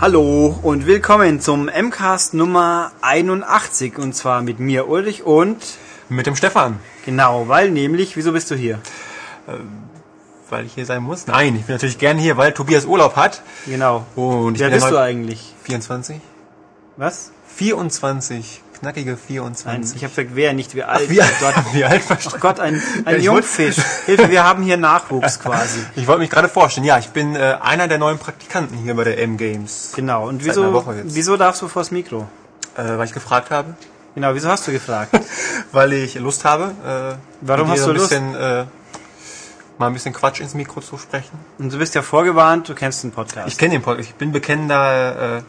Hallo 0.00 0.58
und 0.62 0.86
willkommen 0.86 1.40
zum 1.40 1.66
MCAST 1.66 2.32
Nummer 2.32 2.90
81 3.02 3.98
und 3.98 4.14
zwar 4.14 4.40
mit 4.40 4.58
mir 4.58 4.88
Ulrich 4.88 5.24
und 5.24 5.58
Mit 6.08 6.26
dem 6.26 6.36
Stefan. 6.36 6.78
genau, 7.04 7.48
weil 7.48 7.70
nämlich, 7.70 8.16
wieso 8.16 8.32
bist 8.32 8.50
du 8.50 8.54
hier? 8.54 8.78
Weil 10.48 10.64
ich 10.64 10.72
hier 10.72 10.86
sein 10.86 11.02
muss? 11.02 11.26
Nein, 11.26 11.54
ich 11.54 11.66
bin 11.66 11.74
natürlich 11.74 11.98
gerne 11.98 12.18
hier, 12.18 12.38
weil 12.38 12.52
Tobias 12.54 12.86
Urlaub 12.86 13.16
hat. 13.16 13.42
Genau. 13.66 14.06
Und 14.16 14.54
ich 14.54 14.60
Wer 14.62 14.70
bist 14.70 14.90
du 14.90 14.96
eigentlich? 14.96 15.54
24? 15.64 16.18
Was? 16.96 17.32
24. 17.48 18.62
Knackige 18.80 19.10
Nein, 19.10 19.18
24. 19.26 19.96
ich 19.96 20.02
habe 20.04 20.14
gesagt, 20.14 20.30
wer, 20.34 20.52
nicht 20.54 20.74
wie 20.74 20.82
alt. 20.82 21.08
wie, 21.10 21.20
Oh 21.20 21.24
Gott, 21.40 21.54
wie 21.72 21.84
alt 21.84 22.00
oh 22.02 22.06
verstanden? 22.06 22.40
Gott, 22.40 22.60
ein, 22.60 22.74
Ja, 22.76 22.80
ein 23.04 23.04
wollt- 23.14 23.22
Jungfisch. 23.22 23.76
Hilfe, 24.06 24.30
wir 24.30 24.42
haben 24.44 24.62
hier 24.62 24.76
Nachwuchs 24.78 25.38
quasi. 25.38 25.80
Ich 25.96 26.06
wollte 26.06 26.20
mich 26.20 26.30
gerade 26.30 26.48
vorstellen. 26.48 26.86
Ja, 26.86 26.98
ich 26.98 27.08
bin 27.10 27.36
äh, 27.36 27.56
einer 27.60 27.88
der 27.88 27.98
neuen 27.98 28.18
Praktikanten 28.18 28.78
hier 28.78 28.94
bei 28.94 29.04
der 29.04 29.18
M-Games. 29.22 29.92
Genau. 29.94 30.26
Und 30.28 30.44
wieso, 30.44 30.84
wieso 31.04 31.36
darfst 31.36 31.60
du 31.62 31.68
vors 31.68 31.90
Mikro? 31.90 32.26
Äh, 32.76 32.96
weil 32.98 33.04
ich 33.06 33.12
gefragt 33.12 33.50
habe. 33.50 33.74
Genau, 34.14 34.34
wieso 34.34 34.48
hast 34.48 34.66
du 34.66 34.72
gefragt? 34.72 35.12
Weil 35.72 35.92
ich 35.92 36.16
Lust 36.16 36.44
habe. 36.44 36.72
Äh, 36.84 37.16
Warum 37.42 37.68
hast 37.70 37.86
du 37.86 37.90
ein 37.90 37.94
bisschen, 37.94 38.34
Äh, 38.34 38.64
mal 39.78 39.86
ein 39.86 39.92
bisschen 39.92 40.12
Quatsch 40.12 40.40
ins 40.40 40.54
Mikro 40.54 40.80
zu 40.80 40.98
sprechen. 40.98 41.38
Und 41.58 41.72
du 41.72 41.78
bist 41.78 41.94
ja 41.94 42.02
vorgewarnt, 42.02 42.68
du 42.68 42.74
kennst 42.74 43.04
den 43.04 43.12
Podcast. 43.12 43.46
Ich 43.48 43.56
kenne 43.56 43.72
den 43.74 43.82
Podcast. 43.82 44.08
Ich 44.08 44.14
bin 44.16 44.32
bekennender 44.32 45.38
äh, 45.38 45.42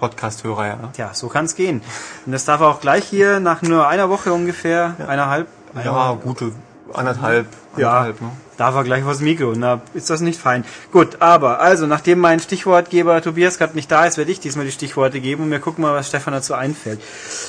Podcast-Hörer, 0.00 0.66
ja. 0.66 0.78
Tja, 0.94 1.10
so 1.12 1.28
kann's 1.28 1.54
gehen. 1.54 1.82
Und 2.26 2.32
das 2.32 2.44
darf 2.44 2.60
er 2.60 2.68
auch 2.68 2.80
gleich 2.80 3.04
hier 3.04 3.38
nach 3.38 3.62
nur 3.62 3.86
einer 3.86 4.08
Woche 4.08 4.32
ungefähr, 4.32 4.96
eineinhalb, 5.06 5.46
Ja, 5.84 6.14
gute 6.14 6.52
anderthalb, 6.92 7.46
Ja, 7.76 7.90
anderthalb, 7.90 8.20
ne? 8.20 8.30
darf 8.56 8.74
er 8.74 8.84
gleich 8.84 9.04
vors 9.04 9.20
Mikro. 9.20 9.52
Na, 9.56 9.80
ist 9.94 10.10
das 10.10 10.20
nicht 10.20 10.40
fein. 10.40 10.64
Gut, 10.90 11.18
aber, 11.20 11.60
also, 11.60 11.86
nachdem 11.86 12.18
mein 12.18 12.40
Stichwortgeber 12.40 13.22
Tobias 13.22 13.58
gerade 13.58 13.74
nicht 13.74 13.90
da 13.90 14.06
ist, 14.06 14.18
werde 14.18 14.32
ich 14.32 14.40
diesmal 14.40 14.64
die 14.64 14.72
Stichworte 14.72 15.20
geben 15.20 15.44
und 15.44 15.50
wir 15.50 15.60
gucken 15.60 15.82
mal, 15.82 15.94
was 15.94 16.08
Stefan 16.08 16.32
dazu 16.32 16.54
einfällt. 16.54 17.00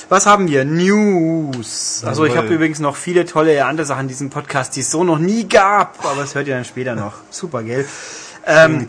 Was 0.08 0.26
haben 0.26 0.48
wir? 0.48 0.64
News. 0.64 2.04
Also, 2.06 2.24
ich 2.24 2.36
habe 2.36 2.48
übrigens 2.48 2.78
noch 2.78 2.96
viele 2.96 3.24
tolle 3.24 3.64
andere 3.64 3.86
Sachen 3.86 4.02
in 4.02 4.08
diesem 4.08 4.30
Podcast, 4.30 4.76
die 4.76 4.80
es 4.80 4.90
so 4.90 5.04
noch 5.04 5.18
nie 5.18 5.48
gab, 5.48 6.04
aber 6.04 6.20
das 6.20 6.34
hört 6.34 6.46
ihr 6.46 6.54
dann 6.54 6.64
später 6.64 6.94
noch. 6.94 7.14
Super, 7.30 7.62
gell? 7.62 7.86
Ähm. 8.46 8.86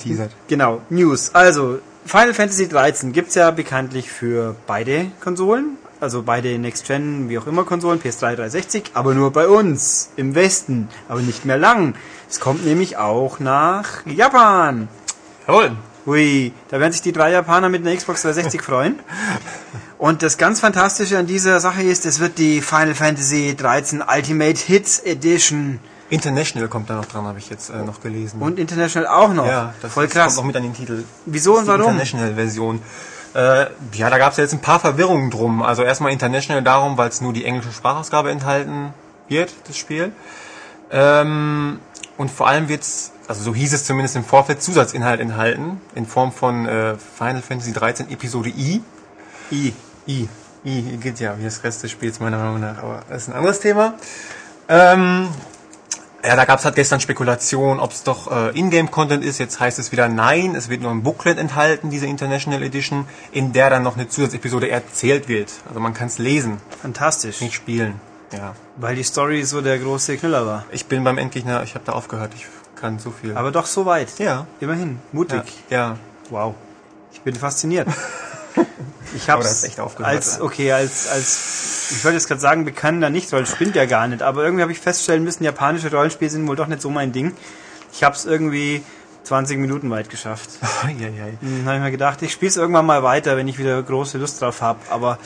Genau, 0.48 0.82
News. 0.90 1.32
Also, 1.34 1.80
Final 2.06 2.34
Fantasy 2.34 2.68
13 2.68 3.14
gibt's 3.14 3.36
ja 3.36 3.52
bekanntlich 3.52 4.12
für 4.12 4.56
beide 4.68 5.12
Konsolen. 5.22 5.78
Also 6.00 6.24
beide 6.24 6.60
Next-Gen, 6.60 7.30
wie 7.30 7.38
auch 7.38 7.48
immer 7.48 7.64
Konsolen, 7.64 8.02
PS3, 8.02 8.36
360, 8.36 8.92
aber 8.94 9.14
nur 9.14 9.32
bei 9.32 9.48
uns, 9.48 10.10
im 10.18 10.36
Westen, 10.36 10.90
aber 11.08 11.22
nicht 11.22 11.46
mehr 11.46 11.58
lang. 11.58 11.96
Es 12.30 12.42
kommt 12.42 12.66
nämlich 12.66 12.98
auch 12.98 13.40
nach 13.40 14.06
Japan. 14.06 14.90
Jawohl. 15.48 15.78
Hui, 16.06 16.52
da 16.68 16.82
werden 16.82 16.92
sich 16.92 17.02
die 17.02 17.14
drei 17.14 17.32
Japaner 17.32 17.70
mit 17.70 17.86
einer 17.86 17.96
Xbox 17.96 18.24
360 18.24 18.62
freuen. 18.66 19.00
Und 19.98 20.22
das 20.22 20.38
ganz 20.38 20.60
Fantastische 20.60 21.18
an 21.18 21.28
dieser 21.28 21.62
Sache 21.62 21.84
ist, 21.84 22.06
es 22.06 22.20
wird 22.20 22.38
die 22.38 22.60
Final 22.62 22.96
Fantasy 22.96 23.56
13 23.56 24.04
Ultimate 24.06 24.60
Hits 24.60 25.00
Edition 25.00 25.80
International 26.10 26.68
kommt 26.70 26.90
da 26.90 26.96
noch 26.96 27.06
dran, 27.06 27.26
habe 27.26 27.40
ich 27.40 27.50
jetzt 27.50 27.70
äh, 27.70 27.78
noch 27.84 28.02
gelesen. 28.02 28.42
und 28.42 28.60
International 28.60 29.08
auch 29.08 29.34
noch. 29.34 29.48
ja, 29.48 29.74
das 29.82 29.94
Voll 29.94 30.06
ist- 30.06 30.14
krass. 30.14 30.26
kommt 30.36 30.38
noch 30.38 30.44
mit 30.46 30.56
an 30.56 30.64
den 30.64 30.74
Titel. 30.74 31.04
Wieso 31.26 31.58
und 31.58 31.66
warum? 31.68 31.82
International-Version. 31.92 32.82
Äh, 33.36 33.66
ja, 33.94 34.10
da 34.12 34.18
gab 34.20 34.32
es 34.32 34.38
jetzt 34.38 34.54
ein 34.54 34.62
paar 34.62 34.80
Verwirrungen 34.80 35.32
drum. 35.32 35.64
Also 35.64 35.82
erstmal 35.84 36.12
International 36.12 36.62
darum, 36.62 36.98
weil 36.98 37.10
es 37.10 37.20
nur 37.22 37.34
die 37.34 37.46
englische 37.46 37.72
Sprachausgabe 37.72 38.30
enthalten 38.30 38.94
wird, 39.28 39.54
das 39.68 39.76
Spiel. 39.78 40.12
Ähm, 40.92 41.80
und 42.18 42.30
vor 42.30 42.48
allem 42.48 42.70
wird's, 42.70 43.12
also 43.28 43.42
so 43.44 43.56
hieß 43.56 43.74
es 43.74 43.86
zumindest 43.86 44.16
im 44.16 44.24
Vorfeld, 44.24 44.62
Zusatzinhalt 44.62 45.20
enthalten, 45.20 45.82
in 45.96 46.06
Form 46.06 46.32
von 46.32 46.68
äh, 46.68 46.96
Final 47.18 47.42
Fantasy 47.42 47.74
13 47.74 48.12
Episode 48.12 48.50
I. 48.50 48.84
I. 49.52 49.74
I. 50.08 50.30
I 50.66 50.82
geht 50.98 51.20
ja 51.20 51.38
wie 51.40 51.44
das 51.44 51.64
Rest 51.64 51.82
des 51.84 51.90
Spiels 51.92 52.20
meiner 52.20 52.38
Meinung 52.38 52.60
nach, 52.62 52.78
aber 52.84 53.02
das 53.10 53.24
ist 53.24 53.30
ein 53.30 53.36
anderes 53.36 53.60
Thema. 53.60 53.96
Ähm, 54.70 55.28
ja, 56.26 56.36
da 56.36 56.46
gab 56.46 56.60
es 56.60 56.66
halt 56.66 56.76
gestern 56.76 57.00
Spekulation, 57.00 57.80
ob 57.80 57.92
es 57.92 58.04
doch 58.04 58.32
äh, 58.32 58.58
Ingame-Content 58.58 59.24
ist. 59.24 59.40
Jetzt 59.40 59.60
heißt 59.60 59.78
es 59.80 59.92
wieder 59.92 60.08
nein, 60.08 60.56
es 60.56 60.70
wird 60.70 60.82
nur 60.82 60.92
ein 60.92 61.04
Booklet 61.04 61.38
enthalten, 61.38 61.90
diese 61.90 62.06
International 62.06 62.64
Edition, 62.64 63.06
in 63.32 63.52
der 63.52 63.70
dann 63.70 63.84
noch 63.84 63.96
eine 63.96 64.08
Zusatzepisode 64.08 64.70
erzählt 64.70 65.28
wird. 65.28 65.52
Also 65.68 65.80
man 65.80 65.94
kann 65.94 66.08
es 66.08 66.20
lesen, 66.20 66.58
Fantastisch. 66.82 67.42
nicht 67.42 67.54
spielen. 67.54 68.00
Ja. 68.32 68.56
Weil 68.78 68.96
die 68.96 69.04
Story 69.04 69.44
so 69.44 69.62
der 69.62 69.78
große 69.78 70.18
Knüller 70.18 70.48
war. 70.48 70.66
Ich 70.72 70.86
bin 70.86 71.04
beim 71.04 71.18
Endgegner, 71.18 71.62
ich 71.64 71.76
habe 71.76 71.86
da 71.86 71.92
aufgehört, 71.92 72.32
ich 72.36 72.48
kann 72.80 73.00
so 73.00 73.12
viel. 73.12 73.36
Aber 73.36 73.52
doch 73.52 73.66
so 73.66 73.86
weit. 73.86 74.18
ja. 74.18 74.48
Immerhin. 74.60 75.00
Mutig. 75.12 75.44
Ja, 75.70 75.78
ja. 75.78 75.98
Wow. 76.30 76.56
Ich 77.12 77.22
bin 77.22 77.36
fasziniert. 77.36 77.88
Ich 79.16 79.30
hab's 79.30 79.46
das 79.46 79.58
ist 79.58 79.64
echt 79.66 79.80
aufgehört, 79.80 80.12
als, 80.12 80.42
okay, 80.42 80.72
als, 80.72 81.08
als, 81.08 81.92
ich 81.92 82.04
wollte 82.04 82.18
jetzt 82.18 82.28
gerade 82.28 82.42
sagen, 82.42 82.66
bekannter 82.66 83.12
nicht, 83.12 83.32
weil 83.32 83.44
es 83.44 83.52
stimmt 83.52 83.76
ja 83.76 83.86
gar 83.86 84.08
nicht, 84.08 84.24
aber 84.24 84.44
irgendwie 84.44 84.64
habe 84.64 84.72
ich 84.72 84.80
feststellen 84.80 85.24
müssen, 85.24 85.44
japanische 85.44 85.92
Rollenspiele 85.92 86.32
sind 86.32 86.48
wohl 86.48 86.56
doch 86.56 86.66
nicht 86.66 86.82
so 86.82 86.90
mein 86.90 87.12
Ding. 87.12 87.36
Ich 87.92 88.04
habe 88.04 88.16
es 88.16 88.26
irgendwie 88.26 88.82
20 89.26 89.60
Minuten 89.60 89.92
weit 89.92 90.10
geschafft. 90.10 90.50
Eieiei. 90.84 91.38
Dann 91.42 91.66
habe 91.66 91.76
ich 91.78 91.84
mir 91.84 91.92
gedacht, 91.92 92.24
ich 92.24 92.32
spiele 92.32 92.50
es 92.50 92.58
irgendwann 92.58 92.88
mal 92.88 93.04
weiter, 93.04 93.38
wenn 93.38 93.48
ich 93.48 93.60
wieder 93.60 93.84
große 93.84 94.18
Lust 94.18 94.42
drauf 94.42 94.62
habe. 94.64 94.80
Aber 94.90 95.20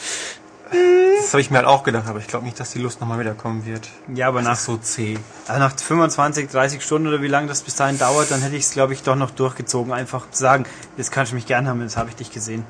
Das 1.21 1.31
habe 1.31 1.39
ich 1.39 1.49
mir 1.49 1.57
halt 1.59 1.67
auch 1.67 1.83
gedacht, 1.83 2.07
aber 2.07 2.19
ich 2.19 2.27
glaube 2.27 2.43
nicht, 2.45 2.59
dass 2.59 2.71
die 2.71 2.79
Lust 2.79 2.99
nochmal 2.99 3.19
wiederkommen 3.19 3.65
wird. 3.65 3.87
ja, 4.13 4.27
aber 4.27 4.41
nach, 4.41 4.49
Das 4.49 4.59
ist 4.59 4.65
so 4.65 4.77
zäh. 4.77 5.17
also 5.47 5.59
nach 5.61 5.73
25, 5.79 6.49
30 6.49 6.83
Stunden 6.83 7.07
oder 7.07 7.21
wie 7.21 7.27
lange 7.27 7.47
das 7.47 7.61
bis 7.61 7.75
dahin 7.75 7.97
dauert, 7.97 8.31
dann 8.31 8.41
hätte 8.41 8.57
ich 8.57 8.65
es, 8.65 8.71
glaube 8.71 8.91
ich, 8.91 9.01
doch 9.03 9.15
noch 9.15 9.31
durchgezogen. 9.31 9.93
Einfach 9.93 10.29
zu 10.29 10.41
sagen, 10.41 10.65
jetzt 10.97 11.11
kannst 11.13 11.31
du 11.31 11.35
mich 11.35 11.45
gern 11.45 11.67
haben, 11.69 11.81
jetzt 11.81 11.95
habe 11.95 12.09
ich 12.09 12.17
dich 12.17 12.31
gesehen. 12.31 12.65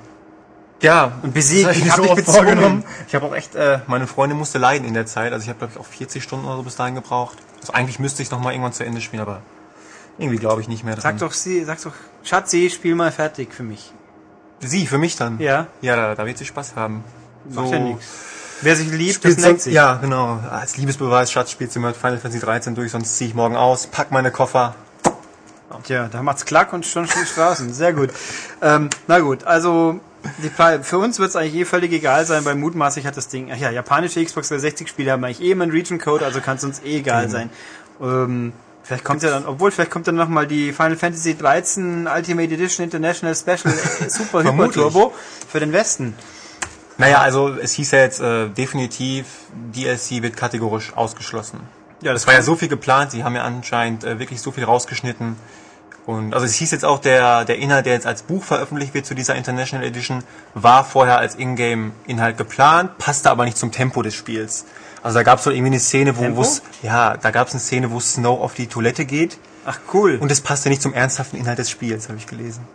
Ja, 0.82 1.14
Und 1.24 1.34
besiegt, 1.34 1.72
ich 1.72 1.84
mir 1.86 1.92
hab 1.92 1.98
so 2.06 2.14
bezwungen. 2.16 2.36
vorgenommen. 2.48 2.84
Ich 3.08 3.16
habe 3.16 3.26
auch 3.26 3.36
echt, 3.36 3.56
äh, 3.56 3.80
meine 3.88 4.06
Freundin 4.06 4.38
musste 4.38 4.60
leiden 4.60 4.88
in 4.88 4.94
der 4.94 5.06
Zeit. 5.08 5.34
Also 5.34 5.44
ich 5.44 5.50
habe, 5.50 5.58
glaube 5.60 5.74
ich, 5.74 5.80
auch 5.80 5.86
40 5.86 6.22
Stunden 6.24 6.46
oder 6.46 6.58
so 6.58 6.64
bis 6.64 6.76
dahin 6.76 6.94
gebraucht. 6.96 7.38
Also 7.62 7.74
eigentlich 7.74 7.98
müsste 8.00 8.22
ich 8.22 8.30
noch 8.30 8.40
mal 8.40 8.52
irgendwann 8.52 8.74
zu 8.74 8.86
Ende 8.86 9.02
spielen, 9.02 9.22
aber 9.22 9.42
irgendwie 10.20 10.38
glaube 10.38 10.62
ich 10.62 10.68
nicht 10.68 10.84
mehr 10.84 10.96
Sag 10.96 11.02
dran. 11.04 11.18
doch 11.18 11.32
sie, 11.34 11.64
sag 11.64 11.82
doch, 11.82 11.94
Schatzi, 12.24 12.70
spiel 12.70 12.94
mal 12.96 13.12
fertig 13.12 13.54
für 13.54 13.64
mich. 13.64 13.92
Sie, 14.60 14.86
für 14.88 14.98
mich 14.98 15.16
dann. 15.16 15.40
Ja. 15.40 15.68
Ja, 15.82 15.96
da, 15.96 16.16
da 16.16 16.26
wird 16.26 16.38
sie 16.38 16.46
Spaß 16.46 16.76
haben. 16.76 17.04
Macht 17.50 17.72
ja 17.72 17.80
nichts. 17.80 18.06
Wer 18.62 18.76
sich 18.76 18.92
liebt, 18.92 19.24
das 19.24 19.34
neckt 19.38 19.42
sonst, 19.42 19.64
sich. 19.66 19.74
ja, 19.74 19.96
genau. 19.96 20.40
Als 20.50 20.78
Liebesbeweis, 20.78 21.32
Schatz, 21.32 21.52
spielt 21.52 21.72
sie 21.72 21.78
mal 21.80 21.94
Final 21.94 22.18
Fantasy 22.18 22.40
13 22.40 22.74
durch, 22.76 22.92
sonst 22.92 23.16
ziehe 23.18 23.30
ich 23.30 23.36
morgen 23.36 23.56
aus, 23.56 23.86
pack 23.88 24.12
meine 24.12 24.32
Koffer. 24.32 24.74
Tja, 25.84 26.10
da 26.12 26.24
macht's 26.24 26.44
klack 26.46 26.74
und 26.74 26.86
schon 26.86 27.08
steht 27.08 27.36
draußen. 27.38 27.72
Sehr 27.72 27.94
gut. 27.94 28.10
Ähm, 28.62 28.90
na 29.06 29.20
gut, 29.20 29.44
also 29.44 30.00
die 30.44 30.50
für 30.84 30.98
uns 30.98 31.20
wird's 31.20 31.36
eigentlich 31.36 31.56
eh 31.56 31.66
völlig 31.66 31.92
egal 31.92 32.26
sein, 32.26 32.46
weil 32.46 32.56
mutmaßlich 32.56 33.06
hat 33.06 33.18
das 33.18 33.28
Ding, 33.28 33.52
ach 33.52 33.58
ja, 33.58 33.72
japanische 33.72 34.24
Xbox 34.24 34.50
360 34.50 34.88
Spiele 34.88 35.12
haben 35.12 35.24
eigentlich 35.24 35.42
eh 35.42 35.52
immer 35.52 35.64
einen 35.64 35.72
Region 35.72 36.00
Code, 36.00 36.26
also 36.26 36.42
kann 36.42 36.58
es 36.58 36.64
uns 36.64 36.80
eh 36.80 36.98
egal 36.98 37.30
sein. 37.30 37.50
Ähm, 38.02 38.54
vielleicht 38.84 39.04
kommt 39.04 39.24
ja 39.24 39.30
dann, 39.30 39.46
obwohl 39.46 39.72
vielleicht 39.72 39.92
kommt 39.92 40.08
dann 40.08 40.16
nochmal 40.16 40.48
die 40.48 40.72
Final 40.74 40.96
Fantasy 40.96 41.38
13 41.38 42.08
Ultimate 42.08 42.54
Edition 42.54 42.84
International 42.84 43.36
Special 43.36 43.74
äh, 43.74 44.10
Super 44.10 44.44
Hyper. 44.44 44.72
Turbo 44.72 45.14
für 45.50 45.60
den 45.60 45.72
Westen. 45.72 46.16
Naja, 46.98 47.22
also 47.22 47.50
es 47.50 47.74
hieß 47.74 47.92
ja 47.92 48.00
jetzt 48.00 48.20
äh, 48.20 48.50
definitiv, 48.50 49.26
DLC 49.74 50.24
wird 50.24 50.36
kategorisch 50.36 50.94
ausgeschlossen. 50.96 51.60
Ja, 52.02 52.14
Es 52.14 52.28
war 52.28 52.34
ja 52.34 52.42
so 52.42 52.56
viel 52.56 52.68
geplant, 52.68 53.12
sie 53.12 53.24
haben 53.24 53.36
ja 53.36 53.44
anscheinend 53.44 54.04
äh, 54.04 54.20
wirklich 54.20 54.42
so 54.42 54.52
viel 54.52 54.64
rausgeschnitten. 54.64 55.36
Und 56.08 56.34
also 56.34 56.46
es 56.46 56.54
hieß 56.56 56.72
jetzt 56.72 56.86
auch, 56.86 57.00
der, 57.00 57.44
der 57.44 57.58
Inhalt, 57.58 57.86
der 57.86 57.92
jetzt 57.92 58.08
als 58.08 58.24
Buch 58.24 58.42
veröffentlicht 58.42 58.94
wird 58.94 59.06
zu 59.06 59.14
dieser 59.14 59.36
International 59.36 59.86
Edition, 59.86 60.24
war 60.54 60.86
vorher 60.86 61.18
als 61.18 61.36
Ingame-Inhalt 61.36 62.38
geplant, 62.38 62.98
passte 62.98 63.30
aber 63.30 63.44
nicht 63.44 63.58
zum 63.58 63.74
Tempo 63.74 64.02
des 64.02 64.16
Spiels. 64.16 64.64
Also 65.04 65.20
da 65.20 65.24
gab 65.24 65.40
es 65.40 65.44
so 65.44 65.52
irgendwie 65.52 65.68
eine 65.68 65.80
Szene, 65.82 66.18
wo 66.18 66.46
ja, 66.82 67.18
da 67.18 67.32
gab 67.32 67.48
es 67.50 67.54
eine 67.54 67.60
Szene, 67.60 67.92
wo 67.92 68.00
Snow 68.00 68.42
auf 68.42 68.54
die 68.54 68.68
Toilette 68.68 69.04
geht 69.04 69.38
Ach 69.66 69.80
cool. 69.94 70.18
und 70.22 70.32
es 70.32 70.40
passte 70.40 70.70
nicht 70.70 70.82
zum 70.82 70.94
ernsthaften 70.94 71.38
Inhalt 71.38 71.60
des 71.60 71.70
Spiels, 71.70 72.08
habe 72.08 72.18
ich 72.18 72.26
gelesen. 72.26 72.66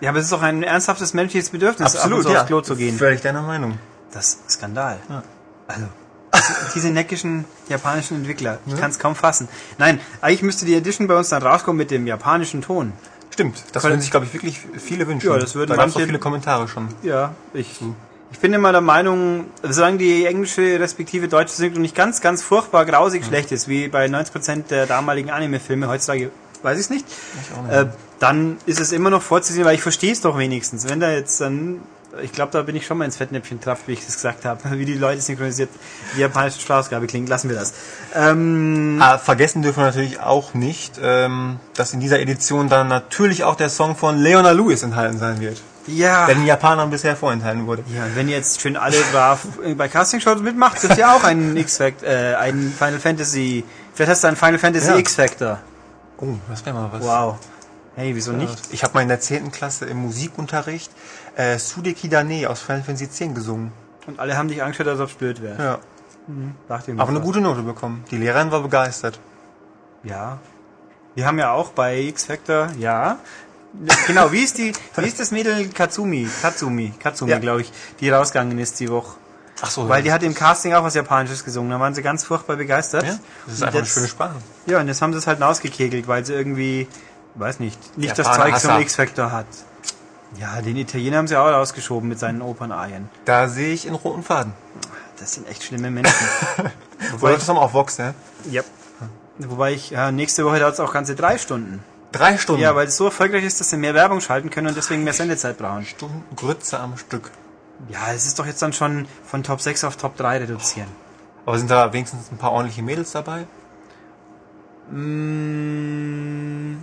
ja, 0.00 0.08
aber 0.08 0.18
es 0.18 0.24
ist 0.24 0.32
doch 0.32 0.42
ein 0.42 0.62
ernsthaftes 0.62 1.12
menschliches 1.12 1.50
Bedürfnis, 1.50 1.94
ab 1.96 2.10
und 2.10 2.22
zu 2.22 2.30
aufs 2.30 2.46
Klo 2.46 2.62
zu 2.62 2.76
gehen. 2.76 2.96
Völlig 2.96 3.20
deiner 3.20 3.42
Meinung. 3.42 3.78
Das 4.10 4.38
ist 4.46 4.52
Skandal. 4.52 4.98
Also, 5.66 5.86
diese 6.74 6.90
neckischen 6.90 7.44
japanischen 7.68 8.16
Entwickler, 8.18 8.58
ich 8.66 8.76
kann 8.78 8.90
es 8.90 8.98
kaum 8.98 9.14
fassen. 9.14 9.48
Nein, 9.78 10.00
eigentlich 10.20 10.42
müsste 10.42 10.64
die 10.66 10.74
Edition 10.74 11.06
bei 11.06 11.16
uns 11.16 11.28
dann 11.28 11.42
rauskommen 11.42 11.78
mit 11.78 11.90
dem 11.90 12.06
japanischen 12.06 12.62
Ton. 12.62 12.92
Stimmt, 13.30 13.64
das 13.72 13.82
würden 13.82 14.00
sich, 14.00 14.10
glaube 14.10 14.26
ich, 14.26 14.32
wirklich 14.34 14.60
viele 14.78 15.06
wünschen. 15.08 15.28
Ja, 15.30 15.38
das 15.38 15.54
würden 15.54 15.70
da 15.70 15.74
es 15.74 15.80
auch 15.80 15.94
manche- 15.96 16.06
viele 16.06 16.18
Kommentare 16.18 16.68
schon. 16.68 16.88
Ja, 17.02 17.34
ich, 17.52 17.80
ich 18.30 18.38
bin 18.38 18.52
immer 18.52 18.70
der 18.72 18.80
Meinung, 18.80 19.46
solange 19.62 19.98
die 19.98 20.24
englische 20.26 20.78
respektive 20.78 21.26
deutsche 21.28 21.54
Synchro 21.54 21.80
nicht 21.80 21.96
ganz, 21.96 22.20
ganz 22.20 22.42
furchtbar 22.42 22.84
grausig 22.84 23.24
schlecht 23.24 23.50
ist, 23.50 23.66
wie 23.68 23.88
bei 23.88 24.06
90% 24.06 24.68
der 24.68 24.86
damaligen 24.86 25.30
Anime-Filme, 25.30 25.88
heutzutage 25.88 26.30
weiß 26.62 26.78
ich 26.78 26.84
es 26.84 26.90
nicht, 26.90 27.06
auch 27.58 27.62
nicht. 27.62 27.72
äh, 27.74 27.86
dann 28.20 28.56
ist 28.66 28.80
es 28.80 28.92
immer 28.92 29.10
noch 29.10 29.20
vorzusehen, 29.22 29.64
weil 29.66 29.74
ich 29.74 29.82
verstehe 29.82 30.12
es 30.12 30.20
doch 30.20 30.38
wenigstens. 30.38 30.88
Wenn 30.88 31.00
da 31.00 31.10
jetzt 31.10 31.40
dann 31.40 31.80
ich 32.22 32.32
glaube, 32.32 32.52
da 32.52 32.62
bin 32.62 32.76
ich 32.76 32.86
schon 32.86 32.98
mal 32.98 33.04
ins 33.04 33.16
Fettnäpfchen 33.16 33.60
trafft, 33.60 33.86
wie 33.88 33.92
ich 33.92 34.04
das 34.04 34.14
gesagt 34.16 34.44
habe. 34.44 34.60
Wie 34.78 34.84
die 34.84 34.94
Leute 34.94 35.20
synchronisiert, 35.20 35.70
die 36.16 36.20
japanische 36.20 36.60
Sprachausgabe 36.60 37.06
klingt. 37.06 37.28
Lassen 37.28 37.48
wir 37.48 37.56
das. 37.56 37.74
Ähm, 38.14 38.98
Ah, 39.00 39.18
vergessen 39.18 39.62
dürfen 39.62 39.78
wir 39.80 39.86
natürlich 39.86 40.20
auch 40.20 40.54
nicht, 40.54 40.94
ähm, 41.02 41.58
dass 41.74 41.92
in 41.92 42.00
dieser 42.00 42.20
Edition 42.20 42.68
dann 42.68 42.88
natürlich 42.88 43.44
auch 43.44 43.56
der 43.56 43.68
Song 43.68 43.96
von 43.96 44.18
Leona 44.18 44.52
Lewis 44.52 44.82
enthalten 44.82 45.18
sein 45.18 45.40
wird. 45.40 45.60
Ja. 45.86 46.24
der 46.24 46.34
den 46.36 46.46
Japanern 46.46 46.88
bisher 46.88 47.14
vorenthalten 47.14 47.66
wurde. 47.66 47.84
Ja, 47.94 48.04
wenn 48.14 48.26
ihr 48.30 48.36
jetzt 48.36 48.62
schön 48.62 48.74
alle 48.78 48.96
brav 49.12 49.46
bei 49.76 49.86
Castingshows 49.88 50.40
mitmacht, 50.40 50.82
dürft 50.82 50.96
ihr 50.96 51.10
auch 51.14 51.24
einen 51.24 51.56
X-Factor, 51.58 52.08
äh, 52.08 52.34
einen 52.36 52.72
Final 52.72 52.98
Fantasy, 52.98 53.64
vielleicht 53.92 54.10
hast 54.12 54.24
du 54.24 54.28
einen 54.28 54.36
Final 54.38 54.58
Fantasy 54.58 54.88
Ja. 54.88 54.96
X-Factor. 54.96 55.58
Oh, 56.16 56.28
das 56.48 56.64
wäre 56.64 56.74
mal 56.74 56.88
was. 56.90 57.02
Wow. 57.02 57.36
Hey, 57.96 58.14
wieso 58.16 58.32
nicht? 58.32 58.56
Ich 58.72 58.82
habe 58.82 58.94
mal 58.94 59.02
in 59.02 59.08
der 59.08 59.20
10. 59.20 59.52
Klasse 59.52 59.84
im 59.84 59.98
Musikunterricht 59.98 60.90
äh, 61.36 61.58
Sudeki 61.58 62.08
Dane 62.08 62.48
aus 62.48 62.60
Final 62.62 62.82
Fantasy 62.82 63.10
10 63.10 63.34
gesungen. 63.34 63.72
Und 64.06 64.18
alle 64.20 64.36
haben 64.36 64.48
dich 64.48 64.62
angeschaut, 64.62 64.86
als 64.88 65.00
ob 65.00 65.08
es 65.08 65.14
blöd 65.14 65.42
wäre. 65.42 65.62
Ja. 65.62 65.78
Dachte 66.68 66.92
mir 66.94 67.00
Aber 67.00 67.10
eine 67.10 67.20
gute 67.20 67.40
Note 67.40 67.62
bekommen. 67.62 68.04
Die 68.10 68.16
Lehrerin 68.16 68.50
war 68.50 68.60
begeistert. 68.60 69.18
Ja. 70.02 70.38
Wir 71.14 71.26
haben 71.26 71.38
ja 71.38 71.52
auch 71.52 71.70
bei 71.70 72.00
X-Factor, 72.00 72.68
ja. 72.78 73.18
Genau, 74.06 74.30
wie 74.32 74.42
ist 74.42 74.58
die, 74.58 74.72
wie 74.96 75.06
ist 75.06 75.18
das 75.20 75.30
Mädel 75.32 75.68
Katsumi? 75.68 76.28
Katsumi, 76.42 76.92
Katsumi, 76.98 77.30
Ja. 77.32 77.38
glaube 77.38 77.62
ich, 77.62 77.72
die 78.00 78.08
rausgegangen 78.10 78.58
ist 78.58 78.78
die 78.80 78.88
Woche. 78.88 79.16
Ach 79.62 79.70
so, 79.70 79.88
Weil 79.88 80.02
die 80.02 80.12
hat 80.12 80.22
im 80.22 80.34
Casting 80.34 80.74
auch 80.74 80.82
was 80.84 80.94
Japanisches 80.94 81.44
gesungen, 81.44 81.70
da 81.70 81.80
waren 81.80 81.94
sie 81.94 82.02
ganz 82.02 82.24
furchtbar 82.24 82.56
begeistert. 82.56 83.04
ja, 83.04 83.08
das 83.46 83.54
ist 83.54 83.60
Und 83.60 83.66
einfach 83.66 83.78
eine 83.78 83.78
jetzt- 83.86 83.94
schöne 83.94 84.08
Sprache. 84.08 84.34
Ja, 84.66 84.80
und 84.80 84.88
jetzt 84.88 85.00
haben 85.02 85.12
sie 85.12 85.18
es 85.18 85.26
halt 85.26 85.42
ausgekegelt, 85.42 86.06
weil 86.08 86.24
sie 86.24 86.34
irgendwie, 86.34 86.88
weiß 87.34 87.60
nicht, 87.60 87.96
nicht 87.98 88.16
das 88.18 88.26
Japaner 88.26 88.56
Zeug 88.58 88.60
zum. 88.60 88.80
X-Factor 88.80 89.32
hat. 89.32 89.46
Ja, 90.38 90.60
den 90.60 90.76
Italiener 90.76 91.18
haben 91.18 91.28
sie 91.28 91.36
auch 91.36 91.46
rausgeschoben 91.46 92.08
mit 92.08 92.18
seinen 92.18 92.42
Opernarien. 92.42 93.08
Da 93.24 93.48
sehe 93.48 93.72
ich 93.72 93.86
in 93.86 93.94
roten 93.94 94.22
Faden. 94.22 94.52
Das 95.18 95.34
sind 95.34 95.48
echt 95.48 95.62
schlimme 95.62 95.90
Menschen. 95.90 96.26
Oder 97.20 97.34
das 97.34 97.48
haben 97.48 97.58
auf 97.58 97.72
Vox, 97.72 97.98
ne? 97.98 98.14
ja. 98.50 98.62
Wobei 99.38 99.72
ich, 99.72 99.90
ja, 99.90 100.12
nächste 100.12 100.44
Woche 100.44 100.60
dauert 100.60 100.74
es 100.74 100.80
auch 100.80 100.92
ganze 100.92 101.16
drei 101.16 101.38
Stunden. 101.38 101.82
Drei 102.12 102.38
Stunden. 102.38 102.62
Ja, 102.62 102.76
weil 102.76 102.86
es 102.86 102.96
so 102.96 103.06
erfolgreich 103.06 103.42
ist, 103.42 103.58
dass 103.58 103.70
sie 103.70 103.76
mehr 103.76 103.94
Werbung 103.94 104.20
schalten 104.20 104.48
können 104.48 104.68
und 104.68 104.76
deswegen 104.76 105.02
mehr 105.02 105.12
Sendezeit 105.12 105.58
brauchen. 105.58 105.84
Stunden 105.84 106.22
Grütze 106.36 106.78
am 106.78 106.96
Stück. 106.96 107.32
Ja, 107.88 108.12
es 108.12 108.26
ist 108.26 108.38
doch 108.38 108.46
jetzt 108.46 108.62
dann 108.62 108.72
schon 108.72 109.08
von 109.24 109.42
Top 109.42 109.60
6 109.60 109.82
auf 109.82 109.96
Top 109.96 110.16
3 110.16 110.38
reduzieren. 110.38 110.88
Aber 111.44 111.58
sind 111.58 111.70
da 111.70 111.92
wenigstens 111.92 112.30
ein 112.30 112.38
paar 112.38 112.52
ordentliche 112.52 112.82
Mädels 112.82 113.10
dabei? 113.10 113.46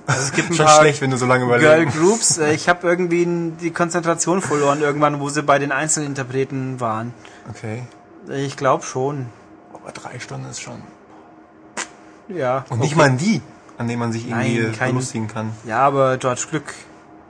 Also 0.07 0.21
es 0.23 0.31
gibt 0.33 0.49
ein 0.49 0.55
Schon 0.55 0.65
paar 0.65 0.79
schlecht, 0.81 1.01
wenn 1.01 1.11
du 1.11 1.17
so 1.17 1.25
lange 1.25 1.45
Girl 1.45 1.59
überlegst. 1.61 1.97
Groups. 1.97 2.37
Äh, 2.37 2.53
Ich 2.53 2.67
habe 2.67 2.87
irgendwie 2.87 3.25
die 3.61 3.71
Konzentration 3.71 4.41
verloren 4.41 4.81
irgendwann, 4.81 5.19
wo 5.19 5.29
sie 5.29 5.43
bei 5.43 5.59
den 5.59 5.71
Einzelinterpreten 5.71 6.79
waren. 6.79 7.13
Okay. 7.49 7.83
Ich 8.29 8.57
glaube 8.57 8.83
schon. 8.83 9.27
Aber 9.73 9.91
drei 9.91 10.19
Stunden 10.19 10.49
ist 10.49 10.61
schon. 10.61 10.81
Ja. 12.27 12.65
Und 12.69 12.79
nicht 12.79 12.95
mal 12.95 13.07
an 13.07 13.17
die, 13.17 13.41
an 13.77 13.87
denen 13.87 13.99
man 13.99 14.11
sich 14.11 14.27
irgendwie 14.29 14.59
Nein, 14.59 14.75
kein- 14.77 14.91
belustigen 14.93 15.27
kann. 15.27 15.51
Ja, 15.65 15.79
aber 15.79 16.17
George 16.17 16.45
Glück 16.49 16.73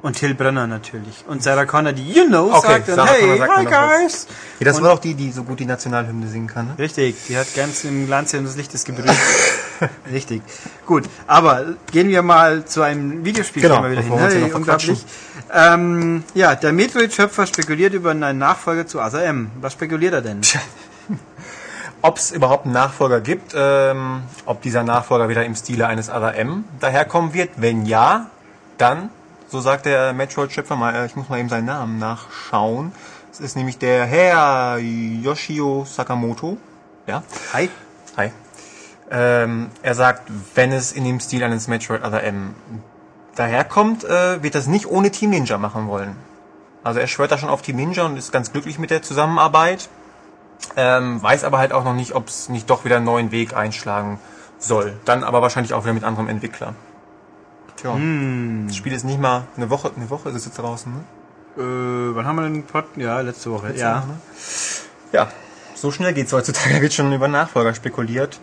und 0.02 0.16
Till 0.18 0.34
Brenner 0.34 0.68
natürlich. 0.68 1.24
Und 1.28 1.44
Sarah 1.44 1.66
Connor, 1.66 1.94
die 1.94 2.12
You 2.12 2.26
Know 2.26 2.52
Okay, 2.54 2.68
sagt 2.68 2.90
dann, 2.90 3.08
hey, 3.08 3.38
sagt 3.38 3.56
hi 3.56 3.66
guys. 3.66 4.28
Ja, 4.60 4.66
das 4.66 4.78
Und- 4.78 4.84
war 4.84 4.92
doch 4.92 5.00
die, 5.00 5.14
die 5.14 5.32
so 5.32 5.44
gut 5.44 5.60
die 5.60 5.66
Nationalhymne 5.66 6.28
singen 6.28 6.48
kann. 6.48 6.68
Ne? 6.68 6.74
Richtig, 6.80 7.16
die 7.28 7.38
hat 7.38 7.54
ganz 7.56 7.84
im 7.84 8.08
Glanz 8.08 8.32
des 8.32 8.56
Lichtes 8.56 8.84
gebrüllt. 8.86 9.12
Richtig. 10.12 10.42
Gut, 10.86 11.06
aber 11.28 11.66
gehen 11.92 12.10
wir 12.10 12.22
mal 12.22 12.66
zu 12.66 12.82
einem 12.82 13.26
Videospiel 13.26 13.62
Genau, 13.64 13.84
wieder 13.90 14.02
hin. 14.02 14.18
Hey, 14.18 14.52
unglaublich. 14.52 15.06
Ähm, 15.54 16.24
ja, 16.34 16.56
der 16.56 16.72
Metroid-Schöpfer 16.72 17.46
spekuliert 17.48 17.94
über 17.94 18.12
einen 18.12 18.38
Nachfolger 18.38 18.88
zu 18.88 19.00
Other 19.02 19.24
M. 19.24 19.52
Was 19.60 19.74
spekuliert 19.74 20.14
er 20.14 20.22
denn? 20.22 20.42
Ob 22.04 22.18
es 22.18 22.32
überhaupt 22.32 22.66
einen 22.66 22.74
Nachfolger 22.74 23.22
gibt, 23.22 23.54
ähm, 23.56 24.24
ob 24.46 24.62
dieser 24.64 24.84
Nachfolger 24.84 25.30
wieder 25.30 25.46
im 25.46 25.56
Stile 25.56 25.86
eines 25.88 26.10
Other 26.10 26.36
M 26.36 26.64
daherkommen 26.80 27.34
wird. 27.34 27.50
Wenn 27.58 27.86
ja, 27.86 28.28
dann, 28.80 29.10
so 29.52 29.60
sagt 29.60 29.86
der 29.86 30.14
Metroid-Schöpfer 30.14 30.78
mal, 30.78 30.96
äh, 30.96 31.06
ich 31.06 31.16
muss 31.18 31.28
mal 31.28 31.38
eben 31.38 31.50
seinen 31.50 31.66
Namen 31.66 32.00
nachschauen. 32.00 32.94
Es 33.34 33.42
ist 33.42 33.58
nämlich 33.58 33.78
der 33.78 34.06
Herr 34.06 34.78
Yoshio 34.78 35.86
Sakamoto. 35.86 36.58
Ja. 37.06 37.22
Hi. 37.52 37.70
Hi. 38.16 38.32
Ähm, 39.12 39.70
er 39.84 39.94
sagt, 39.94 40.32
wenn 40.56 40.72
es 40.72 40.94
in 40.94 41.04
dem 41.04 41.20
Stil 41.20 41.44
eines 41.44 41.68
Metroid 41.68 42.02
Other 42.02 42.24
M 42.24 42.56
daherkommt, 43.36 44.06
äh, 44.06 44.42
wird 44.42 44.56
das 44.56 44.68
nicht 44.68 44.88
ohne 44.88 45.12
Team 45.12 45.32
Ninja 45.32 45.58
machen 45.58 45.90
wollen. 45.90 46.16
Also 46.84 47.02
er 47.02 47.08
schwört 47.08 47.34
da 47.34 47.38
schon 47.38 47.50
auf 47.50 47.62
Team 47.62 47.76
Ninja 47.76 48.06
und 48.06 48.16
ist 48.16 48.32
ganz 48.32 48.54
glücklich 48.54 48.80
mit 48.80 48.90
der 48.90 49.02
Zusammenarbeit. 49.02 49.90
Ähm, 50.78 51.22
weiß 51.22 51.44
aber 51.44 51.58
halt 51.58 51.74
auch 51.74 51.84
noch 51.84 51.94
nicht, 51.94 52.14
ob 52.14 52.30
es 52.30 52.48
nicht 52.48 52.70
doch 52.70 52.86
wieder 52.86 52.98
einen 52.98 53.06
neuen 53.06 53.32
Weg 53.32 53.54
einschlagen 53.54 54.18
soll. 54.60 54.98
Dann 55.04 55.26
aber 55.26 55.42
wahrscheinlich 55.42 55.74
auch 55.74 55.84
wieder 55.84 55.94
mit 55.94 56.06
anderem 56.06 56.30
Entwickler. 56.30 56.74
Tja. 57.82 57.98
Das 58.68 58.76
Spiel 58.76 58.94
ist 58.94 59.04
nicht 59.06 59.20
mal 59.20 59.44
eine 59.58 59.70
Woche, 59.70 59.92
eine 59.96 60.10
Woche 60.10 60.30
ist 60.30 60.36
es 60.36 60.46
jetzt 60.46 60.58
draußen, 60.60 60.92
ne? 60.94 61.00
Äh, 61.58 62.16
wann 62.16 62.26
haben 62.26 62.36
wir 62.38 62.44
den 62.44 62.64
Pod? 62.64 62.86
Ja, 62.96 63.20
letzte 63.22 63.52
Woche. 63.52 63.74
ja. 63.76 63.98
Woche, 63.98 64.08
ne? 64.08 64.14
Ja, 65.14 65.28
so 65.76 65.92
schnell 65.92 66.14
geht's 66.14 66.32
heutzutage, 66.32 66.82
wird 66.82 66.94
schon 66.94 67.12
über 67.12 67.28
Nachfolger 67.28 67.74
spekuliert. 67.74 68.40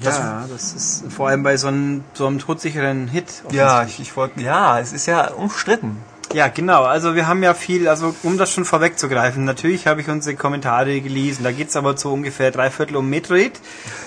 Das- 0.00 0.18
Ja, 0.18 0.44
das 0.50 0.72
ist 0.72 1.04
vor 1.12 1.28
allem 1.28 1.42
bei 1.42 1.56
so 1.56 1.68
einem, 1.68 2.04
so 2.14 2.26
einem 2.26 2.38
todsicheren 2.38 3.08
Hit. 3.08 3.42
Ja, 3.50 3.84
ich, 3.84 4.00
ich 4.00 4.16
wollte, 4.16 4.40
ja, 4.40 4.78
es 4.80 4.92
ist 4.92 5.06
ja 5.06 5.30
umstritten. 5.32 5.96
Ja, 6.32 6.48
genau. 6.48 6.82
Also 6.82 7.14
wir 7.14 7.28
haben 7.28 7.42
ja 7.44 7.54
viel, 7.54 7.86
also 7.86 8.14
um 8.24 8.38
das 8.38 8.50
schon 8.52 8.64
vorwegzugreifen, 8.64 9.44
natürlich 9.44 9.86
habe 9.86 10.00
ich 10.00 10.08
unsere 10.08 10.34
Kommentare 10.36 11.00
gelesen. 11.00 11.44
Da 11.44 11.52
geht's 11.52 11.76
aber 11.76 11.94
zu 11.96 12.12
ungefähr 12.12 12.50
drei 12.50 12.70
Viertel 12.70 12.96
um 12.96 13.08
Metroid. 13.08 13.52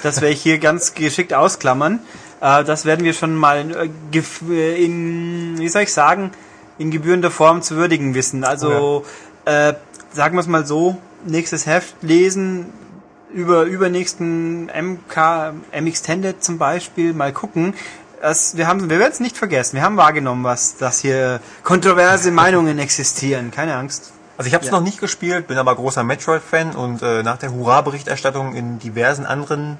Das 0.04 0.20
werde 0.20 0.34
ich 0.34 0.42
hier 0.42 0.58
ganz 0.60 0.94
geschickt 0.94 1.34
ausklammern. 1.34 2.00
Äh, 2.42 2.64
das 2.64 2.86
werden 2.86 3.04
wir 3.06 3.14
schon 3.14 3.36
mal 3.36 3.62
in, 3.62 3.72
äh, 3.74 3.90
äh, 4.52 4.84
in, 4.86 5.58
wie 5.58 5.70
soll 5.70 5.84
ich 5.84 5.94
sagen, 5.94 6.32
in 6.78 6.92
gebührender 6.92 7.32
Form 7.32 7.62
zu 7.62 7.76
würdigen 7.76 8.14
wissen. 8.14 8.44
Also 8.44 9.06
äh, 9.46 9.74
sagen 10.12 10.36
wir 10.36 10.42
es 10.42 10.48
mal 10.48 10.66
so, 10.66 10.98
nächstes 11.26 11.66
Heft 11.66 11.96
lesen, 12.02 12.68
über 13.34 13.64
übernächsten 13.64 14.68
MK, 14.68 15.54
M-Extended 15.72 16.44
zum 16.44 16.58
Beispiel, 16.58 17.14
mal 17.14 17.34
gucken. 17.34 17.74
Das, 18.22 18.58
wir 18.58 18.68
haben, 18.68 18.90
wir 18.90 19.00
werden 19.00 19.12
es 19.12 19.20
nicht 19.20 19.38
vergessen. 19.38 19.76
Wir 19.76 19.84
haben 19.84 19.98
wahrgenommen, 19.98 20.44
was, 20.44 20.78
dass 20.78 21.00
hier 21.00 21.40
kontroverse 21.64 22.32
Meinungen 22.32 22.80
existieren. 22.80 23.52
Keine 23.52 23.76
Angst. 23.76 24.12
Also 24.38 24.48
ich 24.48 24.54
habe 24.54 24.64
es 24.64 24.72
Ja. 24.72 24.78
noch 24.78 24.84
nicht 24.84 25.00
gespielt, 25.00 25.48
bin 25.48 25.58
aber 25.58 25.76
großer 25.76 26.04
Metroid-Fan 26.04 26.76
und 26.76 27.02
äh, 27.02 27.24
nach 27.24 27.38
der 27.38 27.52
Hurra-Berichterstattung 27.52 28.56
in 28.56 28.80
diversen 28.80 29.26
anderen 29.26 29.78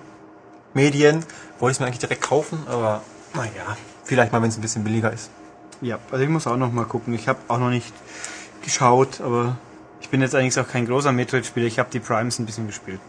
Medien 0.78 1.26
wollte 1.60 1.72
ich 1.72 1.76
es 1.76 1.80
mir 1.80 1.88
eigentlich 1.88 2.00
direkt 2.00 2.22
kaufen, 2.22 2.60
aber 2.68 3.02
naja, 3.34 3.76
vielleicht 4.04 4.32
mal, 4.32 4.42
wenn 4.42 4.50
es 4.50 4.58
ein 4.58 4.62
bisschen 4.62 4.84
billiger 4.84 5.12
ist. 5.12 5.32
Ja, 5.82 5.98
also 6.12 6.24
ich 6.24 6.30
muss 6.30 6.46
auch 6.48 6.56
noch 6.56 6.72
mal 6.72 6.86
gucken. 6.86 7.14
Ich 7.14 7.28
habe 7.28 7.40
auch 7.48 7.58
noch 7.58 7.72
nicht 7.72 7.94
geschaut, 8.64 9.20
aber 9.22 9.58
ich 10.02 10.10
bin 10.10 10.22
jetzt 10.22 10.36
allerdings 10.36 10.58
auch 10.58 10.68
kein 10.68 10.86
großer 10.86 11.12
Metroid-Spieler. 11.12 11.66
Ich 11.66 11.80
habe 11.80 11.90
die 11.92 12.00
Primes 12.00 12.40
ein 12.40 12.46
bisschen 12.46 12.68
gespielt. 12.68 13.00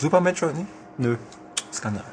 Super 0.00 0.20
Metroid 0.20 0.56
nicht? 0.56 0.68
Nö. 0.98 1.16
Skandal. 1.72 2.04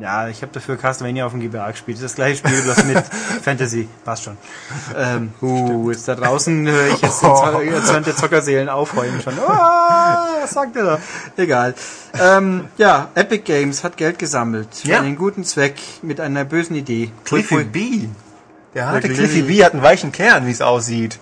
Ja, 0.00 0.28
ich 0.28 0.42
habe 0.42 0.52
dafür 0.52 0.76
Castlevania 0.76 1.26
auf 1.26 1.32
dem 1.32 1.40
GBA 1.40 1.70
gespielt. 1.72 1.98
Das 1.98 2.02
das 2.02 2.14
gleiche 2.14 2.36
Spiel, 2.38 2.62
bloß 2.62 2.84
mit 2.84 2.98
Fantasy. 3.42 3.88
Passt 4.04 4.24
schon. 4.24 4.36
Ähm, 4.96 5.32
uh, 5.42 5.90
jetzt 5.90 6.06
da 6.06 6.14
draußen 6.14 6.66
höre 6.68 6.86
ich 6.88 7.02
jetzt 7.02 7.22
die 7.22 7.68
erzürnte 7.68 8.14
Zockerseelen 8.16 8.68
aufheulen 8.68 9.20
schon. 9.20 9.34
Ah, 9.40 10.38
was 10.42 10.50
sagt 10.50 10.76
er 10.76 10.84
da? 10.84 10.98
Egal. 11.36 11.74
Ähm, 12.20 12.68
ja, 12.78 13.08
Epic 13.14 13.42
Games 13.44 13.82
hat 13.82 13.96
Geld 13.96 14.18
gesammelt. 14.18 14.68
Für 14.72 14.88
Ja. 14.88 15.00
einen 15.00 15.16
guten 15.16 15.44
Zweck 15.44 15.76
mit 16.02 16.20
einer 16.20 16.44
bösen 16.44 16.76
Idee. 16.76 17.10
Cliffy 17.24 17.64
B. 17.64 18.08
Der 18.74 18.86
harte 18.88 19.08
Cliffy 19.08 19.42
B 19.42 19.64
hat 19.64 19.72
einen 19.72 19.82
weichen 19.82 20.12
Kern, 20.12 20.46
wie 20.46 20.52
es 20.52 20.62
aussieht. 20.62 21.18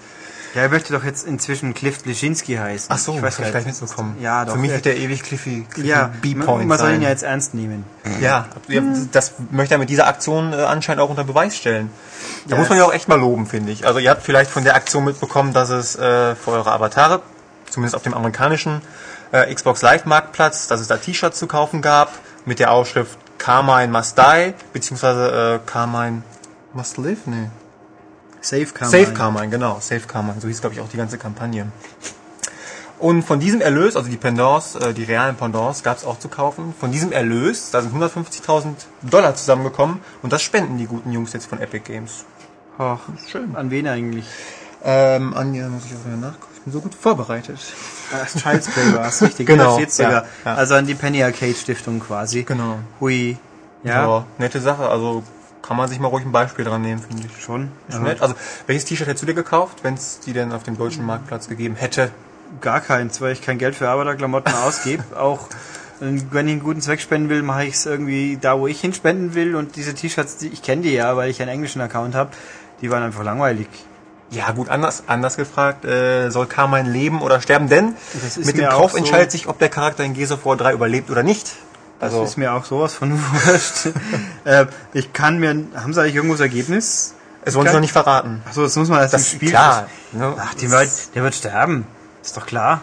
Ja, 0.56 0.62
er 0.62 0.68
möchte 0.70 0.94
doch 0.94 1.04
jetzt 1.04 1.26
inzwischen 1.26 1.74
Cliff 1.74 2.02
Bleschinski 2.02 2.54
heißen. 2.54 2.86
Ach 2.90 2.96
so, 2.96 3.14
ich 3.14 3.20
weiß 3.20 3.40
nicht. 3.40 3.66
mitbekommen. 3.66 4.16
Ja, 4.22 4.46
doch. 4.46 4.54
Für 4.54 4.58
mich 4.58 4.70
wird 4.70 4.86
der 4.86 4.96
ewig 4.96 5.22
Cliffy, 5.22 5.66
Cliffy 5.70 5.86
Ja, 5.86 6.10
B-Point 6.22 6.66
man 6.66 6.78
soll 6.78 6.94
ihn 6.94 7.02
ja 7.02 7.10
jetzt 7.10 7.24
ernst 7.24 7.52
nehmen. 7.52 7.84
Ja, 8.22 8.46
ja, 8.66 8.82
das 9.12 9.34
möchte 9.50 9.74
er 9.74 9.78
mit 9.78 9.90
dieser 9.90 10.06
Aktion 10.06 10.54
äh, 10.54 10.56
anscheinend 10.56 11.02
auch 11.02 11.10
unter 11.10 11.24
Beweis 11.24 11.58
stellen. 11.58 11.90
Da 12.46 12.54
Ja, 12.54 12.58
muss 12.58 12.70
man 12.70 12.78
ja 12.78 12.86
auch 12.86 12.94
echt 12.94 13.06
mal 13.06 13.20
loben, 13.20 13.44
finde 13.44 13.70
ich. 13.70 13.86
Also 13.86 13.98
ihr 13.98 14.08
habt 14.08 14.22
vielleicht 14.22 14.50
von 14.50 14.64
der 14.64 14.76
Aktion 14.76 15.04
mitbekommen, 15.04 15.52
dass 15.52 15.68
es 15.68 15.94
äh, 15.94 16.34
für 16.34 16.52
eure 16.52 16.72
Avatare, 16.72 17.20
zumindest 17.68 17.94
auf 17.94 18.02
dem 18.02 18.14
amerikanischen 18.14 18.80
äh, 19.32 19.54
Xbox 19.54 19.82
Live 19.82 20.06
Marktplatz, 20.06 20.68
dass 20.68 20.80
es 20.80 20.86
da 20.86 20.96
T-Shirts 20.96 21.38
zu 21.38 21.46
kaufen 21.46 21.82
gab 21.82 22.12
mit 22.46 22.60
der 22.60 22.70
Aufschrift 22.70 23.18
Carmine 23.36 23.92
Must 23.92 24.16
Die, 24.16 24.54
beziehungsweise 24.72 25.60
äh, 25.62 25.68
Carmine 25.70 26.22
Must 26.72 26.96
Live? 26.96 27.26
Nee. 27.26 27.50
Safe 28.46 28.66
kann 28.66 28.88
Save 28.88 29.12
Carmine, 29.12 29.48
genau. 29.48 29.78
Save 29.80 30.02
Carmine. 30.06 30.40
So 30.40 30.46
hieß, 30.46 30.60
glaube 30.60 30.74
ich, 30.74 30.80
auch 30.80 30.88
die 30.88 30.96
ganze 30.96 31.18
Kampagne. 31.18 31.66
Und 33.00 33.24
von 33.24 33.40
diesem 33.40 33.60
Erlös, 33.60 33.96
also 33.96 34.08
die 34.08 34.16
Pendants, 34.16 34.76
äh, 34.76 34.94
die 34.94 35.02
realen 35.02 35.34
Pendants, 35.34 35.82
gab 35.82 35.96
es 35.98 36.04
auch 36.04 36.18
zu 36.20 36.28
kaufen. 36.28 36.72
Von 36.78 36.92
diesem 36.92 37.10
Erlös, 37.10 37.70
da 37.72 37.82
sind 37.82 37.92
150.000 37.92 38.86
Dollar 39.02 39.34
zusammengekommen 39.34 40.00
und 40.22 40.32
das 40.32 40.42
spenden 40.42 40.78
die 40.78 40.86
guten 40.86 41.10
Jungs 41.10 41.32
jetzt 41.32 41.46
von 41.46 41.60
Epic 41.60 41.92
Games. 41.92 42.24
Ach, 42.78 43.00
schön. 43.28 43.56
An 43.56 43.70
wen 43.70 43.88
eigentlich? 43.88 44.26
Ähm, 44.84 45.34
Anja, 45.34 45.68
muss 45.68 45.84
ich 45.86 45.92
auch 45.94 46.06
wieder 46.06 46.16
nachgucken. 46.16 46.52
Ich 46.56 46.62
bin 46.62 46.72
so 46.72 46.80
gut 46.80 46.94
vorbereitet. 46.94 47.58
Das 48.12 48.40
Child's 48.40 48.68
Play 48.68 48.94
war 48.94 49.08
es, 49.08 49.20
richtig. 49.22 49.46
Genau, 49.46 49.74
steht's 49.74 49.96
sogar. 49.96 50.12
ja, 50.12 50.26
ja. 50.44 50.54
Also 50.54 50.74
an 50.76 50.86
die 50.86 50.94
Penny 50.94 51.22
Arcade 51.22 51.54
Stiftung 51.54 51.98
quasi. 51.98 52.44
Genau. 52.44 52.78
Hui. 53.00 53.36
Ja. 53.82 54.06
Ja. 54.06 54.26
nette 54.38 54.60
Sache. 54.60 54.88
Also 54.88 55.24
kann 55.66 55.76
man 55.76 55.88
sich 55.88 55.98
mal 55.98 56.08
ruhig 56.08 56.24
ein 56.24 56.32
Beispiel 56.32 56.64
dran 56.64 56.82
nehmen, 56.82 57.00
finde 57.00 57.24
ich. 57.26 57.42
Schon. 57.42 57.70
Ist 57.88 58.00
nett. 58.00 58.22
Also, 58.22 58.34
welches 58.66 58.84
T-Shirt 58.84 59.06
hättest 59.08 59.22
du 59.22 59.26
dir 59.26 59.34
gekauft, 59.34 59.78
wenn 59.82 59.94
es 59.94 60.20
die 60.20 60.32
denn 60.32 60.52
auf 60.52 60.62
dem 60.62 60.76
deutschen 60.78 61.04
Marktplatz 61.04 61.48
gegeben 61.48 61.74
hätte? 61.76 62.10
Gar 62.60 62.80
keins, 62.80 63.20
weil 63.20 63.32
ich 63.32 63.42
kein 63.42 63.58
Geld 63.58 63.74
für 63.74 63.88
Arbeiterklamotten 63.88 64.54
ausgebe. 64.54 65.02
Auch 65.18 65.48
äh, 66.00 66.20
wenn 66.30 66.46
ich 66.46 66.52
einen 66.52 66.62
guten 66.62 66.80
Zweck 66.80 67.00
spenden 67.00 67.28
will, 67.28 67.42
mache 67.42 67.64
ich 67.64 67.74
es 67.74 67.86
irgendwie 67.86 68.38
da, 68.40 68.58
wo 68.58 68.66
ich 68.66 68.80
hinspenden 68.80 69.34
will. 69.34 69.56
Und 69.56 69.76
diese 69.76 69.94
T-Shirts, 69.94 70.36
die, 70.36 70.48
ich 70.48 70.62
kenne 70.62 70.82
die 70.82 70.92
ja, 70.92 71.16
weil 71.16 71.30
ich 71.30 71.40
einen 71.42 71.50
englischen 71.50 71.80
Account 71.80 72.14
habe, 72.14 72.30
die 72.80 72.90
waren 72.90 73.02
einfach 73.02 73.24
langweilig. 73.24 73.68
Ja, 74.30 74.50
gut, 74.52 74.68
anders, 74.68 75.04
anders 75.06 75.36
gefragt, 75.36 75.84
äh, 75.84 76.30
soll 76.30 76.46
Carmine 76.46 76.88
leben 76.90 77.22
oder 77.22 77.40
sterben? 77.40 77.68
Denn 77.68 77.94
mit 78.44 78.56
dem 78.58 78.68
Kauf 78.68 78.92
so- 78.92 78.98
entscheidet 78.98 79.30
sich, 79.30 79.46
ob 79.48 79.58
der 79.60 79.68
Charakter 79.68 80.02
in 80.04 80.14
Gears 80.14 80.32
of 80.32 80.44
War 80.44 80.56
3 80.56 80.72
überlebt 80.72 81.10
oder 81.10 81.22
nicht. 81.22 81.52
Also 81.98 82.18
Also, 82.18 82.24
ist 82.30 82.36
mir 82.36 82.52
auch 82.52 82.64
sowas 82.64 82.94
von 82.94 83.12
wurscht. 83.46 83.86
äh, 84.44 84.66
ich 84.92 85.12
kann 85.12 85.38
mir, 85.38 85.50
haben 85.76 85.92
sie 85.94 86.00
eigentlich 86.02 86.14
irgendwo 86.16 86.34
das 86.34 86.40
Ergebnis? 86.42 87.14
es 87.44 87.54
wollen 87.54 87.68
sie 87.68 87.74
noch 87.74 87.80
nicht 87.80 87.92
verraten. 87.92 88.42
Achso, 88.46 88.62
das 88.62 88.74
muss 88.76 88.88
man 88.88 88.98
erst 89.00 89.14
Das 89.14 89.32
im 89.32 89.36
Spiel. 89.36 89.50
klar. 89.50 89.86
Ne? 90.12 90.34
Ach, 90.38 90.54
der 90.54 90.70
wird, 90.70 91.14
der 91.14 91.22
wird 91.22 91.34
sterben. 91.34 91.86
Ist 92.22 92.36
doch 92.36 92.44
klar. 92.44 92.80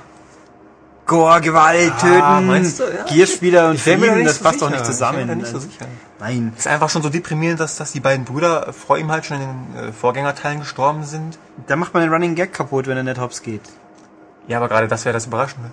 Gore, 1.05 1.41
Gewalt, 1.41 1.91
Ah, 1.97 2.39
töten? 2.39 2.63
Ja. 2.95 3.03
Gearspieler 3.13 3.69
und 3.71 3.75
Ich 3.75 3.85
nicht 3.85 4.25
das 4.25 4.37
so 4.37 4.43
passt 4.45 4.61
doch 4.61 4.69
nicht 4.69 4.79
Ich 4.79 4.85
zusammen. 4.87 5.27
da 5.27 5.35
nicht 5.35 5.47
so 5.49 5.59
sicher. 5.59 5.85
Nein. 6.19 6.53
ist 6.57 6.65
einfach 6.65 6.89
schon 6.89 7.01
so 7.03 7.09
deprimierend, 7.09 7.59
dass, 7.59 7.75
dass 7.75 7.91
die 7.91 7.99
beiden 7.99 8.23
Brüder 8.23 8.71
vor 8.71 8.97
ihm 8.97 9.11
halt 9.11 9.25
schon 9.25 9.41
in 9.41 9.43
den 9.75 9.89
äh, 9.89 9.91
Vorgängerteilen 9.91 10.59
gestorben 10.61 11.03
sind. 11.03 11.37
Da 11.67 11.75
macht 11.75 11.93
man 11.93 12.03
den 12.03 12.13
Running 12.13 12.35
Gag 12.35 12.53
kaputt, 12.53 12.87
wenn 12.87 12.95
er 12.95 13.03
nicht 13.03 13.19
hops 13.19 13.41
geht. 13.41 13.63
Ja, 14.47 14.57
aber 14.59 14.69
gerade 14.69 14.87
das 14.87 15.03
wäre 15.03 15.11
das 15.11 15.25
Überraschende. 15.25 15.71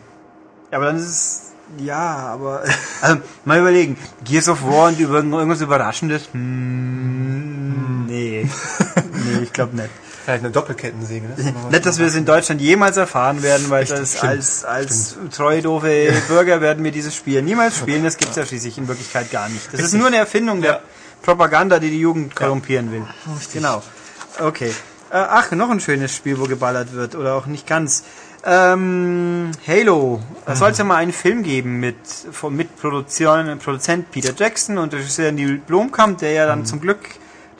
Ja, 0.72 0.78
aber 0.78 0.86
dann 0.86 0.96
ist 0.96 1.06
es, 1.06 1.49
ja, 1.78 2.16
aber, 2.16 2.64
also, 3.00 3.20
mal 3.44 3.60
überlegen, 3.60 3.96
Gears 4.24 4.48
of 4.48 4.62
War 4.64 4.88
und 4.88 4.98
über, 4.98 5.18
irgendwas 5.18 5.60
Überraschendes, 5.60 6.28
hm, 6.32 8.06
nee, 8.06 8.48
nee, 9.12 9.42
ich 9.42 9.52
glaube 9.52 9.76
nicht. 9.76 9.90
Vielleicht 10.24 10.44
eine 10.44 10.52
Doppelkettensäge. 10.52 11.26
Ne? 11.28 11.34
Nicht, 11.70 11.86
dass 11.86 11.98
wir 11.98 12.04
das 12.04 12.14
in 12.14 12.26
Deutschland 12.26 12.60
jemals 12.60 12.98
erfahren 12.98 13.42
werden, 13.42 13.70
weil 13.70 13.86
das 13.86 14.18
stimmt, 14.18 14.32
als, 14.32 14.64
als 14.66 15.16
treue, 15.34 15.62
doofe 15.62 16.12
Bürger 16.28 16.60
werden 16.60 16.84
wir 16.84 16.92
dieses 16.92 17.14
Spiel 17.16 17.40
niemals 17.40 17.78
spielen. 17.78 18.04
Das 18.04 18.18
gibt's 18.18 18.36
ja 18.36 18.44
schließlich 18.44 18.76
in 18.76 18.86
Wirklichkeit 18.86 19.30
gar 19.30 19.48
nicht. 19.48 19.72
Das 19.72 19.80
ist 19.80 19.94
nur 19.94 20.08
eine 20.08 20.18
Erfindung 20.18 20.60
der 20.60 20.82
Propaganda, 21.22 21.78
die 21.78 21.88
die 21.90 22.00
Jugend 22.00 22.36
korrumpieren 22.36 22.92
will. 22.92 23.04
Genau. 23.54 23.82
Okay. 24.38 24.72
Äh, 25.10 25.16
ach, 25.16 25.50
noch 25.52 25.70
ein 25.70 25.80
schönes 25.80 26.14
Spiel, 26.14 26.38
wo 26.38 26.44
geballert 26.44 26.92
wird. 26.92 27.14
Oder 27.16 27.34
auch 27.34 27.46
nicht 27.46 27.66
ganz. 27.66 28.04
Ähm, 28.44 29.50
Halo. 29.66 30.20
Da 30.46 30.56
soll 30.56 30.70
es 30.70 30.78
ja 30.78 30.84
mal 30.84 30.96
einen 30.96 31.12
Film 31.12 31.42
geben 31.42 31.78
mit 31.78 31.96
vom 32.32 32.56
Mitproduzent 32.56 33.62
Produzent 33.62 34.10
Peter 34.10 34.32
Jackson 34.36 34.78
und 34.78 34.94
Regisseur 34.94 35.32
Neil 35.32 35.58
Blomkamp, 35.58 36.18
der 36.18 36.32
ja 36.32 36.46
dann 36.46 36.64
zum 36.64 36.80
Glück 36.80 37.00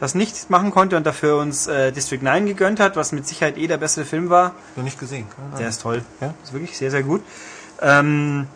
das 0.00 0.14
nicht 0.14 0.48
machen 0.48 0.70
konnte 0.70 0.96
und 0.96 1.06
dafür 1.06 1.36
uns 1.36 1.66
äh, 1.66 1.92
District 1.92 2.22
9 2.22 2.46
gegönnt 2.46 2.80
hat, 2.80 2.96
was 2.96 3.12
mit 3.12 3.28
Sicherheit 3.28 3.58
eh 3.58 3.66
der 3.66 3.76
bessere 3.76 4.06
Film 4.06 4.30
war. 4.30 4.54
Noch 4.74 4.82
nicht 4.82 4.98
gesehen. 4.98 5.26
Keine 5.36 5.58
Der 5.58 5.68
ist 5.68 5.82
toll. 5.82 6.02
Ja? 6.22 6.34
Ist 6.42 6.54
wirklich 6.54 6.76
sehr, 6.76 6.90
sehr 6.90 7.02
gut. 7.02 7.22
Ähm, 7.82 8.46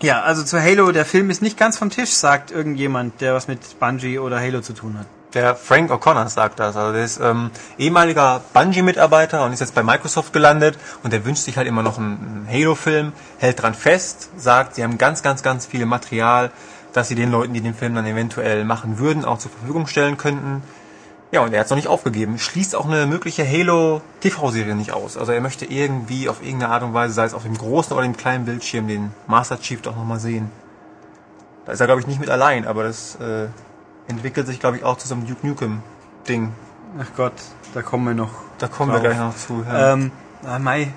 ja, 0.00 0.22
also 0.22 0.42
zu 0.44 0.60
Halo, 0.60 0.90
der 0.92 1.04
Film 1.04 1.28
ist 1.28 1.42
nicht 1.42 1.58
ganz 1.58 1.76
vom 1.76 1.90
Tisch, 1.90 2.10
sagt 2.10 2.50
irgendjemand, 2.50 3.20
der 3.20 3.34
was 3.34 3.48
mit 3.48 3.78
Bungie 3.78 4.18
oder 4.18 4.40
Halo 4.40 4.62
zu 4.62 4.72
tun 4.72 4.98
hat. 4.98 5.06
Der 5.34 5.56
Frank 5.56 5.90
O'Connor 5.90 6.28
sagt 6.28 6.58
das. 6.58 6.74
Also 6.74 6.92
der 6.92 7.04
ist 7.04 7.20
ähm, 7.20 7.50
ehemaliger 7.76 8.40
Bungie-Mitarbeiter 8.54 9.44
und 9.44 9.52
ist 9.52 9.60
jetzt 9.60 9.74
bei 9.74 9.82
Microsoft 9.82 10.32
gelandet 10.32 10.78
und 11.02 11.12
der 11.12 11.24
wünscht 11.26 11.42
sich 11.42 11.58
halt 11.58 11.66
immer 11.66 11.82
noch 11.82 11.98
einen, 11.98 12.48
Halo-Film, 12.50 13.12
hält 13.36 13.60
dran 13.60 13.74
fest, 13.74 14.30
sagt, 14.38 14.76
sie 14.76 14.82
haben 14.82 14.96
ganz, 14.96 15.22
ganz, 15.22 15.42
ganz 15.42 15.66
viel 15.66 15.84
Material, 15.84 16.50
das 16.94 17.08
sie 17.08 17.14
den 17.14 17.30
Leuten, 17.30 17.52
die 17.52 17.60
den 17.60 17.74
Film 17.74 17.94
dann 17.94 18.06
eventuell 18.06 18.64
machen 18.64 18.98
würden, 18.98 19.26
auch 19.26 19.38
zur 19.38 19.50
Verfügung 19.50 19.86
stellen 19.86 20.16
könnten. 20.16 20.62
Ja, 21.30 21.42
und 21.42 21.52
er 21.52 21.60
hat 21.60 21.66
es 21.66 21.70
noch 21.70 21.76
nicht 21.76 21.88
aufgegeben. 21.88 22.38
Schließt 22.38 22.74
auch 22.74 22.86
eine 22.86 23.06
mögliche 23.06 23.46
Halo-TV-Serie 23.46 24.74
nicht 24.74 24.92
aus. 24.92 25.18
Also 25.18 25.32
er 25.32 25.42
möchte 25.42 25.66
irgendwie 25.66 26.30
auf 26.30 26.42
irgendeine 26.42 26.72
Art 26.72 26.82
und 26.82 26.94
Weise, 26.94 27.12
sei 27.12 27.26
es 27.26 27.34
auf 27.34 27.42
dem 27.42 27.58
großen 27.58 27.92
oder 27.92 28.02
dem 28.02 28.16
kleinen 28.16 28.46
Bildschirm, 28.46 28.88
den 28.88 29.12
Master 29.26 29.60
Chief 29.60 29.82
doch 29.82 29.94
nochmal 29.94 30.20
sehen. 30.20 30.50
Da 31.66 31.72
ist 31.72 31.80
er, 31.80 31.86
glaube 31.86 32.00
ich, 32.00 32.06
nicht 32.06 32.18
mit 32.18 32.30
allein, 32.30 32.66
aber 32.66 32.84
das 32.84 33.16
äh, 33.16 33.48
entwickelt 34.08 34.46
sich, 34.46 34.58
glaube 34.58 34.78
ich, 34.78 34.84
auch 34.84 34.98
zu 34.98 35.06
so 35.06 35.14
einem 35.14 35.26
Duke 35.26 35.46
Nukem-Ding. 35.46 36.52
Ach 37.00 37.06
Gott, 37.16 37.34
da 37.74 37.82
kommen 37.82 38.06
wir 38.06 38.14
noch. 38.14 38.30
Da 38.58 38.66
kommen 38.66 38.90
drauf. 38.90 39.02
wir 39.02 39.10
gleich 39.10 39.20
noch 39.20 39.36
zu. 39.36 39.64
Ja. 39.66 39.92
Ähm, 39.92 40.10
ah, 40.44 40.58
Mai. 40.58 40.92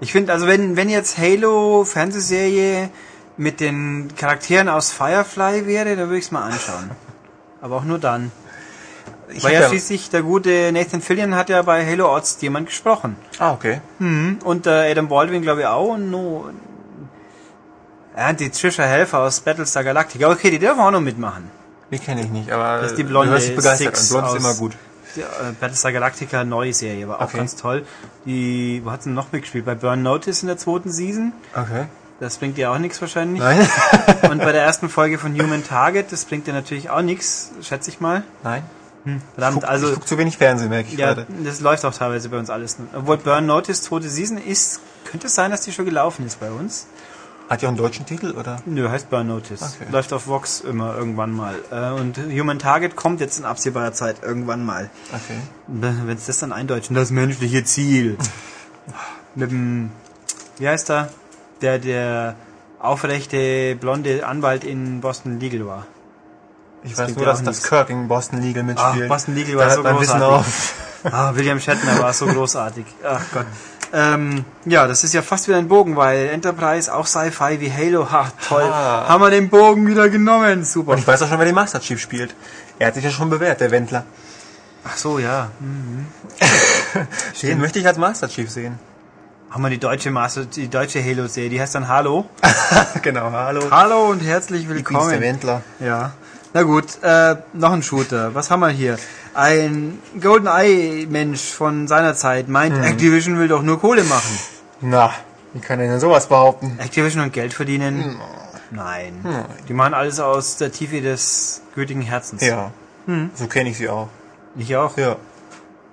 Ich 0.00 0.12
finde, 0.12 0.32
also 0.32 0.46
wenn, 0.46 0.76
wenn 0.76 0.88
jetzt 0.88 1.18
Halo 1.18 1.84
Fernsehserie 1.84 2.90
mit 3.36 3.60
den 3.60 4.08
Charakteren 4.16 4.68
aus 4.68 4.92
Firefly 4.92 5.66
wäre, 5.66 5.96
dann 5.96 6.08
würde 6.08 6.18
ich 6.18 6.24
es 6.24 6.30
mal 6.30 6.42
anschauen. 6.42 6.90
Aber 7.60 7.76
auch 7.76 7.84
nur 7.84 7.98
dann. 7.98 8.32
ich 9.28 9.44
Weil 9.44 9.54
ja 9.54 9.68
schließlich 9.68 10.10
der 10.10 10.22
gute 10.22 10.72
Nathan 10.72 11.00
Fillion 11.00 11.34
hat 11.34 11.48
ja 11.48 11.62
bei 11.62 11.86
Halo 11.86 12.14
Odds 12.14 12.38
jemand 12.40 12.66
gesprochen. 12.66 13.16
ah, 13.38 13.52
okay. 13.52 13.80
Mhm. 13.98 14.38
Und 14.44 14.66
äh, 14.66 14.90
Adam 14.90 15.08
Baldwin, 15.08 15.42
glaube 15.42 15.60
ich, 15.60 15.66
auch. 15.66 15.94
Und 15.94 16.10
no, 16.10 16.50
ja, 18.16 18.32
die 18.32 18.50
Trisha 18.50 18.82
Helfer 18.82 19.20
aus 19.20 19.40
Battlestar 19.40 19.84
Galactica. 19.84 20.30
Okay, 20.30 20.50
die 20.50 20.58
dürfen 20.58 20.80
auch 20.80 20.90
noch 20.90 21.00
mitmachen. 21.00 21.50
Die 21.92 21.98
kenne 21.98 22.22
ich 22.22 22.30
nicht, 22.30 22.50
aber 22.50 22.80
Das 22.80 22.92
ist 22.92 22.98
die 22.98 23.02
du 23.04 23.10
blonde 23.10 23.32
hörst 23.32 23.48
dich 23.48 23.54
begeistert 23.56 23.96
Six. 23.96 24.08
Blond 24.08 24.26
ist 24.28 24.34
immer 24.36 24.54
gut. 24.54 24.72
Die, 25.14 25.20
äh, 25.20 25.24
Battlestar 25.60 25.92
Galactica, 25.92 26.42
neue 26.42 26.72
Serie, 26.72 27.06
war 27.06 27.18
auch 27.20 27.24
Okay. 27.26 27.36
ganz 27.36 27.54
toll. 27.56 27.84
Die, 28.24 28.80
wo 28.82 28.90
hat 28.90 29.02
sie 29.02 29.10
noch 29.10 29.30
mitgespielt? 29.30 29.66
Bei 29.66 29.74
Burn 29.74 30.02
Notice 30.02 30.40
in 30.42 30.48
der 30.48 30.56
zweiten 30.56 30.90
Season. 30.90 31.32
Okay. 31.54 31.84
Das 32.18 32.38
bringt 32.38 32.56
ihr 32.56 32.70
auch 32.70 32.78
nichts 32.78 33.00
wahrscheinlich. 33.00 33.40
Nein? 33.42 33.68
Und 34.30 34.38
bei 34.38 34.52
der 34.52 34.62
ersten 34.62 34.88
Folge 34.88 35.18
von 35.18 35.34
Human 35.38 35.64
Target, 35.64 36.12
das 36.12 36.24
bringt 36.24 36.46
ihr 36.46 36.54
natürlich 36.54 36.88
auch 36.88 37.02
nichts, 37.02 37.50
schätze 37.62 37.90
ich 37.90 38.00
mal. 38.00 38.22
Nein? 38.42 38.62
Verdammt, 39.34 39.60
Guck, 39.62 39.64
also 39.68 39.88
ich 39.88 39.94
guck 39.94 40.06
zu 40.06 40.16
wenig 40.16 40.36
Fernsehen, 40.38 40.68
merke 40.70 40.88
ich 40.92 40.96
ja, 40.96 41.14
gerade. 41.14 41.26
das 41.42 41.58
läuft 41.60 41.84
auch 41.84 41.92
teilweise 41.92 42.28
bei 42.28 42.38
uns 42.38 42.48
alles. 42.50 42.76
Obwohl 42.94 43.16
Burn 43.18 43.44
Notice 43.46 43.82
zweite 43.82 44.08
Season 44.08 44.38
ist, 44.38 44.78
könnte 45.10 45.26
es 45.26 45.34
sein, 45.34 45.50
dass 45.50 45.62
die 45.62 45.72
schon 45.72 45.84
gelaufen 45.86 46.24
ist 46.24 46.38
bei 46.38 46.52
uns. 46.52 46.86
Hat 47.52 47.62
auch 47.64 47.68
einen 47.68 47.76
deutschen 47.76 48.06
Titel, 48.06 48.30
oder? 48.32 48.62
Nö, 48.64 48.88
heißt 48.88 49.10
Burn 49.10 49.26
Notice. 49.28 49.60
Okay. 49.62 49.90
Läuft 49.92 50.12
auf 50.14 50.26
Vox 50.26 50.60
immer 50.62 50.96
irgendwann 50.96 51.32
mal. 51.32 51.54
Äh, 51.70 51.90
Und 52.00 52.16
Human 52.18 52.58
Target 52.58 52.96
kommt 52.96 53.20
jetzt 53.20 53.38
in 53.38 53.44
absehbarer 53.44 53.92
Zeit 53.92 54.16
irgendwann 54.22 54.64
mal. 54.64 54.88
Okay. 55.12 55.36
Wenn 55.66 56.16
es 56.16 56.26
das 56.26 56.38
dann 56.38 56.52
eindeutschen, 56.52 56.96
das 56.96 57.10
menschliche 57.10 57.62
Ziel. 57.64 58.16
Mit 59.34 59.50
dem, 59.50 59.90
wie 60.58 60.66
heißt 60.68 60.90
er? 60.90 61.10
Der, 61.60 61.78
der 61.78 62.36
aufrechte 62.78 63.76
blonde 63.76 64.26
Anwalt 64.26 64.64
in 64.64 65.00
Boston 65.00 65.38
Legal 65.38 65.66
war. 65.66 65.86
Ich 66.84 66.92
Das 66.94 67.00
weiß 67.10 67.16
nur, 67.16 67.24
ja 67.26 67.30
dass 67.32 67.42
das. 67.42 67.62
Kirk 67.62 67.90
in 67.90 68.08
Boston 68.08 68.40
Legal 68.40 68.62
mitspielt. 68.64 69.04
Ach, 69.04 69.08
Boston 69.08 69.34
Legal 69.34 69.54
Da 69.56 69.58
war 69.58 69.66
hört 69.68 69.76
so 69.76 69.82
großartig. 69.82 70.22
auf. 70.24 70.74
Ah, 71.04 71.34
William 71.34 71.60
Shatner 71.60 71.98
war 71.98 72.12
so 72.12 72.26
großartig. 72.26 72.86
Ach 73.04 73.20
Gott. 73.34 73.46
Ähm, 73.94 74.44
ja, 74.64 74.86
das 74.86 75.04
ist 75.04 75.12
ja 75.12 75.20
fast 75.20 75.48
wieder 75.48 75.58
ein 75.58 75.68
Bogen, 75.68 75.96
weil 75.96 76.28
Enterprise 76.28 76.92
auch 76.92 77.06
Sci-Fi 77.06 77.60
wie 77.60 77.70
Halo. 77.70 78.10
Ha, 78.10 78.32
toll. 78.48 78.62
Ah. 78.62 79.06
Haben 79.06 79.22
wir 79.22 79.30
den 79.30 79.50
Bogen 79.50 79.86
wieder 79.86 80.08
genommen. 80.08 80.64
Super. 80.64 80.92
Und 80.92 80.98
ich 80.98 81.06
weiß 81.06 81.22
auch 81.22 81.28
schon, 81.28 81.38
wer 81.38 81.44
den 81.44 81.54
Master 81.54 81.80
Chief 81.80 82.00
spielt. 82.00 82.34
Er 82.78 82.86
hat 82.88 82.94
sich 82.94 83.04
ja 83.04 83.10
schon 83.10 83.28
bewährt, 83.28 83.60
der 83.60 83.70
Wendler. 83.70 84.04
Ach 84.84 84.96
so, 84.96 85.18
ja. 85.18 85.50
Den 87.42 87.60
möchte 87.60 87.78
ich 87.78 87.86
als 87.86 87.98
Master 87.98 88.28
Chief 88.28 88.50
sehen. 88.50 88.78
Haben 89.50 89.62
wir 89.62 89.70
die 89.70 89.78
deutsche 89.78 90.10
Master, 90.10 90.46
die 90.46 90.68
deutsche 90.68 91.04
Halo-Serie, 91.04 91.50
die 91.50 91.60
heißt 91.60 91.74
dann 91.74 91.86
Hallo. 91.86 92.24
genau, 93.02 93.30
hallo. 93.30 93.70
Hallo 93.70 94.06
und 94.08 94.20
herzlich 94.20 94.62
Ich 94.62 94.68
bin's, 94.68 94.82
der 94.84 94.92
willkommen. 94.92 95.20
Wendler. 95.20 95.62
Ja. 95.78 96.12
Na 96.54 96.62
gut, 96.62 97.02
äh, 97.02 97.36
noch 97.52 97.72
ein 97.72 97.82
Shooter. 97.82 98.34
Was 98.34 98.50
haben 98.50 98.60
wir 98.60 98.70
hier? 98.70 98.98
Ein 99.34 99.98
GoldenEye-Mensch 100.20 101.40
von 101.52 101.88
seiner 101.88 102.14
Zeit 102.14 102.48
meint, 102.48 102.76
Hm. 102.76 102.82
Activision 102.84 103.38
will 103.38 103.48
doch 103.48 103.62
nur 103.62 103.80
Kohle 103.80 104.04
machen. 104.04 104.38
Na, 104.80 105.12
wie 105.54 105.60
kann 105.60 105.80
er 105.80 105.88
denn 105.88 106.00
sowas 106.00 106.26
behaupten? 106.26 106.78
Activision 106.78 107.22
und 107.22 107.32
Geld 107.32 107.54
verdienen? 107.54 108.16
Nein. 108.70 109.20
Hm. 109.22 109.44
Die 109.68 109.72
machen 109.74 109.94
alles 109.94 110.20
aus 110.20 110.56
der 110.56 110.70
Tiefe 110.72 111.00
des 111.00 111.62
gütigen 111.74 112.02
Herzens. 112.02 112.42
Ja, 112.42 112.72
so 113.34 113.46
kenne 113.46 113.70
ich 113.70 113.78
sie 113.78 113.88
auch. 113.88 114.08
Ich 114.56 114.74
auch. 114.76 114.96
Ja. 114.98 115.16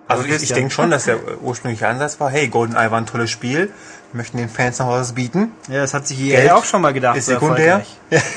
Also 0.07 0.25
ich, 0.25 0.41
ich 0.43 0.51
denke 0.53 0.71
schon, 0.71 0.89
dass 0.89 1.05
der 1.05 1.19
ursprüngliche 1.41 1.87
Ansatz 1.87 2.19
war, 2.19 2.29
hey, 2.31 2.47
GoldenEye 2.47 2.89
war 2.91 2.97
ein 2.99 3.05
tolles 3.05 3.29
Spiel, 3.29 3.67
wir 4.11 4.17
möchten 4.17 4.37
den 4.37 4.49
Fans 4.49 4.79
noch 4.79 4.87
was 4.89 5.13
bieten. 5.13 5.51
Ja, 5.67 5.81
das 5.81 5.93
hat 5.93 6.07
sich 6.07 6.19
EA 6.19 6.55
auch 6.55 6.63
schon 6.65 6.81
mal 6.81 6.93
gedacht. 6.93 7.15
ist 7.15 7.27
sekundär. 7.27 7.83
erfolgreich. 8.09 8.23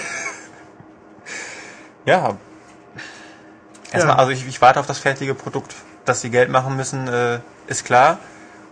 Ja. 2.04 2.37
Erstmal, 3.92 4.16
Ja. 4.16 4.18
also 4.20 4.32
ich, 4.32 4.46
ich 4.46 4.61
warte 4.61 4.80
auf 4.80 4.87
das 4.87 4.99
fertige 4.99 5.34
Produkt. 5.34 5.75
Dass 6.04 6.20
sie 6.20 6.30
Geld 6.30 6.50
machen 6.50 6.76
müssen, 6.76 7.06
äh, 7.06 7.38
ist 7.68 7.84
klar. 7.84 8.18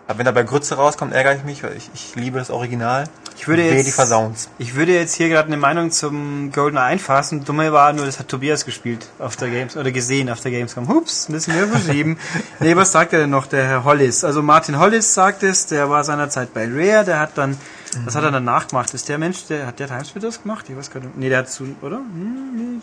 Aber 0.09 0.19
wenn 0.19 0.25
da 0.25 0.33
bei 0.33 0.43
Grütze 0.43 0.75
rauskommt, 0.75 1.13
ärgere 1.15 1.37
ich 1.37 1.45
mich, 1.45 1.63
weil 1.63 1.77
ich, 1.77 1.89
ich 1.95 2.17
liebe 2.17 2.41
das 2.41 2.51
Original. 2.51 3.05
Ich 3.37 3.47
würde 3.47 3.63
jetzt, 3.63 3.87
die 3.87 3.93
Versauen's. 3.93 4.49
ich 4.59 4.75
würde 4.75 4.93
jetzt 4.93 5.15
hier 5.15 5.29
gerade 5.29 5.47
eine 5.47 5.57
Meinung 5.57 5.93
zum 5.93 6.51
GoldenEye 6.51 6.83
einfassen. 6.83 7.45
Dumme 7.45 7.73
war 7.73 7.93
nur, 7.93 8.05
das 8.07 8.19
hat 8.19 8.27
Tobias 8.27 8.65
gespielt 8.65 9.07
auf 9.21 9.37
der 9.37 9.49
Games 9.51 9.77
oder 9.77 9.93
gesehen 9.93 10.29
auf 10.29 10.41
der 10.41 10.51
Gamescom. 10.51 10.89
Hups, 10.89 11.29
müssen 11.29 11.55
wir 11.55 11.69
verschieben. 11.69 12.19
nee, 12.59 12.75
was 12.75 12.91
sagt 12.91 13.13
er 13.13 13.21
denn 13.21 13.31
noch, 13.31 13.47
der 13.47 13.65
Herr 13.65 13.85
Hollis? 13.85 14.25
Also 14.25 14.43
Martin 14.43 14.81
Hollis 14.81 15.15
sagt 15.15 15.45
es, 15.45 15.67
der 15.67 15.89
war 15.89 16.03
seinerzeit 16.03 16.53
bei 16.53 16.65
Rare, 16.67 17.05
der 17.05 17.21
hat 17.21 17.39
dann, 17.39 17.57
was 18.05 18.17
hat 18.17 18.25
er 18.25 18.33
danach 18.33 18.67
gemacht? 18.67 18.93
Ist 18.93 19.09
der 19.09 19.19
Mensch, 19.19 19.47
der 19.47 19.69
hat 19.69 19.79
der 19.79 19.87
Timesplitters 19.87 20.43
gemacht? 20.43 20.67
Ich 20.69 20.77
weiß 20.77 20.91
gar 20.91 20.99
nicht. 21.01 21.17
Nee, 21.17 21.29
der 21.29 21.39
hat 21.39 21.51
zu, 21.51 21.77
oder? 21.83 21.99
Hm, 21.99 22.51
nee. 22.57 22.81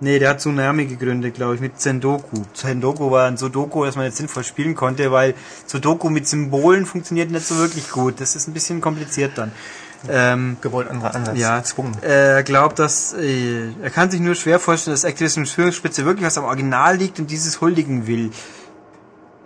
Nee, 0.00 0.20
der 0.20 0.30
hat 0.30 0.40
Tsunami 0.40 0.86
gegründet, 0.86 1.34
glaube 1.34 1.56
ich, 1.56 1.60
mit 1.60 1.80
Zendoku. 1.80 2.44
Zendoku 2.54 3.10
war 3.10 3.26
ein 3.26 3.36
Sudoku, 3.36 3.84
das 3.84 3.96
man 3.96 4.04
jetzt 4.04 4.18
sinnvoll 4.18 4.44
spielen 4.44 4.76
konnte, 4.76 5.10
weil 5.10 5.34
Sudoku 5.66 6.08
mit 6.08 6.28
Symbolen 6.28 6.86
funktioniert 6.86 7.32
nicht 7.32 7.44
so 7.44 7.56
wirklich 7.56 7.90
gut. 7.90 8.20
Das 8.20 8.36
ist 8.36 8.46
ein 8.46 8.54
bisschen 8.54 8.80
kompliziert 8.80 9.32
dann. 9.36 9.50
Ähm, 10.08 10.56
Gewollt 10.60 10.88
anderer 10.88 11.14
Ansatz. 11.16 11.36
ja, 11.38 11.58
gezwungen. 11.58 11.96
er 12.02 12.44
glaubt, 12.44 12.78
dass 12.78 13.14
äh, 13.14 13.72
er 13.82 13.90
kann 13.90 14.10
sich 14.10 14.20
nur 14.20 14.36
schwer 14.36 14.60
vorstellen, 14.60 14.94
dass 14.94 15.02
Activision 15.02 15.44
Führungsspitze 15.44 16.04
wirklich 16.04 16.24
was 16.24 16.38
am 16.38 16.44
Original 16.44 16.96
liegt 16.96 17.18
und 17.18 17.32
dieses 17.32 17.60
huldigen 17.60 18.06
will. 18.06 18.30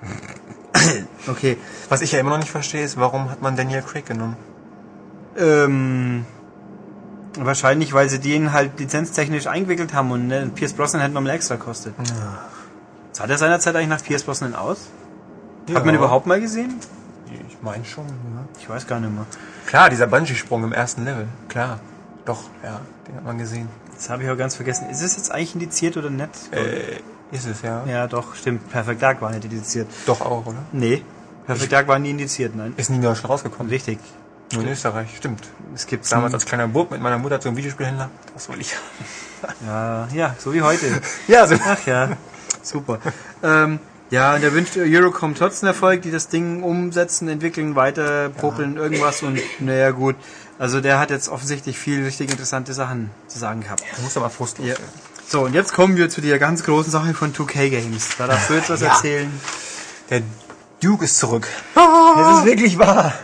okay. 1.26 1.56
Was 1.88 2.02
ich 2.02 2.12
ja 2.12 2.21
immer 2.21 2.30
noch 2.30 2.38
nicht 2.38 2.50
verstehe, 2.50 2.85
ist, 2.85 2.99
warum 2.99 3.30
hat 3.30 3.40
man 3.40 3.56
Daniel 3.56 3.80
Craig 3.80 4.04
genommen? 4.04 4.37
Ähm, 5.38 6.26
wahrscheinlich, 7.39 7.93
weil 7.93 8.09
sie 8.09 8.19
den 8.19 8.53
halt 8.53 8.79
lizenztechnisch 8.79 9.47
eingewickelt 9.47 9.95
haben 9.95 10.11
und 10.11 10.29
ne, 10.29 10.51
Pierce 10.55 10.75
Brosnan 10.75 11.03
hätte 11.03 11.15
nochmal 11.15 11.35
extra 11.35 11.57
kostet. 11.57 11.95
Sah 13.12 13.27
der 13.27 13.39
seinerzeit 13.39 13.77
eigentlich 13.77 13.89
nach 13.89 14.03
Pierce 14.03 14.25
Brosnan 14.25 14.55
aus? 14.55 14.89
Hat 15.73 15.85
man 15.85 15.95
überhaupt 15.95 16.27
mal 16.27 16.41
gesehen? 16.41 16.75
Ich 17.49 17.57
meine 17.62 17.85
schon, 17.85 18.07
ja. 18.07 18.45
Ich 18.59 18.69
weiß 18.69 18.87
gar 18.87 19.01
nicht 19.01 19.12
mehr. 19.12 19.27
Klar, 19.67 19.91
dieser 19.91 20.07
Bungee-Sprung 20.07 20.65
im 20.65 20.73
ersten 20.73 21.05
Level. 21.05 21.29
Klar. 21.49 21.81
Doch, 22.25 22.45
ja, 22.62 22.81
den 23.07 23.17
hat 23.17 23.25
man 23.25 23.39
gesehen. 23.39 23.69
Das 23.95 24.11
habe 24.11 24.25
ich 24.25 24.31
auch 24.31 24.37
ganz 24.37 24.57
vergessen. 24.57 24.89
Ist 24.91 25.03
es 25.03 25.17
jetzt 25.17 25.33
eigentlich 25.33 25.55
indiziert 25.55 25.97
oder 25.97 26.11
nicht? 26.11 26.31
Äh, 26.53 27.01
ist 27.35 27.47
es, 27.47 27.62
ja. 27.62 27.85
Ja, 27.87 28.07
doch, 28.07 28.35
stimmt. 28.35 28.69
Perfect 28.71 29.03
Dark 29.03 29.23
war 29.23 29.31
nicht 29.31 29.45
indiziert. 29.45 29.89
Doch 30.07 30.21
auch, 30.21 30.47
oder? 30.47 30.59
Nee. 30.73 31.05
Perfect 31.47 31.73
Dark 31.73 31.89
war 31.89 31.99
nie 31.99 32.11
indiziert, 32.11 32.55
nein. 32.55 32.75
Ist 32.77 32.91
nie 32.91 32.97
in 32.97 33.03
Deutschland 33.03 33.31
rausgekommen. 33.31 33.71
Richtig. 33.71 33.99
Nur 34.52 34.62
in 34.64 34.68
Österreich, 34.71 35.09
stimmt. 35.16 35.42
Es 35.75 35.87
gibt 35.87 36.11
Damals 36.12 36.35
als 36.35 36.44
kleiner 36.44 36.68
Bub 36.68 36.90
mit 36.90 37.00
meiner 37.00 37.18
Mutter 37.18 37.40
zum 37.40 37.56
Videospielhändler. 37.56 38.11
Das 38.35 38.49
will 38.49 38.61
ich. 38.61 38.75
Ja, 39.66 40.06
ja, 40.14 40.37
so 40.38 40.54
wie 40.54 40.62
heute. 40.62 40.87
Ja, 41.26 41.47
so. 41.49 41.56
Ach 41.66 41.85
ja, 41.85 42.11
super. 42.62 43.00
ähm, 43.42 43.80
ja, 44.11 44.37
und 44.37 44.44
er 44.44 44.52
wünscht 44.52 44.76
Eurocom 44.76 45.35
trotzdem 45.35 45.66
Erfolg, 45.66 46.02
die 46.02 46.12
das 46.12 46.28
Ding 46.28 46.62
umsetzen, 46.62 47.28
entwickeln, 47.28 47.75
weiter 47.75 48.28
popeln, 48.28 48.76
irgendwas 48.76 49.23
und 49.25 49.40
naja 49.59 49.90
gut. 49.90 50.14
Also 50.61 50.80
der 50.80 51.00
hat 51.00 51.11
jetzt 51.11 51.28
offensichtlich 51.28 51.76
viel 51.76 52.04
richtig 52.04 52.30
interessante 52.30 52.73
Sachen 52.73 53.11
zu 53.26 53.38
sagen 53.40 53.62
gehabt. 53.62 53.82
Das 53.90 54.00
muss 54.00 54.16
aber 54.16 54.30
frustlos 54.30 54.68
Ja. 54.68 54.75
So, 55.26 55.40
und 55.47 55.54
jetzt 55.54 55.73
kommen 55.73 55.97
wir 55.97 56.09
zu 56.09 56.21
der 56.21 56.38
ganz 56.38 56.62
großen 56.62 56.92
Sache 56.92 57.12
von 57.14 57.32
2K 57.35 57.68
Games. 57.71 58.11
Da 58.18 58.28
darfst 58.28 58.49
du 58.50 58.54
jetzt 58.54 58.71
was 58.71 58.80
Ja. 58.82 58.88
erzählen. 58.88 59.32
Der 60.11 60.23
Duke 60.80 61.06
ist 61.06 61.18
zurück. 61.18 61.49
Das 61.75 62.38
ist 62.40 62.44
wirklich 62.44 62.78
wahr. 62.78 63.14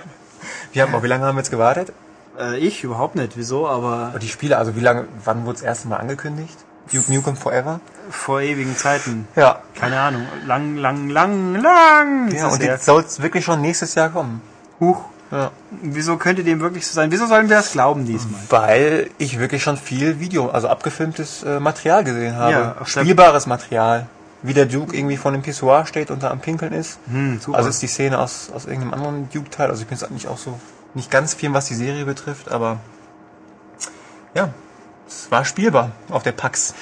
Haben, 0.81 0.95
oh, 0.95 1.03
wie 1.03 1.07
lange 1.07 1.25
haben 1.25 1.37
wir 1.37 1.41
jetzt 1.41 1.51
gewartet? 1.51 1.93
Äh, 2.39 2.59
ich 2.59 2.85
überhaupt 2.85 3.15
nicht. 3.15 3.37
Wieso? 3.37 3.69
Aber 3.69 4.15
Die 4.21 4.29
Spiele, 4.29 4.59
also 4.59 4.77
wie 4.77 4.81
lange, 4.81 5.07
wann 5.25 5.45
wurde 5.45 5.55
das 5.55 5.63
erste 5.63 5.89
Mal 5.89 5.97
angekündigt? 5.97 6.57
Duke 6.93 7.13
Nukem 7.13 7.37
Forever? 7.37 7.81
vor 8.11 8.41
ewigen 8.41 8.77
Zeiten. 8.77 9.29
Ja. 9.37 9.61
Keine 9.79 10.01
Ahnung. 10.01 10.27
Lang, 10.47 10.77
lang, 10.77 11.09
lang, 11.09 11.55
lang. 11.57 12.31
Ja, 12.33 12.49
es 12.49 12.55
und 12.55 12.63
jetzt 12.63 12.85
soll 12.85 13.03
es 13.03 13.21
wirklich 13.21 13.45
schon 13.45 13.61
nächstes 13.61 13.95
Jahr 13.95 14.09
kommen. 14.11 14.41
Huch. 14.81 15.05
Ja. 15.31 15.51
Wieso 15.83 16.17
könnte 16.17 16.43
dem 16.43 16.61
wirklich 16.61 16.87
so 16.87 16.95
sein? 16.95 17.11
Wieso 17.11 17.27
sollen 17.27 17.51
wir 17.51 17.57
das 17.57 17.73
glauben 17.73 18.07
diesmal? 18.07 18.41
Weil 18.49 19.11
ich 19.19 19.39
wirklich 19.39 19.63
schon 19.63 19.77
viel 19.77 20.21
Video, 20.21 20.49
also 20.49 20.69
abgefilmtes 20.69 21.43
äh, 21.43 21.61
Material 21.61 22.03
gesehen 22.03 22.37
habe. 22.37 22.53
Ja, 22.53 22.77
Spielbares 22.87 23.47
Material. 23.47 24.07
Wie 24.43 24.55
der 24.55 24.67
Duke 24.67 24.97
irgendwie 24.97 25.17
vor 25.17 25.33
dem 25.33 25.43
Pissoir 25.43 25.87
steht 25.87 26.11
und 26.11 26.23
da 26.23 26.31
am 26.31 26.41
Pinkeln 26.41 26.73
ist. 26.73 26.99
Hm, 27.11 27.41
super. 27.41 27.59
Also 27.59 27.71
ist 27.71 27.83
die 27.83 27.89
Szene 27.89 28.19
aus, 28.19 28.51
aus 28.55 28.67
irgendeinem 28.67 28.95
anderen 28.95 29.29
Duke-Teil. 29.31 29.69
Also 29.69 29.83
ich 29.83 29.89
bin 29.89 29.99
jetzt 29.99 30.09
eigentlich 30.09 30.29
auch 30.29 30.39
so 30.39 30.59
nicht 30.95 31.11
ganz 31.11 31.35
viel, 31.35 31.53
was 31.53 31.67
die 31.67 31.75
Serie 31.75 32.05
betrifft, 32.05 32.51
aber 32.51 32.79
ja, 34.35 34.51
es 35.07 35.31
war 35.31 35.45
spielbar 35.45 35.93
auf 36.11 36.23
der 36.23 36.33
PAX. 36.33 36.75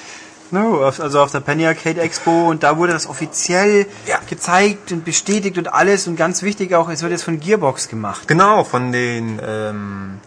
No, 0.51 0.79
also 0.81 1.21
auf 1.21 1.31
der 1.31 1.41
Penny 1.41 1.65
Arcade 1.65 1.99
Expo 1.99 2.49
und 2.49 2.63
da 2.63 2.77
wurde 2.77 2.93
das 2.93 3.07
offiziell 3.07 3.85
Ja. 4.05 4.19
gezeigt 4.29 4.91
und 4.93 5.03
bestätigt 5.03 5.57
und 5.57 5.73
alles 5.73 6.07
und 6.07 6.15
ganz 6.15 6.41
wichtig 6.41 6.73
auch, 6.73 6.87
es 6.89 7.01
wird 7.01 7.11
jetzt 7.11 7.23
von 7.23 7.39
Gearbox 7.39 7.89
gemacht. 7.89 8.27
Genau, 8.27 8.63
von 8.63 8.93
den 8.93 9.41
ähm, 9.45 10.19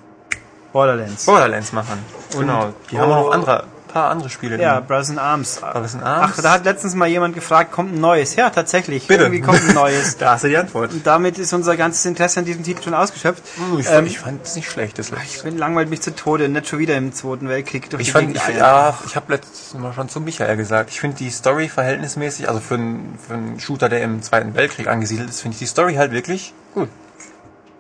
Borderlands. 0.73 1.25
Borderlands-Machern. 1.25 1.99
Genau. 2.37 2.75
Die 2.91 2.99
haben 2.99 3.11
auch 3.11 3.23
oh. 3.23 3.25
noch 3.27 3.33
andere, 3.33 3.65
paar 3.93 4.11
andere 4.11 4.31
Spiele. 4.31 4.61
ja, 4.61 4.77
drin. 4.77 4.87
Brothers 4.87 5.11
in 5.11 5.19
Arms. 5.19 5.57
Brothers 5.57 5.95
in 5.95 6.03
Arms. 6.03 6.35
Ach, 6.39 6.43
da 6.43 6.53
hat 6.53 6.65
letztens 6.65 6.95
mal 6.95 7.09
jemand 7.09 7.35
gefragt, 7.35 7.73
kommt 7.73 7.95
ein 7.95 8.01
neues? 8.01 8.37
Ja, 8.37 8.51
tatsächlich. 8.51 9.07
Bitte. 9.07 9.25
Irgendwie 9.25 9.41
kommt 9.41 9.61
ein 9.69 9.75
neues. 9.75 10.17
Da 10.21 10.33
hast 10.33 10.45
du 10.45 10.49
die 10.49 10.57
Antwort. 10.57 10.93
Und 10.93 11.07
damit 11.07 11.39
ist 11.39 11.53
unser 11.53 11.77
ganzes 11.77 12.05
Interesse 12.05 12.41
an 12.41 12.45
diesem 12.45 12.63
Titel 12.63 12.83
schon 12.83 12.95
ausgeschöpft. 12.95 13.43
Ich, 13.79 13.89
Ähm, 13.89 14.07
ich 14.07 14.19
fand 14.19 14.45
es 14.45 14.55
nicht 14.57 14.71
schlecht. 14.71 14.99
Das 14.99 15.11
Ich 15.25 15.43
bin 15.43 15.57
langweilt 15.57 15.89
mich 15.89 16.03
zu 16.03 16.15
Tode, 16.15 16.49
nicht 16.49 16.69
schon 16.69 16.79
wieder 16.79 16.97
im 16.97 17.13
Zweiten 17.15 17.49
Weltkrieg 17.49 17.89
durch 17.91 18.03
Ich 18.03 18.13
fand, 18.13 18.37
ich, 18.37 18.49
ja, 18.57 18.99
ich 19.07 19.17
habe 19.17 19.33
letztes 19.33 19.75
Mal 19.75 19.93
schon 19.93 20.09
zu 20.09 20.21
Michael 20.21 20.57
gesagt, 20.57 20.91
ich 20.91 21.01
finde 21.01 21.17
die 21.17 21.31
Story 21.31 21.69
verhältnismäßig, 21.69 22.49
also 22.49 22.61
für 22.61 22.75
einen, 22.75 23.19
für 23.27 23.35
einen 23.35 23.61
Shooter, 23.61 23.89
der 23.89 24.03
im 24.03 24.23
Zweiten 24.23 24.55
Weltkrieg 24.55 24.89
angesiedelt 24.89 25.31
ist, 25.31 25.41
finde 25.41 25.55
ich 25.55 25.59
die 25.61 25.67
Story 25.67 25.95
halt 25.95 26.13
wirklich 26.13 26.53
gut. 26.75 26.89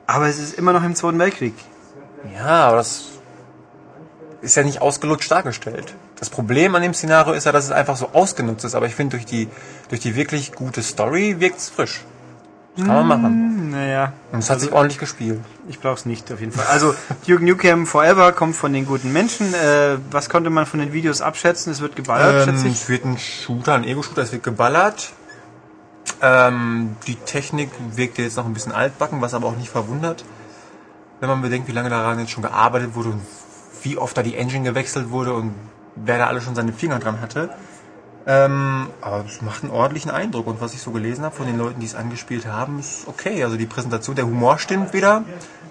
Aber 0.06 0.26
es 0.26 0.38
ist 0.38 0.54
immer 0.58 0.72
noch 0.72 0.82
im 0.82 0.94
Zweiten 0.96 1.18
Weltkrieg. 1.18 1.54
Ja, 2.34 2.68
aber 2.68 2.78
das 2.78 3.04
ist 4.42 4.56
ja 4.56 4.62
nicht 4.62 4.80
ausgelutscht 4.80 5.30
dargestellt. 5.30 5.94
Das 6.20 6.30
Problem 6.30 6.74
an 6.74 6.82
dem 6.82 6.94
Szenario 6.94 7.32
ist 7.32 7.44
ja, 7.46 7.52
dass 7.52 7.64
es 7.64 7.70
einfach 7.72 7.96
so 7.96 8.10
ausgenutzt 8.12 8.64
ist, 8.64 8.74
aber 8.74 8.86
ich 8.86 8.94
finde 8.94 9.16
durch 9.16 9.26
die, 9.26 9.48
durch 9.88 10.00
die 10.00 10.14
wirklich 10.14 10.52
gute 10.52 10.82
Story 10.82 11.36
wirkt 11.40 11.58
es 11.58 11.70
frisch. 11.70 12.04
Das 12.76 12.86
kann 12.86 12.94
man 12.94 13.08
machen. 13.08 13.24
Hm, 13.24 13.70
Naja, 13.72 14.12
Und 14.30 14.38
es 14.40 14.48
hat 14.50 14.60
sich 14.60 14.70
ordentlich 14.70 14.98
gespielt. 14.98 15.40
ich 15.68 15.80
brauch's 15.80 16.06
nicht 16.06 16.30
auf 16.32 16.38
jeden 16.40 16.52
Fall. 16.52 16.66
Also 16.66 16.94
Duke 17.26 17.44
Nukem 17.44 17.86
Forever 17.86 18.32
kommt 18.32 18.54
von 18.54 18.72
den 18.72 18.86
guten 18.86 19.12
Menschen. 19.12 19.52
Äh, 19.54 19.96
was 20.10 20.28
konnte 20.28 20.50
man 20.50 20.66
von 20.66 20.78
den 20.78 20.92
Videos 20.92 21.20
abschätzen? 21.20 21.72
Es 21.72 21.80
wird 21.80 21.96
geballert, 21.96 22.46
Ähm, 22.46 22.54
schätze 22.54 22.68
ich. 22.68 22.74
es 22.74 22.88
wird 22.88 23.04
ein 23.06 23.18
Shooter, 23.18 23.74
ein 23.74 23.84
Ego-Shooter, 23.84 24.22
es 24.22 24.30
wird 24.32 24.42
geballert. 24.44 25.12
Ähm, 26.22 26.96
die 27.06 27.14
Technik 27.16 27.70
wirkt 27.96 28.18
jetzt 28.18 28.36
noch 28.36 28.44
ein 28.46 28.52
bisschen 28.54 28.72
altbacken, 28.72 29.20
was 29.20 29.34
aber 29.34 29.46
auch 29.48 29.56
nicht 29.56 29.70
verwundert, 29.70 30.24
wenn 31.20 31.28
man 31.28 31.40
bedenkt, 31.42 31.66
wie 31.68 31.72
lange 31.72 31.88
daran 31.90 32.18
jetzt 32.18 32.30
schon 32.30 32.42
gearbeitet 32.42 32.94
wurde 32.94 33.10
und 33.10 33.22
wie 33.82 33.96
oft 33.96 34.16
da 34.16 34.22
die 34.22 34.36
Engine 34.36 34.64
gewechselt 34.64 35.10
wurde 35.10 35.32
und 35.34 35.54
wer 35.96 36.18
da 36.18 36.26
alle 36.26 36.40
schon 36.40 36.54
seine 36.54 36.72
Finger 36.72 36.98
dran 36.98 37.20
hatte. 37.20 37.50
Ähm, 38.26 38.88
aber 39.00 39.24
es 39.26 39.40
macht 39.40 39.62
einen 39.62 39.72
ordentlichen 39.72 40.10
Eindruck 40.10 40.46
und 40.46 40.60
was 40.60 40.74
ich 40.74 40.82
so 40.82 40.90
gelesen 40.90 41.24
habe 41.24 41.34
von 41.34 41.46
den 41.46 41.56
Leuten, 41.56 41.80
die 41.80 41.86
es 41.86 41.94
angespielt 41.94 42.46
haben, 42.46 42.78
ist 42.78 43.06
okay. 43.08 43.42
Also 43.42 43.56
die 43.56 43.64
Präsentation, 43.66 44.14
der 44.14 44.26
Humor 44.26 44.58
stimmt 44.58 44.92
wieder. 44.92 45.24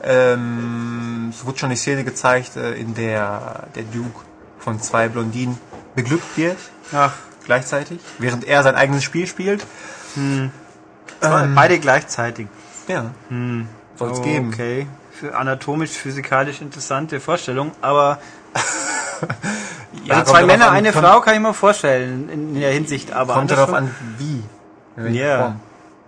Ähm, 0.03 1.31
es 1.33 1.45
wurde 1.45 1.59
schon 1.59 1.69
die 1.69 1.75
Szene 1.75 2.03
gezeigt, 2.03 2.55
äh, 2.57 2.73
in 2.73 2.95
der 2.95 3.67
der 3.75 3.83
Duke 3.83 4.21
von 4.59 4.81
zwei 4.81 5.07
Blondinen 5.09 5.57
beglückt 5.95 6.37
wird 6.37 6.57
Ach, 6.91 7.13
gleichzeitig, 7.45 7.99
während 8.17 8.45
er 8.45 8.63
sein 8.63 8.75
eigenes 8.75 9.03
Spiel 9.03 9.27
spielt. 9.27 9.65
zwei- 11.21 11.47
beide 11.55 11.79
gleichzeitig. 11.79 12.47
Ja, 12.87 13.11
soll 13.95 14.11
es 14.11 14.19
Oh, 14.19 14.21
geben. 14.23 14.49
Okay. 14.53 14.87
Für 15.11 15.35
anatomisch, 15.37 15.91
physikalisch 15.91 16.61
interessante 16.61 17.19
Vorstellung, 17.19 17.71
aber 17.81 18.19
also 20.09 20.31
zwei 20.31 20.45
Männer, 20.45 20.69
an, 20.69 20.75
eine 20.75 20.93
Frau 20.93 21.21
kann 21.21 21.35
ich 21.35 21.39
mir 21.39 21.53
vorstellen 21.53 22.29
in, 22.29 22.59
der 22.59 22.71
Hinsicht, 22.71 23.11
aber 23.11 23.33
Kommt 23.35 23.51
darauf 23.51 23.73
an, 23.73 23.93
wie. 24.17 24.43
Ja. 25.13 25.55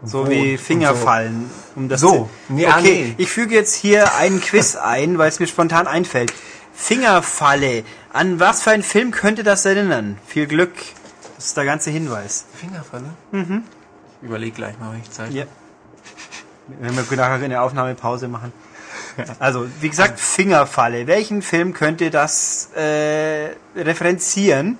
So 0.04 0.28
wie 0.30 0.58
Fingerfallen. 0.58 1.50
Um 1.76 1.88
das 1.88 2.02
So. 2.02 2.30
Nee, 2.50 2.66
ah, 2.66 2.80
okay, 2.80 3.14
nee. 3.18 3.24
ich 3.24 3.30
füge 3.30 3.54
jetzt 3.54 3.76
hier 3.76 4.16
einen 4.16 4.42
Quiz 4.42 4.76
ein, 4.82 5.18
weil 5.18 5.30
es 5.30 5.40
mir 5.40 5.48
spontan 5.48 5.88
einfällt. 5.88 6.34
Fingerfalle. 6.74 7.84
An 8.12 8.40
was 8.40 8.64
für 8.64 8.72
einen 8.72 8.84
Film 8.84 9.12
könnte 9.12 9.44
das 9.44 9.66
erinnern? 9.66 10.18
Viel 10.26 10.48
Glück. 10.48 10.74
Das 11.36 11.46
ist 11.48 11.58
der 11.58 11.66
ganze 11.66 11.92
Hinweis. 11.92 12.46
Fingerfalle? 12.54 13.06
Mhm. 13.32 13.64
Ich 14.22 14.28
überleg 14.28 14.56
gleich 14.56 14.78
mal, 14.80 14.92
wenn 14.92 15.02
ich 15.02 15.12
Zeit 15.12 15.32
Ja. 15.32 15.46
Wenn 16.80 16.96
wir 16.96 17.18
nachher 17.18 17.44
eine 17.44 17.62
Aufnahmepause 17.62 18.28
machen. 18.28 18.54
Also, 19.40 19.68
wie 19.80 19.90
gesagt, 19.90 20.20
Fingerfalle. 20.20 21.08
Welchen 21.08 21.42
Film 21.42 21.74
könnte 21.74 22.10
das 22.10 22.70
äh, 22.76 23.50
referenzieren? 23.76 24.78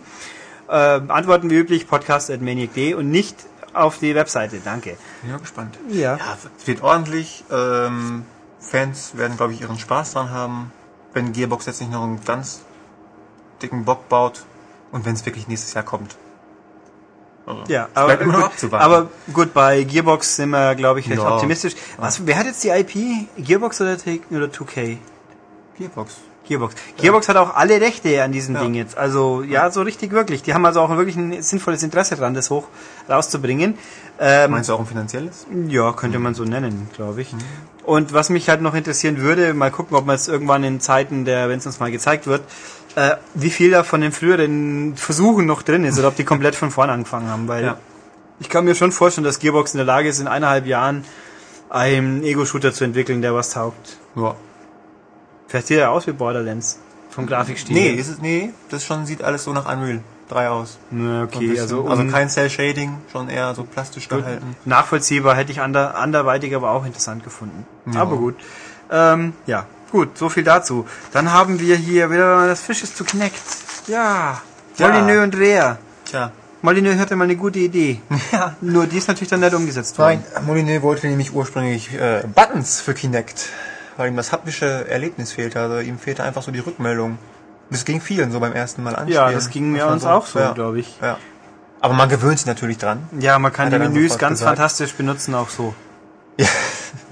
Äh, 0.68 0.74
antworten 0.74 1.50
wie 1.50 1.56
üblich 1.56 1.88
podcast.maniac.de 1.88 2.94
und 2.94 3.10
nicht 3.10 3.36
auf 3.74 4.00
die 4.00 4.16
Webseite. 4.16 4.60
Danke. 4.64 4.98
Bin 5.22 5.32
ja 5.32 5.38
gespannt. 5.38 5.78
Ja. 5.90 6.18
Ja, 6.18 6.38
es 6.58 6.68
wird 6.68 6.82
ordentlich. 6.82 7.44
Ähm, 7.52 8.26
Fans 8.60 9.18
werden, 9.18 9.38
glaube 9.38 9.54
ich, 9.54 9.62
ihren 9.62 9.80
Spaß 9.80 10.14
dran 10.14 10.30
haben, 10.30 10.72
wenn 11.14 11.34
Gearbox 11.34 11.66
jetzt 11.66 11.82
nicht 11.82 11.92
noch 11.92 12.04
einen 12.04 12.24
ganz 12.24 12.62
dicken 13.62 13.86
Bock 13.86 14.08
baut 14.08 14.46
und 14.92 15.06
wenn 15.06 15.16
es 15.16 15.26
wirklich 15.26 15.48
nächstes 15.48 15.74
Jahr 15.74 15.84
kommt. 15.84 16.16
Also, 17.46 17.64
Ja, 17.68 17.88
bleibt 17.94 18.22
immer 18.22 18.34
noch 18.38 18.46
abzuwarten. 18.46 18.86
aber 18.86 19.10
gut, 19.34 19.54
bei 19.54 19.84
Gearbox 19.84 20.36
sind 20.36 20.50
wir, 20.52 20.76
glaube 20.76 21.00
ich, 21.00 21.10
recht 21.10 21.22
Ja. 21.22 21.34
optimistisch. 21.36 21.74
Was, 21.98 22.26
wer 22.26 22.38
hat 22.38 22.46
jetzt 22.46 22.64
die 22.64 22.70
IP? 22.70 23.28
Gearbox 23.38 23.82
oder, 23.82 23.98
Take- 23.98 24.22
oder 24.36 24.46
2K? 24.52 24.98
Gearbox. 25.78 26.18
Gearbox. 26.48 26.76
Gearbox 26.98 27.30
hat 27.30 27.38
auch 27.38 27.56
alle 27.56 27.80
Rechte 27.80 28.22
an 28.24 28.32
diesem 28.32 28.56
Ja. 28.56 28.62
Ding 28.62 28.74
jetzt. 28.74 28.98
Also 28.98 29.42
ja, 29.44 29.70
so 29.72 29.82
richtig 29.84 30.12
wirklich. 30.12 30.44
Die 30.44 30.54
haben 30.54 30.66
also 30.66 30.82
auch 30.82 30.90
wirklich 30.90 31.16
ein 31.16 31.42
sinnvolles 31.42 31.82
Interesse 31.84 32.16
dran, 32.16 32.34
das 32.34 32.50
hoch 32.50 32.68
rauszubringen. 33.10 33.78
Ähm, 34.20 34.52
Meinst 34.52 34.70
du 34.70 34.74
auch 34.74 34.80
ein 34.80 34.86
finanzielles? 34.86 35.46
ja, 35.68 35.94
könnte 35.94 36.20
man 36.20 36.34
so 36.34 36.44
nennen, 36.44 36.90
glaube 36.96 37.22
ich. 37.22 37.34
Und 37.84 38.14
was 38.14 38.30
mich 38.30 38.50
halt 38.50 38.62
noch 38.62 38.76
interessieren 38.76 39.18
würde, 39.20 39.54
mal 39.54 39.72
gucken, 39.72 39.96
ob 39.98 40.06
man 40.06 40.16
es 40.16 40.28
irgendwann 40.28 40.64
in 40.64 40.80
Zeiten 40.80 41.26
der, 41.26 41.48
wenn 41.50 41.60
es 41.60 41.66
uns 41.66 41.80
mal 41.80 41.92
gezeigt 41.92 42.28
wird, 42.28 42.42
äh, 42.96 43.16
wie 43.34 43.50
viel 43.50 43.72
da 43.72 43.84
von 43.84 44.02
den 44.02 44.12
früheren 44.12 44.96
Versuchen 44.98 45.46
noch 45.46 45.62
drin 45.62 45.84
ist 45.86 45.98
oder 46.00 46.10
ob 46.10 46.16
die 46.16 46.24
komplett 46.26 46.56
von 46.56 46.72
vorne 46.72 46.92
angefangen 46.94 47.30
haben, 47.30 47.48
weil 47.48 47.64
Ja. 47.64 47.78
ich 48.40 48.50
kann 48.50 48.66
mir 48.66 48.76
schon 48.76 48.92
vorstellen, 48.92 49.26
dass 49.26 49.40
Gearbox 49.40 49.74
in 49.74 49.78
der 49.78 49.86
Lage 49.86 50.10
ist, 50.10 50.20
in 50.20 50.28
eineinhalb 50.28 50.66
Jahren 50.66 51.06
einen 51.70 52.24
Ego-Shooter 52.24 52.74
zu 52.74 52.84
entwickeln, 52.84 53.22
der 53.22 53.34
was 53.34 53.52
taugt. 53.52 53.98
Ja. 54.16 54.36
Vielleicht 55.48 55.68
sieht 55.68 55.78
er 55.80 55.92
aus 55.92 56.08
wie 56.08 56.12
Borderlands 56.12 56.80
vom 57.10 57.28
Grafikstil. 57.28 57.76
Nee, 57.76 57.90
her. 57.90 57.98
ist 58.00 58.10
es, 58.10 58.20
nee, 58.20 58.52
das 58.70 58.84
schon 58.86 59.06
sieht 59.06 59.24
alles 59.24 59.44
so 59.44 59.54
nach 59.54 59.72
Unreal 59.72 60.02
3 60.30 60.50
aus. 60.50 60.78
Na, 60.92 61.24
okay, 61.24 61.60
also, 61.60 61.86
also 61.88 62.06
kein 62.08 62.30
Cell 62.30 62.50
Shading, 62.50 62.98
schon 63.12 63.28
eher 63.30 63.54
so 63.54 63.64
plastisch 63.64 64.08
gehalten. 64.08 64.56
nachvollziehbar 64.66 65.36
hätte 65.36 65.52
ich 65.52 65.60
ander, 65.62 65.96
anderweitig 65.96 66.56
aber 66.56 66.72
auch 66.72 66.86
interessant 66.86 67.24
gefunden. 67.24 67.66
Ja. 67.94 68.02
Aber 68.02 68.16
gut. 68.16 68.36
Ähm, 68.90 69.34
ja, 69.46 69.66
gut, 69.92 70.18
so 70.18 70.30
viel 70.30 70.44
dazu. 70.44 70.88
Dann 71.12 71.32
haben 71.32 71.60
wir 71.60 71.76
hier 71.76 72.10
wieder 72.10 72.48
das 72.48 72.62
Fisch 72.62 72.84
ist 72.84 72.98
zu 72.98 73.04
Kneckt. 73.04 73.42
Ja. 73.88 74.42
Ja. 74.78 74.88
Molyneux 74.88 75.24
und 75.24 75.36
Rea. 75.38 75.78
Tja. 76.06 76.32
Molyneux 76.62 77.00
hatte 77.00 77.16
mal 77.16 77.26
eine 77.26 77.36
gute 77.36 77.60
Idee. 77.60 78.02
Ja. 78.32 78.56
Nur 78.62 78.88
die 78.88 78.98
ist 78.98 79.08
natürlich 79.08 79.30
dann 79.30 79.42
nicht 79.42 79.54
umgesetzt 79.54 79.98
worden. 80.00 80.24
Nein, 80.34 80.46
Molyneux 80.46 80.82
wollte 80.82 81.08
nämlich 81.08 81.34
ursprünglich 81.34 81.94
äh, 81.94 82.24
Buttons 82.34 82.80
für 82.80 82.94
Kinect, 82.94 83.50
weil 83.98 84.10
ihm 84.10 84.16
das 84.16 84.32
haptische 84.32 84.88
Erlebnis 84.88 85.34
fehlte. 85.34 85.60
Also 85.60 85.80
ihm 85.80 86.00
fehlte 86.00 86.24
einfach 86.24 86.42
so 86.44 86.52
die 86.52 86.60
Rückmeldung. 86.60 87.18
Das 87.70 87.86
ging 87.86 88.02
vielen 88.02 88.32
so 88.32 88.40
beim 88.40 88.54
ersten 88.54 88.84
Mal 88.84 88.96
anspielen. 88.96 89.14
Ja, 89.14 89.32
das 89.32 89.50
ging 89.50 89.72
mir 89.72 89.88
uns 89.88 90.06
auch 90.06 90.26
so, 90.26 90.40
ja, 90.40 90.54
glaube 90.54 90.80
ich. 90.80 90.98
Ja. 91.02 91.18
Aber 91.80 91.94
man 91.94 92.10
gewöhnt 92.10 92.38
sich 92.38 92.46
natürlich 92.46 92.78
dran. 92.78 93.10
Ja, 93.20 93.40
man 93.40 93.52
kann 93.52 93.72
die 93.72 93.80
Menüs 93.80 94.18
ganz 94.18 94.40
gesagt. 94.40 94.58
fantastisch 94.58 94.94
benutzen, 94.94 95.34
auch 95.34 95.50
so. 95.50 95.74
Ja. 96.38 96.48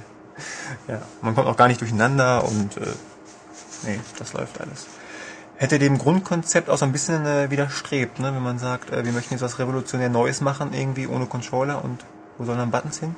Man 1.21 1.35
kommt 1.35 1.47
auch 1.47 1.57
gar 1.57 1.67
nicht 1.67 1.81
durcheinander 1.81 2.43
und 2.43 2.77
äh, 2.77 2.85
nee, 3.83 3.99
das 4.17 4.33
läuft 4.33 4.59
alles. 4.61 4.87
Hätte 5.55 5.77
dem 5.77 5.97
Grundkonzept 5.97 6.69
auch 6.69 6.77
so 6.77 6.85
ein 6.85 6.91
bisschen 6.91 7.25
äh, 7.25 7.51
widerstrebt, 7.51 8.19
ne? 8.19 8.33
wenn 8.33 8.41
man 8.41 8.59
sagt, 8.59 8.91
äh, 8.91 9.03
wir 9.03 9.11
möchten 9.11 9.33
jetzt 9.33 9.41
was 9.41 9.59
revolutionär 9.59 10.09
Neues 10.09 10.41
machen, 10.41 10.73
irgendwie 10.73 11.07
ohne 11.07 11.25
Controller 11.25 11.83
und 11.83 12.05
wo 12.37 12.45
sollen 12.45 12.57
dann 12.57 12.71
Buttons 12.71 12.99
hin? 12.99 13.15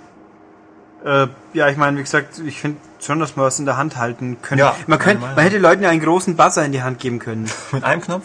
Äh, 1.05 1.27
ja, 1.53 1.69
ich 1.69 1.77
meine, 1.77 1.97
wie 1.97 2.01
gesagt, 2.01 2.39
ich 2.39 2.59
finde 2.59 2.79
schon, 2.99 3.19
dass 3.19 3.35
man 3.35 3.45
was 3.45 3.59
in 3.59 3.65
der 3.65 3.77
Hand 3.77 3.97
halten 3.97 4.37
könnte. 4.41 4.63
Ja, 4.63 4.75
man, 4.87 4.99
könnte, 4.99 5.21
man 5.21 5.37
hätte 5.37 5.57
Leuten 5.57 5.83
ja 5.83 5.89
einen 5.89 6.01
großen 6.01 6.35
Buzzer 6.35 6.65
in 6.65 6.71
die 6.71 6.83
Hand 6.83 6.99
geben 6.99 7.19
können. 7.19 7.49
Mit 7.71 7.83
einem 7.83 8.01
Knopf? 8.01 8.23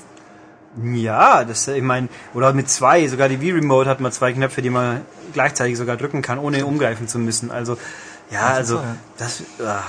Ja, 0.83 1.45
das, 1.45 1.69
ich 1.69 1.83
meine, 1.83 2.09
oder 2.35 2.53
mit 2.53 2.69
zwei, 2.69 3.07
sogar 3.09 3.31
die 3.31 3.41
Wii-Remote 3.41 3.89
hat 3.89 4.01
man 4.01 4.13
zwei 4.13 4.35
Knöpfe, 4.35 4.61
die 4.61 4.69
man 4.69 5.01
gleichzeitig 5.33 5.79
sogar 5.79 5.97
drücken 5.97 6.21
kann, 6.21 6.39
ohne 6.39 6.67
umgreifen 6.67 7.09
zu 7.09 7.19
müssen. 7.19 7.51
Also, 7.51 7.79
ja, 8.31 8.47
also, 8.47 8.77
so, 8.77 8.83
ja. 8.83 8.97
das, 9.19 9.43
ah, 9.65 9.83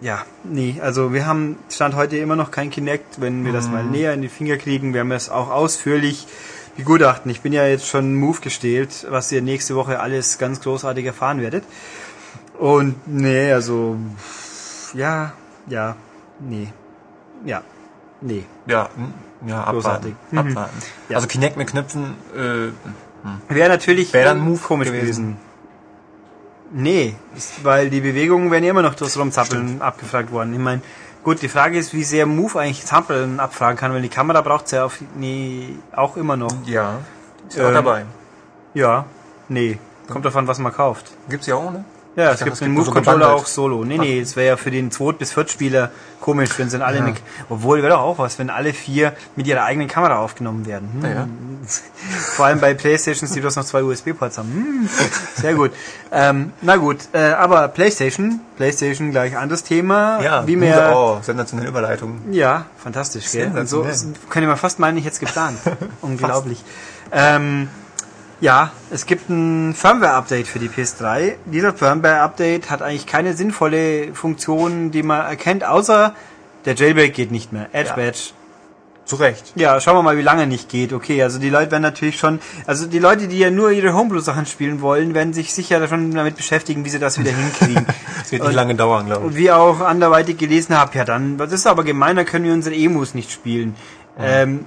ja, 0.00 0.24
nee, 0.42 0.80
also 0.82 1.12
wir 1.12 1.26
haben, 1.26 1.58
Stand 1.70 1.94
heute 1.94 2.16
immer 2.16 2.36
noch 2.36 2.50
kein 2.50 2.70
Kinect, 2.70 3.20
wenn 3.20 3.44
wir 3.44 3.52
das 3.52 3.68
mal 3.68 3.84
näher 3.84 4.12
in 4.12 4.22
die 4.22 4.28
Finger 4.28 4.56
kriegen, 4.56 4.92
wir 4.92 5.00
haben 5.00 5.10
das 5.10 5.30
auch 5.30 5.50
ausführlich 5.50 6.26
begutachten. 6.76 7.30
Ich 7.30 7.40
bin 7.40 7.52
ja 7.52 7.66
jetzt 7.66 7.86
schon 7.86 8.14
Move 8.14 8.40
gestählt, 8.40 9.06
was 9.08 9.30
ihr 9.30 9.42
nächste 9.42 9.76
Woche 9.76 10.00
alles 10.00 10.38
ganz 10.38 10.60
großartig 10.60 11.06
erfahren 11.06 11.40
werdet. 11.40 11.64
Und, 12.58 12.96
nee, 13.06 13.52
also, 13.52 13.96
ja, 14.92 15.32
ja, 15.68 15.96
nee, 16.40 16.68
ja, 17.44 17.62
nee. 18.20 18.44
Ja, 18.66 18.90
hm, 18.94 19.14
ja, 19.48 19.60
abwarten. 19.60 19.74
Großartig. 19.74 20.14
Mhm. 20.30 20.38
abwarten. 20.38 20.78
Ja. 21.08 21.16
Also 21.16 21.28
Kinect 21.28 21.56
mit 21.56 21.68
Knöpfen, 21.68 22.14
äh, 22.36 22.72
Wäre 23.48 23.68
natürlich 23.68 24.12
Wäre 24.12 24.26
dann 24.26 24.40
Move 24.40 24.58
komisch 24.58 24.88
gewesen. 24.88 25.04
gewesen. 25.04 25.36
Nee, 26.76 27.14
weil 27.62 27.88
die 27.88 28.00
Bewegungen 28.00 28.50
wären 28.50 28.64
ja 28.64 28.70
immer 28.70 28.82
noch 28.82 28.96
durchs 28.96 29.16
Rumzappeln 29.16 29.80
abgefragt 29.80 30.32
worden. 30.32 30.52
Ich 30.52 30.58
meine, 30.58 30.82
gut, 31.22 31.40
die 31.40 31.48
Frage 31.48 31.78
ist, 31.78 31.94
wie 31.94 32.02
sehr 32.02 32.26
Move 32.26 32.58
eigentlich 32.58 32.84
Zappeln 32.84 33.38
abfragen 33.38 33.78
kann, 33.78 33.92
weil 33.92 34.02
die 34.02 34.08
Kamera 34.08 34.40
braucht 34.40 34.72
ja 34.72 34.84
auf, 34.84 34.98
nee, 35.16 35.76
auch 35.94 36.16
immer 36.16 36.36
noch. 36.36 36.52
ja, 36.66 36.98
ist 37.48 37.56
ja 37.58 37.64
auch 37.64 37.68
Ähm, 37.68 37.74
dabei. 37.74 38.04
Ja, 38.74 39.04
nee, 39.48 39.78
kommt 40.08 40.24
davon, 40.24 40.48
was 40.48 40.58
man 40.58 40.72
kauft. 40.72 41.12
Gibt's 41.28 41.46
ja 41.46 41.54
ohne? 41.54 41.84
Ja, 42.16 42.30
es 42.30 42.38
dachte, 42.38 42.44
gibt 42.44 42.60
den 42.60 42.76
so 42.76 42.80
Move-Controller 42.82 43.34
auch 43.34 43.46
solo. 43.46 43.84
Nee, 43.84 43.98
nee, 43.98 44.20
es 44.20 44.36
wäre 44.36 44.46
ja 44.48 44.56
für 44.56 44.70
den 44.70 44.90
2- 44.90 45.14
bis 45.14 45.32
4. 45.32 45.48
Spieler 45.48 45.90
komisch, 46.20 46.50
wenn 46.58 46.70
sie 46.70 46.82
alle 46.82 47.02
mit, 47.02 47.16
obwohl 47.50 47.82
wäre 47.82 47.92
doch 47.92 48.00
auch 48.00 48.18
was, 48.18 48.38
wenn 48.38 48.48
alle 48.48 48.72
vier 48.72 49.12
mit 49.36 49.46
ihrer 49.46 49.64
eigenen 49.64 49.88
Kamera 49.88 50.20
aufgenommen 50.20 50.64
werden. 50.64 50.88
Hm. 51.00 51.04
Ja. 51.04 51.28
Vor 52.36 52.46
allem 52.46 52.60
bei 52.60 52.72
Playstations, 52.72 53.32
die 53.32 53.40
bloß 53.40 53.56
noch 53.56 53.64
zwei 53.64 53.82
USB-Ports 53.82 54.38
haben. 54.38 54.50
Hm. 54.50 54.88
Sehr 55.34 55.54
gut. 55.54 55.72
Ähm, 56.12 56.52
na 56.62 56.76
gut, 56.76 56.98
äh, 57.12 57.18
aber 57.32 57.68
Playstation, 57.68 58.40
Playstation 58.56 59.10
gleich 59.10 59.36
anderes 59.36 59.64
Thema. 59.64 60.22
Ja, 60.22 60.46
wie 60.46 60.56
mehr. 60.56 60.94
Oh, 60.96 61.18
sensationelle 61.20 61.68
Überleitung. 61.68 62.20
Ja, 62.30 62.66
fantastisch, 62.78 63.30
gell? 63.32 63.48
Und 63.48 63.68
so 63.68 63.82
Sensationell. 63.82 64.20
könnte 64.30 64.48
man 64.48 64.56
fast 64.56 64.78
meinen, 64.78 64.96
ich 64.96 65.04
hätte 65.04 65.14
es 65.14 65.20
geplant. 65.20 65.58
Unglaublich. 66.00 66.62
Ähm, 67.12 67.68
ja, 68.44 68.72
es 68.90 69.06
gibt 69.06 69.30
ein 69.30 69.72
Firmware-Update 69.74 70.46
für 70.46 70.58
die 70.58 70.68
PS3. 70.68 71.36
Dieser 71.46 71.72
Firmware-Update 71.72 72.70
hat 72.70 72.82
eigentlich 72.82 73.06
keine 73.06 73.32
sinnvolle 73.32 74.12
Funktion, 74.12 74.90
die 74.90 75.02
man 75.02 75.22
erkennt, 75.24 75.64
außer 75.64 76.14
der 76.66 76.74
Jailbreak 76.74 77.14
geht 77.14 77.30
nicht 77.30 77.52
mehr. 77.54 77.68
Edge 77.72 77.88
Ja. 77.90 77.96
Badge. 77.96 78.18
Zu 79.06 79.16
Recht. 79.16 79.52
Ja, 79.54 79.80
schauen 79.80 79.96
wir 79.96 80.02
mal, 80.02 80.16
wie 80.16 80.22
lange 80.22 80.46
nicht 80.46 80.70
geht. 80.70 80.94
Okay, 80.94 81.22
also 81.22 81.38
die 81.38 81.50
Leute 81.50 81.70
werden 81.72 81.82
natürlich 81.82 82.18
schon, 82.18 82.38
also 82.66 82.86
die 82.86 82.98
Leute, 82.98 83.28
die 83.28 83.38
ja 83.38 83.50
nur 83.50 83.70
ihre 83.70 83.92
Homebrew-Sachen 83.94 84.46
spielen 84.46 84.80
wollen, 84.80 85.12
werden 85.14 85.34
sich 85.34 85.52
sicher 85.52 85.86
schon 85.88 86.10
damit 86.12 86.36
beschäftigen, 86.36 86.86
wie 86.86 86.88
sie 86.90 86.98
das 86.98 87.18
wieder 87.18 87.30
hinkriegen. 87.32 87.86
Es 88.24 88.32
wird 88.32 88.40
nicht 88.42 88.48
Und- 88.50 88.54
lange 88.54 88.74
dauern, 88.74 89.04
glaube 89.06 89.20
ich. 89.22 89.26
und 89.26 89.36
wie 89.36 89.50
auch 89.50 89.80
anderweitig 89.80 90.38
gelesen 90.38 90.78
habe, 90.78 90.96
ja 90.96 91.04
dann, 91.04 91.36
das 91.36 91.52
ist 91.52 91.66
aber 91.66 91.84
gemein, 91.84 92.16
dann 92.16 92.24
können 92.24 92.46
wir 92.46 92.52
unsere 92.54 92.74
Emus 92.74 93.12
nicht 93.14 93.30
spielen. 93.30 93.74
Ähm, 94.18 94.64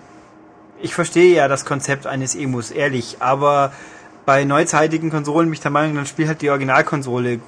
ich 0.81 0.93
verstehe 0.93 1.35
ja 1.35 1.47
das 1.47 1.65
Konzept 1.65 2.07
eines 2.07 2.35
Emus, 2.35 2.71
ehrlich, 2.71 3.17
aber 3.19 3.71
bei 4.25 4.43
neuzeitigen 4.43 5.09
Konsolen 5.09 5.47
bin 5.47 5.53
ich 5.53 5.61
der 5.61 5.71
Meinung, 5.71 5.95
dann 5.95 6.05
spiel 6.05 6.27
halt 6.27 6.41
die 6.41 6.49
Originalkonsole. 6.49 7.39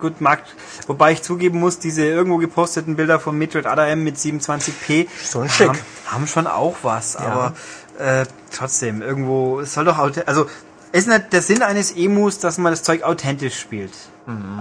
Gut, 0.00 0.20
mag, 0.20 0.42
wobei 0.88 1.12
ich 1.12 1.22
zugeben 1.22 1.60
muss, 1.60 1.78
diese 1.78 2.04
irgendwo 2.04 2.38
geposteten 2.38 2.96
Bilder 2.96 3.20
von 3.20 3.38
Metroid 3.38 3.66
Other 3.66 3.86
M 3.86 4.02
mit 4.02 4.16
27p 4.16 5.06
Schon 5.30 5.48
schick. 5.48 5.68
Haben, 5.68 5.78
haben 6.06 6.26
schon 6.26 6.46
auch 6.48 6.76
was, 6.82 7.14
aber 7.14 7.54
äh, 7.98 8.26
trotzdem, 8.52 9.00
irgendwo, 9.00 9.60
es 9.60 9.74
soll 9.74 9.84
doch, 9.84 9.98
also, 9.98 10.46
ist 10.90 11.08
nicht 11.08 11.32
der 11.32 11.42
Sinn 11.42 11.62
eines 11.62 11.92
Emus, 11.92 12.40
dass 12.40 12.58
man 12.58 12.72
das 12.72 12.82
Zeug 12.82 13.04
authentisch 13.04 13.58
spielt. 13.58 13.92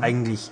Eigentlich. 0.01 0.51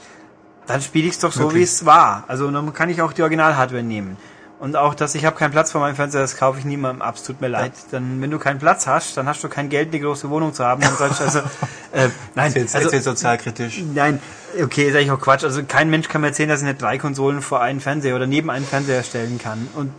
Dann 0.67 0.81
spiele 0.81 1.07
ich 1.07 1.13
es 1.13 1.19
doch 1.19 1.31
so, 1.31 1.53
wie 1.53 1.63
es 1.63 1.85
war. 1.85 2.23
Also 2.27 2.49
dann 2.49 2.73
kann 2.73 2.89
ich 2.89 3.01
auch 3.01 3.13
die 3.13 3.21
Original-Hardware 3.23 3.83
nehmen. 3.83 4.17
Und 4.61 4.75
auch, 4.75 4.93
dass 4.93 5.15
ich 5.15 5.25
habe 5.25 5.35
keinen 5.35 5.49
Platz 5.49 5.71
vor 5.71 5.81
meinem 5.81 5.95
Fernseher, 5.95 6.21
das 6.21 6.37
kaufe 6.37 6.59
ich 6.59 6.65
niemandem 6.65 7.01
ab. 7.01 7.15
Es 7.15 7.23
tut 7.23 7.41
mir 7.41 7.47
leid. 7.47 7.71
Dann, 7.89 8.21
wenn 8.21 8.29
du 8.29 8.37
keinen 8.37 8.59
Platz 8.59 8.85
hast, 8.85 9.17
dann 9.17 9.27
hast 9.27 9.43
du 9.43 9.49
kein 9.49 9.69
Geld, 9.69 9.89
eine 9.89 9.99
große 9.99 10.29
Wohnung 10.29 10.53
zu 10.53 10.63
haben. 10.63 10.83
Dann 10.83 10.95
sollst 10.97 11.19
du 11.19 11.23
also, 11.23 11.39
äh, 11.93 12.09
nein, 12.35 12.53
Jetzt, 12.53 12.75
also, 12.75 12.91
jetzt 12.91 13.05
sozialkritisch. 13.05 13.81
nein, 13.95 14.21
okay, 14.61 14.87
ist 14.87 14.95
eigentlich 14.95 15.09
auch 15.09 15.19
Quatsch. 15.19 15.43
Also 15.43 15.63
kein 15.67 15.89
Mensch 15.89 16.09
kann 16.09 16.21
mir 16.21 16.27
erzählen, 16.27 16.47
dass 16.47 16.61
ich 16.61 16.67
nicht 16.67 16.79
drei 16.79 16.99
Konsolen 16.99 17.41
vor 17.41 17.59
einen 17.59 17.79
Fernseher 17.79 18.15
oder 18.15 18.27
neben 18.27 18.51
einen 18.51 18.63
Fernseher 18.63 19.01
stellen 19.01 19.39
kann. 19.39 19.67
Und 19.73 19.91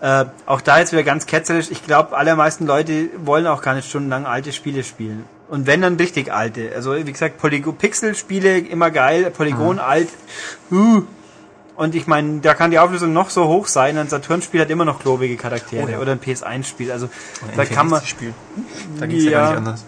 äh, 0.00 0.24
auch 0.44 0.60
da 0.60 0.80
jetzt 0.80 0.90
wieder 0.90 1.04
ganz 1.04 1.26
ketzerisch. 1.26 1.70
Ich 1.70 1.86
glaube, 1.86 2.16
allermeisten 2.16 2.66
Leute 2.66 3.10
wollen 3.18 3.46
auch 3.46 3.62
gar 3.62 3.76
nicht 3.76 3.88
stundenlang 3.88 4.26
alte 4.26 4.52
Spiele 4.52 4.82
spielen. 4.82 5.24
Und 5.48 5.68
wenn 5.68 5.82
dann 5.82 5.94
richtig 5.94 6.32
alte. 6.32 6.72
Also 6.74 6.96
wie 6.96 7.12
gesagt, 7.12 7.38
Polygo 7.38 7.70
Pixel-Spiele 7.70 8.58
immer 8.58 8.90
geil, 8.90 9.30
Polygon 9.30 9.78
alt. 9.78 10.08
Uh. 10.72 11.02
Und 11.76 11.94
ich 11.94 12.06
meine, 12.06 12.40
da 12.40 12.54
kann 12.54 12.70
die 12.70 12.78
Auflösung 12.78 13.12
noch 13.12 13.30
so 13.30 13.46
hoch 13.46 13.66
sein. 13.66 13.96
Ein 13.96 14.08
Saturn-Spiel 14.08 14.60
hat 14.60 14.70
immer 14.70 14.84
noch 14.84 15.00
klobige 15.00 15.36
Charaktere 15.36 15.84
Oh 15.84 15.88
ja. 15.88 15.98
oder 15.98 16.12
ein 16.12 16.20
PS1-Spiel. 16.20 16.92
Also 16.92 17.06
Ein 17.06 17.56
da 17.56 17.64
kann 17.64 17.88
man. 17.88 18.00
N64-Spiel. 18.00 18.34
Da 19.00 19.06
geht's 19.06 19.24
ja. 19.24 19.30
Ja. 19.30 19.38
gar 19.40 19.48
nicht 19.50 19.58
anders. 19.58 19.84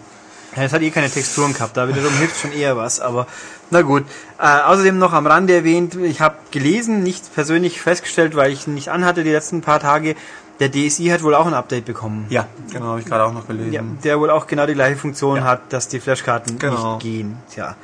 Ja, 0.55 0.63
es 0.63 0.73
hat 0.73 0.81
eh 0.81 0.89
keine 0.89 1.09
Texturen 1.09 1.53
gehabt, 1.53 1.75
da 1.75 1.87
wiederum 1.89 2.13
hilft 2.13 2.39
schon 2.39 2.53
eher 2.53 2.77
was, 2.77 3.01
aber 3.01 3.27
na 3.71 3.81
gut. 3.81 4.05
Äh, 4.39 4.61
außerdem 4.61 4.97
noch 4.97 5.11
am 5.11 5.27
Rande 5.27 5.53
erwähnt, 5.53 5.95
ich 5.95 6.21
habe 6.21 6.35
gelesen, 6.51 7.03
nicht 7.03 7.33
persönlich 7.35 7.81
festgestellt, 7.81 8.37
weil 8.37 8.53
ich 8.53 8.65
ihn 8.65 8.73
nicht 8.73 8.87
anhatte 8.87 9.25
die 9.25 9.31
letzten 9.31 9.59
paar 9.59 9.81
Tage, 9.81 10.15
der 10.61 10.71
DSI 10.71 11.07
hat 11.07 11.23
wohl 11.23 11.35
auch 11.35 11.45
ein 11.45 11.53
Update 11.53 11.83
bekommen. 11.83 12.25
Ja, 12.29 12.47
genau, 12.71 12.85
habe 12.85 13.01
ich 13.01 13.05
gerade 13.05 13.25
auch 13.25 13.33
noch 13.33 13.47
gelesen. 13.47 13.73
Ja, 13.73 13.81
der 14.05 14.17
wohl 14.21 14.29
auch 14.29 14.47
genau 14.47 14.65
die 14.65 14.75
gleiche 14.75 14.95
Funktion 14.95 15.37
Ja. 15.39 15.43
hat, 15.43 15.73
dass 15.73 15.89
die 15.89 15.99
Flashkarten 15.99 16.57
Genau. 16.57 16.93
nicht 16.95 17.03
gehen. 17.03 17.37
Tja. 17.53 17.75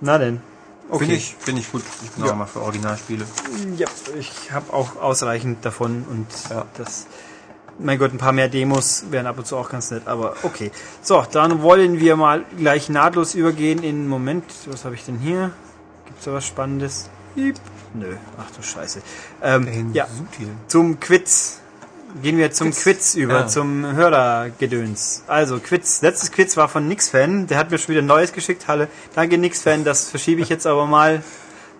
Na 0.00 0.18
denn. 0.18 0.40
Okay. 0.90 0.98
Finde 1.04 1.14
ich, 1.16 1.36
finde 1.38 1.60
ich 1.60 1.70
gut. 1.72 1.82
Ich 2.02 2.10
bin 2.12 2.24
Ja. 2.24 2.32
auch 2.32 2.36
mal 2.36 2.46
für 2.46 2.60
Originalspiele. 2.62 3.26
Ja, 3.76 3.88
ich 4.18 4.50
habe 4.52 4.72
auch 4.72 4.96
ausreichend 4.96 5.64
davon 5.64 6.04
und 6.08 6.26
Ja. 6.50 6.64
das. 6.76 7.06
Mein 7.80 7.98
Gott, 7.98 8.12
ein 8.12 8.18
paar 8.18 8.32
mehr 8.32 8.48
Demos 8.48 9.04
wären 9.10 9.26
ab 9.26 9.38
und 9.38 9.46
zu 9.46 9.56
auch 9.56 9.68
ganz 9.68 9.90
nett, 9.92 10.08
aber 10.08 10.34
okay. 10.42 10.72
So, 11.00 11.24
dann 11.30 11.62
wollen 11.62 12.00
wir 12.00 12.16
mal 12.16 12.44
gleich 12.56 12.88
nahtlos 12.88 13.34
übergehen 13.34 13.84
in 13.84 14.08
Moment. 14.08 14.44
Was 14.66 14.84
habe 14.84 14.96
ich 14.96 15.04
denn 15.04 15.18
hier? 15.18 15.52
Gibt's 16.06 16.24
da 16.24 16.32
was 16.32 16.44
Spannendes? 16.46 17.08
Piep. 17.36 17.54
Nö, 17.94 18.16
ach 18.36 18.50
du 18.56 18.62
Scheiße. 18.62 19.00
Ähm, 19.42 19.92
ja, 19.92 20.08
zum 20.66 20.98
Quiz. 20.98 21.60
Gehen 22.22 22.38
wir 22.38 22.50
zum 22.52 22.70
Quiz. 22.70 22.82
Quiz, 22.82 23.14
über, 23.14 23.40
Ja. 23.40 23.46
zum 23.46 23.84
Hörergedöns. 23.94 25.22
Also, 25.26 25.58
Quiz. 25.60 26.00
Letztes 26.02 26.32
Quiz 26.32 26.56
war 26.56 26.68
von 26.68 26.88
Nix-Fan. 26.88 27.46
Der 27.46 27.58
hat 27.58 27.70
mir 27.70 27.78
schon 27.78 27.90
wieder 27.90 28.02
ein 28.02 28.06
Neues 28.06 28.32
geschickt. 28.32 28.66
Halle. 28.66 28.88
Danke, 29.14 29.38
Nix-Fan. 29.38 29.84
Das 29.84 30.08
verschiebe 30.08 30.40
ich 30.40 30.48
jetzt 30.48 30.66
aber 30.66 30.86
mal. 30.86 31.22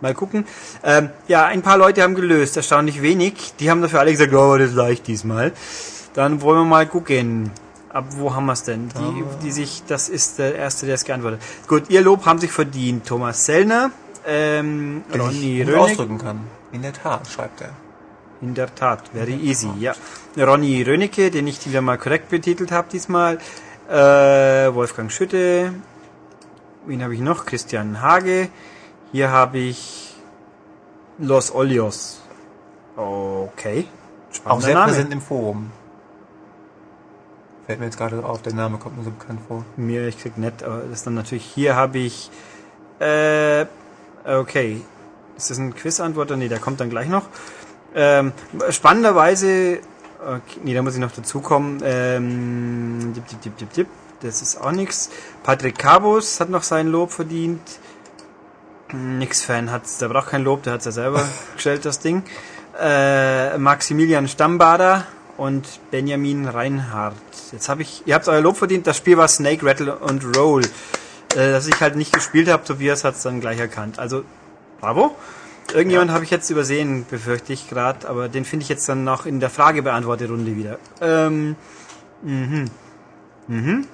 Mal 0.00 0.14
gucken. 0.14 0.46
Ähm, 0.84 1.10
ja, 1.26 1.46
ein 1.46 1.62
paar 1.62 1.76
Leute 1.76 2.02
haben 2.02 2.14
gelöst. 2.14 2.56
Erstaunlich 2.56 3.02
wenig. 3.02 3.54
Die 3.58 3.68
haben 3.70 3.82
dafür 3.82 3.98
alle 4.00 4.12
gesagt, 4.12 4.32
oh, 4.32 4.56
das 4.56 4.70
ist 4.70 4.76
leicht 4.76 5.06
diesmal. 5.08 5.52
Dann 6.14 6.40
wollen 6.40 6.60
wir 6.60 6.64
mal 6.66 6.86
gucken. 6.86 7.50
Ab 7.88 8.04
wo 8.10 8.32
haben 8.34 8.46
wir 8.46 8.52
es 8.52 8.62
denn? 8.62 8.90
Die, 8.90 9.24
die 9.46 9.50
sich, 9.50 9.82
das 9.88 10.08
ist 10.08 10.38
der 10.38 10.54
Erste, 10.54 10.86
der 10.86 10.94
es 10.96 11.04
geantwortet 11.04 11.40
hat. 11.40 11.68
Gut, 11.68 11.84
ihr 11.88 12.02
Lob 12.02 12.26
haben 12.26 12.38
sich 12.38 12.52
verdient. 12.52 13.06
Thomas 13.06 13.44
Sellner, 13.46 13.90
ähm, 14.26 15.02
Ronny 15.12 15.62
Rönig, 15.62 15.74
ausdrücken 15.74 16.18
kann. 16.18 16.40
In 16.70 16.82
der 16.82 16.92
Tat, 16.92 17.26
schreibt 17.26 17.62
er. 17.62 17.70
In 18.40 18.54
der 18.54 18.74
Tat, 18.74 19.08
very 19.12 19.34
easy, 19.34 19.70
ja. 19.80 19.94
Ronny 20.36 20.82
Rönecke, 20.82 21.30
den 21.30 21.46
ich 21.46 21.66
wieder 21.66 21.80
mal 21.80 21.98
korrekt 21.98 22.28
betitelt 22.28 22.70
habe 22.70 22.88
diesmal. 22.90 23.38
Äh, 23.88 24.74
Wolfgang 24.74 25.10
Schütte. 25.10 25.72
Wen 26.86 27.02
habe 27.02 27.14
ich 27.14 27.20
noch? 27.20 27.46
Christian 27.46 28.00
Hage. 28.00 28.48
Hier 29.12 29.30
habe 29.30 29.58
ich 29.58 30.14
Los 31.18 31.52
Olios. 31.54 32.20
Okay. 32.96 33.86
Auch 34.30 34.34
Spannender 34.34 34.64
sehr 34.66 34.74
Name. 34.74 34.86
präsent 34.92 35.12
im 35.12 35.20
Forum. 35.20 35.72
Fällt 37.66 37.80
mir 37.80 37.86
jetzt 37.86 37.98
gerade 37.98 38.24
auf, 38.24 38.40
der 38.42 38.54
Name 38.54 38.78
kommt 38.78 38.96
mir 38.96 39.04
so 39.04 39.10
bekannt 39.10 39.40
vor. 39.46 39.64
Mir, 39.76 40.06
ich 40.08 40.18
krieg 40.18 40.38
nett, 40.38 40.62
aber 40.62 40.78
das 40.78 40.98
ist 40.98 41.06
dann 41.06 41.14
natürlich, 41.14 41.44
hier 41.44 41.76
habe 41.76 41.98
ich, 41.98 42.30
äh, 42.98 43.66
okay. 44.24 44.80
Ist 45.36 45.50
das 45.50 45.58
ein 45.58 45.74
Quiz-Antworter? 45.74 46.36
Nee, 46.36 46.48
der 46.48 46.58
kommt 46.58 46.80
dann 46.80 46.90
gleich 46.90 47.08
noch. 47.08 47.26
Ähm, 47.94 48.32
spannenderweise, 48.70 49.80
okay, 50.20 50.60
nee, 50.62 50.74
da 50.74 50.82
muss 50.82 50.94
ich 50.94 51.00
noch 51.00 51.12
dazukommen, 51.12 51.80
ähm, 51.84 53.12
dip, 53.14 53.26
dip, 53.28 53.40
dip, 53.40 53.58
dip, 53.58 53.72
dip, 53.72 53.86
das 54.20 54.42
ist 54.42 54.60
auch 54.60 54.72
nix. 54.72 55.10
Patrick 55.42 55.78
Cabos 55.78 56.40
hat 56.40 56.50
noch 56.50 56.62
sein 56.62 56.88
Lob 56.88 57.12
verdient. 57.12 57.60
Nix-Fan 58.92 59.70
hat's, 59.70 59.98
der 59.98 60.08
braucht 60.08 60.28
kein 60.28 60.44
Lob, 60.44 60.62
der 60.62 60.74
hat's 60.74 60.84
ja 60.84 60.92
selber 60.92 61.22
gestellt, 61.54 61.84
das 61.84 61.98
Ding. 62.00 62.22
Äh, 62.80 63.58
Maximilian 63.58 64.28
Stammbader 64.28 65.06
und 65.36 65.66
Benjamin 65.90 66.46
Reinhardt. 66.46 67.14
Jetzt 67.52 67.68
habe 67.68 67.82
ich, 67.82 68.02
ihr 68.06 68.14
habt 68.14 68.28
euer 68.28 68.40
Lob 68.40 68.56
verdient, 68.56 68.86
das 68.86 68.96
Spiel 68.96 69.16
war 69.16 69.28
Snake, 69.28 69.64
Rattle 69.64 69.96
und 69.96 70.36
Roll. 70.36 70.62
Äh, 71.34 71.52
dass 71.52 71.66
ich 71.66 71.80
halt 71.80 71.96
nicht 71.96 72.12
gespielt 72.12 72.48
habe, 72.48 72.64
Tobias 72.64 73.04
hat's 73.04 73.22
dann 73.22 73.40
gleich 73.40 73.58
erkannt. 73.58 73.98
Also, 73.98 74.24
bravo. 74.80 75.16
Irgendjemand 75.72 76.10
habe 76.10 76.24
ich 76.24 76.30
jetzt 76.30 76.48
übersehen, 76.50 77.04
befürchte 77.08 77.52
ich 77.52 77.68
gerade, 77.68 78.08
aber 78.08 78.28
den 78.28 78.44
finde 78.44 78.62
ich 78.62 78.68
jetzt 78.68 78.88
dann 78.88 79.04
noch 79.04 79.26
in 79.26 79.38
der 79.38 79.50
Fragebeantworterunde 79.50 80.56
wieder. 80.56 80.78
Ähm, 81.00 81.56
mhm. 82.22 82.70
Mhm. 83.48 83.86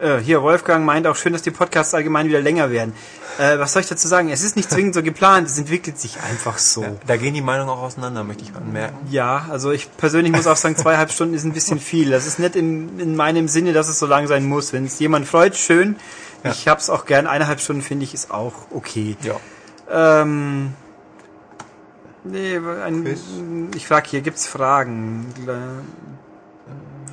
Äh, 0.00 0.18
hier, 0.18 0.42
Wolfgang 0.42 0.84
meint 0.84 1.06
auch 1.06 1.16
schön, 1.16 1.32
dass 1.32 1.42
die 1.42 1.50
Podcasts 1.50 1.94
allgemein 1.94 2.28
wieder 2.28 2.40
länger 2.40 2.70
werden. 2.70 2.92
Äh, 3.38 3.58
was 3.58 3.72
soll 3.72 3.82
ich 3.82 3.88
dazu 3.88 4.08
sagen? 4.08 4.30
Es 4.30 4.42
ist 4.42 4.56
nicht 4.56 4.70
zwingend 4.70 4.94
so 4.94 5.02
geplant, 5.02 5.48
es 5.48 5.58
entwickelt 5.58 5.98
sich 5.98 6.18
einfach 6.20 6.58
so. 6.58 6.82
Ja, 6.82 6.92
da 7.06 7.16
gehen 7.16 7.34
die 7.34 7.40
Meinungen 7.40 7.70
auch 7.70 7.82
auseinander, 7.82 8.24
möchte 8.24 8.44
ich 8.44 8.54
anmerken. 8.54 8.96
Ja, 9.10 9.46
also 9.50 9.70
ich 9.72 9.94
persönlich 9.96 10.32
muss 10.32 10.46
auch 10.46 10.56
sagen, 10.56 10.76
zweieinhalb 10.76 11.12
Stunden 11.12 11.34
ist 11.34 11.44
ein 11.44 11.52
bisschen 11.52 11.80
viel. 11.80 12.10
Das 12.10 12.26
ist 12.26 12.38
nicht 12.38 12.56
in, 12.56 12.98
in 12.98 13.16
meinem 13.16 13.48
Sinne, 13.48 13.72
dass 13.72 13.88
es 13.88 13.98
so 13.98 14.06
lang 14.06 14.26
sein 14.26 14.46
muss. 14.46 14.72
Wenn 14.72 14.86
es 14.86 14.98
jemand 14.98 15.26
freut, 15.26 15.56
schön. 15.56 15.96
Ja. 16.44 16.52
Ich 16.52 16.68
hab's 16.68 16.90
auch 16.90 17.06
gern. 17.06 17.26
Eineinhalb 17.26 17.60
Stunden 17.60 17.82
finde 17.82 18.04
ich 18.04 18.14
ist 18.14 18.30
auch 18.30 18.54
okay. 18.70 19.16
Ja. 19.22 19.36
Ähm, 19.90 20.72
nee, 22.24 22.56
ein, 22.58 23.70
ich 23.74 23.86
frage 23.86 24.08
hier, 24.10 24.20
gibt's 24.20 24.46
Fragen? 24.46 25.26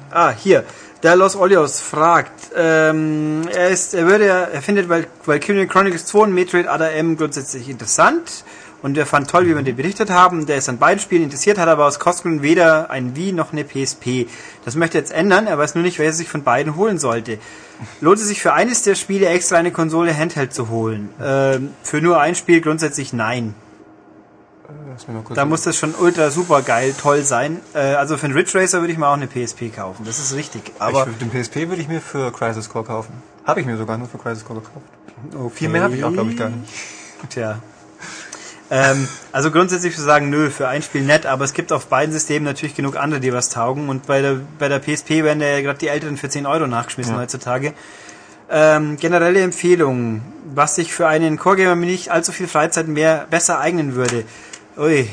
Ah, 0.09 0.31
hier. 0.31 0.63
Der 1.01 1.15
Los 1.17 1.35
Olios 1.35 1.81
fragt, 1.81 2.51
ähm, 2.55 3.41
er 3.53 3.69
ist, 3.69 3.93
er 3.93 4.07
würde, 4.07 4.25
er 4.25 4.61
findet 4.61 4.87
Val- 4.87 5.07
Valkyrian 5.25 5.67
Chronicles 5.67 6.05
2 6.05 6.19
und 6.19 6.33
Metroid 6.33 6.67
Other 6.67 6.93
M 6.93 7.17
grundsätzlich 7.17 7.67
interessant 7.67 8.45
und 8.83 8.97
er 8.97 9.07
fand 9.07 9.29
toll, 9.29 9.47
wie 9.47 9.55
wir 9.55 9.61
den 9.63 9.75
berichtet 9.75 10.11
haben. 10.11 10.45
Der 10.45 10.57
ist 10.57 10.69
an 10.69 10.77
beiden 10.77 10.99
Spielen 10.99 11.23
interessiert, 11.23 11.57
hat 11.57 11.69
aber 11.69 11.87
aus 11.87 11.97
Kostengründen 11.97 12.43
weder 12.43 12.91
ein 12.91 13.15
Wii 13.15 13.31
noch 13.31 13.51
eine 13.51 13.63
PSP. 13.63 14.27
Das 14.65 14.75
möchte 14.75 14.97
er 14.99 15.01
jetzt 15.01 15.13
ändern, 15.13 15.47
er 15.47 15.57
weiß 15.57 15.73
nur 15.73 15.83
nicht, 15.83 15.97
wer 15.97 16.13
sich 16.13 16.29
von 16.29 16.43
beiden 16.43 16.75
holen 16.75 16.99
sollte. 16.99 17.39
Lohnt 18.01 18.19
es 18.19 18.27
sich 18.27 18.41
für 18.41 18.53
eines 18.53 18.83
der 18.83 18.95
Spiele 18.95 19.27
extra 19.27 19.55
eine 19.55 19.71
Konsole 19.71 20.15
Handheld 20.15 20.53
zu 20.53 20.69
holen? 20.69 21.09
Ähm, 21.21 21.71
für 21.81 22.01
nur 22.01 22.19
ein 22.19 22.35
Spiel 22.35 22.61
grundsätzlich 22.61 23.13
nein. 23.13 23.55
Lass 24.89 25.07
mich 25.07 25.15
mal 25.15 25.23
kurz 25.23 25.35
Da 25.35 25.45
muss 25.45 25.63
das 25.63 25.77
schon 25.77 25.95
ultra 25.95 26.29
super 26.29 26.61
geil, 26.61 26.93
toll 26.99 27.23
sein. 27.23 27.61
Äh, 27.73 27.79
also 27.95 28.17
für 28.17 28.25
einen 28.25 28.35
Ridge 28.35 28.51
Racer 28.59 28.81
würde 28.81 28.93
ich 28.93 28.99
mir 28.99 29.07
auch 29.07 29.13
eine 29.13 29.27
PSP 29.27 29.73
kaufen. 29.73 30.03
Das 30.05 30.19
ist 30.19 30.35
richtig. 30.35 30.71
Aber 30.79 31.01
Aber 31.01 31.11
ich, 31.11 31.17
den 31.17 31.31
PSP 31.31 31.69
würde 31.69 31.81
ich 31.81 31.87
mir 31.87 32.01
für 32.01 32.31
Crisis 32.31 32.69
Core 32.69 32.85
kaufen. 32.85 33.13
Habe 33.45 33.61
ich 33.61 33.65
mir 33.65 33.77
sogar 33.77 33.97
nur 33.97 34.07
für 34.07 34.17
Crisis 34.17 34.45
Core 34.45 34.59
gekauft. 34.59 34.85
okay. 35.33 35.55
Viel 35.55 35.69
mehr 35.69 35.83
habe 35.83 35.95
ich 35.95 36.03
auch, 36.03 36.11
glaube 36.11 36.31
ich, 36.31 36.37
gar 36.37 36.49
nicht. 36.49 36.69
Tja. 37.29 37.59
Ähm, 38.75 39.07
also 39.31 39.51
grundsätzlich 39.51 39.93
zu 39.95 40.01
sagen, 40.01 40.31
nö, 40.31 40.49
für 40.49 40.67
ein 40.67 40.81
Spiel 40.81 41.03
nett, 41.03 41.27
aber 41.27 41.45
es 41.45 41.53
gibt 41.53 41.71
auf 41.71 41.85
beiden 41.87 42.11
Systemen 42.11 42.43
natürlich 42.43 42.73
genug 42.75 42.95
andere, 42.97 43.19
die 43.19 43.31
was 43.31 43.49
taugen. 43.49 43.87
Und 43.87 44.07
bei 44.07 44.21
der, 44.21 44.37
bei 44.57 44.67
der 44.67 44.79
PSP 44.79 45.23
werden 45.23 45.41
ja 45.41 45.61
gerade 45.61 45.77
die 45.77 45.89
Älteren 45.89 46.17
für 46.17 46.27
10 46.27 46.47
Euro 46.47 46.65
nachgeschmissen 46.65 47.13
Ja. 47.13 47.21
heutzutage. 47.21 47.73
Ähm, 48.49 48.97
generelle 48.97 49.41
Empfehlung, 49.41 50.21
was 50.55 50.75
sich 50.75 50.91
für 50.91 51.07
einen 51.07 51.37
Core-Gamer 51.37 51.75
mit 51.75 51.89
nicht 51.89 52.09
allzu 52.09 52.31
viel 52.31 52.47
Freizeit 52.47 52.87
mehr 52.87 53.27
besser 53.29 53.59
eignen 53.59 53.93
würde. 53.93 54.25
Ui. 54.77 55.07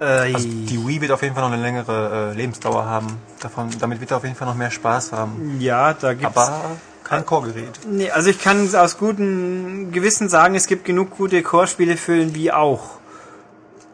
Äh, 0.00 0.04
Also 0.04 0.48
die 0.48 0.84
Wii 0.86 1.00
wird 1.00 1.12
auf 1.12 1.22
jeden 1.22 1.34
Fall 1.34 1.44
noch 1.44 1.52
eine 1.52 1.62
längere 1.62 2.32
äh, 2.32 2.36
Lebensdauer 2.36 2.84
haben. 2.84 3.16
Davon, 3.40 3.70
damit 3.78 4.00
wird 4.00 4.10
er 4.10 4.16
auf 4.16 4.24
jeden 4.24 4.34
Fall 4.36 4.48
noch 4.48 4.54
mehr 4.56 4.70
Spaß 4.72 5.12
haben. 5.12 5.56
ja, 5.60 5.92
da 5.94 6.14
gibt's 6.14 6.36
Aber 6.36 6.62
kein 7.08 7.24
Core-Gerät. 7.24 7.80
Nee, 7.90 8.10
also 8.10 8.28
ich 8.30 8.40
kann 8.40 8.74
aus 8.74 8.98
gutem 8.98 9.92
Gewissen 9.92 10.28
sagen, 10.28 10.54
es 10.54 10.66
gibt 10.66 10.84
genug 10.84 11.10
gute 11.16 11.42
Core-Spiele 11.42 11.96
für 11.96 12.16
den 12.16 12.34
Wii 12.34 12.50
auch. 12.52 12.98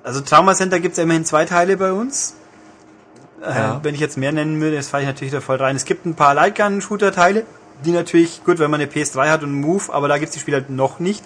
Also 0.03 0.21
Trauma 0.21 0.55
Center 0.55 0.81
gibt's 0.81 0.99
ja 0.99 1.05
immerhin 1.05 1.25
zwei 1.25 1.45
Teile 1.45 1.77
bei 1.77 1.93
uns. 1.93 2.35
Äh, 3.43 3.51
Ja. 3.55 3.81
Wenn 3.83 3.95
ich 3.95 4.01
jetzt 4.01 4.17
mehr 4.19 4.33
nennen 4.33 4.61
würde, 4.61 4.77
das 4.77 4.89
falle 4.89 5.05
ich 5.05 5.09
natürlich 5.09 5.33
da 5.33 5.41
voll 5.41 5.57
rein. 5.57 5.77
Es 5.77 5.85
gibt 5.85 6.07
ein 6.07 6.15
paar 6.15 6.35
Lightgun-Shooter-Teile, 6.35 7.45
die 7.85 7.91
natürlich, 7.93 8.43
gut, 8.45 8.59
wenn 8.59 8.71
man 8.71 8.81
eine 8.81 8.91
PS3 8.91 9.29
hat 9.31 9.43
und 9.43 9.51
einen 9.51 9.61
Move, 9.61 9.93
aber 9.93 10.09
da 10.09 10.19
gibt's 10.19 10.35
die 10.35 10.41
Spiele 10.41 10.59
halt 10.59 10.71
noch 10.71 10.99
nicht. 11.01 11.25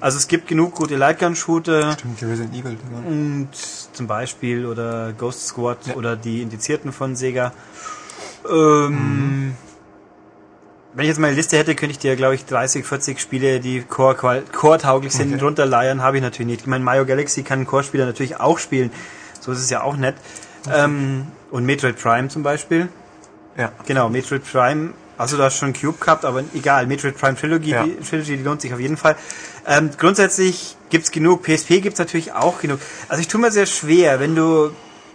Also 0.00 0.18
es 0.18 0.28
gibt 0.28 0.48
genug 0.48 0.74
gute 0.74 0.96
Lightgun-Shooter 0.96 1.92
Stimmt, 1.92 2.20
die 2.20 2.24
Resident 2.24 2.54
Evil. 2.54 2.76
Dinger. 2.76 3.06
und 3.06 3.48
zum 3.92 4.06
Beispiel 4.06 4.66
oder 4.66 5.12
Ghost 5.12 5.46
Squad 5.46 5.86
Ja. 5.86 5.94
oder 5.94 6.16
die 6.16 6.42
Indizierten 6.42 6.92
von 6.92 7.16
Sega. 7.16 7.52
Ähm, 8.50 9.54
Wenn 10.94 11.04
ich 11.04 11.08
jetzt 11.08 11.18
mal 11.18 11.26
eine 11.28 11.36
Liste 11.36 11.56
hätte, 11.58 11.74
könnte 11.74 11.92
ich 11.92 11.98
dir, 11.98 12.14
glaube 12.14 12.36
ich, 12.36 12.44
30, 12.46 12.84
40 12.86 13.20
Spiele, 13.20 13.58
die 13.60 13.82
Core- 13.82 14.42
Core-tauglich 14.52 15.12
sind, 15.12 15.34
Okay. 15.34 15.42
runterleiern. 15.44 16.02
Habe 16.02 16.18
ich 16.18 16.22
natürlich 16.22 16.46
nicht. 16.52 16.60
Ich 16.62 16.66
meine, 16.68 16.84
Mario 16.84 17.04
Galaxy 17.04 17.42
kann 17.42 17.60
ein 17.60 17.66
Core-Spieler 17.66 18.06
natürlich 18.06 18.38
auch 18.38 18.58
spielen. 18.58 18.92
So 19.40 19.50
ist 19.52 19.58
es 19.58 19.70
ja 19.70 19.82
auch 19.82 19.96
nett. 19.96 20.14
Ähm, 20.72 21.26
und 21.50 21.66
Metroid 21.66 22.00
Prime 22.00 22.28
zum 22.28 22.42
Beispiel. 22.44 22.88
Ja. 23.56 23.72
Genau, 23.86 24.08
Metroid 24.08 24.42
Prime. 24.50 24.90
Also 25.18 25.36
du 25.36 25.42
hast 25.42 25.58
schon 25.58 25.72
Cube 25.72 25.98
gehabt, 25.98 26.24
aber 26.24 26.42
egal. 26.54 26.86
Metroid 26.86 27.18
Prime 27.18 27.36
Trilogy, 27.36 27.70
Ja. 27.70 27.84
die, 27.84 27.96
Trilogy, 27.96 28.36
die 28.36 28.42
lohnt 28.42 28.60
sich 28.60 28.72
auf 28.72 28.80
jeden 28.80 28.96
Fall. 28.96 29.16
Ähm, 29.66 29.90
grundsätzlich 29.98 30.76
gibt's 30.90 31.10
genug. 31.10 31.42
PSP 31.42 31.80
gibt's 31.80 31.98
natürlich 31.98 32.32
auch 32.32 32.60
genug. 32.60 32.78
Also 33.08 33.20
ich 33.20 33.28
tue 33.28 33.40
mir 33.40 33.50
sehr 33.50 33.66
schwer, 33.66 34.20
wenn 34.20 34.34
du 34.36 34.70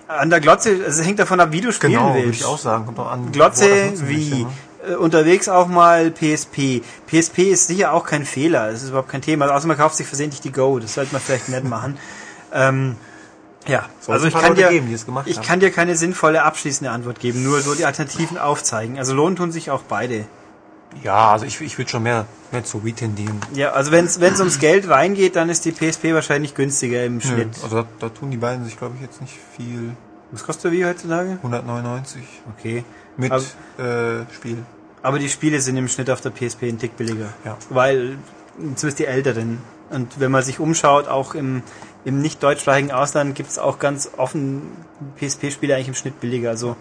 an 0.08 0.30
der 0.30 0.40
Glotze, 0.40 0.72
also 0.86 1.02
es 1.02 1.06
hängt 1.08 1.20
davon 1.20 1.40
ab, 1.40 1.50
wie 1.52 1.62
du 1.62 1.72
spielen 1.72 1.94
Genau, 1.94 2.14
würde 2.14 2.28
willst. 2.28 2.42
ich 2.42 2.46
auch 2.46 2.58
sagen. 2.58 2.86
Kommt 2.86 3.00
auch 3.00 3.12
an. 3.12 3.32
Glotze 3.32 3.94
wie 4.08 4.30
möchte, 4.30 4.36
ne? 4.46 4.48
Äh, 4.88 4.96
unterwegs 4.96 5.50
auch 5.50 5.68
mal 5.68 6.12
PSP. 6.12 6.82
PSP 7.08 7.40
ist 7.52 7.68
sicher 7.68 7.94
auch 7.94 8.06
kein 8.06 8.26
Fehler. 8.26 8.72
Das 8.72 8.84
ist 8.84 8.90
überhaupt 8.90 9.10
kein 9.10 9.22
Thema. 9.22 9.50
Außer 9.54 9.68
man 9.68 9.78
kauft 9.78 9.96
sich 9.96 10.08
versehentlich 10.08 10.42
die 10.42 10.52
Go. 10.52 10.80
Das 10.80 10.94
sollte 10.94 11.14
man 11.14 11.22
vielleicht 11.22 11.50
nicht 11.50 11.64
machen. 11.64 11.98
Ähm, 12.52 12.96
ja, 13.68 13.86
Soll 14.00 14.16
also 14.16 14.26
ich 14.26 14.34
kann 14.34 14.42
Leute 14.42 14.56
dir, 14.56 14.70
geben, 14.70 14.88
die 14.88 14.96
es 14.96 15.06
gemacht 15.06 15.28
ich 15.28 15.38
haben. 15.38 15.46
kann 15.46 15.60
dir 15.60 15.70
keine 15.70 15.96
sinnvolle 15.96 16.42
abschließende 16.42 16.90
Antwort 16.90 17.20
geben. 17.20 17.44
Nur 17.44 17.62
so 17.62 17.76
die 17.76 17.86
Alternativen 17.86 18.40
aufzeigen. 18.40 18.98
Also 18.98 19.14
lohnen 19.14 19.36
tun 19.36 19.52
sich 19.52 19.70
auch 19.70 19.84
beide. 19.84 20.26
Ja, 21.04 21.32
also 21.32 21.46
ich, 21.46 21.62
ich 21.62 21.78
würde 21.78 21.92
schon 21.92 22.04
mehr, 22.04 22.26
mehr 22.52 22.64
zu 22.64 22.84
Wii 22.84 22.94
tendieren. 22.94 23.40
Ja, 23.54 23.74
also 23.74 23.92
wenn 23.92 24.06
es 24.06 24.40
ums 24.40 24.58
Geld 24.58 24.90
reingeht, 24.90 25.36
dann 25.36 25.50
ist 25.50 25.66
die 25.66 25.72
PSP 25.72 26.14
wahrscheinlich 26.14 26.56
günstiger 26.56 27.06
im 27.06 27.22
Schnitt. 27.22 27.50
also 27.62 27.84
da, 27.84 27.88
da 28.00 28.10
tun 28.10 28.32
die 28.32 28.38
beiden 28.38 28.66
sich, 28.66 28.78
glaube 28.78 28.96
ich, 28.96 29.02
jetzt 29.02 29.22
nicht 29.22 29.38
viel. 29.56 29.96
Was 30.32 30.44
kostet 30.44 30.66
der 30.66 30.72
Wii 30.72 30.84
heutzutage? 30.86 31.32
199 31.44 32.24
Okay. 32.58 32.84
Mit 33.20 33.32
Aber- 33.32 33.44
äh, 33.84 34.26
Spiel. 34.34 34.58
Aber 35.02 35.20
die 35.20 35.30
Spiele 35.30 35.62
sind 35.62 35.78
im 35.78 35.88
Schnitt 35.88 36.10
auf 36.10 36.22
der 36.22 36.32
PSP 36.32 36.64
ein 36.64 36.78
Tick 36.78 36.98
billiger. 36.98 37.30
Ja. 37.46 37.58
Weil, 37.70 38.18
zumindest 38.58 39.00
die 39.00 39.06
älteren. 39.06 39.60
Und 39.90 40.20
wenn 40.20 40.32
man 40.32 40.44
sich 40.44 40.60
umschaut, 40.60 41.08
auch 41.08 41.36
im, 41.36 41.64
im 42.06 42.22
nicht 42.22 42.44
deutschsprachigen 42.44 42.92
Ausland 42.92 43.34
gibt 43.36 43.50
es 43.50 43.58
auch 43.60 43.80
ganz 43.80 44.12
offen 44.18 44.64
PSP-Spiele 45.18 45.74
eigentlich 45.76 45.88
im 45.88 45.94
Schnitt 45.96 46.20
billiger. 46.20 46.50
Also 46.50 46.76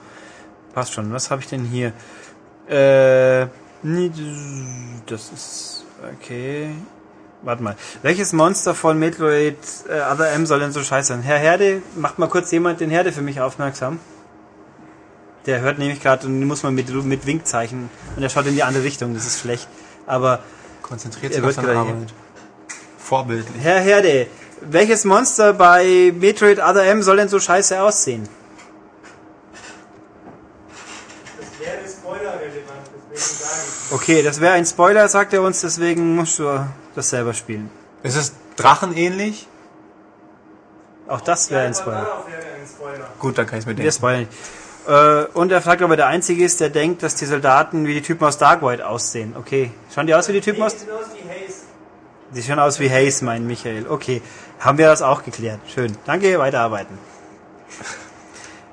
passt 0.74 0.92
schon. 0.94 1.12
Was 1.12 1.30
habe 1.30 1.42
ich 1.42 1.48
denn 1.48 1.64
hier? 1.64 1.92
Äh, 2.68 3.46
nee, 3.82 4.10
das 5.06 5.30
ist 5.32 5.84
okay. 6.20 6.70
Warte 7.42 7.62
mal. 7.62 7.76
Welches 8.02 8.32
Monster 8.32 8.74
von 8.74 8.98
Metroid 8.98 9.56
äh, 9.88 10.12
Other 10.12 10.32
M 10.32 10.44
soll 10.44 10.58
denn 10.58 10.72
so 10.72 10.82
scheiße 10.82 11.08
sein? 11.08 11.22
Herr 11.22 11.38
Herde, 11.38 11.82
macht 11.96 12.18
mal 12.18 12.28
kurz 12.28 12.50
jemand 12.50 12.80
den 12.80 12.90
Herde 12.90 13.12
für 13.12 13.22
mich 13.22 13.40
aufmerksam. 13.40 14.00
Der 15.46 15.60
hört 15.60 15.78
nämlich 15.78 16.00
gerade 16.00 16.26
und 16.26 16.40
den 16.40 16.46
muss 16.46 16.62
man 16.62 16.74
mit, 16.74 16.90
mit 17.04 17.26
Winkzeichen 17.26 17.88
und 18.16 18.22
er 18.22 18.28
schaut 18.28 18.46
in 18.46 18.54
die 18.54 18.62
andere 18.62 18.84
Richtung, 18.84 19.14
das 19.14 19.26
ist 19.26 19.40
schlecht. 19.40 19.68
Aber 20.06 20.40
Konzentriert 20.82 21.32
Er 21.32 21.40
sich 21.40 21.44
auf 21.44 21.54
seine 21.54 21.78
Arbeit. 21.78 22.12
Vorbildlich. 22.98 23.62
Herr 23.62 23.80
Herde, 23.80 24.26
welches 24.62 25.04
Monster 25.04 25.52
bei 25.52 26.12
Metroid 26.18 26.58
Other 26.58 26.84
M 26.84 27.02
soll 27.02 27.16
denn 27.18 27.28
so 27.28 27.38
scheiße 27.38 27.80
aussehen? 27.80 28.28
Das 31.38 31.46
wäre 31.60 31.78
spoilerrelevant, 31.88 32.90
deswegen 33.12 33.38
sage 33.38 33.60
ich. 33.88 33.92
Okay, 33.92 34.22
das 34.22 34.40
wäre 34.40 34.54
ein 34.54 34.66
Spoiler, 34.66 35.08
sagt 35.08 35.32
er 35.32 35.42
uns, 35.42 35.60
deswegen 35.60 36.14
musst 36.14 36.38
du 36.38 36.66
das 36.94 37.10
selber 37.10 37.34
spielen. 37.34 37.70
Ist 38.02 38.16
es 38.16 38.32
drachenähnlich? 38.56 39.46
Auch 41.06 41.20
das 41.20 41.50
wäre 41.50 41.66
ein 41.66 41.74
Spoiler. 41.74 42.24
Spoiler. 42.66 43.08
Gut, 43.18 43.38
dann 43.38 43.46
kann 43.46 43.58
ich 43.58 43.62
es 43.62 43.66
mir 43.66 43.72
Wir 43.72 43.84
denken. 43.84 43.92
spoilern 43.96 44.20
nicht. 44.20 44.32
Äh, 44.88 45.26
und 45.34 45.52
er 45.52 45.60
fragt, 45.60 45.82
ob 45.82 45.90
er 45.90 45.96
der 45.96 46.06
Einzige 46.06 46.42
ist, 46.42 46.60
der 46.60 46.70
denkt, 46.70 47.02
dass 47.02 47.14
die 47.14 47.26
Soldaten 47.26 47.86
wie 47.86 47.92
die 47.92 48.00
Typen 48.00 48.24
aus 48.24 48.38
Dark 48.38 48.62
White 48.62 48.88
aussehen. 48.88 49.34
Okay. 49.38 49.70
Schauen 49.94 50.06
die 50.06 50.14
aus 50.14 50.28
wie 50.28 50.32
die 50.32 50.40
Typen 50.40 50.60
Nee, 50.60 50.66
aus... 50.66 50.80
sieht 50.80 50.90
aus 50.90 51.06
wie 51.12 51.28
Haze. 51.28 51.54
Die 52.34 52.42
schauen 52.42 52.58
aus 52.58 52.80
wie 52.80 52.90
Hayes, 52.90 53.20
mein 53.20 53.46
Michael. 53.46 53.86
Okay. 53.86 54.22
Haben 54.60 54.78
wir 54.78 54.86
das 54.86 55.02
auch 55.02 55.22
geklärt. 55.22 55.60
Schön. 55.72 55.96
Danke, 56.06 56.38
weiterarbeiten. 56.38 56.98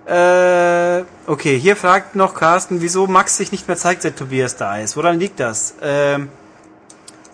Äh, 0.07 1.03
okay, 1.25 1.57
hier 1.57 1.75
fragt 1.75 2.15
noch 2.15 2.35
Carsten, 2.35 2.79
wieso 2.79 3.07
Max 3.07 3.37
sich 3.37 3.51
nicht 3.51 3.67
mehr 3.67 3.75
zeigt, 3.75 4.03
seit 4.03 4.15
Tobias 4.15 4.55
da 4.55 4.77
ist. 4.77 4.95
Woran 4.95 5.19
liegt 5.19 5.39
das? 5.39 5.73
Ähm, 5.81 6.29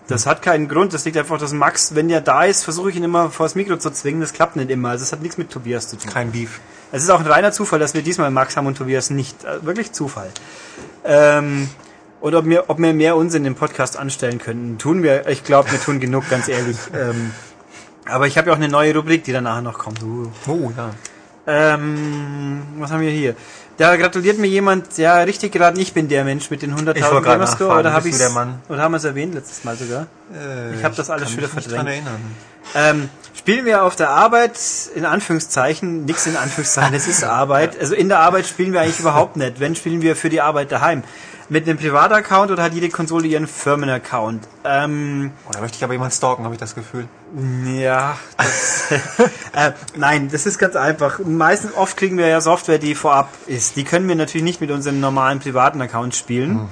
das 0.08 0.24
hat 0.24 0.40
keinen 0.40 0.68
Grund. 0.68 0.94
Das 0.94 1.04
liegt 1.04 1.18
einfach, 1.18 1.36
dass 1.36 1.52
Max, 1.52 1.94
wenn 1.94 2.08
er 2.08 2.22
da 2.22 2.44
ist, 2.44 2.64
versuche 2.64 2.88
ich 2.88 2.96
ihn 2.96 3.04
immer 3.04 3.30
vor 3.30 3.44
das 3.44 3.56
Mikro 3.56 3.76
zu 3.76 3.90
zwingen. 3.90 4.22
Das 4.22 4.32
klappt 4.32 4.56
nicht 4.56 4.70
immer. 4.70 4.88
Also 4.88 5.02
es 5.02 5.12
hat 5.12 5.20
nichts 5.20 5.36
mit 5.36 5.50
Tobias 5.50 5.88
zu 5.88 5.98
tun. 5.98 6.10
Kein 6.10 6.32
Beef. 6.32 6.60
Es 6.92 7.02
ist 7.02 7.10
auch 7.10 7.20
ein 7.20 7.26
reiner 7.26 7.52
Zufall, 7.52 7.78
dass 7.78 7.94
wir 7.94 8.02
diesmal 8.02 8.30
Max 8.30 8.56
haben 8.56 8.66
und 8.66 8.76
Tobias 8.76 9.10
nicht. 9.10 9.44
Äh, 9.44 9.64
Wirklich 9.64 9.92
Zufall. 9.92 10.30
Ähm, 11.04 11.68
und 12.20 12.34
ob 12.34 12.44
wir, 12.44 12.68
ob 12.68 12.78
wir 12.78 12.92
mehr 12.92 13.16
Unsinn 13.16 13.44
im 13.46 13.54
Podcast 13.54 13.98
anstellen 13.98 14.38
könnten. 14.38 14.78
Tun 14.78 15.02
wir, 15.02 15.26
ich 15.26 15.42
glaube, 15.42 15.72
wir 15.72 15.80
tun 15.80 15.98
genug, 15.98 16.28
ganz 16.30 16.48
ehrlich. 16.48 16.76
Ähm, 16.94 17.32
aber 18.04 18.26
ich 18.26 18.36
habe 18.36 18.48
ja 18.48 18.52
auch 18.52 18.58
eine 18.58 18.68
neue 18.68 18.94
Rubrik, 18.94 19.22
die 19.24 19.32
dann 19.32 19.44
nachher 19.44 19.62
noch 19.62 19.78
kommt. 19.78 20.02
Uh. 20.02 20.28
Oh, 20.48 20.72
ja. 20.76 20.90
Ähm, 21.46 22.62
was 22.78 22.90
haben 22.90 23.00
wir 23.00 23.10
hier? 23.10 23.36
Da 23.78 23.96
gratuliert 23.96 24.38
mir 24.38 24.48
jemand, 24.48 24.98
ja, 24.98 25.20
richtig 25.22 25.52
geraten, 25.52 25.78
ich 25.80 25.92
bin 25.92 26.08
der 26.08 26.24
Mensch 26.24 26.50
mit 26.50 26.62
den 26.62 26.74
100.000 26.74 26.78
Ich 26.78 26.84
wollte 26.84 26.98
gerade 26.98 27.22
Gamerscore. 27.24 27.78
Oder 27.78 27.92
habe 27.92 28.08
ich? 28.08 28.14
Oder 28.14 28.82
haben 28.82 28.92
wir 28.92 28.96
es 28.96 29.04
erwähnt 29.04 29.34
letztes 29.34 29.64
Mal 29.64 29.76
sogar? 29.76 30.06
Äh, 30.34 30.74
Ich 30.76 30.84
hab 30.84 30.94
das 30.94 31.10
alles 31.10 31.36
wieder 31.36 31.48
verdrängt. 31.48 31.76
dran 31.76 31.86
erinnern. 31.86 32.20
Ähm, 32.74 33.08
spielen 33.34 33.64
wir 33.64 33.84
auf 33.84 33.96
der 33.96 34.10
Arbeit, 34.10 34.58
in 34.94 35.04
Anführungszeichen, 35.04 36.04
nix 36.04 36.26
in 36.26 36.36
Anführungszeichen, 36.36 36.94
es 36.94 37.06
ist 37.08 37.24
Arbeit. 37.24 37.76
Also 37.80 37.94
in 37.94 38.08
der 38.08 38.20
Arbeit 38.20 38.46
spielen 38.46 38.72
wir 38.72 38.80
eigentlich 38.80 39.00
überhaupt 39.00 39.36
nicht. 39.36 39.60
Wenn, 39.60 39.74
spielen 39.74 40.02
wir 40.02 40.16
für 40.16 40.28
die 40.28 40.40
Arbeit 40.40 40.70
daheim. 40.72 41.02
Mit 41.48 41.68
einem 41.68 41.76
Privataccount 41.76 42.50
oder 42.50 42.62
hat 42.62 42.72
jede 42.72 42.88
Konsole 42.88 43.26
ihren 43.26 43.46
Firmenaccount? 43.46 44.48
Ähm, 44.64 45.32
Oh, 45.46 45.50
da 45.52 45.60
möchte 45.60 45.76
ich 45.76 45.84
aber 45.84 45.92
jemand 45.92 46.14
stalken, 46.14 46.44
habe 46.44 46.54
ich 46.54 46.60
das 46.60 46.74
Gefühl. 46.74 47.06
ja, 47.66 48.16
das, 48.38 48.90
äh, 49.52 49.72
nein, 49.96 50.30
das 50.30 50.46
ist 50.46 50.58
ganz 50.58 50.76
einfach. 50.76 51.18
Meistens, 51.18 51.74
oft 51.76 51.96
kriegen 51.98 52.16
wir 52.16 52.26
ja 52.28 52.40
Software, 52.40 52.78
die 52.78 52.94
vorab 52.94 53.28
ist. 53.48 53.76
Die 53.76 53.84
können 53.84 54.08
wir 54.08 54.14
natürlich 54.14 54.44
nicht 54.44 54.60
mit 54.62 54.70
unserem 54.70 55.00
normalen 55.00 55.40
privaten 55.40 55.82
Account 55.82 56.14
spielen. 56.14 56.68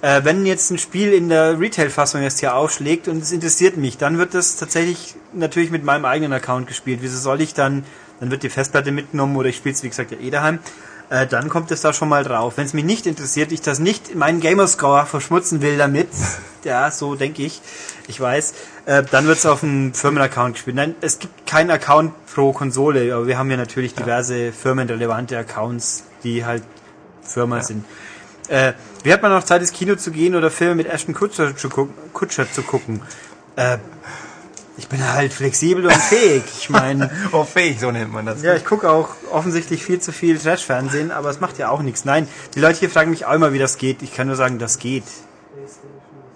Äh, 0.00 0.22
wenn 0.24 0.46
jetzt 0.46 0.70
ein 0.70 0.78
Spiel 0.78 1.12
in 1.12 1.28
der 1.28 1.58
Retail-Fassung 1.58 2.22
erst 2.22 2.40
hier 2.40 2.54
aufschlägt 2.54 3.08
und 3.08 3.22
es 3.22 3.32
interessiert 3.32 3.76
mich, 3.76 3.98
dann 3.98 4.18
wird 4.18 4.34
das 4.34 4.56
tatsächlich 4.56 5.16
natürlich 5.32 5.70
mit 5.70 5.82
meinem 5.82 6.04
eigenen 6.04 6.32
Account 6.32 6.68
gespielt. 6.68 7.00
Wieso 7.02 7.18
soll 7.18 7.40
ich 7.40 7.52
dann, 7.54 7.84
dann 8.20 8.30
wird 8.30 8.42
die 8.44 8.48
Festplatte 8.48 8.92
mitgenommen 8.92 9.36
oder 9.36 9.48
ich 9.48 9.56
spiele 9.56 9.74
es 9.74 9.82
wie 9.82 9.88
gesagt 9.88 10.12
ja 10.12 10.18
eh 10.18 10.30
daheim. 10.30 10.60
Äh, 11.10 11.26
dann 11.26 11.48
kommt 11.48 11.70
es 11.70 11.80
da 11.80 11.92
schon 11.92 12.08
mal 12.08 12.22
drauf. 12.22 12.58
Wenn 12.58 12.66
es 12.66 12.74
mich 12.74 12.84
nicht 12.84 13.06
interessiert, 13.06 13.50
ich 13.50 13.62
das 13.62 13.78
nicht 13.78 14.14
meinen 14.14 14.40
Gamerscore 14.40 15.06
verschmutzen 15.06 15.62
will 15.62 15.78
damit, 15.78 16.08
ja, 16.64 16.90
so 16.90 17.14
denke 17.16 17.42
ich, 17.42 17.60
ich 18.06 18.20
weiß, 18.20 18.54
äh, 18.86 19.02
dann 19.10 19.26
wird 19.26 19.38
es 19.38 19.46
auf 19.46 19.60
dem 19.60 19.94
Firmenaccount 19.94 20.54
gespielt. 20.54 20.76
Nein, 20.76 20.94
es 21.00 21.18
gibt 21.18 21.46
keinen 21.46 21.70
Account 21.70 22.12
pro 22.26 22.52
Konsole, 22.52 23.14
aber 23.14 23.26
wir 23.26 23.36
haben 23.38 23.50
ja 23.50 23.56
natürlich 23.56 23.94
diverse 23.94 24.52
firmenrelevante 24.52 25.36
Accounts, 25.38 26.04
die 26.22 26.44
halt 26.44 26.62
Firma 27.22 27.56
Ja. 27.56 27.62
sind. 27.62 27.84
Äh, 28.48 28.72
wie 29.04 29.12
hat 29.12 29.22
man 29.22 29.30
noch 29.32 29.44
Zeit, 29.44 29.60
ins 29.60 29.72
Kino 29.72 29.94
zu 29.96 30.10
gehen 30.10 30.34
oder 30.34 30.50
Filme 30.50 30.74
mit 30.76 30.86
Ashton 30.88 31.14
Kutscher 31.14 31.56
zu, 31.56 31.68
gucken, 31.68 31.94
Kutscher 32.12 32.50
zu 32.50 32.62
gucken? 32.62 33.02
Äh, 33.56 33.78
ich 34.76 34.86
bin 34.88 35.02
halt 35.12 35.32
flexibel 35.32 35.84
und 35.86 35.92
fähig. 35.92 36.44
Ich 36.60 36.70
meine, 36.70 37.10
Oh, 37.32 37.42
fähig, 37.44 37.80
so 37.80 37.90
nennt 37.90 38.12
man 38.12 38.26
das. 38.26 38.42
ja, 38.42 38.54
ich 38.54 38.64
gucke 38.64 38.88
auch 38.90 39.08
offensichtlich 39.32 39.82
viel 39.84 40.00
zu 40.00 40.12
viel 40.12 40.38
Trash-Fernsehen, 40.38 41.10
aber 41.10 41.30
es 41.30 41.40
macht 41.40 41.58
ja 41.58 41.68
auch 41.70 41.80
nichts. 41.82 42.04
Nein, 42.04 42.28
die 42.54 42.60
Leute 42.60 42.78
hier 42.78 42.90
fragen 42.90 43.10
mich 43.10 43.26
auch 43.26 43.32
immer, 43.32 43.52
wie 43.52 43.58
das 43.58 43.76
geht. 43.78 44.02
Ich 44.02 44.14
kann 44.14 44.28
nur 44.28 44.36
sagen, 44.36 44.58
das 44.60 44.78
geht. 44.78 45.02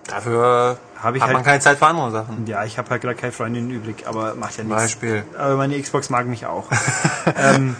Dafür 0.08 0.78
Hab 1.00 1.14
ich 1.14 1.20
hat 1.22 1.28
halt- 1.28 1.34
man 1.36 1.44
keine 1.44 1.60
Zeit 1.60 1.78
für 1.78 1.86
andere 1.86 2.10
Sachen. 2.10 2.44
Ja, 2.46 2.64
ich 2.64 2.76
habe 2.76 2.90
halt 2.90 3.02
gerade 3.02 3.14
keine 3.14 3.32
Freundin 3.32 3.70
übrig, 3.70 4.04
aber 4.06 4.34
macht 4.34 4.56
ja 4.58 4.64
nichts. 4.64 4.82
Beispiel. 4.82 5.22
Aber 5.38 5.54
meine 5.56 5.80
Xbox 5.80 6.10
mag 6.10 6.26
mich 6.26 6.44
auch. 6.46 6.66
ähm, 7.36 7.76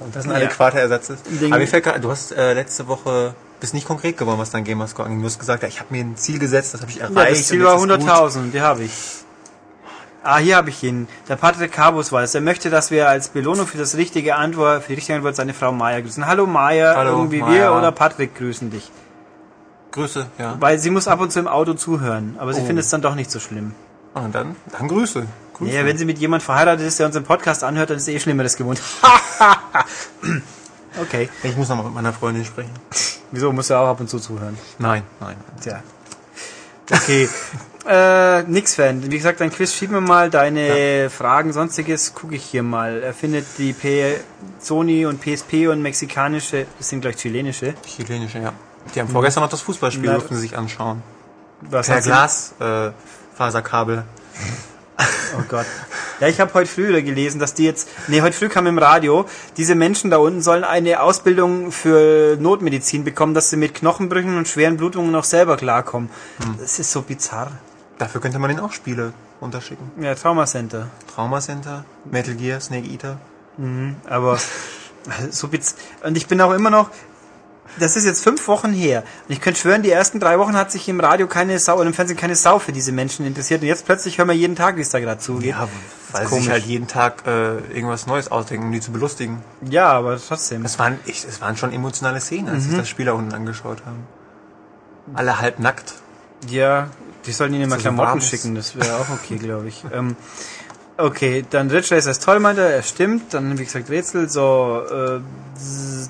Und 0.00 0.16
das 0.16 0.24
ein 0.24 0.30
Ja. 0.30 0.36
adäquater 0.38 0.78
Ersatz 0.80 1.10
ist. 1.10 1.26
Aber 1.44 1.58
mir 1.58 1.66
fällt 1.68 1.84
gerade, 1.84 2.00
du 2.00 2.10
hast 2.10 2.32
äh, 2.32 2.54
letzte 2.54 2.88
Woche 2.88 3.34
bist 3.60 3.74
nicht 3.74 3.86
konkret 3.86 4.16
geworden, 4.16 4.38
was 4.38 4.50
dein 4.50 4.64
Gamerscore 4.64 5.06
angeht. 5.08 5.22
Du 5.22 5.26
hast 5.26 5.38
gesagt, 5.38 5.62
ja, 5.62 5.68
ich 5.68 5.80
habe 5.80 5.94
mir 5.94 6.04
ein 6.04 6.16
Ziel 6.16 6.38
gesetzt, 6.38 6.74
das 6.74 6.80
habe 6.80 6.90
ich 6.90 7.00
erreicht. 7.00 7.16
ja, 7.16 7.24
das 7.30 7.48
Ziel 7.48 7.64
war 7.64 7.74
jetzt 7.74 7.82
ist 7.84 7.98
gut. 8.00 8.08
100.000, 8.08 8.50
die 8.52 8.60
habe 8.60 8.84
ich. 8.84 8.92
Ah, 10.22 10.38
hier 10.38 10.56
habe 10.56 10.70
ich 10.70 10.82
ihn. 10.82 11.08
Der 11.28 11.36
Patrick 11.36 11.72
Cabus 11.72 12.12
weiß. 12.12 12.34
Er 12.34 12.40
möchte, 12.40 12.70
dass 12.70 12.90
wir 12.90 13.08
als 13.08 13.28
Belohnung 13.28 13.66
für 13.66 13.78
das 13.78 13.96
richtige 13.96 14.34
Antwort, 14.36 14.82
für 14.82 14.88
die 14.88 14.94
richtige 14.94 15.16
Antwort 15.16 15.36
seine 15.36 15.54
Frau 15.54 15.72
Maya 15.72 16.00
grüßen. 16.00 16.26
Hallo 16.26 16.46
Maya, 16.46 16.94
Hallo, 16.96 17.12
irgendwie 17.12 17.38
wir 17.38 17.44
Maya. 17.46 17.78
oder 17.78 17.92
Patrick 17.92 18.34
grüßen 18.34 18.70
dich. 18.70 18.90
Grüße, 19.92 20.26
ja. 20.38 20.56
Weil 20.60 20.78
sie 20.78 20.90
muss 20.90 21.08
ab 21.08 21.20
und 21.20 21.32
zu 21.32 21.38
im 21.38 21.48
Auto 21.48 21.72
zuhören, 21.74 22.36
aber 22.38 22.52
sie 22.52 22.60
Oh. 22.60 22.64
findet 22.66 22.84
es 22.84 22.90
dann 22.90 23.00
doch 23.00 23.14
nicht 23.14 23.30
so 23.30 23.40
schlimm. 23.40 23.74
Und 24.12 24.34
dann, 24.34 24.56
dann 24.70 24.88
Grüße. 24.88 25.26
Grüße. 25.54 25.72
Ja, 25.72 25.84
wenn 25.86 25.96
sie 25.96 26.04
mit 26.04 26.18
jemand 26.18 26.42
verheiratet 26.42 26.86
ist, 26.86 26.98
der 26.98 27.06
unseren 27.06 27.24
Podcast 27.24 27.64
anhört, 27.64 27.90
dann 27.90 27.96
ist 27.96 28.08
eh 28.08 28.18
Schlimmeres 28.20 28.56
gewohnt. 28.56 28.82
okay. 31.00 31.28
ich 31.42 31.56
muss 31.56 31.68
noch 31.68 31.76
mal 31.76 31.84
mit 31.84 31.94
meiner 31.94 32.12
Freundin 32.12 32.44
sprechen. 32.44 32.70
Wieso 33.30 33.52
muss 33.52 33.70
er 33.70 33.80
auch 33.80 33.88
ab 33.88 34.00
und 34.00 34.08
zu 34.08 34.18
zuhören? 34.18 34.56
Nein, 34.78 35.02
nein. 35.20 35.36
Tja. 35.62 35.82
Okay. 36.90 37.28
äh, 37.86 38.42
nix 38.44 38.74
Fan. 38.74 39.02
Wie 39.10 39.16
gesagt, 39.16 39.40
dein 39.40 39.50
Quiz 39.50 39.74
schieben 39.74 39.94
wir 39.96 40.00
mal. 40.00 40.30
Deine 40.30 41.10
Fragen, 41.10 41.52
sonstiges 41.52 42.14
gucke 42.14 42.34
ich 42.36 42.44
hier 42.44 42.62
mal. 42.62 43.02
Er 43.02 43.12
findet 43.12 43.46
die 43.58 43.72
P 43.74 44.14
Sony 44.60 45.04
und 45.06 45.20
PSP 45.20 45.68
und 45.68 45.82
mexikanische, 45.82 46.66
das 46.78 46.88
sind 46.88 47.00
gleich 47.02 47.16
chilenische. 47.16 47.74
Chilenische, 47.86 48.38
ja. 48.38 48.52
Die 48.94 49.00
haben 49.00 49.08
vorgestern 49.08 49.42
noch 49.42 49.50
das 49.50 49.60
Fußballspiel, 49.60 50.06
Na, 50.06 50.14
durften 50.14 50.34
sie 50.36 50.40
sich 50.40 50.56
anschauen. 50.56 51.02
Was 51.60 51.86
Per 51.88 51.96
hat 51.96 52.02
sie- 52.04 52.08
Glas, 52.10 52.54
äh, 52.60 52.90
Faserkabel. 53.34 54.04
Oh 55.36 55.42
Gott. 55.48 55.66
Ja, 56.20 56.26
ich 56.26 56.40
habe 56.40 56.52
heute 56.54 56.68
früh 56.68 57.00
gelesen, 57.02 57.38
dass 57.38 57.54
die 57.54 57.64
jetzt, 57.64 57.88
nee, 58.08 58.22
heute 58.22 58.36
früh 58.36 58.48
kam 58.48 58.66
im 58.66 58.78
Radio, 58.78 59.26
diese 59.56 59.76
Menschen 59.76 60.10
da 60.10 60.16
unten 60.16 60.42
sollen 60.42 60.64
eine 60.64 61.00
Ausbildung 61.00 61.70
für 61.70 62.36
Notmedizin 62.40 63.04
bekommen, 63.04 63.34
dass 63.34 63.50
sie 63.50 63.56
mit 63.56 63.74
Knochenbrüchen 63.74 64.36
und 64.36 64.48
schweren 64.48 64.76
Blutungen 64.76 65.12
noch 65.12 65.24
selber 65.24 65.56
klarkommen. 65.56 66.10
Das 66.58 66.78
ist 66.80 66.90
so 66.90 67.02
bizarr. 67.02 67.52
Dafür 67.98 68.20
könnte 68.20 68.38
man 68.38 68.50
denen 68.50 68.60
auch 68.60 68.72
Spiele 68.72 69.12
unterschicken. 69.40 69.90
Ja, 70.00 70.14
Traumacenter. 70.14 70.88
Trauma 71.14 71.40
Center, 71.40 71.84
Metal 72.04 72.34
Gear, 72.34 72.60
Snake 72.60 72.88
Eater. 72.88 73.18
Aber 74.06 74.38
so 75.30 75.48
biz 75.48 75.76
Und 76.02 76.16
ich 76.16 76.26
bin 76.26 76.40
auch 76.40 76.52
immer 76.52 76.70
noch. 76.70 76.90
Das 77.78 77.96
ist 77.96 78.04
jetzt 78.04 78.22
fünf 78.22 78.48
Wochen 78.48 78.72
her. 78.72 79.04
Und 79.28 79.32
ich 79.32 79.40
könnte 79.40 79.60
schwören, 79.60 79.82
die 79.82 79.90
ersten 79.90 80.20
drei 80.20 80.38
Wochen 80.38 80.56
hat 80.56 80.72
sich 80.72 80.88
im 80.88 81.00
Radio 81.00 81.26
keine 81.26 81.58
Sau 81.58 81.76
oder 81.76 81.86
im 81.86 81.94
Fernsehen 81.94 82.16
keine 82.16 82.34
Sau 82.34 82.58
für 82.58 82.72
diese 82.72 82.92
Menschen 82.92 83.26
interessiert. 83.26 83.62
Und 83.62 83.68
jetzt 83.68 83.86
plötzlich 83.86 84.18
hören 84.18 84.28
wir 84.28 84.34
jeden 84.34 84.56
Tag, 84.56 84.76
wie 84.76 84.80
es 84.80 84.90
da 84.90 85.00
gerade 85.00 85.20
zugeht. 85.20 85.50
Ja, 85.50 85.68
weil 86.12 86.26
sie 86.26 86.40
sich 86.40 86.50
halt 86.50 86.64
jeden 86.64 86.88
Tag 86.88 87.26
äh, 87.26 87.58
irgendwas 87.74 88.06
Neues 88.06 88.30
ausdenken, 88.30 88.66
um 88.66 88.72
die 88.72 88.80
zu 88.80 88.92
belustigen. 88.92 89.42
Ja, 89.68 89.92
aber 89.92 90.18
trotzdem. 90.18 90.62
Das 90.62 90.78
waren, 90.78 90.98
ich, 91.04 91.24
es 91.24 91.40
waren 91.40 91.56
schon 91.56 91.72
emotionale 91.72 92.20
Szenen, 92.20 92.48
als 92.48 92.64
sich 92.64 92.76
das 92.76 92.88
Spiel 92.88 93.06
da 93.06 93.12
unten 93.12 93.32
angeschaut 93.32 93.84
haben. 93.84 94.06
Alle 95.14 95.40
halb 95.40 95.58
nackt. 95.58 95.94
Ja, 96.48 96.88
die 97.26 97.32
sollten 97.32 97.54
ihnen 97.54 97.68
mal 97.68 97.78
Klamotten 97.78 98.08
warmes. 98.08 98.28
schicken, 98.28 98.54
das 98.54 98.76
wäre 98.76 98.96
auch 98.96 99.10
okay, 99.10 99.36
glaube 99.36 99.68
ich. 99.68 99.84
Ähm, 99.92 100.16
okay, 100.98 101.44
dann 101.48 101.70
Ridge 101.70 101.94
Racer 101.94 102.10
ist 102.10 102.22
toll, 102.22 102.40
meinte 102.40 102.60
er, 102.62 102.70
er 102.70 102.82
stimmt. 102.82 103.32
Dann, 103.32 103.58
wie 103.58 103.64
gesagt, 103.64 103.88
Rätsel, 103.88 104.28
so, 104.28 104.82
äh, 104.90 105.20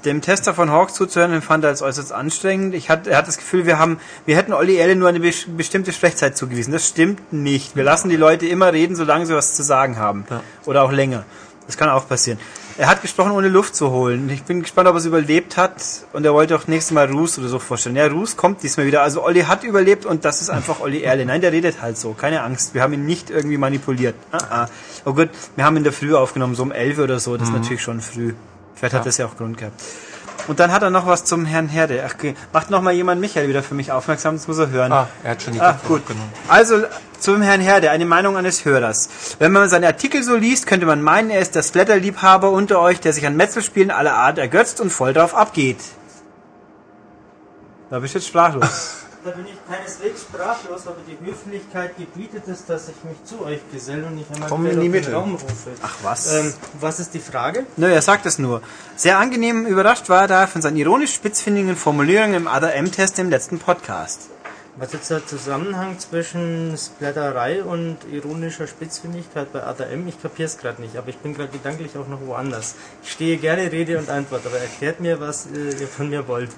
dem 0.05 0.20
Tester 0.20 0.55
von 0.55 0.70
Hawks 0.70 0.95
zuzuhören, 0.95 1.32
den 1.32 1.43
fand 1.43 1.64
er 1.64 1.70
als 1.70 1.82
äußerst 1.82 2.12
anstrengend. 2.12 2.74
Ich 2.74 2.91
hat, 2.91 3.07
er 3.07 3.16
hat 3.18 3.28
das 3.28 3.36
Gefühl, 3.39 3.66
wir 3.66 3.78
haben, 3.78 3.99
wir 4.26 4.36
hätten 4.36 4.53
Olli 4.53 4.76
Elle 4.76 4.97
nur 4.97 5.09
eine 5.09 5.18
bes- 5.18 5.47
bestimmte 5.49 5.93
Sprechzeit 5.93 6.36
zugewiesen. 6.36 6.72
Das 6.72 6.86
stimmt 6.89 7.32
nicht. 7.32 7.76
Wir 7.76 7.84
lassen 7.84 8.09
die 8.09 8.16
Leute 8.16 8.47
immer 8.47 8.72
reden, 8.72 8.97
solange 8.97 9.26
sie 9.26 9.34
was 9.34 9.55
zu 9.55 9.62
sagen 9.62 9.99
haben. 9.99 10.24
Ja. 10.30 10.43
Oder 10.66 10.82
auch 10.82 10.93
länger. 10.93 11.24
Das 11.66 11.76
kann 11.76 11.89
auch 11.89 12.09
passieren. 12.09 12.39
Er 12.79 12.87
hat 12.87 13.03
gesprochen, 13.03 13.33
ohne 13.33 13.49
Luft 13.49 13.74
zu 13.74 13.91
holen. 13.91 14.31
Ich 14.31 14.45
bin 14.45 14.62
gespannt, 14.62 14.87
ob 14.87 14.95
er 14.95 14.99
es 14.99 15.05
überlebt 15.05 15.57
hat. 15.57 15.83
Und 16.12 16.24
er 16.24 16.33
wollte 16.33 16.55
auch 16.55 16.68
nächstes 16.68 16.93
Mal 16.93 17.11
Roos 17.11 17.37
oder 17.37 17.49
so 17.49 17.59
vorstellen. 17.59 17.97
Ja, 17.97 18.07
Roos 18.07 18.37
kommt 18.37 18.62
diesmal 18.62 18.87
wieder. 18.87 19.03
Also 19.03 19.24
Olli 19.24 19.41
hat 19.41 19.64
überlebt 19.64 20.07
und 20.07 20.24
das 20.24 20.41
ist 20.41 20.49
einfach 20.49 20.79
Olli 20.79 21.03
Erle. 21.03 21.26
Nein, 21.26 21.41
der 21.41 21.51
redet 21.51 21.83
halt 21.83 21.99
so. 21.99 22.12
Keine 22.12 22.45
Angst. 22.45 22.74
Wir 22.74 22.83
haben 22.83 22.93
ihn 22.93 23.05
nicht 23.05 23.31
irgendwie 23.31 23.59
manipuliert. 23.59 24.14
Ah, 24.31 24.39
ah. 24.49 24.68
Oh 25.05 25.12
gut, 25.12 25.31
wir 25.57 25.64
haben 25.64 25.74
ihn 25.74 25.79
in 25.79 25.85
der 25.85 25.93
Früh 25.93 26.14
aufgenommen, 26.14 26.55
so 26.55 26.62
um 26.62 26.70
11 26.70 27.01
oder 27.01 27.18
so. 27.18 27.37
Das 27.37 27.49
ist 27.49 27.55
natürlich 27.55 27.83
schon 27.83 28.01
früh. 28.01 28.35
Vielleicht 28.76 28.95
hat 28.95 29.05
das 29.05 29.16
ja 29.16 29.26
auch 29.26 29.37
Grund 29.37 29.59
gehabt. 29.59 29.83
Und 30.49 30.59
dann 30.61 30.72
hat 30.72 30.82
er 30.82 30.90
noch 30.90 31.07
was 31.07 31.24
zum 31.24 31.44
Herrn 31.44 31.68
Herde. 31.68 32.03
Ach, 32.07 32.14
okay. 32.14 32.34
Macht 32.53 32.70
noch 32.70 32.80
mal 32.82 32.92
jemand 32.92 33.20
Michael 33.20 33.49
wieder 33.49 33.62
für 33.62 33.74
mich 33.74 33.92
aufmerksam, 33.92 34.34
das 34.34 34.49
muss 34.49 34.59
er 34.59 34.70
hören. 34.70 34.90
Ah, 34.90 35.07
er 35.22 35.32
hat 35.32 35.42
schon 35.42 35.53
die 35.53 35.61
Ah, 35.61 35.72
Kopfhörer 35.74 35.88
gut. 35.88 36.01
abgenommen. 36.03 36.32
Also 36.49 36.82
zum 37.20 37.42
Herrn 37.42 37.61
Herde, 37.61 37.90
eine 37.90 38.07
Meinung 38.07 38.36
eines 38.36 38.64
Hörers. 38.64 39.09
Wenn 39.38 39.53
man 39.53 39.68
seine 39.68 39.86
Artikel 39.88 40.22
so 40.22 40.34
liest, 40.36 40.66
könnte 40.66 40.86
man 40.86 41.03
meinen, 41.03 41.30
er 41.30 41.40
ist 41.40 41.55
der 41.55 41.62
Splatter-Liebhaber 41.62 42.51
unter 42.51 42.80
euch, 42.80 42.99
der 43.01 43.12
sich 43.12 43.26
an 43.26 43.36
Metzelspielen 43.36 43.90
aller 43.90 44.14
Art 44.14 44.38
ergötzt 44.38 44.80
und 44.80 44.90
voll 44.90 45.12
drauf 45.12 45.34
abgeht. 45.34 45.78
Da 47.90 47.99
bist 48.01 48.14
du 48.14 48.18
jetzt 48.18 48.28
sprachlos. 48.28 48.94
Da 49.29 49.35
bin 49.35 49.45
ich 49.45 49.59
keineswegs 49.70 50.22
sprachlos, 50.22 50.87
aber 50.87 50.97
die 51.07 51.18
Höflichkeit 51.22 51.99
gebietet 51.99 52.45
es, 52.49 52.64
dass 52.64 52.89
ich 52.89 52.95
mich 53.05 53.22
zu 53.24 53.45
euch 53.45 53.61
geselle 53.70 54.07
und 54.07 54.14
nicht 54.14 54.33
einmal 54.33 54.49
Komm 54.49 54.64
in 54.64 54.81
die 54.81 54.89
Mitte. 54.89 55.12
Raum 55.12 55.33
rufe. 55.33 55.70
Ach 55.83 55.97
was. 56.03 56.33
Ähm, 56.33 56.55
was 56.81 56.99
ist 56.99 57.12
die 57.12 57.18
Frage? 57.18 57.66
Nö, 57.76 57.89
er 57.89 58.01
sagt 58.01 58.24
es 58.24 58.39
nur. 58.39 58.62
Sehr 58.97 59.18
angenehm 59.18 59.66
überrascht 59.66 60.09
war 60.09 60.22
er 60.22 60.29
da 60.29 60.47
von 60.47 60.62
seinen 60.62 60.79
ironisch 60.79 61.12
spitzfindigen 61.12 61.76
Formulierungen 61.76 62.37
im 62.37 62.47
Other 62.47 62.74
M-Test 62.74 63.18
im 63.18 63.29
letzten 63.29 63.59
Podcast. 63.59 64.31
Was 64.76 64.95
ist 64.95 65.11
der 65.11 65.26
Zusammenhang 65.26 65.99
zwischen 65.99 66.79
Splatterei 66.79 67.62
und 67.62 67.99
ironischer 68.11 68.66
Spitzfindigkeit 68.66 69.53
bei 69.53 69.62
ADM? 69.62 70.09
Ich 70.09 70.22
kapier's 70.22 70.57
gerade 70.57 70.81
nicht, 70.81 70.97
aber 70.97 71.09
ich 71.09 71.18
bin 71.18 71.35
gerade 71.35 71.51
gedanklich 71.51 71.99
auch 71.99 72.09
noch 72.09 72.24
woanders. 72.24 72.76
Ich 73.03 73.12
stehe 73.12 73.37
gerne 73.37 73.70
Rede 73.70 73.99
und 73.99 74.09
Antwort, 74.09 74.47
aber 74.47 74.57
erklärt 74.57 75.01
mir, 75.01 75.20
was 75.20 75.49
äh, 75.55 75.79
ihr 75.79 75.89
von 75.89 76.09
mir 76.09 76.26
wollt. 76.29 76.51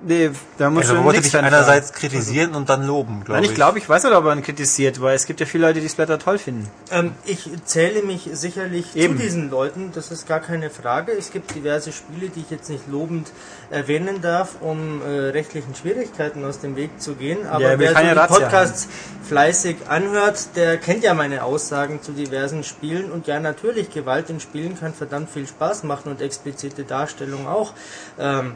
Nee, 0.00 0.30
da 0.58 0.70
muss 0.70 0.88
Also 0.88 1.02
wollte 1.02 1.18
nichts 1.18 1.32
dich 1.32 1.40
einerseits 1.40 1.92
kritisieren 1.92 2.54
und 2.54 2.68
dann 2.68 2.86
loben, 2.86 3.24
glaube 3.24 3.32
Nein, 3.32 3.44
ich. 3.44 3.50
ich 3.50 3.54
glaube, 3.56 3.78
ich 3.78 3.88
weiß 3.88 4.04
nicht, 4.04 4.14
ob 4.14 4.24
er 4.26 4.32
ihn 4.32 4.42
kritisiert, 4.42 5.00
weil 5.00 5.16
es 5.16 5.26
gibt 5.26 5.40
ja 5.40 5.46
viele 5.46 5.66
Leute, 5.66 5.80
die 5.80 5.88
Splatter 5.88 6.20
toll 6.20 6.38
finden. 6.38 6.70
Ähm, 6.92 7.12
ich 7.24 7.50
zähle 7.64 8.02
mich 8.02 8.28
sicherlich 8.32 8.94
Eben. 8.94 9.16
zu 9.16 9.22
diesen 9.24 9.50
Leuten, 9.50 9.90
das 9.92 10.12
ist 10.12 10.28
gar 10.28 10.38
keine 10.38 10.70
Frage. 10.70 11.12
Es 11.12 11.32
gibt 11.32 11.52
diverse 11.52 11.90
Spiele, 11.90 12.28
die 12.28 12.40
ich 12.40 12.50
jetzt 12.50 12.70
nicht 12.70 12.86
lobend 12.88 13.32
erwähnen 13.70 14.20
darf, 14.22 14.56
um 14.60 15.02
äh, 15.02 15.30
rechtlichen 15.30 15.74
Schwierigkeiten 15.74 16.44
aus 16.44 16.60
dem 16.60 16.76
Weg 16.76 17.00
zu 17.00 17.14
gehen. 17.14 17.46
Aber 17.48 17.62
Ja, 17.62 17.70
er 17.70 17.78
wer 17.80 17.94
so 17.94 18.00
die 18.00 18.06
Razzia 18.06 18.38
Podcasts 18.38 18.88
fleißig 19.26 19.76
anhört, 19.88 20.54
der 20.54 20.76
kennt 20.76 21.02
ja 21.02 21.14
meine 21.14 21.42
Aussagen 21.42 22.02
zu 22.02 22.12
diversen 22.12 22.62
Spielen. 22.62 23.10
Und 23.10 23.26
ja, 23.26 23.40
natürlich, 23.40 23.90
Gewalt 23.90 24.30
in 24.30 24.38
Spielen 24.38 24.78
kann 24.78 24.94
verdammt 24.94 25.30
viel 25.30 25.48
Spaß 25.48 25.82
machen 25.82 26.12
und 26.12 26.22
explizite 26.22 26.84
Darstellung 26.84 27.48
auch. 27.48 27.72
Ähm, 28.18 28.52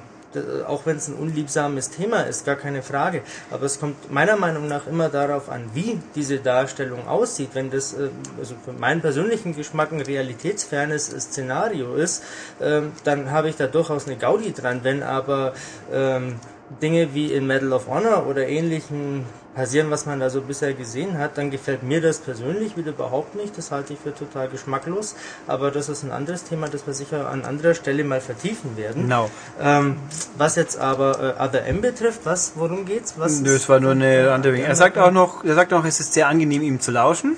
auch 0.67 0.87
wenn 0.87 0.97
es 0.97 1.09
ein 1.09 1.15
unliebsames 1.15 1.91
Thema 1.91 2.23
ist, 2.23 2.45
gar 2.45 2.57
keine 2.57 2.83
Frage. 2.83 3.23
Aber 3.51 3.67
es 3.67 3.81
kommt 3.81 4.13
meiner 4.13 4.37
Meinung 4.37 4.69
nach 4.69 4.87
immer 4.87 5.09
darauf 5.09 5.49
an, 5.49 5.71
wie 5.75 6.01
diese 6.15 6.39
Darstellung 6.39 7.07
aussieht. 7.09 7.51
Wenn 7.55 7.71
das 7.71 7.95
äh, 7.95 8.09
also 8.39 8.55
für 8.65 8.73
meinen 8.73 9.01
persönlichen 9.01 9.55
Geschmack 9.55 9.93
ein 9.93 10.01
realitätsfernes 10.01 11.07
Szenario 11.07 11.95
ist, 11.95 12.23
ähm, 12.61 12.93
dann 13.05 13.31
habe 13.31 13.49
ich 13.49 13.57
da 13.57 13.67
durchaus 13.67 14.07
eine 14.07 14.17
Gaudi 14.17 14.53
dran. 14.53 14.81
Wenn 14.83 15.03
aber 15.03 15.55
ähm, 15.93 16.37
Dinge 16.81 17.15
wie 17.15 17.33
in 17.33 17.47
Medal 17.47 17.73
of 17.73 17.89
Honor 17.89 18.27
oder 18.27 18.47
ähnlichen 18.49 19.25
passieren, 19.55 19.91
was 19.91 20.07
man 20.07 20.21
da 20.21 20.31
so 20.31 20.41
bisher 20.41 20.73
gesehen 20.73 21.19
hat, 21.19 21.37
dann 21.37 21.51
gefällt 21.51 21.83
mir 21.83 22.01
das 22.01 22.19
persönlich 22.19 22.77
wieder 22.77 22.91
überhaupt 22.91 23.35
nicht. 23.35 23.57
Das 23.59 23.71
halte 23.71 23.93
ich 23.93 23.99
für 23.99 24.15
total 24.15 24.49
geschmacklos. 24.49 25.15
Aber 25.47 25.71
das 25.71 25.89
ist 25.89 26.03
ein 26.03 26.11
anderes 26.11 26.45
Thema, 26.45 26.69
das 26.69 26.87
wir 26.87 26.95
sicher 26.95 27.29
an 27.29 27.45
anderer 27.45 27.75
Stelle 27.75 28.05
mal 28.05 28.21
vertiefen 28.21 28.77
werden. 28.77 29.03
Genau. 29.03 29.31
Ähm, 29.61 29.97
was 30.39 30.57
jetzt 30.57 30.79
aber 30.79 31.37
äh, 31.39 31.43
Other 31.43 31.67
M 31.67 31.81
betrifft, 31.81 32.21
was, 32.25 32.53
worum 32.57 32.85
geht's? 32.85 33.15
Was 33.19 33.41
Nö, 33.41 33.55
es 33.55 33.69
war 33.69 33.81
nur 33.81 33.93
eine 33.93 34.33
andere 34.33 34.55
Wing. 34.55 34.63
Er 34.63 34.77
sagt 34.77 34.99
auch 34.99 35.11
noch, 35.11 35.45
er 35.45 35.55
sagt 35.55 35.73
auch, 35.73 35.85
es 35.85 36.01
ist 36.01 36.15
sehr 36.15 36.29
angenehm, 36.29 36.63
ihm 36.63 36.81
zu 36.81 36.91
lauschen. 36.91 37.37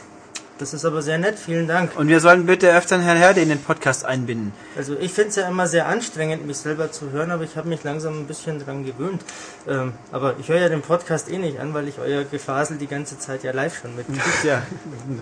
Das 0.59 0.73
ist 0.73 0.85
aber 0.85 1.03
sehr 1.03 1.19
nett, 1.19 1.37
vielen 1.37 1.67
Dank. 1.67 1.97
Und 1.97 2.07
wir 2.07 2.21
sollen 2.21 2.47
bitte 2.47 2.71
öfter 2.73 3.01
Herrn 3.01 3.17
Herde 3.17 3.41
in 3.41 3.49
den 3.49 3.61
Podcast 3.61 4.05
einbinden. 4.05 4.53
Also 4.77 4.97
ich 5.01 5.13
finde 5.13 5.31
es 5.31 5.37
ja 5.37 5.49
immer 5.49 5.67
sehr 5.67 5.87
anstrengend, 5.89 6.47
mich 6.47 6.59
selber 6.59 6.93
zu 6.93 7.11
hören, 7.11 7.33
aber 7.33 7.43
ich 7.43 7.57
habe 7.57 7.69
mich 7.69 7.83
langsam 7.83 8.21
ein 8.21 8.27
bisschen 8.27 8.65
dran 8.65 8.85
gewöhnt. 8.85 9.21
Ähm, 9.69 9.95
aber 10.13 10.37
ich 10.39 10.49
höre 10.49 10.61
ja 10.61 10.69
den 10.69 10.83
Podcast 10.83 11.29
eh 11.29 11.39
nicht 11.39 11.59
an, 11.59 11.75
weil 11.75 11.89
ich 11.89 11.99
euer 11.99 12.23
Gefasel 12.23 12.77
die 12.77 12.87
ganze 12.87 13.19
Zeit 13.19 13.43
ja 13.43 13.51
live 13.53 13.81
schon 13.81 13.97
mitkriege. 13.97 14.21
Ja, 14.45 14.63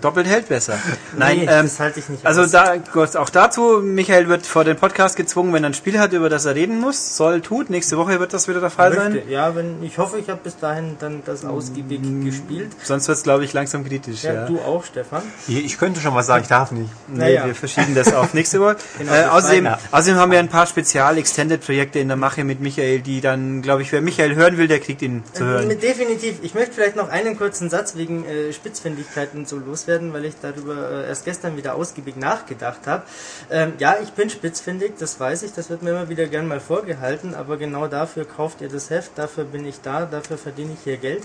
doppelt 0.01 0.27
hält 0.27 0.49
besser. 0.49 0.77
Nein, 1.17 1.37
Nee, 1.39 1.45
ähm, 1.49 1.63
das 1.65 1.79
halte 1.79 1.99
ich 1.99 2.09
nicht 2.09 2.23
also 2.25 2.41
aus. 2.43 2.51
da, 2.51 2.75
Gott, 2.77 3.15
auch 3.15 3.29
dazu, 3.29 3.79
Michael 3.81 4.27
wird 4.27 4.45
vor 4.45 4.63
den 4.65 4.75
Podcast 4.77 5.15
gezwungen, 5.15 5.51
wenn 5.53 5.63
er 5.63 5.71
ein 5.71 5.73
Spiel 5.73 5.97
hat, 5.97 6.13
über 6.13 6.29
das 6.29 6.45
er 6.45 6.53
reden 6.53 6.79
muss, 6.79 7.17
soll, 7.17 7.41
tut. 7.41 7.71
Nächste 7.71 7.97
Woche 7.97 8.19
wird 8.19 8.33
das 8.33 8.47
wieder 8.47 8.59
der 8.59 8.69
Fall 8.69 8.93
sein. 8.93 9.13
Möchte. 9.13 9.31
Ja, 9.31 9.55
wenn 9.55 9.81
ich 9.83 9.97
hoffe, 9.97 10.19
ich 10.19 10.29
habe 10.29 10.41
bis 10.43 10.57
dahin 10.57 10.97
dann 10.99 11.23
das 11.25 11.43
ausgiebig 11.43 12.01
gespielt. 12.23 12.71
Sonst 12.83 13.07
wird 13.07 13.17
es, 13.17 13.23
glaube 13.23 13.45
ich, 13.45 13.53
langsam 13.53 13.83
kritisch. 13.83 14.23
Ja, 14.23 14.33
Ja, 14.33 14.45
du 14.45 14.59
auch, 14.59 14.83
Stefan. 14.83 15.22
Ich 15.47 15.65
ich 15.65 15.77
könnte 15.77 15.99
schon 15.99 16.13
was 16.15 16.27
sagen, 16.27 16.43
ich 16.43 16.49
darf 16.49 16.71
nicht. 16.71 16.89
Nee, 17.07 17.19
Naja. 17.19 17.45
wir 17.45 17.55
verschieben 17.55 17.93
das 17.95 18.13
auf 18.13 18.33
nächste 18.33 18.59
Woche. 18.59 18.77
Genau, 18.97 19.13
äh, 19.13 19.25
außerdem, 19.25 19.67
außerdem 19.91 20.17
haben 20.17 20.31
wir 20.31 20.39
ein 20.39 20.49
paar 20.49 20.65
Spezial-Extended-Projekte 20.65 21.99
in 21.99 22.07
der 22.07 22.17
Mache 22.17 22.43
mit 22.43 22.59
Michael, 22.59 23.01
die 23.01 23.21
dann, 23.21 23.61
glaube 23.61 23.81
ich, 23.81 23.91
wer 23.91 24.01
Michael 24.01 24.35
hören 24.35 24.57
will, 24.57 24.67
der 24.67 24.79
kriegt 24.79 25.01
ihn 25.01 25.23
zu 25.33 25.45
hören. 25.45 25.69
Äh, 25.69 25.75
Definitiv. 25.75 26.37
Ich 26.41 26.53
möchte 26.53 26.73
vielleicht 26.73 26.95
noch 26.95 27.09
einen 27.09 27.37
kurzen 27.37 27.69
Satz 27.69 27.95
wegen 27.95 28.25
äh, 28.25 28.51
Spitzfindigkeiten 28.53 29.45
so 29.45 29.57
loswerden, 29.57 30.13
weil 30.13 30.25
ich 30.25 30.35
darüber 30.41 30.89
äh, 31.03 31.07
erst 31.07 31.25
gestern 31.25 31.57
wieder 31.57 31.75
ausgiebig 31.75 32.15
nachgedacht 32.15 32.87
habe. 32.87 33.03
Ähm, 33.51 33.73
ja, 33.79 33.95
ich 34.01 34.11
bin 34.13 34.29
spitzfindig, 34.29 34.93
das 34.97 35.19
weiß 35.19 35.43
ich, 35.43 35.53
das 35.53 35.69
wird 35.69 35.83
mir 35.83 35.91
immer 35.91 36.09
wieder 36.09 36.27
gern 36.27 36.47
mal 36.47 36.59
vorgehalten, 36.59 37.35
aber 37.35 37.57
genau 37.57 37.87
dafür 37.87 38.25
kauft 38.25 38.61
ihr 38.61 38.69
das 38.69 38.89
Heft, 38.89 39.11
dafür 39.17 39.43
bin 39.43 39.65
ich 39.65 39.81
da, 39.81 40.05
dafür 40.05 40.37
verdiene 40.37 40.73
ich 40.73 40.79
hier 40.83 40.97
Geld. 40.97 41.23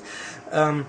Ähm, 0.52 0.84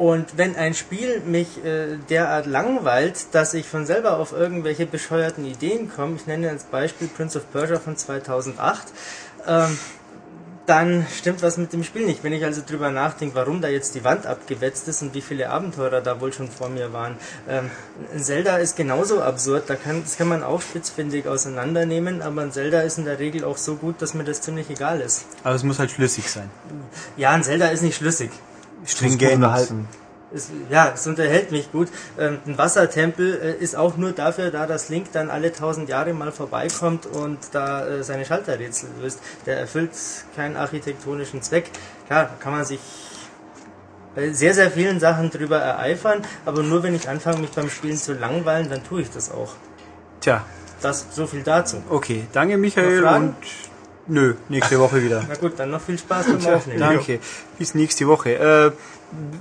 und 0.00 0.38
wenn 0.38 0.56
ein 0.56 0.72
Spiel 0.72 1.20
mich 1.26 1.62
äh, 1.62 1.98
derart 2.08 2.46
langweilt, 2.46 3.34
dass 3.34 3.52
ich 3.52 3.66
von 3.66 3.84
selber 3.84 4.16
auf 4.18 4.32
irgendwelche 4.32 4.86
bescheuerten 4.86 5.44
Ideen 5.44 5.92
komme, 5.94 6.16
ich 6.16 6.26
nenne 6.26 6.48
als 6.48 6.64
Beispiel 6.64 7.06
Prince 7.06 7.36
of 7.36 7.52
Persia 7.52 7.78
von 7.78 7.98
2008, 7.98 8.86
ähm, 9.46 9.78
dann 10.64 11.06
stimmt 11.14 11.42
was 11.42 11.58
mit 11.58 11.74
dem 11.74 11.84
Spiel 11.84 12.06
nicht. 12.06 12.24
Wenn 12.24 12.32
ich 12.32 12.42
also 12.46 12.62
drüber 12.66 12.90
nachdenke, 12.90 13.34
warum 13.34 13.60
da 13.60 13.68
jetzt 13.68 13.94
die 13.94 14.02
Wand 14.02 14.24
abgewetzt 14.24 14.88
ist 14.88 15.02
und 15.02 15.12
wie 15.12 15.20
viele 15.20 15.50
Abenteurer 15.50 16.00
da 16.00 16.18
wohl 16.18 16.32
schon 16.32 16.48
vor 16.48 16.70
mir 16.70 16.94
waren. 16.94 17.16
Ähm, 17.46 17.70
ein 18.14 18.24
Zelda 18.24 18.56
ist 18.56 18.76
genauso 18.76 19.20
absurd, 19.20 19.64
da 19.68 19.76
kann, 19.76 20.02
das 20.02 20.16
kann 20.16 20.28
man 20.28 20.42
auch 20.42 20.62
spitzfindig 20.62 21.28
auseinandernehmen, 21.28 22.22
aber 22.22 22.40
ein 22.40 22.52
Zelda 22.52 22.80
ist 22.80 22.96
in 22.96 23.04
der 23.04 23.18
Regel 23.18 23.44
auch 23.44 23.58
so 23.58 23.74
gut, 23.74 24.00
dass 24.00 24.14
mir 24.14 24.24
das 24.24 24.40
ziemlich 24.40 24.70
egal 24.70 25.02
ist. 25.02 25.26
Aber 25.44 25.56
es 25.56 25.62
muss 25.62 25.78
halt 25.78 25.90
schlüssig 25.90 26.30
sein. 26.30 26.48
Ja, 27.18 27.32
ein 27.32 27.44
Zelda 27.44 27.66
ist 27.68 27.82
nicht 27.82 27.96
schlüssig. 27.96 28.30
Stringent. 28.84 29.34
unterhalten. 29.34 29.88
Es, 30.32 30.48
ja, 30.70 30.92
es 30.94 31.06
unterhält 31.08 31.50
mich 31.50 31.72
gut. 31.72 31.88
Ähm, 32.16 32.38
ein 32.46 32.56
Wassertempel 32.56 33.40
äh, 33.42 33.62
ist 33.62 33.74
auch 33.74 33.96
nur 33.96 34.12
dafür 34.12 34.52
da, 34.52 34.66
dass 34.66 34.88
Link 34.88 35.10
dann 35.12 35.28
alle 35.28 35.52
tausend 35.52 35.88
Jahre 35.88 36.12
mal 36.12 36.30
vorbeikommt 36.30 37.06
und 37.06 37.38
da 37.52 37.86
äh, 37.86 38.04
seine 38.04 38.24
Schalterrätsel 38.24 38.90
löst. 39.00 39.18
Der 39.46 39.58
erfüllt 39.58 39.90
keinen 40.36 40.56
architektonischen 40.56 41.42
Zweck. 41.42 41.70
Klar, 42.06 42.24
da 42.24 42.30
kann 42.38 42.52
man 42.52 42.64
sich 42.64 42.78
bei 44.14 44.32
sehr, 44.32 44.54
sehr 44.54 44.70
vielen 44.70 45.00
Sachen 45.00 45.30
drüber 45.30 45.58
ereifern, 45.58 46.22
aber 46.44 46.62
nur 46.62 46.82
wenn 46.82 46.94
ich 46.94 47.08
anfange, 47.08 47.38
mich 47.40 47.50
beim 47.50 47.70
Spielen 47.70 47.96
zu 47.96 48.12
langweilen, 48.12 48.68
dann 48.70 48.84
tue 48.84 49.02
ich 49.02 49.10
das 49.10 49.30
auch. 49.32 49.54
Tja, 50.20 50.44
Das, 50.80 51.06
so 51.12 51.26
viel 51.26 51.42
dazu. 51.42 51.82
okay. 51.90 52.26
Danke, 52.32 52.56
Michael. 52.56 53.02
Und 53.04 53.34
nö, 54.10 54.34
nächste 54.48 54.78
Woche 54.78 55.02
wieder. 55.02 55.24
Na 55.28 55.34
gut, 55.36 55.54
dann 55.56 55.70
noch 55.70 55.80
viel 55.80 55.98
Spaß 55.98 56.26
beim 56.26 56.54
Aufnehmen. 56.54 56.80
Danke. 56.80 57.20
Bis 57.58 57.74
nächste 57.74 58.06
Woche. 58.06 58.34
Äh, 58.34 58.72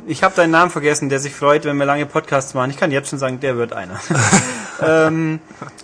ich 0.08 0.24
habe 0.24 0.36
deinen 0.36 0.52
Namen 0.52 0.72
vergessen, 0.72 1.10
der 1.10 1.20
sich 1.20 1.36
freut, 1.36 1.66
wenn 1.66 1.78
wir 1.78 1.86
lange 1.86 2.06
Podcasts 2.06 2.54
machen. 2.54 2.72
Ich 2.72 2.78
kann 2.78 2.92
jetzt 2.92 3.10
schon 3.10 3.20
sagen, 3.20 3.40
der 3.40 3.56
wird 3.56 3.74
einer. 3.74 4.00
ähm, 4.82 5.40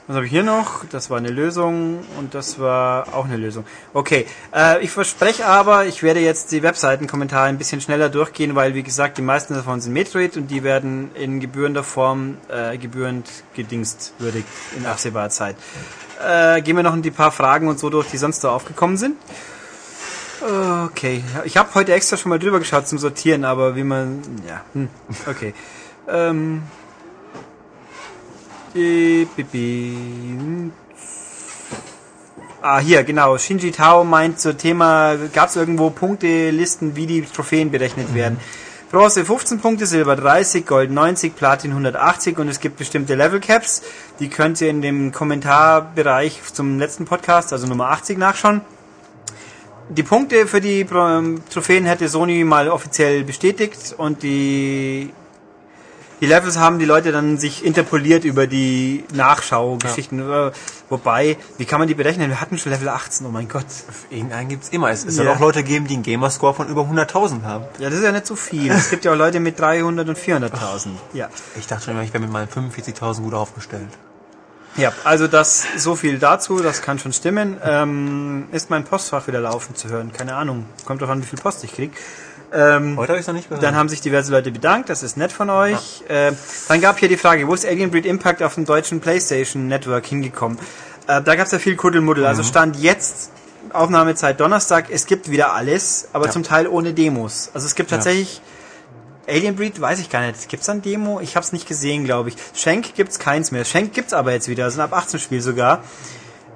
was 0.08 0.16
habe 0.16 0.26
ich 0.26 0.32
hier 0.32 0.44
noch? 0.44 0.86
Das 0.92 1.10
war 1.10 1.18
eine 1.18 1.30
Lösung 1.30 2.00
und 2.18 2.34
das 2.34 2.60
war 2.60 3.14
auch 3.14 3.26
eine 3.26 3.38
Lösung. 3.38 3.66
Okay, 3.94 4.26
äh, 4.56 4.84
ich 4.84 4.90
verspreche 4.90 5.46
aber, 5.46 5.86
ich 5.86 6.02
werde 6.02 6.20
jetzt 6.20 6.52
die 6.52 6.64
Webseitenkommentare 6.64 7.48
ein 7.48 7.58
bisschen 7.58 7.82
schneller 7.82 8.10
durchgehen, 8.10 8.56
weil 8.56 8.74
wie 8.74 8.84
gesagt, 8.84 9.18
die 9.18 9.22
meisten 9.22 9.54
davon 9.54 9.82
sind 9.82 9.94
Metroid 9.94 10.36
und 10.38 10.48
die 10.48 10.64
werden 10.64 11.12
in 11.14 11.40
gebührender 11.40 11.84
Form 11.84 12.38
äh, 12.50 12.78
gebührend 12.78 13.30
gedingstwürdigt 13.56 14.48
in 14.78 14.86
absehbarer 14.86 15.30
Zeit. 15.30 15.56
Äh, 16.24 16.62
gehen 16.62 16.76
wir 16.76 16.84
noch 16.84 16.96
die 17.02 17.12
paar 17.12 17.32
Fragen 17.32 17.68
und 17.68 17.80
so 17.80 17.90
durch, 17.90 18.08
die 18.08 18.18
sonst 18.18 18.44
da 18.44 18.52
aufgekommen 18.52 18.98
sind. 18.98 19.16
Okay, 20.86 21.24
ich 21.46 21.58
habe 21.58 21.74
heute 21.74 21.94
extra 21.94 22.18
schon 22.18 22.30
mal 22.30 22.38
drüber 22.38 22.60
geschaut 22.60 22.88
zum 22.88 23.00
Sortieren, 23.00 23.46
aber 23.46 23.76
wie 23.76 23.84
man, 23.84 24.22
ja, 24.48 24.62
hm, 24.74 24.90
okay. 25.28 25.54
Ähm, 26.08 26.62
äh, 28.76 29.26
bi- 29.26 30.72
ah, 32.62 32.80
hier, 32.80 33.04
genau. 33.04 33.38
Shinji 33.40 33.72
Tao 33.72 34.04
meint 34.04 34.40
zum 34.40 34.56
Thema, 34.58 35.16
gab 35.34 35.50
es 35.50 35.56
irgendwo 35.56 35.90
Punktelisten, 35.90 36.96
wie 36.96 37.08
die 37.08 37.22
Trophäen 37.24 37.72
berechnet 37.72 38.14
werden. 38.14 38.40
Bronze 38.92 39.26
15 39.26 39.60
Punkte, 39.60 39.88
Silber 39.88 40.16
30, 40.16 40.66
Gold 40.66 40.92
90, 40.92 41.36
Platin 41.36 41.72
180 41.72 42.38
und 42.38 42.48
es 42.48 42.60
gibt 42.60 42.78
bestimmte 42.78 43.16
Level 43.16 43.40
Caps. 43.40 43.82
Die 44.20 44.30
könnt 44.30 44.62
ihr 44.62 44.70
in 44.70 44.82
dem 44.82 45.12
Kommentarbereich 45.12 46.42
zum 46.54 46.78
letzten 46.78 47.06
Podcast, 47.06 47.52
also 47.52 47.66
Nummer 47.68 47.90
80, 47.90 48.18
nachschauen. 48.20 48.62
Die 49.90 50.04
Punkte 50.04 50.48
für 50.48 50.62
die 50.62 50.86
Trophäen 50.86 51.86
hätte 51.86 52.08
Sony 52.10 52.44
mal 52.44 52.70
offiziell 52.70 53.24
bestätigt 53.24 53.96
und 53.98 54.24
die 54.24 55.12
die 56.22 56.26
Levels 56.26 56.58
haben 56.58 56.80
die 56.80 56.86
Leute 56.86 57.12
dann 57.12 57.38
sich 57.38 57.66
interpoliert 57.66 58.24
über 58.24 58.48
die 58.48 59.04
Nachschau-Geschichten. 59.14 60.20
Äh, 60.20 60.52
Wobei, 60.90 61.38
wie 61.58 61.66
kann 61.66 61.80
man 61.80 61.88
die 61.88 61.96
berechnen? 61.96 62.30
Wir 62.30 62.40
hatten 62.40 62.60
schon 62.60 62.72
Level 62.72 62.90
18, 62.90 63.26
oh 63.26 63.30
mein 63.32 63.48
Gott. 63.50 63.66
Irgendeinen 64.12 64.50
gibt's 64.50 64.70
immer. 64.70 64.92
Es, 64.92 65.04
es 65.04 65.18
Ja. 65.18 65.24
soll 65.24 65.34
auch 65.34 65.40
Leute 65.40 65.64
geben, 65.64 65.88
die 65.88 65.96
einen 65.96 66.04
Gamerscore 66.04 66.54
von 66.54 66.68
über 66.70 66.84
100.000 66.84 67.42
haben. 67.44 67.66
Ja, 67.80 67.90
das 67.90 67.98
ist 68.00 68.04
ja 68.06 68.12
nicht 68.12 68.28
so 68.28 68.36
viel. 68.36 68.72
Es 68.72 68.92
gibt 68.92 69.04
ja 69.04 69.12
auch 69.14 69.18
Leute 69.18 69.40
mit 69.40 69.60
300 69.60 70.08
und 70.08 70.18
400.000. 70.18 70.90
Ja. 71.14 71.30
Ich 71.58 71.66
dachte 71.66 71.86
schon 71.86 71.96
immer, 71.96 72.04
ich 72.04 72.14
wäre 72.14 72.22
mit 72.22 72.32
meinen 72.32 72.48
45.000 72.48 73.22
gut 73.22 73.34
aufgestellt. 73.34 73.90
Ja, 74.78 74.92
also 75.06 75.28
das 75.28 75.66
so 75.78 75.96
viel 75.96 76.20
dazu, 76.20 76.60
das 76.60 76.82
kann 76.82 77.00
schon 77.00 77.14
stimmen. 77.14 77.58
Ähm, 77.64 78.46
ist 78.52 78.70
mein 78.70 78.84
Postfach 78.84 79.26
wieder 79.28 79.40
laufen 79.40 79.74
zu 79.76 79.88
hören? 79.90 80.12
Keine 80.14 80.36
Ahnung. 80.36 80.66
Kommt 80.86 81.02
drauf 81.02 81.10
an, 81.10 81.22
wie 81.24 81.26
viel 81.26 81.40
Post 81.40 81.64
ich 81.64 81.74
krieg. 81.74 81.94
Ähm, 82.56 82.98
Heute 82.98 83.10
habe 83.12 83.20
ich 83.20 83.28
noch 83.28 83.34
nicht 83.34 83.50
gehört. 83.50 83.64
dann 83.64 83.76
haben 83.76 83.90
sich 83.90 84.00
diverse 84.02 84.32
Leute 84.32 84.50
bedankt, 84.52 84.90
das 84.90 85.04
ist 85.04 85.18
nett 85.18 85.32
von 85.34 85.50
euch. 85.50 86.04
Äh, 86.08 86.32
dann 86.70 86.80
gab 86.80 86.98
hier 87.00 87.10
die 87.10 87.18
Frage, 87.18 87.48
wo 87.48 87.54
ist 87.54 87.66
Alien 87.66 87.92
Breed 87.92 88.06
Impact 88.06 88.42
auf 88.42 88.56
dem 88.56 88.64
deutschen 88.66 89.02
PlayStation 89.02 89.68
Network 89.68 90.06
hingekommen? 90.06 90.58
Äh, 91.08 91.22
da 91.22 91.36
gab 91.36 91.48
es 91.48 91.52
ja 91.52 91.60
viel 91.60 91.76
Kuddelmuddel. 91.76 92.26
Also 92.26 92.44
stand 92.44 92.78
jetzt 92.78 93.32
Aufnahmezeit 93.74 94.40
Donnerstag, 94.40 94.86
es 94.90 95.06
gibt 95.06 95.30
wieder 95.30 95.54
alles, 95.54 96.08
aber 96.14 96.28
Ja. 96.28 96.32
zum 96.32 96.44
Teil 96.44 96.68
ohne 96.68 96.94
Demos. 96.94 97.50
Also 97.54 97.68
es 97.68 97.76
gibt 97.76 97.92
Ja. 97.92 97.98
tatsächlich 97.98 98.42
Alien 99.28 99.56
Breed, 99.56 99.82
weiß 99.82 100.00
ich 100.00 100.10
gar 100.10 100.22
nicht. 100.22 100.48
Gibt's 100.48 100.68
da 100.68 100.74
ein 100.74 100.82
Demo? 100.82 101.20
Ich 101.20 101.36
habe 101.36 101.44
es 101.44 101.52
nicht 101.52 101.68
gesehen, 101.68 102.06
glaube 102.06 102.30
ich. 102.30 102.36
Schenk 102.54 102.94
gibt's 102.96 103.18
keins 103.20 103.52
mehr. 103.52 103.66
Schenk 103.66 103.92
gibt's 103.94 104.14
aber 104.14 104.32
jetzt 104.32 104.48
wieder. 104.48 104.68
Ist 104.68 104.76
ein 104.76 104.82
ab 104.82 104.94
18 104.94 105.20
Spiel 105.20 105.42
sogar. 105.42 105.84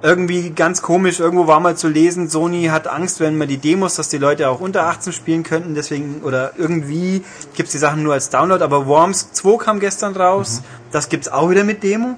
Irgendwie 0.02 0.50
ganz 0.50 0.80
komisch, 0.80 1.20
irgendwo 1.20 1.46
war 1.46 1.60
mal 1.60 1.76
zu 1.76 1.86
lesen, 1.88 2.30
Sony 2.30 2.66
hat 2.66 2.86
Angst, 2.86 3.20
wenn 3.20 3.36
man 3.36 3.48
die 3.48 3.58
Demos, 3.58 3.96
dass 3.96 4.08
die 4.08 4.16
Leute 4.16 4.48
auch 4.48 4.60
unter 4.60 4.86
18 4.86 5.12
spielen 5.12 5.42
könnten, 5.42 5.74
deswegen, 5.74 6.22
oder 6.22 6.52
irgendwie 6.56 7.22
gibt's 7.54 7.72
die 7.72 7.78
Sachen 7.78 8.02
nur 8.02 8.14
als 8.14 8.30
Download, 8.30 8.64
aber 8.64 8.86
Worms 8.86 9.32
2 9.32 9.58
kam 9.58 9.78
gestern 9.78 10.16
raus, 10.16 10.62
das 10.90 11.10
gibt's 11.10 11.28
auch 11.28 11.50
wieder 11.50 11.64
mit 11.64 11.82
Demo. 11.82 12.16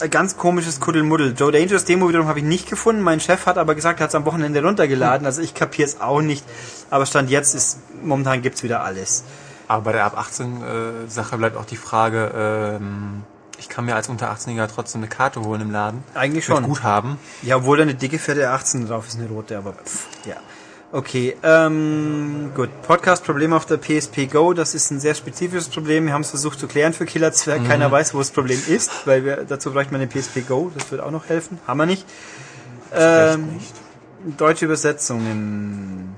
Ein 0.00 0.10
Ganz 0.10 0.36
komisches 0.36 0.78
Kuddelmuddel. 0.78 1.34
Joe 1.36 1.50
Dangerous 1.50 1.84
Demo 1.84 2.08
wiederum 2.08 2.28
habe 2.28 2.38
ich 2.38 2.44
nicht 2.44 2.70
gefunden. 2.70 3.02
Mein 3.02 3.18
Chef 3.18 3.46
hat 3.46 3.58
aber 3.58 3.74
gesagt, 3.74 3.98
er 3.98 4.04
hat 4.04 4.10
es 4.10 4.14
am 4.14 4.24
Wochenende 4.26 4.62
runtergeladen. 4.62 5.26
Also 5.26 5.42
ich 5.42 5.54
kapier's 5.54 6.00
auch 6.00 6.20
nicht. 6.20 6.44
Aber 6.88 7.04
Stand 7.04 7.30
jetzt 7.30 7.56
ist, 7.56 7.80
momentan 8.00 8.40
gibt's 8.40 8.62
wieder 8.62 8.84
alles. 8.84 9.24
Aber 9.66 9.82
bei 9.82 9.92
der 9.92 10.04
ab 10.04 10.16
18 10.16 10.62
äh, 10.62 11.10
Sache 11.10 11.36
bleibt 11.36 11.56
auch 11.56 11.64
die 11.64 11.76
Frage, 11.76 12.30
ähm, 12.80 13.24
ich 13.58 13.68
kann 13.68 13.84
mir 13.84 13.94
als 13.94 14.08
unter 14.08 14.30
18-Jähriger 14.30 14.68
trotzdem 14.72 15.02
eine 15.02 15.08
Karte 15.08 15.40
holen 15.42 15.60
im 15.60 15.70
Laden. 15.70 16.02
Eigentlich 16.14 16.44
schon. 16.44 16.64
Guthaben. 16.64 17.18
Ja, 17.42 17.56
obwohl 17.56 17.76
da 17.76 17.82
eine 17.82 17.94
dicke 17.94 18.18
fette 18.18 18.50
18 18.50 18.86
drauf 18.86 19.06
ist, 19.08 19.18
eine 19.18 19.28
rote, 19.28 19.58
aber 19.58 19.72
pff, 19.72 20.06
ja. 20.26 20.36
Okay, 20.90 21.36
ähm, 21.42 22.52
gut. 22.54 22.70
Podcast-Problem 22.80 23.52
auf 23.52 23.66
der 23.66 23.76
PSP 23.76 24.26
Go, 24.26 24.54
das 24.54 24.74
ist 24.74 24.90
ein 24.90 25.00
sehr 25.00 25.14
spezifisches 25.14 25.68
Problem. 25.68 26.06
Wir 26.06 26.14
haben 26.14 26.22
es 26.22 26.30
versucht 26.30 26.58
zu 26.58 26.66
klären 26.66 26.94
für 26.94 27.04
Killer 27.04 27.30
Zwerg. 27.32 27.66
Keiner 27.66 27.90
weiß, 27.90 28.14
wo 28.14 28.18
das 28.18 28.30
Problem 28.30 28.58
ist, 28.66 29.06
weil 29.06 29.22
wir, 29.22 29.44
dazu 29.44 29.72
bräuchte 29.72 29.92
man 29.92 30.00
eine 30.00 30.10
PSP 30.10 30.48
Go, 30.48 30.72
das 30.74 30.90
wird 30.90 31.02
auch 31.02 31.10
noch 31.10 31.28
helfen. 31.28 31.58
Haben 31.66 31.78
wir 31.78 31.86
nicht. 31.86 32.06
Ähm, 32.94 33.54
nicht. 33.54 33.74
deutsche 34.38 34.64
Übersetzungen. 34.64 36.16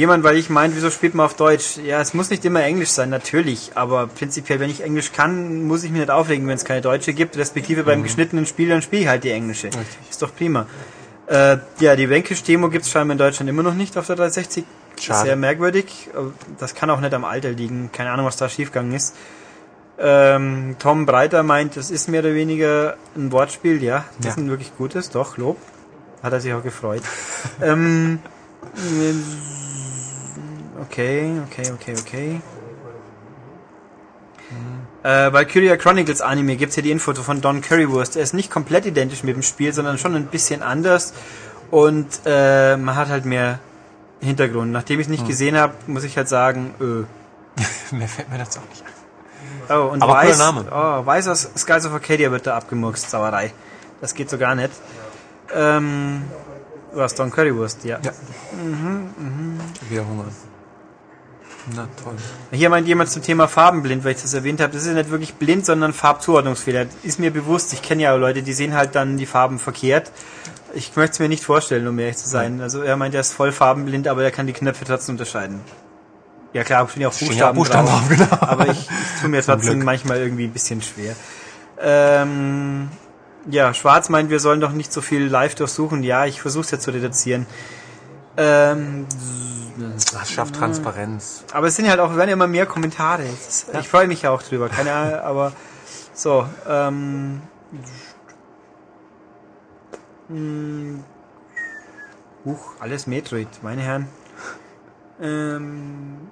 Jemand, 0.00 0.24
weil 0.24 0.38
ich 0.38 0.48
meint, 0.48 0.74
wieso 0.74 0.88
spielt 0.88 1.14
man 1.14 1.26
auf 1.26 1.34
Deutsch? 1.34 1.76
Ja, 1.84 2.00
es 2.00 2.14
muss 2.14 2.30
nicht 2.30 2.42
immer 2.46 2.62
Englisch 2.62 2.88
sein, 2.88 3.10
natürlich, 3.10 3.72
aber 3.74 4.06
prinzipiell, 4.06 4.58
wenn 4.58 4.70
ich 4.70 4.82
Englisch 4.82 5.12
kann, 5.12 5.64
muss 5.64 5.84
ich 5.84 5.90
mich 5.90 6.00
nicht 6.00 6.10
aufregen, 6.10 6.48
wenn 6.48 6.54
es 6.56 6.64
keine 6.64 6.80
deutsche 6.80 7.12
gibt, 7.12 7.36
respektive 7.36 7.82
beim 7.84 8.02
geschnittenen 8.02 8.46
Spiel, 8.46 8.70
dann 8.70 8.80
spiele 8.80 9.02
ich 9.02 9.08
halt 9.08 9.24
die 9.24 9.30
englische. 9.30 9.66
Mhm. 9.66 9.74
Richtig. 9.74 9.98
Ist 10.08 10.22
doch 10.22 10.34
prima. 10.34 10.66
Äh, 11.26 11.58
ja, 11.80 11.96
die 11.96 12.08
Vanquish-Demo 12.08 12.70
gibt 12.70 12.86
es 12.86 12.90
scheinbar 12.90 13.12
in 13.12 13.18
Deutschland 13.18 13.50
immer 13.50 13.62
noch 13.62 13.74
nicht 13.74 13.98
auf 13.98 14.06
der 14.06 14.16
360. 14.16 14.64
Schade. 14.98 15.26
Sehr 15.26 15.36
merkwürdig. 15.36 16.08
Das 16.58 16.74
kann 16.74 16.88
auch 16.88 17.00
nicht 17.00 17.12
am 17.12 17.26
Alter 17.26 17.50
liegen. 17.50 17.90
Keine 17.92 18.10
Ahnung, 18.10 18.24
was 18.24 18.38
da 18.38 18.48
schiefgegangen 18.48 18.94
ist. 18.94 19.14
Ähm, 19.98 20.76
Tom 20.78 21.04
Breiter 21.04 21.42
meint, 21.42 21.76
das 21.76 21.90
ist 21.90 22.08
mehr 22.08 22.20
oder 22.20 22.32
weniger 22.34 22.96
ein 23.14 23.30
Wortspiel. 23.32 23.82
Ja, 23.82 24.06
das 24.16 24.24
Ja. 24.24 24.30
ist 24.30 24.38
ein 24.38 24.48
wirklich 24.48 24.72
gutes. 24.78 25.10
Doch, 25.10 25.36
Lob. 25.36 25.58
Hat 26.22 26.32
er 26.32 26.40
sich 26.40 26.54
auch 26.54 26.62
gefreut. 26.62 27.02
ähm, 27.62 28.20
okay, 30.82 31.40
okay, 31.46 31.72
okay, 31.72 31.94
okay. 31.98 32.40
Äh, 35.02 35.32
Valkyria 35.32 35.76
Chronicles 35.76 36.20
Anime 36.20 36.56
gibt's 36.56 36.74
hier 36.74 36.82
die 36.82 36.90
Info 36.90 37.14
von 37.14 37.40
Don 37.40 37.62
Currywurst. 37.62 38.16
Er 38.16 38.22
ist 38.22 38.34
nicht 38.34 38.50
komplett 38.50 38.84
identisch 38.84 39.22
mit 39.22 39.34
dem 39.34 39.42
Spiel, 39.42 39.72
sondern 39.72 39.96
schon 39.96 40.14
ein 40.14 40.26
bisschen 40.26 40.62
anders. 40.62 41.14
Und 41.70 42.20
äh, 42.26 42.76
man 42.76 42.96
hat 42.96 43.08
halt 43.08 43.24
mehr 43.24 43.60
Hintergrund. 44.20 44.72
Nachdem 44.72 45.00
ich 45.00 45.06
es 45.06 45.10
nicht 45.10 45.26
gesehen 45.26 45.56
habe, 45.56 45.74
muss 45.86 46.04
ich 46.04 46.16
halt 46.16 46.28
sagen, 46.28 46.74
äh. 46.80 47.04
Mehr 47.96 48.08
fällt 48.08 48.30
mir 48.30 48.38
das 48.38 48.56
auch 48.58 48.68
nicht 48.68 48.82
ein. 48.82 49.76
Oh, 49.76 49.92
und 49.92 50.02
Aber 50.02 50.14
weiß, 50.14 50.38
Name. 50.38 50.66
Oh, 50.70 51.06
weiß 51.06 51.28
aus 51.28 51.48
Skies 51.56 51.86
of 51.86 51.92
Arcadia 51.92 52.30
wird 52.30 52.46
da 52.46 52.56
abgemurkst, 52.56 53.08
Sauerei. 53.08 53.52
Das 54.00 54.14
geht 54.14 54.28
so 54.28 54.36
gar 54.36 54.54
nicht. 54.54 54.70
Ähm, 55.54 56.24
was, 56.92 57.14
Don 57.14 57.30
Currywurst, 57.30 57.84
ja. 57.84 57.98
Ja. 58.02 58.12
Wieder 59.88 60.06
Hunger. 60.06 60.24
Na 61.74 61.88
toll. 62.02 62.14
Hier 62.52 62.70
meint 62.70 62.86
jemand 62.88 63.10
zum 63.10 63.22
Thema 63.22 63.48
Farbenblind, 63.48 64.04
weil 64.04 64.12
ich 64.12 64.22
das 64.22 64.34
erwähnt 64.34 64.60
habe. 64.60 64.72
Das 64.72 64.82
ist 64.82 64.88
ja 64.88 64.94
nicht 64.94 65.10
wirklich 65.10 65.34
blind, 65.34 65.66
sondern 65.66 65.92
Farbzuordnungsfehler. 65.92 66.86
Ist 67.02 67.18
mir 67.18 67.30
bewusst. 67.30 67.72
Ich 67.72 67.82
kenne 67.82 68.02
ja 68.02 68.14
Leute, 68.14 68.42
die 68.42 68.52
sehen 68.52 68.74
halt 68.74 68.94
dann 68.94 69.16
die 69.16 69.26
Farben 69.26 69.58
verkehrt. 69.58 70.10
Ich 70.74 70.94
möchte 70.96 71.14
es 71.14 71.18
mir 71.18 71.28
nicht 71.28 71.44
vorstellen, 71.44 71.86
um 71.86 71.98
ehrlich 71.98 72.16
zu 72.16 72.28
sein. 72.28 72.60
Also 72.60 72.82
er 72.82 72.96
meint, 72.96 73.14
er 73.14 73.20
ist 73.20 73.32
voll 73.32 73.52
farbenblind, 73.52 74.08
aber 74.08 74.22
er 74.22 74.30
kann 74.30 74.46
die 74.46 74.52
Knöpfe 74.52 74.84
trotzdem 74.84 75.14
unterscheiden. 75.14 75.60
Ja 76.52 76.64
klar, 76.64 76.88
stehen 76.88 77.02
ja 77.02 77.08
auch 77.08 77.12
Stehen 77.12 77.32
ja 77.32 77.52
Buchstaben, 77.52 77.88
auch 77.88 78.02
Buchstaben 78.02 78.18
drauf. 78.18 78.28
drauf, 78.28 78.30
genau. 78.30 78.42
Aber 78.52 78.68
ich, 78.68 78.80
ich 78.80 79.20
tue 79.20 79.30
mir 79.30 79.42
trotzdem 79.42 79.84
manchmal 79.84 80.18
irgendwie 80.18 80.44
ein 80.44 80.52
bisschen 80.52 80.82
schwer. 80.82 81.14
Ähm, 81.80 82.88
ja, 83.48 83.72
Schwarz 83.72 84.08
meint, 84.08 84.30
wir 84.30 84.40
sollen 84.40 84.60
doch 84.60 84.72
nicht 84.72 84.92
so 84.92 85.00
viel 85.00 85.26
live 85.26 85.54
durchsuchen. 85.54 86.02
Ja, 86.02 86.26
ich 86.26 86.42
versuche 86.42 86.64
es 86.64 86.70
jetzt 86.72 86.82
zu 86.84 86.90
reduzieren. 86.90 87.46
Ähm, 88.36 89.06
Das 90.12 90.30
schafft 90.30 90.54
Transparenz. 90.56 91.44
aber 91.52 91.66
es 91.68 91.76
sind 91.76 91.88
halt 91.88 92.00
auch, 92.00 92.14
werden 92.16 92.28
ja 92.28 92.34
immer 92.34 92.46
mehr 92.46 92.66
Kommentare. 92.66 93.24
Ist, 93.24 93.66
Ich 93.80 93.88
freue 93.88 94.06
mich 94.06 94.22
ja 94.22 94.30
auch 94.30 94.42
drüber, 94.42 94.68
keine 94.68 94.92
Ahnung, 94.92 95.14
aber 95.22 95.52
so, 96.14 96.46
ähm. 96.68 97.42
hm, 100.28 101.04
Huch, 102.44 102.74
alles 102.78 103.06
Metroid, 103.06 103.48
meine 103.62 103.82
Herren. 103.82 104.08
Ähm. 105.20 106.30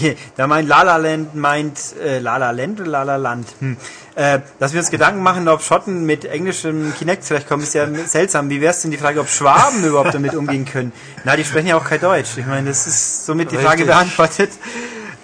Da 0.36 0.46
meint 0.46 0.68
Lala 0.68 0.96
Land, 0.96 1.34
meint 1.34 1.78
äh, 2.02 2.18
Lala 2.18 2.50
Land 2.50 2.80
oder 2.80 2.90
Lala 2.90 3.16
Land. 3.16 3.48
Hm. 3.60 3.76
Äh, 4.14 4.40
dass 4.58 4.72
wir 4.72 4.80
uns 4.80 4.90
Gedanken 4.90 5.22
machen, 5.22 5.48
ob 5.48 5.62
Schotten 5.62 6.04
mit 6.04 6.24
englischem 6.24 6.92
Kinect 6.98 7.24
zurechtkommen, 7.24 7.62
ist 7.62 7.74
ja 7.74 7.86
seltsam. 8.06 8.50
Wie 8.50 8.60
wär's 8.60 8.82
denn 8.82 8.90
die 8.90 8.98
Frage, 8.98 9.20
ob 9.20 9.28
Schwaben 9.28 9.84
überhaupt 9.84 10.14
damit 10.14 10.34
umgehen 10.34 10.64
können? 10.64 10.92
Na, 11.24 11.36
die 11.36 11.44
sprechen 11.44 11.68
ja 11.68 11.76
auch 11.76 11.84
kein 11.84 12.00
Deutsch. 12.00 12.36
Ich 12.36 12.46
meine, 12.46 12.68
das 12.68 12.86
ist 12.86 13.26
somit 13.26 13.52
die 13.52 13.56
Frage 13.56 13.80
Richtig. 13.80 13.86
beantwortet. 13.86 14.50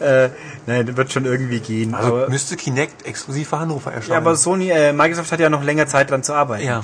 Äh, 0.00 0.30
nein, 0.66 0.86
das 0.86 0.96
wird 0.96 1.12
schon 1.12 1.24
irgendwie 1.24 1.60
gehen. 1.60 1.94
Also 1.94 2.08
aber, 2.08 2.28
müsste 2.30 2.56
Kinect 2.56 3.04
exklusiv 3.04 3.48
für 3.48 3.58
Hannover 3.58 3.92
erscheinen. 3.92 4.12
ja, 4.12 4.18
aber 4.18 4.36
Sony, 4.36 4.70
äh, 4.70 4.92
Microsoft 4.92 5.32
hat 5.32 5.40
ja 5.40 5.50
noch 5.50 5.64
länger 5.64 5.86
Zeit 5.86 6.10
dran 6.10 6.22
zu 6.22 6.34
arbeiten. 6.34 6.64
ja. 6.64 6.82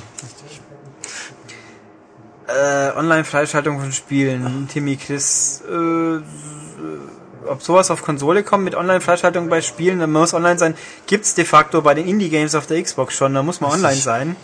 Äh, 2.47 2.93
Online-Freischaltung 2.99 3.81
von 3.81 3.91
Spielen, 3.93 4.69
Timmy, 4.71 4.97
Chris, 4.97 5.63
äh, 5.67 6.19
ob 7.49 7.63
sowas 7.63 7.91
auf 7.91 8.03
Konsole 8.03 8.43
kommt 8.43 8.65
mit 8.65 8.75
Online-Freischaltung 8.75 9.49
bei 9.49 9.61
Spielen, 9.61 9.99
dann 9.99 10.13
muss 10.13 10.35
online 10.35 10.59
sein, 10.59 10.75
gibt's 11.07 11.35
de 11.35 11.45
facto 11.45 11.83
bei 11.83 11.95
den 11.95 12.07
Indie-Games 12.07 12.55
auf 12.55 12.67
der 12.67 12.83
Xbox 12.83 13.15
schon, 13.15 13.35
da 13.35 13.43
muss 13.43 13.61
man 13.61 13.73
online 13.73 13.97
sein. 13.97 14.37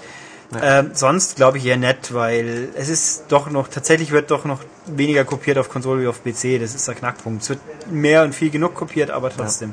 Ähm, 0.60 0.90
sonst 0.94 1.36
glaube 1.36 1.58
ich 1.58 1.66
eher 1.66 1.76
nett, 1.76 2.12
weil 2.12 2.70
es 2.74 2.88
ist 2.88 3.26
doch 3.28 3.50
noch, 3.50 3.68
tatsächlich 3.68 4.10
wird 4.10 4.32
doch 4.32 4.44
noch 4.44 4.58
weniger 4.86 5.24
kopiert 5.24 5.58
auf 5.58 5.68
Konsole 5.68 6.02
wie 6.02 6.08
auf 6.08 6.24
PC, 6.24 6.58
das 6.60 6.74
ist 6.74 6.88
der 6.88 6.96
Knackpunkt. 6.96 7.42
Es 7.42 7.50
wird 7.50 7.60
mehr 7.88 8.24
und 8.24 8.34
viel 8.34 8.50
genug 8.50 8.74
kopiert, 8.74 9.10
aber 9.10 9.30
trotzdem. 9.30 9.72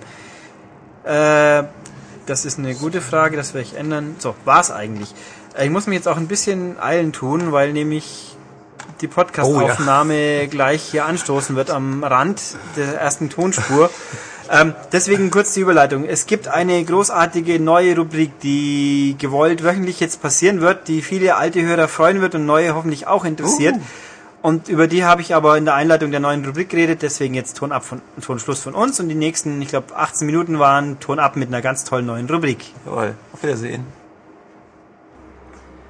Äh, 1.03 1.63
das 2.27 2.45
ist 2.45 2.59
eine 2.59 2.75
gute 2.75 3.01
Frage, 3.01 3.37
das 3.37 3.55
werde 3.55 3.67
ich 3.67 3.75
ändern. 3.75 4.17
So, 4.19 4.35
war's 4.45 4.69
eigentlich. 4.69 5.15
Äh, 5.57 5.65
Ich 5.65 5.71
muss 5.71 5.87
mich 5.87 5.95
jetzt 5.95 6.07
auch 6.07 6.17
ein 6.17 6.27
bisschen 6.27 6.79
eilen 6.79 7.11
tun, 7.11 7.51
weil 7.51 7.73
nämlich 7.73 8.36
die 9.01 9.07
Podcast-Aufnahme 9.07 10.47
gleich 10.47 10.83
hier 10.83 11.05
anstoßen 11.05 11.55
wird 11.55 11.69
am 11.69 12.03
Rand 12.03 12.41
der 12.75 12.99
ersten 12.99 13.29
Tonspur. 13.29 13.89
ähm, 14.51 14.73
deswegen 14.91 15.31
kurz 15.31 15.53
die 15.53 15.61
Überleitung. 15.61 16.05
Es 16.05 16.25
gibt 16.25 16.47
eine 16.47 16.83
großartige 16.83 17.59
neue 17.59 17.95
Rubrik, 17.95 18.39
die 18.41 19.15
gewollt 19.19 19.63
wöchentlich 19.63 19.99
jetzt 19.99 20.21
passieren 20.21 20.61
wird, 20.61 20.87
die 20.87 21.01
viele 21.01 21.35
alte 21.35 21.61
Hörer 21.61 21.87
freuen 21.87 22.21
wird 22.21 22.35
und 22.35 22.45
neue 22.45 22.75
hoffentlich 22.75 23.07
auch 23.07 23.25
interessiert. 23.25 23.75
Und 24.41 24.69
über 24.69 24.87
die 24.87 25.03
habe 25.03 25.21
ich 25.21 25.35
aber 25.35 25.57
in 25.57 25.65
der 25.65 25.73
Einleitung 25.73 26.11
der 26.11 26.19
neuen 26.19 26.45
Rubrik 26.45 26.69
geredet, 26.69 27.01
deswegen 27.01 27.33
jetzt 27.33 27.57
Ton 27.57 27.71
ab 27.71 27.83
von 27.83 28.01
Tonschluss 28.21 28.61
von 28.61 28.75
uns 28.75 28.99
und 28.99 29.09
die 29.09 29.15
nächsten, 29.15 29.61
ich 29.61 29.69
glaube 29.69 29.95
18 29.95 30.25
Minuten 30.25 30.59
waren 30.59 30.99
Ton 30.99 31.19
ab 31.19 31.35
mit 31.35 31.49
einer 31.49 31.61
ganz 31.61 31.83
tollen 31.83 32.05
neuen 32.05 32.29
Rubrik. 32.29 32.65
Jawohl. 32.85 33.15
Auf 33.33 33.43
Wiedersehen. 33.43 33.85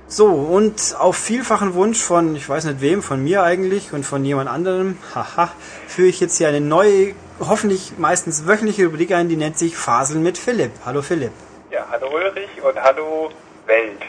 So, 0.09 0.27
und 0.27 0.95
auf 0.97 1.17
vielfachen 1.17 1.73
Wunsch 1.73 2.01
von, 2.01 2.37
ich 2.37 2.47
weiß 2.47 2.63
nicht 2.63 2.79
wem, 2.79 3.03
von 3.03 3.21
mir 3.21 3.43
eigentlich 3.43 3.91
und 3.91 4.05
von 4.05 4.23
jemand 4.23 4.49
anderem, 4.49 4.97
haha, 5.15 5.51
führe 5.85 6.07
ich 6.07 6.21
jetzt 6.21 6.37
hier 6.37 6.47
eine 6.47 6.61
neue, 6.61 7.13
hoffentlich 7.41 7.97
meistens 7.97 8.47
wöchentliche 8.47 8.85
Rubrik 8.85 9.11
ein, 9.11 9.27
die 9.27 9.35
nennt 9.35 9.57
sich 9.57 9.75
Faseln 9.75 10.23
mit 10.23 10.37
Philipp. 10.37 10.71
Hallo 10.85 11.01
Philipp. 11.01 11.33
Ja, 11.71 11.85
hallo 11.91 12.07
Ulrich 12.07 12.49
und 12.63 12.81
hallo 12.81 13.31
Welt. 13.65 13.99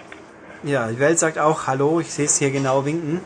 Ja, 0.63 0.87
die 0.87 1.01
Welt 1.01 1.19
sagt 1.19 1.37
auch 1.37 1.67
Hallo, 1.67 1.99
ich 1.99 2.15
sehe 2.15 2.27
es 2.27 2.39
hier 2.39 2.53
genau 2.53 2.85
winken. 2.85 3.21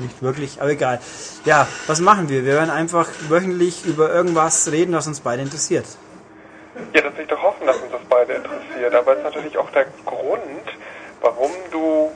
Nicht 0.00 0.22
wirklich, 0.22 0.62
aber 0.62 0.70
egal. 0.70 1.00
Ja, 1.44 1.68
was 1.86 2.00
machen 2.00 2.30
wir? 2.30 2.46
Wir 2.46 2.54
werden 2.54 2.70
einfach 2.70 3.08
wöchentlich 3.28 3.84
über 3.84 4.10
irgendwas 4.10 4.72
reden, 4.72 4.94
was 4.94 5.06
uns 5.06 5.20
beide 5.20 5.42
interessiert. 5.42 5.84
Ja, 6.94 7.02
das 7.02 7.14
will 7.14 7.24
ich 7.24 7.28
doch 7.28 7.42
hoffen, 7.42 7.66
dass 7.66 7.76
uns 7.76 7.92
das 7.92 8.00
beide 8.08 8.34
interessiert. 8.34 8.94
Aber 8.94 9.12
es 9.12 9.18
ist 9.18 9.24
natürlich 9.24 9.58
auch 9.58 9.70
der 9.70 9.86
Grund, 10.06 10.59
warum 11.20 11.52
du 11.70 12.10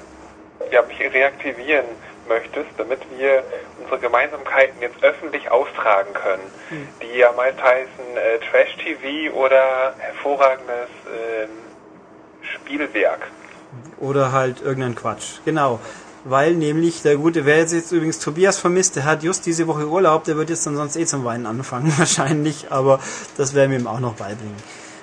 ja, 0.70 0.82
mich 0.82 1.00
reaktivieren 1.00 1.84
möchtest, 2.28 2.68
damit 2.78 3.00
wir 3.16 3.42
unsere 3.80 3.98
Gemeinsamkeiten 4.00 4.80
jetzt 4.80 5.02
öffentlich 5.02 5.50
austragen 5.50 6.12
können, 6.14 6.42
die 7.02 7.18
ja 7.18 7.32
meist 7.32 7.62
heißen 7.62 8.16
äh, 8.16 8.38
Trash-TV 8.50 9.34
oder 9.34 9.94
hervorragendes 9.98 10.88
ähm, 11.06 11.50
Spielwerk. 12.42 13.28
Oder 13.98 14.32
halt 14.32 14.62
irgendein 14.62 14.94
Quatsch. 14.94 15.40
Genau. 15.44 15.80
Weil 16.24 16.54
nämlich 16.54 17.02
der 17.02 17.16
gute, 17.16 17.44
wer 17.44 17.58
jetzt 17.58 17.92
übrigens 17.92 18.18
Tobias 18.18 18.58
vermisst, 18.58 18.96
der 18.96 19.04
hat 19.04 19.22
just 19.22 19.44
diese 19.44 19.66
Woche 19.66 19.86
Urlaub, 19.86 20.24
der 20.24 20.36
wird 20.36 20.48
jetzt 20.48 20.66
dann 20.66 20.76
sonst 20.76 20.96
eh 20.96 21.04
zum 21.04 21.24
Weinen 21.24 21.44
anfangen 21.44 21.92
wahrscheinlich, 21.98 22.72
aber 22.72 22.98
das 23.36 23.54
werden 23.54 23.72
wir 23.72 23.78
ihm 23.78 23.86
auch 23.86 24.00
noch 24.00 24.14
beibringen. 24.14 24.56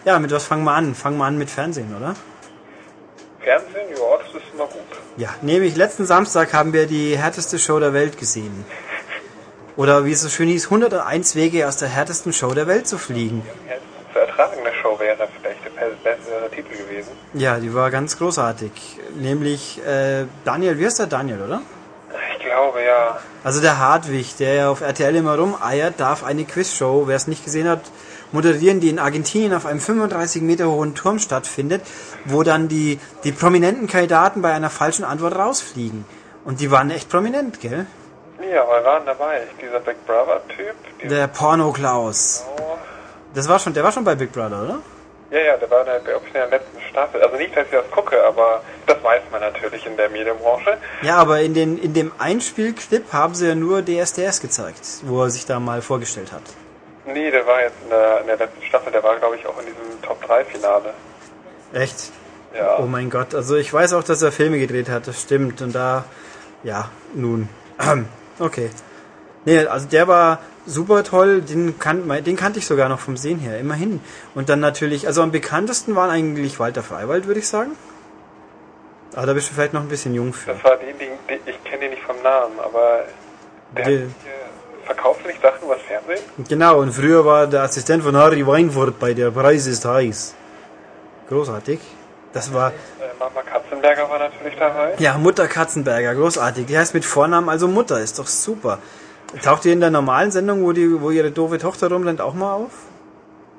Ja, 0.03 0.17
mit 0.17 0.31
was 0.31 0.45
fangen 0.45 0.63
wir 0.63 0.71
an? 0.71 0.95
Fangen 0.95 1.17
wir 1.17 1.25
an 1.25 1.37
mit 1.37 1.51
Fernsehen, 1.51 1.95
oder? 1.95 2.15
Fernsehen, 3.43 3.89
ja, 3.89 4.17
das 4.17 4.41
ist 4.41 4.53
immer 4.53 4.65
gut. 4.65 4.81
Ja, 5.17 5.29
nämlich 5.41 5.75
letzten 5.75 6.05
Samstag 6.05 6.53
haben 6.53 6.73
wir 6.73 6.85
die 6.85 7.17
härteste 7.17 7.57
Show 7.59 7.79
der 7.79 7.93
Welt 7.93 8.17
gesehen. 8.17 8.65
Oder 9.77 10.05
wie 10.05 10.11
es 10.11 10.21
so 10.21 10.29
schön 10.29 10.47
hieß, 10.49 10.65
101 10.65 11.35
Wege 11.35 11.67
aus 11.67 11.77
der 11.77 11.89
härtesten 11.89 12.33
Show 12.33 12.53
der 12.53 12.67
Welt 12.67 12.87
zu 12.87 12.97
fliegen. 12.97 13.43
Ja, 13.67 13.75
zu 14.13 14.19
ertragende 14.19 14.71
Show 14.81 14.99
wäre 14.99 15.27
vielleicht 15.39 15.65
der 15.65 15.71
bessere 16.03 16.49
Titel 16.49 16.75
gewesen. 16.75 17.11
Ja, 17.33 17.57
die 17.59 17.73
war 17.73 17.89
ganz 17.89 18.17
großartig. 18.17 18.71
Nämlich 19.15 19.81
äh, 19.85 20.25
Daniel, 20.43 20.77
wie 20.77 20.85
heißt 20.85 20.99
der 20.99 21.07
Daniel, 21.07 21.41
oder? 21.41 21.61
Ich 22.33 22.45
glaube, 22.45 22.83
ja. 22.83 23.19
Also 23.43 23.61
der 23.61 23.79
Hartwig, 23.79 24.35
der 24.37 24.53
ja 24.53 24.69
auf 24.69 24.81
RTL 24.81 25.15
immer 25.15 25.37
rumeiert, 25.37 25.99
darf 25.99 26.23
eine 26.23 26.43
Quizshow, 26.43 27.07
wer 27.07 27.15
es 27.15 27.27
nicht 27.27 27.43
gesehen 27.43 27.67
hat, 27.69 27.81
moderieren, 28.31 28.79
die 28.79 28.89
in 28.89 28.99
Argentinien 28.99 29.53
auf 29.53 29.65
einem 29.65 29.79
35 29.79 30.41
Meter 30.41 30.69
hohen 30.69 30.95
Turm 30.95 31.19
stattfindet, 31.19 31.81
wo 32.25 32.43
dann 32.43 32.67
die, 32.67 32.99
die 33.23 33.31
prominenten 33.31 33.87
Kandidaten 33.87 34.41
bei 34.41 34.53
einer 34.53 34.69
falschen 34.69 35.03
Antwort 35.03 35.35
rausfliegen. 35.35 36.05
Und 36.45 36.59
die 36.59 36.71
waren 36.71 36.89
echt 36.89 37.09
prominent, 37.09 37.59
gell? 37.61 37.85
Ja, 38.39 38.65
wir 38.67 38.83
waren 38.83 39.05
dabei. 39.05 39.41
Dieser 39.61 39.79
Big 39.79 40.05
Brother-Typ. 40.07 41.09
Der 41.09 41.27
Porno-Klaus. 41.27 42.45
Oh, 42.57 42.77
Das 43.33 43.47
war 43.47 43.59
schon, 43.59 43.73
der 43.73 43.83
war 43.83 43.91
schon 43.91 44.03
bei 44.03 44.15
Big 44.15 44.31
Brother, 44.31 44.63
oder? 44.63 44.79
Ja, 45.29 45.39
ja, 45.39 45.57
der 45.57 45.69
war 45.71 45.81
in 45.81 45.85
der, 45.85 46.15
in 46.15 46.33
der 46.33 46.47
letzten 46.47 46.81
Staffel. 46.89 47.21
Also 47.21 47.37
nicht, 47.37 47.55
dass 47.55 47.65
ich 47.65 47.71
das 47.71 47.89
gucke, 47.91 48.21
aber 48.23 48.61
das 48.85 49.01
weiß 49.01 49.21
man 49.31 49.39
natürlich 49.39 49.85
in 49.85 49.95
der 49.95 50.09
Medienbranche. 50.09 50.77
Ja, 51.03 51.17
aber 51.17 51.39
in, 51.41 51.53
den, 51.53 51.77
in 51.77 51.93
dem 51.93 52.11
Einspielclip 52.17 53.13
haben 53.13 53.33
sie 53.35 53.47
ja 53.47 53.55
nur 53.55 53.81
DSDS 53.85 54.41
gezeigt, 54.41 54.81
wo 55.03 55.23
er 55.23 55.29
sich 55.29 55.45
da 55.45 55.59
mal 55.59 55.81
vorgestellt 55.81 56.33
hat. 56.33 56.41
Nee, 57.05 57.31
der 57.31 57.45
war 57.47 57.61
jetzt 57.61 57.75
in 57.83 57.89
der, 57.89 58.21
in 58.21 58.27
der 58.27 58.37
letzten 58.37 58.61
Staffel. 58.63 58.91
Der 58.91 59.03
war, 59.03 59.17
glaube 59.17 59.35
ich, 59.35 59.45
auch 59.45 59.57
in 59.59 59.65
diesem 59.65 60.01
Top-3-Finale. 60.01 60.93
Echt? 61.73 62.11
Ja. 62.53 62.79
Oh 62.79 62.85
mein 62.85 63.09
Gott, 63.09 63.33
also 63.33 63.55
ich 63.55 63.71
weiß 63.73 63.93
auch, 63.93 64.03
dass 64.03 64.21
er 64.21 64.31
Filme 64.31 64.59
gedreht 64.59 64.89
hat, 64.89 65.07
das 65.07 65.21
stimmt. 65.21 65.61
Und 65.61 65.73
da, 65.73 66.03
ja, 66.63 66.89
nun. 67.13 67.49
Okay. 68.39 68.71
Nee, 69.45 69.65
also 69.67 69.87
der 69.87 70.07
war 70.07 70.39
super 70.65 71.03
toll, 71.03 71.41
den, 71.41 71.77
kan 71.77 72.07
den 72.23 72.35
kannte 72.35 72.57
ich 72.57 72.65
sogar 72.65 72.89
noch 72.89 72.99
vom 72.99 73.15
Sehen 73.17 73.37
her, 73.37 73.59
immerhin. 73.59 73.99
Und 74.33 74.49
dann 74.49 74.59
natürlich, 74.59 75.05
also 75.05 75.21
am 75.21 75.31
bekanntesten 75.31 75.95
waren 75.95 76.09
eigentlich 76.09 76.59
Walter 76.59 76.81
Freiwald, 76.81 77.27
würde 77.27 77.39
ich 77.39 77.47
sagen. 77.47 77.71
Aber 79.13 79.27
da 79.27 79.33
bist 79.33 79.49
du 79.49 79.53
vielleicht 79.53 79.73
noch 79.73 79.81
ein 79.81 79.89
bisschen 79.89 80.15
jung 80.15 80.33
für. 80.33 80.53
Das 80.53 80.63
war 80.63 80.77
die, 80.77 80.91
die, 80.93 81.09
die 81.29 81.49
ich 81.51 81.63
kenne 81.65 81.81
den 81.81 81.91
nicht 81.91 82.01
vom 82.03 82.15
Namen, 82.23 82.59
aber 82.59 83.03
der 83.77 83.85
Die- 83.85 83.97
hat, 84.05 84.09
äh, 84.81 84.85
verkauft 84.85 85.25
nicht 85.25 85.41
Sachen 85.41 85.63
übers 85.63 85.81
Fernsehen. 85.81 86.19
Genau, 86.47 86.79
und 86.79 86.91
früher 86.93 87.25
war 87.25 87.47
der 87.47 87.63
Assistent 87.63 88.03
von 88.03 88.15
Harry 88.15 88.45
Weinfurt 88.45 88.99
bei 88.99 89.13
Der 89.13 89.31
Preis 89.31 89.67
ist 89.67 89.85
heiß. 89.85 90.35
Großartig. 91.29 91.79
Das 92.33 92.53
war, 92.53 92.69
Äh, 92.71 92.73
Mama 93.19 93.41
Katzenberger 93.41 94.09
war 94.09 94.19
natürlich 94.19 94.55
dabei. 94.57 94.93
ja, 94.99 95.17
Mutter 95.17 95.47
Katzenberger, 95.47 96.15
großartig. 96.15 96.65
Die 96.65 96.77
heißt 96.77 96.93
mit 96.93 97.05
Vornamen 97.05 97.49
also 97.49 97.67
Mutter, 97.67 97.99
ist 97.99 98.19
doch 98.19 98.27
super. 98.27 98.79
Taucht 99.43 99.65
ihr 99.65 99.73
in 99.73 99.79
der 99.79 99.91
normalen 99.91 100.31
Sendung, 100.31 100.63
wo, 100.63 100.71
die, 100.73 101.01
wo 101.01 101.09
ihre 101.09 101.31
doofe 101.31 101.57
Tochter 101.57 101.89
rumrennt, 101.89 102.19
auch 102.21 102.33
mal 102.33 102.53
auf? 102.53 102.71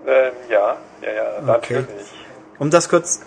Ähm, 0.06 0.32
ja, 0.50 0.76
ja, 1.02 1.12
ja, 1.12 1.54
Okay. 1.54 1.74
natürlich. 1.74 1.86
Um 2.58 2.70
das 2.70 2.88
kurz, 2.88 3.20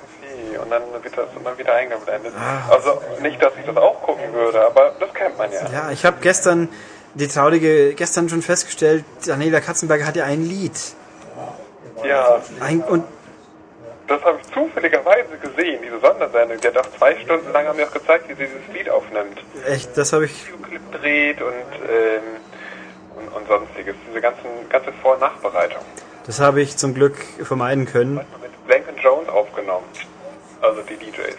Okay, 0.48 0.58
Und 0.60 0.70
dann 0.70 0.82
wird 1.02 1.18
das 1.18 1.26
immer 1.40 1.58
wieder 1.58 1.74
eingeblendet. 1.74 2.34
Ah. 2.38 2.72
Also 2.72 3.02
nicht, 3.22 3.42
dass 3.42 3.54
ich 3.60 3.66
das 3.66 3.78
auch 3.78 4.02
gucken 4.04 4.32
würde, 4.34 4.64
aber 4.66 4.94
das 5.00 5.14
kennt 5.14 5.38
man 5.38 5.52
ja. 5.52 5.62
ja, 5.72 5.92
ich 5.92 6.06
habe 6.06 6.18
gestern 6.22 6.70
die 7.16 7.28
traurige, 7.28 7.94
gestern 7.96 8.30
schon 8.30 8.42
festgestellt, 8.42 9.04
Daniela 9.26 9.62
Katzenberger 9.62 10.06
hat 10.06 10.16
ja 10.16 10.26
ein 10.26 10.44
Lied. 10.44 10.74
Ja, 12.04 12.42
Ein, 12.60 12.82
und 12.82 13.04
das 14.08 14.22
habe 14.24 14.38
ich 14.40 14.52
zufälligerweise 14.54 15.38
gesehen, 15.42 15.82
diese 15.84 16.00
Sondersendung. 16.00 16.60
Die 16.62 16.68
hat 16.68 16.78
auch 16.78 16.98
zwei 16.98 17.16
Stunden 17.20 17.52
lang 17.52 17.66
haben 17.68 17.78
wir 17.78 17.88
auch 17.88 17.92
gezeigt, 17.92 18.30
wie 18.30 18.34
sie 18.34 18.46
dieses 18.48 18.76
Lied 18.76 18.90
aufnimmt. 18.90 19.42
echt, 19.66 19.98
das 19.98 20.14
habe 20.14 20.26
ich, 20.26 20.48
Videoclip 20.48 20.92
dreht 20.92 21.42
und, 21.42 21.54
ähm, 21.90 22.22
und, 23.16 23.28
und 23.36 23.48
sonstiges. 23.48 23.96
Diese 24.08 24.22
ganzen, 24.22 24.46
ganze 24.70 24.92
Vor- 25.02 25.14
und 25.14 25.22
Nachbereitung. 25.22 25.82
das 26.28 26.40
habe 26.40 26.62
ich 26.62 26.78
zum 26.78 26.94
Glück 26.94 27.16
vermeiden 27.44 27.86
können. 27.86 28.20
Hat 28.20 28.32
man 28.32 28.42
mit 28.42 28.68
Blank 28.68 28.86
Jones 29.04 29.30
aufgenommen. 29.30 29.86
Also 30.62 30.82
die 30.82 30.98
DJs. 30.98 31.38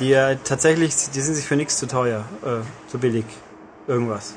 Die 0.00 0.10
ja 0.10 0.34
tatsächlich, 0.36 0.94
die 1.14 1.20
sind 1.20 1.34
sich 1.34 1.46
für 1.46 1.56
nichts 1.56 1.78
zu 1.78 1.86
teuer, 1.86 2.24
äh, 2.44 2.90
zu 2.90 2.98
billig. 2.98 3.24
Irgendwas. 3.86 4.34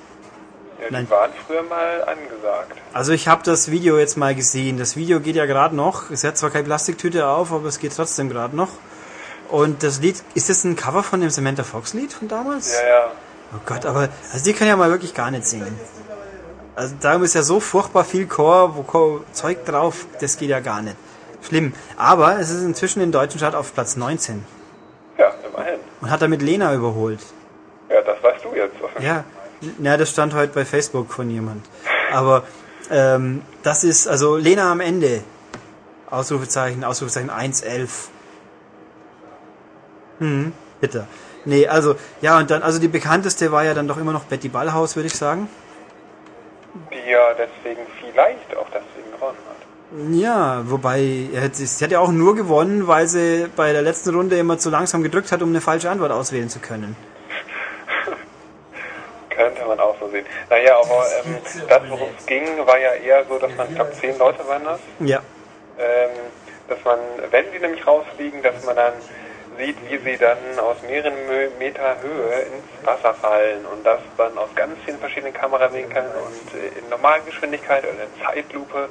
Ja, 0.81 0.99
die 0.99 1.09
waren 1.09 1.31
früher 1.47 1.63
mal 1.63 2.03
angesagt. 2.03 2.73
Also 2.93 3.11
ich 3.13 3.27
habe 3.27 3.43
das 3.43 3.69
Video 3.69 3.97
jetzt 3.99 4.17
mal 4.17 4.33
gesehen. 4.33 4.77
Das 4.77 4.95
Video 4.95 5.19
geht 5.19 5.35
ja 5.35 5.45
gerade 5.45 5.75
noch. 5.75 6.09
Es 6.09 6.23
hat 6.23 6.37
zwar 6.37 6.49
keine 6.49 6.63
Plastiktüte 6.63 7.27
auf, 7.27 7.51
aber 7.53 7.67
es 7.67 7.79
geht 7.79 7.95
trotzdem 7.95 8.29
gerade 8.29 8.55
noch. 8.55 8.69
Und 9.49 9.83
das 9.83 9.99
Lied, 10.01 10.23
ist 10.33 10.49
das 10.49 10.63
ein 10.63 10.75
Cover 10.75 11.03
von 11.03 11.21
dem 11.21 11.29
Samantha 11.29 11.63
Fox 11.63 11.93
Lied 11.93 12.13
von 12.13 12.27
damals? 12.27 12.73
Ja, 12.73 12.87
ja. 12.87 13.11
Oh 13.53 13.59
Gott, 13.65 13.85
aber 13.85 14.09
also 14.31 14.43
die 14.45 14.53
kann 14.53 14.67
ja 14.67 14.75
mal 14.77 14.89
wirklich 14.89 15.13
gar 15.13 15.29
nicht 15.29 15.45
singen. 15.45 15.77
Also 16.75 16.95
da 16.99 17.15
ist 17.21 17.35
ja 17.35 17.43
so 17.43 17.59
furchtbar 17.59 18.05
viel 18.05 18.25
Chor, 18.27 18.75
wo 18.77 18.83
Chor, 18.83 19.23
Zeug 19.33 19.65
drauf, 19.65 20.05
das 20.21 20.37
geht 20.37 20.49
ja 20.49 20.61
gar 20.61 20.81
nicht. 20.81 20.95
Schlimm. 21.41 21.73
Aber 21.97 22.39
es 22.39 22.49
ist 22.49 22.63
inzwischen 22.63 23.01
in 23.01 23.11
deutschen 23.11 23.39
Chart 23.41 23.53
auf 23.55 23.73
Platz 23.73 23.97
19 23.97 24.45
Ja, 25.17 25.33
immerhin. 25.47 25.79
und 25.99 26.09
hat 26.09 26.21
damit 26.21 26.41
Lena 26.41 26.73
überholt. 26.73 27.19
Ja, 27.89 28.01
das 28.01 28.23
weißt 28.23 28.45
du 28.45 28.55
jetzt. 28.55 28.75
Ja, 28.99 29.25
na, 29.77 29.97
das 29.97 30.09
stand 30.09 30.33
heute 30.33 30.53
bei 30.53 30.65
Facebook 30.65 31.11
von 31.11 31.29
jemand. 31.29 31.65
Aber 32.11 32.43
ähm, 32.89 33.41
das 33.63 33.83
ist, 33.83 34.07
also 34.07 34.37
Lena 34.37 34.71
am 34.71 34.79
Ende. 34.79 35.23
Ausrufezeichen, 36.09 36.83
Ausrufezeichen 36.83 37.29
1.11. 37.29 38.09
Hm, 40.19 40.51
bitte. 40.81 41.07
Nee, 41.45 41.67
also, 41.67 41.95
ja, 42.21 42.37
und 42.37 42.51
dann, 42.51 42.61
also 42.61 42.79
die 42.79 42.89
bekannteste 42.89 43.51
war 43.51 43.63
ja 43.63 43.73
dann 43.73 43.87
doch 43.87 43.97
immer 43.97 44.11
noch 44.11 44.25
Betty 44.25 44.49
Ballhaus, 44.49 44.95
würde 44.95 45.07
ich 45.07 45.15
sagen. 45.15 45.49
Die 46.91 47.09
ja 47.09 47.33
deswegen 47.33 47.81
vielleicht 47.99 48.55
auch 48.57 48.67
deswegen 48.67 49.11
gewonnen 49.11 49.37
hat. 49.49 50.13
Ja, 50.13 50.69
wobei, 50.69 51.29
er 51.33 51.43
hat, 51.43 51.55
sie 51.55 51.83
hat 51.83 51.91
ja 51.91 51.99
auch 51.99 52.11
nur 52.11 52.35
gewonnen, 52.35 52.87
weil 52.87 53.07
sie 53.07 53.47
bei 53.55 53.71
der 53.71 53.81
letzten 53.81 54.13
Runde 54.15 54.37
immer 54.37 54.57
zu 54.57 54.69
langsam 54.69 55.01
gedrückt 55.01 55.31
hat, 55.31 55.41
um 55.41 55.49
eine 55.49 55.61
falsche 55.61 55.89
Antwort 55.89 56.11
auswählen 56.11 56.49
zu 56.49 56.59
können. 56.59 56.95
Könnte 59.45 59.65
man 59.65 59.79
auch 59.79 59.95
so 59.99 60.07
sehen. 60.09 60.25
Naja, 60.49 60.77
aber 60.77 61.05
ähm, 61.25 61.37
das, 61.67 61.81
worum 61.89 62.09
es 62.17 62.25
ging, 62.25 62.45
war 62.65 62.77
ja 62.79 62.93
eher 62.93 63.23
so, 63.25 63.37
dass 63.39 63.53
man, 63.55 63.67
ich 63.69 63.75
glaube, 63.75 63.91
zehn 63.93 64.17
Leute 64.17 64.47
waren 64.47 64.63
das, 64.63 64.79
Ja, 64.99 65.19
ähm, 65.79 66.09
dass 66.67 66.83
man, 66.83 66.99
wenn 67.31 67.45
sie 67.51 67.59
nämlich 67.59 67.85
rausfliegen, 67.85 68.41
dass 68.41 68.63
man 68.65 68.75
dann 68.75 68.93
sieht, 69.57 69.75
wie 69.89 69.97
sie 69.97 70.17
dann 70.17 70.37
aus 70.59 70.77
mehreren 70.87 71.13
Meter 71.59 71.97
Höhe 72.01 72.41
ins 72.41 72.87
Wasser 72.87 73.13
fallen 73.13 73.65
und 73.65 73.85
das 73.85 73.99
dann 74.17 74.37
aus 74.37 74.49
ganz 74.55 74.73
vielen 74.85 74.97
verschiedenen 74.97 75.33
Kamerawinkeln 75.33 76.05
und 76.05 76.59
äh, 76.59 76.79
in 76.79 76.89
Normalgeschwindigkeit 76.89 77.83
oder 77.83 77.91
in 78.03 78.23
Zeitlupe 78.25 78.89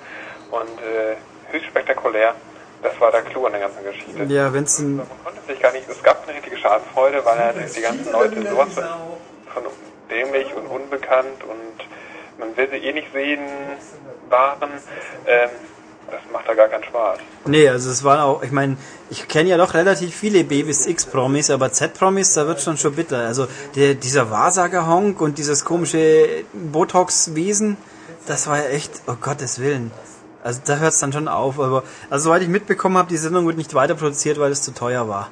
und 0.50 0.78
äh, 0.80 1.16
höchst 1.52 1.68
spektakulär. 1.68 2.34
Das 2.82 2.98
war 2.98 3.10
der 3.10 3.22
Clou 3.22 3.46
an 3.46 3.52
der 3.52 3.60
ganzen 3.62 3.84
Geschichte. 3.84 4.22
ja, 4.32 4.52
wenn's 4.52 4.78
ein, 4.78 4.96
Man 4.96 5.06
konnte 5.24 5.40
sich 5.46 5.60
gar 5.60 5.72
nicht, 5.72 5.86
es 5.88 6.02
gab 6.02 6.22
eine 6.26 6.34
richtige 6.36 6.56
Schadenfreude, 6.56 7.22
weil 7.24 7.38
halt 7.38 7.76
die 7.76 7.80
ganzen 7.82 8.10
Leute 8.12 8.40
sowas 8.48 8.68
von 8.74 9.64
dämlich 10.10 10.54
und 10.54 10.66
unbekannt 10.66 11.42
und 11.44 12.38
man 12.38 12.56
will 12.56 12.68
sie 12.70 12.78
eh 12.78 12.92
nicht 12.92 13.12
sehen 13.12 13.40
waren. 14.28 14.70
Ähm, 15.26 15.50
das 16.10 16.20
macht 16.32 16.48
da 16.48 16.54
gar 16.54 16.68
keinen 16.68 16.84
Spaß. 16.84 17.18
Nee, 17.46 17.68
also 17.68 17.90
es 17.90 18.02
war 18.02 18.24
auch, 18.24 18.42
ich 18.42 18.50
meine, 18.50 18.76
ich 19.10 19.28
kenne 19.28 19.50
ja 19.50 19.56
doch 19.56 19.74
relativ 19.74 20.14
viele 20.14 20.42
B 20.44 20.64
bis 20.64 20.86
X-Promis, 20.86 21.50
aber 21.50 21.72
Z-Promis, 21.72 22.34
da 22.34 22.46
wird 22.46 22.60
schon 22.60 22.76
schon 22.76 22.94
bitter. 22.94 23.18
Also 23.18 23.46
der, 23.76 23.94
dieser 23.94 24.30
Wahrsager-Honk 24.30 25.20
und 25.20 25.38
dieses 25.38 25.64
komische 25.64 26.44
Botox-Wesen, 26.52 27.76
das 28.26 28.48
war 28.48 28.58
ja 28.58 28.70
echt, 28.70 29.02
oh 29.06 29.14
Gottes 29.20 29.60
Willen. 29.60 29.92
Also 30.42 30.60
da 30.64 30.76
hört 30.78 30.94
es 30.94 30.98
dann 30.98 31.12
schon 31.12 31.28
auf, 31.28 31.60
aber 31.60 31.84
also 32.08 32.24
soweit 32.24 32.42
ich 32.42 32.48
mitbekommen 32.48 32.96
habe, 32.96 33.08
die 33.08 33.16
Sendung 33.16 33.46
wird 33.46 33.56
nicht 33.56 33.74
weiter 33.74 33.94
produziert, 33.94 34.40
weil 34.40 34.50
es 34.50 34.62
zu 34.62 34.72
teuer 34.72 35.08
war. 35.08 35.30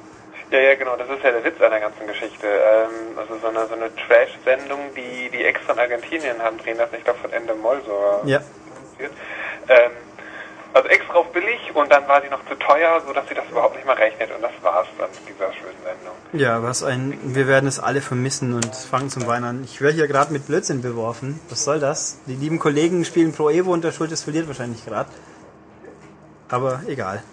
Ja, 0.51 0.59
ja, 0.59 0.75
genau, 0.75 0.95
das 0.95 1.07
ist 1.09 1.23
ja 1.23 1.31
der 1.31 1.43
Witz 1.43 1.61
an 1.61 1.69
der 1.69 1.79
ganzen 1.79 2.07
Geschichte. 2.07 2.47
Ähm, 2.47 3.17
also 3.17 3.37
so 3.39 3.47
eine, 3.47 3.67
so 3.67 3.75
eine 3.75 3.93
Trash-Sendung, 3.95 4.79
die, 4.95 5.29
die 5.29 5.43
extra 5.45 5.73
in 5.73 5.79
Argentinien 5.79 6.41
haben 6.41 6.57
drehen 6.57 6.77
lassen, 6.77 6.95
ich 6.97 7.03
glaube 7.03 7.19
von 7.19 7.31
Endemol 7.31 7.81
so 7.85 8.27
Ja. 8.27 8.39
produziert. 8.73 9.11
Ähm, 9.67 9.91
also 10.73 10.87
extra 10.89 11.13
auf 11.15 11.27
billig 11.31 11.71
und 11.75 11.91
dann 11.91 12.07
war 12.07 12.21
sie 12.21 12.29
noch 12.29 12.45
zu 12.47 12.55
teuer, 12.55 13.01
sodass 13.05 13.27
sie 13.27 13.33
das 13.35 13.45
überhaupt 13.49 13.75
nicht 13.75 13.85
mehr 13.85 13.97
rechnet 13.97 14.29
und 14.35 14.41
das 14.41 14.51
war's 14.61 14.87
dann 14.97 15.09
mit 15.11 15.27
dieser 15.35 15.51
schönen 15.53 15.77
Sendung. 15.83 16.15
Ja, 16.33 16.61
was 16.63 16.83
ein, 16.83 17.17
wir 17.23 17.47
werden 17.47 17.67
es 17.67 17.79
alle 17.79 18.01
vermissen 18.01 18.53
und 18.53 18.75
fangen 18.75 19.09
zum 19.09 19.25
Weinen 19.27 19.45
an. 19.45 19.63
Ich 19.63 19.81
werde 19.81 19.95
hier 19.95 20.07
gerade 20.07 20.31
mit 20.31 20.45
Blödsinn 20.47 20.81
beworfen. 20.81 21.39
Was 21.49 21.63
soll 21.63 21.79
das? 21.79 22.19
Die 22.27 22.35
lieben 22.35 22.59
Kollegen 22.59 23.03
spielen 23.05 23.33
Pro 23.33 23.49
Evo 23.49 23.71
und 23.71 23.83
der 23.83 23.91
Schultes 23.91 24.23
verliert 24.23 24.47
wahrscheinlich 24.47 24.85
gerade. 24.85 25.09
Aber 26.49 26.81
egal. 26.87 27.23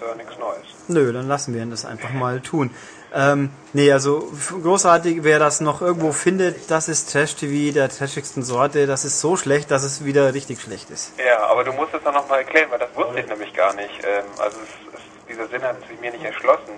Ist 0.00 0.08
ja 0.08 0.14
nichts 0.14 0.38
Neues. 0.38 0.66
Nö, 0.88 1.12
dann 1.12 1.28
lassen 1.28 1.54
wir 1.54 1.62
ihn 1.62 1.70
das 1.70 1.84
einfach 1.84 2.10
mal 2.10 2.40
tun. 2.40 2.70
Ähm, 3.12 3.50
nee, 3.72 3.92
also 3.92 4.32
großartig, 4.62 5.24
wer 5.24 5.38
das 5.38 5.60
noch 5.60 5.82
irgendwo 5.82 6.12
findet, 6.12 6.70
das 6.70 6.88
ist 6.88 7.12
Trash-TV 7.12 7.74
der 7.74 7.88
trashigsten 7.88 8.42
Sorte. 8.42 8.86
Das 8.86 9.04
ist 9.04 9.20
so 9.20 9.36
schlecht, 9.36 9.70
dass 9.70 9.82
es 9.82 10.04
wieder 10.04 10.32
richtig 10.32 10.60
schlecht 10.62 10.90
ist. 10.90 11.12
Ja, 11.18 11.44
aber 11.48 11.64
du 11.64 11.72
musst 11.72 11.92
es 11.92 12.02
dann 12.02 12.14
nochmal 12.14 12.38
erklären, 12.38 12.70
weil 12.70 12.78
das 12.78 12.88
wusste 12.94 13.20
ich 13.20 13.26
nämlich 13.26 13.52
gar 13.52 13.74
nicht. 13.74 13.90
Ähm, 14.04 14.24
also 14.38 14.56
es, 14.62 14.94
es, 14.94 15.00
dieser 15.28 15.48
Sinn 15.48 15.62
hat 15.62 15.76
sich 15.86 16.00
mir 16.00 16.12
nicht 16.12 16.24
erschlossen. 16.24 16.72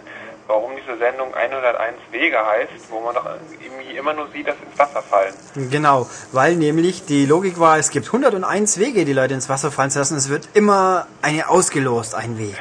Warum 0.48 0.72
diese 0.74 0.98
Sendung 0.98 1.32
101 1.32 1.94
Wege 2.10 2.44
heißt, 2.44 2.90
wo 2.90 3.00
man 3.00 3.14
doch 3.14 3.24
irgendwie 3.64 3.96
immer 3.96 4.12
nur 4.12 4.28
sieht, 4.32 4.48
dass 4.48 4.56
ins 4.56 4.76
Wasser 4.76 5.02
fallen. 5.02 5.32
Genau, 5.70 6.08
weil 6.32 6.56
nämlich 6.56 7.06
die 7.06 7.26
Logik 7.26 7.60
war, 7.60 7.78
es 7.78 7.90
gibt 7.90 8.06
101 8.06 8.78
Wege, 8.78 9.04
die 9.04 9.12
Leute 9.12 9.34
ins 9.34 9.48
Wasser 9.48 9.70
fallen 9.70 9.90
zu 9.90 10.00
lassen. 10.00 10.16
Es 10.16 10.28
wird 10.28 10.48
immer 10.54 11.06
eine 11.22 11.48
ausgelost, 11.48 12.16
ein 12.16 12.38
Weg. 12.38 12.58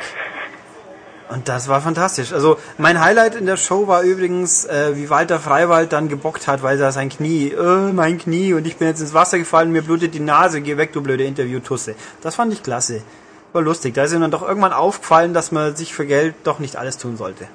Und 1.31 1.47
das 1.47 1.69
war 1.69 1.79
fantastisch. 1.79 2.33
Also 2.33 2.57
mein 2.77 2.99
Highlight 2.99 3.35
in 3.35 3.45
der 3.45 3.55
Show 3.55 3.87
war 3.87 4.01
übrigens, 4.01 4.65
äh, 4.65 4.97
wie 4.97 5.09
Walter 5.09 5.39
Freiwald 5.39 5.93
dann 5.93 6.09
gebockt 6.09 6.47
hat, 6.47 6.61
weil 6.61 6.79
er 6.79 6.91
sein 6.91 7.07
Knie, 7.07 7.51
äh, 7.51 7.93
mein 7.93 8.17
Knie 8.17 8.53
und 8.53 8.67
ich 8.67 8.75
bin 8.75 8.89
jetzt 8.89 8.99
ins 8.99 9.13
Wasser 9.13 9.39
gefallen, 9.39 9.71
mir 9.71 9.81
blutet 9.81 10.13
die 10.13 10.19
Nase, 10.19 10.59
geh 10.59 10.75
weg, 10.75 10.91
du 10.91 11.01
blöde 11.01 11.23
Interviewtusse. 11.23 11.95
Das 12.21 12.35
fand 12.35 12.51
ich 12.51 12.63
klasse. 12.63 13.01
War 13.53 13.61
lustig. 13.61 13.93
Da 13.93 14.03
ist 14.03 14.13
ihm 14.13 14.19
dann 14.19 14.31
doch 14.31 14.45
irgendwann 14.45 14.73
aufgefallen, 14.73 15.33
dass 15.33 15.53
man 15.53 15.75
sich 15.75 15.93
für 15.93 16.05
Geld 16.05 16.35
doch 16.43 16.59
nicht 16.59 16.75
alles 16.75 16.97
tun 16.97 17.15
sollte. 17.15 17.47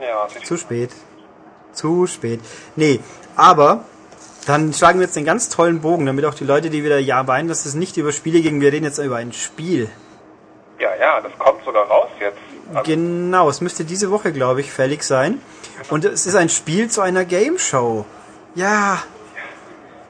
Ja, 0.00 0.26
Zu 0.42 0.56
spät. 0.56 0.90
Zu 1.72 2.06
spät. 2.06 2.40
Nee, 2.76 3.00
aber 3.36 3.84
dann 4.46 4.72
schlagen 4.72 4.98
wir 4.98 5.06
jetzt 5.06 5.16
den 5.16 5.24
ganz 5.24 5.48
tollen 5.50 5.80
Bogen, 5.80 6.06
damit 6.06 6.24
auch 6.24 6.34
die 6.34 6.44
Leute, 6.44 6.70
die 6.70 6.82
wieder 6.82 6.98
ja 6.98 7.26
weinen, 7.26 7.48
dass 7.48 7.66
es 7.66 7.74
nicht 7.74 7.96
über 7.98 8.12
Spiele 8.12 8.40
gehen, 8.40 8.60
wir 8.60 8.72
reden 8.72 8.84
jetzt 8.84 8.98
über 8.98 9.16
ein 9.16 9.32
Spiel. 9.32 9.90
ja, 10.78 10.94
ja, 10.96 11.20
das 11.20 11.32
kommt 11.38 11.62
sogar 11.64 11.86
raus 11.86 12.10
jetzt. 12.18 12.38
Genau, 12.84 13.48
es 13.48 13.60
müsste 13.60 13.84
diese 13.84 14.10
Woche, 14.10 14.32
glaube 14.32 14.60
ich, 14.60 14.72
fällig 14.72 15.02
sein. 15.02 15.40
Und 15.90 16.04
es 16.04 16.26
ist 16.26 16.34
ein 16.34 16.48
Spiel 16.48 16.90
zu 16.90 17.00
einer 17.00 17.24
Game 17.24 17.58
Show. 17.58 18.04
Ja. 18.54 19.02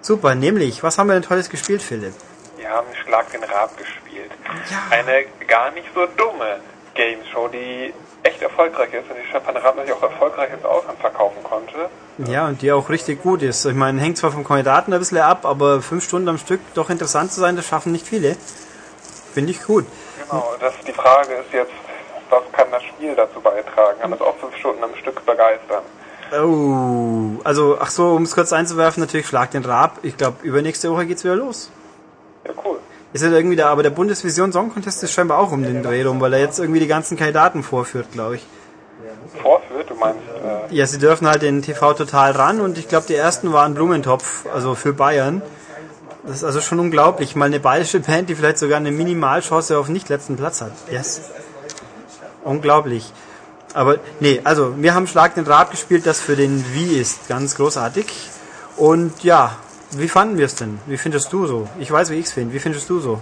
Super, 0.00 0.34
nämlich, 0.34 0.82
was 0.82 0.98
haben 0.98 1.06
wir 1.08 1.14
denn 1.14 1.22
tolles 1.22 1.48
gespielt, 1.48 1.82
Philipp? 1.82 2.14
wir 2.62 2.70
haben 2.70 2.86
Schlag 3.04 3.30
den 3.32 3.42
Rab 3.42 3.76
gespielt. 3.76 4.30
Ja. 4.70 4.78
Eine 4.90 5.24
gar 5.46 5.72
nicht 5.72 5.88
so 5.94 6.06
dumme 6.06 6.60
Games 6.94 7.26
Show, 7.28 7.48
die 7.48 7.92
echt 8.22 8.40
erfolgreich 8.40 8.94
ist 8.94 9.10
und 9.10 9.16
die 9.20 9.28
Stefan 9.28 9.56
Raab 9.56 9.76
natürlich 9.76 9.96
auch 9.96 10.02
erfolgreich 10.02 10.52
ins 10.52 10.64
Ausland 10.64 10.98
verkaufen 11.00 11.42
konnte. 11.42 11.90
Ja, 12.18 12.46
und 12.46 12.62
die 12.62 12.70
auch 12.70 12.88
richtig 12.88 13.22
gut 13.22 13.42
ist. 13.42 13.64
Ich 13.64 13.74
meine, 13.74 14.00
hängt 14.00 14.16
zwar 14.16 14.30
vom 14.30 14.44
Kandidaten 14.44 14.92
ein 14.92 14.98
bisschen 15.00 15.18
ab, 15.18 15.44
aber 15.44 15.82
fünf 15.82 16.04
Stunden 16.04 16.28
am 16.28 16.38
Stück 16.38 16.60
doch 16.74 16.88
interessant 16.88 17.32
zu 17.32 17.40
sein, 17.40 17.56
das 17.56 17.66
schaffen 17.66 17.90
nicht 17.90 18.06
viele. 18.06 18.36
Finde 19.34 19.50
ich 19.50 19.62
gut. 19.64 19.86
Genau, 20.22 20.54
das, 20.60 20.74
die 20.86 20.92
Frage 20.92 21.32
ist 21.34 21.52
jetzt, 21.52 21.72
was 22.32 22.42
kann 22.52 22.66
das 22.70 22.82
Spiel 22.82 23.14
dazu 23.14 23.40
beitragen? 23.40 24.00
Kann 24.00 24.10
das 24.10 24.20
auch 24.20 24.36
fünf 24.38 24.56
Stunden 24.56 24.82
am 24.82 24.94
Stück 24.96 25.24
begeistern? 25.24 25.82
Oh, 26.32 27.40
also, 27.44 27.76
ach 27.78 27.90
so, 27.90 28.14
um 28.14 28.22
es 28.22 28.34
kurz 28.34 28.52
einzuwerfen, 28.52 29.02
natürlich 29.02 29.26
Schlag 29.26 29.50
den 29.50 29.64
Rab. 29.64 29.98
Ich 30.02 30.16
glaube, 30.16 30.38
übernächste 30.42 30.90
Woche 30.90 31.04
geht's 31.06 31.24
wieder 31.24 31.36
los. 31.36 31.70
Ja, 32.46 32.52
cool. 32.64 32.78
Ist 33.12 33.22
ja 33.22 33.30
irgendwie 33.30 33.56
da, 33.56 33.68
aber 33.68 33.82
der 33.82 33.90
Bundesvision 33.90 34.50
Song 34.52 34.72
Contest 34.72 35.02
ist 35.02 35.12
scheinbar 35.12 35.38
auch 35.38 35.52
um 35.52 35.62
den 35.62 35.82
Dreh 35.82 36.02
rum, 36.02 36.20
weil 36.20 36.32
er 36.32 36.40
jetzt 36.40 36.58
irgendwie 36.58 36.80
die 36.80 36.86
ganzen 36.86 37.18
Kandidaten 37.18 37.62
vorführt, 37.62 38.12
glaube 38.12 38.36
ich. 38.36 38.46
Vorführt, 39.42 39.90
du 39.90 39.94
meinst, 39.94 40.20
äh, 40.70 40.74
Ja, 40.74 40.86
sie 40.86 40.98
dürfen 40.98 41.28
halt 41.28 41.42
den 41.42 41.60
TV 41.60 41.92
total 41.92 42.32
ran 42.32 42.60
und 42.62 42.78
ich 42.78 42.88
glaube, 42.88 43.06
die 43.06 43.14
ersten 43.14 43.52
waren 43.52 43.74
Blumentopf, 43.74 44.46
also 44.52 44.74
für 44.74 44.94
Bayern. 44.94 45.42
Das 46.24 46.36
ist 46.36 46.44
also 46.44 46.62
schon 46.62 46.78
unglaublich. 46.78 47.36
Mal 47.36 47.46
eine 47.46 47.60
bayerische 47.60 48.00
Band, 48.00 48.30
die 48.30 48.36
vielleicht 48.36 48.58
sogar 48.58 48.78
eine 48.78 48.92
Minimalchance 48.92 49.76
auf 49.76 49.88
nicht 49.88 50.08
letzten 50.08 50.36
Platz 50.36 50.62
hat. 50.62 50.72
Yes. 50.90 51.20
Unglaublich. 52.44 53.12
Aber 53.74 53.98
nee, 54.20 54.40
also 54.44 54.74
wir 54.76 54.94
haben 54.94 55.06
Schlag 55.06 55.34
den 55.34 55.46
Rab 55.46 55.70
gespielt, 55.70 56.06
das 56.06 56.20
für 56.20 56.36
den 56.36 56.64
Wie 56.74 56.96
ist. 56.98 57.28
Ganz 57.28 57.56
großartig. 57.56 58.06
Und 58.76 59.22
ja, 59.24 59.56
wie 59.92 60.08
fanden 60.08 60.38
wir 60.38 60.46
es 60.46 60.54
denn? 60.54 60.78
Wie 60.86 60.98
findest 60.98 61.32
du 61.32 61.46
so? 61.46 61.68
Ich 61.78 61.90
weiß, 61.90 62.10
wie 62.10 62.16
ich 62.16 62.26
es 62.26 62.32
finde. 62.32 62.54
Wie 62.54 62.58
findest 62.58 62.88
du 62.90 62.98
so? 62.98 63.20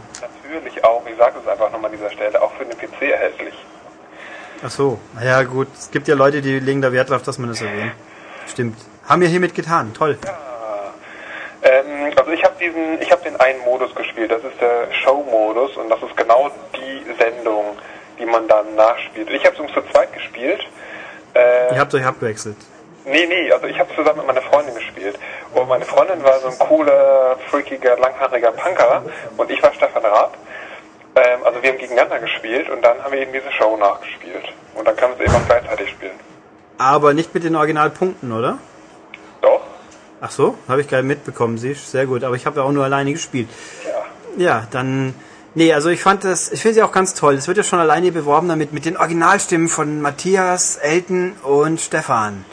natürlich 0.71 0.85
auch, 0.85 1.03
ich 1.07 1.17
sage 1.17 1.39
es 1.43 1.49
einfach 1.49 1.71
nochmal 1.71 1.91
an 1.91 1.97
dieser 1.97 2.11
Stelle, 2.11 2.41
auch 2.41 2.53
für 2.55 2.65
den 2.65 2.77
PC 2.77 3.03
erhältlich. 3.03 3.55
Ach 4.63 4.71
so, 4.71 4.99
naja 5.15 5.43
gut. 5.43 5.69
Es 5.75 5.91
gibt 5.91 6.09
ja 6.09 6.15
Leute, 6.15 6.43
die 6.43 6.59
legen 6.59 6.83
da 6.83 6.93
Wert 6.93 7.11
drauf, 7.11 7.23
dass 7.23 7.39
man 7.39 7.49
das 7.49 7.63
erwähnt. 7.63 7.93
Stimmt. 8.47 8.79
Haben 9.09 9.23
wir 9.23 9.29
hiermit 9.29 9.55
getan. 9.55 9.93
Toll. 9.95 10.19
Ähm, 11.63 12.13
also 12.17 12.31
ich 12.31 12.45
habe 12.45 12.55
diesen, 12.61 13.01
ich 13.01 13.11
habe 13.11 13.23
den 13.23 13.39
einen 13.41 13.61
Modus 13.61 13.95
gespielt, 13.95 14.31
das 14.31 14.43
ist 14.45 14.61
der 14.61 14.93
Show-Modus 14.93 15.77
und 15.77 15.89
das 15.89 16.03
ist 16.03 16.17
genau 16.17 16.51
die 16.75 17.05
Sendung, 17.19 17.77
die 18.21 18.27
man 18.27 18.47
dann 18.47 18.75
nachspielt. 18.77 19.31
Ich 19.31 19.45
habe 19.45 19.55
es 19.55 19.61
übrigens 19.61 19.75
zu 19.75 19.93
zweit 19.93 20.13
gespielt. 20.13 20.61
Äh, 21.35 21.75
Ihr 21.75 21.81
habt 21.81 21.95
euch 21.95 22.05
abgewechselt. 22.05 22.57
Nee, 23.05 23.27
nee, 23.27 23.51
also 23.51 23.67
ich 23.67 23.79
habe 23.79 23.95
zusammen 23.95 24.19
mit 24.19 24.27
meiner 24.27 24.43
Freundin 24.43 24.75
gespielt. 24.75 25.19
Und 25.55 25.69
meine 25.69 25.85
Freundin 25.85 26.23
war 26.23 26.39
so 26.39 26.49
ein 26.49 26.59
cooler, 26.59 27.37
freakiger, 27.49 27.99
langhaariger 27.99 28.53
Punker 28.53 29.03
und 29.37 29.51
ich 29.51 29.63
war 29.63 29.73
Stefan 29.73 30.05
Raab. 30.05 30.37
Ähm, 31.17 31.41
also 31.45 31.63
wir 31.63 31.71
haben 31.71 31.79
gegeneinander 31.79 32.19
gespielt 32.21 32.69
und 32.71 32.83
dann 32.83 33.03
haben 33.03 33.13
wir 33.13 33.21
eben 33.21 33.33
diese 33.33 33.51
Show 33.53 33.77
nachgespielt. 33.77 34.45
Und 34.75 34.87
dann 34.87 34.95
kann 34.97 35.11
man 35.11 35.19
es 35.19 35.27
eben 35.27 35.35
auch 35.35 35.47
gleichzeitig 35.47 35.91
spielen. 35.91 36.13
Aber 36.79 37.15
nicht 37.15 37.35
mit 37.35 37.45
den 37.45 37.57
Originalpunkten, 37.57 38.33
oder? 38.33 38.59
Doch? 39.41 39.63
Ach 40.21 40.31
so, 40.31 40.57
habe 40.69 40.83
ich 40.83 40.89
gerade 40.89 41.03
mitbekommen, 41.03 41.59
sie 41.59 41.75
sehr 41.75 42.07
gut. 42.07 42.23
Aber 42.23 42.37
ich 42.37 42.47
habe 42.47 42.61
ja 42.61 42.67
auch 42.67 42.73
nur 42.73 42.85
alleine 42.85 43.13
gespielt. 43.13 43.49
Ja. 43.85 44.05
Ja, 44.37 44.69
dann. 44.71 45.15
Nee, 45.55 45.73
also 45.73 45.89
ich 45.89 46.01
fand 46.01 46.23
das, 46.25 46.53
ich 46.53 46.63
finde 46.63 46.75
sie 46.75 46.83
auch 46.83 46.93
ganz 46.93 47.15
toll. 47.15 47.35
Es 47.35 47.49
wird 47.49 47.57
ja 47.57 47.65
schon 47.65 47.81
alleine 47.81 48.13
beworben 48.13 48.49
damit 48.49 48.73
mit 48.73 48.85
den 48.85 48.97
Originalstimmen 48.97 49.69
von 49.69 50.01
Matthias, 50.01 50.77
Elton 50.77 51.33
und 51.43 51.81
Stefan. 51.81 52.45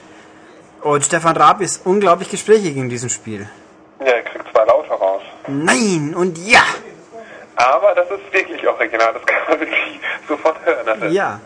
Und 0.82 1.06
Stefan 1.06 1.38
Raab 1.38 1.62
ist 1.62 1.86
unglaublich 1.86 2.30
gesprächig 2.30 2.76
in 2.76 2.89
diesem 2.89 3.10
Spiel. 3.10 3.48
Ja, 4.00 4.06
er 4.08 4.22
kriegt 4.24 4.45
zwei 4.52 4.66
Laute 4.66 4.89
raus. 4.89 5.22
Nein 5.48 6.14
und 6.16 6.38
ja! 6.39 6.64
Aber 7.56 7.93
das 7.95 8.10
ist 8.12 8.32
wirklich 8.32 8.68
original, 8.68 9.14
das 9.14 9.26
kann 9.26 9.38
man 9.50 9.60
wirklich 9.60 10.00
sofort 10.28 10.58
hören. 10.66 11.04
Ist, 11.04 11.14
Ja. 11.14 11.39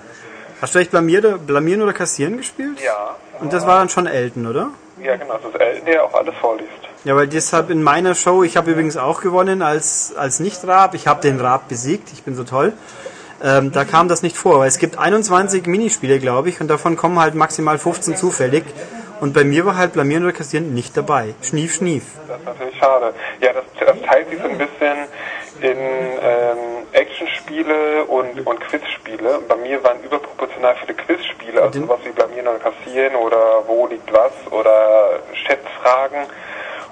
Hast 0.61 0.75
du 0.75 0.79
echt 0.79 0.91
blamieren, 0.91 1.45
blamieren 1.45 1.81
oder 1.81 1.93
kassieren 1.93 2.37
gespielt? 2.37 2.79
ja. 2.81 3.15
Und 3.39 3.51
das 3.51 3.65
war 3.65 3.79
dann 3.79 3.89
schon 3.89 4.05
Elton, 4.05 4.45
oder? 4.45 4.69
Ja, 5.01 5.15
genau, 5.15 5.33
das 5.37 5.51
ist 5.51 5.59
Elton, 5.59 5.85
der 5.85 6.03
auch 6.03 6.13
alles 6.13 6.35
vorliest. 6.39 6.69
Ja, 7.03 7.15
weil 7.15 7.27
deshalb 7.27 7.71
in 7.71 7.81
meiner 7.81 8.13
Show, 8.13 8.43
ich 8.43 8.57
habe 8.57 8.71
übrigens 8.71 8.95
auch 8.95 9.21
gewonnen 9.21 9.63
als, 9.63 10.13
als 10.15 10.39
Nicht-Rab. 10.39 10.93
Ich 10.93 11.07
habe 11.07 11.19
den 11.21 11.39
Rab 11.39 11.67
besiegt, 11.67 12.09
ich 12.13 12.21
bin 12.23 12.35
so 12.35 12.43
toll. 12.43 12.73
Ähm, 13.43 13.71
da 13.71 13.85
kam 13.85 14.07
das 14.07 14.21
nicht 14.21 14.37
vor, 14.37 14.59
weil 14.59 14.67
es 14.67 14.77
gibt 14.77 14.99
21 14.99 15.65
Minispiele, 15.65 16.19
glaube 16.19 16.49
ich, 16.49 16.61
und 16.61 16.67
davon 16.67 16.95
kommen 16.95 17.19
halt 17.19 17.33
maximal 17.33 17.79
15 17.79 18.15
zufällig. 18.15 18.65
Und 19.19 19.33
bei 19.33 19.43
mir 19.43 19.65
war 19.65 19.77
halt 19.77 19.93
Blamieren 19.93 20.23
oder 20.23 20.33
Kassieren 20.33 20.75
nicht 20.75 20.95
dabei. 20.95 21.33
Schnief, 21.41 21.75
schnief. 21.75 22.03
Das 22.27 22.39
ist 22.39 22.45
natürlich 22.45 22.77
schade. 22.77 23.13
Ja, 23.39 23.53
das, 23.53 23.63
das 23.79 24.01
teilt 24.01 24.29
sich 24.29 24.39
so 24.39 24.47
ein 24.47 24.57
bisschen 24.59 24.97
in 25.61 25.77
ähm, 25.77 26.57
Actionspiele 26.91 28.05
und, 28.05 28.45
und 28.45 28.59
Quizspiele. 28.61 29.39
Bei 29.47 29.55
mir 29.55 29.83
waren 29.83 30.03
überproportional 30.03 30.75
viele 30.75 30.95
Quizspiele, 30.95 31.61
also 31.61 31.81
sowas 31.81 31.99
wie 32.03 32.09
Blamieren 32.09 32.47
oder 32.47 32.59
Kassieren 32.59 33.15
oder 33.15 33.63
Wo 33.67 33.87
liegt 33.87 34.11
was 34.11 34.33
oder 34.51 35.19
Schätzfragen. 35.33 36.25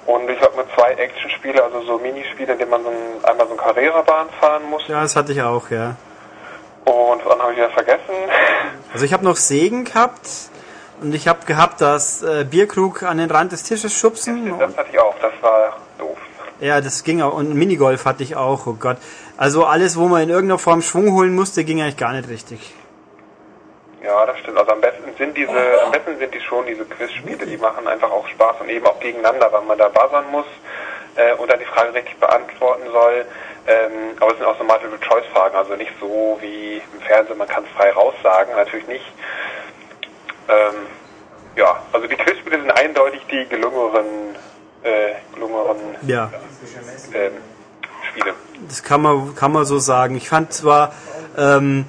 Und 0.06 0.30
ich 0.30 0.42
habe 0.42 0.58
mit 0.58 0.66
zwei 0.76 0.92
Actionspiele, 0.94 1.64
also 1.64 1.82
so 1.82 1.98
Minispiele, 2.00 2.54
in 2.54 2.60
denen 2.60 2.72
man 2.72 2.84
so 2.84 2.90
ein, 2.90 3.24
einmal 3.24 3.48
so 3.48 3.54
eine 3.54 3.62
Carrera-Bahn 3.62 4.28
fahren 4.40 4.64
muss. 4.70 4.88
Ja, 4.88 5.02
das 5.02 5.16
hatte 5.16 5.34
ich 5.34 5.42
auch, 5.42 5.70
ja. 5.70 5.96
Und 6.86 7.22
dann 7.28 7.40
habe 7.40 7.52
ich 7.52 7.58
wieder 7.58 7.70
vergessen. 7.70 8.00
Also 8.92 9.06
ich 9.06 9.14
habe 9.14 9.24
noch 9.24 9.36
Segen 9.36 9.86
gehabt. 9.86 10.28
Und 11.02 11.14
ich 11.14 11.28
habe 11.28 11.46
gehabt, 11.46 11.80
das 11.80 12.24
äh, 12.24 12.44
Bierkrug 12.44 13.04
an 13.04 13.20
den 13.20 13.30
Rand 13.30 13.52
des 13.52 13.62
Tisches 13.64 13.94
schubsen. 13.94 14.58
Das 14.58 14.76
hatte 14.76 14.90
ich 14.92 15.00
auch, 15.00 15.14
das 15.22 15.32
war 15.42 15.78
doof. 16.00 16.18
Ja, 16.60 16.82
das 16.82 17.04
ging 17.04 17.22
auch. 17.22 17.34
Und 17.34 17.54
Minigolf 17.54 18.06
hatte 18.06 18.24
ich 18.24 18.36
auch, 18.36 18.66
oh 18.66 18.74
Gott. 18.74 18.98
Also 19.38 19.66
alles, 19.66 19.96
wo 19.98 20.08
man 20.08 20.24
in 20.24 20.30
irgendeiner 20.30 20.60
Form 20.60 20.82
Schwung 20.82 21.14
holen 21.14 21.34
musste, 21.34 21.64
ging 21.64 21.82
eigentlich 21.82 21.98
gar 21.98 22.14
nicht 22.14 22.28
richtig. 22.28 22.74
Ja, 24.04 24.26
das 24.26 24.40
stimmt. 24.40 24.58
Also 24.58 24.72
am 24.72 24.82
besten 24.82 25.14
sind 25.18 25.36
diese, 25.36 25.84
am 25.84 25.92
besten 25.92 26.18
sind 26.18 26.34
die 26.34 26.40
schon 26.42 26.66
diese 26.66 26.86
Quizspiele, 26.86 27.46
die 27.46 27.58
machen 27.58 27.88
einfach 27.88 28.10
auch 28.12 28.28
Spaß 28.30 28.62
und 28.62 28.70
eben 28.70 28.86
auch 28.86 29.00
gegeneinander, 29.00 29.52
weil 29.52 29.62
man 29.64 29.78
da 29.78 29.90
buzzern 29.90 30.26
muss 30.32 30.46
äh, 31.16 31.34
und 31.34 31.52
dann 31.52 31.60
die 31.60 31.66
Frage 31.66 31.94
richtig 31.94 32.18
beantworten 32.18 32.84
soll. 32.92 33.26
Ähm, 33.68 34.16
aber 34.20 34.32
es 34.32 34.38
sind 34.38 34.46
auch 34.48 34.58
so 34.58 34.64
Multiple-Choice-Fragen, 34.64 35.56
also 35.56 35.76
nicht 35.76 35.92
so 36.00 36.38
wie 36.42 36.78
im 36.94 37.02
Fernsehen, 37.02 37.38
man 37.38 37.48
kann 37.48 37.64
es 37.66 37.70
frei 37.76 37.92
raussagen, 37.92 38.56
natürlich 38.56 38.88
nicht. 38.88 39.06
Ähm, 40.48 40.88
ja, 41.56 41.84
also 41.92 42.08
die 42.08 42.16
Quizspiele 42.16 42.60
sind 42.60 42.72
eindeutig 42.72 43.22
die 43.30 43.46
gelungeneren, 43.48 44.06
äh, 44.84 45.14
gelungeneren 45.34 45.78
Ja, 46.04 46.32
ähm, 47.14 47.34
Spiele. 48.10 48.34
das 48.68 48.82
kann 48.82 49.02
man, 49.02 49.36
kann 49.36 49.52
man 49.52 49.66
so 49.66 49.78
sagen. 49.78 50.16
Ich 50.16 50.30
fand 50.30 50.54
zwar, 50.54 50.94
ähm, 51.38 51.86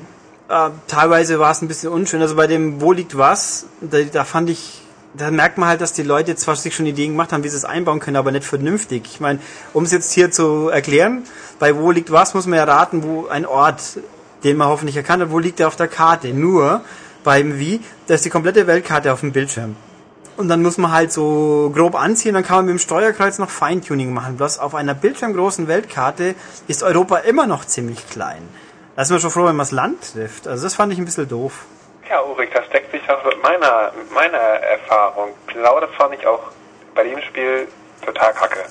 äh, 0.51 0.71
teilweise 0.89 1.39
war 1.39 1.53
es 1.53 1.63
ein 1.63 1.69
bisschen 1.69 1.93
unschön. 1.93 2.21
Also 2.21 2.35
bei 2.35 2.47
dem 2.47 2.81
Wo 2.81 2.93
liegt 2.93 3.17
was, 3.17 3.67
da, 3.81 4.03
da 4.03 4.25
fand 4.25 4.51
ich, 4.51 4.83
da 5.15 5.31
merkt 5.31 5.59
man 5.59 5.69
halt, 5.69 5.81
dass 5.81 5.93
die 5.93 6.03
Leute 6.03 6.35
zwar 6.37 6.57
sich 6.57 6.75
schon 6.75 6.87
Ideen 6.87 7.13
gemacht 7.13 7.33
haben, 7.33 7.45
wie 7.45 7.49
sie 7.49 7.57
es 7.57 7.65
einbauen 7.65 8.01
können, 8.01 8.17
aber 8.17 8.33
nicht 8.33 8.45
vernünftig. 8.45 9.03
Ich 9.05 9.21
meine, 9.21 9.39
um 9.73 9.85
es 9.85 9.93
jetzt 9.93 10.13
hier 10.13 10.31
zu 10.31 10.69
erklären, 10.69 11.23
bei 11.59 11.77
Wo 11.77 11.91
liegt 11.91 12.11
was 12.11 12.35
muss 12.35 12.47
man 12.47 12.59
ja 12.59 12.65
raten, 12.65 13.03
wo 13.05 13.29
ein 13.29 13.47
Ort, 13.47 14.01
den 14.43 14.57
man 14.57 14.69
hoffentlich 14.69 14.97
erkannt 14.97 15.23
hat, 15.23 15.31
wo 15.31 15.39
liegt 15.39 15.61
er 15.61 15.69
auf 15.69 15.77
der 15.77 15.89
Karte. 15.89 16.35
Nur 16.35 16.83
beim 17.23 17.59
Wie, 17.59 17.81
da 18.09 18.15
ist 18.15 18.25
die 18.25 18.31
komplette 18.31 18.67
Weltkarte 18.67 19.13
auf 19.13 19.21
dem 19.21 19.33
Bildschirm. 19.33 19.77
Und 20.37 20.49
dann 20.49 20.63
muss 20.63 20.79
man 20.79 20.91
halt 20.91 21.13
so 21.13 21.71
grob 21.75 21.95
anziehen, 21.95 22.33
dann 22.35 22.45
kann 22.45 22.57
man 22.57 22.67
mit 22.67 22.75
dem 22.77 22.79
Steuerkreuz 22.79 23.39
noch 23.39 23.51
Feintuning 23.51 24.13
machen. 24.13 24.37
Bloß 24.37 24.59
auf 24.59 24.75
einer 24.75 24.95
bildschirmgroßen 24.95 25.69
Weltkarte 25.69 26.35
ist 26.67 26.83
Europa 26.83 27.19
immer 27.19 27.47
noch 27.47 27.67
ziemlich 27.67 28.09
klein. 28.09 28.49
Da 28.97 29.03
ist 29.03 29.11
man 29.11 29.21
schon 29.21 29.31
froh, 29.31 29.41
wenn 29.41 29.57
man 29.57 29.59
das 29.59 29.73
Land 29.73 30.13
trifft. 30.13 30.49
Also 30.49 30.65
das 30.65 30.75
fand 30.75 30.93
ich 30.93 30.99
ein 30.99 31.05
bisschen 31.05 31.29
doof. 31.29 31.65
Ja, 32.09 32.21
Ulrich, 32.23 32.51
das 32.53 32.69
deckt 32.71 32.91
sich 32.91 33.09
auch 33.09 33.25
mit 33.25 33.43
meiner, 33.43 33.93
mit 33.97 34.11
meiner 34.13 34.37
Erfahrung. 34.37 35.33
Genau 35.47 35.79
das 35.81 35.91
fand 35.95 36.15
ich 36.15 36.27
auch 36.27 36.51
bei 36.95 37.05
dem 37.05 37.21
Spiel 37.23 37.69
total 38.05 38.33
kacke. 38.35 38.65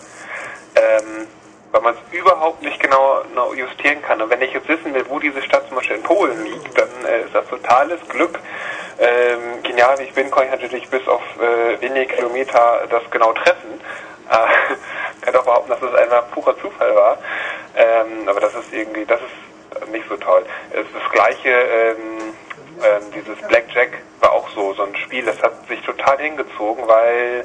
Ähm, 0.76 1.28
weil 1.72 1.82
man 1.82 1.94
es 1.94 2.18
überhaupt 2.18 2.62
nicht 2.62 2.80
genau, 2.82 3.22
genau 3.30 3.54
justieren 3.54 4.02
kann. 4.02 4.22
Und 4.22 4.30
wenn 4.30 4.42
ich 4.42 4.54
jetzt 4.54 4.68
wissen 4.68 4.94
will, 4.94 5.06
wo 5.08 5.20
diese 5.20 5.42
Stadt 5.42 5.68
zum 5.68 5.78
Beispiel 5.78 5.98
in 5.98 6.04
Polen 6.04 6.44
liegt, 6.44 6.78
dann 6.78 6.90
äh, 7.08 7.22
ist 7.22 7.34
das 7.34 7.48
totales 7.48 8.00
Glück. 8.10 8.40
Ähm, 9.00 9.64
genial 9.64 9.98
wie 10.00 10.04
ich 10.04 10.14
bin, 10.14 10.30
kann 10.32 10.46
ich 10.46 10.52
natürlich 10.52 10.90
bis 10.90 11.08
auf 11.08 11.22
äh, 11.40 11.80
wenige 11.80 12.14
Kilometer 12.16 12.88
das 12.90 13.04
genau 13.12 13.34
treffen. 13.34 13.80
Äh, 14.30 15.26
kann 15.26 15.34
doch 15.34 15.44
behaupten, 15.44 15.72
dass 15.72 15.82
es 15.82 15.96
einfach 15.96 16.30
purer 16.30 16.56
Zufall 16.60 16.96
war. 16.96 17.18
Ähm, 17.76 18.28
aber 18.28 18.40
das 18.40 18.54
ist 18.54 18.72
irgendwie, 18.72 19.04
das 19.04 19.20
ist 19.20 19.49
nicht 19.88 20.06
so 20.10 20.18
toll. 20.18 20.46
Es 20.72 20.82
ist 20.82 20.96
das 20.96 21.12
gleiche, 21.12 21.50
ähm, 21.50 21.98
ähm, 22.84 23.04
dieses 23.14 23.38
Blackjack 23.48 23.92
war 24.20 24.32
auch 24.34 24.50
so, 24.50 24.74
so 24.74 24.84
ein 24.84 24.96
Spiel, 24.96 25.26
das 25.26 25.42
hat 25.42 25.68
sich 25.68 25.82
total 25.82 26.18
hingezogen, 26.20 26.88
weil 26.88 27.44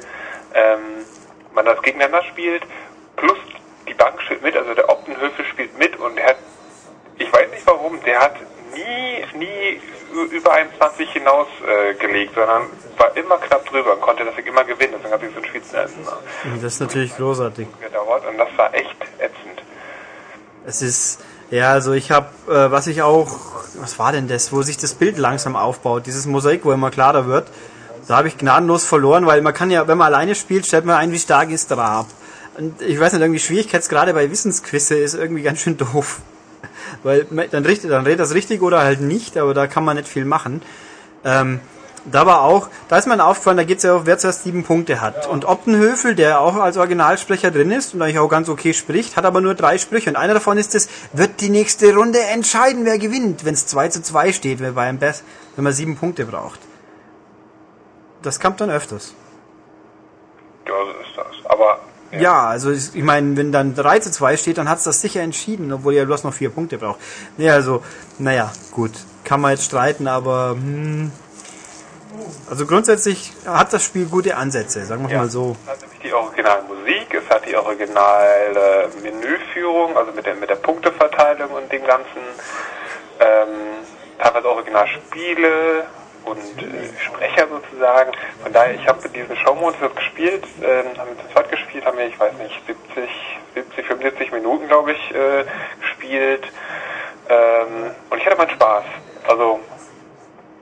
ähm, 0.53 1.05
man 1.53 1.65
das 1.65 1.81
gegeneinander 1.81 2.23
spielt, 2.23 2.63
plus 3.15 3.37
die 3.87 3.93
Bank 3.93 4.21
spielt 4.21 4.41
mit, 4.41 4.55
also 4.55 4.73
der 4.73 4.89
Optenhöfe 4.89 5.43
spielt 5.45 5.77
mit 5.77 5.97
und 5.97 6.15
der 6.15 6.27
hat, 6.27 6.37
ich 7.17 7.31
weiß 7.31 7.49
nicht 7.51 7.65
warum, 7.65 8.01
der 8.03 8.19
hat 8.19 8.35
nie, 8.73 9.37
nie 9.37 9.81
über 10.31 10.53
21 10.53 11.11
hinaus 11.11 11.47
äh, 11.67 11.93
gelegt, 11.95 12.35
sondern 12.35 12.63
war 12.97 13.15
immer 13.17 13.37
knapp 13.37 13.65
drüber 13.65 13.93
und 13.93 14.01
konnte 14.01 14.23
deswegen 14.25 14.49
immer 14.49 14.63
gewinnen, 14.63 14.93
deswegen 14.97 15.13
hat 15.13 15.21
sich 15.21 15.31
so 15.33 15.39
ein 15.39 15.45
Spiel 15.45 15.61
zu 15.63 15.75
Das 16.61 16.73
ist 16.73 16.79
natürlich 16.79 17.15
großartig. 17.15 17.67
gedauert 17.81 18.25
und 18.25 18.37
das 18.37 18.47
war 18.57 18.73
echt 18.73 18.95
ätzend. 19.19 19.61
Es 20.65 20.81
ist, 20.81 21.23
ja, 21.51 21.71
also 21.71 21.93
ich 21.93 22.11
habe, 22.11 22.27
äh, 22.47 22.71
was 22.71 22.87
ich 22.87 23.01
auch, 23.01 23.39
was 23.79 23.99
war 23.99 24.11
denn 24.11 24.27
das, 24.27 24.51
wo 24.51 24.61
sich 24.61 24.77
das 24.77 24.93
Bild 24.93 25.17
langsam 25.17 25.55
aufbaut, 25.55 26.05
dieses 26.05 26.25
Mosaik, 26.25 26.65
wo 26.65 26.71
immer 26.71 26.91
klarer 26.91 27.27
wird, 27.27 27.47
da 28.07 28.17
habe 28.17 28.27
ich 28.27 28.37
gnadenlos 28.37 28.85
verloren, 28.85 29.25
weil 29.25 29.41
man 29.41 29.53
kann 29.53 29.71
ja, 29.71 29.87
wenn 29.87 29.97
man 29.97 30.07
alleine 30.07 30.35
spielt, 30.35 30.65
stellt 30.65 30.85
man 30.85 30.97
ein, 30.97 31.11
wie 31.11 31.19
stark 31.19 31.49
ist 31.49 31.71
der 31.71 31.77
Rab. 31.77 32.07
Und 32.57 32.81
ich 32.81 32.99
weiß 32.99 33.13
nicht, 33.13 33.21
irgendwie 33.21 33.39
Schwierigkeitsgrade 33.39 34.13
bei 34.13 34.29
Wissensquizze 34.29 34.95
ist 34.95 35.13
irgendwie 35.13 35.41
ganz 35.41 35.59
schön 35.59 35.77
doof. 35.77 36.19
Weil 37.03 37.25
dann 37.25 37.49
dann 37.49 37.65
redet 37.65 38.19
das 38.19 38.33
richtig 38.33 38.61
oder 38.61 38.79
halt 38.79 39.01
nicht, 39.01 39.37
aber 39.37 39.53
da 39.53 39.67
kann 39.67 39.83
man 39.83 39.97
nicht 39.97 40.07
viel 40.07 40.25
machen. 40.25 40.61
Ähm, 41.23 41.59
da 42.11 42.25
war 42.25 42.41
auch, 42.41 42.69
da 42.87 42.97
ist 42.97 43.07
mir 43.07 43.23
aufgefallen, 43.23 43.57
da 43.57 43.63
geht's 43.63 43.83
ja 43.83 43.93
auch, 43.93 44.05
wer 44.05 44.17
zuerst 44.17 44.43
sieben 44.43 44.63
Punkte 44.63 45.01
hat. 45.01 45.27
Und 45.27 45.45
Optenhöfel, 45.45 46.15
der 46.15 46.39
auch 46.39 46.55
als 46.55 46.77
Originalsprecher 46.77 47.51
drin 47.51 47.71
ist 47.71 47.93
und 47.93 48.01
eigentlich 48.01 48.19
auch 48.19 48.29
ganz 48.29 48.49
okay 48.49 48.73
spricht, 48.73 49.17
hat 49.17 49.25
aber 49.25 49.41
nur 49.41 49.55
drei 49.55 49.77
Sprüche. 49.77 50.09
Und 50.09 50.15
einer 50.15 50.33
davon 50.33 50.57
ist 50.57 50.75
es, 50.75 50.87
wird 51.13 51.41
die 51.41 51.49
nächste 51.49 51.93
Runde 51.95 52.19
entscheiden, 52.19 52.85
wer 52.85 52.99
gewinnt, 52.99 53.45
wenn 53.45 53.53
es 53.53 53.67
2 53.67 53.89
zu 53.89 54.01
2 54.01 54.33
steht, 54.33 54.59
wenn, 54.59 54.75
bei 54.75 54.87
einem 54.87 54.99
Best, 54.99 55.23
wenn 55.55 55.63
man 55.63 55.73
sieben 55.73 55.97
Punkte 55.97 56.25
braucht. 56.25 56.59
Das 58.21 58.39
kommt 58.39 58.61
dann 58.61 58.69
öfters. 58.69 59.13
Ja, 60.67 60.73
so 60.73 60.91
ist 60.91 61.17
das. 61.17 61.51
Aber 61.51 61.79
Ja, 62.11 62.47
also 62.47 62.71
ich 62.71 62.95
meine, 62.95 63.35
wenn 63.35 63.51
dann 63.51 63.75
3 63.75 63.99
zu 63.99 64.11
2 64.11 64.37
steht, 64.37 64.57
dann 64.57 64.69
hat's 64.69 64.83
das 64.83 65.01
sicher 65.01 65.21
entschieden, 65.21 65.71
obwohl 65.73 65.93
ihr 65.93 66.05
bloß 66.05 66.23
noch 66.23 66.33
vier 66.33 66.49
Punkte 66.49 66.77
braucht. 66.77 66.99
Nee, 67.37 67.49
also, 67.49 67.83
naja, 68.19 68.51
gut. 68.71 68.91
Kann 69.23 69.41
man 69.41 69.51
jetzt 69.51 69.65
streiten, 69.65 70.07
aber 70.07 70.51
hm, 70.51 71.11
also 72.49 72.65
grundsätzlich 72.65 73.33
hat 73.45 73.73
das 73.73 73.83
Spiel 73.83 74.05
gute 74.07 74.35
Ansätze, 74.37 74.85
sagen 74.85 75.07
wir 75.07 75.15
Ja. 75.15 75.21
mal 75.21 75.29
so. 75.29 75.55
Es 75.65 75.71
hat 75.71 75.81
nämlich 75.81 75.99
die 76.01 76.13
Originalmusik, 76.13 77.13
es 77.13 77.29
hat 77.29 77.45
die 77.45 77.55
originale 77.55 78.89
Menüführung, 79.01 79.95
also 79.97 80.11
mit 80.11 80.25
der, 80.25 80.35
mit 80.35 80.49
der 80.49 80.55
Punkteverteilung 80.55 81.49
und 81.51 81.71
dem 81.71 81.85
Ganzen, 81.85 82.21
ähm, 83.19 83.47
teilweise 84.19 84.49
Originalspiele 84.49 85.83
und 86.25 86.37
äh, 86.37 86.99
Sprecher 86.99 87.47
sozusagen. 87.47 88.11
Von 88.43 88.51
daher, 88.53 88.75
ich 88.75 88.87
habe 88.87 89.07
diesen 89.09 89.35
Showmodus 89.37 89.77
gespielt, 89.95 90.43
ähm, 90.61 90.97
haben 90.97 91.09
wir 91.09 91.23
zu 91.25 91.31
zweit 91.33 91.49
gespielt, 91.51 91.85
haben 91.85 91.97
wir, 91.97 92.07
ich 92.07 92.19
weiß 92.19 92.33
nicht, 92.39 92.59
70, 92.67 93.09
70, 93.53 93.85
75 93.87 94.31
Minuten, 94.31 94.67
glaube 94.67 94.93
ich, 94.93 95.11
äh, 95.15 95.45
gespielt. 95.81 96.43
Ähm, 97.29 97.91
und 98.09 98.17
ich 98.17 98.25
hatte 98.25 98.37
meinen 98.37 98.49
Spaß. 98.51 98.83
Also, 99.27 99.59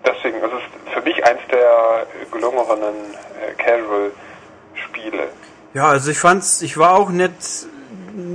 deswegen, 0.06 0.38
es 0.38 0.51
ist 0.51 0.93
für 0.93 1.01
mich 1.01 1.26
eins 1.26 1.41
der 1.51 2.06
gelungeneren 2.32 2.95
äh, 3.41 3.54
Casual-Spiele. 3.54 5.30
Ja, 5.74 5.88
also 5.88 6.12
ich 6.12 6.20
fand's, 6.20 6.62
ich 6.62 6.78
war 6.78 6.93
auch 6.93 7.10
nicht, 7.10 7.32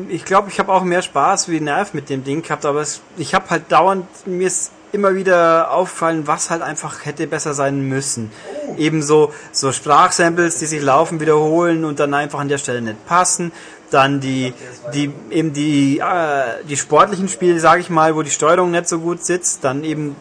ich 0.08 0.24
glaube, 0.24 0.48
ich 0.48 0.58
habe 0.58 0.72
auch 0.72 0.82
mehr 0.82 1.02
Spaß 1.02 1.48
wie 1.48 1.60
Nerv 1.60 1.94
mit 1.94 2.10
dem 2.10 2.24
Ding 2.24 2.42
gehabt, 2.42 2.64
aber 2.64 2.80
es, 2.80 3.00
ich 3.16 3.34
habe 3.34 3.50
halt 3.50 3.70
dauernd, 3.70 4.06
mir 4.26 4.46
ist 4.46 4.72
immer 4.92 5.14
wieder 5.14 5.70
auffallen, 5.70 6.26
was 6.26 6.50
halt 6.50 6.62
einfach 6.62 7.04
hätte 7.04 7.26
besser 7.26 7.54
sein 7.54 7.88
müssen. 7.88 8.32
Ebenso 8.76 9.32
so 9.52 9.72
Sprachsamples, 9.72 10.58
die 10.58 10.66
sich 10.66 10.82
laufen, 10.82 11.20
wiederholen 11.20 11.84
und 11.84 12.00
dann 12.00 12.14
einfach 12.14 12.40
an 12.40 12.48
der 12.48 12.58
Stelle 12.58 12.80
nicht 12.80 13.06
passen. 13.06 13.52
Dann 13.90 14.20
die, 14.20 14.52
die 14.92 15.10
eben 15.30 15.52
die, 15.52 15.98
äh, 15.98 16.64
die 16.68 16.76
sportlichen 16.76 17.28
Spiele, 17.28 17.58
sage 17.58 17.80
ich 17.80 17.90
mal, 17.90 18.14
wo 18.14 18.22
die 18.22 18.30
Steuerung 18.30 18.70
nicht 18.70 18.88
so 18.88 18.98
gut 18.98 19.24
sitzt. 19.24 19.64
Dann 19.64 19.84
eben, 19.84 20.14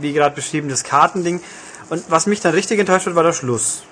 wie 0.00 0.12
gerade 0.12 0.34
beschrieben, 0.34 0.68
das 0.68 0.84
Kartending. 0.84 1.40
Und 1.90 2.04
was 2.08 2.26
mich 2.26 2.40
dann 2.40 2.54
richtig 2.54 2.78
enttäuscht 2.78 3.06
hat, 3.06 3.14
war 3.14 3.22
der 3.22 3.32
Schluss. 3.32 3.82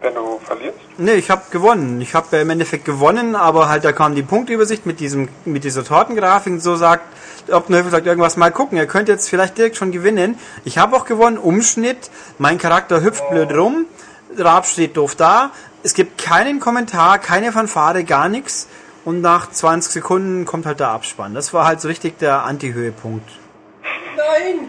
Wenn 0.00 0.14
du 0.14 0.38
verlierst? 0.44 0.78
Nee, 0.98 1.14
ich 1.14 1.30
habe 1.30 1.42
gewonnen. 1.50 2.00
Ich 2.00 2.14
habe 2.14 2.28
ja 2.30 2.42
im 2.42 2.50
Endeffekt 2.50 2.84
gewonnen, 2.84 3.34
aber 3.34 3.68
halt 3.68 3.84
da 3.84 3.92
kam 3.92 4.14
die 4.14 4.22
Punktübersicht 4.22 4.86
mit 4.86 5.00
diesem 5.00 5.28
mit 5.44 5.64
dieser 5.64 5.84
Tortengrafik 5.84 6.54
und 6.54 6.60
so 6.60 6.76
sagt, 6.76 7.04
Optenhövel 7.52 7.90
sagt 7.90 8.06
irgendwas 8.06 8.36
mal 8.36 8.50
gucken, 8.50 8.78
ihr 8.78 8.86
könnt 8.86 9.08
jetzt 9.08 9.28
vielleicht 9.28 9.58
direkt 9.58 9.76
schon 9.76 9.92
gewinnen. 9.92 10.38
Ich 10.64 10.78
habe 10.78 10.96
auch 10.96 11.04
gewonnen, 11.04 11.38
Umschnitt, 11.38 12.10
mein 12.38 12.58
Charakter 12.58 13.02
hüpft 13.02 13.28
blöd 13.30 13.52
rum, 13.52 13.86
Raab 14.36 14.66
steht 14.66 14.96
doof 14.96 15.14
da, 15.14 15.50
es 15.86 15.94
gibt 15.94 16.20
keinen 16.22 16.58
Kommentar, 16.60 17.18
keine 17.18 17.52
Fanfare, 17.52 18.02
gar 18.04 18.28
nichts 18.28 18.66
und 19.04 19.20
nach 19.20 19.50
20 19.50 19.92
Sekunden 19.92 20.44
kommt 20.44 20.66
halt 20.66 20.80
der 20.80 20.88
Abspann. 20.88 21.32
Das 21.34 21.54
war 21.54 21.64
halt 21.66 21.80
so 21.80 21.88
richtig 21.88 22.18
der 22.18 22.42
Anti-Höhepunkt. 22.42 23.28
Nein! 24.16 24.68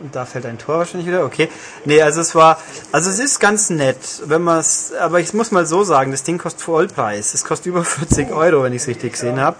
Und 0.00 0.16
da 0.16 0.24
fällt 0.24 0.46
ein 0.46 0.58
Tor 0.58 0.78
wahrscheinlich 0.78 1.06
wieder. 1.06 1.24
Okay. 1.24 1.48
Nee, 1.84 2.00
also 2.02 2.22
es 2.22 2.34
war, 2.34 2.58
also 2.90 3.10
es 3.10 3.18
ist 3.18 3.38
ganz 3.38 3.70
nett, 3.70 3.98
wenn 4.24 4.42
man 4.42 4.58
es, 4.58 4.92
aber 4.98 5.20
ich 5.20 5.32
muss 5.34 5.50
mal 5.52 5.66
so 5.66 5.84
sagen, 5.84 6.10
das 6.10 6.22
Ding 6.22 6.38
kostet 6.38 6.62
Vollpreis. 6.62 7.34
Es 7.34 7.44
kostet 7.44 7.66
über 7.66 7.84
40 7.84 8.32
Euro, 8.32 8.62
wenn 8.64 8.72
ich 8.72 8.82
es 8.82 8.88
richtig 8.88 9.12
gesehen 9.12 9.40
habe. 9.40 9.56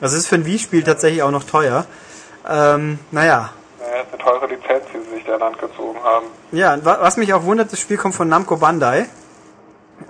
Also 0.00 0.16
es 0.16 0.22
ist 0.22 0.28
für 0.28 0.36
ein 0.36 0.46
Wii-Spiel 0.46 0.82
tatsächlich 0.82 1.22
auch 1.22 1.30
noch 1.30 1.44
teuer. 1.44 1.84
Ähm, 2.48 2.98
naja. 3.10 3.50
Naja, 3.78 4.02
ist 4.02 4.08
eine 4.12 4.22
teure 4.22 4.46
Lizenz, 4.46 4.84
die 4.92 4.98
sie 5.10 5.16
sich 5.16 5.24
da 5.26 5.36
Land 5.36 5.58
gezogen 5.58 5.98
haben. 6.02 6.26
Ja, 6.52 6.82
wa- 6.84 6.98
was 7.02 7.16
mich 7.18 7.32
auch 7.34 7.44
wundert, 7.44 7.70
das 7.70 7.78
Spiel 7.78 7.96
kommt 7.98 8.14
von 8.14 8.26
Namco 8.28 8.56
Bandai. 8.56 9.06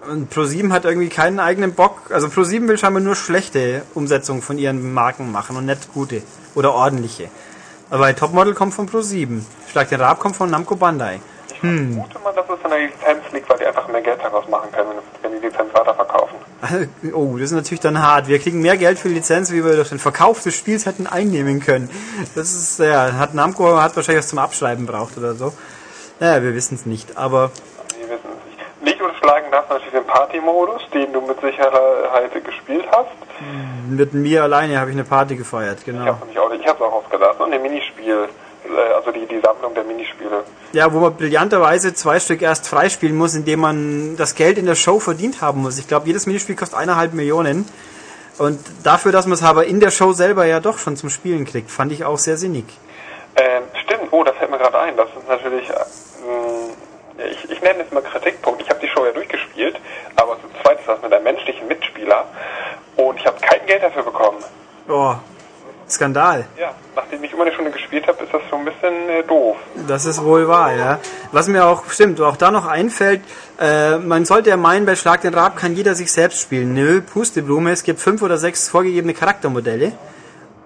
Und 0.09 0.33
Pro7 0.33 0.73
hat 0.73 0.85
irgendwie 0.85 1.09
keinen 1.09 1.41
eigenen 1.41 1.75
Bock. 1.75 2.11
Also 2.11 2.29
Pro7 2.29 2.69
will 2.69 2.79
scheinbar 2.79 3.03
nur 3.03 3.17
schlechte 3.17 3.83
Umsetzungen 3.95 4.43
von 4.43 4.59
ihren 4.59 4.93
Marken 4.93 5.33
machen 5.33 5.57
und 5.57 5.67
nicht 5.67 5.93
gute 5.93 6.23
oder 6.55 6.75
ordentliche. 6.75 7.29
Aber 7.91 8.15
Topmodel 8.15 8.55
kommt 8.55 8.75
von 8.75 8.89
Pro7. 8.89 9.43
Schlag 9.71 9.89
den 9.89 10.01
Rab 10.01 10.19
kommt 10.19 10.37
von 10.37 10.51
Namco 10.51 10.77
Bandai. 10.77 11.21
Hm. 11.61 11.93
Vermute 11.93 12.19
man, 12.23 12.35
dass 12.35 12.45
es 12.47 12.65
an 12.65 12.71
der 12.71 12.81
Lizenz 12.81 13.33
liegt, 13.33 13.49
weil 13.49 13.59
die 13.59 13.67
einfach 13.67 13.89
mehr 13.89 14.03
Geld 14.03 14.21
daraus 14.23 14.49
machen 14.49 14.71
können, 14.73 14.91
wenn 15.23 15.33
die 15.33 15.47
Lizenz 15.47 15.73
weiterverkaufen. 15.73 16.37
Oh, 17.13 17.37
das 17.37 17.51
ist 17.51 17.53
natürlich 17.53 17.81
dann 17.81 18.01
hart. 18.03 18.29
Wir 18.29 18.39
kriegen 18.39 18.61
mehr 18.61 18.77
Geld 18.77 18.99
für 18.99 19.09
die 19.09 19.15
Lizenz, 19.15 19.53
wie 19.53 19.65
wir 19.65 19.77
durch 19.77 19.91
den 19.91 19.99
Verkauf 19.99 20.43
des 20.43 20.55
Spiels 20.55 20.87
hätten 20.87 21.07
einnehmen 21.07 21.61
können. 21.61 21.91
Das 22.35 22.55
ist, 22.55 22.79
ja, 22.79 23.13
hat 23.15 23.35
Namco 23.35 23.81
hat 23.81 23.95
wahrscheinlich 23.97 24.25
was 24.25 24.29
zum 24.29 24.39
Abschreiben 24.39 24.87
braucht 24.87 25.17
oder 25.19 25.35
so. 25.35 25.53
Naja, 26.21 26.43
wir 26.43 26.55
wissen 26.55 26.75
es 26.77 26.87
nicht, 26.87 27.17
aber... 27.17 27.51
Nicht. 28.85 29.01
Unterschlagen 29.01 29.51
darf 29.51 29.69
natürlich 29.69 29.93
den 29.93 30.05
Party-Modus, 30.05 30.83
den 30.93 31.13
du 31.13 31.21
mit 31.23 31.41
Sicherheit 31.41 32.33
gespielt 32.45 32.85
hast. 32.91 33.09
Mit 33.89 34.15
mir 34.15 34.43
alleine 34.43 34.79
habe 34.79 34.91
ich 34.91 34.97
eine 34.97 35.05
Party 35.05 35.37
gefeiert, 35.37 35.79
Ich 35.81 35.85
genau. 35.85 36.07
habe 36.07 36.19
auch, 36.21 36.53
ich 36.53 36.67
habe 36.67 36.77
es 36.77 36.81
auch 36.81 36.93
ausgelassen. 36.93 37.43
Und 37.43 37.53
ein 37.53 37.63
Minispiel, 37.63 38.29
äh, 38.65 38.95
also 38.95 39.11
die, 39.11 39.27
die 39.27 39.41
Sammlung 39.41 39.75
der 39.75 39.85
Minispiele. 39.85 40.45
Ja, 40.73 40.93
wo 40.93 41.01
man 41.01 41.17
brillanterweise 41.17 41.95
zwei 41.95 42.21
Stück 42.21 42.43
erst 42.43 42.69
freispielen 42.69 43.17
muss, 43.17 43.35
indem 43.35 43.61
man 43.61 44.17
das 44.17 44.35
Geld 44.35 44.59
in 44.59 44.67
der 44.67 44.75
Show 44.75 45.01
verdient 45.01 45.41
haben 45.41 45.63
muss. 45.63 45.79
Ich 45.79 45.89
glaube, 45.89 46.07
jedes 46.07 46.27
Minispiel 46.27 46.57
kostet 46.57 46.79
eineinhalb 46.79 47.15
Millionen. 47.15 47.69
Und 48.39 48.59
dafür, 48.83 49.13
dass 49.13 49.27
man 49.27 49.35
es 49.35 49.43
aber 49.43 49.67
in 49.67 49.81
der 49.81 49.91
Show 49.91 50.13
selber 50.13 50.45
ja 50.45 50.61
doch 50.61 50.79
schon 50.79 50.97
zum 50.97 51.09
Spielen 51.09 51.45
kriegt, 51.45 51.71
fand 51.71 51.93
ich 51.93 52.05
auch 52.05 52.19
sehr 52.19 52.37
sinnig. 52.37 52.65
Ähm, 53.37 53.63
stimmt, 53.85 54.09
oh, 54.11 54.25
das 54.25 54.37
fällt 54.37 54.51
mir 54.51 54.59
gerade 54.59 54.79
ein. 54.81 54.97
Das 54.97 55.09
ist 55.09 55.29
natürlich, 55.29 55.69
äh, 55.71 55.75
ich, 57.19 57.51
ich 57.51 57.63
nenne 57.63 57.85
es 57.85 57.93
mal 57.93 58.03
Kritikpunkt. 58.03 58.63
Ich 58.63 58.71
habe 58.71 58.81
die 58.81 58.89
Show 58.89 59.05
ja 59.05 59.13
durchgespielt, 59.13 59.77
aber 60.17 60.37
zu 60.41 60.49
zweit 60.63 60.81
ist 60.81 60.89
das 60.89 61.01
mit 61.03 61.13
einem 61.13 61.25
menschlichen 61.25 61.67
Mitspieler 61.69 62.27
und 62.97 63.19
ich 63.19 63.27
habe 63.27 63.39
kein 63.41 63.65
Geld 63.67 63.83
dafür 63.83 64.03
bekommen. 64.03 64.39
Oh, 64.89 65.15
Skandal. 65.89 66.45
Ja, 66.59 66.75
nachdem 66.97 67.23
ich 67.25 67.33
immer 67.33 67.43
eine 67.43 67.53
Stunde 67.53 67.71
gespielt 67.71 68.07
habe, 68.07 68.25
ist 68.25 68.33
das 68.33 68.43
so 68.51 68.57
ein 68.57 68.65
bisschen 68.65 69.09
äh, 69.09 69.23
doof. 69.23 69.57
Das 69.87 70.05
ist 70.07 70.23
wohl 70.23 70.49
wahr, 70.49 70.75
ja. 70.75 70.99
Was 71.33 71.49
mir 71.49 71.67
auch, 71.67 71.89
stimmt, 71.91 72.21
auch 72.21 72.37
da 72.37 72.51
noch 72.51 72.67
einfällt, 72.67 73.23
äh, 73.61 73.97
man 73.99 74.25
sollte 74.25 74.51
ja 74.51 74.57
meinen, 74.57 74.87
bei 74.87 74.97
Schlag 74.97 75.21
den 75.21 75.35
Rab 75.35 75.57
kann 75.57 75.75
jeder 75.75 75.95
sich 75.95 76.11
selbst 76.13 76.41
spielen. 76.41 76.75
Nö, 76.75 77.01
Pusteblume, 77.01 77.71
es 77.71 77.83
gibt 77.83 78.01
fünf 78.01 78.23
oder 78.23 78.39
sechs 78.39 78.69
vorgegebene 78.69 79.15
Charaktermodelle. 79.15 79.93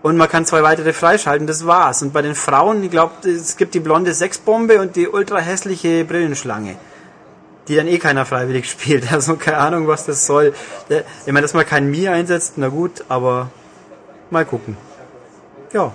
Und 0.03 0.17
man 0.17 0.29
kann 0.29 0.47
zwei 0.47 0.63
weitere 0.63 0.93
freischalten, 0.93 1.47
das 1.47 1.67
war's. 1.67 2.03
Und 2.03 2.13
bei 2.13 2.23
den 2.23 2.35
Frauen, 2.37 2.85
ich 2.85 2.91
glaube, 2.91 3.29
es 3.29 3.57
gibt 3.57 3.75
die 3.75 3.81
blonde 3.81 4.15
Sexbombe 4.15 4.81
und 4.81 4.95
die 4.97 5.09
ultra 5.09 5.39
hässliche 5.39 6.05
Brillenschlange. 6.05 6.77
Die 7.67 7.75
dann 7.77 7.89
eh 7.89 7.99
keiner 7.99 8.25
freiwillig 8.25 8.71
spielt. 8.71 9.13
Also 9.13 9.37
keine 9.37 9.59
Ahnung, 9.59 9.89
was 9.89 10.07
das 10.07 10.25
soll. 10.27 10.55
Der- 10.89 11.05
Ich 11.27 11.33
meine, 11.33 11.43
dass 11.43 11.53
man 11.55 11.67
kein 11.67 11.91
Mi 11.91 12.09
einsetzt, 12.09 12.55
na 12.57 12.69
gut, 12.69 13.05
aber 13.09 13.51
mal 14.31 14.45
gucken. 14.45 14.77
Ja. 15.73 15.93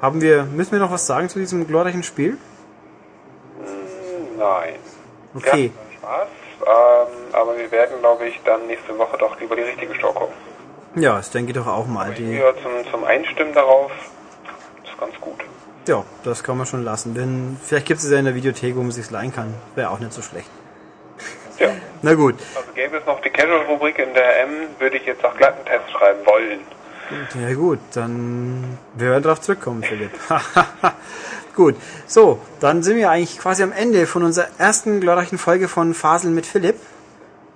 Haben 0.00 0.20
wir, 0.20 0.44
müssen 0.44 0.72
wir 0.72 0.80
noch 0.80 0.90
was 0.90 1.06
sagen 1.06 1.28
zu 1.28 1.38
diesem 1.38 1.66
glorreichen 1.66 2.02
Spiel? 2.02 2.36
Nein. 4.38 4.74
Okay. 5.34 5.70
Ja, 5.74 5.98
Spaß. 5.98 6.28
Ähm, 6.66 7.14
aber 7.32 7.56
wir 7.56 7.70
werden, 7.70 7.96
glaube 8.00 8.26
ich, 8.26 8.40
dann 8.44 8.66
nächste 8.66 8.96
Woche 8.98 9.16
doch 9.18 9.38
lieber 9.40 9.54
die 9.56 9.62
richtige 9.62 9.94
Show 9.94 10.12
gucken. 10.12 10.34
Ja, 10.96 11.16
das 11.16 11.30
denke 11.30 11.52
ich 11.52 11.56
doch 11.56 11.66
auch 11.66 11.86
mal. 11.86 12.12
Die, 12.14 12.36
Ja, 12.36 12.52
zum, 12.62 12.90
zum 12.90 13.04
Einstimmen 13.04 13.52
darauf 13.52 13.90
ist 14.84 14.98
ganz 14.98 15.14
gut. 15.20 15.40
ja, 15.88 16.04
das 16.22 16.42
kann 16.44 16.56
man 16.56 16.66
schon 16.66 16.84
lassen. 16.84 17.14
Wenn, 17.16 17.56
vielleicht 17.62 17.86
gibt 17.86 18.00
es 18.00 18.10
ja 18.10 18.18
in 18.18 18.24
der 18.24 18.34
Videothek, 18.34 18.76
wo 18.76 18.82
man 18.82 18.92
sich 18.92 19.10
leihen 19.10 19.34
kann. 19.34 19.54
Wäre 19.74 19.90
auch 19.90 19.98
nicht 19.98 20.12
so 20.12 20.22
schlecht. 20.22 20.48
Ja. 21.58 21.68
Na 22.02 22.14
gut. 22.14 22.34
Also 22.56 22.72
gäbe 22.74 22.96
es 22.96 23.06
noch 23.06 23.20
die 23.20 23.30
Casual-Rubrik 23.30 23.98
in 23.98 24.12
der 24.14 24.42
M, 24.42 24.50
würde 24.78 24.96
ich 24.96 25.06
jetzt 25.06 25.24
auch 25.24 25.36
glatt 25.36 25.54
einen 25.56 25.64
Test 25.66 25.90
schreiben 25.92 26.18
wollen. 26.26 26.60
Ja 27.40 27.54
gut, 27.54 27.78
dann 27.92 28.78
wir 28.94 29.10
werden 29.10 29.22
darauf 29.22 29.40
zurückkommen, 29.40 29.82
Philipp. 29.82 30.10
gut. 31.54 31.76
So, 32.06 32.40
dann 32.60 32.82
sind 32.82 32.96
wir 32.96 33.10
eigentlich 33.10 33.38
quasi 33.38 33.62
am 33.62 33.72
Ende 33.72 34.06
von 34.06 34.22
unserer 34.22 34.48
ersten 34.58 35.00
glorreichen 35.00 35.38
Folge 35.38 35.68
von 35.68 35.94
Faseln 35.94 36.34
mit 36.34 36.46
Philipp. 36.46 36.76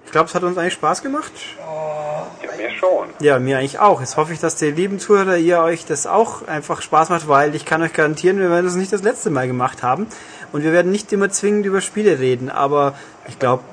Ich 0.08 0.12
glaube, 0.12 0.26
es 0.26 0.34
hat 0.34 0.42
uns 0.42 0.56
eigentlich 0.56 0.72
Spaß 0.72 1.02
gemacht. 1.02 1.30
Ja, 1.58 2.56
mir 2.56 2.70
schon. 2.70 3.08
Ja, 3.20 3.38
mir 3.38 3.58
eigentlich 3.58 3.78
auch. 3.78 4.00
Jetzt 4.00 4.16
hoffe 4.16 4.32
ich, 4.32 4.40
dass 4.40 4.56
die 4.56 4.70
lieben 4.70 4.98
Zuhörer 4.98 5.36
ihr 5.36 5.60
euch 5.60 5.84
das 5.84 6.06
auch 6.06 6.48
einfach 6.48 6.80
Spaß 6.80 7.10
macht, 7.10 7.28
weil 7.28 7.54
ich 7.54 7.66
kann 7.66 7.82
euch 7.82 7.92
garantieren, 7.92 8.38
wir 8.38 8.48
werden 8.48 8.64
das 8.64 8.74
nicht 8.74 8.90
das 8.90 9.02
letzte 9.02 9.28
Mal 9.28 9.46
gemacht 9.46 9.82
haben. 9.82 10.06
Und 10.50 10.62
wir 10.64 10.72
werden 10.72 10.90
nicht 10.90 11.12
immer 11.12 11.28
zwingend 11.28 11.66
über 11.66 11.82
Spiele 11.82 12.20
reden, 12.20 12.48
aber 12.48 12.94
ich 13.28 13.38
glaube, 13.38 13.64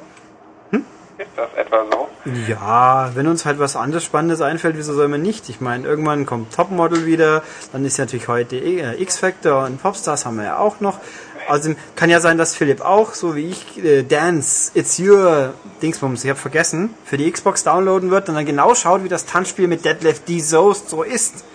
Ist 0.74 1.30
das 1.38 1.48
etwa 1.56 1.86
so? 1.90 2.10
ja, 2.50 3.12
wenn 3.16 3.28
uns 3.28 3.46
halt 3.46 3.58
was 3.58 3.78
anderes 3.78 4.04
Spannendes 4.04 4.42
einfällt, 4.42 4.76
wieso 4.76 4.94
soll 4.94 5.08
man 5.08 5.22
nicht? 5.22 5.48
Ich 5.48 5.62
meine, 5.62 5.88
irgendwann 5.88 6.26
kommt 6.26 6.54
Topmodel 6.54 7.06
wieder, 7.06 7.44
dann 7.72 7.86
ist 7.86 7.96
ja 7.96 8.04
natürlich 8.04 8.28
heute 8.28 8.58
äh, 8.58 9.02
X-Factor 9.02 9.64
und 9.64 9.82
Popstars 9.82 10.26
haben 10.26 10.36
wir 10.36 10.44
ja 10.44 10.58
auch 10.58 10.82
noch. 10.82 11.00
Also 11.48 11.76
kann 11.96 12.10
ja 12.10 12.20
sein, 12.20 12.38
dass 12.38 12.56
Philipp 12.56 12.82
auch, 12.82 13.14
so 13.14 13.36
wie 13.36 13.50
ich, 13.50 13.84
äh, 13.84 14.04
Dance, 14.04 14.72
It's 14.74 15.00
Your 15.00 15.54
Dingsbums, 15.82 16.24
ich 16.24 16.30
habe 16.30 16.40
vergessen, 16.40 16.94
für 17.06 17.18
die 17.18 17.32
Xbox 17.32 17.64
downloaden 17.64 18.12
wird 18.12 18.30
und 18.30 18.36
dann 18.36 18.46
genau 18.46 18.74
schaut, 18.76 19.04
wie 19.04 19.10
das 19.10 19.26
Tanzspiel 19.26 19.68
mit 19.68 19.86
Deadlift 19.86 20.28
D. 20.28 20.40
Soest 20.40 20.90
so 20.90 21.04
ist. 21.04 21.46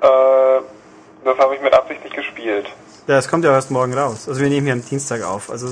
Äh, 0.00 0.06
das 1.24 1.38
habe 1.38 1.54
ich 1.54 1.60
mit 1.60 1.72
Absicht 1.72 2.02
nicht 2.04 2.16
gespielt. 2.16 2.66
Ja, 3.06 3.16
das 3.16 3.28
kommt 3.28 3.44
ja 3.44 3.52
erst 3.52 3.70
morgen 3.70 3.94
raus. 3.94 4.28
Also 4.28 4.40
wir 4.40 4.48
nehmen 4.48 4.66
hier 4.66 4.74
am 4.74 4.84
Dienstag 4.84 5.22
auf. 5.22 5.50
Also 5.50 5.68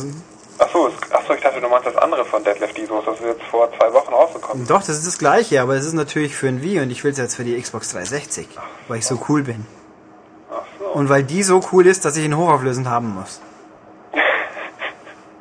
Achso, 0.58 0.90
achso, 1.10 1.34
ich 1.34 1.42
dachte, 1.42 1.60
du 1.60 1.68
meinst 1.68 1.86
das 1.86 1.96
andere 1.96 2.24
von 2.24 2.42
Deadlift 2.42 2.78
Desos, 2.78 3.04
das 3.04 3.20
ist 3.20 3.26
jetzt 3.26 3.42
vor 3.50 3.70
zwei 3.76 3.92
Wochen 3.92 4.12
rausgekommen. 4.12 4.66
doch, 4.66 4.80
das 4.80 4.96
ist 4.96 5.06
das 5.06 5.18
gleiche, 5.18 5.60
aber 5.60 5.74
es 5.74 5.84
ist 5.84 5.92
natürlich 5.92 6.34
für 6.34 6.48
ein 6.48 6.62
Wii 6.62 6.80
und 6.80 6.90
ich 6.90 7.04
will 7.04 7.12
es 7.12 7.18
jetzt 7.18 7.36
für 7.36 7.44
die 7.44 7.60
Xbox 7.60 7.90
360, 7.90 8.48
weil 8.88 8.98
ich 8.98 9.06
so 9.06 9.20
cool 9.28 9.42
bin. 9.42 9.66
Und 10.94 11.08
weil 11.08 11.22
die 11.24 11.42
so 11.42 11.60
cool 11.72 11.86
ist, 11.86 12.04
dass 12.04 12.16
ich 12.16 12.24
ihn 12.24 12.36
hochauflösend 12.36 12.88
haben 12.88 13.14
muss. 13.14 13.40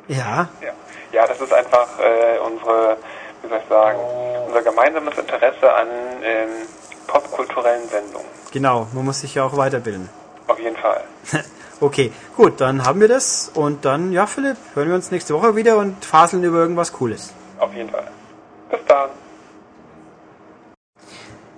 Ja, 0.08 0.48
Ja, 0.60 0.72
ja 1.12 1.26
das 1.26 1.40
ist 1.40 1.52
einfach 1.52 1.88
äh, 1.98 2.38
unsere, 2.38 2.96
wie 3.42 3.48
soll 3.48 3.58
ich 3.58 3.68
sagen, 3.68 3.98
unser 4.46 4.62
gemeinsames 4.62 5.18
Interesse 5.18 5.72
an 5.74 5.88
ähm, 6.22 6.48
popkulturellen 7.08 7.88
Sendungen. 7.88 8.26
genau, 8.52 8.86
man 8.92 9.04
muss 9.04 9.20
sich 9.20 9.34
ja 9.34 9.44
auch 9.44 9.56
weiterbilden. 9.56 10.08
Auf 10.46 10.58
jeden 10.58 10.76
Fall. 10.76 11.02
Okay, 11.78 12.10
gut, 12.38 12.58
dann 12.62 12.86
haben 12.86 13.00
wir 13.02 13.08
das 13.08 13.50
und 13.52 13.84
dann, 13.84 14.10
ja 14.10 14.26
Philipp, 14.26 14.56
hören 14.72 14.88
wir 14.88 14.94
uns 14.94 15.10
nächste 15.10 15.34
Woche 15.34 15.56
wieder 15.56 15.76
und 15.76 16.02
faseln 16.06 16.42
über 16.42 16.56
irgendwas 16.56 16.90
Cooles. 16.90 17.34
Auf 17.58 17.70
jeden 17.74 17.90
Fall. 17.90 18.10
Bis 18.70 18.80
dann. 18.88 19.10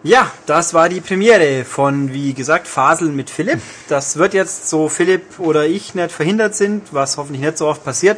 Ja, 0.09 0.33
das 0.47 0.73
war 0.73 0.89
die 0.89 1.03
Premiere 1.03 1.67
von, 1.67 2.15
wie 2.15 2.33
gesagt, 2.33 2.67
Faseln 2.67 3.15
mit 3.15 3.29
Philipp. 3.29 3.61
Das 3.91 4.17
wird 4.17 4.33
jetzt, 4.33 4.71
so 4.71 4.89
Philipp 4.89 5.39
oder 5.39 5.67
ich 5.67 5.95
nicht 5.95 6.13
verhindert 6.13 6.55
sind, 6.55 6.95
was 6.95 7.19
hoffentlich 7.19 7.43
nicht 7.43 7.59
so 7.59 7.67
oft 7.67 7.85
passiert, 7.85 8.17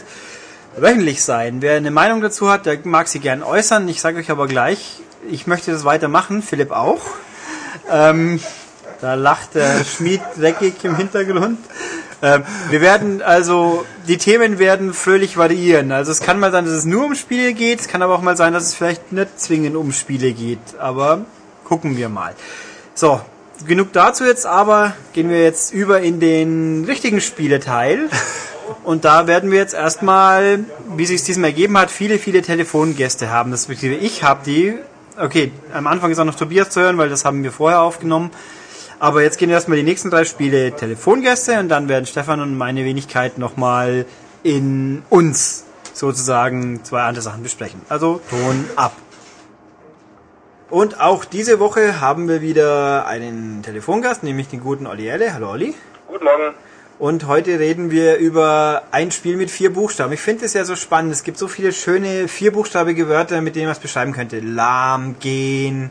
wöchentlich 0.77 1.25
sein. 1.25 1.63
Wer 1.63 1.75
eine 1.75 1.91
Meinung 1.91 2.21
dazu 2.21 2.49
hat, 2.49 2.65
der 2.65 2.79
mag 2.85 3.09
sie 3.09 3.19
gern 3.19 3.43
äußern. 3.43 3.89
Ich 3.89 4.01
sage 4.01 4.21
euch 4.21 4.31
aber 4.31 4.47
gleich, 4.47 5.01
ich 5.29 5.49
möchte 5.49 5.73
das 5.73 5.85
weitermachen, 5.85 6.43
Philipp 6.43 6.71
auch. 6.71 7.01
Ähm, 7.91 8.39
da 9.01 9.15
lacht 9.15 9.57
der 9.57 9.85
Schmied 9.97 10.21
dreckig 10.39 10.75
im 10.85 10.95
Hintergrund. 10.95 11.59
Ähm, 12.23 12.45
wir 12.69 12.83
werden 12.83 13.21
also, 13.21 13.85
die 14.07 14.17
Themen 14.17 14.61
werden 14.61 14.95
fröhlich 14.95 15.37
variieren. 15.37 15.91
Also 15.91 16.13
es 16.13 16.21
kann 16.21 16.39
mal 16.39 16.53
sein, 16.53 16.67
dass 16.67 16.75
es 16.75 16.85
nur 16.85 17.05
um 17.07 17.17
Spiele 17.17 17.53
geht, 17.53 17.81
es 17.81 17.89
kann 17.89 18.01
aber 18.01 18.15
auch 18.15 18.23
mal 18.23 18.37
sein, 18.37 18.53
dass 18.53 18.63
es 18.63 18.77
vielleicht 18.77 19.11
nicht 19.11 19.41
zwingend 19.41 19.75
um 19.75 19.91
Spiele 19.93 20.31
geht. 20.31 20.79
Aber 20.79 21.25
gucken 21.71 21.97
wir 21.97 22.09
mal. 22.09 22.35
So, 22.95 23.21
genug 23.65 23.93
dazu 23.93 24.25
jetzt, 24.25 24.45
aber 24.45 24.93
gehen 25.13 25.31
wir 25.31 25.41
jetzt 25.41 25.73
über 25.73 26.01
in 26.01 26.19
den 26.19 26.85
richtigen 26.85 27.21
Spieleteil. 27.21 28.11
Und 28.85 29.05
da 29.05 29.29
werden 29.29 29.53
wir 29.53 29.59
jetzt 29.59 29.75
erstmal, 29.75 30.65
wie 30.97 31.07
sich 31.07 31.23
diesem 31.23 31.45
ergeben 31.45 31.79
hat, 31.79 31.93
viele, 31.93 32.19
viele 32.19 32.43
Telefongäste 32.43 33.31
haben. 33.31 33.53
Respektive 33.53 33.95
ich 33.95 34.25
habe 34.25 34.41
die. 34.45 34.79
Okay, 35.17 35.53
am 35.73 35.87
Anfang 35.87 36.11
ist 36.11 36.19
auch 36.19 36.25
noch 36.25 36.35
Tobias 36.35 36.71
zu 36.71 36.81
hören, 36.81 36.99
weil 36.99 37.09
das 37.09 37.25
haben 37.25 37.45
wir 37.45 37.53
vorher 37.53 37.83
aufgenommen. 37.83 38.31
Aber 38.99 39.23
jetzt 39.23 39.39
gehen 39.39 39.49
erstmal 39.49 39.79
die 39.79 39.85
nächsten 39.85 40.11
drei 40.11 40.25
Spiele 40.25 40.73
Telefongäste 40.73 41.59
und 41.61 41.69
dann 41.69 41.89
werden 41.89 42.07
Stefan 42.07 42.41
und 42.41 42.59
meine 42.59 42.85
Wenigkeit 42.85 43.39
nochmal 43.39 44.07
in 44.43 45.03
uns 45.09 45.65
sozusagen 45.95 46.83
zwei 46.83 47.03
andere 47.03 47.23
Sachen 47.23 47.45
besprechen. 47.45 47.81
Also 47.89 48.21
Ton 48.29 48.65
ab. 48.75 48.93
Und 50.71 51.01
auch 51.01 51.25
diese 51.25 51.59
Woche 51.59 52.01
haben 52.01 52.29
wir 52.29 52.43
wieder 52.43 53.05
einen 53.07 53.61
Telefongast, 53.65 54.23
nämlich 54.23 54.49
den 54.49 54.61
guten 54.61 54.87
Olli 54.87 55.09
Elle. 55.09 55.35
Hallo 55.35 55.51
Olli. 55.51 55.75
Guten 56.07 56.25
Morgen. 56.25 56.55
Und 57.01 57.27
heute 57.27 57.59
reden 57.59 57.91
wir 57.91 58.19
über 58.19 58.83
ein 58.93 59.11
Spiel 59.11 59.37
mit 59.37 59.51
vier 59.51 59.73
Buchstaben. 59.73 60.13
Ich 60.13 60.21
finde 60.21 60.45
es 60.45 60.55
ja 60.55 60.65
so 60.65 60.77
spannend. 60.77 61.11
Es 61.11 61.25
gibt 61.25 61.39
so 61.39 61.49
viele 61.49 61.73
schöne 61.73 62.29
vierbuchstabige 62.29 63.09
Wörter, 63.09 63.41
mit 63.41 63.57
denen 63.57 63.67
man 63.67 63.73
es 63.73 63.81
beschreiben 63.81 64.13
könnte. 64.13 64.39
Lahm, 64.39 65.19
gehen, 65.19 65.91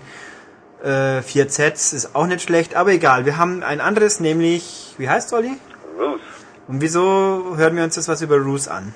äh, 0.81 1.23
vier 1.23 1.49
Zs 1.49 1.91
ist 1.91 2.15
auch 2.15 2.27
nicht 2.27 2.43
schlecht, 2.43 2.75
aber 2.75 2.91
egal. 2.93 3.25
Wir 3.25 3.37
haben 3.37 3.63
ein 3.63 3.81
anderes, 3.81 4.21
nämlich, 4.21 4.95
wie 4.97 5.09
heißt 5.09 5.33
Olli? 5.33 5.57
Ruth. 5.99 6.21
Und 6.69 6.79
wieso 6.79 7.57
hören 7.57 7.75
wir 7.75 7.83
uns 7.83 7.97
jetzt 7.97 8.07
was 8.07 8.21
über 8.21 8.37
Roos 8.37 8.69
an? 8.69 8.93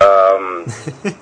Ähm, 0.00 0.64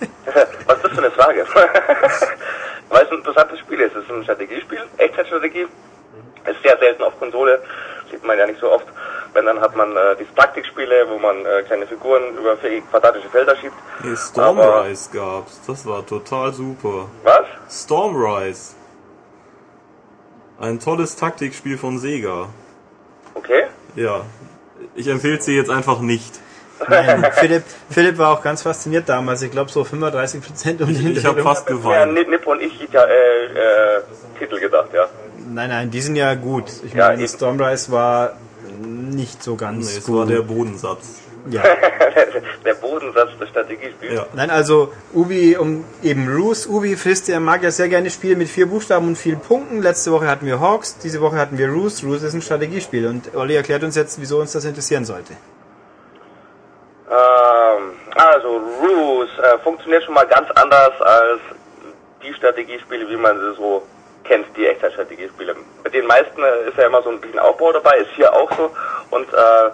was 0.66 0.76
ist 0.76 0.84
das 0.84 0.92
für 0.92 0.98
eine 0.98 1.10
Frage? 1.10 1.46
Weil 2.88 3.04
es 3.04 3.10
ein 3.10 3.18
interessantes 3.18 3.58
Spiel 3.60 3.80
ist. 3.80 3.96
Es 3.96 4.04
ist 4.04 4.10
ein 4.10 4.22
Strategiespiel, 4.24 4.80
Echtzeitstrategie. 4.98 5.66
Es 6.44 6.56
ist 6.56 6.62
sehr 6.62 6.78
selten 6.78 7.02
auf 7.02 7.18
Konsole, 7.18 7.60
sieht 8.10 8.24
man 8.24 8.38
ja 8.38 8.46
nicht 8.46 8.60
so 8.60 8.70
oft. 8.70 8.86
Wenn 9.32 9.46
dann 9.46 9.60
hat 9.60 9.74
man 9.76 9.96
äh, 9.96 10.16
die 10.16 10.24
Taktikspiele, 10.34 11.08
wo 11.08 11.18
man 11.18 11.44
äh, 11.44 11.62
kleine 11.64 11.86
Figuren 11.86 12.36
über 12.38 12.56
quadratische 12.90 13.28
Felder 13.28 13.56
schiebt. 13.56 13.74
Nee, 14.02 14.16
Stormrise 14.16 15.10
gab's. 15.12 15.60
Das 15.66 15.84
war 15.84 16.06
total 16.06 16.52
super. 16.52 17.08
Was? 17.22 17.44
Stormrise. 17.68 18.74
Ein 20.58 20.80
tolles 20.80 21.16
Taktikspiel 21.16 21.76
von 21.76 21.98
Sega. 21.98 22.48
Okay. 23.34 23.64
Ja. 23.94 24.22
Ich 24.94 25.08
empfehle 25.08 25.40
sie 25.42 25.54
jetzt 25.54 25.70
einfach 25.70 26.00
nicht. 26.00 26.40
Nein, 26.88 27.26
Philipp, 27.32 27.64
Philipp 27.90 28.18
war 28.18 28.32
auch 28.32 28.42
ganz 28.42 28.62
fasziniert 28.62 29.08
damals. 29.08 29.42
Ich 29.42 29.50
glaube 29.50 29.70
so 29.70 29.82
35 29.84 30.40
Prozent 30.42 30.80
um 30.82 30.92
den 30.92 31.16
Ich 31.16 31.24
habe 31.24 31.42
fast 31.42 31.68
Ja, 31.68 31.74
geweint. 31.76 32.14
Nip 32.14 32.28
Nip 32.28 32.46
und 32.46 32.60
ich 32.60 32.72
ja 32.92 33.04
äh, 33.04 33.44
äh, 33.46 34.00
Titel 34.38 34.60
gedacht, 34.60 34.88
ja. 34.92 35.06
Nein, 35.48 35.70
nein, 35.70 35.90
die 35.90 36.00
sind 36.00 36.16
ja 36.16 36.34
gut. 36.34 36.64
Ich 36.84 36.92
Ja, 36.92 37.08
meine, 37.08 37.22
eben. 37.22 37.28
Stormrise 37.28 37.90
war 37.92 38.36
nicht 38.80 39.42
so 39.42 39.56
ganz 39.56 39.86
Nee, 39.92 39.98
es 39.98 40.04
gut. 40.06 40.16
war 40.18 40.26
der 40.26 40.42
Bodensatz. 40.42 41.20
ja. 41.50 41.62
Der 42.64 42.74
Bodensatz 42.74 43.28
des 43.38 43.48
Strategiespiels. 43.50 44.12
Ja. 44.14 44.26
Nein, 44.34 44.50
also 44.50 44.92
Ubi, 45.14 45.56
um 45.56 45.84
eben 46.02 46.28
Roos, 46.28 46.66
Ubi 46.66 46.96
frisst, 46.96 47.28
er 47.28 47.38
mag 47.38 47.62
ja 47.62 47.70
sehr 47.70 47.88
gerne 47.88 48.10
Spiele 48.10 48.34
mit 48.34 48.48
vier 48.48 48.66
Buchstaben 48.66 49.06
und 49.06 49.16
vielen 49.16 49.38
Punkten. 49.38 49.82
Letzte 49.82 50.10
Woche 50.10 50.26
hatten 50.26 50.46
wir 50.46 50.58
Hawks, 50.58 50.98
diese 50.98 51.20
Woche 51.20 51.36
hatten 51.36 51.58
wir 51.58 51.68
Roos. 51.68 52.02
Roos 52.02 52.24
ist 52.24 52.34
ein 52.34 52.42
Strategiespiel 52.42 53.06
und 53.06 53.34
Olli 53.36 53.54
erklärt 53.54 53.84
uns 53.84 53.94
jetzt, 53.94 54.20
wieso 54.20 54.40
uns 54.40 54.50
das 54.52 54.64
interessieren 54.64 55.04
sollte. 55.04 55.34
Ähm, 57.08 57.92
also 58.14 58.60
Ruse 58.80 59.42
äh, 59.42 59.58
funktioniert 59.58 60.02
schon 60.04 60.14
mal 60.14 60.26
ganz 60.26 60.50
anders 60.52 61.00
als 61.00 61.40
die 62.22 62.34
Strategiespiele, 62.34 63.08
wie 63.08 63.16
man 63.16 63.38
sie 63.38 63.54
so 63.54 63.86
kennt, 64.24 64.46
die 64.56 64.66
Echtzeitstrategiespiele. 64.66 65.54
Mit 65.84 65.94
den 65.94 66.06
meisten 66.06 66.42
äh, 66.42 66.68
ist 66.68 66.76
ja 66.76 66.86
immer 66.86 67.02
so 67.02 67.10
ein 67.10 67.20
bisschen 67.20 67.38
Aufbau 67.38 67.72
dabei, 67.72 67.98
ist 67.98 68.10
hier 68.16 68.32
auch 68.32 68.50
so. 68.56 68.70
Und 69.10 69.32
äh, 69.32 69.70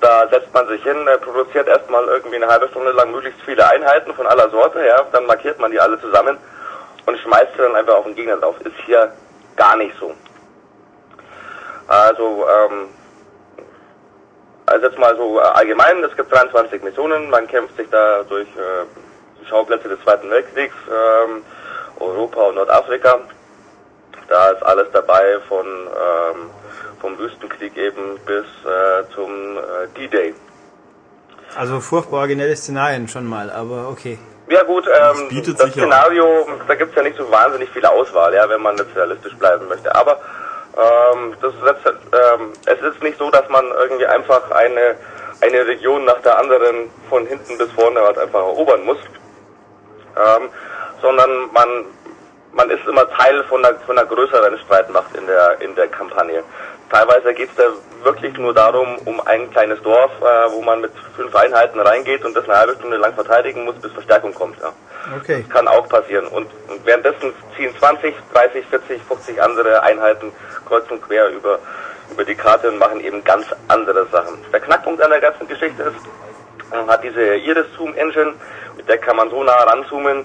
da 0.00 0.28
setzt 0.28 0.52
man 0.52 0.68
sich 0.68 0.82
hin, 0.82 1.06
äh, 1.06 1.16
produziert 1.18 1.66
erstmal 1.68 2.04
irgendwie 2.06 2.36
eine 2.36 2.48
halbe 2.48 2.68
Stunde 2.68 2.92
lang 2.92 3.10
möglichst 3.10 3.40
viele 3.42 3.66
Einheiten 3.66 4.12
von 4.14 4.26
aller 4.26 4.50
Sorte, 4.50 4.84
ja, 4.84 5.00
dann 5.12 5.24
markiert 5.26 5.58
man 5.58 5.70
die 5.70 5.80
alle 5.80 5.98
zusammen 6.00 6.36
und 7.06 7.18
schmeißt 7.18 7.52
sie 7.56 7.62
dann 7.62 7.76
einfach 7.76 7.94
auf 7.94 8.04
den 8.04 8.14
Gegner 8.14 8.36
drauf. 8.36 8.56
Ist 8.60 8.76
hier 8.84 9.12
gar 9.56 9.76
nicht 9.76 9.94
so. 9.98 10.12
Also, 11.86 12.46
ähm, 12.48 12.88
also 14.66 14.86
jetzt 14.86 14.98
mal 14.98 15.16
so 15.16 15.38
äh, 15.38 15.42
allgemein, 15.42 16.02
es 16.04 16.16
gibt 16.16 16.32
23 16.32 16.82
Missionen, 16.82 17.30
man 17.30 17.46
kämpft 17.46 17.76
sich 17.76 17.88
da 17.90 18.22
durch 18.24 18.48
äh, 18.48 18.84
die 19.40 19.46
Schauplätze 19.46 19.88
des 19.88 20.00
Zweiten 20.02 20.30
Weltkriegs, 20.30 20.74
ähm, 20.88 21.42
Europa 22.00 22.40
und 22.42 22.56
Nordafrika. 22.56 23.20
Da 24.28 24.50
ist 24.50 24.62
alles 24.62 24.88
dabei 24.92 25.38
von 25.48 25.66
ähm, 25.66 26.50
vom 27.00 27.18
Wüstenkrieg 27.18 27.76
eben 27.76 28.18
bis 28.24 28.46
äh, 28.64 29.14
zum 29.14 29.58
äh, 29.58 29.86
D-Day. 29.94 30.34
Also 31.56 31.80
furchtbar 31.80 32.20
originelle 32.20 32.56
Szenarien 32.56 33.06
schon 33.06 33.26
mal, 33.26 33.50
aber 33.50 33.88
okay. 33.90 34.18
Ja 34.48 34.62
gut, 34.62 34.86
ähm, 34.86 35.28
bietet 35.28 35.60
das 35.60 35.74
ja 35.74 35.82
Szenario, 35.84 36.46
da 36.66 36.74
gibt's 36.74 36.94
ja 36.96 37.02
nicht 37.02 37.16
so 37.16 37.30
wahnsinnig 37.30 37.70
viel 37.70 37.84
Auswahl, 37.84 38.34
ja, 38.34 38.48
wenn 38.48 38.60
man 38.60 38.76
jetzt 38.76 38.94
realistisch 38.96 39.34
bleiben 39.36 39.68
möchte. 39.68 39.94
Aber 39.94 40.18
ähm, 40.76 41.36
das 41.40 41.54
ist, 41.54 41.64
jetzt, 41.64 41.86
ähm, 41.86 42.52
es 42.66 42.80
ist 42.80 43.02
nicht 43.02 43.18
so, 43.18 43.30
dass 43.30 43.48
man 43.48 43.64
irgendwie 43.78 44.06
einfach 44.06 44.50
eine 44.50 44.96
eine 45.40 45.66
Region 45.66 46.04
nach 46.04 46.20
der 46.22 46.38
anderen 46.38 46.90
von 47.08 47.26
hinten 47.26 47.58
bis 47.58 47.70
vorne 47.72 48.00
halt 48.00 48.18
einfach 48.18 48.40
erobern 48.40 48.84
muss, 48.84 48.98
ähm, 50.16 50.48
sondern 51.02 51.52
man 51.52 51.68
man 52.52 52.70
ist 52.70 52.86
immer 52.86 53.08
Teil 53.10 53.42
von 53.44 53.64
einer, 53.64 53.76
von 53.80 53.98
einer 53.98 54.06
größeren 54.06 54.58
Streitmacht 54.58 55.14
in 55.16 55.26
der 55.26 55.60
in 55.60 55.74
der 55.74 55.88
Kampagne. 55.88 56.42
Teilweise 56.90 57.34
geht's 57.34 57.54
da 57.56 57.64
wirklich 58.04 58.36
nur 58.38 58.54
darum, 58.54 58.96
um 59.04 59.20
ein 59.26 59.50
kleines 59.50 59.80
Dorf, 59.82 60.10
äh, 60.20 60.52
wo 60.52 60.62
man 60.62 60.80
mit 60.80 60.92
fünf 61.16 61.34
Einheiten 61.34 61.80
reingeht 61.80 62.24
und 62.24 62.36
das 62.36 62.44
eine 62.44 62.58
halbe 62.58 62.74
Stunde 62.74 62.96
lang 62.96 63.14
verteidigen 63.14 63.64
muss, 63.64 63.74
bis 63.76 63.92
Verstärkung 63.92 64.34
kommt. 64.34 64.58
Ja. 64.60 64.72
Okay. 65.16 65.44
Kann 65.48 65.68
auch 65.68 65.88
passieren. 65.88 66.26
Und, 66.28 66.48
und 66.68 66.84
währenddessen 66.84 67.32
ziehen 67.56 67.74
20, 67.78 68.14
30, 68.32 68.66
40, 68.66 69.02
50 69.02 69.42
andere 69.42 69.82
Einheiten 69.82 70.32
kreuz 70.66 70.90
und 70.90 71.02
quer 71.02 71.28
über, 71.28 71.58
über 72.10 72.24
die 72.24 72.34
Karte 72.34 72.68
und 72.68 72.78
machen 72.78 73.00
eben 73.00 73.22
ganz 73.24 73.46
andere 73.68 74.06
Sachen. 74.06 74.38
Der 74.52 74.60
Knackpunkt 74.60 75.02
an 75.02 75.10
der 75.10 75.20
ganzen 75.20 75.46
Geschichte 75.48 75.82
ist, 75.82 76.70
man 76.70 76.88
hat 76.88 77.04
diese 77.04 77.36
Iris 77.36 77.66
Zoom 77.76 77.94
Engine, 77.94 78.34
mit 78.76 78.88
der 78.88 78.98
kann 78.98 79.16
man 79.16 79.30
so 79.30 79.42
nah 79.42 79.62
ranzoomen 79.64 80.24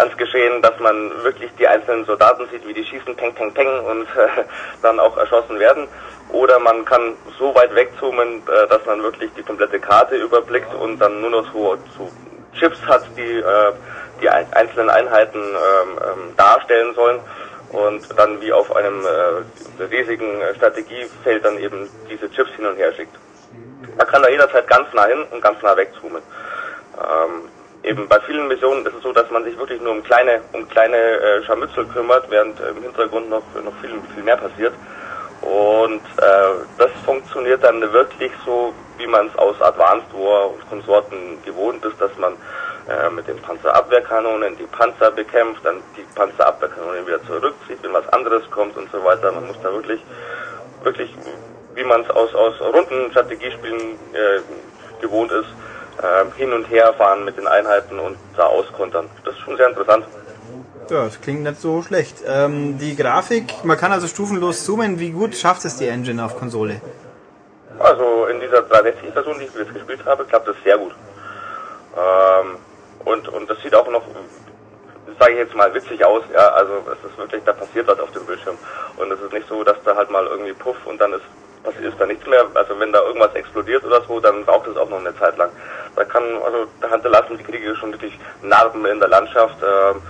ans 0.00 0.16
Geschehen, 0.16 0.60
dass 0.62 0.78
man 0.80 1.10
wirklich 1.22 1.50
die 1.58 1.66
einzelnen 1.68 2.04
Soldaten 2.04 2.46
sieht, 2.50 2.66
wie 2.66 2.74
die 2.74 2.84
schießen, 2.84 3.14
peng, 3.16 3.34
peng, 3.34 3.52
peng 3.54 3.68
und 3.84 4.06
dann 4.82 4.98
auch 5.00 5.16
erschossen 5.16 5.58
werden. 5.58 5.86
Oder 6.30 6.58
man 6.58 6.84
kann 6.84 7.14
so 7.38 7.54
weit 7.54 7.74
wegzoomen, 7.74 8.42
äh, 8.46 8.66
dass 8.68 8.84
man 8.86 9.02
wirklich 9.02 9.30
die 9.36 9.42
komplette 9.42 9.78
Karte 9.80 10.16
überblickt 10.16 10.72
und 10.74 10.98
dann 10.98 11.20
nur 11.20 11.30
noch 11.30 11.52
so, 11.52 11.76
so 11.96 12.10
Chips 12.58 12.78
hat, 12.86 13.04
die 13.16 13.38
äh, 13.38 13.72
die 14.20 14.28
ein- 14.28 14.52
einzelnen 14.52 14.90
Einheiten 14.90 15.38
ähm, 15.40 15.98
ähm, 16.04 16.36
darstellen 16.36 16.94
sollen 16.94 17.20
und 17.70 18.02
dann 18.18 18.40
wie 18.40 18.52
auf 18.52 18.74
einem 18.76 19.02
äh, 19.04 19.84
riesigen 19.84 20.42
Strategiefeld 20.56 21.44
dann 21.44 21.58
eben 21.58 21.88
diese 22.10 22.30
Chips 22.30 22.50
hin 22.56 22.66
und 22.66 22.76
her 22.76 22.92
schickt. 22.92 23.16
Man 23.96 24.06
kann 24.06 24.22
da 24.22 24.28
jederzeit 24.28 24.66
ganz 24.68 24.92
nah 24.92 25.06
hin 25.06 25.24
und 25.30 25.40
ganz 25.40 25.60
nah 25.62 25.76
wegzoomen. 25.76 26.20
Ähm, 26.98 27.48
eben 27.82 28.08
bei 28.08 28.20
vielen 28.20 28.48
Missionen 28.48 28.84
ist 28.84 28.94
es 28.94 29.02
so, 29.02 29.12
dass 29.12 29.30
man 29.30 29.44
sich 29.44 29.58
wirklich 29.58 29.80
nur 29.80 29.92
um 29.92 30.02
kleine, 30.02 30.40
um 30.52 30.68
kleine 30.68 30.96
äh, 30.96 31.42
Scharmützel 31.44 31.86
kümmert, 31.86 32.30
während 32.30 32.58
im 32.60 32.82
Hintergrund 32.82 33.30
noch, 33.30 33.42
noch 33.64 33.74
viel, 33.80 33.90
viel 34.14 34.22
mehr 34.22 34.36
passiert. 34.36 34.74
Und 35.42 36.02
äh, 36.18 36.64
das 36.76 36.90
funktioniert 37.04 37.64
dann 37.64 37.80
wirklich 37.92 38.30
so, 38.44 38.74
wie 38.98 39.06
man 39.06 39.28
es 39.28 39.36
aus 39.36 39.60
Advanced 39.62 40.12
War 40.12 40.50
und 40.50 40.68
Konsorten 40.68 41.42
gewohnt 41.44 41.82
ist, 41.84 41.98
dass 41.98 42.10
man 42.18 42.34
äh, 42.88 43.08
mit 43.08 43.26
den 43.26 43.38
Panzerabwehrkanonen 43.38 44.56
die 44.58 44.64
Panzer 44.64 45.10
bekämpft, 45.10 45.64
dann 45.64 45.76
die 45.96 46.04
Panzerabwehrkanonen 46.14 47.06
wieder 47.06 47.24
zurückzieht, 47.24 47.78
wenn 47.82 47.92
was 47.94 48.06
anderes 48.10 48.42
kommt 48.50 48.76
und 48.76 48.90
so 48.92 49.02
weiter. 49.02 49.32
Man 49.32 49.46
muss 49.46 49.56
da 49.62 49.72
wirklich, 49.72 50.02
wirklich, 50.82 51.14
wie 51.74 51.84
man 51.84 52.02
es 52.02 52.10
aus, 52.10 52.34
aus 52.34 52.60
runden 52.60 53.10
Strategiespielen 53.10 53.98
äh, 54.12 54.40
gewohnt 55.00 55.32
ist, 55.32 55.48
äh, 56.02 56.24
hin 56.36 56.52
und 56.52 56.64
her 56.70 56.92
fahren 56.94 57.24
mit 57.24 57.36
den 57.36 57.46
Einheiten 57.46 57.98
und 57.98 58.16
da 58.36 58.44
auskontern. 58.44 59.08
Das 59.24 59.34
ist 59.34 59.40
schon 59.40 59.56
sehr 59.56 59.68
interessant. 59.68 60.04
Ja, 60.90 61.04
das 61.04 61.20
klingt 61.20 61.44
nicht 61.44 61.60
so 61.60 61.82
schlecht. 61.82 62.16
Ähm, 62.26 62.78
die 62.78 62.96
Grafik, 62.96 63.64
man 63.64 63.76
kann 63.76 63.92
also 63.92 64.08
stufenlos 64.08 64.64
zoomen. 64.64 64.98
Wie 64.98 65.10
gut 65.10 65.36
schafft 65.36 65.64
es 65.64 65.76
die 65.76 65.86
Engine 65.86 66.24
auf 66.24 66.36
Konsole? 66.36 66.80
Also 67.78 68.26
in 68.26 68.40
dieser 68.40 68.58
360-Version, 68.58 69.38
die 69.38 69.44
ich 69.44 69.54
jetzt 69.54 69.72
gespielt 69.72 70.04
habe, 70.04 70.24
klappt 70.24 70.48
das 70.48 70.56
sehr 70.64 70.76
gut. 70.78 70.92
Ähm, 71.96 72.56
und, 73.04 73.28
und 73.28 73.48
das 73.48 73.58
sieht 73.62 73.74
auch 73.74 73.88
noch, 73.88 74.02
sage 75.18 75.32
ich 75.32 75.38
jetzt 75.38 75.54
mal, 75.54 75.72
witzig 75.72 76.04
aus. 76.04 76.22
Ja, 76.32 76.48
also 76.48 76.84
es 76.92 77.10
ist 77.10 77.16
wirklich, 77.16 77.42
da 77.44 77.52
passiert 77.52 77.86
was 77.86 78.00
auf 78.00 78.10
dem 78.10 78.26
Bildschirm. 78.26 78.58
Und 78.96 79.12
es 79.12 79.20
ist 79.20 79.32
nicht 79.32 79.48
so, 79.48 79.62
dass 79.62 79.76
da 79.84 79.94
halt 79.94 80.10
mal 80.10 80.26
irgendwie 80.26 80.52
puff 80.52 80.76
und 80.86 81.00
dann 81.00 81.12
ist, 81.12 81.22
passiert 81.62 81.84
ist 81.92 82.00
da 82.00 82.06
nichts 82.06 82.26
mehr. 82.26 82.44
Also 82.54 82.78
wenn 82.78 82.92
da 82.92 83.00
irgendwas 83.02 83.34
explodiert 83.34 83.84
oder 83.84 84.02
so, 84.02 84.20
dann 84.20 84.42
raucht 84.42 84.66
es 84.66 84.76
auch 84.76 84.90
noch 84.90 84.98
eine 84.98 85.16
Zeit 85.16 85.36
lang. 85.38 85.50
Da 85.96 86.04
kann, 86.04 86.22
also 86.44 86.66
da 86.80 86.88
hinterlassen 86.88 87.38
die 87.38 87.44
Kriege 87.44 87.74
schon 87.76 87.92
wirklich 87.92 88.18
Narben 88.42 88.84
in 88.86 88.98
der 88.98 89.08
Landschaft, 89.08 89.56
ähm, 89.62 90.02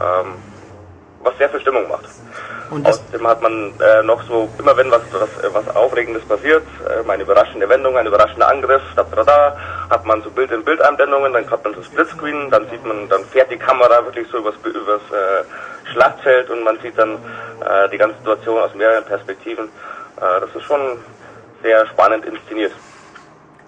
ähm, 0.00 0.34
was 1.22 1.36
sehr 1.38 1.48
viel 1.48 1.60
Stimmung 1.60 1.88
macht. 1.88 2.04
Und 2.70 2.86
Außerdem 2.86 3.26
hat 3.26 3.42
man 3.42 3.72
äh, 3.80 4.02
noch 4.02 4.22
so, 4.24 4.48
immer 4.58 4.76
wenn 4.76 4.90
was, 4.90 5.02
was, 5.12 5.54
was 5.54 5.76
Aufregendes 5.76 6.24
passiert, 6.24 6.64
äh, 6.88 7.08
eine 7.08 7.22
überraschende 7.22 7.68
Wendung, 7.68 7.96
ein 7.96 8.06
überraschender 8.06 8.48
Angriff, 8.48 8.82
da, 8.96 9.04
da, 9.04 9.22
da, 9.22 9.56
hat 9.90 10.04
man 10.06 10.22
so 10.22 10.30
Bild-in-Bild-Einblendungen, 10.30 11.32
dann 11.32 11.50
hat 11.50 11.62
man 11.64 11.74
so 11.74 11.82
Splitscreen, 11.82 12.50
dann 12.50 12.68
sieht 12.70 12.84
man, 12.84 13.08
dann 13.08 13.24
fährt 13.26 13.50
die 13.50 13.58
Kamera 13.58 14.04
wirklich 14.04 14.26
so 14.28 14.38
übers, 14.38 14.54
übers 14.64 15.02
äh, 15.10 15.90
Schlachtfeld 15.92 16.50
und 16.50 16.64
man 16.64 16.78
sieht 16.80 16.98
dann 16.98 17.14
äh, 17.14 17.88
die 17.90 17.98
ganze 17.98 18.16
Situation 18.18 18.60
aus 18.60 18.74
mehreren 18.74 19.04
Perspektiven. 19.04 19.66
Äh, 20.16 20.40
das 20.40 20.54
ist 20.54 20.62
schon 20.62 20.80
sehr 21.62 21.86
spannend 21.86 22.24
inszeniert. 22.24 22.72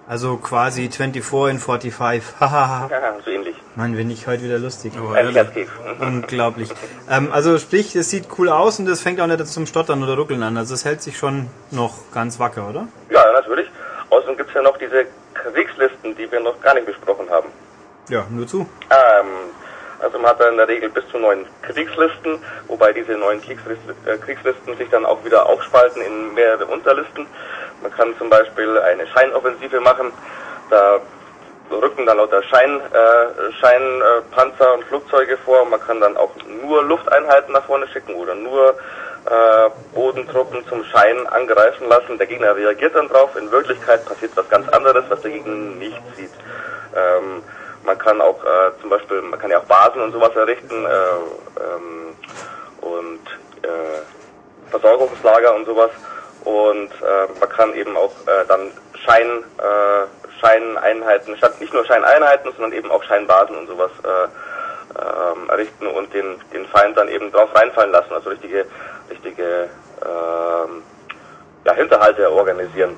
Also 0.07 0.37
quasi 0.37 0.89
24 0.89 1.51
in 1.51 1.59
45. 1.59 2.23
Hahaha. 2.39 2.87
Ja, 2.89 3.15
so 3.23 3.31
ähnlich. 3.31 3.55
Mann, 3.75 3.95
bin 3.95 4.09
ich 4.09 4.25
heute 4.25 4.43
wieder 4.43 4.57
lustig. 4.57 4.93
Oh. 4.97 5.13
Unglaublich. 5.99 6.69
Ähm, 7.09 7.31
also 7.31 7.57
sprich, 7.59 7.95
es 7.95 8.09
sieht 8.09 8.27
cool 8.37 8.49
aus 8.49 8.79
und 8.79 8.87
es 8.87 9.01
fängt 9.01 9.21
auch 9.21 9.27
nicht 9.27 9.45
zum 9.47 9.67
Stottern 9.67 10.01
oder 10.03 10.15
Ruckeln 10.15 10.41
an. 10.43 10.57
Also 10.57 10.73
es 10.73 10.85
hält 10.85 11.01
sich 11.01 11.17
schon 11.17 11.49
noch 11.71 12.11
ganz 12.13 12.39
wacker, 12.39 12.69
oder? 12.69 12.87
Ja, 13.09 13.23
natürlich. 13.33 13.67
Außerdem 14.09 14.37
gibt's 14.37 14.53
ja 14.53 14.61
noch 14.61 14.77
diese 14.77 15.05
Kriegslisten, 15.33 16.15
die 16.15 16.31
wir 16.31 16.39
noch 16.39 16.59
gar 16.61 16.73
nicht 16.73 16.85
besprochen 16.85 17.29
haben. 17.29 17.49
Ja, 18.09 18.25
nur 18.29 18.47
zu. 18.47 18.61
Ähm, 18.89 19.27
also 19.99 20.19
man 20.19 20.31
hat 20.31 20.39
da 20.39 20.49
in 20.49 20.57
der 20.57 20.67
Regel 20.67 20.89
bis 20.89 21.07
zu 21.09 21.17
neun 21.17 21.45
Kriegslisten, 21.63 22.39
wobei 22.67 22.93
diese 22.93 23.13
neun 23.13 23.41
Kriegslisten, 23.41 23.93
äh, 24.05 24.17
Kriegslisten 24.17 24.77
sich 24.77 24.89
dann 24.89 25.05
auch 25.05 25.23
wieder 25.25 25.45
aufspalten 25.45 26.01
in 26.01 26.33
mehrere 26.33 26.65
Unterlisten. 26.65 27.25
Man 27.81 27.91
kann 27.91 28.17
zum 28.17 28.29
Beispiel 28.29 28.77
eine 28.79 29.07
Scheinoffensive 29.07 29.79
machen. 29.79 30.11
Da 30.69 30.99
rücken 31.71 32.05
dann 32.05 32.17
lauter 32.17 32.41
Schein, 32.43 32.79
äh, 32.79 33.51
Scheinpanzer 33.59 34.23
Panzer 34.31 34.73
und 34.73 34.83
Flugzeuge 34.85 35.37
vor. 35.37 35.65
Man 35.65 35.79
kann 35.79 35.99
dann 35.99 36.17
auch 36.17 36.31
nur 36.61 36.83
Lufteinheiten 36.83 37.53
nach 37.53 37.63
vorne 37.65 37.87
schicken 37.89 38.15
oder 38.15 38.35
nur 38.35 38.75
äh, 39.25 39.69
Bodentruppen 39.93 40.65
zum 40.67 40.83
Schein 40.85 41.27
angreifen 41.27 41.87
lassen. 41.89 42.17
Der 42.17 42.27
Gegner 42.27 42.55
reagiert 42.55 42.95
dann 42.95 43.09
drauf. 43.09 43.35
In 43.35 43.51
Wirklichkeit 43.51 44.05
passiert 44.05 44.31
was 44.35 44.49
ganz 44.49 44.67
anderes, 44.69 45.05
was 45.09 45.21
der 45.21 45.31
Gegner 45.31 45.53
nicht 45.53 46.01
sieht. 46.15 46.31
Ähm, 46.95 47.43
man 47.83 47.97
kann 47.97 48.21
auch 48.21 48.43
äh, 48.43 48.71
zum 48.81 48.89
Beispiel, 48.89 49.21
man 49.21 49.39
kann 49.39 49.51
ja 49.51 49.59
auch 49.59 49.65
Basen 49.65 50.01
und 50.01 50.11
sowas 50.11 50.35
errichten 50.35 50.85
äh, 50.85 50.89
ähm, 50.89 52.15
und 52.81 53.19
äh, 53.63 54.69
Versorgungslager 54.69 55.55
und 55.55 55.65
sowas. 55.65 55.91
Und 56.47 56.91
äh, 57.01 57.27
man 57.41 57.49
kann 57.49 57.75
eben 57.75 57.97
auch 57.97 58.11
äh, 58.25 58.45
dann 58.47 58.71
Schein, 59.03 59.43
äh, 59.57 60.39
Scheineinheiten, 60.39 61.35
statt 61.35 61.59
nicht 61.59 61.73
nur 61.73 61.85
Scheineinheiten, 61.85 62.53
sondern 62.53 62.71
eben 62.71 62.89
auch 62.89 63.03
Scheinbasen 63.03 63.57
und 63.57 63.67
sowas 63.67 63.91
äh, 64.05 64.27
ähm, 64.97 65.49
errichten 65.49 65.87
und 65.87 66.13
den, 66.13 66.39
den 66.53 66.65
Feind 66.67 66.95
dann 66.95 67.09
eben 67.09 67.33
drauf 67.33 67.53
reinfallen 67.53 67.91
lassen, 67.91 68.13
also 68.13 68.29
richtige, 68.29 68.65
richtige 69.09 69.69
ähm, 70.05 70.83
ja, 71.65 71.73
Hinterhalte 71.73 72.31
organisieren. 72.31 72.95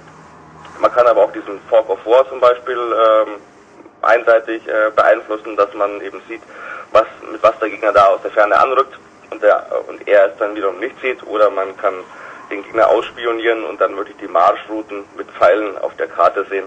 Man 0.79 0.93
kann 0.93 1.07
aber 1.07 1.23
auch 1.23 1.31
diesen 1.31 1.59
Fork 1.69 1.89
of 1.89 2.05
War 2.05 2.29
zum 2.29 2.39
Beispiel 2.39 2.77
ähm, 2.77 3.41
einseitig 4.03 4.61
äh, 4.67 4.91
beeinflussen, 4.95 5.57
dass 5.57 5.73
man 5.73 6.01
eben 6.01 6.21
sieht, 6.27 6.43
was, 6.91 7.07
mit 7.31 7.41
was 7.41 7.57
der 7.57 7.69
Gegner 7.71 7.93
da 7.93 8.05
aus 8.09 8.21
der 8.21 8.31
Ferne 8.31 8.59
anrückt 8.59 8.93
und, 9.31 9.41
der, 9.41 9.65
und 9.87 10.07
er 10.07 10.27
es 10.27 10.37
dann 10.37 10.55
wiederum 10.55 10.77
nicht 10.77 11.01
sieht 11.01 11.25
oder 11.25 11.49
man 11.49 11.75
kann 11.77 11.95
den 12.49 12.63
Gegner 12.63 12.87
ausspionieren 12.89 13.63
und 13.65 13.79
dann 13.79 13.95
wirklich 13.95 14.17
die 14.17 14.27
Marschrouten 14.27 15.03
mit 15.17 15.27
Pfeilen 15.31 15.77
auf 15.79 15.95
der 15.97 16.07
Karte 16.07 16.45
sehen, 16.49 16.65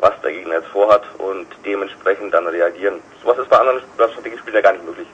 was 0.00 0.12
der 0.22 0.32
Gegner 0.32 0.56
jetzt 0.56 0.68
vorhat 0.68 1.02
und 1.18 1.46
dementsprechend 1.64 2.32
dann 2.32 2.46
reagieren. 2.46 3.00
Sowas 3.22 3.38
ist 3.38 3.48
bei 3.48 3.58
anderen 3.58 3.80
Strategiespielen 3.96 4.54
ja 4.54 4.60
gar 4.60 4.72
nicht 4.72 4.84
möglich. 4.84 5.06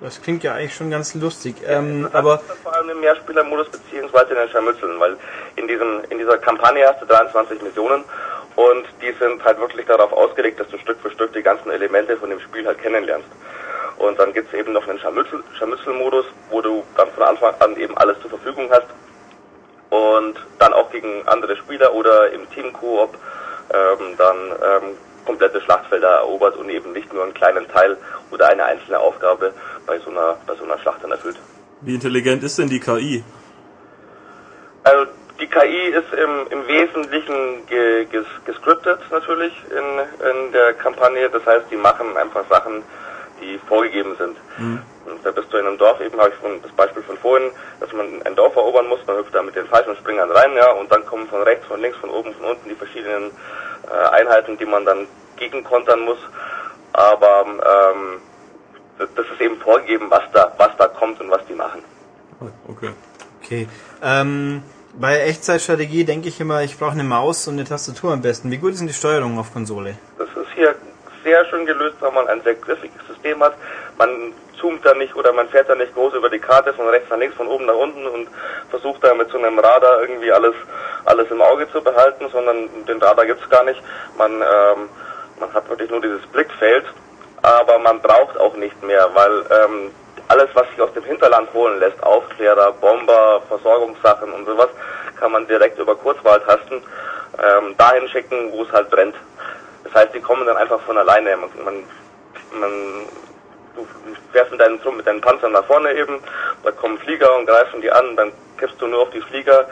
Das 0.00 0.20
klingt 0.20 0.42
ja 0.42 0.54
eigentlich 0.54 0.74
schon 0.74 0.90
ganz 0.90 1.14
lustig. 1.14 1.56
Ja, 1.62 1.78
Ähm, 1.78 2.08
aber 2.12 2.34
ist 2.34 2.50
das 2.50 2.58
vor 2.58 2.74
allem 2.74 2.90
im 2.90 3.00
Mehrspielermodus 3.00 3.68
beziehungsweise 3.68 4.30
in 4.30 4.36
den 4.36 4.48
Scharmützeln, 4.48 4.98
weil 4.98 5.16
in 5.54 5.68
diesem 5.68 6.02
in 6.10 6.18
dieser 6.18 6.38
Kampagne 6.38 6.86
hast 6.86 7.00
du 7.02 7.06
23 7.06 7.62
Missionen 7.62 8.02
und 8.56 8.84
die 9.00 9.12
sind 9.20 9.44
halt 9.44 9.60
wirklich 9.60 9.86
darauf 9.86 10.12
ausgelegt, 10.12 10.58
dass 10.58 10.68
du 10.68 10.78
Stück 10.78 10.98
für 11.00 11.10
Stück 11.10 11.32
die 11.32 11.42
ganzen 11.42 11.70
Elemente 11.70 12.16
von 12.16 12.30
dem 12.30 12.40
Spiel 12.40 12.66
halt 12.66 12.78
kennenlernst. 12.82 13.28
Und 13.98 14.18
dann 14.18 14.32
gibt's 14.32 14.52
eben 14.54 14.72
noch 14.72 14.86
einen 14.88 14.98
Scharmützel, 14.98 15.44
Scharmützelmodus, 15.56 16.26
wo 16.50 16.60
du 16.60 16.82
dann 16.96 17.08
von 17.12 17.22
Anfang 17.22 17.54
an 17.60 17.76
eben 17.76 17.96
alles 17.98 18.20
zur 18.20 18.30
Verfügung 18.30 18.68
hast 18.72 18.86
und 19.92 20.36
dann 20.58 20.72
auch 20.72 20.90
gegen 20.90 21.28
andere 21.28 21.54
Spieler 21.58 21.92
oder 21.92 22.32
im 22.32 22.48
Team-Koop 22.50 23.14
ähm, 23.14 24.16
dann 24.16 24.36
ähm, 24.36 24.96
komplette 25.26 25.60
Schlachtfelder 25.60 26.08
erobert 26.08 26.56
und 26.56 26.70
eben 26.70 26.92
nicht 26.92 27.12
nur 27.12 27.22
einen 27.22 27.34
kleinen 27.34 27.68
Teil 27.68 27.98
oder 28.30 28.48
eine 28.48 28.64
einzelne 28.64 28.98
Aufgabe 28.98 29.52
bei 29.86 29.98
so 29.98 30.10
einer, 30.10 30.38
bei 30.46 30.54
so 30.54 30.64
einer 30.64 30.78
Schlacht 30.78 31.04
dann 31.04 31.10
erfüllt. 31.10 31.36
Wie 31.82 31.94
intelligent 31.94 32.42
ist 32.42 32.58
denn 32.58 32.70
die 32.70 32.80
KI? 32.80 33.22
Also 34.84 35.12
die 35.38 35.46
KI 35.46 35.88
ist 35.88 36.10
im, 36.14 36.46
im 36.48 36.66
Wesentlichen 36.66 37.66
ge, 37.66 38.06
ges, 38.06 38.24
gescriptet 38.46 39.00
natürlich 39.10 39.52
in, 39.70 40.26
in 40.26 40.52
der 40.52 40.72
Kampagne. 40.72 41.28
Das 41.28 41.44
heißt, 41.44 41.66
die 41.70 41.76
machen 41.76 42.16
einfach 42.16 42.48
Sachen, 42.48 42.82
die 43.42 43.60
vorgegeben 43.68 44.16
sind. 44.16 44.38
Und 44.58 44.82
da 45.24 45.30
bist 45.30 45.52
du 45.52 45.56
in 45.58 45.66
einem 45.66 45.78
Dorf, 45.78 46.00
eben 46.00 46.18
habe 46.18 46.30
ich 46.30 46.34
von, 46.36 46.60
das 46.62 46.72
Beispiel 46.72 47.02
von 47.02 47.16
vorhin, 47.18 47.50
dass 47.80 47.92
man 47.92 48.22
ein 48.24 48.34
Dorf 48.34 48.54
erobern 48.56 48.86
muss, 48.88 49.00
man 49.06 49.16
hüpft 49.16 49.34
da 49.34 49.42
mit 49.42 49.54
den 49.56 49.66
falschen 49.66 49.96
Springern 49.96 50.30
rein, 50.30 50.54
ja, 50.56 50.70
und 50.72 50.90
dann 50.90 51.04
kommen 51.06 51.26
von 51.28 51.42
rechts, 51.42 51.66
von 51.66 51.80
links, 51.80 51.96
von 51.98 52.10
oben, 52.10 52.34
von 52.34 52.46
unten 52.46 52.68
die 52.68 52.74
verschiedenen 52.74 53.30
äh, 53.90 54.08
Einheiten, 54.10 54.56
die 54.58 54.64
man 54.66 54.84
dann 54.84 55.06
gegenkontern 55.36 56.00
muss. 56.00 56.18
Aber 56.92 57.44
ähm, 57.46 58.20
das- 58.98 59.26
ist 59.32 59.40
eben 59.40 59.56
vorgegeben, 59.60 60.06
was 60.10 60.22
da, 60.32 60.52
was 60.58 60.76
da 60.76 60.88
kommt 60.88 61.20
und 61.20 61.30
was 61.30 61.44
die 61.46 61.54
machen. 61.54 61.82
Okay. 62.68 62.90
okay. 63.42 63.68
Ähm, 64.02 64.62
bei 64.94 65.20
Echtzeitstrategie 65.20 66.04
denke 66.04 66.28
ich 66.28 66.38
immer, 66.40 66.62
ich 66.62 66.78
brauche 66.78 66.92
eine 66.92 67.04
Maus 67.04 67.48
und 67.48 67.54
eine 67.54 67.64
Tastatur 67.64 68.12
am 68.12 68.20
besten. 68.20 68.50
Wie 68.50 68.58
gut 68.58 68.72
ist 68.72 68.80
denn 68.80 68.88
die 68.88 68.92
Steuerung 68.94 69.38
auf 69.38 69.52
Konsole? 69.52 69.96
Das 70.18 70.28
ist 70.28 70.52
hier 70.54 70.74
sehr 71.24 71.44
schön 71.46 71.64
gelöst, 71.64 71.96
weil 72.00 72.12
man 72.12 72.26
ein 72.28 72.42
sehr 72.42 72.54
griffiges 72.54 73.00
System 73.08 73.42
hat. 73.42 73.54
Man 73.96 74.32
zoomt 74.62 74.86
da 74.86 74.94
nicht 74.94 75.14
oder 75.14 75.32
man 75.32 75.48
fährt 75.48 75.68
da 75.68 75.74
nicht 75.74 75.92
groß 75.92 76.14
über 76.14 76.30
die 76.30 76.38
Karte 76.38 76.72
von 76.72 76.88
rechts 76.88 77.10
nach 77.10 77.18
links, 77.18 77.36
von 77.36 77.48
oben 77.48 77.66
nach 77.66 77.74
unten 77.74 78.06
und 78.06 78.28
versucht 78.70 79.04
da 79.04 79.12
mit 79.12 79.28
so 79.28 79.36
einem 79.36 79.58
Radar 79.58 80.00
irgendwie 80.00 80.32
alles, 80.32 80.54
alles 81.04 81.30
im 81.30 81.42
Auge 81.42 81.70
zu 81.70 81.82
behalten, 81.82 82.26
sondern 82.32 82.86
den 82.86 83.02
Radar 83.02 83.26
gibt's 83.26 83.48
gar 83.50 83.64
nicht. 83.64 83.82
Man, 84.16 84.32
ähm, 84.32 84.88
man 85.40 85.52
hat 85.52 85.68
wirklich 85.68 85.90
nur 85.90 86.00
dieses 86.00 86.22
Blickfeld, 86.28 86.86
aber 87.42 87.78
man 87.80 88.00
braucht 88.00 88.38
auch 88.38 88.54
nicht 88.54 88.80
mehr, 88.82 89.10
weil 89.12 89.44
ähm, 89.50 89.90
alles, 90.28 90.48
was 90.54 90.68
sich 90.70 90.80
aus 90.80 90.92
dem 90.94 91.04
Hinterland 91.04 91.52
holen 91.52 91.78
lässt, 91.80 92.02
Aufklärer, 92.02 92.72
Bomber, 92.72 93.42
Versorgungssachen 93.48 94.32
und 94.32 94.46
sowas, 94.46 94.68
kann 95.18 95.32
man 95.32 95.46
direkt 95.46 95.78
über 95.78 95.96
Kurzwahltasten 95.96 96.76
ähm, 96.78 97.74
dahin 97.76 98.08
schicken, 98.08 98.52
wo 98.52 98.62
es 98.62 98.72
halt 98.72 98.88
brennt. 98.90 99.16
Das 99.84 99.94
heißt, 99.94 100.14
die 100.14 100.20
kommen 100.20 100.46
dann 100.46 100.56
einfach 100.56 100.80
von 100.82 100.96
alleine. 100.96 101.36
Man, 101.36 101.50
man, 101.64 101.84
man 102.60 102.70
du 103.74 103.86
fährst 104.32 104.50
mit 104.50 104.60
deinen, 104.60 104.80
mit 104.96 105.06
deinen 105.06 105.20
Panzern 105.20 105.52
nach 105.52 105.64
vorne 105.64 105.92
eben, 105.94 106.18
da 106.62 106.70
kommen 106.70 106.98
Flieger 106.98 107.36
und 107.36 107.46
greifen 107.46 107.80
die 107.80 107.90
an, 107.90 108.16
dann 108.16 108.32
kippst 108.58 108.80
du 108.80 108.86
nur 108.86 109.02
auf 109.02 109.10
die 109.10 109.20
Flieger, 109.20 109.66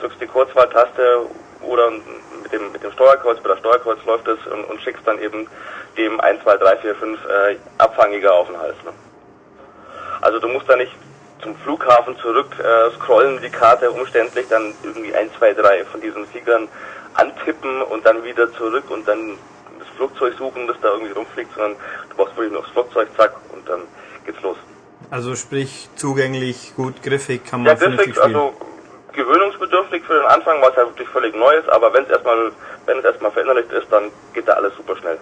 drückst 0.00 0.20
die 0.20 0.26
Kurzwahltaste 0.26 1.26
oder 1.62 1.90
mit 1.90 2.52
dem, 2.52 2.72
mit 2.72 2.82
dem 2.82 2.92
Steuerkreuz, 2.92 3.40
bei 3.40 3.48
der 3.48 3.56
Steuerkreuz 3.56 3.98
läuft 4.04 4.28
es 4.28 4.38
und, 4.46 4.64
und 4.64 4.80
schickst 4.82 5.06
dann 5.06 5.18
eben 5.20 5.48
dem 5.96 6.20
1, 6.20 6.42
2, 6.42 6.56
3, 6.56 6.76
4, 6.76 6.94
5 6.94 7.24
äh, 7.24 7.56
Abfangjäger 7.78 8.32
auf 8.32 8.48
den 8.48 8.58
Hals. 8.58 8.76
Ne? 8.84 8.92
Also 10.20 10.38
du 10.38 10.48
musst 10.48 10.68
da 10.68 10.76
nicht 10.76 10.92
zum 11.42 11.56
Flughafen 11.56 12.16
zurück 12.18 12.50
äh, 12.58 12.90
scrollen, 12.96 13.40
die 13.40 13.50
Karte 13.50 13.90
umständlich, 13.90 14.46
dann 14.48 14.74
irgendwie 14.82 15.14
1, 15.14 15.32
2, 15.38 15.54
3 15.54 15.84
von 15.86 16.00
diesen 16.00 16.26
Fliegern 16.26 16.68
antippen 17.14 17.82
und 17.82 18.04
dann 18.04 18.24
wieder 18.24 18.52
zurück 18.52 18.90
und 18.90 19.06
dann 19.08 19.38
Flugzeug 19.96 20.34
suchen, 20.38 20.66
das 20.66 20.76
da 20.82 20.88
irgendwie 20.92 21.12
rumfliegt, 21.12 21.52
sondern 21.54 21.76
du 22.10 22.16
brauchst 22.16 22.36
wirklich 22.36 22.52
nur 22.52 22.62
das 22.62 22.70
Flugzeug, 22.70 23.08
zack, 23.16 23.34
und 23.52 23.68
dann 23.68 23.80
geht's 24.24 24.40
los. 24.42 24.56
Also 25.10 25.34
sprich 25.36 25.88
zugänglich, 25.96 26.72
gut 26.76 27.02
griffig, 27.02 27.44
kann 27.44 27.64
Ja, 27.64 27.70
man 27.72 27.78
vernünftig 27.78 28.14
griffig, 28.14 28.22
spielen. 28.22 28.36
also 28.36 28.54
gewöhnungsbedürftig 29.12 30.02
für 30.04 30.14
den 30.14 30.26
Anfang, 30.26 30.60
weil 30.62 30.70
es 30.70 30.76
halt 30.76 30.88
wirklich 30.88 31.08
völlig 31.08 31.34
neu 31.34 31.52
ist, 31.54 31.68
aber 31.68 31.92
wenn 31.94 32.04
es 32.04 32.10
erstmal, 32.10 32.52
wenn 32.86 32.98
es 32.98 33.04
erstmal 33.04 33.30
verinnerlicht 33.32 33.70
ist, 33.72 33.86
dann 33.90 34.04
geht 34.34 34.46
da 34.48 34.52
alles 34.54 34.72
super 34.76 34.96
schnell. 34.96 35.18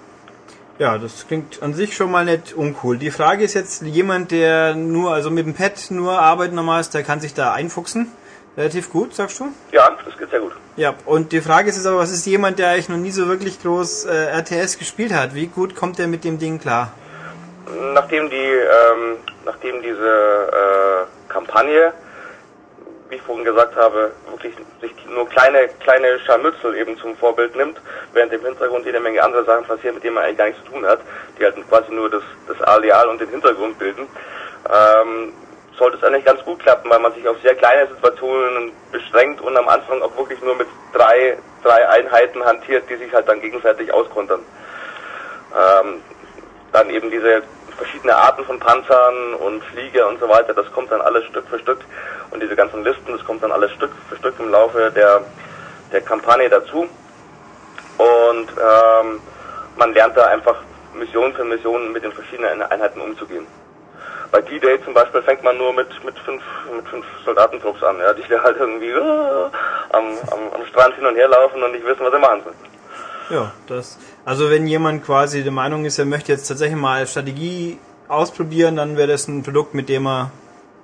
Ja, 0.78 0.98
das 0.98 1.26
klingt 1.28 1.62
an 1.62 1.72
sich 1.72 1.94
schon 1.94 2.10
mal 2.10 2.24
nicht 2.24 2.52
uncool. 2.54 2.98
Die 2.98 3.12
Frage 3.12 3.44
ist 3.44 3.54
jetzt, 3.54 3.82
jemand, 3.82 4.32
der 4.32 4.74
nur, 4.74 5.12
also 5.14 5.30
mit 5.30 5.46
dem 5.46 5.54
Pad 5.54 5.90
nur 5.90 6.18
arbeiten 6.18 6.56
normal 6.56 6.80
ist, 6.80 6.94
der 6.94 7.04
kann 7.04 7.20
sich 7.20 7.32
da 7.32 7.52
einfuchsen. 7.52 8.10
Relativ 8.56 8.90
gut, 8.90 9.14
sagst 9.14 9.40
du? 9.40 9.52
Ja, 9.72 9.96
das 10.04 10.16
geht 10.16 10.30
sehr 10.30 10.40
gut. 10.40 10.52
Ja, 10.76 10.94
und 11.06 11.32
die 11.32 11.40
Frage 11.40 11.68
ist 11.68 11.76
jetzt 11.76 11.86
aber, 11.86 11.98
was 11.98 12.12
ist 12.12 12.24
jemand, 12.26 12.58
der 12.58 12.70
eigentlich 12.70 12.88
noch 12.88 12.96
nie 12.96 13.10
so 13.10 13.26
wirklich 13.28 13.60
groß 13.60 14.06
äh, 14.06 14.38
RTS 14.38 14.78
gespielt 14.78 15.12
hat? 15.12 15.34
Wie 15.34 15.46
gut 15.46 15.74
kommt 15.74 15.98
der 15.98 16.06
mit 16.06 16.24
dem 16.24 16.38
Ding 16.38 16.60
klar? 16.60 16.92
Nachdem 17.92 18.30
die, 18.30 18.36
ähm, 18.36 19.16
nachdem 19.44 19.82
diese 19.82 20.48
äh, 20.52 21.32
Kampagne, 21.32 21.92
wie 23.08 23.16
ich 23.16 23.22
vorhin 23.22 23.44
gesagt 23.44 23.74
habe, 23.76 24.12
wirklich 24.30 24.54
sich 24.80 24.92
nur 25.08 25.28
kleine, 25.28 25.68
kleine 25.80 26.18
Scharmützel 26.20 26.76
eben 26.76 26.96
zum 26.98 27.16
Vorbild 27.16 27.56
nimmt, 27.56 27.80
während 28.12 28.32
im 28.32 28.44
Hintergrund 28.44 28.86
jede 28.86 29.00
Menge 29.00 29.22
andere 29.22 29.44
Sachen 29.44 29.64
passieren, 29.64 29.96
mit 29.96 30.04
denen 30.04 30.14
man 30.14 30.24
eigentlich 30.24 30.38
gar 30.38 30.46
nichts 30.46 30.64
zu 30.64 30.70
tun 30.70 30.86
hat, 30.86 31.00
die 31.38 31.44
halt 31.44 31.56
quasi 31.68 31.92
nur 31.92 32.10
das, 32.10 32.22
das 32.46 32.60
Areal 32.62 33.08
und 33.08 33.20
den 33.20 33.30
Hintergrund 33.30 33.78
bilden, 33.78 34.06
ähm, 34.68 35.32
sollte 35.78 35.96
es 35.96 36.04
eigentlich 36.04 36.24
ganz 36.24 36.42
gut 36.44 36.60
klappen, 36.60 36.90
weil 36.90 37.00
man 37.00 37.12
sich 37.14 37.26
auf 37.26 37.36
sehr 37.42 37.54
kleine 37.54 37.88
Situationen 37.88 38.72
beschränkt 38.92 39.40
und 39.40 39.56
am 39.56 39.68
Anfang 39.68 40.02
auch 40.02 40.16
wirklich 40.16 40.40
nur 40.42 40.54
mit 40.54 40.68
drei, 40.92 41.36
drei 41.62 41.88
Einheiten 41.88 42.44
hantiert, 42.44 42.88
die 42.88 42.96
sich 42.96 43.12
halt 43.12 43.28
dann 43.28 43.40
gegenseitig 43.40 43.92
auskontern. 43.92 44.40
Ähm, 45.52 46.00
dann 46.72 46.90
eben 46.90 47.10
diese 47.10 47.42
verschiedene 47.76 48.14
Arten 48.14 48.44
von 48.44 48.58
Panzern 48.58 49.34
und 49.34 49.62
Flieger 49.64 50.08
und 50.08 50.20
so 50.20 50.28
weiter, 50.28 50.54
das 50.54 50.70
kommt 50.72 50.92
dann 50.92 51.00
alles 51.00 51.24
Stück 51.24 51.46
für 51.48 51.58
Stück 51.58 51.80
und 52.30 52.40
diese 52.42 52.54
ganzen 52.54 52.84
Listen, 52.84 53.12
das 53.12 53.24
kommt 53.24 53.42
dann 53.42 53.52
alles 53.52 53.72
Stück 53.72 53.90
für 54.08 54.16
Stück 54.16 54.34
im 54.38 54.50
Laufe 54.50 54.92
der, 54.94 55.22
der 55.92 56.00
Kampagne 56.00 56.48
dazu 56.48 56.88
und 57.98 58.48
ähm, 58.50 59.20
man 59.76 59.92
lernt 59.92 60.16
da 60.16 60.26
einfach 60.26 60.56
Mission 60.94 61.32
für 61.34 61.44
Mission 61.44 61.92
mit 61.92 62.04
den 62.04 62.12
verschiedenen 62.12 62.62
Einheiten 62.62 63.00
umzugehen. 63.00 63.46
Bei 64.34 64.40
D-Day 64.42 64.82
zum 64.84 64.94
Beispiel 64.94 65.22
fängt 65.22 65.44
man 65.44 65.56
nur 65.56 65.72
mit, 65.72 65.86
mit 66.04 66.18
fünf, 66.18 66.42
mit 66.74 66.88
fünf 66.88 67.06
Soldatentrupps 67.24 67.80
an, 67.84 67.98
ja, 68.00 68.12
die 68.12 68.22
da 68.28 68.42
halt 68.42 68.56
irgendwie 68.58 68.90
äh, 68.90 69.44
am, 69.92 70.06
am, 70.32 70.40
am 70.52 70.66
Strand 70.70 70.96
hin 70.96 71.06
und 71.06 71.14
her 71.14 71.28
laufen 71.28 71.62
und 71.62 71.70
nicht 71.70 71.86
wissen, 71.86 72.00
was 72.00 72.12
sie 72.12 72.18
machen 72.18 72.42
sollen. 72.42 72.56
Ja, 73.30 73.52
das. 73.68 73.96
Also 74.24 74.50
wenn 74.50 74.66
jemand 74.66 75.04
quasi 75.04 75.44
der 75.44 75.52
Meinung 75.52 75.84
ist, 75.84 76.00
er 76.00 76.04
möchte 76.04 76.32
jetzt 76.32 76.48
tatsächlich 76.48 76.76
mal 76.76 77.06
Strategie 77.06 77.78
ausprobieren, 78.08 78.74
dann 78.74 78.96
wäre 78.96 79.06
das 79.06 79.28
ein 79.28 79.44
Produkt, 79.44 79.72
mit 79.72 79.88
dem 79.88 80.04
er 80.04 80.32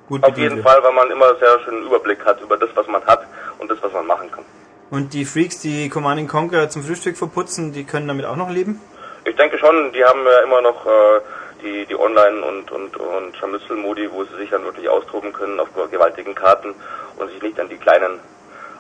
gut 0.09 0.23
Auf 0.23 0.39
jeden 0.39 0.59
wird. 0.59 0.69
Fall, 0.69 0.81
weil 0.85 0.93
man 0.93 1.11
immer 1.11 1.35
sehr 1.41 1.59
schönen 1.65 1.87
Überblick 1.87 2.25
hat 2.25 2.41
über 2.41 2.57
das, 2.57 2.71
was 2.77 2.87
man 2.87 3.05
hat 3.05 3.27
und 3.59 3.69
das, 3.69 3.83
was 3.83 3.93
man 3.93 4.07
machen 4.07 4.31
kann. 4.31 4.45
Und 4.93 5.13
die 5.13 5.25
Freaks, 5.25 5.59
die 5.61 5.89
Command 5.89 6.29
Conquer 6.29 6.69
zum 6.69 6.85
Frühstück 6.85 7.17
verputzen, 7.17 7.73
die 7.73 7.83
können 7.83 8.07
damit 8.07 8.27
auch 8.27 8.37
noch 8.37 8.49
leben? 8.49 8.81
Ich 9.25 9.35
denke 9.35 9.59
schon, 9.59 9.93
die 9.93 10.05
haben 10.05 10.25
ja 10.25 10.41
immer 10.45 10.63
noch, 10.63 10.87
äh, 10.87 11.21
die, 11.63 11.87
die 11.87 11.99
Online- 11.99 12.43
und, 12.45 12.71
und, 12.71 12.97
und 12.97 13.37
Scharmützelmodi, 13.37 14.11
wo 14.13 14.25
sie 14.25 14.37
sich 14.37 14.51
dann 14.51 14.65
wirklich 14.65 14.89
austoben 14.89 15.33
können 15.33 15.61
auf 15.61 15.69
gewaltigen 15.91 16.35
Karten 16.35 16.75
und 17.17 17.31
sich 17.31 17.43
nicht 17.43 17.61
an 17.61 17.69
die 17.69 17.77
kleinen, 17.77 18.21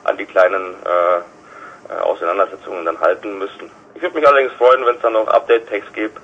an 0.04 0.16
die 0.16 0.26
kleinen 0.26 0.74
äh, 0.84 1.92
äh, 1.92 2.00
Auseinandersetzungen 2.00 2.84
dann 2.84 3.00
halten 3.00 3.38
müssen. 3.38 3.70
Ich 3.94 4.02
würde 4.02 4.14
mich 4.14 4.26
allerdings 4.26 4.52
freuen, 4.54 4.84
wenn 4.86 4.96
es 4.96 5.02
dann 5.02 5.14
noch 5.14 5.28
Update-Text 5.28 5.92
gibt 5.94 6.18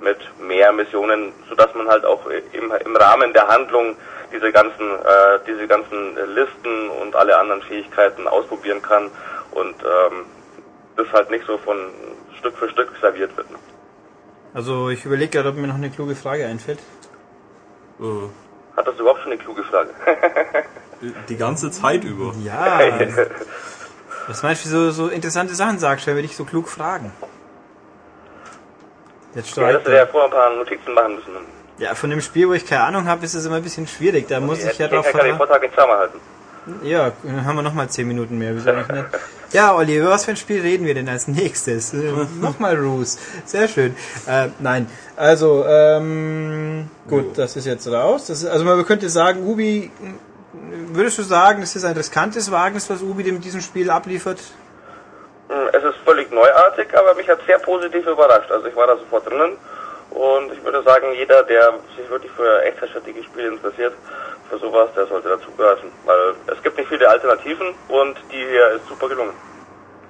mit 0.00 0.18
mehr 0.40 0.72
Missionen, 0.72 1.32
sodass 1.48 1.74
man 1.74 1.88
halt 1.88 2.04
auch 2.04 2.26
im, 2.26 2.72
im 2.72 2.96
Rahmen 2.96 3.32
der 3.32 3.46
Handlung 3.46 3.96
diese 4.32 4.50
ganzen, 4.52 4.90
äh, 4.90 5.38
diese 5.46 5.66
ganzen 5.66 6.16
Listen 6.34 6.90
und 7.02 7.14
alle 7.16 7.36
anderen 7.38 7.62
Fähigkeiten 7.62 8.26
ausprobieren 8.26 8.80
kann 8.80 9.10
und 9.50 9.74
ähm, 9.82 10.26
das 10.96 11.12
halt 11.12 11.30
nicht 11.30 11.44
so 11.46 11.58
von 11.58 11.76
Stück 12.38 12.56
für 12.56 12.68
Stück 12.70 12.90
serviert 13.00 13.36
wird. 13.36 13.46
Also 14.52 14.88
ich 14.90 15.04
überlege 15.04 15.30
gerade, 15.30 15.50
ob 15.50 15.56
mir 15.56 15.66
noch 15.66 15.76
eine 15.76 15.90
kluge 15.90 16.14
Frage 16.16 16.46
einfällt. 16.46 16.78
Äh, 18.00 18.04
Hat 18.76 18.86
das 18.86 18.98
überhaupt 18.98 19.20
schon 19.20 19.32
eine 19.32 19.40
kluge 19.40 19.62
Frage? 19.64 19.90
die 21.28 21.36
ganze 21.36 21.70
Zeit 21.70 22.04
über. 22.04 22.34
Ja. 22.44 22.80
Was 24.26 24.42
meinst 24.42 24.64
du, 24.64 24.68
wie 24.68 24.72
du 24.72 24.90
so, 24.90 25.06
so 25.06 25.08
interessante 25.08 25.54
Sachen 25.54 25.78
sagst, 25.78 26.06
wenn 26.06 26.16
wir 26.16 26.22
dich 26.22 26.36
so 26.36 26.44
klug 26.44 26.68
fragen? 26.68 27.12
Jetzt 29.34 29.56
ja, 29.56 29.62
das 29.62 29.72
streikt 29.72 29.80
hätte 29.80 29.96
ja 29.96 30.06
vorher 30.06 30.28
ein 30.28 30.30
paar 30.32 30.54
Notizen 30.56 30.92
machen 30.94 31.14
müssen. 31.16 31.30
Ja, 31.78 31.94
von 31.94 32.10
dem 32.10 32.20
Spiel, 32.20 32.48
wo 32.48 32.52
ich 32.52 32.66
keine 32.66 32.82
Ahnung 32.82 33.06
habe, 33.06 33.24
ist 33.24 33.34
es 33.34 33.46
immer 33.46 33.56
ein 33.56 33.62
bisschen 33.62 33.86
schwierig. 33.86 34.28
Da 34.28 34.40
muss 34.40 34.64
ich 34.64 34.76
ja 34.78 34.88
drauf 34.88 35.06
drauf 35.06 35.12
kann 35.12 35.24
den 35.26 35.36
vertrauen. 35.36 35.36
Vortrag 35.38 35.62
nicht 35.62 35.74
zusammenhalten. 35.74 36.20
Ja, 36.82 37.12
dann 37.22 37.44
haben 37.44 37.56
wir 37.56 37.62
nochmal 37.62 37.88
10 37.88 38.06
Minuten 38.06 38.38
mehr. 38.38 38.54
Wieso 38.54 38.72
nicht? 38.72 38.88
Ja, 39.52 39.74
Olli, 39.74 39.96
über 39.96 40.10
was 40.10 40.24
für 40.24 40.30
ein 40.30 40.36
Spiel 40.36 40.60
reden 40.60 40.86
wir 40.86 40.94
denn 40.94 41.08
als 41.08 41.26
nächstes? 41.26 41.92
Äh, 41.92 42.12
nochmal 42.40 42.76
Roos. 42.76 43.18
Sehr 43.44 43.66
schön. 43.66 43.96
Äh, 44.28 44.48
nein, 44.60 44.88
also, 45.16 45.64
ähm, 45.66 46.88
gut, 47.08 47.36
das 47.36 47.56
ist 47.56 47.66
jetzt 47.66 47.88
raus. 47.88 48.30
Ist, 48.30 48.46
also 48.46 48.64
man 48.64 48.84
könnte 48.86 49.08
sagen, 49.08 49.44
Ubi, 49.44 49.90
würdest 50.92 51.18
du 51.18 51.22
sagen, 51.22 51.62
es 51.62 51.74
ist 51.74 51.84
ein 51.84 51.96
riskantes 51.96 52.50
Wagnis, 52.52 52.88
was 52.88 53.02
Ubi 53.02 53.24
mit 53.32 53.44
diesem 53.44 53.60
Spiel 53.60 53.90
abliefert? 53.90 54.38
Hm, 55.48 55.68
Es 55.72 55.82
ist 55.82 55.96
völlig 56.04 56.30
neuartig, 56.30 56.86
aber 56.96 57.14
mich 57.14 57.28
hat 57.28 57.40
sehr 57.46 57.58
positiv 57.58 58.06
überrascht. 58.06 58.50
Also 58.52 58.66
ich 58.68 58.76
war 58.76 58.86
da 58.86 58.96
sofort 58.96 59.28
drinnen 59.28 59.56
und 60.10 60.52
ich 60.52 60.62
würde 60.64 60.82
sagen, 60.84 61.06
jeder, 61.16 61.42
der 61.42 61.74
sich 61.96 62.08
wirklich 62.08 62.30
für 62.32 62.62
Echtzeitstrategiespiele 62.62 63.48
interessiert, 63.48 63.94
für 64.50 64.58
sowas, 64.58 64.90
der 64.94 65.06
sollte 65.06 65.28
dazugreifen. 65.28 65.90
Weil 66.04 66.34
es 66.46 66.62
gibt 66.62 66.76
nicht 66.76 66.88
viele 66.88 67.08
Alternativen 67.08 67.74
und 67.88 68.16
die 68.30 68.44
hier 68.44 68.68
ist 68.72 68.88
super 68.88 69.08
gelungen. 69.08 69.32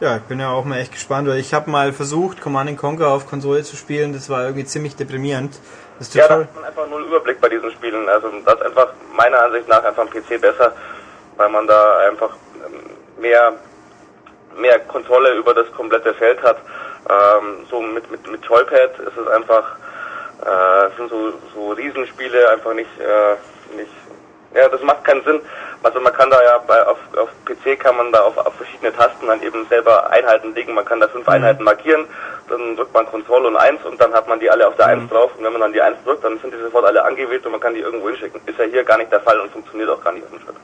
Ja, 0.01 0.17
ich 0.17 0.23
bin 0.23 0.41
ja 0.41 0.51
auch 0.51 0.65
mal 0.65 0.79
echt 0.79 0.93
gespannt, 0.93 1.29
weil 1.29 1.39
ich 1.39 1.53
habe 1.53 1.71
mal 1.71 1.93
versucht, 1.93 2.41
Command 2.41 2.77
Conquer 2.79 3.09
auf 3.09 3.29
Konsole 3.29 3.63
zu 3.63 3.77
spielen. 3.77 4.15
Das 4.15 4.31
war 4.31 4.45
irgendwie 4.45 4.65
ziemlich 4.65 4.97
deprimierend. 4.97 5.61
Das 5.99 6.15
Ja, 6.15 6.27
da 6.27 6.39
hat 6.41 6.55
man 6.55 6.65
einfach 6.65 6.89
null 6.89 7.05
Überblick 7.05 7.41
bei 7.41 7.51
diesen 7.51 7.71
Spielen. 7.73 8.09
Also 8.09 8.29
das 8.45 8.55
ist 8.55 8.63
einfach 8.63 8.89
meiner 9.15 9.43
Ansicht 9.43 9.69
nach 9.69 9.85
einfach 9.85 10.03
am 10.03 10.11
PC 10.11 10.41
besser, 10.41 10.73
weil 11.37 11.51
man 11.51 11.67
da 11.67 11.99
einfach 11.99 12.31
ähm, 12.67 13.21
mehr 13.21 13.53
mehr 14.57 14.79
Kontrolle 14.81 15.35
über 15.35 15.55
das 15.55 15.71
komplette 15.73 16.15
Feld 16.15 16.43
hat. 16.43 16.59
Ähm, 17.09 17.67
so 17.71 17.81
mit, 17.81 18.11
mit, 18.11 18.31
mit 18.31 18.45
Joypad 18.45 18.99
ist 19.01 19.17
es 19.17 19.29
einfach, 19.29 19.77
äh, 20.43 20.97
sind 20.97 21.11
so, 21.11 21.33
so 21.55 21.71
Riesenspiele 21.73 22.51
einfach 22.51 22.75
nicht, 22.75 22.91
äh, 22.99 23.77
nicht, 23.77 23.91
ja, 24.55 24.69
das 24.69 24.83
macht 24.83 25.05
keinen 25.05 25.23
Sinn. 25.25 25.41
Also 25.83 26.01
man 26.01 26.13
kann 26.13 26.29
da 26.31 26.43
ja 26.43 26.59
bei, 26.67 26.87
auf, 26.87 26.99
auf 27.17 27.29
PC 27.47 27.79
kann 27.81 27.97
man 27.97 28.13
da 28.13 28.21
auf, 28.23 28.37
auf 28.37 28.55
verschiedene 28.55 28.93
Tasten 28.93 29.27
dann 29.27 29.43
eben 29.43 29.67
selber 29.69 30.11
Einheiten 30.11 30.55
legen. 30.55 30.75
Man 30.75 30.85
kann 30.85 31.01
da 31.01 31.09
fünf 31.09 31.27
Einheiten 31.29 31.65
markieren, 31.65 32.05
dann 32.49 32.77
drückt 32.77 32.93
man 32.93 33.07
Ctrl 33.07 33.47
und 33.47 33.57
1 33.57 33.85
und 33.85 34.01
dann 34.01 34.13
hat 34.13 34.29
man 34.29 34.39
die 34.41 34.51
alle 34.51 34.67
auf 34.69 34.77
der 34.77 34.87
1 34.87 35.09
drauf. 35.11 35.31
Und 35.39 35.45
wenn 35.45 35.53
man 35.53 35.63
dann 35.63 35.73
die 35.73 35.81
1 35.81 35.97
drückt, 36.05 36.23
dann 36.25 36.39
sind 36.41 36.53
die 36.53 36.59
sofort 36.61 36.85
alle 36.85 37.03
angewählt 37.05 37.45
und 37.47 37.53
man 37.53 37.61
kann 37.61 37.75
die 37.75 37.81
irgendwo 37.81 38.09
hinschicken. 38.09 38.41
Ist 38.47 38.59
ja 38.59 38.65
hier 38.67 38.85
gar 38.85 38.99
nicht 38.99 39.11
der 39.11 39.21
Fall 39.21 39.39
und 39.41 39.51
funktioniert 39.53 39.89
auch 39.89 40.03
gar 40.05 40.13
nicht 40.13 40.25
auf 40.25 40.31
dem 40.31 40.41
Schritt. 40.41 40.57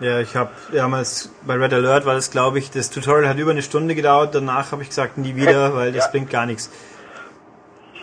ja, 0.00 0.20
ich 0.20 0.36
habe 0.36 0.50
damals 0.72 1.30
bei 1.42 1.54
Red 1.54 1.72
Alert 1.72 2.04
war 2.04 2.14
das, 2.14 2.30
glaube 2.30 2.58
ich, 2.58 2.70
das 2.70 2.90
Tutorial 2.90 3.28
hat 3.28 3.38
über 3.38 3.52
eine 3.52 3.62
Stunde 3.62 3.94
gedauert. 3.94 4.34
Danach 4.34 4.72
habe 4.72 4.82
ich 4.82 4.88
gesagt, 4.90 5.16
nie 5.16 5.34
wieder, 5.36 5.74
weil 5.76 5.92
das 5.92 6.04
Ja. 6.06 6.10
bringt 6.10 6.30
gar 6.30 6.44
nichts. 6.44 6.70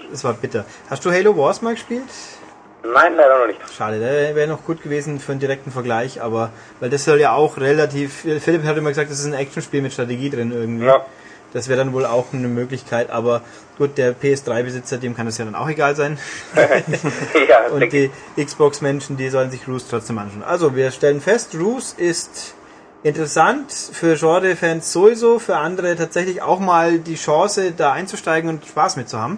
Das 0.09 0.23
war 0.23 0.33
bitter. 0.33 0.65
Hast 0.89 1.03
du 1.05 1.11
Halo 1.11 1.37
Wars 1.37 1.61
mal 1.61 1.73
gespielt? 1.73 2.03
Nein, 2.93 3.15
leider 3.15 3.39
noch 3.39 3.47
nicht. 3.47 3.59
Schade, 3.75 3.99
der 3.99 4.35
wäre 4.35 4.47
noch 4.47 4.63
gut 4.63 4.81
gewesen 4.83 5.19
für 5.19 5.31
einen 5.31 5.41
direkten 5.41 5.71
Vergleich, 5.71 6.21
aber 6.21 6.51
weil 6.79 6.89
das 6.89 7.05
soll 7.05 7.19
ja 7.19 7.33
auch 7.33 7.57
relativ. 7.57 8.25
Philipp 8.39 8.63
hat 8.63 8.77
immer 8.77 8.89
gesagt, 8.89 9.09
das 9.09 9.19
ist 9.19 9.25
ein 9.25 9.33
Actionspiel 9.33 9.81
mit 9.81 9.93
Strategie 9.93 10.29
drin 10.29 10.51
irgendwie. 10.51 10.85
Ja. 10.85 11.05
Das 11.53 11.69
wäre 11.69 11.77
dann 11.77 11.93
wohl 11.93 12.05
auch 12.05 12.33
eine 12.33 12.49
Möglichkeit, 12.49 13.09
aber 13.09 13.41
gut, 13.77 13.97
der 13.97 14.13
PS3-Besitzer, 14.13 14.97
dem 14.97 15.15
kann 15.15 15.25
das 15.25 15.37
ja 15.37 15.45
dann 15.45 15.55
auch 15.55 15.69
egal 15.69 15.95
sein. 15.95 16.17
ja, 17.49 17.67
Und 17.71 17.93
die 17.93 18.11
Xbox-Menschen, 18.37 19.15
die 19.15 19.29
sollen 19.29 19.51
sich 19.51 19.65
Roos 19.65 19.87
trotzdem 19.87 20.17
anschauen. 20.17 20.43
Also, 20.43 20.75
wir 20.75 20.91
stellen 20.91 21.21
fest, 21.21 21.55
Roos 21.55 21.93
ist 21.95 22.55
interessant, 23.03 23.71
für 23.71 24.17
Genre-Fans 24.17 24.91
sowieso, 24.91 25.39
für 25.39 25.55
andere 25.55 25.95
tatsächlich 25.95 26.41
auch 26.41 26.59
mal 26.59 26.99
die 26.99 27.15
Chance, 27.15 27.71
da 27.71 27.93
einzusteigen 27.93 28.49
und 28.49 28.65
Spaß 28.65 28.97
mit 28.97 29.07
zu 29.07 29.21
haben. 29.21 29.37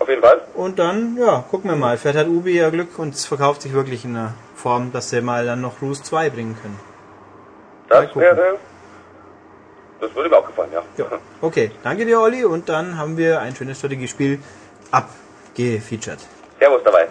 Auf 0.00 0.08
jeden 0.08 0.22
Fall. 0.22 0.40
Und 0.54 0.78
dann, 0.78 1.16
ja, 1.16 1.44
gucken 1.48 1.70
wir 1.70 1.76
mal. 1.76 1.96
Vielleicht 1.96 2.18
hat 2.18 2.26
Ubi 2.26 2.56
ja 2.56 2.70
Glück 2.70 2.98
und 2.98 3.14
es 3.14 3.26
verkauft 3.26 3.62
sich 3.62 3.72
wirklich 3.72 4.04
in 4.04 4.16
einer 4.16 4.34
Form, 4.56 4.90
dass 4.92 5.10
sie 5.10 5.20
mal 5.20 5.46
dann 5.46 5.60
noch 5.60 5.80
Roos 5.80 6.02
2 6.02 6.30
bringen 6.30 6.56
können. 6.60 6.80
Das 7.88 8.14
wäre, 8.16 8.58
das 10.00 10.14
würde 10.14 10.30
mir 10.30 10.38
auch 10.38 10.46
gefallen, 10.46 10.70
ja. 10.72 10.82
Ja. 10.96 11.06
Okay, 11.42 11.70
danke 11.82 12.04
dir, 12.04 12.20
Olli. 12.20 12.44
Und 12.44 12.68
dann 12.68 12.98
haben 12.98 13.16
wir 13.16 13.40
ein 13.40 13.54
schönes 13.56 13.78
Strategiespiel 13.78 14.40
abgefeatured. 14.90 16.18
Servus 16.58 16.82
dabei. 16.84 17.08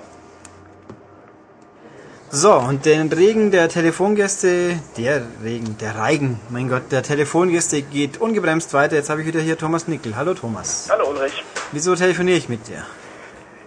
So, 2.32 2.54
und 2.54 2.86
den 2.86 3.12
Regen 3.12 3.50
der 3.50 3.70
Telefongäste, 3.70 4.80
der 4.98 5.24
Regen, 5.44 5.80
der 5.80 5.96
Reigen, 5.96 6.40
mein 6.50 6.70
Gott, 6.70 6.92
der 6.92 7.02
Telefongäste 7.02 7.82
geht 7.82 8.22
ungebremst 8.22 8.72
weiter. 8.76 8.98
Jetzt 8.98 9.10
habe 9.10 9.22
ich 9.22 9.28
wieder 9.28 9.40
hier 9.40 9.58
Thomas 9.58 9.88
Nickel. 9.88 10.16
Hallo 10.16 10.36
Thomas. 10.36 10.88
Hallo 10.92 11.10
Ulrich. 11.10 11.44
Wieso 11.72 11.96
telefoniere 11.96 12.38
ich 12.38 12.48
mit 12.48 12.68
dir? 12.68 12.86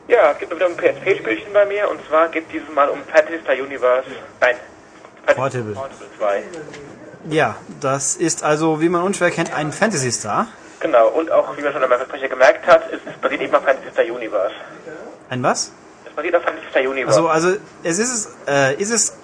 Ja, 0.07 0.31
es 0.31 0.39
gibt 0.39 0.55
wieder 0.55 0.67
ein 0.67 0.77
PSP-Spielchen 0.77 1.53
bei 1.53 1.67
mir 1.67 1.91
und 1.91 1.99
zwar 2.09 2.29
geht 2.29 2.45
dieses 2.53 2.73
Mal 2.73 2.89
um 2.89 3.01
Fantasy 3.13 3.41
Star 3.43 3.57
Universe. 3.57 4.09
Nein. 4.41 4.55
Fantasy 5.27 5.41
Portable. 5.41 5.75
Portable 5.75 6.07
2. 6.19 6.43
Ja, 7.31 7.57
das 7.81 8.15
ist 8.15 8.45
also, 8.45 8.81
wie 8.81 8.89
man 8.89 9.03
unschwer 9.03 9.33
kennt, 9.33 9.53
ein 9.53 9.73
Fantasy 9.73 10.13
Star. 10.13 10.47
Genau, 10.79 11.09
und 11.09 11.33
auch, 11.33 11.57
wie 11.57 11.63
man 11.63 11.73
schon 11.73 11.83
am 11.83 11.89
Versprecher 11.89 12.29
gemerkt 12.29 12.65
hat, 12.69 12.89
ist 12.93 13.01
es 13.05 13.17
basiert 13.21 13.43
eben 13.43 13.55
auf 13.57 13.65
Fantasy 13.65 13.91
Star 13.91 14.05
Universe. 14.05 14.55
Ein 15.31 15.43
was? 15.43 15.73
Es 16.13 16.17
basiert 16.17 16.37
auf 16.37 16.43
Fantasy 16.43 16.67
Star 16.71 16.83
Universe. 16.83 17.19
Also, 17.19 17.29
also, 17.29 17.61
es 17.83 17.99
ist 17.99 18.13
es, 18.13 18.37
äh, 18.47 18.75
ist 18.75 18.91
es 18.91 19.17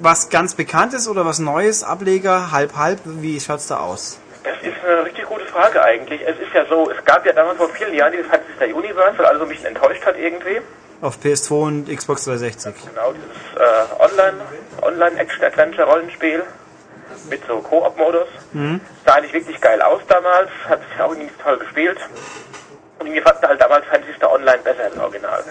was 0.00 0.28
ganz 0.28 0.54
Bekanntes 0.54 1.06
oder 1.06 1.24
was 1.24 1.38
Neues, 1.38 1.84
Ableger, 1.84 2.50
halb, 2.50 2.76
halb? 2.76 2.98
Wie 3.04 3.38
schaut's 3.38 3.68
da 3.68 3.78
aus? 3.78 4.18
Das 4.42 4.56
ist 4.60 4.74
eine 4.84 5.04
richtig 5.04 5.24
gute 5.26 5.46
Frage 5.46 5.82
eigentlich. 5.82 6.20
Es 6.22 6.36
ist 6.40 6.52
ja 6.52 6.66
so, 6.66 6.90
es 6.90 7.02
gab 7.04 7.24
ja 7.24 7.32
damals 7.32 7.58
vor 7.58 7.68
vielen 7.68 7.94
Jahren 7.94 8.12
dieses 8.12 8.26
Star 8.26 8.68
Universe, 8.74 9.16
weil 9.18 9.26
alles 9.26 9.38
so 9.38 9.44
ein 9.44 9.48
bisschen 9.48 9.66
enttäuscht 9.66 10.04
hat 10.04 10.18
irgendwie. 10.18 10.60
Auf 11.00 11.18
PS2 11.22 11.52
und 11.52 11.96
Xbox 11.96 12.24
360. 12.24 12.74
Genau, 12.88 13.12
dieses 13.12 13.36
äh, 13.56 14.02
Online, 14.02 14.40
Online-Action-Adventure-Rollenspiel 14.82 16.42
mit 17.30 17.40
so 17.46 17.58
Koop-Modus. 17.58 18.28
Sah 19.06 19.12
eigentlich 19.14 19.32
wirklich 19.32 19.60
geil 19.60 19.80
aus 19.80 20.00
damals, 20.08 20.50
hat 20.68 20.80
sich 20.90 21.00
auch 21.00 21.12
irgendwie 21.12 21.30
toll 21.42 21.58
gespielt. 21.58 21.98
Und 22.98 23.06
irgendwie 23.06 23.22
fanden 23.22 23.46
halt 23.46 23.60
damals 23.60 23.84
Star 24.16 24.32
Online 24.32 24.58
besser 24.58 24.84
als 24.84 24.96
Original. 24.96 25.44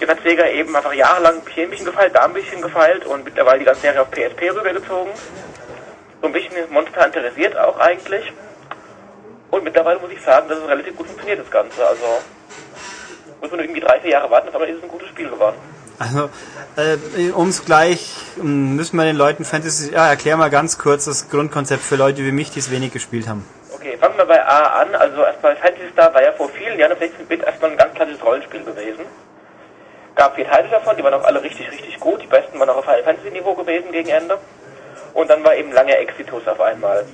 Jetzt 0.00 0.10
hat 0.10 0.22
Sega 0.22 0.46
eben 0.48 0.74
einfach 0.74 0.92
jahrelang 0.92 1.42
hier 1.54 1.64
ein 1.64 1.70
bisschen 1.70 1.86
gefeilt, 1.86 2.14
da 2.14 2.24
ein 2.24 2.32
bisschen 2.32 2.60
gefeilt 2.60 3.06
und 3.06 3.24
mittlerweile 3.24 3.60
die 3.60 3.64
ganze 3.64 3.82
Serie 3.82 4.02
auf 4.02 4.10
PSP 4.10 4.50
rübergezogen. 4.50 5.12
So 6.20 6.26
ein 6.26 6.32
bisschen 6.32 6.70
Monster 6.70 7.06
interessiert 7.06 7.56
auch 7.56 7.78
eigentlich. 7.78 8.32
Und 9.50 9.64
mittlerweile 9.64 10.00
muss 10.00 10.10
ich 10.10 10.20
sagen, 10.22 10.48
dass 10.48 10.58
es 10.58 10.66
relativ 10.66 10.96
gut 10.96 11.06
funktioniert, 11.06 11.40
das 11.40 11.50
Ganze. 11.50 11.86
Also 11.86 12.04
muss 13.40 13.50
man 13.50 13.60
irgendwie 13.60 13.80
drei, 13.80 14.00
vier 14.00 14.10
Jahre 14.10 14.30
warten, 14.30 14.48
aber 14.52 14.66
ist 14.66 14.78
es 14.78 14.82
ein 14.82 14.88
gutes 14.88 15.08
Spiel 15.08 15.28
geworden. 15.28 15.56
Also, 15.98 16.30
äh, 16.76 17.30
ums 17.32 17.64
gleich 17.64 18.16
ähm, 18.40 18.74
müssen 18.74 18.96
wir 18.96 19.04
den 19.04 19.16
Leuten 19.16 19.44
Fantasy, 19.44 19.92
ja, 19.92 20.08
erklär 20.08 20.36
mal 20.36 20.50
ganz 20.50 20.78
kurz 20.78 21.04
das 21.04 21.28
Grundkonzept 21.28 21.82
für 21.82 21.96
Leute 21.96 22.24
wie 22.24 22.32
mich, 22.32 22.50
die 22.50 22.58
es 22.58 22.70
wenig 22.70 22.92
gespielt 22.92 23.28
haben. 23.28 23.44
Okay, 23.82 23.96
fangen 23.98 24.16
wir 24.16 24.26
bei 24.26 24.40
A 24.40 24.80
an. 24.82 24.94
Also 24.94 25.24
erstmal 25.24 25.56
Fantasy 25.56 25.90
Star 25.90 26.14
war 26.14 26.22
ja 26.22 26.30
vor 26.30 26.48
vielen 26.50 26.78
Jahren 26.78 26.92
auf 26.92 27.00
16-Bit 27.00 27.42
erstmal 27.42 27.72
ein 27.72 27.76
ganz 27.76 27.92
klassisches 27.94 28.24
Rollenspiel 28.24 28.62
gewesen. 28.62 29.04
Gab 30.14 30.36
vier 30.36 30.48
Teile 30.48 30.68
davon, 30.68 30.96
die 30.96 31.02
waren 31.02 31.14
auch 31.14 31.24
alle 31.24 31.42
richtig, 31.42 31.68
richtig 31.68 31.98
gut. 31.98 32.22
Die 32.22 32.28
besten 32.28 32.60
waren 32.60 32.70
auch 32.70 32.76
auf 32.76 32.84
Final 32.84 33.02
Fantasy 33.02 33.32
Niveau 33.32 33.54
gewesen 33.54 33.90
gegen 33.90 34.08
Ende. 34.08 34.38
Und 35.14 35.28
dann 35.28 35.42
war 35.42 35.56
eben 35.56 35.72
lange 35.72 35.96
Exitus 35.96 36.46
auf 36.46 36.60
einmal. 36.60 37.04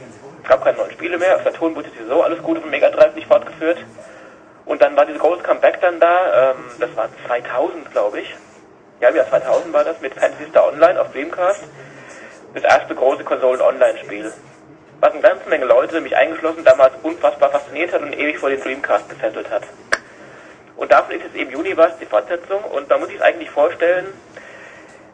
Es 0.42 0.48
gab 0.50 0.62
keine 0.62 0.76
neuen 0.76 0.90
Spiele 0.90 1.16
mehr. 1.16 1.36
Auf 1.36 1.44
Saturn 1.44 1.74
wurde 1.74 1.88
sowieso 1.88 2.22
alles 2.22 2.42
Gute 2.42 2.60
von 2.60 2.68
Mega 2.68 2.90
Drive 2.90 3.14
nicht 3.14 3.28
fortgeführt. 3.28 3.78
Und 4.66 4.82
dann 4.82 4.94
war 4.94 5.06
dieses 5.06 5.22
große 5.22 5.42
Comeback 5.42 5.80
dann 5.80 5.98
da. 5.98 6.50
Ähm, 6.50 6.56
das 6.78 6.94
war 6.96 7.08
2000, 7.28 7.92
glaube 7.92 8.20
ich. 8.20 8.36
Ja, 9.00 9.08
im 9.08 9.16
Jahr 9.16 9.26
2000 9.26 9.72
war 9.72 9.84
das 9.84 9.98
mit 10.02 10.12
Fantasy 10.12 10.50
Star 10.50 10.68
Online 10.68 11.00
auf 11.00 11.12
Dreamcast. 11.12 11.64
Das 12.52 12.62
erste 12.62 12.94
große 12.94 13.24
Konsolen-Online-Spiel 13.24 14.34
was 15.00 15.12
eine 15.12 15.20
ganze 15.20 15.48
Menge 15.48 15.64
Leute, 15.64 16.00
mich 16.00 16.16
eingeschlossen, 16.16 16.64
damals 16.64 16.94
unfassbar 17.02 17.50
fasziniert 17.50 17.92
hat 17.92 18.02
und 18.02 18.12
ewig 18.12 18.38
vor 18.38 18.50
den 18.50 18.60
Dreamcast 18.60 19.08
gefesselt 19.08 19.50
hat. 19.50 19.62
Und 20.76 20.92
davon 20.92 21.16
ist 21.16 21.26
es 21.26 21.34
eben 21.34 21.54
Universe, 21.54 21.96
die 22.00 22.06
Fortsetzung. 22.06 22.62
Und 22.64 22.90
da 22.90 22.98
muss 22.98 23.08
ich 23.08 23.16
es 23.16 23.20
eigentlich 23.20 23.50
vorstellen, 23.50 24.06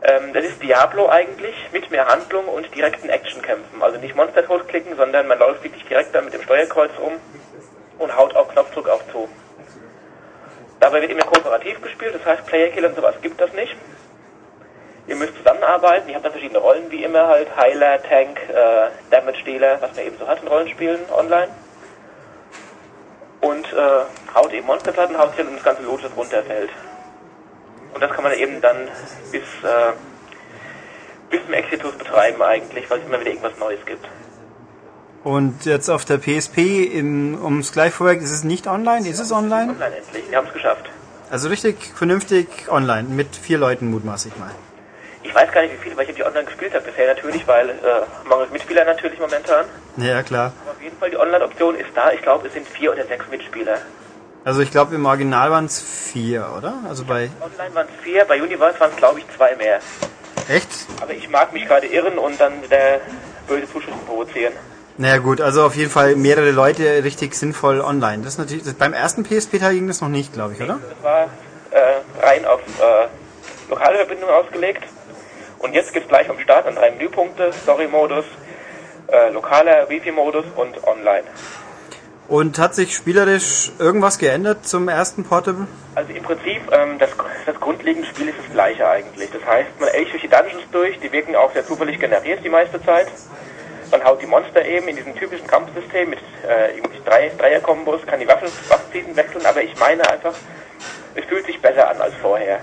ähm, 0.02 0.32
das 0.34 0.44
ist 0.44 0.62
Diablo 0.62 1.08
eigentlich, 1.08 1.54
mit 1.72 1.90
mehr 1.90 2.06
Handlung 2.06 2.46
und 2.46 2.74
direkten 2.74 3.08
Actionkämpfen. 3.08 3.82
Also 3.82 3.98
nicht 3.98 4.14
Monster 4.14 4.44
totklicken, 4.44 4.96
sondern 4.96 5.26
man 5.26 5.38
läuft 5.38 5.64
wirklich 5.64 5.84
direkt 5.86 6.14
dann 6.14 6.26
mit 6.26 6.34
dem 6.34 6.42
Steuerkreuz 6.42 6.90
um 7.00 7.12
und 7.98 8.16
haut 8.16 8.36
auf 8.36 8.48
Knopfdruck 8.48 8.88
auf 8.88 9.02
zu. 9.10 9.28
Dabei 10.80 11.00
wird 11.00 11.12
immer 11.12 11.24
kooperativ 11.24 11.80
gespielt, 11.80 12.14
das 12.14 12.24
heißt 12.26 12.46
Playerkill 12.46 12.84
und 12.84 12.94
sowas 12.94 13.14
gibt 13.22 13.40
das 13.40 13.52
nicht. 13.54 13.74
Ihr 15.06 15.16
müsst 15.16 15.36
zusammenarbeiten, 15.36 16.08
ihr 16.08 16.14
habt 16.14 16.24
dann 16.24 16.32
verschiedene 16.32 16.60
Rollen, 16.60 16.90
wie 16.90 17.04
immer 17.04 17.26
halt, 17.26 17.54
Heiler, 17.56 18.02
Tank, 18.02 18.40
äh, 18.48 18.88
Damage-Dealer, 19.10 19.80
was 19.82 19.94
man 19.94 20.06
eben 20.06 20.16
so 20.18 20.26
hat 20.26 20.40
in 20.42 20.48
Rollenspielen 20.48 21.00
online. 21.10 21.48
Und 23.42 23.66
äh, 23.72 24.34
haut 24.34 24.52
eben 24.52 24.66
Monsterplatten, 24.66 25.18
haut 25.18 25.34
hin 25.34 25.46
und 25.46 25.56
das 25.56 25.64
ganze 25.64 25.82
Lot, 25.82 26.02
das 26.02 26.16
runterfällt. 26.16 26.70
Und 27.92 28.00
das 28.00 28.10
kann 28.12 28.24
man 28.24 28.32
eben 28.32 28.62
dann 28.62 28.88
bis, 29.30 29.42
äh, 29.42 29.92
bis 31.28 31.44
zum 31.44 31.52
Exitus 31.52 31.92
betreiben 31.92 32.42
eigentlich, 32.42 32.88
weil 32.88 33.00
es 33.00 33.04
immer 33.04 33.20
wieder 33.20 33.30
irgendwas 33.30 33.58
Neues 33.58 33.84
gibt. 33.84 34.06
Und 35.22 35.64
jetzt 35.66 35.88
auf 35.90 36.04
der 36.04 36.18
PSP, 36.18 36.98
um 37.00 37.58
es 37.58 37.72
gleich 37.72 37.92
vorweg, 37.92 38.20
ist 38.22 38.30
es 38.30 38.44
nicht 38.44 38.66
online? 38.66 39.08
Ist 39.08 39.20
es 39.20 39.32
online? 39.32 39.72
Online 39.72 39.96
endlich, 39.96 40.30
wir 40.30 40.38
haben 40.38 40.46
es 40.46 40.52
geschafft. 40.52 40.90
Also 41.30 41.48
richtig 41.48 41.92
vernünftig 41.94 42.46
online, 42.70 43.08
mit 43.08 43.34
vier 43.36 43.58
Leuten 43.58 43.90
mutmaßlich 43.90 44.36
mal. 44.36 44.50
Ich 45.24 45.34
weiß 45.34 45.50
gar 45.50 45.62
nicht, 45.62 45.74
wie 45.74 45.82
viele, 45.82 45.96
weil 45.96 46.08
ich 46.08 46.14
die 46.14 46.24
online 46.24 46.44
gespielt 46.44 46.74
habe 46.74 46.84
bisher 46.84 47.12
natürlich, 47.12 47.46
weil 47.48 47.70
äh, 47.70 48.28
mangels 48.28 48.50
Mitspieler 48.50 48.84
natürlich 48.84 49.18
momentan. 49.18 49.64
Ja, 49.96 50.22
klar. 50.22 50.52
Aber 50.62 50.72
auf 50.72 50.82
jeden 50.82 50.96
Fall 50.98 51.10
die 51.10 51.16
Online-Option 51.16 51.74
ist 51.76 51.88
da. 51.94 52.12
Ich 52.12 52.22
glaube, 52.22 52.46
es 52.46 52.52
sind 52.52 52.68
vier 52.68 52.92
oder 52.92 53.04
sechs 53.06 53.26
Mitspieler. 53.28 53.78
Also 54.44 54.60
ich 54.60 54.70
glaube 54.70 54.94
im 54.94 55.06
Original 55.06 55.50
waren 55.50 55.64
es 55.64 55.80
vier, 55.80 56.46
oder? 56.56 56.74
Also 56.86 57.04
bei... 57.04 57.30
Online 57.40 57.74
waren 57.74 57.86
es 57.86 58.04
vier, 58.04 58.26
bei 58.26 58.40
Universe 58.40 58.78
waren 58.78 58.90
es 58.90 58.96
glaube 58.96 59.20
ich 59.20 59.26
zwei 59.34 59.56
mehr. 59.56 59.80
Echt? 60.48 60.68
Aber 61.00 61.12
ich 61.12 61.30
mag 61.30 61.54
mich 61.54 61.66
gerade 61.66 61.86
irren 61.86 62.18
und 62.18 62.38
dann 62.38 62.52
der 62.70 63.00
böse 63.48 63.66
Zuschauer 63.72 63.96
provozieren. 64.06 64.52
Naja 64.98 65.16
gut, 65.16 65.40
also 65.40 65.64
auf 65.64 65.74
jeden 65.74 65.90
Fall 65.90 66.14
mehrere 66.14 66.50
Leute 66.50 67.02
richtig 67.02 67.34
sinnvoll 67.34 67.80
online. 67.80 68.22
Das 68.22 68.34
ist 68.34 68.38
natürlich, 68.38 68.62
das, 68.62 68.74
beim 68.74 68.92
ersten 68.92 69.24
PSP-Teil 69.24 69.74
ging 69.74 69.88
das 69.88 70.02
noch 70.02 70.08
nicht, 70.08 70.34
glaube 70.34 70.52
ich, 70.52 70.60
oder? 70.60 70.78
Das 70.88 71.02
war 71.02 71.22
äh, 71.70 72.24
rein 72.24 72.44
auf 72.44 72.60
äh, 72.60 73.70
lokale 73.70 73.96
Verbindung 73.96 74.28
ausgelegt. 74.28 74.84
Und 75.58 75.74
jetzt 75.74 75.92
gibt 75.92 76.06
es 76.06 76.08
gleich 76.08 76.28
am 76.28 76.38
Start 76.38 76.66
an 76.66 76.74
drei 76.74 76.90
Menüpunkte, 76.90 77.52
Story-Modus, 77.62 78.24
äh, 79.08 79.30
lokaler 79.30 79.88
Wifi-Modus 79.88 80.44
und 80.56 80.82
online. 80.86 81.24
Und 82.26 82.58
hat 82.58 82.74
sich 82.74 82.94
spielerisch 82.94 83.70
irgendwas 83.78 84.18
geändert 84.18 84.66
zum 84.66 84.88
ersten 84.88 85.24
Portable? 85.24 85.66
Also 85.94 86.12
im 86.12 86.22
Prinzip, 86.22 86.62
ähm, 86.72 86.98
das, 86.98 87.10
das 87.44 87.60
grundlegende 87.60 88.08
Spiel 88.08 88.28
ist 88.28 88.38
das 88.38 88.50
gleiche 88.50 88.88
eigentlich. 88.88 89.30
Das 89.30 89.44
heißt, 89.44 89.68
man 89.78 89.90
elcht 89.90 90.12
durch 90.12 90.22
die 90.22 90.28
Dungeons 90.28 90.62
durch, 90.72 90.98
die 91.00 91.12
wirken 91.12 91.36
auch 91.36 91.52
sehr 91.52 91.66
zufällig 91.66 92.00
generiert 92.00 92.42
die 92.42 92.48
meiste 92.48 92.82
Zeit. 92.82 93.08
Man 93.90 94.02
haut 94.04 94.22
die 94.22 94.26
Monster 94.26 94.64
eben 94.64 94.88
in 94.88 94.96
diesem 94.96 95.14
typischen 95.14 95.46
Kampfsystem 95.46 96.10
mit 96.10 96.18
äh, 96.48 96.76
irgendwie 96.76 96.98
drei 97.04 97.30
Dreier-Kombos, 97.36 98.06
kann 98.06 98.18
die 98.18 98.26
Waffen, 98.26 98.48
wechseln, 99.14 99.44
aber 99.44 99.62
ich 99.62 99.78
meine 99.78 100.08
einfach, 100.08 100.34
es 101.14 101.24
fühlt 101.26 101.46
sich 101.46 101.60
besser 101.60 101.90
an 101.90 102.00
als 102.00 102.14
vorher. 102.22 102.60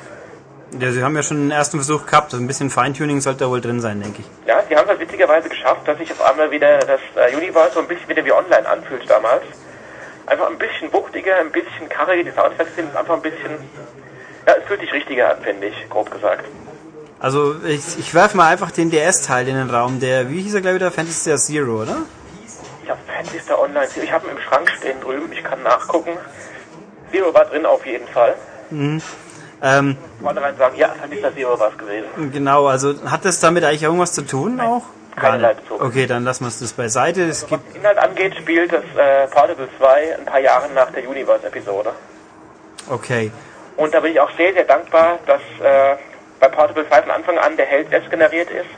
Ja, 0.80 0.92
Sie 0.92 1.04
haben 1.04 1.16
ja 1.16 1.24
schon 1.24 1.38
einen 1.38 1.52
ersten 1.52 1.78
Versuch 1.78 2.06
gehabt. 2.06 2.34
Also 2.34 2.44
ein 2.44 2.48
bisschen 2.48 2.70
Feintuning 2.70 3.20
sollte 3.20 3.40
da 3.40 3.50
wohl 3.50 3.62
drin 3.62 3.82
sein, 3.82 4.02
denke 4.02 4.22
ich. 4.22 4.48
Ja, 4.48 4.64
Sie 4.70 4.76
haben 4.76 4.90
es 4.90 5.00
witzigerweise 5.00 5.50
geschafft, 5.50 5.88
dass 5.88 5.98
sich 5.98 6.12
auf 6.12 6.22
einmal 6.22 6.50
wieder 6.50 6.80
das 6.80 7.02
äh, 7.16 7.36
Universe 7.36 7.74
so 7.74 7.82
ein 7.82 7.88
bisschen 7.88 8.08
wieder 8.08 8.24
wie 8.24 8.32
online 8.32 8.68
anfühlt 8.68 9.10
damals. 9.10 9.44
Einfach 10.26 10.48
ein 10.50 10.58
bisschen 10.58 10.92
wuchtiger, 10.94 11.38
ein 11.38 11.52
bisschen 11.52 11.90
karrig, 11.90 12.26
die 12.26 12.32
Soundeffekte 12.32 12.76
sind 12.76 12.96
einfach 12.96 13.16
ein 13.16 13.22
bisschen... 13.22 13.52
Ja, 14.48 14.54
es 14.54 14.64
fühlt 14.66 14.80
sich 14.80 14.92
richtiger 14.94 15.36
an, 15.36 15.44
finde 15.44 15.68
ich, 15.68 15.90
grob 15.90 16.10
gesagt. 16.10 16.46
Also 17.20 17.56
ich, 17.66 18.00
ich 18.00 18.16
werfe 18.16 18.38
mal 18.38 18.48
einfach 18.48 18.72
den 18.72 18.90
DS-Teil 18.90 19.48
in 19.48 19.56
den 19.56 19.70
Raum. 19.70 20.00
Der, 20.00 20.30
wie 20.30 20.42
hieß 20.42 20.56
er 20.56 20.62
gleich 20.62 20.76
wieder? 20.76 20.90
Fantasy 20.90 21.20
Star 21.20 21.38
Zero, 21.38 21.84
oder? 21.84 21.98
Ich 22.84 22.90
habe 22.90 23.00
Fantasy 23.06 23.40
Star 23.40 23.60
Online, 23.60 23.88
ich 24.02 24.12
habe 24.12 24.28
ihn 24.28 24.38
im 24.38 24.42
Schrank 24.42 24.70
stehen 24.72 25.00
drüben, 25.02 25.32
ich 25.32 25.44
kann 25.44 25.62
nachgucken. 25.62 26.18
Zero 27.12 27.32
war 27.34 27.46
drin 27.46 27.66
auf 27.66 27.86
jeden 27.86 28.08
Fall. 28.08 28.36
Mhm. 28.72 29.02
Ähm, 29.64 29.98
Vornherein 30.22 30.58
sagen, 30.58 30.76
ja, 30.78 30.94
Zero 31.36 31.60
war 31.60 31.70
es 31.70 31.78
gewesen. 31.78 32.32
Genau, 32.32 32.68
also 32.68 32.96
hat 33.10 33.26
das 33.26 33.40
damit 33.40 33.64
eigentlich 33.64 33.84
irgendwas 33.84 34.14
zu 34.14 34.24
tun 34.24 34.60
auch? 34.60 34.84
Keinerlei 35.16 35.54
Gar 35.54 35.62
nicht. 35.62 35.72
Okay, 35.72 36.08
dann 36.08 36.24
lassen 36.24 36.46
wir 36.46 36.52
das 36.52 36.74
beiseite. 36.74 37.24
Es 37.24 37.46
gibt 37.46 37.68
Was 37.68 37.76
Inhalt 37.76 37.98
angeht, 37.98 38.36
spielt 38.38 38.72
das 38.72 38.84
äh, 38.98 39.28
Portable 39.28 39.68
2 39.78 40.18
ein 40.18 40.26
paar 40.26 40.40
Jahre 40.40 40.70
nach 40.74 40.90
der 40.92 41.08
Universe-Episode. 41.08 41.92
okay. 42.90 43.32
Und 43.78 43.94
da 43.94 44.00
bin 44.00 44.12
ich 44.12 44.20
auch 44.20 44.32
sehr, 44.38 44.54
sehr 44.54 44.66
dankbar, 44.66 45.20
dass 45.26 45.42
äh, 45.64 45.96
bei 46.40 46.48
Portable 46.50 46.88
2 46.88 47.04
von 47.04 47.12
Anfang 47.12 47.38
an 47.38 47.56
der 47.58 47.66
Held 47.66 47.90
selbst 47.90 48.10
generiert 48.10 48.50
ist. 48.50 48.70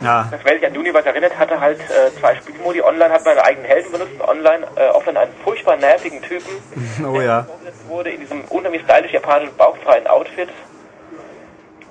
Ja, 0.00 0.28
Das, 0.30 0.40
wer 0.44 0.54
sich 0.54 0.66
an 0.66 0.76
Universe 0.76 1.08
erinnert, 1.08 1.36
hatte 1.36 1.58
halt 1.60 1.80
äh, 1.80 2.18
zwei 2.20 2.36
Spielmodi. 2.36 2.82
Online 2.82 3.12
hat 3.12 3.24
man 3.24 3.36
einen 3.36 3.46
eigenen 3.46 3.66
Helden 3.66 3.90
benutzt 3.90 4.12
und 4.14 4.28
online 4.28 4.66
äh, 4.76 4.88
offline 4.90 5.16
einen 5.16 5.32
furchtbar 5.42 5.76
nervigen 5.76 6.22
Typen, 6.22 6.52
oh 7.04 7.20
ja. 7.20 7.44
vorgesetzt 7.44 7.88
wurde 7.88 8.10
in 8.10 8.20
diesem 8.20 8.42
unheimlich 8.44 8.82
stylisch 8.82 9.12
japanischen 9.12 9.56
bauchfreien 9.56 10.06
Outfit. 10.06 10.48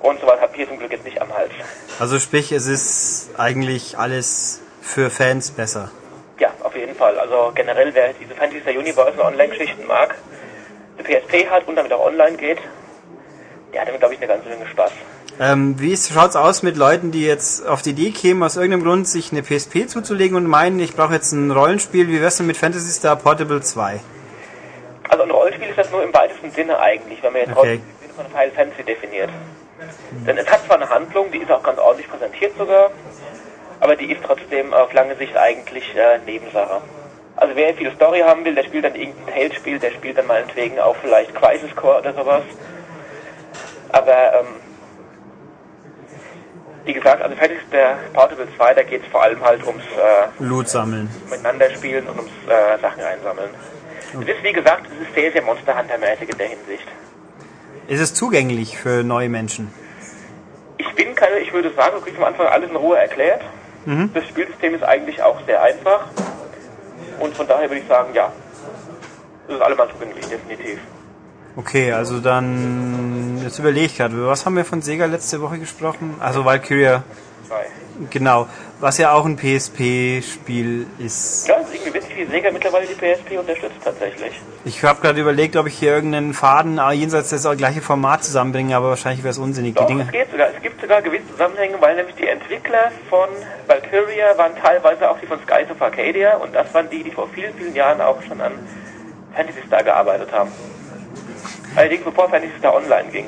Und 0.00 0.20
sowas 0.20 0.40
hat 0.40 0.54
hier 0.54 0.68
zum 0.68 0.78
Glück 0.78 0.92
jetzt 0.92 1.04
nicht 1.04 1.20
am 1.20 1.36
Hals. 1.36 1.50
Also 1.98 2.18
sprich, 2.18 2.52
es 2.52 2.66
ist 2.66 3.30
eigentlich 3.36 3.98
alles 3.98 4.62
für 4.80 5.10
Fans 5.10 5.50
besser. 5.50 5.90
Ja, 6.38 6.50
auf 6.62 6.76
jeden 6.76 6.94
Fall. 6.94 7.18
Also 7.18 7.50
generell, 7.54 7.92
wer 7.94 8.12
diese 8.12 8.34
Fantasy 8.34 8.60
Star 8.60 8.74
Universe 8.74 9.12
und 9.12 9.20
Online-Geschichten 9.20 9.86
mag, 9.86 10.14
die 10.98 11.02
PSP 11.02 11.50
hat 11.50 11.66
und 11.66 11.74
damit 11.76 11.92
auch 11.92 12.06
online 12.06 12.36
geht, 12.36 12.58
der 13.72 13.80
hat 13.80 13.88
damit, 13.88 14.00
glaube 14.00 14.14
ich, 14.14 14.20
eine 14.20 14.28
ganze 14.28 14.48
Menge 14.48 14.66
Spaß. 14.68 14.92
Ähm, 15.40 15.78
wie 15.78 15.96
schaut's 15.96 16.34
aus 16.34 16.62
mit 16.64 16.76
Leuten, 16.76 17.12
die 17.12 17.24
jetzt 17.24 17.64
auf 17.66 17.82
die 17.82 17.90
Idee 17.90 18.10
kämen, 18.10 18.42
aus 18.42 18.56
irgendeinem 18.56 18.82
Grund 18.82 19.06
sich 19.06 19.30
eine 19.30 19.42
PSP 19.42 19.86
zuzulegen 19.86 20.36
und 20.36 20.46
meinen, 20.46 20.80
ich 20.80 20.96
brauche 20.96 21.14
jetzt 21.14 21.30
ein 21.32 21.52
Rollenspiel, 21.52 22.08
wie 22.08 22.20
wär's 22.20 22.38
denn 22.38 22.46
mit 22.46 22.56
Fantasy 22.56 22.90
Star 22.90 23.14
Portable 23.14 23.60
2? 23.60 24.00
Also 25.08 25.22
ein 25.22 25.30
Rollenspiel 25.30 25.68
ist 25.68 25.78
das 25.78 25.90
nur 25.92 26.02
im 26.02 26.12
weitesten 26.12 26.50
Sinne 26.50 26.78
eigentlich, 26.80 27.22
wenn 27.22 27.32
man 27.32 27.42
jetzt 27.42 27.56
Okay. 27.56 27.60
Rollenspiel 27.60 27.92
im 28.00 28.00
Sinne 28.00 28.14
von 28.14 28.26
Final 28.26 28.50
Fantasy 28.50 28.82
definiert. 28.82 29.30
Denn 30.26 30.38
es 30.38 30.46
hat 30.50 30.66
zwar 30.66 30.76
eine 30.76 30.90
Handlung, 30.90 31.30
die 31.30 31.38
ist 31.38 31.50
auch 31.52 31.62
ganz 31.62 31.78
ordentlich 31.78 32.08
präsentiert 32.10 32.52
sogar, 32.58 32.90
aber 33.78 33.94
die 33.94 34.10
ist 34.10 34.20
trotzdem 34.24 34.74
auf 34.74 34.92
lange 34.92 35.14
Sicht 35.16 35.36
eigentlich 35.36 35.84
äh, 35.94 36.18
Nebensache. 36.26 36.80
Also 37.36 37.54
wer 37.54 37.72
viel 37.74 37.92
Story 37.94 38.20
haben 38.20 38.44
will, 38.44 38.56
der 38.56 38.64
spielt 38.64 38.84
dann 38.84 38.96
irgendein 38.96 39.32
Held-Spiel, 39.32 39.78
der 39.78 39.92
spielt 39.92 40.18
dann 40.18 40.26
meinetwegen 40.26 40.80
auch 40.80 40.96
vielleicht 40.96 41.32
Crisis 41.36 41.74
Core 41.76 41.98
oder 42.00 42.12
sowas. 42.12 42.42
Aber 43.90 44.40
ähm, 44.40 44.46
wie 46.84 46.92
gesagt, 46.92 47.22
also 47.22 47.36
fertig 47.36 47.58
ist 47.58 47.72
der 47.72 47.98
Portable 48.12 48.48
2, 48.56 48.74
da 48.74 48.82
geht 48.82 49.02
es 49.02 49.08
vor 49.08 49.22
allem 49.22 49.42
halt 49.44 49.66
ums 49.66 49.82
äh, 49.84 50.42
Loot 50.42 50.68
sammeln. 50.68 51.08
miteinander 51.30 51.70
spielen 51.70 52.06
und 52.06 52.16
ums 52.16 52.32
äh, 52.48 52.78
Sachen 52.80 53.02
einsammeln. 53.02 53.50
Es 54.14 54.28
ist 54.28 54.42
wie 54.42 54.52
gesagt, 54.52 54.86
es 54.86 55.06
ist 55.06 55.14
sehr, 55.14 55.30
sehr 55.32 55.42
Monster 55.42 55.76
Hunter-mäßig 55.78 56.30
in 56.30 56.38
der 56.38 56.48
Hinsicht. 56.48 56.86
Ist 57.88 58.00
es 58.00 58.14
zugänglich 58.14 58.78
für 58.78 59.02
neue 59.02 59.28
Menschen? 59.28 59.70
Ich 60.78 60.90
bin 60.94 61.14
keine, 61.14 61.38
ich 61.38 61.52
würde 61.52 61.72
sagen, 61.74 61.96
du 61.96 62.00
kriegst 62.02 62.18
am 62.18 62.24
Anfang 62.24 62.46
alles 62.46 62.70
in 62.70 62.76
Ruhe 62.76 62.96
erklärt. 62.98 63.42
Mhm. 63.84 64.10
Das 64.14 64.26
Spielsystem 64.28 64.74
ist 64.74 64.82
eigentlich 64.82 65.22
auch 65.22 65.38
sehr 65.46 65.62
einfach. 65.62 66.06
Und 67.18 67.34
von 67.34 67.46
daher 67.46 67.68
würde 67.68 67.80
ich 67.80 67.88
sagen, 67.88 68.14
ja. 68.14 68.32
Das 69.46 69.56
ist 69.56 69.62
allemal 69.62 69.88
zugänglich, 69.90 70.26
definitiv. 70.26 70.78
Okay, 71.56 71.92
also 71.92 72.20
dann, 72.20 73.27
jetzt 73.48 73.58
überlege 73.58 73.86
ich 73.86 73.96
gerade, 73.96 74.26
was 74.26 74.44
haben 74.46 74.56
wir 74.56 74.64
von 74.64 74.82
Sega 74.82 75.06
letzte 75.06 75.40
Woche 75.40 75.58
gesprochen? 75.58 76.14
Also 76.20 76.44
Valkyria, 76.44 77.02
Zwei. 77.46 77.66
genau, 78.10 78.46
was 78.78 78.98
ja 78.98 79.12
auch 79.12 79.24
ein 79.24 79.36
PSP-Spiel 79.36 80.86
ist. 80.98 81.48
Ja, 81.48 81.56
es 81.60 81.68
ist 81.68 81.74
irgendwie 81.74 81.94
witzig, 81.94 82.16
wie 82.16 82.26
Sega 82.26 82.50
mittlerweile 82.50 82.86
die 82.86 82.94
PSP 82.94 83.38
unterstützt 83.38 83.76
tatsächlich. 83.82 84.32
Ich 84.64 84.84
habe 84.84 85.00
gerade 85.00 85.20
überlegt, 85.20 85.56
ob 85.56 85.66
ich 85.66 85.78
hier 85.78 85.92
irgendeinen 85.92 86.34
Faden 86.34 86.78
ah, 86.78 86.92
jenseits 86.92 87.30
des 87.30 87.48
gleiche 87.56 87.80
Format 87.80 88.22
zusammenbringe, 88.22 88.76
aber 88.76 88.90
wahrscheinlich 88.90 89.24
wäre 89.24 89.30
es 89.30 89.38
unsinnig. 89.38 89.74
Doch, 89.76 89.88
es 89.88 90.10
geht 90.12 90.30
sogar. 90.30 90.48
Es 90.54 90.62
gibt 90.62 90.80
sogar 90.80 91.00
gewisse 91.00 91.26
Zusammenhänge, 91.28 91.80
weil 91.80 91.96
nämlich 91.96 92.16
die 92.16 92.28
Entwickler 92.28 92.92
von 93.08 93.28
Valkyria 93.66 94.36
waren 94.36 94.52
teilweise 94.56 95.10
auch 95.10 95.18
die 95.20 95.26
von 95.26 95.38
Skies 95.40 95.70
of 95.70 95.80
Arcadia 95.80 96.36
und 96.36 96.54
das 96.54 96.72
waren 96.74 96.90
die, 96.90 97.02
die 97.02 97.10
vor 97.10 97.28
vielen, 97.34 97.54
vielen 97.54 97.74
Jahren 97.74 98.00
auch 98.00 98.22
schon 98.22 98.40
an 98.40 98.52
Fantasy 99.34 99.60
Star 99.66 99.82
gearbeitet 99.82 100.30
haben. 100.32 100.50
Allerdings 101.78 102.02
bevor 102.02 102.28
Fantasy 102.28 102.52
Star 102.58 102.74
online 102.74 103.10
ging. 103.12 103.26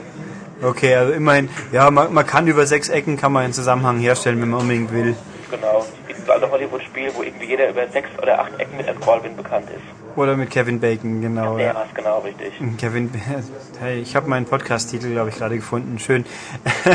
Okay, 0.63 0.95
also 0.95 1.13
immerhin, 1.13 1.49
ja, 1.73 1.91
man, 1.91 2.13
man 2.13 2.27
kann 2.27 2.47
über 2.49 2.67
sechs 2.67 2.89
Ecken 2.89 3.17
kann 3.17 3.33
man 3.33 3.45
einen 3.45 3.53
Zusammenhang 3.53 3.99
herstellen, 3.99 4.41
wenn 4.43 4.51
man 4.51 4.61
unbedingt 4.63 4.93
will. 4.93 5.17
Genau. 5.51 5.87
Dieses 6.09 6.29
alte 6.29 6.51
Hollywood-Spiel, 6.51 7.11
wo 7.15 7.23
irgendwie 7.23 7.47
jeder 7.47 7.71
über 7.71 7.87
sechs 7.89 8.09
oder 8.21 8.41
acht 8.41 8.59
Ecken 8.59 8.77
mit 8.77 8.89
Ed 8.89 9.01
Baldwin 9.01 9.37
bekannt 9.37 9.69
ist. 9.71 10.17
Oder 10.17 10.37
mit 10.37 10.51
Kevin 10.51 10.81
Bacon, 10.81 11.23
genau. 11.23 11.59
Ja. 11.59 11.75
war's 11.75 11.95
genau 11.95 12.19
richtig. 12.19 12.53
Kevin, 12.79 13.11
hey, 13.81 14.01
ich 14.01 14.17
habe 14.17 14.29
meinen 14.29 14.47
Podcast-Titel, 14.47 15.13
glaube 15.13 15.31
ich, 15.31 15.37
gerade 15.37 15.57
gefunden. 15.57 15.99
Schön. 15.99 16.27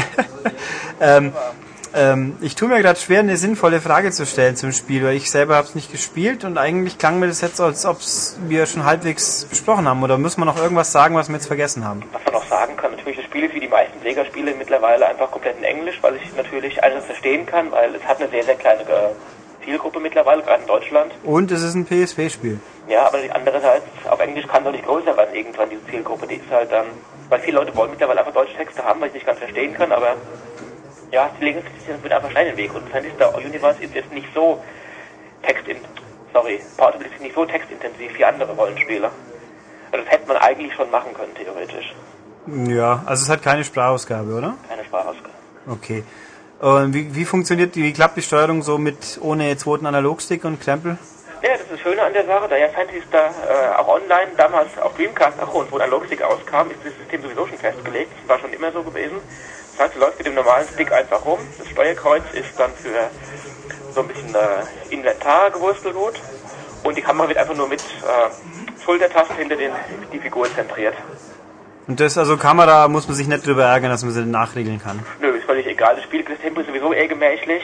ähm, 0.99 1.32
Ähm, 1.95 2.35
ich 2.41 2.55
tue 2.55 2.67
mir 2.67 2.81
gerade 2.81 2.99
schwer, 2.99 3.19
eine 3.19 3.38
sinnvolle 3.38 3.80
Frage 3.80 4.11
zu 4.11 4.26
stellen 4.26 4.57
zum 4.57 4.73
Spiel, 4.73 5.05
weil 5.05 5.15
ich 5.15 5.31
selber 5.31 5.55
habe 5.55 5.65
es 5.65 5.76
nicht 5.76 5.93
gespielt 5.93 6.43
und 6.43 6.57
eigentlich 6.57 6.97
klang 6.97 7.19
mir 7.19 7.27
das 7.27 7.39
jetzt, 7.39 7.61
als 7.61 7.85
ob 7.85 7.99
wir 8.49 8.65
schon 8.65 8.84
halbwegs 8.84 9.45
besprochen 9.45 9.88
haben. 9.88 10.03
Oder 10.03 10.17
muss 10.17 10.35
man 10.35 10.45
noch 10.45 10.57
irgendwas 10.57 10.91
sagen, 10.91 11.15
was 11.15 11.30
wir 11.30 11.35
jetzt 11.35 11.47
vergessen 11.47 11.85
haben? 11.85 12.03
Was 12.11 12.26
man 12.26 12.34
noch 12.34 12.45
sagen 12.47 12.76
kann, 12.76 12.91
natürlich, 12.91 13.15
das 13.15 13.26
Spiel 13.26 13.45
ist 13.45 13.55
wie 13.55 13.61
die 13.61 13.69
meisten 13.69 13.97
Sega-Spiele 14.03 14.53
mittlerweile 14.55 15.07
einfach 15.07 15.31
komplett 15.31 15.57
in 15.57 15.63
Englisch, 15.63 15.97
weil 16.01 16.17
ich 16.17 16.35
natürlich 16.35 16.84
alles 16.84 17.05
verstehen 17.05 17.45
kann, 17.45 17.72
weil 17.72 17.95
es 17.95 18.03
hat 18.03 18.19
eine 18.19 18.30
sehr, 18.30 18.43
sehr 18.43 18.55
kleine 18.55 18.81
äh, 18.81 19.63
Zielgruppe 19.63 20.01
mittlerweile, 20.01 20.43
gerade 20.43 20.63
in 20.63 20.67
Deutschland. 20.67 21.13
Und 21.23 21.49
es 21.53 21.63
ist 21.63 21.76
ein 21.76 21.85
PSP-Spiel. 21.85 22.59
Ja, 22.89 23.07
aber 23.07 23.19
andererseits, 23.34 23.85
auf 24.09 24.19
Englisch 24.19 24.45
kann 24.47 24.63
es 24.63 24.67
auch 24.67 24.73
nicht 24.73 24.85
größer 24.85 25.15
werden 25.15 25.34
irgendwann, 25.34 25.69
diese 25.69 25.85
Zielgruppe. 25.88 26.27
Die 26.27 26.35
ist 26.35 26.51
halt 26.51 26.73
dann, 26.73 26.88
weil 27.30 27.39
viele 27.39 27.57
Leute 27.59 27.73
wollen 27.73 27.91
mittlerweile 27.91 28.19
einfach 28.19 28.34
deutsche 28.34 28.57
Texte 28.57 28.84
haben, 28.84 28.99
weil 28.99 29.07
ich 29.07 29.13
nicht 29.13 29.26
ganz 29.26 29.39
verstehen 29.39 29.73
kann, 29.73 29.93
aber 29.93 30.15
ja, 31.15 31.29
sie 31.39 31.45
legen 31.45 31.59
es 31.59 32.03
mit 32.03 32.11
einfach 32.11 32.29
Stein 32.29 32.47
in 32.47 32.55
den 32.55 32.57
Weg. 32.57 32.75
Und 32.75 32.89
Fantasy 32.89 33.15
Star 33.15 33.33
Universe 33.35 33.81
ist 33.81 33.95
jetzt 33.95 34.11
nicht 34.11 34.27
so 34.35 34.61
textin, 35.43 35.77
sorry, 36.33 36.59
Portable 36.75 37.07
ist 37.07 37.21
nicht 37.21 37.33
so 37.33 37.45
textintensiv 37.45 38.17
wie 38.17 38.25
andere 38.25 38.51
Rollenspiele. 38.53 39.09
Also 39.91 40.03
das 40.03 40.13
hätte 40.13 40.27
man 40.27 40.37
eigentlich 40.37 40.73
schon 40.73 40.91
machen 40.91 41.13
können, 41.13 41.33
theoretisch. 41.35 41.95
Ja, 42.67 43.01
also 43.05 43.23
es 43.23 43.29
hat 43.29 43.41
keine 43.41 43.63
Sprachausgabe, 43.63 44.33
oder? 44.33 44.55
Keine 44.67 44.83
Sprachausgabe. 44.83 45.29
Okay. 45.67 46.03
Und 46.59 46.93
wie, 46.93 47.15
wie 47.15 47.25
funktioniert 47.25 47.75
die, 47.75 47.83
wie 47.83 47.93
klappt 47.93 48.17
die 48.17 48.21
Steuerung 48.21 48.61
so 48.61 48.77
mit 48.77 49.17
ohne 49.21 49.55
zweiten 49.55 49.85
Analogstick 49.85 50.43
und 50.43 50.59
Krempel? 50.59 50.97
Ja, 51.41 51.51
das 51.53 51.61
ist 51.61 51.71
das 51.71 51.79
Schöne 51.79 52.01
an 52.01 52.11
der 52.11 52.25
Sache, 52.25 52.47
da 52.49 52.57
ja 52.57 52.67
Fantasy 52.69 53.01
Star 53.07 53.29
äh, 53.29 53.75
auch 53.77 53.87
online 53.87 54.31
damals 54.35 54.77
auf 54.79 54.95
Dreamcast 54.95 55.41
auch 55.41 55.53
und 55.53 55.71
wo 55.71 55.77
Analogstick 55.77 56.21
auskam, 56.21 56.71
ist 56.71 56.79
das 56.83 56.93
System 56.97 57.21
sowieso 57.21 57.47
schon 57.47 57.57
festgelegt. 57.57 58.11
Das 58.21 58.29
war 58.29 58.39
schon 58.39 58.53
immer 58.53 58.71
so 58.71 58.83
gewesen. 58.83 59.17
Das 59.77 59.88
heißt, 59.88 59.95
du 59.95 59.99
läufst 59.99 60.18
mit 60.19 60.27
dem 60.27 60.35
normalen 60.35 60.68
Stick 60.68 60.91
einfach 60.91 61.26
rum. 61.26 61.39
Das 61.57 61.68
Steuerkreuz 61.68 62.23
ist 62.34 62.57
dann 62.57 62.72
für 62.73 63.10
so 63.93 64.02
ein 64.02 64.07
bisschen 64.07 64.34
äh, 64.34 64.93
Inventar 64.93 65.52
gewurstelgut. 65.52 66.14
Und 66.84 66.95
die 66.95 67.02
Kamera 67.02 67.27
wird 67.27 67.38
einfach 67.38 67.56
nur 67.56 67.68
mit 67.68 67.81
äh, 67.81 68.84
Schultertasten 68.84 69.35
hinter 69.35 69.56
den, 69.56 69.72
die 70.14 70.19
Figur 70.19 70.45
zentriert. 70.53 70.95
Und 71.88 71.99
das, 71.99 72.18
also 72.18 72.38
Kamera, 72.38 72.88
muss 72.88 73.07
man 73.07 73.15
sich 73.15 73.27
nicht 73.27 73.45
drüber 73.45 73.65
ärgern, 73.65 73.91
dass 73.91 74.03
man 74.03 74.14
sie 74.14 74.26
nachregeln 74.26 74.81
kann. 74.81 75.03
Nö, 75.19 75.30
ist 75.30 75.45
völlig 75.45 75.68
egal. 75.68 75.95
Das 75.95 76.03
Spiel, 76.03 76.23
das 76.23 76.39
Tempo 76.39 76.61
ist 76.61 76.68
sowieso 76.68 76.93
eher 76.93 77.07
gemächlich. 77.07 77.64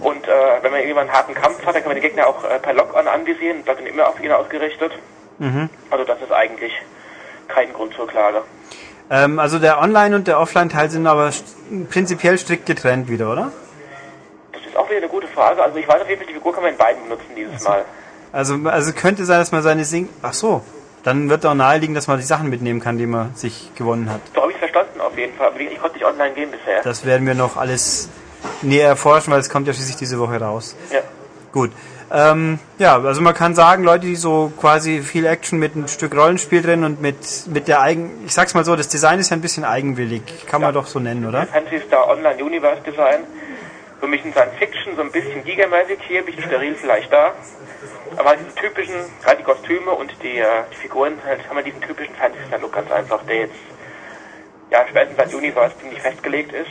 Und 0.00 0.28
äh, 0.28 0.30
wenn 0.62 0.70
man 0.70 0.80
irgendwann 0.80 1.08
einen 1.08 1.12
harten 1.12 1.34
Kampf 1.34 1.64
hat, 1.66 1.74
dann 1.74 1.82
kann 1.82 1.92
man 1.92 1.96
die 1.96 2.02
Gegner 2.02 2.28
auch 2.28 2.44
äh, 2.44 2.58
per 2.60 2.72
Lock-on 2.72 3.08
anvisieren. 3.08 3.62
Da 3.64 3.74
sind 3.74 3.86
immer 3.86 4.08
auf 4.08 4.22
ihn 4.22 4.30
ausgerichtet. 4.30 4.92
Mhm. 5.38 5.70
Also 5.90 6.04
das 6.04 6.20
ist 6.22 6.32
eigentlich 6.32 6.72
kein 7.48 7.72
Grund 7.72 7.94
zur 7.94 8.06
Klage. 8.06 8.42
Ähm, 9.10 9.38
also 9.38 9.58
der 9.58 9.80
Online- 9.80 10.16
und 10.16 10.28
der 10.28 10.38
Offline-Teil 10.38 10.90
sind 10.90 11.06
aber 11.06 11.30
prinzipiell 11.90 12.38
strikt 12.38 12.66
getrennt 12.66 13.08
wieder, 13.08 13.32
oder? 13.32 13.52
Das 14.52 14.62
ist 14.62 14.76
auch 14.76 14.88
wieder 14.88 14.98
eine 14.98 15.08
gute 15.08 15.28
Frage. 15.28 15.62
Also 15.62 15.78
ich 15.78 15.88
weiß 15.88 16.02
auf 16.02 16.08
jeden 16.08 16.20
Fall, 16.20 16.28
die 16.28 16.34
Figur 16.34 16.52
kann 16.52 16.62
man 16.62 16.72
in 16.72 16.78
beiden 16.78 17.02
benutzen 17.04 17.26
dieses 17.34 17.64
Mal. 17.64 17.84
Also, 18.32 18.56
also 18.64 18.92
könnte 18.92 19.24
sein, 19.24 19.38
dass 19.38 19.52
man 19.52 19.62
seine 19.62 19.84
Sing... 19.84 20.08
Ach 20.22 20.34
so, 20.34 20.62
dann 21.02 21.30
wird 21.30 21.46
auch 21.46 21.54
naheliegen, 21.54 21.94
dass 21.94 22.06
man 22.06 22.18
die 22.18 22.24
Sachen 22.24 22.50
mitnehmen 22.50 22.80
kann, 22.80 22.98
die 22.98 23.06
man 23.06 23.34
sich 23.34 23.70
gewonnen 23.74 24.10
hat. 24.10 24.20
So 24.34 24.42
habe 24.42 24.52
ich 24.52 24.58
verstanden 24.58 25.00
auf 25.00 25.16
jeden 25.16 25.34
Fall. 25.36 25.46
Aber 25.48 25.60
ich 25.60 25.78
konnte 25.78 25.96
nicht 25.96 26.06
online 26.06 26.34
gehen 26.34 26.50
bisher. 26.50 26.82
Das 26.82 27.06
werden 27.06 27.26
wir 27.26 27.34
noch 27.34 27.56
alles 27.56 28.10
näher 28.60 28.88
erforschen, 28.88 29.32
weil 29.32 29.40
es 29.40 29.48
kommt 29.48 29.66
ja 29.66 29.72
schließlich 29.72 29.96
diese 29.96 30.18
Woche 30.18 30.38
raus. 30.40 30.76
Ja. 30.92 31.00
Gut. 31.52 31.70
Ähm, 32.10 32.58
ja, 32.78 33.00
also 33.00 33.20
man 33.20 33.34
kann 33.34 33.54
sagen, 33.54 33.84
Leute, 33.84 34.06
die 34.06 34.16
so 34.16 34.52
quasi 34.58 35.02
viel 35.02 35.26
Action 35.26 35.58
mit 35.58 35.76
ein 35.76 35.88
Stück 35.88 36.16
Rollenspiel 36.16 36.62
drin 36.62 36.84
und 36.84 37.02
mit, 37.02 37.46
mit 37.46 37.68
der 37.68 37.82
eigen, 37.82 38.24
ich 38.24 38.32
sag's 38.32 38.54
mal 38.54 38.64
so, 38.64 38.76
das 38.76 38.88
Design 38.88 39.18
ist 39.18 39.30
ja 39.30 39.36
ein 39.36 39.42
bisschen 39.42 39.64
eigenwillig, 39.64 40.22
kann 40.46 40.62
man 40.62 40.72
doch 40.72 40.86
so 40.86 41.00
nennen, 41.00 41.26
oder? 41.26 41.46
Fantasy 41.46 41.80
Star 41.86 42.08
Online 42.08 42.42
Universe 42.42 42.80
Design. 42.82 43.20
Für 44.00 44.06
mich 44.06 44.24
in 44.24 44.32
Science 44.32 44.54
Fiction 44.58 44.94
so 44.94 45.02
ein 45.02 45.10
bisschen 45.10 45.44
gigamäßig 45.44 45.98
hier, 46.06 46.20
ein 46.20 46.24
bisschen 46.24 46.44
steril 46.44 46.74
vielleicht 46.76 47.12
da. 47.12 47.32
Aber 48.16 48.30
halt 48.30 48.38
diese 48.40 48.54
typischen, 48.54 48.94
gerade 49.22 49.38
die 49.38 49.42
Kostüme 49.42 49.90
und 49.90 50.14
die, 50.22 50.38
äh, 50.38 50.46
die 50.72 50.76
Figuren, 50.76 51.14
halt 51.26 51.46
haben 51.48 51.56
wir 51.56 51.64
diesen 51.64 51.80
typischen 51.80 52.14
Fantasy 52.14 52.44
Star 52.46 52.60
Look 52.60 52.72
ganz 52.72 52.90
einfach, 52.90 53.22
der 53.24 53.40
jetzt, 53.40 53.54
ja, 54.70 54.86
spätestens 54.88 55.16
seit 55.16 55.34
Universe 55.34 55.74
ziemlich 55.80 56.00
festgelegt 56.00 56.52
ist. 56.52 56.70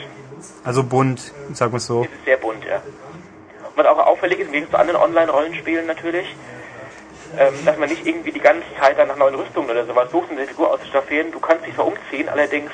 Also 0.64 0.82
bunt, 0.82 1.32
sagen 1.52 1.72
wir 1.72 1.80
so. 1.80 2.04
Es 2.04 2.08
ist 2.08 2.24
sehr 2.24 2.36
bunt, 2.38 2.64
ja. 2.64 2.82
Was 3.78 3.86
auch 3.86 4.06
auffällig 4.06 4.40
ist, 4.40 4.46
im 4.46 4.52
Gegensatz 4.52 4.72
zu 4.72 4.78
anderen 4.80 5.00
Online-Rollenspielen 5.00 5.86
natürlich, 5.86 6.26
ähm, 7.38 7.54
dass 7.64 7.78
man 7.78 7.88
nicht 7.88 8.04
irgendwie 8.04 8.32
die 8.32 8.40
ganze 8.40 8.66
Zeit 8.80 8.98
dann 8.98 9.06
nach 9.06 9.16
neuen 9.16 9.36
Rüstungen 9.36 9.70
oder 9.70 9.86
sowas 9.86 10.10
sucht, 10.10 10.30
um 10.30 10.36
die 10.36 10.46
Figur 10.46 10.72
auszustaffieren. 10.72 11.30
Du 11.30 11.38
kannst 11.38 11.64
dich 11.64 11.76
zwar 11.76 11.86
umziehen, 11.86 12.28
allerdings 12.28 12.72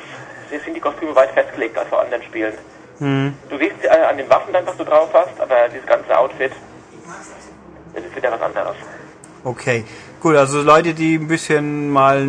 sind 0.48 0.74
die 0.74 0.81
Kostüme 0.81 1.14
weit 1.14 1.31
festgelegt 1.32 1.76
als 1.76 1.90
bei 1.90 1.98
anderen 1.98 2.22
Spielen. 2.22 2.55
Hm. 3.01 3.36
Du 3.51 3.59
siehst 3.59 3.82
sie 3.82 3.86
äh, 3.86 3.90
an 3.90 4.16
den 4.16 4.31
Waffen 4.31 4.55
dann, 4.55 4.66
was 4.66 4.78
du 4.78 4.85
drauf 4.85 5.10
hast, 5.12 5.39
aber 5.39 5.68
dieses 5.68 5.86
ganze 5.86 6.16
Outfit, 6.16 6.52
das 7.93 8.02
ist 8.02 8.16
wieder 8.16 8.32
was 8.32 8.40
anderes. 8.40 8.76
Okay. 9.44 9.85
Gut, 10.24 10.36
also 10.36 10.62
Leute, 10.62 10.94
die 10.94 11.16
ein 11.16 11.28
bisschen 11.28 11.90
mal, 11.90 12.26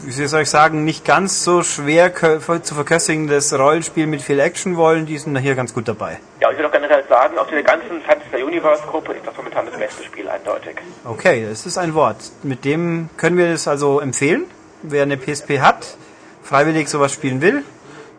wie 0.00 0.26
soll 0.26 0.40
ich 0.40 0.48
sagen, 0.48 0.86
nicht 0.86 1.04
ganz 1.04 1.44
so 1.44 1.62
schwer 1.62 2.10
zu 2.14 2.74
verköstigendes 2.74 3.52
Rollenspiel 3.52 4.06
mit 4.06 4.22
viel 4.22 4.40
Action 4.40 4.78
wollen, 4.78 5.04
die 5.04 5.18
sind 5.18 5.36
hier 5.36 5.54
ganz 5.54 5.74
gut 5.74 5.88
dabei. 5.88 6.20
Ja, 6.40 6.50
ich 6.50 6.56
würde 6.56 6.68
auch 6.68 6.72
generell 6.72 7.04
sagen, 7.06 7.36
aus 7.36 7.46
dieser 7.48 7.64
ganzen 7.64 8.00
Fantasy 8.00 8.42
Universe 8.42 8.82
Gruppe 8.84 9.12
ist 9.12 9.26
das 9.26 9.36
momentan 9.36 9.66
das 9.66 9.78
beste 9.78 10.04
Spiel 10.04 10.26
eindeutig. 10.26 10.76
Okay, 11.04 11.46
das 11.46 11.66
ist 11.66 11.76
ein 11.76 11.92
Wort. 11.92 12.16
Mit 12.44 12.64
dem 12.64 13.10
können 13.18 13.36
wir 13.36 13.52
das 13.52 13.68
also 13.68 14.00
empfehlen. 14.00 14.46
Wer 14.80 15.02
eine 15.02 15.18
PSP 15.18 15.60
hat, 15.60 15.98
freiwillig 16.42 16.88
sowas 16.88 17.12
spielen 17.12 17.42
will, 17.42 17.62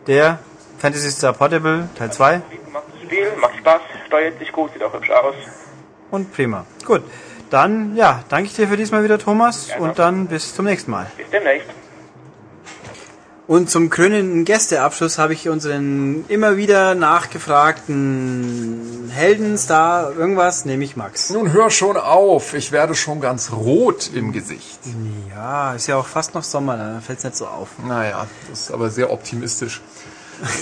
der 0.06 0.38
Fantasy 0.78 1.10
Star 1.10 1.32
Portable 1.32 1.88
Teil 1.98 2.12
2 2.12 2.42
Macht 2.72 2.84
das 2.92 3.02
Spiel, 3.02 3.26
macht 3.40 3.56
Spaß, 3.56 3.80
steuert 4.06 4.38
sich 4.38 4.52
gut, 4.52 4.72
sieht 4.72 4.84
auch 4.84 4.94
hübsch 4.94 5.10
aus. 5.10 5.34
und 6.12 6.32
prima. 6.32 6.64
Gut, 6.86 7.02
dann 7.50 7.96
ja, 7.96 8.24
danke 8.28 8.46
ich 8.46 8.56
dir 8.56 8.68
für 8.68 8.76
diesmal 8.76 9.04
wieder, 9.04 9.18
Thomas, 9.18 9.68
und 9.78 9.98
dann 9.98 10.26
bis 10.26 10.54
zum 10.54 10.64
nächsten 10.64 10.90
Mal. 10.90 11.06
Bis 11.16 11.30
demnächst. 11.30 11.68
Und 13.50 13.68
zum 13.68 13.90
krönenden 13.90 14.44
Gästeabschluss 14.44 15.18
habe 15.18 15.32
ich 15.32 15.48
unseren 15.48 16.24
immer 16.28 16.56
wieder 16.56 16.94
nachgefragten 16.94 19.10
Heldenstar 19.12 20.16
irgendwas, 20.16 20.66
nämlich 20.66 20.94
Max. 20.94 21.30
Nun 21.30 21.52
hör 21.52 21.68
schon 21.68 21.96
auf, 21.96 22.54
ich 22.54 22.70
werde 22.70 22.94
schon 22.94 23.20
ganz 23.20 23.50
rot 23.50 24.08
im 24.14 24.30
Gesicht. 24.30 24.78
Ja, 25.30 25.74
ist 25.74 25.88
ja 25.88 25.96
auch 25.96 26.06
fast 26.06 26.36
noch 26.36 26.44
Sommer, 26.44 26.76
da 26.76 27.00
fällt 27.00 27.18
es 27.18 27.24
nicht 27.24 27.36
so 27.36 27.48
auf. 27.48 27.70
Naja, 27.84 28.28
das 28.48 28.60
ist 28.60 28.70
aber 28.70 28.88
sehr 28.88 29.10
optimistisch. 29.10 29.80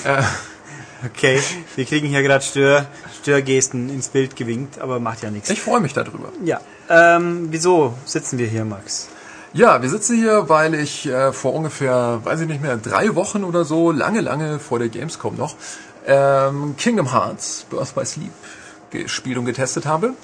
äh, 0.05 0.23
Okay, 1.05 1.39
wir 1.77 1.85
kriegen 1.85 2.09
hier 2.09 2.23
gerade 2.23 2.45
Stör, 2.45 2.87
Störgesten 3.23 3.89
ins 3.89 4.09
Bild 4.09 4.35
gewinkt, 4.35 4.81
aber 4.81 4.99
macht 4.99 5.23
ja 5.23 5.31
nichts. 5.31 5.49
ich 5.51 5.61
freue 5.61 5.81
mich 5.81 5.93
darüber. 5.93 6.33
Ja, 6.45 6.61
ähm, 6.91 7.49
wieso 7.51 7.95
sitzen 8.05 8.39
wir 8.39 8.49
hier, 8.49 8.65
Max? 8.65 9.09
Ja, 9.53 9.81
wir 9.81 9.89
sitzen 9.89 10.17
hier, 10.17 10.49
weil 10.49 10.75
ich 10.75 11.07
äh, 11.07 11.33
vor 11.33 11.55
ungefähr, 11.55 12.21
weiß 12.25 12.41
ich 12.41 12.49
nicht 12.49 12.63
mehr, 12.63 12.77
drei 12.77 13.15
Wochen 13.15 13.45
oder 13.45 13.65
so, 13.65 13.93
lange, 13.93 14.21
lange 14.21 14.59
vor 14.59 14.79
der 14.81 14.89
Gamescom 14.89 15.37
noch, 15.37 15.55
ähm, 16.07 16.75
Kingdom 16.77 17.13
Hearts 17.13 17.65
Birth 17.71 17.95
by 17.95 18.05
Sleep 18.05 18.33
gespielt 18.91 19.39
und 19.39 19.45
getestet 19.45 19.87
habe. 19.87 20.15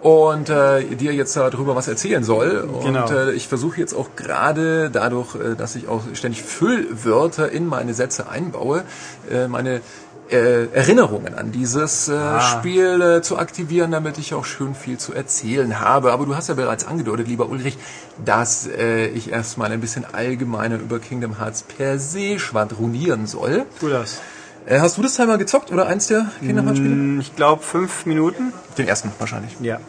Und 0.00 0.48
äh, 0.50 0.82
dir 0.96 1.12
jetzt 1.14 1.36
darüber 1.36 1.76
was 1.76 1.86
erzählen 1.86 2.24
soll. 2.24 2.58
Und 2.62 2.82
Genau. 2.86 3.08
äh, 3.08 3.34
ich 3.34 3.46
versuche 3.46 3.78
jetzt 3.78 3.94
auch 3.94 4.16
gerade 4.16 4.90
dadurch, 4.90 5.36
äh, 5.36 5.54
dass 5.54 5.76
ich 5.76 5.86
auch 5.86 6.02
ständig 6.14 6.42
Füllwörter 6.42 7.52
in 7.52 7.66
meine 7.68 7.94
Sätze 7.94 8.28
einbaue, 8.28 8.82
äh, 9.30 9.46
meine 9.46 9.80
äh, 10.32 10.66
Erinnerungen 10.72 11.34
an 11.34 11.52
dieses 11.52 12.08
äh, 12.08 12.40
Spiel 12.40 13.00
äh, 13.00 13.22
zu 13.22 13.38
aktivieren, 13.38 13.90
damit 13.90 14.18
ich 14.18 14.34
auch 14.34 14.44
schön 14.44 14.74
viel 14.74 14.98
zu 14.98 15.12
erzählen 15.12 15.80
habe. 15.80 16.12
Aber 16.12 16.26
du 16.26 16.34
hast 16.34 16.48
ja 16.48 16.54
bereits 16.54 16.86
angedeutet, 16.86 17.28
lieber 17.28 17.48
Ulrich, 17.48 17.78
dass 18.24 18.66
äh, 18.66 19.06
ich 19.06 19.30
erstmal 19.30 19.70
ein 19.72 19.80
bisschen 19.80 20.04
allgemeiner 20.12 20.76
über 20.76 20.98
Kingdom 20.98 21.38
Hearts 21.38 21.62
per 21.62 21.98
se 21.98 22.38
schwadronieren 22.38 23.26
soll. 23.26 23.66
Tu 23.78 23.88
das. 23.88 24.20
Äh, 24.66 24.80
hast 24.80 24.96
du 24.96 25.02
das 25.02 25.14
Teil 25.14 25.26
mal 25.26 25.38
gezockt 25.38 25.70
oder 25.70 25.86
eins 25.86 26.06
der 26.06 26.26
Kingdom 26.40 26.66
Hearts 26.66 26.78
Spiele? 26.78 27.20
Ich 27.20 27.36
glaube 27.36 27.62
fünf 27.62 28.06
Minuten. 28.06 28.52
Den 28.78 28.88
ersten 28.88 29.12
wahrscheinlich. 29.18 29.56
Ja. 29.60 29.80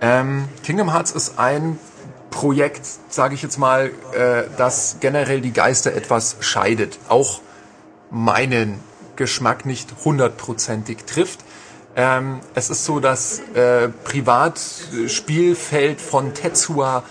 Ähm, 0.00 0.44
Kingdom 0.62 0.92
Hearts 0.92 1.12
ist 1.12 1.38
ein 1.38 1.78
Projekt, 2.30 2.86
sage 3.08 3.34
ich 3.34 3.42
jetzt 3.42 3.58
mal, 3.58 3.90
äh, 4.12 4.44
das 4.58 4.98
generell 5.00 5.40
die 5.40 5.52
Geister 5.52 5.94
etwas 5.94 6.36
scheidet. 6.40 6.98
Auch 7.08 7.40
meinen 8.10 8.80
Geschmack 9.16 9.66
nicht 9.66 9.88
hundertprozentig 10.04 10.98
trifft. 11.06 11.40
Ähm, 11.96 12.38
es 12.54 12.70
ist 12.70 12.84
so 12.84 13.00
das 13.00 13.40
äh, 13.54 13.88
Privatspielfeld 13.88 16.00
von 16.00 16.34
Tetsuya 16.34 17.02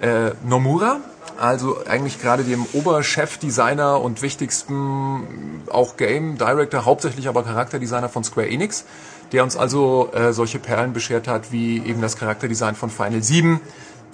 äh, 0.00 0.30
Nomura, 0.44 1.00
also 1.38 1.84
eigentlich 1.86 2.20
gerade 2.20 2.44
dem 2.44 2.66
Oberchefdesigner 2.72 4.00
und 4.00 4.22
wichtigsten 4.22 5.62
auch 5.70 5.96
Game 5.96 6.38
Director, 6.38 6.84
hauptsächlich 6.84 7.28
aber 7.28 7.42
Charakterdesigner 7.42 8.08
von 8.08 8.22
Square 8.22 8.48
Enix, 8.48 8.84
der 9.32 9.42
uns 9.42 9.56
also 9.56 10.10
äh, 10.12 10.32
solche 10.32 10.60
Perlen 10.60 10.92
beschert 10.92 11.26
hat, 11.26 11.50
wie 11.50 11.78
eben 11.78 12.00
das 12.00 12.16
Charakterdesign 12.16 12.76
von 12.76 12.90
Final 12.90 13.22
7, 13.22 13.60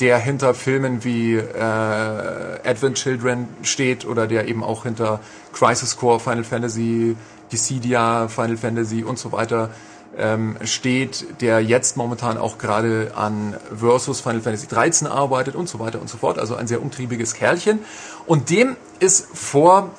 der 0.00 0.18
hinter 0.18 0.54
Filmen 0.54 1.04
wie 1.04 1.36
äh, 1.36 1.60
Advent 1.60 2.96
Children 2.96 3.48
steht 3.62 4.04
oder 4.04 4.26
der 4.26 4.48
eben 4.48 4.62
auch 4.62 4.84
hinter 4.84 5.20
Crisis 5.52 5.96
Core, 5.96 6.20
Final 6.20 6.44
Fantasy 6.44 7.16
Dissidia, 7.50 8.28
Final 8.28 8.56
Fantasy 8.56 9.02
und 9.02 9.18
so 9.18 9.32
weiter 9.32 9.70
ähm, 10.16 10.56
steht, 10.64 11.40
der 11.40 11.60
jetzt 11.60 11.96
momentan 11.96 12.38
auch 12.38 12.58
gerade 12.58 13.12
an 13.14 13.56
Versus 13.74 14.20
Final 14.20 14.40
Fantasy 14.40 14.66
13 14.66 15.06
arbeitet 15.06 15.54
und 15.54 15.68
so 15.68 15.78
weiter 15.78 16.00
und 16.00 16.08
so 16.08 16.18
fort. 16.18 16.38
Also 16.38 16.56
ein 16.56 16.66
sehr 16.66 16.82
umtriebiges 16.82 17.34
Kerlchen. 17.34 17.80
Und 18.26 18.50
dem 18.50 18.76
ist 18.98 19.28
vor, 19.32 19.90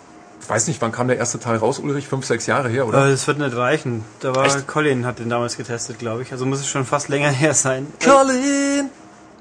ich 0.41 0.49
weiß 0.49 0.67
nicht, 0.67 0.81
wann 0.81 0.91
kam 0.91 1.07
der 1.07 1.17
erste 1.17 1.39
Teil 1.39 1.57
raus, 1.57 1.79
Ulrich? 1.79 2.07
Fünf, 2.07 2.25
sechs 2.25 2.47
Jahre 2.47 2.69
her, 2.69 2.87
oder? 2.87 3.09
Das 3.09 3.27
wird 3.27 3.39
nicht 3.39 3.55
reichen. 3.55 4.03
Da 4.19 4.35
war 4.35 4.45
Echt? 4.45 4.67
Colin 4.67 5.05
hat 5.05 5.19
den 5.19 5.29
damals 5.29 5.57
getestet, 5.57 5.99
glaube 5.99 6.23
ich. 6.23 6.31
Also 6.31 6.45
muss 6.45 6.59
es 6.59 6.67
schon 6.67 6.85
fast 6.85 7.07
länger 7.09 7.29
her 7.31 7.53
sein. 7.53 7.87
Colin! 8.03 8.89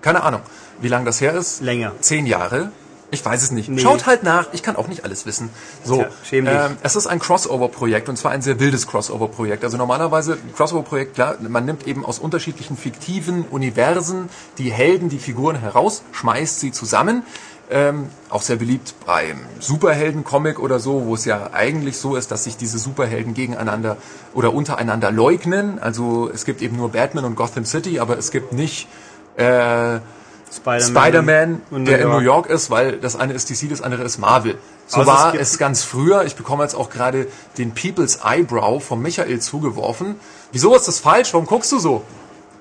Keine 0.02 0.22
Ahnung, 0.22 0.40
wie 0.80 0.88
lange 0.88 1.04
das 1.04 1.20
her 1.20 1.34
ist. 1.34 1.60
Länger. 1.60 1.92
Zehn 2.00 2.26
Jahre? 2.26 2.70
Ich 3.10 3.24
weiß 3.24 3.42
es 3.42 3.52
nicht. 3.52 3.70
Nee. 3.70 3.80
Schaut 3.80 4.04
halt 4.04 4.22
nach, 4.22 4.48
ich 4.52 4.62
kann 4.62 4.76
auch 4.76 4.86
nicht 4.86 5.02
alles 5.04 5.24
wissen. 5.24 5.48
So, 5.82 5.96
Tja, 5.96 6.08
schäm 6.28 6.44
dich. 6.44 6.54
ähm, 6.54 6.76
es 6.82 6.94
ist 6.94 7.06
ein 7.06 7.18
Crossover-Projekt 7.20 8.10
und 8.10 8.16
zwar 8.18 8.32
ein 8.32 8.42
sehr 8.42 8.60
wildes 8.60 8.86
Crossover-Projekt. 8.86 9.64
Also 9.64 9.78
normalerweise 9.78 10.34
ein 10.34 10.54
Crossover-Projekt, 10.54 11.14
klar, 11.14 11.36
man 11.40 11.64
nimmt 11.64 11.86
eben 11.86 12.04
aus 12.04 12.18
unterschiedlichen 12.18 12.76
fiktiven 12.76 13.44
Universen 13.50 14.28
die 14.58 14.70
Helden, 14.70 15.08
die 15.08 15.18
Figuren 15.18 15.56
heraus, 15.56 16.02
schmeißt 16.12 16.60
sie 16.60 16.70
zusammen. 16.70 17.22
Ähm, 17.70 18.08
auch 18.30 18.40
sehr 18.40 18.56
beliebt 18.56 18.94
beim 19.06 19.40
Superhelden-Comic 19.60 20.58
oder 20.58 20.78
so, 20.78 21.04
wo 21.06 21.14
es 21.14 21.24
ja 21.26 21.50
eigentlich 21.52 21.98
so 21.98 22.16
ist, 22.16 22.30
dass 22.30 22.44
sich 22.44 22.56
diese 22.56 22.78
Superhelden 22.78 23.34
gegeneinander 23.34 23.96
oder 24.34 24.54
untereinander 24.54 25.10
leugnen. 25.10 25.78
Also 25.78 26.30
es 26.32 26.44
gibt 26.46 26.62
eben 26.62 26.76
nur 26.76 26.92
Batman 26.92 27.24
und 27.26 27.36
Gotham 27.36 27.64
City, 27.66 28.00
aber 28.00 28.16
es 28.18 28.30
gibt 28.30 28.52
nicht 28.54 28.88
äh, 29.38 30.00
Spider-Man. 30.54 30.80
Spider-Man, 30.80 31.62
und 31.70 31.84
der 31.84 32.00
in 32.00 32.08
New 32.08 32.18
York. 32.18 32.46
Ist, 32.46 32.70
weil 32.70 32.98
das 32.98 33.16
eine 33.16 33.34
ist 33.34 33.50
DC, 33.50 33.68
das 33.70 33.82
andere 33.82 34.02
ist 34.02 34.18
Marvel. 34.18 34.58
So 34.86 35.00
Also 35.00 35.10
war 35.10 35.34
es 35.34 35.58
ganz 35.58 35.84
früher. 35.84 36.24
Ich 36.24 36.36
bekomme 36.36 36.62
jetzt 36.62 36.74
auch 36.74 36.90
gerade 36.90 37.26
den 37.58 37.74
People's 37.74 38.20
Eyebrow 38.24 38.82
von 38.82 39.00
Michael 39.00 39.40
zugeworfen. 39.40 40.16
Wieso 40.52 40.74
ist 40.74 40.88
das 40.88 40.98
falsch? 40.98 41.32
Warum 41.34 41.46
guckst 41.46 41.70
du 41.72 41.78
so? 41.78 42.02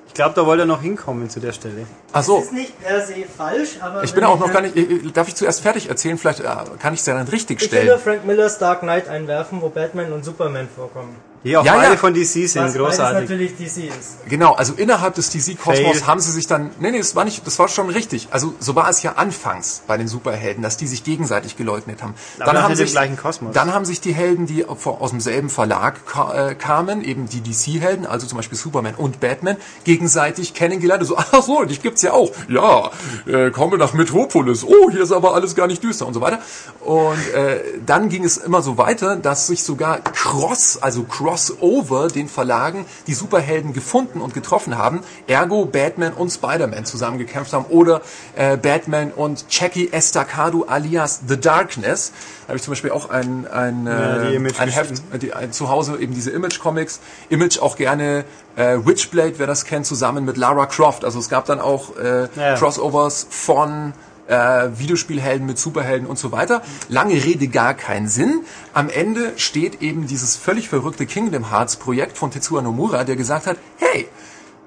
Ich 0.08 0.14
glaube, 0.14 0.34
da 0.36 0.46
wollte 0.46 0.64
er 0.64 0.66
noch 0.66 0.82
hinkommen 0.82 1.30
zu 1.30 1.40
der 1.40 1.54
Stelle. 1.54 1.86
Ach 2.12 2.24
so. 2.24 2.38
Das 2.38 2.46
ist 2.46 2.54
nicht 2.54 2.82
per 2.82 3.06
se 3.06 3.14
falsch, 3.38 3.78
aber. 3.82 4.04
Ich 4.04 4.14
bin 4.14 4.24
auch 4.24 4.40
noch 4.40 4.52
gar 4.52 4.62
nicht. 4.62 4.76
Darf 5.16 5.28
ich 5.28 5.36
zuerst 5.36 5.62
fertig 5.62 5.90
erzählen? 5.90 6.18
Vielleicht 6.18 6.40
äh, 6.40 6.44
kann 6.80 6.94
ich 6.94 7.02
es 7.02 7.06
ja 7.06 7.14
dann 7.14 7.28
richtig 7.28 7.62
Ich 7.62 7.72
will 7.72 7.82
stellen. 7.82 8.00
Frank 8.00 8.26
Millers 8.26 8.58
Dark 8.58 8.82
Knight 8.82 9.08
einwerfen, 9.08 9.62
wo 9.62 9.70
Batman 9.70 10.12
und 10.12 10.26
Superman 10.26 10.68
vorkommen. 10.76 11.16
Die 11.44 11.56
auch 11.56 11.64
Ja, 11.66 11.76
beide 11.76 11.94
ja. 11.94 11.98
von 11.98 12.14
DC 12.14 12.26
sind 12.50 12.56
Was 12.64 12.74
großartig. 12.74 13.30
natürlich 13.30 13.56
DC 13.56 13.90
ist. 13.90 14.28
Genau, 14.28 14.54
also 14.54 14.74
innerhalb 14.74 15.16
des 15.16 15.30
DC-Kosmos 15.30 16.06
haben 16.08 16.20
sie 16.20 16.32
sich 16.32 16.48
dann, 16.48 16.72
nee, 16.80 16.92
nee, 16.92 16.98
das 16.98 17.16
war 17.16 17.26
nicht, 17.26 17.46
das 17.46 17.58
war 17.60 17.68
schon 17.68 17.90
richtig. 17.90 18.28
Also 18.32 18.54
so 18.60 18.76
war 18.76 18.90
es 18.90 19.04
ja 19.04 19.14
anfangs 19.14 19.84
bei 19.88 19.98
den 19.98 20.08
Superhelden, 20.08 20.64
dass 20.64 20.78
die 20.78 20.88
sich 20.88 21.04
gegenseitig 21.04 21.56
geleugnet 21.56 22.02
haben. 22.04 22.16
Aber 22.40 22.54
nach 22.54 22.64
haben 22.64 22.72
dem 22.74 22.78
sich, 22.78 22.92
gleichen 22.92 23.18
Kosmos. 23.18 23.54
dann 23.54 23.74
haben 23.74 23.86
sich 23.86 24.02
die 24.02 24.14
Helden, 24.14 24.46
die 24.46 24.66
aus 24.66 25.12
demselben 25.12 25.50
Verlag 25.50 26.06
ka 26.06 26.50
äh, 26.50 26.56
kamen, 26.56 27.04
eben 27.04 27.28
die 27.30 27.42
DC-Helden, 27.42 28.06
also 28.06 28.28
zum 28.28 28.38
Beispiel 28.38 28.58
Superman 28.58 28.96
und 28.96 29.20
Batman, 29.20 29.58
gegenseitig 29.84 30.54
kennengelernt. 30.54 31.06
So, 31.06 31.18
ach 31.32 31.44
so, 31.44 31.64
dich 31.64 31.82
gibt's 31.82 32.02
ja 32.02 32.14
auch. 32.14 32.32
Ja, 32.50 32.92
äh, 33.26 33.52
komme 33.52 33.78
nach 33.78 33.94
Metropolis. 33.94 34.64
Oh, 34.64 34.90
hier 34.90 35.02
ist 35.04 35.12
aber 35.12 35.34
alles 35.36 35.56
gar 35.56 35.68
nicht 35.68 35.84
düster 35.84 36.08
und 36.08 36.14
so 36.14 36.22
weiter. 36.22 36.40
Und 36.82 37.18
äh, 37.34 37.60
dann 37.86 38.10
ging 38.10 38.24
es 38.24 38.38
immer 38.38 38.62
so 38.62 38.78
weiter, 38.78 39.16
dass 39.16 39.48
sich 39.48 39.64
sogar 39.64 40.00
Cross, 40.02 40.80
also 40.82 41.04
Crossover, 41.28 42.08
den 42.08 42.30
Verlagen 42.30 42.86
die 43.06 43.14
Superhelden 43.14 43.74
gefunden 43.74 44.22
und 44.22 44.34
getroffen 44.34 44.78
haben. 44.78 45.02
Ergo 45.28 45.66
Batman 45.66 46.14
und 46.14 46.30
Spider-Man 46.30 46.86
zusammengekämpft 46.86 47.52
haben 47.52 47.66
oder 47.66 48.02
äh, 48.36 48.56
Batman 48.56 49.12
und 49.12 49.46
Jackie 49.50 49.90
Estacado 49.92 50.64
alias 50.68 51.22
The 51.28 51.38
Darkness. 51.38 52.14
Da 52.44 52.50
habe 52.50 52.58
ich 52.58 52.64
zum 52.64 52.72
Beispiel 52.72 52.92
auch 52.92 53.10
ein, 53.10 53.46
ein, 53.46 53.86
Ja, 53.88 54.24
äh, 54.24 54.36
Image 54.36 54.60
ein 54.60 54.70
Heft 54.70 55.02
die, 55.22 55.34
ein, 55.34 55.52
zu 55.52 55.68
Hause, 55.70 55.98
eben 56.00 56.14
diese 56.14 56.32
Image-Comics. 56.32 57.02
Image 57.28 57.60
auch 57.60 57.76
gerne 57.76 58.24
äh, 58.56 58.78
Witchblade, 58.86 59.34
wer 59.38 59.48
das 59.48 59.66
kennt, 59.66 59.86
zusammen 59.86 60.24
mit 60.24 60.38
Lara 60.38 60.66
Croft. 60.66 61.04
Also 61.04 61.20
es 61.20 61.28
gab 61.28 61.46
dann 61.46 61.60
auch 61.60 61.98
äh, 61.98 62.30
Ja. 62.36 62.56
Crossovers 62.56 63.28
von 63.30 63.94
äh, 64.28 64.70
Videospielhelden 64.78 65.46
mit 65.46 65.60
Superhelden 65.60 66.08
und 66.08 66.20
so 66.20 66.32
weiter. 66.32 66.62
Lange 66.90 67.14
Rede, 67.14 67.48
gar 67.48 67.74
keinen 67.74 68.08
Sinn. 68.08 68.42
Am 68.74 68.90
Ende 68.90 69.34
steht 69.38 69.82
eben 69.82 70.08
dieses 70.08 70.36
völlig 70.36 70.70
verrückte 70.70 71.06
Kingdom 71.06 71.50
Hearts 71.52 71.78
Projekt 71.78 72.18
von 72.18 72.32
Tetsuya 72.32 72.62
Nomura, 72.62 73.04
der 73.04 73.16
gesagt 73.16 73.48
hat, 73.48 73.58
hey, 73.78 74.08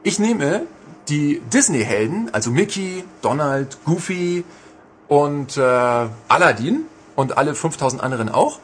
ich 0.02 0.18
nehme 0.18 0.62
die 1.08 1.42
Disney-Helden, 1.52 2.30
also 2.32 2.50
Mickey, 2.50 3.04
Donald, 3.22 3.78
Goofy 3.84 4.44
und 5.08 5.56
äh, 5.56 5.60
Aladdin 6.28 6.82
und 7.16 7.36
alle 7.36 7.54
5000 7.54 8.02
anderen 8.02 8.28
auch 8.28 8.60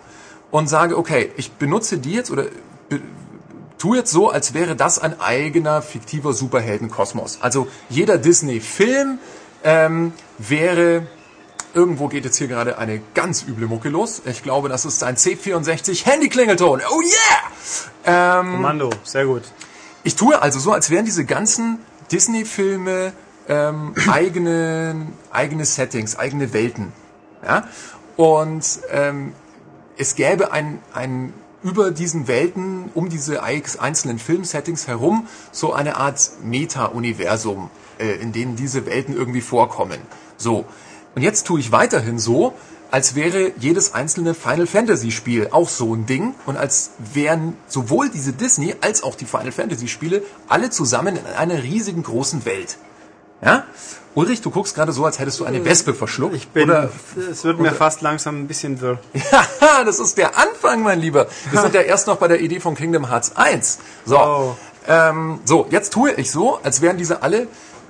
und 0.50 0.68
sage, 0.68 0.96
okay, 0.96 1.32
ich 1.36 1.52
benutze 1.52 1.98
die 1.98 2.12
jetzt 2.12 2.30
oder 2.30 2.44
tu 3.78 3.94
jetzt 3.94 4.10
so, 4.10 4.30
als 4.30 4.54
wäre 4.54 4.76
das 4.76 4.98
ein 4.98 5.20
eigener 5.20 5.82
fiktiver 5.82 6.32
Superheldenkosmos. 6.32 7.38
Also 7.42 7.68
jeder 7.88 8.18
Disney-Film 8.18 9.18
ähm, 9.66 10.12
wäre 10.38 11.06
Irgendwo 11.74 12.08
geht 12.08 12.24
jetzt 12.24 12.38
hier 12.38 12.48
gerade 12.48 12.78
eine 12.78 13.02
ganz 13.12 13.42
üble 13.46 13.66
Mucke 13.66 13.90
los. 13.90 14.22
Ich 14.24 14.42
glaube, 14.42 14.70
das 14.70 14.86
ist 14.86 15.04
ein 15.04 15.16
C64 15.16 16.06
Handy-Klingelton. 16.06 16.80
Oh 16.88 17.02
yeah! 17.02 18.40
Ähm, 18.40 18.52
Kommando, 18.52 18.90
sehr 19.04 19.26
gut. 19.26 19.42
ich 20.02 20.16
tue 20.16 20.40
also 20.40 20.58
so, 20.58 20.72
als 20.72 20.88
wären 20.88 21.04
diese 21.04 21.26
ganzen 21.26 21.78
Disney-Filme 22.10 23.12
ähm, 23.46 23.94
eigene, 24.08 25.06
eigene 25.30 25.66
Settings, 25.66 26.16
eigene 26.16 26.54
Welten. 26.54 26.94
Ja? 27.44 27.68
Und 28.16 28.64
ähm, 28.90 29.34
es 29.98 30.14
gäbe 30.14 30.52
ein, 30.52 30.78
ein 30.94 31.34
über 31.62 31.90
diesen 31.90 32.26
Welten, 32.26 32.90
um 32.94 33.10
diese 33.10 33.42
einzelnen 33.42 34.18
Filmsettings 34.18 34.86
herum, 34.86 35.26
so 35.52 35.74
eine 35.74 35.96
Art 35.96 36.30
Meta-Universum, 36.42 37.70
äh, 37.98 38.14
in 38.16 38.32
denen 38.32 38.56
diese 38.56 38.86
Welten 38.86 39.14
irgendwie 39.16 39.40
vorkommen. 39.40 39.98
So. 40.36 40.64
Und 41.14 41.22
jetzt 41.22 41.46
tue 41.46 41.60
ich 41.60 41.72
weiterhin 41.72 42.18
so, 42.18 42.52
als 42.90 43.14
wäre 43.14 43.52
jedes 43.58 43.94
einzelne 43.94 44.34
Final 44.34 44.66
Fantasy 44.66 45.10
Spiel 45.10 45.48
auch 45.50 45.68
so 45.68 45.94
ein 45.94 46.06
Ding 46.06 46.34
und 46.46 46.56
als 46.56 46.90
wären 46.98 47.56
sowohl 47.68 48.10
diese 48.10 48.32
Disney 48.32 48.74
als 48.80 49.02
auch 49.02 49.14
die 49.16 49.24
Final 49.24 49.50
Fantasy 49.52 49.88
Spiele 49.88 50.22
alle 50.48 50.70
zusammen 50.70 51.16
in 51.16 51.26
einer 51.36 51.62
riesigen 51.62 52.02
großen 52.02 52.44
Welt. 52.44 52.76
Ja? 53.42 53.64
Ulrich, 54.14 54.40
du 54.40 54.50
guckst 54.50 54.74
gerade 54.74 54.92
so, 54.92 55.04
als 55.04 55.18
hättest 55.18 55.40
du 55.40 55.44
eine 55.44 55.62
Wespe 55.64 55.92
verschluckt. 55.92 56.34
Ich 56.36 56.48
bin, 56.48 56.70
Oder, 56.70 56.90
es 57.30 57.44
wird 57.44 57.60
mir 57.60 57.72
fast 57.72 58.00
langsam 58.00 58.40
ein 58.42 58.46
bisschen 58.46 58.80
wirr. 58.80 58.98
Haha, 59.32 59.84
das 59.84 59.98
ist 59.98 60.16
der 60.16 60.38
Anfang, 60.38 60.82
mein 60.82 61.00
Lieber. 61.00 61.26
Wir 61.50 61.60
sind 61.60 61.74
ja 61.74 61.80
erst 61.82 62.06
noch 62.06 62.16
bei 62.16 62.28
der 62.28 62.40
Idee 62.40 62.60
von 62.60 62.74
Kingdom 62.74 63.10
Hearts 63.10 63.36
1. 63.36 63.78
So, 64.06 64.16
Oh. 64.18 64.56
ähm, 64.88 65.40
so 65.44 65.66
jetzt 65.70 65.92
tue 65.92 66.12
ich 66.12 66.30
so, 66.30 66.58
als 66.62 66.80
wären 66.80 66.96
diese 66.96 67.22
alle 67.22 67.46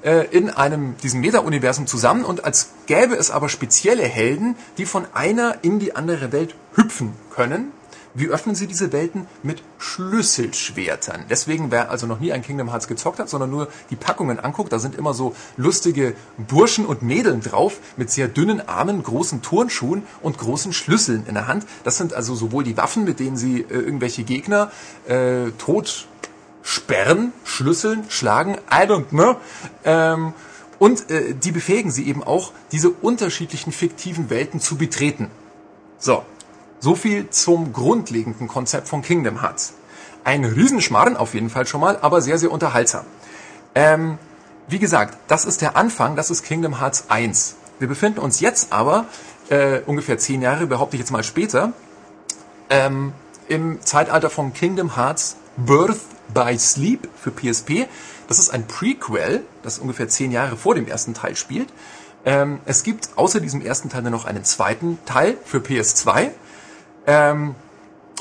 äh, 0.06 0.24
in 0.30 0.50
einem 0.50 0.96
diesem 0.98 1.20
Meta-Universum 1.20 1.86
zusammen 1.86 2.24
und 2.24 2.44
als 2.44 2.70
gäbe 2.86 3.16
es 3.16 3.30
aber 3.30 3.48
spezielle 3.48 4.04
Helden, 4.04 4.54
die 4.78 4.86
von 4.86 5.04
einer 5.12 5.56
in 5.62 5.80
die 5.80 5.96
andere 5.96 6.30
Welt 6.32 6.54
hüpfen 6.74 7.12
können. 7.30 7.72
Wie 8.14 8.28
öffnen 8.28 8.54
sie 8.54 8.66
diese 8.66 8.92
Welten? 8.92 9.26
Mit 9.42 9.62
Schlüsselschwertern. 9.76 11.26
Deswegen, 11.28 11.70
wer 11.70 11.90
also 11.90 12.06
noch 12.06 12.18
nie 12.18 12.32
ein 12.32 12.40
Kingdom 12.40 12.70
Hearts 12.70 12.88
gezockt 12.88 13.18
hat, 13.18 13.28
sondern 13.28 13.50
nur 13.50 13.68
die 13.90 13.96
Packungen 13.96 14.40
anguckt, 14.40 14.72
da 14.72 14.78
sind 14.78 14.94
immer 14.94 15.12
so 15.12 15.34
lustige 15.58 16.14
Burschen 16.38 16.86
und 16.86 17.02
Mädeln 17.02 17.42
drauf 17.42 17.78
mit 17.98 18.10
sehr 18.10 18.28
dünnen 18.28 18.66
Armen, 18.66 19.02
großen 19.02 19.42
Turnschuhen 19.42 20.04
und 20.22 20.38
großen 20.38 20.72
Schlüsseln 20.72 21.26
in 21.26 21.34
der 21.34 21.46
Hand. 21.46 21.66
Das 21.84 21.98
sind 21.98 22.14
also 22.14 22.34
sowohl 22.34 22.64
die 22.64 22.78
Waffen, 22.78 23.04
mit 23.04 23.20
denen 23.20 23.36
sie 23.36 23.60
äh, 23.60 23.74
irgendwelche 23.74 24.22
Gegner 24.22 24.70
äh, 25.06 25.50
tot 25.58 26.06
sperren, 26.66 27.32
schlüsseln, 27.44 28.06
schlagen, 28.08 28.58
I 28.72 28.88
don't 28.88 29.10
know. 29.10 29.36
Ähm, 29.84 30.34
und 30.80 31.08
äh, 31.12 31.32
die 31.32 31.52
befähigen 31.52 31.92
sie 31.92 32.08
eben 32.08 32.24
auch, 32.24 32.50
diese 32.72 32.90
unterschiedlichen 32.90 33.70
fiktiven 33.70 34.30
Welten 34.30 34.58
zu 34.58 34.76
betreten. 34.76 35.30
So, 35.98 36.24
so 36.80 36.96
viel 36.96 37.30
zum 37.30 37.72
grundlegenden 37.72 38.48
Konzept 38.48 38.88
von 38.88 39.00
Kingdom 39.00 39.42
Hearts. 39.42 39.74
Ein 40.24 40.44
Riesenschmarren 40.44 41.16
auf 41.16 41.34
jeden 41.34 41.50
Fall 41.50 41.68
schon 41.68 41.80
mal, 41.80 41.98
aber 42.02 42.20
sehr, 42.20 42.36
sehr 42.36 42.50
unterhaltsam. 42.50 43.04
Ähm, 43.76 44.18
wie 44.66 44.80
gesagt, 44.80 45.18
das 45.28 45.44
ist 45.44 45.62
der 45.62 45.76
Anfang, 45.76 46.16
das 46.16 46.32
ist 46.32 46.42
Kingdom 46.42 46.80
Hearts 46.80 47.04
1. 47.08 47.54
Wir 47.78 47.86
befinden 47.86 48.18
uns 48.18 48.40
jetzt 48.40 48.72
aber, 48.72 49.06
äh, 49.50 49.82
ungefähr 49.86 50.18
zehn 50.18 50.42
Jahre, 50.42 50.66
behaupte 50.66 50.96
ich 50.96 51.00
jetzt 51.00 51.12
mal 51.12 51.22
später, 51.22 51.72
ähm, 52.70 53.12
im 53.46 53.80
Zeitalter 53.82 54.30
von 54.30 54.52
Kingdom 54.52 54.96
Hearts 54.96 55.36
Birth 55.56 56.00
by 56.32 56.58
Sleep 56.58 57.08
für 57.20 57.30
PSP. 57.30 57.86
Das 58.28 58.38
ist 58.38 58.50
ein 58.50 58.66
Prequel, 58.66 59.44
das 59.62 59.78
ungefähr 59.78 60.08
zehn 60.08 60.32
Jahre 60.32 60.56
vor 60.56 60.74
dem 60.74 60.86
ersten 60.86 61.14
Teil 61.14 61.36
spielt. 61.36 61.68
Ähm, 62.24 62.60
es 62.64 62.82
gibt 62.82 63.10
außer 63.16 63.40
diesem 63.40 63.60
ersten 63.60 63.88
Teil 63.88 64.02
dann 64.02 64.12
noch 64.12 64.24
einen 64.24 64.44
zweiten 64.44 64.98
Teil 65.06 65.36
für 65.44 65.58
PS2. 65.58 66.30
Ähm, 67.06 67.54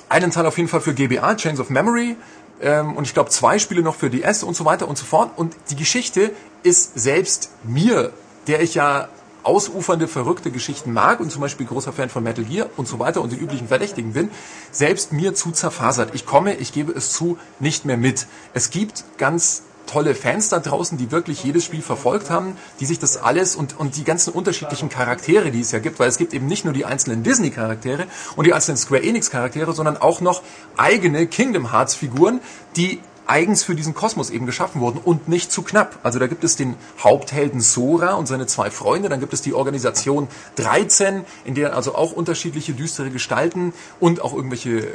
einen 0.10 0.32
Teil 0.32 0.46
auf 0.46 0.58
jeden 0.58 0.70
Fall 0.70 0.82
für 0.82 0.94
GBA, 0.94 1.36
Chains 1.36 1.60
of 1.60 1.70
Memory. 1.70 2.16
Ähm, 2.62 2.96
und 2.96 3.06
ich 3.06 3.14
glaube 3.14 3.32
zwei 3.32 3.58
Spiele 3.58 3.82
noch 3.82 3.96
für 3.96 4.10
DS 4.10 4.44
und 4.44 4.56
so 4.56 4.64
weiter 4.64 4.88
und 4.88 4.98
so 4.98 5.06
fort. 5.06 5.32
Und 5.36 5.56
die 5.72 5.76
Geschichte 5.76 6.32
ist 6.64 6.98
selbst 6.98 7.50
mir, 7.64 8.14
der 8.48 8.62
ich 8.62 8.76
ja 8.76 9.10
ausufernde, 9.46 10.08
verrückte 10.08 10.52
Geschichten 10.52 10.94
mag 10.94 11.20
und 11.20 11.32
zum 11.32 11.42
Beispiel 11.42 11.66
großer 11.66 11.94
Fan 11.94 12.10
von 12.10 12.24
Metal 12.24 12.44
Gear 12.44 12.70
und 12.78 12.88
so 12.88 13.00
weiter 13.00 13.22
und 13.22 13.32
den 13.32 13.40
üblichen 13.40 13.68
Verdächtigen 13.68 14.14
bin, 14.14 14.32
selbst 14.72 15.12
mir 15.12 15.36
zu 15.36 15.52
zerfasert. 15.52 16.14
Ich 16.14 16.26
komme, 16.26 16.56
ich 16.56 16.74
gebe 16.74 16.92
es 16.92 17.12
zu, 17.12 17.38
nicht 17.60 17.86
mehr 17.86 17.98
mit. 17.98 18.28
Es 18.54 18.70
gibt 18.70 19.04
ganz 19.18 19.64
tolle 19.86 20.16
Fans 20.16 20.50
da 20.50 20.60
draußen, 20.60 20.98
die 20.98 21.12
wirklich 21.12 21.44
jedes 21.44 21.64
Spiel 21.64 21.82
verfolgt 21.82 22.30
haben, 22.30 22.58
die 22.80 22.86
sich 22.86 23.00
das 23.00 23.18
alles 23.18 23.56
und, 23.56 23.80
und 23.80 23.96
die 23.96 24.04
ganzen 24.04 24.34
unterschiedlichen 24.34 24.90
Charaktere, 24.90 25.52
die 25.52 25.62
es 25.62 25.72
ja 25.72 25.80
gibt, 25.80 26.00
weil 26.00 26.10
es 26.10 26.18
gibt 26.18 26.34
eben 26.34 26.48
nicht 26.48 26.66
nur 26.66 26.74
die 26.74 26.86
einzelnen 26.86 27.24
Disney-Charaktere 27.24 28.06
und 28.36 28.48
die 28.48 28.54
einzelnen 28.54 28.78
Square 28.78 29.04
Enix-Charaktere, 29.04 29.74
sondern 29.74 29.98
auch 29.98 30.22
noch 30.22 30.42
eigene 30.78 31.28
Kingdom 31.28 31.72
Hearts-Figuren, 31.72 32.42
die 32.76 33.00
eigens 33.28 33.64
für 33.64 33.76
diesen 33.76 33.94
Kosmos 33.94 34.30
eben 34.30 34.46
geschaffen 34.46 34.82
wurden 34.82 35.00
und 35.04 35.28
nicht 35.28 35.52
zu 35.52 35.62
knapp. 35.64 36.00
Also 36.04 36.20
da 36.20 36.28
gibt 36.28 36.44
es 36.44 36.56
den 36.56 36.76
Haupthelden 37.04 37.62
Sora 37.62 38.14
und 38.14 38.28
seine 38.28 38.48
zwei 38.48 38.72
Freunde, 38.72 39.10
dann 39.10 39.20
gibt 39.20 39.34
es 39.34 39.42
die 39.42 39.54
Organisation 39.54 40.28
13, 40.56 41.26
in 41.44 41.56
der 41.56 41.76
also 41.76 41.96
auch 41.96 42.12
unterschiedliche 42.12 42.74
düstere 42.74 43.10
Gestalten 43.10 43.74
und 44.00 44.22
auch 44.22 44.34
irgendwelche 44.34 44.88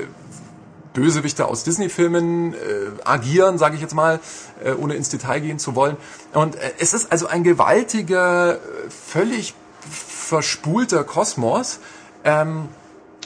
Bösewichte 0.93 1.47
aus 1.47 1.65
Disney-Filmen 1.65 2.55
äh, 2.55 2.57
agieren, 3.05 3.59
sage 3.59 3.77
ich 3.77 3.81
jetzt 3.81 3.95
mal, 3.95 4.21
äh, 4.65 4.73
ohne 4.73 4.95
ins 4.95 5.09
Detail 5.09 5.41
gehen 5.41 5.59
zu 5.59 5.75
wollen. 5.75 5.97
Und 6.33 6.57
äh, 6.57 6.73
es 6.79 6.95
ist 6.95 7.13
also 7.13 7.27
ein 7.27 7.45
gewaltiger, 7.45 8.55
äh, 8.55 8.59
völlig 8.89 9.55
verspulter 9.89 11.05
Kosmos. 11.05 11.79
Ähm, 12.25 12.69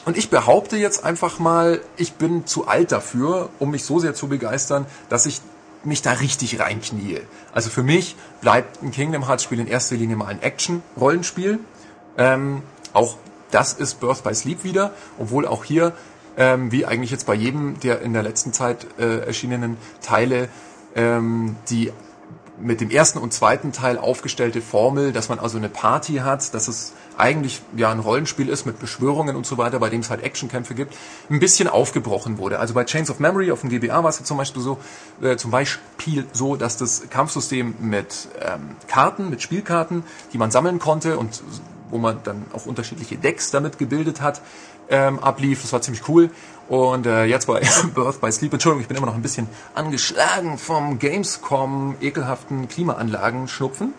und 0.05 0.17
ich 0.17 0.31
behaupte 0.31 0.77
jetzt 0.77 1.05
einfach 1.05 1.39
mal, 1.39 1.81
ich 1.97 2.15
bin 2.15 2.47
zu 2.47 2.67
alt 2.67 2.93
dafür, 2.93 3.49
um 3.59 3.71
mich 3.71 3.85
so 3.85 3.99
sehr 3.99 4.15
zu 4.15 4.29
begeistern, 4.29 4.87
dass 5.09 5.27
ich 5.27 5.41
mich 5.83 6.03
da 6.03 6.13
richtig 6.13 6.61
reinknie. 6.61 7.21
Also 7.53 7.71
für 7.71 7.83
mich 7.83 8.17
bleibt 8.41 8.83
ein 8.83 8.91
Kingdom 8.91 9.27
Hearts 9.27 9.45
Spiel 9.45 9.61
in 9.61 9.67
erster 9.67 9.97
Linie 9.97 10.17
mal 10.17 10.27
ein 10.27 10.43
Action-Rollenspiel. 10.43 11.61
Ähm, 12.17 12.63
auch 12.93 13.17
das 13.51 13.75
ist 13.75 14.01
Birth 14.01 14.23
by 14.23 14.35
Sleep 14.35 14.65
wieder, 14.65 14.93
obwohl 15.19 15.47
auch 15.47 15.65
hier 15.65 15.93
ähm, 16.37 16.73
wie 16.73 16.87
eigentlich 16.87 17.11
jetzt 17.11 17.27
bei 17.27 17.35
jedem 17.35 17.79
der 17.81 18.03
in 18.03 18.13
der 18.13 18.23
letzten 18.23 18.53
Zeit 18.53 18.87
äh, 18.99 19.19
erschienenen 19.19 19.77
Teile, 20.03 20.49
ähm, 20.97 21.57
die 21.69 21.93
mit 22.61 22.81
dem 22.81 22.91
ersten 22.91 23.19
und 23.19 23.33
zweiten 23.33 23.73
Teil 23.73 23.99
aufgestellte 23.99 24.61
Formel, 24.61 25.13
dass 25.13 25.29
man 25.29 25.39
also 25.39 25.59
eine 25.59 25.69
Party 25.69 26.15
hat, 26.17 26.55
dass 26.55 26.69
es 26.69 26.93
eigentlich 27.17 27.63
ja 27.77 27.91
ein 27.91 27.99
Rollenspiel 27.99 28.49
ist 28.49 28.65
mit 28.65 28.79
Beschwörungen 28.79 29.37
und 29.37 29.47
so 29.47 29.59
weiter, 29.59 29.79
bei 29.79 29.89
dem 29.89 30.01
es 30.01 30.11
halt 30.11 30.23
Actionkämpfe 30.23 30.75
gibt, 30.75 30.95
ein 31.31 31.41
bisschen 31.41 31.69
aufgebrochen 31.69 32.39
wurde. 32.39 32.59
Also 32.59 32.75
bei 32.75 32.85
Chains 32.85 33.11
of 33.11 33.19
Memory 33.19 33.51
auf 33.51 33.61
dem 33.61 33.71
GBA 33.71 34.03
war 34.03 34.11
es 34.11 34.19
ja 34.19 34.25
zum 34.25 34.37
Beispiel 34.37 34.63
so, 34.63 34.79
äh, 35.21 35.37
zum 35.37 35.51
Beispiel 35.51 36.27
so, 36.33 36.57
dass 36.57 36.77
das 36.77 37.09
Kampfsystem 37.11 37.75
mit 37.81 38.29
ähm, 38.41 38.77
Karten, 38.87 39.31
mit 39.31 39.43
Spielkarten, 39.43 40.05
die 40.33 40.39
man 40.39 40.51
sammeln 40.51 40.79
konnte 40.79 41.19
und 41.19 41.43
wo 41.91 41.99
man 41.99 42.21
dann 42.25 42.45
auch 42.53 42.67
unterschiedliche 42.67 43.17
Decks 43.17 43.51
damit 43.51 43.79
gebildet 43.79 44.21
hat, 44.21 44.41
ähm, 44.91 45.19
ablief. 45.19 45.63
Das 45.63 45.73
war 45.73 45.81
ziemlich 45.81 46.09
cool. 46.09 46.31
Und 46.69 47.07
äh, 47.07 47.25
jetzt 47.25 47.47
bei 47.47 47.61
Birth 47.95 48.21
by 48.21 48.33
Sleep, 48.33 48.53
Entschuldigung, 48.53 48.83
ich 48.83 48.89
bin 48.89 48.97
immer 48.97 49.07
noch 49.07 49.15
ein 49.15 49.23
bisschen 49.23 49.49
angeschlagen 49.75 50.59
vom 50.59 50.99
Gamescom 50.99 51.97
ekelhaften 52.01 52.69
Klimaanlagen 52.69 53.49
schnupfen. 53.49 53.95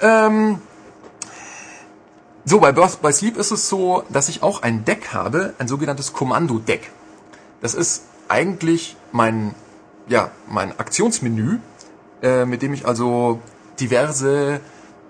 ähm, 0.00 0.60
so, 2.44 2.60
bei 2.60 2.72
Birth 2.72 3.02
by 3.02 3.12
Sleep 3.12 3.36
ist 3.36 3.50
es 3.50 3.68
so, 3.68 4.04
dass 4.08 4.28
ich 4.28 4.42
auch 4.42 4.62
ein 4.62 4.84
Deck 4.84 5.12
habe, 5.12 5.54
ein 5.58 5.68
sogenanntes 5.68 6.12
Kommando-Deck. 6.12 6.90
Das 7.60 7.74
ist 7.74 8.04
eigentlich 8.28 8.96
mein, 9.12 9.54
ja, 10.08 10.30
mein 10.48 10.78
Aktionsmenü, 10.78 11.58
äh, 12.22 12.44
mit 12.44 12.62
dem 12.62 12.72
ich 12.72 12.86
also 12.86 13.40
diverse 13.78 14.60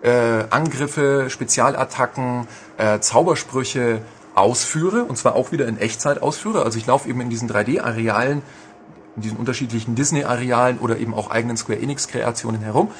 äh, 0.02 0.44
Angriffe, 0.50 1.28
Spezialattacken, 1.28 2.48
äh, 2.78 3.00
Zaubersprüche 3.00 4.00
ausführe 4.40 5.04
und 5.04 5.16
zwar 5.16 5.34
auch 5.34 5.52
wieder 5.52 5.66
in 5.68 5.78
Echtzeit 5.78 6.22
ausführe. 6.22 6.64
Also 6.64 6.78
ich 6.78 6.86
laufe 6.86 7.08
eben 7.08 7.20
in 7.20 7.30
diesen 7.30 7.48
3D-Arealen, 7.48 8.42
in 9.16 9.22
diesen 9.22 9.38
unterschiedlichen 9.38 9.94
Disney-Arealen 9.94 10.78
oder 10.78 10.98
eben 10.98 11.14
auch 11.14 11.30
eigenen 11.30 11.56
Square 11.56 11.80
Enix-Kreationen 11.80 12.62
herum, 12.62 12.90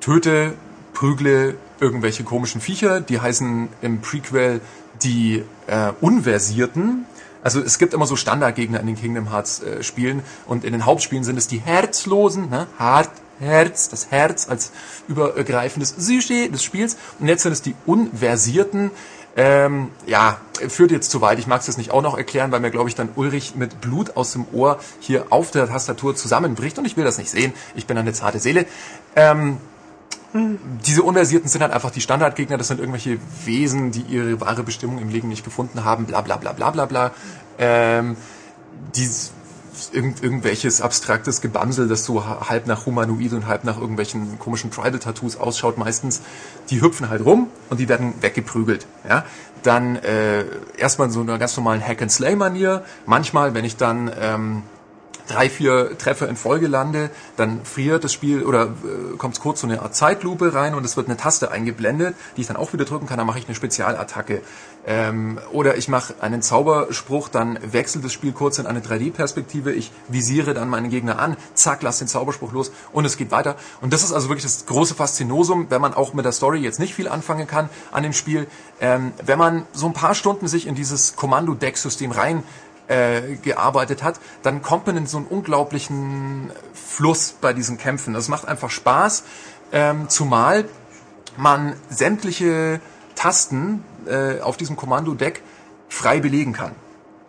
töte, 0.00 0.54
prügle 0.92 1.56
irgendwelche 1.80 2.24
komischen 2.24 2.60
Viecher, 2.60 3.00
die 3.00 3.20
heißen 3.20 3.68
im 3.82 4.00
Prequel 4.00 4.60
die 5.02 5.42
äh, 5.66 5.92
Unversierten. 6.00 7.06
Also 7.42 7.60
es 7.60 7.78
gibt 7.78 7.92
immer 7.92 8.06
so 8.06 8.16
Standardgegner 8.16 8.80
in 8.80 8.86
den 8.86 8.96
Kingdom 8.96 9.30
Hearts 9.30 9.62
äh, 9.62 9.82
Spielen 9.82 10.22
und 10.46 10.64
in 10.64 10.72
den 10.72 10.86
Hauptspielen 10.86 11.24
sind 11.24 11.36
es 11.36 11.46
die 11.46 11.58
Herzlosen, 11.58 12.48
ne? 12.48 12.66
Hart, 12.78 13.10
Herz, 13.40 13.88
das 13.88 14.10
Herz 14.10 14.48
als 14.48 14.70
übergreifendes 15.08 15.94
Sujet 15.96 16.54
des 16.54 16.62
Spiels. 16.62 16.96
Und 17.18 17.28
jetzt 17.28 17.42
sind 17.42 17.52
es 17.52 17.62
die 17.62 17.74
Unversierten. 17.86 18.90
Ähm, 19.36 19.90
ja, 20.06 20.38
führt 20.68 20.92
jetzt 20.92 21.10
zu 21.10 21.20
weit. 21.20 21.38
Ich 21.38 21.46
mag 21.46 21.60
es 21.60 21.66
jetzt 21.66 21.76
nicht 21.76 21.90
auch 21.90 22.02
noch 22.02 22.16
erklären, 22.16 22.52
weil 22.52 22.60
mir, 22.60 22.70
glaube 22.70 22.88
ich, 22.88 22.94
dann 22.94 23.08
Ulrich 23.16 23.56
mit 23.56 23.80
Blut 23.80 24.16
aus 24.16 24.32
dem 24.32 24.46
Ohr 24.52 24.78
hier 25.00 25.26
auf 25.30 25.50
der 25.50 25.66
Tastatur 25.66 26.14
zusammenbricht. 26.14 26.78
Und 26.78 26.84
ich 26.84 26.96
will 26.96 27.04
das 27.04 27.18
nicht 27.18 27.30
sehen. 27.30 27.52
Ich 27.74 27.86
bin 27.86 27.98
eine 27.98 28.12
zarte 28.12 28.38
Seele. 28.38 28.66
Ähm, 29.16 29.58
diese 30.86 31.02
Unversierten 31.02 31.48
sind 31.48 31.62
halt 31.62 31.72
einfach 31.72 31.90
die 31.90 32.00
Standardgegner. 32.00 32.58
Das 32.58 32.68
sind 32.68 32.80
irgendwelche 32.80 33.18
Wesen, 33.44 33.90
die 33.90 34.02
ihre 34.02 34.40
wahre 34.40 34.62
Bestimmung 34.62 34.98
im 34.98 35.08
Leben 35.08 35.28
nicht 35.28 35.44
gefunden 35.44 35.84
haben. 35.84 36.06
Bla 36.06 36.20
bla 36.20 36.36
bla 36.36 36.52
bla 36.52 36.70
bla 36.70 36.86
bla. 36.86 37.10
Ähm, 37.58 38.16
die 38.94 39.08
irgend, 39.92 40.22
irgendwelches 40.22 40.80
abstraktes 40.80 41.40
Gebamsel, 41.40 41.88
das 41.88 42.04
so 42.04 42.24
halb 42.24 42.66
nach 42.66 42.86
Humanoid 42.86 43.32
und 43.32 43.46
halb 43.46 43.64
nach 43.64 43.78
irgendwelchen 43.78 44.38
komischen 44.38 44.70
Tribal-Tattoos 44.70 45.36
ausschaut 45.36 45.78
meistens, 45.78 46.22
die 46.70 46.80
hüpfen 46.80 47.08
halt 47.08 47.24
rum 47.24 47.48
und 47.70 47.80
die 47.80 47.88
werden 47.88 48.14
weggeprügelt. 48.20 48.86
Ja? 49.08 49.24
Dann 49.62 49.96
äh, 49.96 50.44
erstmal 50.76 51.10
so 51.10 51.20
einer 51.20 51.38
ganz 51.38 51.56
normalen 51.56 51.86
Hack-and-Slay-Manier. 51.86 52.84
Manchmal, 53.06 53.54
wenn 53.54 53.64
ich 53.64 53.76
dann... 53.76 54.10
Ähm, 54.20 54.62
drei, 55.28 55.48
vier 55.48 55.96
Treffer 55.98 56.28
in 56.28 56.36
Folge 56.36 56.66
lande, 56.66 57.10
dann 57.36 57.64
friert 57.64 58.04
das 58.04 58.12
Spiel 58.12 58.42
oder 58.42 58.64
äh, 58.64 59.16
kommt 59.16 59.40
kurz 59.40 59.60
so 59.60 59.66
eine 59.66 59.82
Art 59.82 59.94
Zeitlupe 59.94 60.54
rein 60.54 60.74
und 60.74 60.84
es 60.84 60.96
wird 60.96 61.08
eine 61.08 61.16
Taste 61.16 61.50
eingeblendet, 61.50 62.14
die 62.36 62.42
ich 62.42 62.46
dann 62.46 62.56
auch 62.56 62.72
wieder 62.72 62.84
drücken 62.84 63.06
kann, 63.06 63.18
dann 63.18 63.26
mache 63.26 63.38
ich 63.38 63.46
eine 63.46 63.54
Spezialattacke. 63.54 64.42
Ähm, 64.86 65.38
oder 65.52 65.76
ich 65.78 65.88
mache 65.88 66.14
einen 66.20 66.42
Zauberspruch, 66.42 67.28
dann 67.28 67.58
wechselt 67.62 68.04
das 68.04 68.12
Spiel 68.12 68.32
kurz 68.32 68.58
in 68.58 68.66
eine 68.66 68.80
3D-Perspektive, 68.80 69.72
ich 69.72 69.90
visiere 70.08 70.52
dann 70.52 70.68
meinen 70.68 70.90
Gegner 70.90 71.18
an, 71.18 71.36
zack, 71.54 71.82
lass 71.82 71.98
den 71.98 72.08
Zauberspruch 72.08 72.52
los 72.52 72.70
und 72.92 73.06
es 73.06 73.16
geht 73.16 73.30
weiter. 73.30 73.56
Und 73.80 73.92
das 73.94 74.04
ist 74.04 74.12
also 74.12 74.28
wirklich 74.28 74.44
das 74.44 74.66
große 74.66 74.94
Faszinosum, 74.94 75.66
wenn 75.70 75.80
man 75.80 75.94
auch 75.94 76.12
mit 76.12 76.26
der 76.26 76.32
Story 76.32 76.58
jetzt 76.58 76.78
nicht 76.78 76.94
viel 76.94 77.08
anfangen 77.08 77.46
kann 77.46 77.70
an 77.92 78.02
dem 78.02 78.12
Spiel. 78.12 78.46
Ähm, 78.80 79.12
wenn 79.24 79.38
man 79.38 79.66
so 79.72 79.86
ein 79.86 79.94
paar 79.94 80.14
Stunden 80.14 80.48
sich 80.48 80.66
in 80.66 80.74
dieses 80.74 81.16
Kommando-Deck-System 81.16 82.10
rein 82.10 82.42
äh, 82.88 83.36
gearbeitet 83.36 84.02
hat, 84.02 84.20
dann 84.42 84.60
kommt 84.60 84.86
man 84.86 84.98
in 84.98 85.06
so 85.06 85.16
einen 85.16 85.26
unglaublichen 85.26 86.52
Fluss 86.74 87.34
bei 87.40 87.54
diesen 87.54 87.78
Kämpfen. 87.78 88.12
Das 88.12 88.28
macht 88.28 88.46
einfach 88.46 88.68
Spaß, 88.68 89.24
ähm, 89.72 90.10
zumal 90.10 90.66
man 91.38 91.74
sämtliche 91.88 92.80
Tasten 93.14 93.82
äh, 94.06 94.40
auf 94.40 94.56
diesem 94.56 94.76
Kommando-Deck 94.76 95.42
frei 95.88 96.20
belegen 96.20 96.52
kann. 96.52 96.72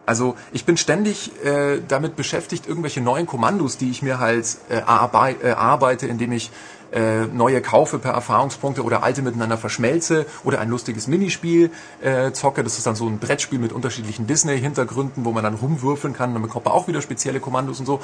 Also 0.05 0.35
ich 0.51 0.65
bin 0.65 0.77
ständig 0.77 1.31
äh, 1.43 1.81
damit 1.87 2.15
beschäftigt, 2.15 2.67
irgendwelche 2.67 3.01
neuen 3.01 3.25
Kommandos, 3.25 3.77
die 3.77 3.89
ich 3.89 4.01
mir 4.01 4.19
halt 4.19 4.57
äh, 4.69 4.81
arbeite, 4.81 6.05
indem 6.07 6.31
ich 6.31 6.51
äh, 6.91 7.25
neue 7.25 7.61
kaufe 7.61 7.97
per 7.97 8.11
Erfahrungspunkte 8.11 8.83
oder 8.83 9.03
alte 9.03 9.21
miteinander 9.21 9.57
verschmelze 9.57 10.25
oder 10.43 10.59
ein 10.59 10.69
lustiges 10.69 11.07
Minispiel 11.07 11.71
äh, 12.01 12.31
zocke. 12.31 12.63
Das 12.63 12.77
ist 12.77 12.85
dann 12.85 12.95
so 12.95 13.07
ein 13.07 13.17
Brettspiel 13.19 13.59
mit 13.59 13.73
unterschiedlichen 13.73 14.27
Disney-Hintergründen, 14.27 15.25
wo 15.25 15.31
man 15.31 15.43
dann 15.43 15.55
rumwürfeln 15.55 16.13
kann. 16.13 16.33
Dann 16.33 16.41
bekommt 16.41 16.65
man 16.65 16.73
auch 16.73 16.87
wieder 16.87 17.01
spezielle 17.01 17.39
Kommandos 17.39 17.79
und 17.79 17.85
so. 17.85 17.99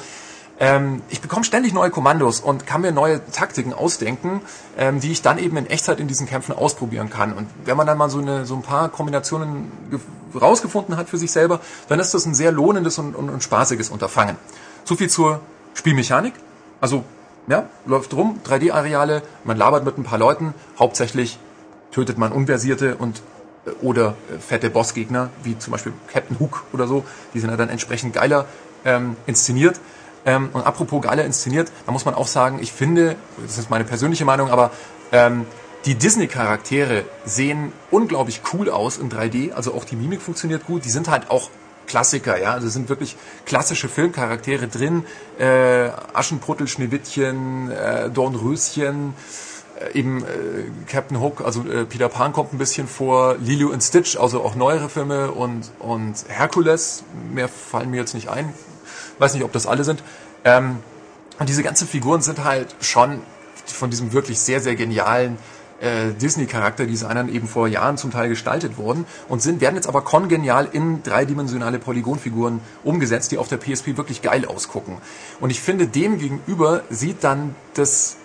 Ähm, 0.60 1.02
ich 1.08 1.20
bekomme 1.20 1.44
ständig 1.44 1.72
neue 1.72 1.90
Kommandos 1.90 2.40
und 2.40 2.66
kann 2.66 2.82
mir 2.82 2.92
neue 2.92 3.24
Taktiken 3.30 3.72
ausdenken, 3.72 4.42
ähm, 4.78 5.00
die 5.00 5.10
ich 5.10 5.22
dann 5.22 5.38
eben 5.38 5.56
in 5.56 5.66
Echtzeit 5.66 5.98
in 5.98 6.08
diesen 6.08 6.26
Kämpfen 6.26 6.54
ausprobieren 6.54 7.10
kann. 7.10 7.32
Und 7.32 7.48
wenn 7.64 7.76
man 7.76 7.86
dann 7.86 7.98
mal 7.98 8.10
so, 8.10 8.18
eine, 8.18 8.46
so 8.46 8.54
ein 8.54 8.62
paar 8.62 8.88
Kombinationen 8.88 9.72
rausgefunden 10.38 10.96
hat 10.96 11.08
für 11.08 11.18
sich 11.18 11.32
selber, 11.32 11.60
dann 11.88 12.00
ist 12.00 12.14
das 12.14 12.26
ein 12.26 12.34
sehr 12.34 12.52
lohnendes 12.52 12.98
und, 12.98 13.14
und, 13.14 13.30
und 13.30 13.42
spaßiges 13.42 13.90
Unterfangen. 13.90 14.36
So 14.84 14.96
viel 14.96 15.10
zur 15.10 15.40
Spielmechanik. 15.74 16.34
Also 16.80 17.04
ja, 17.48 17.68
läuft 17.86 18.14
rum, 18.14 18.40
3D-Areale, 18.46 19.22
man 19.44 19.56
labert 19.56 19.84
mit 19.84 19.98
ein 19.98 20.04
paar 20.04 20.18
Leuten, 20.18 20.54
hauptsächlich 20.78 21.38
tötet 21.90 22.18
man 22.18 22.32
Unversierte 22.32 22.96
und 22.96 23.22
äh, 23.66 23.70
oder 23.82 24.14
äh, 24.32 24.38
fette 24.38 24.70
Bossgegner, 24.70 25.30
wie 25.42 25.58
zum 25.58 25.72
Beispiel 25.72 25.92
Captain 26.08 26.38
Hook 26.38 26.64
oder 26.72 26.86
so, 26.86 27.04
die 27.34 27.40
sind 27.40 27.50
ja 27.50 27.56
dann 27.56 27.68
entsprechend 27.68 28.14
geiler 28.14 28.46
ähm, 28.84 29.16
inszeniert. 29.26 29.80
Ähm, 30.24 30.50
und 30.52 30.62
apropos 30.62 31.02
geiler 31.02 31.24
inszeniert, 31.24 31.72
da 31.86 31.92
muss 31.92 32.04
man 32.04 32.14
auch 32.14 32.26
sagen, 32.26 32.58
ich 32.60 32.72
finde, 32.72 33.16
das 33.44 33.58
ist 33.58 33.70
meine 33.70 33.84
persönliche 33.84 34.24
Meinung, 34.24 34.50
aber 34.50 34.70
ähm, 35.10 35.46
die 35.84 35.96
Disney-Charaktere 35.96 37.04
sehen 37.24 37.72
unglaublich 37.90 38.40
cool 38.52 38.70
aus 38.70 38.98
in 38.98 39.10
3D, 39.10 39.52
also 39.52 39.74
auch 39.74 39.84
die 39.84 39.96
Mimik 39.96 40.22
funktioniert 40.22 40.64
gut, 40.64 40.84
die 40.84 40.90
sind 40.90 41.08
halt 41.08 41.30
auch 41.30 41.50
Klassiker, 41.86 42.40
ja. 42.40 42.52
Also 42.52 42.68
sind 42.68 42.88
wirklich 42.88 43.16
klassische 43.44 43.88
Filmcharaktere 43.88 44.68
drin. 44.68 45.04
Äh, 45.38 45.90
Aschenputtel, 46.14 46.68
Schneewittchen, 46.68 47.70
äh, 47.70 48.08
Dornröschen, 48.08 49.14
äh, 49.78 49.98
eben 49.98 50.22
äh, 50.22 50.26
Captain 50.86 51.20
Hook, 51.20 51.42
also 51.44 51.62
äh, 51.64 51.84
Peter 51.84 52.08
Pan 52.08 52.32
kommt 52.32 52.52
ein 52.52 52.58
bisschen 52.58 52.86
vor, 52.86 53.36
Lilo 53.38 53.68
und 53.68 53.82
Stitch, 53.82 54.16
also 54.16 54.42
auch 54.42 54.54
neuere 54.54 54.88
Filme 54.88 55.32
und, 55.32 55.70
und 55.80 56.14
Hercules, 56.28 57.04
mehr 57.32 57.48
fallen 57.48 57.90
mir 57.90 57.98
jetzt 57.98 58.14
nicht 58.14 58.28
ein, 58.28 58.54
weiß 59.18 59.34
nicht, 59.34 59.44
ob 59.44 59.52
das 59.52 59.66
alle 59.66 59.84
sind. 59.84 60.02
Ähm, 60.44 60.78
und 61.38 61.48
diese 61.48 61.62
ganzen 61.62 61.88
Figuren 61.88 62.22
sind 62.22 62.44
halt 62.44 62.74
schon 62.80 63.20
von 63.66 63.90
diesem 63.90 64.12
wirklich 64.12 64.38
sehr, 64.38 64.60
sehr 64.60 64.74
genialen 64.74 65.38
äh, 65.80 66.12
Disney-Charakter-Designern 66.12 67.28
eben 67.28 67.48
vor 67.48 67.66
Jahren 67.66 67.96
zum 67.96 68.10
Teil 68.12 68.28
gestaltet 68.28 68.78
worden 68.78 69.04
und 69.28 69.42
sind, 69.42 69.60
werden 69.60 69.74
jetzt 69.74 69.88
aber 69.88 70.02
kongenial 70.02 70.68
in 70.72 71.02
dreidimensionale 71.02 71.78
Polygonfiguren 71.78 72.60
umgesetzt, 72.84 73.32
die 73.32 73.38
auf 73.38 73.48
der 73.48 73.56
PSP 73.56 73.96
wirklich 73.96 74.22
geil 74.22 74.46
ausgucken. 74.46 74.98
Und 75.40 75.50
ich 75.50 75.60
finde, 75.60 75.86
dem 75.88 76.18
gegenüber 76.18 76.82
sieht 76.88 77.24
dann 77.24 77.54
das 77.74 78.16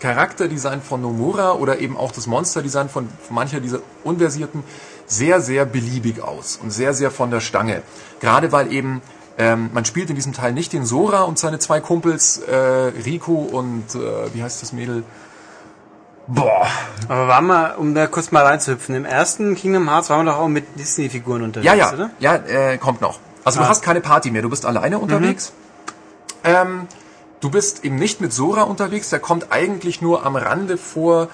Charakterdesign 0.00 0.82
von 0.82 1.02
Nomura 1.02 1.52
oder 1.52 1.80
eben 1.80 1.96
auch 1.96 2.12
das 2.12 2.26
Monsterdesign 2.26 2.88
von 2.88 3.08
mancher 3.30 3.60
dieser 3.60 3.80
unversierten 4.04 4.62
sehr, 5.06 5.40
sehr 5.40 5.64
beliebig 5.64 6.22
aus 6.22 6.58
und 6.62 6.70
sehr, 6.70 6.94
sehr 6.94 7.10
von 7.10 7.30
der 7.30 7.40
Stange. 7.40 7.82
Gerade 8.20 8.52
weil 8.52 8.72
eben 8.72 9.02
ähm, 9.38 9.70
man 9.72 9.84
spielt 9.84 10.08
in 10.10 10.16
diesem 10.16 10.32
Teil 10.32 10.52
nicht 10.52 10.72
den 10.72 10.84
Sora 10.86 11.22
und 11.22 11.38
seine 11.38 11.58
zwei 11.58 11.80
Kumpels, 11.80 12.38
äh, 12.38 12.54
Rico 12.56 13.32
und 13.34 13.94
äh, 13.94 14.34
wie 14.34 14.42
heißt 14.42 14.62
das 14.62 14.72
Mädel? 14.72 15.04
Boah. 16.28 16.66
Aber 17.08 17.28
waren 17.28 17.46
wir, 17.46 17.74
um 17.78 17.94
da 17.94 18.06
kurz 18.08 18.32
mal 18.32 18.44
reinzuhüpfen, 18.44 18.94
im 18.96 19.04
ersten 19.04 19.54
Kingdom 19.54 19.88
Hearts 19.88 20.10
waren 20.10 20.24
wir 20.26 20.32
doch 20.32 20.40
auch 20.40 20.48
mit 20.48 20.64
Disney-Figuren 20.78 21.42
unterwegs, 21.42 21.66
Ja, 21.66 21.74
ja, 21.74 21.92
oder? 21.92 22.10
ja, 22.18 22.34
äh, 22.34 22.78
kommt 22.78 23.00
noch. 23.00 23.20
Also 23.44 23.60
du 23.60 23.64
Ah. 23.66 23.68
hast 23.68 23.82
keine 23.82 24.00
Party 24.00 24.30
mehr, 24.32 24.42
du 24.42 24.50
bist 24.50 24.66
alleine 24.66 24.98
unterwegs. 24.98 25.52
Ähm, 26.42 26.88
du 27.40 27.50
bist 27.50 27.84
eben 27.84 27.94
nicht 27.96 28.20
mit 28.20 28.32
Sora 28.32 28.62
unterwegs, 28.62 29.10
der 29.10 29.20
kommt 29.20 29.52
eigentlich 29.52 30.02
nur 30.02 30.26
am 30.26 30.34
Rande 30.34 30.76
vor. 30.78 31.28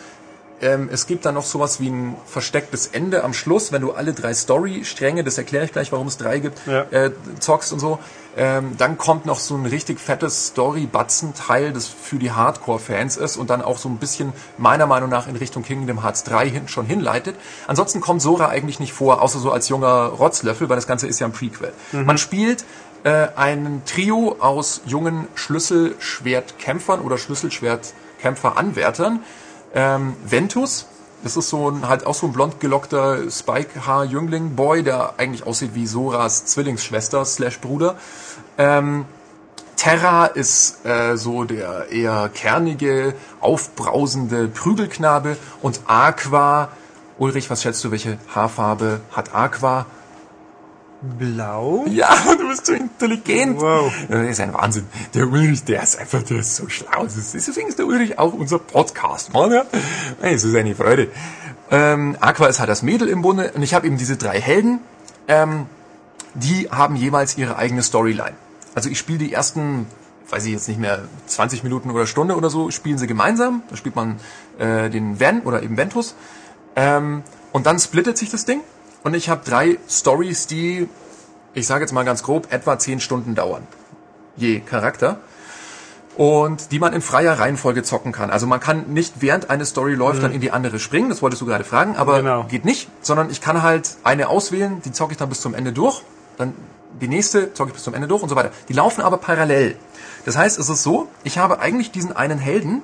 Ähm, 0.62 0.89
es 0.93 1.06
gibt 1.09 1.26
dann 1.26 1.34
noch 1.34 1.44
sowas 1.44 1.80
wie 1.80 1.89
ein 1.90 2.16
verstecktes 2.24 2.86
Ende 2.86 3.24
am 3.24 3.34
Schluss, 3.34 3.72
wenn 3.72 3.82
du 3.82 3.90
alle 3.93 4.12
drei 4.12 4.32
Story-Stränge, 4.32 5.24
das 5.24 5.36
erkläre 5.36 5.64
ich 5.64 5.72
gleich, 5.72 5.90
warum 5.90 6.06
es 6.06 6.16
drei 6.18 6.39
gibt, 6.39 6.60
Ja. 6.66 6.82
äh, 6.93 7.10
zockst 7.40 7.72
und 7.72 7.80
so. 7.80 7.98
Ähm, 8.36 8.76
dann 8.78 8.97
kommt 8.97 9.26
noch 9.26 9.40
so 9.40 9.56
ein 9.56 9.66
richtig 9.66 9.98
fettes 10.01 10.47
Story-Batzen-Teil, 10.47 11.72
das 11.72 11.89
für 11.89 12.16
die 12.16 12.30
Hardcore-Fans 12.30 13.16
ist 13.16 13.36
und 13.36 13.51
dann 13.51 13.60
auch 13.60 13.76
so 13.76 13.89
ein 13.90 13.98
bisschen 13.98 14.32
meiner 14.56 14.86
Meinung 14.86 15.10
nach 15.10 15.26
in 15.26 15.34
Richtung 15.36 15.64
Kingdom 15.64 16.02
Hearts 16.02 16.22
3 16.24 16.48
hin, 16.48 16.68
schon 16.68 16.86
hinleitet. 16.86 17.34
Ansonsten 17.66 18.01
kommt 18.01 18.22
Sora 18.22 18.48
eigentlich 18.48 18.78
nicht 18.80 18.93
vor, 18.93 19.20
außer 19.20 19.40
so 19.40 19.51
als 19.51 19.68
junger 19.68 20.05
Rotzlöffel, 20.06 20.68
weil 20.68 20.76
das 20.76 20.86
Ganze 20.86 21.09
ist 21.09 21.18
ja 21.18 21.26
ein 21.26 21.32
Prequel. 21.32 21.72
Man 21.93 22.16
spielt 22.18 22.64
äh, 23.05 23.26
ein 23.34 23.82
Trio 23.84 24.36
aus 24.39 24.80
jungen 24.86 25.26
Schlüsselschwertkämpfern 25.34 27.01
oder 27.01 27.18
Schlüsselschwertkämpfer-Anwärtern. 27.18 29.18
Ähm, 29.74 30.15
Ventus, 30.24 30.86
das 31.23 31.36
ist 31.36 31.49
so 31.49 31.70
ein, 31.70 31.89
halt 31.89 32.05
auch 32.05 32.15
so 32.15 32.27
ein 32.27 32.32
blond 32.32 32.61
gelockter 32.61 33.31
Spike-Haar-Jüngling-Boy, 33.31 34.82
der 34.82 35.15
eigentlich 35.19 35.47
aussieht 35.47 35.74
wie 35.74 35.86
Soras 35.86 36.47
Zwillingsschwester 36.47 37.24
slash 37.24 37.61
Bruder. 37.61 37.97
Ähm, 38.59 39.07
Terra 39.77 40.27
ist 40.27 40.85
äh, 40.85 41.16
so 41.16 41.44
der 41.44 41.90
eher 41.90 42.28
kernige, 42.28 43.15
aufbrausende 43.40 44.49
Prügelknabe 44.49 45.36
und 45.61 45.81
Aqua, 45.86 46.69
Ulrich, 47.19 47.51
was 47.51 47.62
schätzt 47.62 47.82
du, 47.85 47.90
welche 47.90 48.19
Haarfarbe 48.35 49.01
hat 49.12 49.35
Aqua? 49.35 49.86
Blau? 51.02 51.84
Ja, 51.88 52.14
du 52.38 52.48
bist 52.48 52.66
so 52.66 52.72
intelligent. 52.72 53.60
Wow. 53.60 53.92
Das 54.08 54.28
ist 54.28 54.40
ein 54.40 54.54
Wahnsinn. 54.54 54.86
Der 55.14 55.26
Ulrich, 55.26 55.64
der 55.64 55.82
ist 55.82 55.98
einfach, 55.98 56.22
der 56.22 56.38
ist 56.38 56.56
so 56.56 56.68
schlau. 56.68 57.04
Deswegen 57.04 57.68
ist 57.68 57.78
der 57.78 57.86
Ulrich 57.86 58.18
auch 58.18 58.32
unser 58.32 58.58
Podcast, 58.58 59.32
Mann, 59.32 59.50
ja. 59.52 59.64
Es 60.20 60.44
ist 60.44 60.54
eine 60.54 60.74
Freude. 60.74 61.08
Ähm, 61.70 62.16
Aqua 62.20 62.46
ist 62.46 62.60
halt 62.60 62.68
das 62.68 62.82
Mädel 62.82 63.08
im 63.08 63.22
Bunde 63.22 63.52
und 63.54 63.62
ich 63.62 63.74
habe 63.74 63.86
eben 63.86 63.96
diese 63.96 64.16
drei 64.16 64.40
Helden, 64.40 64.80
ähm, 65.26 65.66
die 66.34 66.68
haben 66.70 66.96
jeweils 66.96 67.36
ihre 67.36 67.56
eigene 67.56 67.82
Storyline. 67.82 68.34
Also 68.74 68.88
ich 68.88 68.98
spiele 68.98 69.18
die 69.18 69.32
ersten, 69.32 69.86
weiß 70.30 70.44
ich 70.46 70.52
jetzt 70.52 70.68
nicht 70.68 70.78
mehr, 70.78 71.00
20 71.26 71.62
Minuten 71.64 71.90
oder 71.90 72.06
Stunde 72.06 72.36
oder 72.36 72.50
so, 72.50 72.70
spielen 72.70 72.98
sie 72.98 73.06
gemeinsam. 73.06 73.62
Da 73.70 73.76
spielt 73.76 73.96
man 73.96 74.18
äh, 74.58 74.88
den 74.88 75.18
Van 75.18 75.40
oder 75.40 75.62
eben 75.62 75.76
Ventus. 75.76 76.14
Ähm, 76.76 77.22
und 77.52 77.66
dann 77.66 77.78
splittet 77.78 78.16
sich 78.16 78.30
das 78.30 78.44
Ding 78.44 78.60
und 79.04 79.14
ich 79.14 79.28
habe 79.28 79.42
drei 79.44 79.78
Stories, 79.88 80.46
die, 80.46 80.88
ich 81.54 81.66
sage 81.66 81.82
jetzt 81.84 81.92
mal 81.92 82.04
ganz 82.04 82.22
grob, 82.22 82.52
etwa 82.52 82.78
10 82.78 83.00
Stunden 83.00 83.34
dauern. 83.34 83.66
Je 84.36 84.60
Charakter. 84.60 85.18
Und 86.16 86.72
die 86.72 86.78
man 86.78 86.92
in 86.92 87.00
freier 87.00 87.38
Reihenfolge 87.38 87.82
zocken 87.82 88.12
kann. 88.12 88.30
Also 88.30 88.46
man 88.46 88.60
kann 88.60 88.92
nicht 88.92 89.14
während 89.20 89.48
eine 89.48 89.64
Story 89.64 89.94
läuft, 89.94 90.22
dann 90.22 90.32
in 90.32 90.42
die 90.42 90.50
andere 90.50 90.78
springen, 90.78 91.08
das 91.08 91.22
wolltest 91.22 91.40
du 91.40 91.46
gerade 91.46 91.64
fragen, 91.64 91.96
aber 91.96 92.18
Genau. 92.18 92.44
geht 92.44 92.66
nicht, 92.66 92.88
sondern 93.00 93.30
ich 93.30 93.40
kann 93.40 93.62
halt 93.62 93.96
eine 94.04 94.28
auswählen, 94.28 94.82
die 94.84 94.92
zocke 94.92 95.12
ich 95.12 95.18
dann 95.18 95.30
bis 95.30 95.40
zum 95.40 95.54
Ende 95.54 95.72
durch, 95.72 96.02
dann 96.36 96.52
die 97.00 97.08
nächste 97.08 97.54
zocke 97.54 97.70
ich 97.70 97.74
bis 97.74 97.82
zum 97.84 97.94
Ende 97.94 98.08
durch 98.08 98.22
und 98.22 98.28
so 98.28 98.36
weiter. 98.36 98.50
Die 98.68 98.74
laufen 98.74 99.00
aber 99.00 99.16
parallel. 99.16 99.76
Das 100.26 100.36
heißt, 100.36 100.58
es 100.58 100.68
ist 100.68 100.82
so, 100.82 101.08
ich 101.24 101.38
habe 101.38 101.60
eigentlich 101.60 101.90
diesen 101.92 102.14
einen 102.14 102.38
Helden 102.38 102.82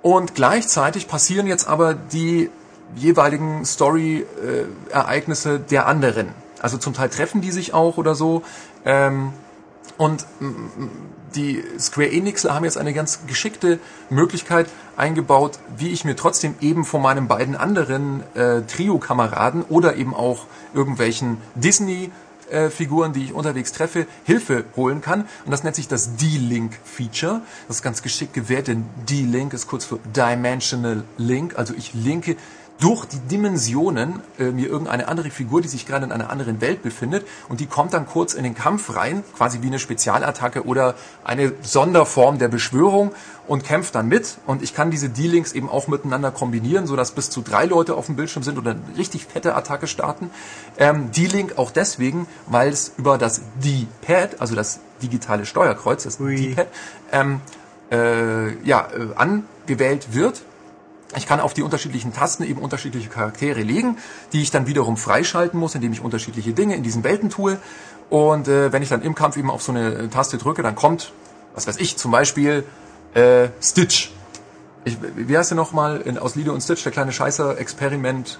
und 0.00 0.36
gleichzeitig 0.36 1.08
passieren 1.08 1.48
jetzt 1.48 1.66
aber 1.66 1.94
die 1.94 2.48
jeweiligen 2.96 3.64
Story-Ereignisse 3.64 5.58
der 5.58 5.86
anderen. 5.86 6.28
Also 6.60 6.78
zum 6.78 6.94
Teil 6.94 7.08
treffen 7.08 7.40
die 7.40 7.50
sich 7.50 7.74
auch 7.74 7.96
oder 7.96 8.14
so. 8.14 8.42
Ähm, 8.84 9.32
und 9.96 10.26
mm, 10.40 10.46
mm, 10.46 10.90
die 11.34 11.64
Square 11.78 12.10
Enixler 12.12 12.54
haben 12.54 12.64
jetzt 12.64 12.78
eine 12.78 12.92
ganz 12.92 13.20
geschickte 13.26 13.78
Möglichkeit 14.10 14.68
eingebaut, 14.96 15.58
wie 15.76 15.88
ich 15.88 16.04
mir 16.04 16.16
trotzdem 16.16 16.54
eben 16.60 16.84
von 16.84 17.02
meinen 17.02 17.26
beiden 17.26 17.56
anderen 17.56 18.22
äh, 18.34 18.62
Trio-Kameraden 18.62 19.62
oder 19.68 19.96
eben 19.96 20.14
auch 20.14 20.46
irgendwelchen 20.74 21.38
Disney 21.54 22.10
äh, 22.50 22.70
Figuren, 22.70 23.12
die 23.12 23.24
ich 23.24 23.32
unterwegs 23.32 23.72
treffe, 23.72 24.06
Hilfe 24.24 24.64
holen 24.76 25.00
kann. 25.00 25.22
Und 25.44 25.50
das 25.50 25.64
nennt 25.64 25.74
sich 25.74 25.88
das 25.88 26.16
D-Link-Feature. 26.16 27.40
Das 27.66 27.76
ist 27.78 27.82
ganz 27.82 28.02
geschickt 28.02 28.34
gewählt, 28.34 28.68
denn 28.68 28.84
D-Link 29.08 29.54
ist 29.54 29.66
kurz 29.66 29.84
für 29.84 29.98
Dimensional 30.14 31.02
Link. 31.16 31.58
Also 31.58 31.74
ich 31.74 31.94
linke 31.94 32.36
durch 32.82 33.04
die 33.04 33.20
Dimensionen 33.20 34.20
äh, 34.40 34.50
mir 34.50 34.66
irgendeine 34.66 35.06
andere 35.06 35.30
Figur, 35.30 35.62
die 35.62 35.68
sich 35.68 35.86
gerade 35.86 36.04
in 36.04 36.10
einer 36.10 36.30
anderen 36.30 36.60
Welt 36.60 36.82
befindet 36.82 37.24
und 37.48 37.60
die 37.60 37.66
kommt 37.66 37.94
dann 37.94 38.06
kurz 38.06 38.34
in 38.34 38.42
den 38.42 38.56
Kampf 38.56 38.96
rein, 38.96 39.22
quasi 39.36 39.62
wie 39.62 39.68
eine 39.68 39.78
Spezialattacke 39.78 40.66
oder 40.66 40.96
eine 41.22 41.52
Sonderform 41.62 42.38
der 42.38 42.48
Beschwörung 42.48 43.12
und 43.46 43.62
kämpft 43.62 43.94
dann 43.94 44.08
mit 44.08 44.38
und 44.46 44.62
ich 44.62 44.74
kann 44.74 44.90
diese 44.90 45.08
D-Links 45.08 45.52
eben 45.52 45.68
auch 45.68 45.86
miteinander 45.86 46.32
kombinieren, 46.32 46.88
sodass 46.88 47.12
bis 47.12 47.30
zu 47.30 47.42
drei 47.42 47.66
Leute 47.66 47.94
auf 47.94 48.06
dem 48.06 48.16
Bildschirm 48.16 48.42
sind 48.42 48.58
oder 48.58 48.72
eine 48.72 48.80
richtig 48.98 49.26
fette 49.26 49.54
Attacke 49.54 49.86
starten. 49.86 50.30
Ähm, 50.76 51.12
D-Link 51.12 51.58
auch 51.58 51.70
deswegen, 51.70 52.26
weil 52.48 52.70
es 52.70 52.92
über 52.98 53.16
das 53.16 53.42
D-Pad, 53.62 54.40
also 54.40 54.56
das 54.56 54.80
digitale 55.00 55.46
Steuerkreuz, 55.46 56.02
das. 56.02 56.18
D-Pad, 56.18 56.66
ähm, 57.12 57.40
äh, 57.92 58.56
ja, 58.64 58.88
äh, 58.92 59.14
angewählt 59.14 60.14
wird 60.14 60.42
ich 61.16 61.26
kann 61.26 61.40
auf 61.40 61.54
die 61.54 61.62
unterschiedlichen 61.62 62.12
Tasten 62.12 62.42
eben 62.44 62.60
unterschiedliche 62.60 63.08
Charaktere 63.08 63.62
legen, 63.62 63.98
die 64.32 64.42
ich 64.42 64.50
dann 64.50 64.66
wiederum 64.66 64.96
freischalten 64.96 65.58
muss, 65.58 65.74
indem 65.74 65.92
ich 65.92 66.00
unterschiedliche 66.00 66.52
Dinge 66.52 66.74
in 66.76 66.82
diesen 66.82 67.04
Welten 67.04 67.30
tue. 67.30 67.58
Und 68.10 68.48
äh, 68.48 68.72
wenn 68.72 68.82
ich 68.82 68.88
dann 68.88 69.02
im 69.02 69.14
Kampf 69.14 69.36
eben 69.36 69.50
auf 69.50 69.62
so 69.62 69.72
eine 69.72 70.10
Taste 70.10 70.38
drücke, 70.38 70.62
dann 70.62 70.74
kommt, 70.74 71.12
was 71.54 71.66
weiß 71.66 71.76
ich, 71.78 71.96
zum 71.96 72.10
Beispiel 72.10 72.64
äh, 73.14 73.48
Stitch. 73.60 74.12
Ich, 74.84 74.98
wie 75.16 75.36
heißt 75.36 75.50
der 75.50 75.56
nochmal 75.56 76.02
aus 76.18 76.34
Lido 76.34 76.52
und 76.52 76.60
Stitch, 76.60 76.82
der 76.82 76.92
kleine 76.92 77.12
Scheißer, 77.12 77.58
Experiment 77.58 78.38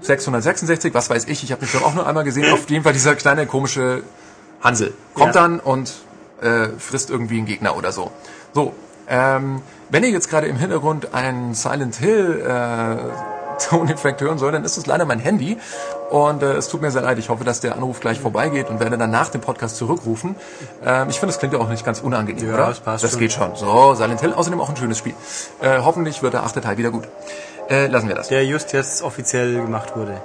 666, 0.00 0.94
was 0.94 1.10
weiß 1.10 1.26
ich, 1.28 1.44
ich 1.44 1.52
habe 1.52 1.60
den 1.60 1.68
Film 1.68 1.84
auch 1.84 1.94
nur 1.94 2.06
einmal 2.06 2.24
gesehen. 2.24 2.50
Auf 2.52 2.68
jeden 2.70 2.82
Fall 2.84 2.92
dieser 2.94 3.14
kleine 3.14 3.46
komische 3.46 4.02
Hansel 4.62 4.94
kommt 5.14 5.34
Ja. 5.34 5.42
dann 5.42 5.60
und 5.60 5.92
äh, 6.40 6.68
frisst 6.78 7.10
irgendwie 7.10 7.38
einen 7.38 7.46
Gegner 7.46 7.76
oder 7.76 7.92
so. 7.92 8.10
So, 8.54 8.74
ähm, 9.08 9.60
wenn 9.90 10.02
ihr 10.04 10.10
jetzt 10.10 10.28
gerade 10.30 10.46
im 10.46 10.56
Hintergrund 10.56 11.14
einen 11.14 11.54
Silent 11.54 11.96
Hill 11.96 12.44
äh, 12.46 12.96
Toneffekt 13.68 14.22
hören 14.22 14.38
soll, 14.38 14.52
dann 14.52 14.64
ist 14.64 14.78
es 14.78 14.86
leider 14.86 15.04
mein 15.04 15.18
Handy 15.18 15.58
und 16.10 16.42
äh, 16.42 16.52
es 16.54 16.68
tut 16.68 16.80
mir 16.80 16.90
sehr 16.90 17.02
leid. 17.02 17.18
Ich 17.18 17.28
hoffe, 17.28 17.44
dass 17.44 17.60
der 17.60 17.74
Anruf 17.74 18.00
gleich 18.00 18.18
vorbeigeht 18.18 18.70
und 18.70 18.80
werde 18.80 18.96
dann 18.96 19.10
nach 19.10 19.28
dem 19.28 19.42
Podcast 19.42 19.76
zurückrufen. 19.76 20.34
Ähm, 20.84 21.10
ich 21.10 21.16
finde, 21.20 21.32
das 21.34 21.38
klingt 21.38 21.52
ja 21.52 21.60
auch 21.60 21.68
nicht 21.68 21.84
ganz 21.84 22.00
unangenehm, 22.00 22.48
Ja, 22.48 22.54
oder? 22.54 22.66
das 22.68 22.80
passt 22.80 23.04
Das 23.04 23.10
schon. 23.12 23.20
geht 23.20 23.32
schon. 23.32 23.54
So, 23.56 23.94
Silent 23.94 24.20
Hill, 24.22 24.32
außerdem 24.32 24.58
auch 24.60 24.70
ein 24.70 24.76
schönes 24.76 24.96
Spiel. 24.96 25.14
Äh, 25.60 25.80
hoffentlich 25.82 26.22
wird 26.22 26.32
der 26.32 26.42
achte 26.44 26.60
Teil 26.62 26.78
wieder 26.78 26.90
gut. 26.90 27.04
Äh, 27.68 27.88
lassen 27.88 28.08
wir 28.08 28.14
das. 28.14 28.28
Der 28.28 28.44
just 28.46 28.72
jetzt 28.72 29.02
offiziell 29.02 29.54
gemacht 29.60 29.94
wurde. 29.94 30.20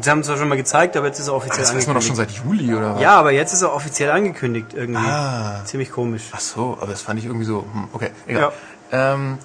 Sie 0.00 0.08
haben 0.08 0.20
es 0.20 0.26
zwar 0.28 0.36
schon 0.36 0.46
mal 0.48 0.54
gezeigt, 0.56 0.96
aber 0.96 1.08
jetzt 1.08 1.18
ist 1.18 1.26
er 1.26 1.34
offiziell 1.34 1.58
Das 1.58 1.74
weiß 1.74 1.88
man 1.88 1.96
doch 1.96 2.02
schon 2.02 2.12
angekündigt. 2.12 2.44
seit 2.46 2.60
Juli, 2.60 2.72
oder 2.76 2.94
was? 2.94 3.00
Ja, 3.02 3.18
aber 3.18 3.32
jetzt 3.32 3.52
ist 3.52 3.62
er 3.62 3.74
offiziell 3.74 4.12
angekündigt 4.12 4.68
irgendwie. 4.72 5.04
Ah. 5.04 5.62
Ziemlich 5.64 5.90
komisch. 5.90 6.22
Ach 6.32 6.38
so, 6.38 6.78
aber 6.80 6.92
das 6.92 7.02
fand 7.02 7.18
ich 7.18 7.24
irgendwie 7.26 7.44
so, 7.46 7.64
hm, 7.72 7.88
okay, 7.92 8.10
egal. 8.28 8.52
Ähm, 8.92 9.38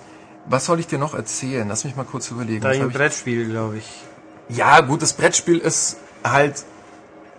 was 0.46 0.66
soll 0.66 0.80
ich 0.80 0.88
dir 0.88 1.00
noch 1.00 1.14
erzählen? 1.14 1.68
Lass 1.68 1.84
mich 1.86 1.96
mal 1.96 2.04
kurz 2.06 2.30
überlegen. 2.32 2.62
Da 2.62 2.70
Was 2.70 2.78
ein 2.78 2.84
hab 2.84 2.90
ich- 2.90 2.96
Brettspiel, 2.96 3.50
glaube 3.50 3.78
ich. 3.78 3.90
Ja, 4.50 4.82
gut, 4.82 5.02
das 5.02 5.14
Brettspiel 5.14 5.58
ist 5.58 5.98
halt 6.24 6.64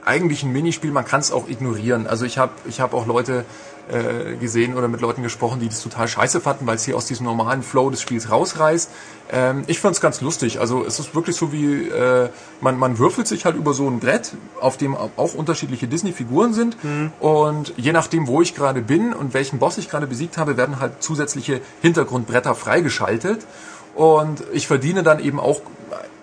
eigentlich 0.05 0.43
ein 0.43 0.53
Minispiel, 0.53 0.91
man 0.91 1.05
kann 1.05 1.21
es 1.21 1.33
auch 1.33 1.49
ignorieren. 1.49 2.07
Also 2.07 2.25
ich 2.25 2.39
habe 2.39 2.53
ich 2.67 2.81
hab 2.81 2.93
auch 2.95 3.07
Leute 3.07 3.45
äh, 3.91 4.37
gesehen 4.37 4.75
oder 4.75 4.89
mit 4.89 5.01
Leuten 5.01 5.23
gesprochen, 5.23 5.61
die 5.61 5.69
das 5.69 5.83
total 5.83 6.09
scheiße 6.09 6.41
fanden, 6.41 6.67
weil 6.67 6.77
es 6.77 6.85
hier 6.85 6.97
aus 6.97 7.07
diesem 7.07 7.27
normalen 7.27 7.63
Flow 7.63 7.91
des 7.91 8.01
Spiels 8.01 8.31
rausreißt. 8.31 8.91
Ähm, 9.31 9.65
ich 9.67 9.81
fand 9.81 9.95
es 9.95 10.01
ganz 10.01 10.21
lustig. 10.21 10.61
Also 10.61 10.85
es 10.85 10.99
ist 10.99 11.15
wirklich 11.15 11.37
so 11.37 11.53
wie, 11.53 11.89
äh, 11.89 12.29
man, 12.61 12.79
man 12.79 12.99
würfelt 12.99 13.27
sich 13.27 13.45
halt 13.45 13.57
über 13.57 13.75
so 13.75 13.89
ein 13.89 14.01
Brett, 14.01 14.33
auf 14.61 14.77
dem 14.77 14.97
auch 14.97 15.35
unterschiedliche 15.35 15.87
Disney-Figuren 15.87 16.55
sind. 16.55 16.77
Und 17.21 17.75
je 17.77 17.93
nachdem, 17.93 18.27
wo 18.27 18.41
ich 18.43 18.55
gerade 18.55 18.81
bin 18.81 19.13
und 19.13 19.35
welchen 19.35 19.59
Boss 19.59 19.79
ich 19.79 19.89
gerade 19.89 20.07
besiegt 20.07 20.39
habe, 20.39 20.57
werden 20.57 20.81
halt 20.81 21.03
zusätzliche 21.03 21.61
Hintergrundbretter 21.83 22.55
freigeschaltet. 22.55 23.47
Und 23.95 24.43
ich 24.53 24.67
verdiene 24.67 25.03
dann 25.03 25.21
eben 25.21 25.39
auch, 25.39 25.61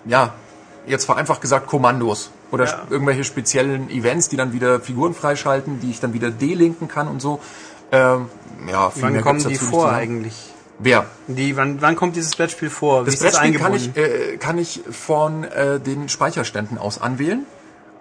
ja, 0.04 0.34
jetzt 0.86 1.04
vereinfacht 1.04 1.40
gesagt, 1.40 1.66
Kommandos 1.66 2.30
oder 2.52 2.66
Ja. 2.66 2.82
irgendwelche 2.90 3.24
speziellen 3.24 3.90
Events, 3.90 4.28
die 4.28 4.36
dann 4.36 4.52
wieder 4.52 4.78
Figuren 4.78 5.14
freischalten, 5.14 5.80
die 5.80 5.90
ich 5.90 5.98
dann 5.98 6.12
wieder 6.12 6.30
delinken 6.30 6.86
kann 6.86 7.08
und 7.08 7.20
so. 7.20 7.40
Ähm, 7.90 8.26
ja, 8.70 8.90
viel 8.90 9.02
Wann 9.02 9.12
mehr 9.14 9.22
kommen 9.22 9.42
die 9.46 9.56
vor 9.56 9.90
eigentlich? 9.90 10.52
Wer? 10.78 11.06
Die, 11.26 11.56
wann, 11.56 11.80
wann 11.80 11.96
kommt 11.96 12.16
dieses 12.16 12.34
Brettspiel 12.36 12.70
vor? 12.70 13.02
Wie 13.02 13.06
Das 13.06 13.14
ist 13.14 13.24
das 13.24 13.38
Brettspiel 13.38 13.58
kann 13.58 13.74
ich, 13.74 13.96
äh, 13.96 14.36
kann 14.36 14.58
ich 14.58 14.80
von 14.90 15.44
äh, 15.44 15.80
den 15.80 16.08
Speicherständen 16.08 16.78
aus 16.78 17.00
anwählen. 17.00 17.46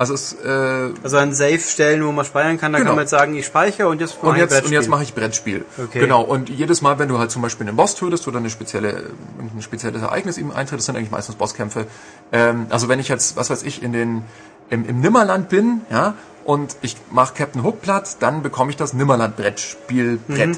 Also 0.01 0.15
es, 0.15 0.33
äh, 0.33 0.89
also 1.03 1.17
ein 1.17 1.31
Safe 1.31 1.59
stellen, 1.59 2.03
wo 2.03 2.11
man 2.11 2.25
speichern 2.25 2.57
kann, 2.57 2.73
da 2.73 2.79
Genau. 2.79 2.89
kann 2.89 2.95
man 2.95 3.03
jetzt 3.03 3.11
sagen, 3.11 3.35
ich 3.35 3.45
speichere 3.45 3.87
und 3.87 4.01
jetzt 4.01 4.17
und 4.23 4.33
ich 4.33 4.41
jetzt, 4.41 4.65
und 4.65 4.71
jetzt 4.71 4.89
mache 4.89 5.03
ich 5.03 5.13
Brettspiel. 5.13 5.63
Okay. 5.77 5.99
Genau. 5.99 6.23
Und 6.23 6.49
jedes 6.49 6.81
Mal, 6.81 6.97
wenn 6.97 7.07
du 7.07 7.19
halt 7.19 7.29
zum 7.29 7.43
Beispiel 7.43 7.67
einen 7.67 7.77
Boss 7.77 7.93
tötest 7.93 8.27
oder 8.27 8.39
eine 8.39 8.49
spezielle, 8.49 9.11
ein 9.37 9.61
spezielles 9.61 10.01
Ereignis 10.01 10.39
eben 10.39 10.51
eintritt, 10.51 10.79
das 10.79 10.87
sind 10.87 10.95
eigentlich 10.95 11.11
meistens 11.11 11.35
Bosskämpfe. 11.35 11.85
Ähm, 12.31 12.65
also 12.71 12.89
wenn 12.89 12.99
ich 12.99 13.09
jetzt, 13.09 13.35
was 13.35 13.51
weiß 13.51 13.61
ich, 13.61 13.83
in 13.83 13.93
den, 13.93 14.23
im, 14.71 14.89
im 14.89 15.01
Nimmerland 15.01 15.49
bin, 15.49 15.81
ja, 15.91 16.15
und 16.45 16.77
ich 16.81 16.97
mache 17.11 17.35
Captain 17.35 17.61
Hook 17.61 17.83
platt, 17.83 18.17
dann 18.21 18.41
bekomme 18.41 18.71
ich 18.71 18.77
das 18.77 18.93
Nimmerland-Brettspiel 18.93 20.17
Brett. 20.27 20.47
Mhm. 20.47 20.57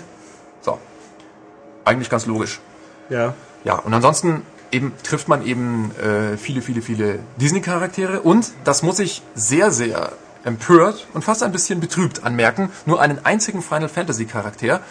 So. 0.62 0.80
Eigentlich 1.84 2.10
ganz 2.10 2.26
logisch. 2.28 2.62
Ja. 3.10 3.34
Ja, 3.66 3.76
und 3.76 3.94
ansonsten 3.94 4.44
eben 4.74 4.94
trifft 5.04 5.28
man 5.28 5.46
eben 5.46 5.92
äh, 5.98 6.38
viele, 6.38 6.62
viele, 6.62 6.82
viele 6.82 7.20
Disney-Charaktere 7.40 8.22
und 8.22 8.52
das 8.64 8.84
muss 8.84 9.00
ich 9.00 9.22
sehr, 9.36 9.72
sehr 9.72 10.14
empört 10.44 11.08
und 11.14 11.24
fast 11.24 11.44
ein 11.44 11.52
bisschen 11.52 11.80
betrübt 11.80 12.24
anmerken, 12.24 12.70
nur 12.86 13.00
einen 13.00 13.24
einzigen 13.24 13.62
Final 13.62 13.88
Fantasy 13.88 14.26
Charakter, 14.26 14.82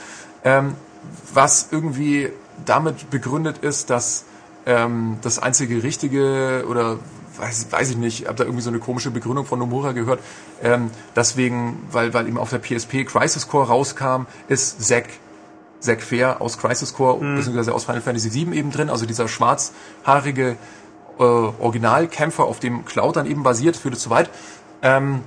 ähm, 0.45 0.75
was 1.35 1.69
irgendwie 1.71 2.31
damit 2.65 3.11
begründet 3.11 3.59
ist, 3.59 3.91
dass 3.91 4.25
ähm, 4.67 5.19
das 5.23 5.39
einzige 5.41 5.83
richtige 5.83 6.65
oder 6.69 6.99
weiß, 7.37 7.69
weiß 7.71 7.91
ich 7.91 7.97
nicht, 7.97 8.27
habe 8.27 8.37
da 8.37 8.45
irgendwie 8.45 8.63
so 8.63 8.71
eine 8.71 8.79
komische 8.79 9.11
Begründung 9.11 9.47
von 9.47 9.59
Nomura 9.59 9.93
gehört, 9.93 10.21
ähm, 10.63 10.91
deswegen, 11.17 11.83
weil, 11.91 12.15
weil 12.15 12.29
eben 12.29 12.39
auf 12.39 12.51
der 12.51 12.59
PSP 12.59 13.05
Crisis 13.05 13.49
Core 13.49 13.69
rauskam, 13.69 14.27
ist 14.49 14.87
Zack 14.87 15.09
Zack 15.83 16.03
Fair 16.03 16.41
aus 16.41 16.59
Crisis 16.59 16.95
Core 16.95 17.19
beziehungsweise 17.19 17.75
aus 17.75 17.85
Final 17.85 18.01
Fantasy 18.01 18.33
VII 18.33 18.57
eben 18.57 18.71
drin, 18.71 18.89
also 18.89 19.05
dieser 19.05 19.29
schwarzhaarige 19.29 20.57
äh, 21.19 21.23
Originalkämpfer, 21.23 22.45
auf 22.45 22.61
dem 22.61 22.85
Cloud 22.85 23.17
dann 23.17 23.27
eben 23.27 23.43
basiert, 23.43 23.77
führte 23.77 23.99
zu 23.99 24.11
weit. 24.11 24.31
Ähm, 24.83 25.21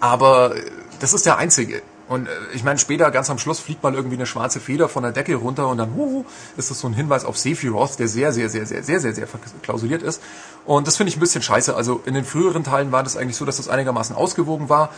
aber 0.00 0.54
das 1.00 1.14
ist 1.14 1.26
der 1.26 1.38
einzige. 1.38 1.82
Und 2.08 2.26
äh, 2.26 2.30
ich 2.52 2.64
meine, 2.64 2.78
später, 2.78 3.10
ganz 3.10 3.30
am 3.30 3.38
Schluss, 3.38 3.60
fliegt 3.60 3.82
mal 3.82 3.94
irgendwie 3.94 4.16
eine 4.16 4.26
schwarze 4.26 4.60
Feder 4.60 4.88
von 4.88 5.02
der 5.02 5.12
Decke 5.12 5.36
runter 5.36 5.68
und 5.68 5.78
dann 5.78 5.94
huhu, 5.94 6.24
ist 6.56 6.70
das 6.70 6.80
so 6.80 6.88
ein 6.88 6.94
Hinweis 6.94 7.24
auf 7.24 7.38
Sephiroth, 7.38 7.98
der 7.98 8.08
sehr, 8.08 8.32
sehr, 8.32 8.48
sehr, 8.48 8.66
sehr, 8.66 8.82
sehr, 8.82 9.00
sehr, 9.00 9.14
sehr 9.14 9.26
verklausuliert 9.26 10.02
ist. 10.02 10.22
Und 10.66 10.86
das 10.86 10.96
finde 10.96 11.10
ich 11.10 11.16
ein 11.16 11.20
bisschen 11.20 11.42
scheiße. 11.42 11.74
Also 11.74 12.02
in 12.04 12.14
den 12.14 12.24
früheren 12.24 12.64
Teilen 12.64 12.92
war 12.92 13.02
das 13.02 13.16
eigentlich 13.16 13.36
so, 13.36 13.44
dass 13.44 13.56
das 13.56 13.68
einigermaßen 13.68 14.14
ausgewogen 14.14 14.68
war. 14.68 14.90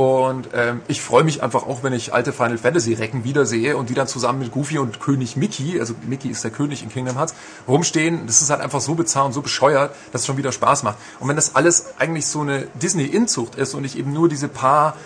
Und 0.00 0.48
ähm, 0.54 0.80
ich 0.88 1.02
freue 1.02 1.24
mich 1.24 1.42
einfach 1.42 1.66
auch, 1.66 1.82
wenn 1.82 1.92
ich 1.92 2.14
alte 2.14 2.32
Final 2.32 2.56
Fantasy 2.56 2.94
Recken 2.94 3.22
wiedersehe 3.22 3.76
und 3.76 3.90
die 3.90 3.94
dann 3.94 4.06
zusammen 4.06 4.38
mit 4.38 4.50
Goofy 4.50 4.78
und 4.78 4.98
König 4.98 5.36
Mickey, 5.36 5.78
also 5.78 5.94
Mickey 6.08 6.28
ist 6.28 6.42
der 6.42 6.50
König 6.50 6.82
in 6.82 6.88
Kingdom 6.88 7.18
Hearts, 7.18 7.34
rumstehen. 7.68 8.26
Das 8.26 8.40
ist 8.40 8.48
halt 8.48 8.62
einfach 8.62 8.80
so 8.80 8.94
bizarr 8.94 9.26
und 9.26 9.34
so 9.34 9.42
bescheuert, 9.42 9.94
dass 10.10 10.22
es 10.22 10.26
schon 10.26 10.38
wieder 10.38 10.52
Spaß 10.52 10.84
macht. 10.84 10.96
Und 11.18 11.28
wenn 11.28 11.36
das 11.36 11.54
alles 11.54 11.98
eigentlich 11.98 12.24
so 12.24 12.40
eine 12.40 12.66
Disney-Inzucht 12.80 13.56
ist 13.56 13.74
und 13.74 13.84
ich 13.84 13.98
eben 13.98 14.14
nur 14.14 14.30
diese 14.30 14.48
paar 14.48 14.96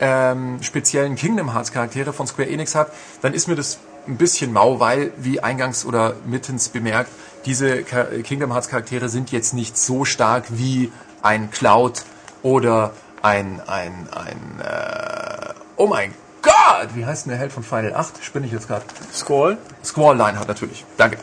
ähm, 0.00 0.62
speziellen 0.62 1.16
Kingdom 1.16 1.54
Hearts 1.54 1.72
Charaktere 1.72 2.12
von 2.12 2.26
Square 2.26 2.50
Enix 2.50 2.74
habe, 2.74 2.90
dann 3.22 3.32
ist 3.32 3.48
mir 3.48 3.56
das 3.56 3.78
ein 4.06 4.18
bisschen 4.18 4.52
mau, 4.52 4.78
weil, 4.80 5.12
wie 5.16 5.40
eingangs 5.40 5.86
oder 5.86 6.12
mittens 6.26 6.68
bemerkt, 6.68 7.10
diese 7.46 7.84
Kingdom 7.84 8.52
Hearts 8.52 8.68
Charaktere 8.68 9.08
sind 9.08 9.32
jetzt 9.32 9.54
nicht 9.54 9.78
so 9.78 10.04
stark 10.04 10.44
wie 10.50 10.92
ein 11.22 11.50
Cloud 11.50 12.02
oder 12.42 12.92
ein, 13.22 13.60
ein, 13.66 14.08
ein, 14.10 14.60
äh, 14.60 15.52
oh 15.76 15.86
mein 15.86 16.12
Gott, 16.42 16.88
wie 16.94 17.06
heißt 17.06 17.26
denn 17.26 17.30
der 17.30 17.38
Held 17.38 17.52
von 17.52 17.62
Final 17.62 17.94
8? 17.94 18.22
Spinne 18.22 18.46
ich 18.46 18.52
jetzt 18.52 18.66
gerade. 18.66 18.84
Squall? 19.12 19.58
Squall 19.84 20.16
Line 20.16 20.38
hat 20.38 20.48
natürlich. 20.48 20.84
Danke. 20.96 21.18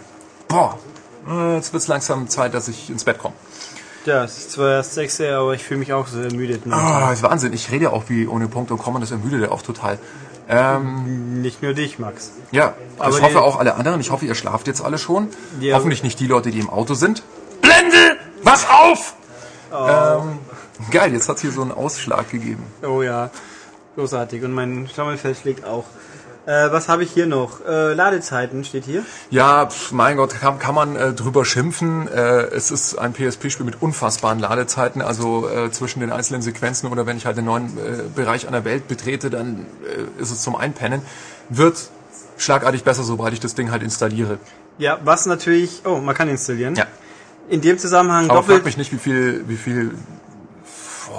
Boah, 0.48 0.80
äh, 1.30 1.56
jetzt 1.56 1.74
wird's 1.74 1.88
langsam 1.88 2.30
Zeit, 2.30 2.54
dass 2.54 2.68
ich 2.70 2.90
ins 2.90 3.04
Bett 3.04 3.18
komme. 3.18 3.36
Ja, 4.06 4.24
es 4.24 4.38
ist 4.38 4.52
zwar 4.54 4.72
erst 4.76 4.94
6 4.94 5.20
Uhr, 5.20 5.32
aber 5.36 5.54
ich 5.54 5.64
fühle 5.64 5.82
mich 5.82 5.92
auch 5.92 6.08
so 6.08 6.22
ermüdet. 6.22 6.64
Ah, 6.72 7.12
ist 7.12 7.22
Wahnsinn. 7.22 7.52
Ich 7.52 7.70
rede 7.70 7.86
ja 7.86 7.90
auch 7.92 8.06
wie 8.08 8.28
ohne 8.28 8.48
Punkt 8.48 8.72
und 8.72 8.78
Komma, 8.78 9.00
das 9.00 9.12
ermüdet 9.12 9.42
ja 9.42 9.52
auch 9.52 9.62
total. 9.62 10.00
Ähm, 10.48 11.42
Nicht 11.42 11.62
nur 11.62 11.74
dich, 11.74 12.00
Max. 12.00 12.32
ja, 12.52 12.74
Aber 12.98 13.16
ich 13.16 13.22
hoffe 13.22 13.42
auch 13.42 13.60
alle 13.60 13.76
anderen. 13.76 14.00
Ich 14.00 14.10
hoffe, 14.10 14.26
ihr 14.26 14.34
schlaft 14.36 14.68
jetzt 14.68 14.82
alle 14.82 14.98
schon. 14.98 15.28
Hoffentlich 15.74 16.02
nicht 16.02 16.20
die 16.20 16.28
Leute, 16.28 16.50
die 16.50 16.60
im 16.60 16.70
Auto 16.70 16.96
sind. 16.96 17.22
Blende! 17.62 18.18
Wach 18.42 18.66
auf! 18.70 19.14
Ähm, 19.72 20.40
geil, 20.92 21.14
jetzt 21.14 21.30
hat 21.30 21.40
hier 21.40 21.52
so 21.52 21.62
einen 21.62 21.72
Ausschlag 21.72 22.30
gegeben. 22.30 22.64
Oh 22.84 23.02
ja, 23.02 23.30
großartig. 23.96 24.44
Und 24.44 24.54
mein 24.54 24.88
Stammelfell 24.92 25.36
schlägt 25.36 25.66
auch. 25.66 25.86
Äh, 26.46 26.72
was 26.72 26.90
habe 26.90 27.04
ich 27.04 27.12
hier 27.12 27.28
noch? 27.28 27.64
Äh, 27.68 27.94
Ladezeiten 27.94 28.64
steht 28.64 28.86
hier. 28.86 29.04
Ja, 29.30 29.68
pf, 29.68 29.92
mein 29.92 30.18
Gott, 30.18 30.34
kann, 30.40 30.58
kann 30.58 30.74
man 30.74 30.96
äh, 30.96 31.14
drüber 31.14 31.46
schimpfen. 31.46 32.08
Äh, 32.08 32.48
es 32.56 32.72
ist 32.72 32.98
ein 32.98 33.14
PSP-Spiel 33.14 33.66
mit 33.66 33.82
unfassbaren 33.82 34.40
Ladezeiten, 34.40 35.02
also 35.02 35.48
äh, 35.48 35.70
zwischen 35.70 36.00
den 36.00 36.12
einzelnen 36.12 36.42
Sequenzen 36.42 36.90
oder 36.90 37.06
wenn 37.06 37.18
ich 37.18 37.26
halt 37.26 37.38
einen 37.38 37.46
neuen 37.46 37.78
äh, 37.78 38.04
Bereich 38.16 38.48
einer 38.48 38.66
Welt 38.66 38.88
betrete, 38.88 39.30
dann 39.30 39.66
ist 40.18 40.32
es 40.32 40.42
zum 40.42 40.56
Einpennen. 40.56 41.02
Wird 41.50 41.90
schlagartig 42.38 42.84
besser, 42.84 43.04
sobald 43.04 43.34
ich 43.34 43.40
das 43.40 43.54
Ding 43.54 43.70
halt 43.70 43.84
installiere. 43.84 44.40
Ja, 44.80 44.98
was 45.04 45.26
natürlich. 45.26 45.82
Oh, 45.86 45.98
man 45.98 46.16
kann 46.16 46.30
installieren. 46.30 46.76
Ja. 46.76 46.86
In 47.50 47.62
dem 47.62 47.78
Zusammenhang 47.78 48.30
Aber 48.30 48.44
frag 48.44 48.48
doppelt. 48.48 48.66
mich 48.66 48.78
nicht, 48.78 48.92
wie 48.94 48.98
viel, 48.98 49.44
wie 49.48 49.58
viel, 49.58 49.92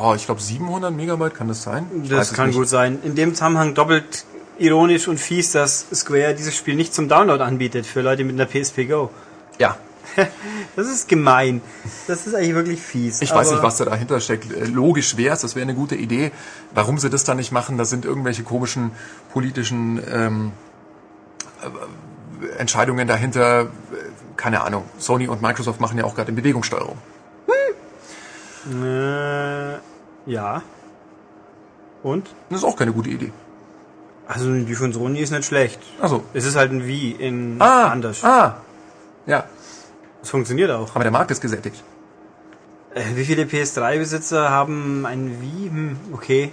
boah, 0.00 0.14
ich 0.14 0.26
glaube 0.26 0.40
700 0.40 0.94
Megabyte, 0.94 1.34
kann 1.34 1.48
das 1.48 1.62
sein? 1.62 1.86
Ich 2.02 2.08
Das 2.08 2.32
kann 2.32 2.52
gut 2.52 2.68
sein. 2.68 2.98
In 3.02 3.14
dem 3.14 3.34
Zusammenhang 3.34 3.74
doppelt 3.74 4.24
ironisch 4.58 5.08
und 5.08 5.18
fies, 5.18 5.52
dass 5.52 5.86
Square 5.94 6.34
dieses 6.34 6.56
Spiel 6.56 6.74
nicht 6.74 6.94
zum 6.94 7.08
Download 7.08 7.42
anbietet 7.42 7.86
für 7.86 8.00
Leute 8.00 8.24
mit 8.24 8.34
einer 8.34 8.46
PSP 8.46 8.86
Go. 8.88 9.10
Ja, 9.58 9.76
Das 10.76 10.88
ist 10.88 11.08
gemein. 11.08 11.60
Das 12.06 12.26
ist 12.26 12.34
eigentlich 12.34 12.54
wirklich 12.54 12.80
fies. 12.80 13.20
Ich 13.22 13.32
weiß 13.32 13.50
nicht, 13.50 13.62
was 13.62 13.76
da 13.76 13.84
dahinter 13.84 14.20
steckt. 14.20 14.52
Äh, 14.52 14.64
Logisch 14.64 15.16
wäre 15.16 15.34
es, 15.34 15.42
das 15.42 15.54
wäre 15.54 15.62
eine 15.62 15.74
gute 15.74 15.96
Idee. 15.96 16.32
Warum 16.72 16.98
sie 16.98 17.10
das 17.10 17.24
dann 17.24 17.36
nicht 17.36 17.52
machen, 17.52 17.78
das 17.78 17.90
sind 17.90 18.04
irgendwelche 18.04 18.42
komischen 18.42 18.92
politischen 19.32 20.00
ähm, 20.10 20.52
äh, 21.62 22.58
Entscheidungen 22.58 23.06
dahinter. 23.06 23.62
Äh, 23.62 23.66
Keine 24.36 24.62
Ahnung. 24.62 24.84
Sony 24.98 25.28
und 25.28 25.42
Microsoft 25.42 25.80
machen 25.80 25.98
ja 25.98 26.04
auch 26.04 26.14
gerade 26.14 26.30
in 26.30 26.36
Bewegungssteuerung. 26.36 26.96
Äh, 28.66 29.78
ja. 30.26 30.62
Und? 32.02 32.28
Das 32.48 32.58
ist 32.60 32.64
auch 32.64 32.76
keine 32.76 32.92
gute 32.92 33.10
Idee. 33.10 33.32
Also 34.26 34.52
die 34.52 34.74
von 34.74 34.92
Sony 34.92 35.20
ist 35.20 35.30
nicht 35.32 35.44
schlecht. 35.44 35.80
Also, 36.00 36.22
Es 36.34 36.44
ist 36.46 36.56
halt 36.56 36.70
ein 36.72 36.86
Wie 36.86 37.10
in 37.10 37.56
ah, 37.60 37.88
anders. 37.88 38.24
ah, 38.24 38.56
ja, 39.26 39.44
Es 40.22 40.30
funktioniert 40.30 40.70
auch. 40.70 40.94
aber 40.94 41.04
der 41.04 41.10
Markt 41.12 41.30
ist 41.30 41.40
gesättigt. 41.40 41.82
Äh, 42.94 43.02
wie 43.16 43.24
viele 43.24 43.42
PS3-Besitzer 43.44 44.50
haben 44.50 45.04
ein 45.06 45.40
Wie? 45.40 45.68
Hm, 45.68 45.96
okay. 46.12 46.52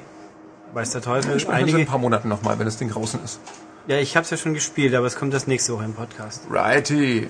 Weiß 0.73 0.91
der 0.91 1.01
Teufel. 1.01 1.31
Wir 1.33 1.39
sprechen 1.39 1.59
in 1.59 1.67
ein 1.69 1.75
Einige. 1.75 1.89
paar 1.89 1.99
Monaten 1.99 2.27
nochmal, 2.29 2.59
wenn 2.59 2.65
das 2.65 2.77
Ding 2.77 2.89
draußen 2.89 3.23
ist. 3.23 3.39
Ja, 3.87 3.97
ich 3.97 4.17
hab's 4.17 4.29
ja 4.31 4.37
schon 4.37 4.53
gespielt, 4.53 4.93
aber 4.95 5.07
es 5.07 5.15
kommt 5.15 5.33
das 5.33 5.47
nächste 5.47 5.73
Woche 5.73 5.85
im 5.85 5.93
Podcast. 5.93 6.43
Righty. 6.51 7.29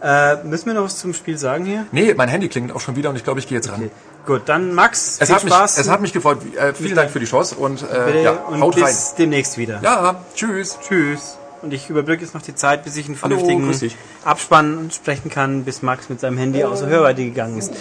Äh, 0.00 0.44
müssen 0.44 0.66
wir 0.66 0.74
noch 0.74 0.84
was 0.84 0.98
zum 0.98 1.14
Spiel 1.14 1.38
sagen 1.38 1.64
hier? 1.64 1.86
Nee, 1.92 2.14
mein 2.14 2.28
Handy 2.28 2.48
klingelt 2.48 2.74
auch 2.74 2.80
schon 2.80 2.96
wieder 2.96 3.10
und 3.10 3.16
ich 3.16 3.24
glaube, 3.24 3.40
ich 3.40 3.46
gehe 3.48 3.56
jetzt 3.56 3.70
ran. 3.70 3.90
Gut, 4.28 4.42
dann 4.44 4.74
Max, 4.74 5.16
Es 5.20 5.28
viel 5.28 5.36
hat, 5.36 5.44
mich, 5.44 5.54
Spaß. 5.54 5.78
es 5.78 5.88
hat 5.88 6.02
mich 6.02 6.12
gefreut. 6.12 6.40
Äh, 6.54 6.74
vielen 6.74 6.94
Dank 6.94 7.10
für 7.10 7.18
die 7.18 7.24
Chance 7.24 7.54
und 7.54 7.82
äh, 7.90 8.24
ja, 8.24 8.32
und 8.32 8.60
haut 8.60 8.74
bis 8.74 8.84
rein. 8.84 8.94
demnächst 9.16 9.56
wieder. 9.56 9.80
Ja, 9.82 10.22
tschüss. 10.34 10.78
Tschüss. 10.86 11.38
Und 11.62 11.72
ich 11.72 11.88
überbrücke 11.88 12.20
jetzt 12.24 12.34
noch 12.34 12.42
die 12.42 12.54
Zeit, 12.54 12.84
bis 12.84 12.98
ich 12.98 13.06
einen 13.06 13.16
Hallo, 13.22 13.38
vernünftigen 13.38 13.72
dich. 13.80 13.96
Abspann 14.24 14.90
sprechen 14.94 15.30
kann, 15.30 15.64
bis 15.64 15.80
Max 15.80 16.10
mit 16.10 16.20
seinem 16.20 16.36
Handy 16.36 16.62
außer 16.62 16.88
Hörweite 16.88 17.24
gegangen 17.24 17.56
ist. 17.56 17.72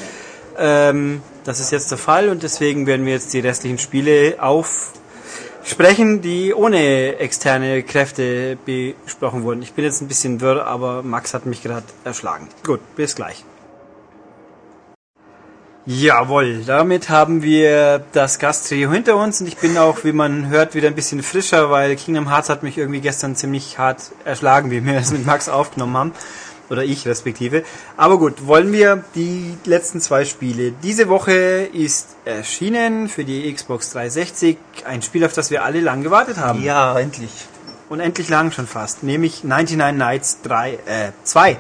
Ähm, 0.57 1.22
das 1.44 1.60
ist 1.60 1.74
jetzt 1.74 1.91
der 1.91 1.98
Fall 1.98 2.30
und 2.30 2.44
deswegen 2.44 2.88
werden 2.88 3.06
wir 3.06 3.11
jetzt 3.11 3.34
die 3.34 3.41
restlichen 3.41 3.78
Spiele 3.78 4.38
aufsprechen, 4.40 6.22
die 6.22 6.53
ohne 6.53 7.18
externe 7.18 7.84
Kräfte 7.84 8.57
besprochen 8.65 9.44
wurden. 9.44 9.61
Ich 9.64 9.74
bin 9.74 9.84
jetzt 9.84 9.99
ein 10.02 10.07
bisschen 10.07 10.40
wirr, 10.40 10.65
aber 10.65 11.03
Max 11.03 11.34
hat 11.34 11.45
mich 11.45 11.61
gerade 11.61 11.84
erschlagen. 12.06 12.48
Gut, 12.65 12.80
bis 12.95 13.15
gleich. 13.15 13.44
Jawohl, 15.89 16.65
damit 16.65 17.07
haben 17.07 17.41
wir 17.41 18.03
das 18.11 18.39
Gasttrio 18.39 18.91
hinter 18.91 19.15
uns 19.15 19.39
und 19.39 19.47
ich 19.47 19.55
bin 19.55 19.77
auch, 19.77 20.03
wie 20.03 20.11
man 20.11 20.49
hört, 20.49 20.76
wieder 20.76 20.89
ein 20.89 20.95
bisschen 20.95 21.23
frischer, 21.23 21.72
weil 21.72 21.95
Kingdom 21.95 22.27
Hearts 22.27 22.49
hat 22.49 22.61
mich 22.61 22.77
irgendwie 22.77 22.99
gestern 22.99 23.38
ziemlich 23.38 23.77
hart 23.77 24.11
erschlagen, 24.26 24.69
wie 24.69 24.84
wir 24.84 24.97
es 24.97 25.11
mit 25.11 25.26
Max 25.26 25.47
aufgenommen 25.47 25.95
haben. 25.95 26.11
Oder 26.69 26.84
ich 26.84 27.07
respektive. 27.07 27.64
Aber 27.95 28.19
gut, 28.19 28.45
wollen 28.45 28.73
wir 28.73 29.05
die 29.15 29.55
letzten 29.64 30.01
zwei 30.01 30.26
Spiele. 30.26 30.73
Diese 30.84 31.07
Woche 31.07 31.69
ist 31.72 32.18
erschienen 32.26 33.07
für 33.07 33.23
die 33.23 33.49
Xbox 33.53 33.91
360 33.91 34.57
ein 34.85 35.01
Spiel, 35.01 35.23
auf 35.23 35.31
das 35.31 35.51
wir 35.51 35.64
alle 35.64 35.80
lang 35.80 36.03
gewartet 36.03 36.35
haben. 36.35 36.61
Ja, 36.64 36.99
endlich. 36.99 37.31
Und 37.88 38.01
endlich 38.01 38.27
lang 38.27 38.51
schon 38.51 38.68
fast. 38.68 39.03
Nämlich 39.03 39.45
99 39.45 39.97
Nights 39.97 40.41
3, 40.41 40.73
äh, 40.73 41.11
2. 41.23 41.57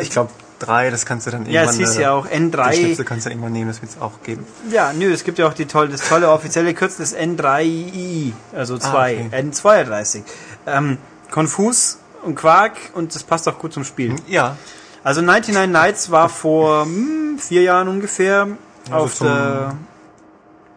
Ich 0.00 0.10
glaube, 0.10 0.30
drei, 0.66 0.90
das 0.90 1.06
kannst 1.06 1.26
du 1.26 1.30
dann 1.30 1.46
Ja, 1.46 1.62
irgendwann... 1.62 1.82
es 1.84 1.90
hieß 1.90 1.98
äh, 1.98 2.02
ja 2.02 2.12
auch 2.12 2.26
Die 2.26 2.34
N3. 2.36 2.72
Schnipsel 2.74 3.04
kannst 3.04 3.26
du 3.26 3.30
irgendwann 3.30 3.52
nehmen, 3.52 3.68
das 3.68 3.80
wird 3.82 3.92
es 3.92 4.00
auch 4.00 4.22
geben. 4.22 4.44
Ja, 4.70 4.92
nö, 4.92 5.12
es 5.12 5.24
gibt 5.24 5.38
ja 5.38 5.46
auch 5.48 5.54
die 5.54 5.66
tolle, 5.66 5.88
das 5.90 6.08
tolle 6.08 6.28
offizielle 6.30 6.74
Kürzel 6.74 6.98
des 7.04 7.16
N3i, 7.16 8.32
also 8.54 8.76
2, 8.78 8.88
Ah, 8.88 9.26
okay. 9.26 9.50
N32. 9.50 10.22
Ähm, 10.66 10.98
konfus 11.30 11.98
und 12.22 12.34
Quark 12.34 12.72
und 12.94 13.14
das 13.14 13.22
passt 13.24 13.48
auch 13.48 13.58
gut 13.58 13.72
zum 13.72 13.84
Spiel. 13.84 14.16
Ja. 14.26 14.56
Also 15.04 15.22
99 15.22 15.70
Nights 15.70 16.10
war 16.10 16.28
vor 16.28 16.84
hm, 16.84 17.38
vier 17.38 17.62
Jahren 17.62 17.88
ungefähr 17.88 18.48
auf 18.90 19.14
zum- 19.14 19.28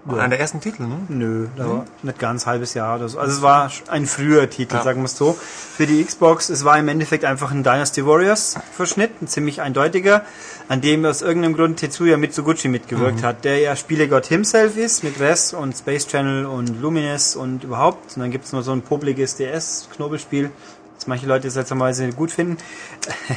der... 0.06 0.18
Einer 0.18 0.30
der 0.30 0.40
ersten 0.40 0.62
Titel, 0.62 0.84
ne? 0.84 0.98
Nö, 1.10 1.48
da 1.56 1.68
war 1.70 1.86
nicht 2.04 2.20
ganz 2.20 2.46
halbes 2.46 2.74
Jahr 2.74 2.98
oder 2.98 3.10
so. 3.10 3.20
Also 3.20 3.34
es 3.38 3.42
war 3.42 3.72
ein 3.88 4.06
früher 4.06 4.50
Titel, 4.50 4.76
Ja. 4.76 4.84
sagen 4.84 5.02
wir 5.02 5.06
es 5.06 5.18
so, 5.18 5.34
für 5.34 5.86
die 5.86 6.04
Xbox. 6.04 6.50
Es 6.50 6.64
war 6.64 6.78
im 6.80 6.88
Endeffekt 6.88 7.26
einfach 7.26 7.52
ein 7.52 7.64
Dynasty 7.64 8.06
Warriors 8.06 8.56
Verschnitt, 8.72 9.22
ein 9.22 9.28
ziemlich 9.28 9.62
eindeutiger, 9.62 10.24
an 10.68 10.82
dem 10.82 11.04
aus 11.06 11.22
irgendeinem 11.22 11.56
Grund 11.56 11.80
Tetsuya 11.80 12.18
Mitsuguchi 12.18 12.70
mitgewirkt 12.70 13.24
hat, 13.24 13.44
der 13.44 13.60
ja 13.60 13.76
Spielegott 13.76 14.26
himself 14.26 14.78
ist, 14.78 15.04
mit 15.04 15.20
Res 15.20 15.54
und 15.54 15.76
Space 15.76 16.08
Channel 16.08 16.46
und 16.46 16.82
Lumines 16.82 17.36
und 17.36 17.64
überhaupt. 17.64 18.16
Und 18.16 18.22
dann 18.22 18.32
gibt's 18.32 18.54
nur 18.54 18.64
so 18.64 18.72
ein 18.72 18.82
popliges 18.82 19.36
DS-Knobelspiel, 19.36 20.52
das 20.96 21.08
manche 21.08 21.26
Leute 21.28 21.50
seltsamerweise 21.50 22.10
gut 22.10 22.32
finden. 22.32 22.58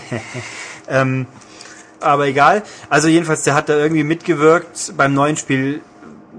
ähm, 0.89 1.27
aber 2.01 2.27
egal. 2.27 2.63
Also 2.89 3.09
jedenfalls, 3.09 3.45
der 3.45 3.55
hat 3.55 3.69
da 3.69 3.77
irgendwie 3.77 4.05
mitgewirkt. 4.05 4.95
Beim 4.97 5.15
neuen 5.15 5.37
Spiel 5.37 5.81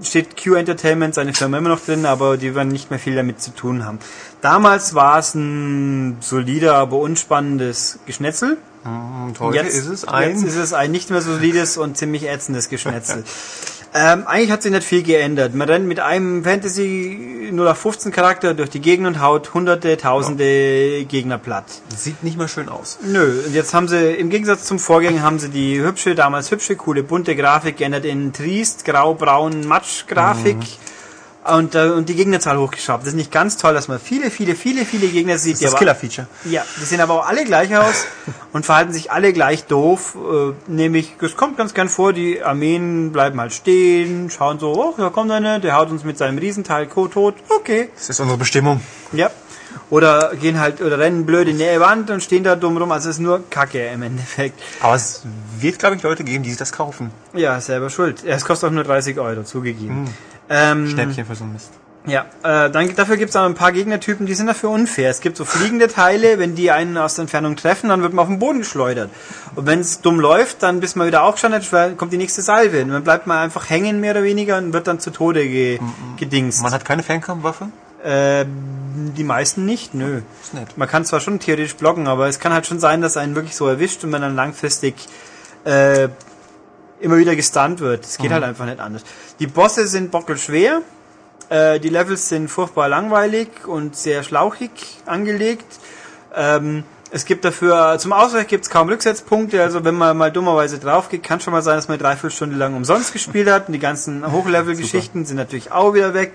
steht 0.02 0.42
Q 0.42 0.54
Entertainment, 0.54 1.14
seine 1.14 1.34
Firma 1.34 1.58
immer 1.58 1.68
noch 1.68 1.80
drin, 1.80 2.06
aber 2.06 2.36
die 2.36 2.54
werden 2.54 2.68
nicht 2.68 2.90
mehr 2.90 2.98
viel 2.98 3.14
damit 3.14 3.40
zu 3.40 3.54
tun 3.54 3.84
haben. 3.84 3.98
Damals 4.40 4.94
war 4.94 5.18
es 5.18 5.34
ein 5.34 6.18
solider, 6.20 6.74
aber 6.74 6.98
unspannendes 6.98 7.98
Geschnetzel. 8.06 8.58
Und 8.84 9.40
heute 9.40 9.60
ist 9.60 9.86
es 9.86 10.06
ein... 10.06 10.30
Jetzt 10.30 10.44
ist 10.44 10.56
es 10.56 10.72
ein 10.72 10.90
nicht 10.90 11.10
mehr 11.10 11.22
solides 11.22 11.78
und 11.78 11.96
ziemlich 11.96 12.28
ätzendes 12.28 12.68
Geschnetzel. 12.68 13.24
ähm, 13.94 14.26
eigentlich 14.26 14.50
hat 14.50 14.62
sich 14.62 14.72
nicht 14.72 14.84
viel 14.84 15.02
geändert. 15.02 15.54
Man 15.54 15.68
rennt 15.68 15.86
mit 15.86 16.00
einem 16.00 16.44
Fantasy 16.44 17.48
0815 17.50 18.12
Charakter 18.12 18.52
durch 18.52 18.68
die 18.68 18.80
Gegend 18.80 19.06
und 19.06 19.20
haut 19.20 19.54
hunderte, 19.54 19.96
tausende 19.96 21.04
Gegner 21.06 21.38
platt. 21.38 21.64
Sieht 21.96 22.22
nicht 22.22 22.36
mehr 22.36 22.48
schön 22.48 22.68
aus. 22.68 22.98
Nö, 23.02 23.42
und 23.46 23.54
jetzt 23.54 23.72
haben 23.72 23.88
sie, 23.88 24.12
im 24.12 24.28
Gegensatz 24.28 24.64
zum 24.64 24.78
Vorgänger, 24.78 25.22
haben 25.22 25.38
sie 25.38 25.48
die 25.48 25.80
hübsche, 25.80 26.14
damals 26.14 26.50
hübsche, 26.50 26.76
coole, 26.76 27.02
bunte 27.02 27.36
Grafik 27.36 27.78
geändert 27.78 28.04
in 28.04 28.32
triest, 28.34 28.84
grau-braun 28.84 29.66
Matsch-Grafik. 29.66 30.58
Und, 31.44 31.74
äh, 31.74 31.90
und 31.90 32.08
die 32.08 32.14
Gegnerzahl 32.14 32.58
hochgeschraubt. 32.58 33.02
Das 33.02 33.08
ist 33.08 33.16
nicht 33.16 33.30
ganz 33.30 33.58
toll, 33.58 33.74
dass 33.74 33.86
man 33.86 34.00
viele, 34.00 34.30
viele, 34.30 34.54
viele, 34.54 34.86
viele 34.86 35.08
Gegner 35.08 35.36
sieht. 35.36 35.56
Das 35.56 35.60
ist 35.60 35.72
das 35.72 35.78
Killer-Feature. 35.78 36.26
ja, 36.46 36.62
die 36.80 36.84
sehen 36.84 37.02
aber 37.02 37.14
auch 37.14 37.26
alle 37.26 37.44
gleich 37.44 37.76
aus 37.76 38.06
und 38.54 38.64
verhalten 38.64 38.94
sich 38.94 39.12
alle 39.12 39.32
gleich 39.34 39.64
doof. 39.66 40.16
Äh, 40.16 40.52
nämlich, 40.70 41.16
es 41.20 41.36
kommt 41.36 41.58
ganz 41.58 41.74
gern 41.74 41.90
vor, 41.90 42.14
die 42.14 42.42
Armeen 42.42 43.12
bleiben 43.12 43.38
halt 43.40 43.52
stehen, 43.52 44.30
schauen 44.30 44.58
so, 44.58 44.72
oh, 44.72 44.94
da 44.96 45.10
kommt 45.10 45.30
einer, 45.30 45.58
der 45.58 45.76
haut 45.76 45.90
uns 45.90 46.02
mit 46.02 46.16
seinem 46.16 46.38
Riesenteil 46.38 46.86
tot. 46.86 47.34
Okay. 47.50 47.90
Das 47.94 48.08
ist 48.08 48.20
unsere 48.20 48.38
Bestimmung. 48.38 48.80
Ja. 49.12 49.30
Oder 49.90 50.32
gehen 50.40 50.60
halt, 50.60 50.80
oder 50.80 50.98
rennen 50.98 51.26
blöd 51.26 51.48
in 51.48 51.58
die 51.58 51.80
Wand 51.80 52.10
und 52.10 52.22
stehen 52.22 52.42
da 52.42 52.56
dumm 52.56 52.76
rum. 52.76 52.90
Also 52.92 53.10
es 53.10 53.16
ist 53.16 53.22
nur 53.22 53.48
Kacke 53.50 53.86
im 53.88 54.02
Endeffekt. 54.02 54.60
Aber 54.80 54.94
es 54.94 55.22
wird, 55.58 55.78
glaube 55.78 55.96
ich, 55.96 56.02
Leute 56.02 56.24
geben, 56.24 56.42
die 56.42 56.50
sich 56.50 56.58
das 56.58 56.72
kaufen. 56.72 57.10
Ja, 57.34 57.60
selber 57.60 57.90
schuld. 57.90 58.24
Es 58.24 58.44
kostet 58.44 58.70
auch 58.70 58.72
nur 58.72 58.84
30 58.84 59.18
Euro, 59.18 59.42
zugegeben. 59.42 60.08
Ähm, 60.48 60.88
Schnäppchen 60.88 61.24
für 61.24 61.34
so 61.34 61.44
Mist. 61.44 61.72
Ja, 62.06 62.26
äh, 62.42 62.70
dann, 62.70 62.94
dafür 62.94 63.16
gibt 63.16 63.30
es 63.30 63.36
aber 63.36 63.46
ein 63.46 63.54
paar 63.54 63.72
Gegnertypen, 63.72 64.26
die 64.26 64.34
sind 64.34 64.46
dafür 64.46 64.68
unfair. 64.68 65.08
Es 65.08 65.20
gibt 65.22 65.38
so 65.38 65.46
fliegende 65.46 65.88
Teile, 65.88 66.38
wenn 66.38 66.54
die 66.54 66.70
einen 66.70 66.98
aus 66.98 67.14
der 67.14 67.22
Entfernung 67.22 67.56
treffen, 67.56 67.88
dann 67.88 68.02
wird 68.02 68.12
man 68.12 68.24
auf 68.24 68.28
den 68.28 68.38
Boden 68.38 68.58
geschleudert. 68.58 69.10
Und 69.54 69.66
wenn 69.66 69.80
es 69.80 70.02
dumm 70.02 70.20
läuft, 70.20 70.62
dann 70.62 70.80
bis 70.80 70.96
man 70.96 71.06
wieder 71.06 71.22
aufgestanden 71.22 71.96
kommt 71.96 72.12
die 72.12 72.18
nächste 72.18 72.42
Salve. 72.42 72.82
Und 72.82 72.90
dann 72.90 73.04
bleibt 73.04 73.26
man 73.26 73.38
einfach 73.38 73.70
hängen, 73.70 74.00
mehr 74.00 74.10
oder 74.10 74.22
weniger, 74.22 74.58
und 74.58 74.74
wird 74.74 74.86
dann 74.86 75.00
zu 75.00 75.10
Tode 75.12 75.48
ge 75.48 75.78
gedingst. 76.18 76.62
Man 76.62 76.72
hat 76.72 76.84
keine 76.84 77.02
Fernkampfwaffe? 77.02 77.68
Äh, 78.04 78.44
die 79.16 79.24
meisten 79.24 79.64
nicht, 79.64 79.94
nö. 79.94 80.20
Ist 80.42 80.52
nett. 80.52 80.76
Man 80.76 80.88
kann 80.88 81.06
zwar 81.06 81.20
schon 81.20 81.40
theoretisch 81.40 81.74
blocken, 81.76 82.06
aber 82.06 82.28
es 82.28 82.38
kann 82.38 82.52
halt 82.52 82.66
schon 82.66 82.80
sein, 82.80 83.00
dass 83.00 83.16
einen 83.16 83.34
wirklich 83.34 83.56
so 83.56 83.66
erwischt 83.66 84.04
und 84.04 84.10
man 84.10 84.20
dann 84.20 84.36
langfristig 84.36 84.94
äh, 85.64 86.08
immer 87.00 87.18
wieder 87.18 87.36
gestunt 87.36 87.80
wird. 87.80 88.04
Es 88.04 88.18
geht 88.18 88.30
halt 88.30 88.44
einfach 88.44 88.66
nicht 88.66 88.80
anders. 88.80 89.02
Die 89.38 89.46
Bosse 89.46 89.86
sind 89.86 90.10
bockelschwer. 90.10 90.82
Äh, 91.48 91.80
die 91.80 91.88
Levels 91.88 92.28
sind 92.28 92.48
furchtbar 92.48 92.88
langweilig 92.88 93.66
und 93.66 93.96
sehr 93.96 94.22
schlauchig 94.22 94.70
angelegt. 95.06 95.66
Ähm, 96.34 96.84
es 97.10 97.24
gibt 97.24 97.44
dafür, 97.44 97.96
zum 98.00 98.12
Ausgleich 98.12 98.48
gibt 98.48 98.64
es 98.64 98.70
kaum 98.70 98.88
Rücksetzpunkte, 98.88 99.62
also 99.62 99.84
wenn 99.84 99.94
man 99.94 100.16
mal 100.16 100.32
dummerweise 100.32 100.80
drauf 100.80 101.08
geht, 101.08 101.22
kann 101.22 101.38
schon 101.38 101.52
mal 101.52 101.62
sein, 101.62 101.76
dass 101.76 101.86
man 101.86 101.94
eine 101.94 102.02
Dreiviertelstunde 102.02 102.56
lang 102.56 102.74
umsonst 102.74 103.12
gespielt 103.12 103.48
hat 103.48 103.68
und 103.68 103.72
die 103.72 103.78
ganzen 103.78 104.32
Hochlevel-Geschichten 104.32 105.24
sind 105.24 105.36
natürlich 105.36 105.70
auch 105.70 105.94
wieder 105.94 106.12
weg. 106.12 106.32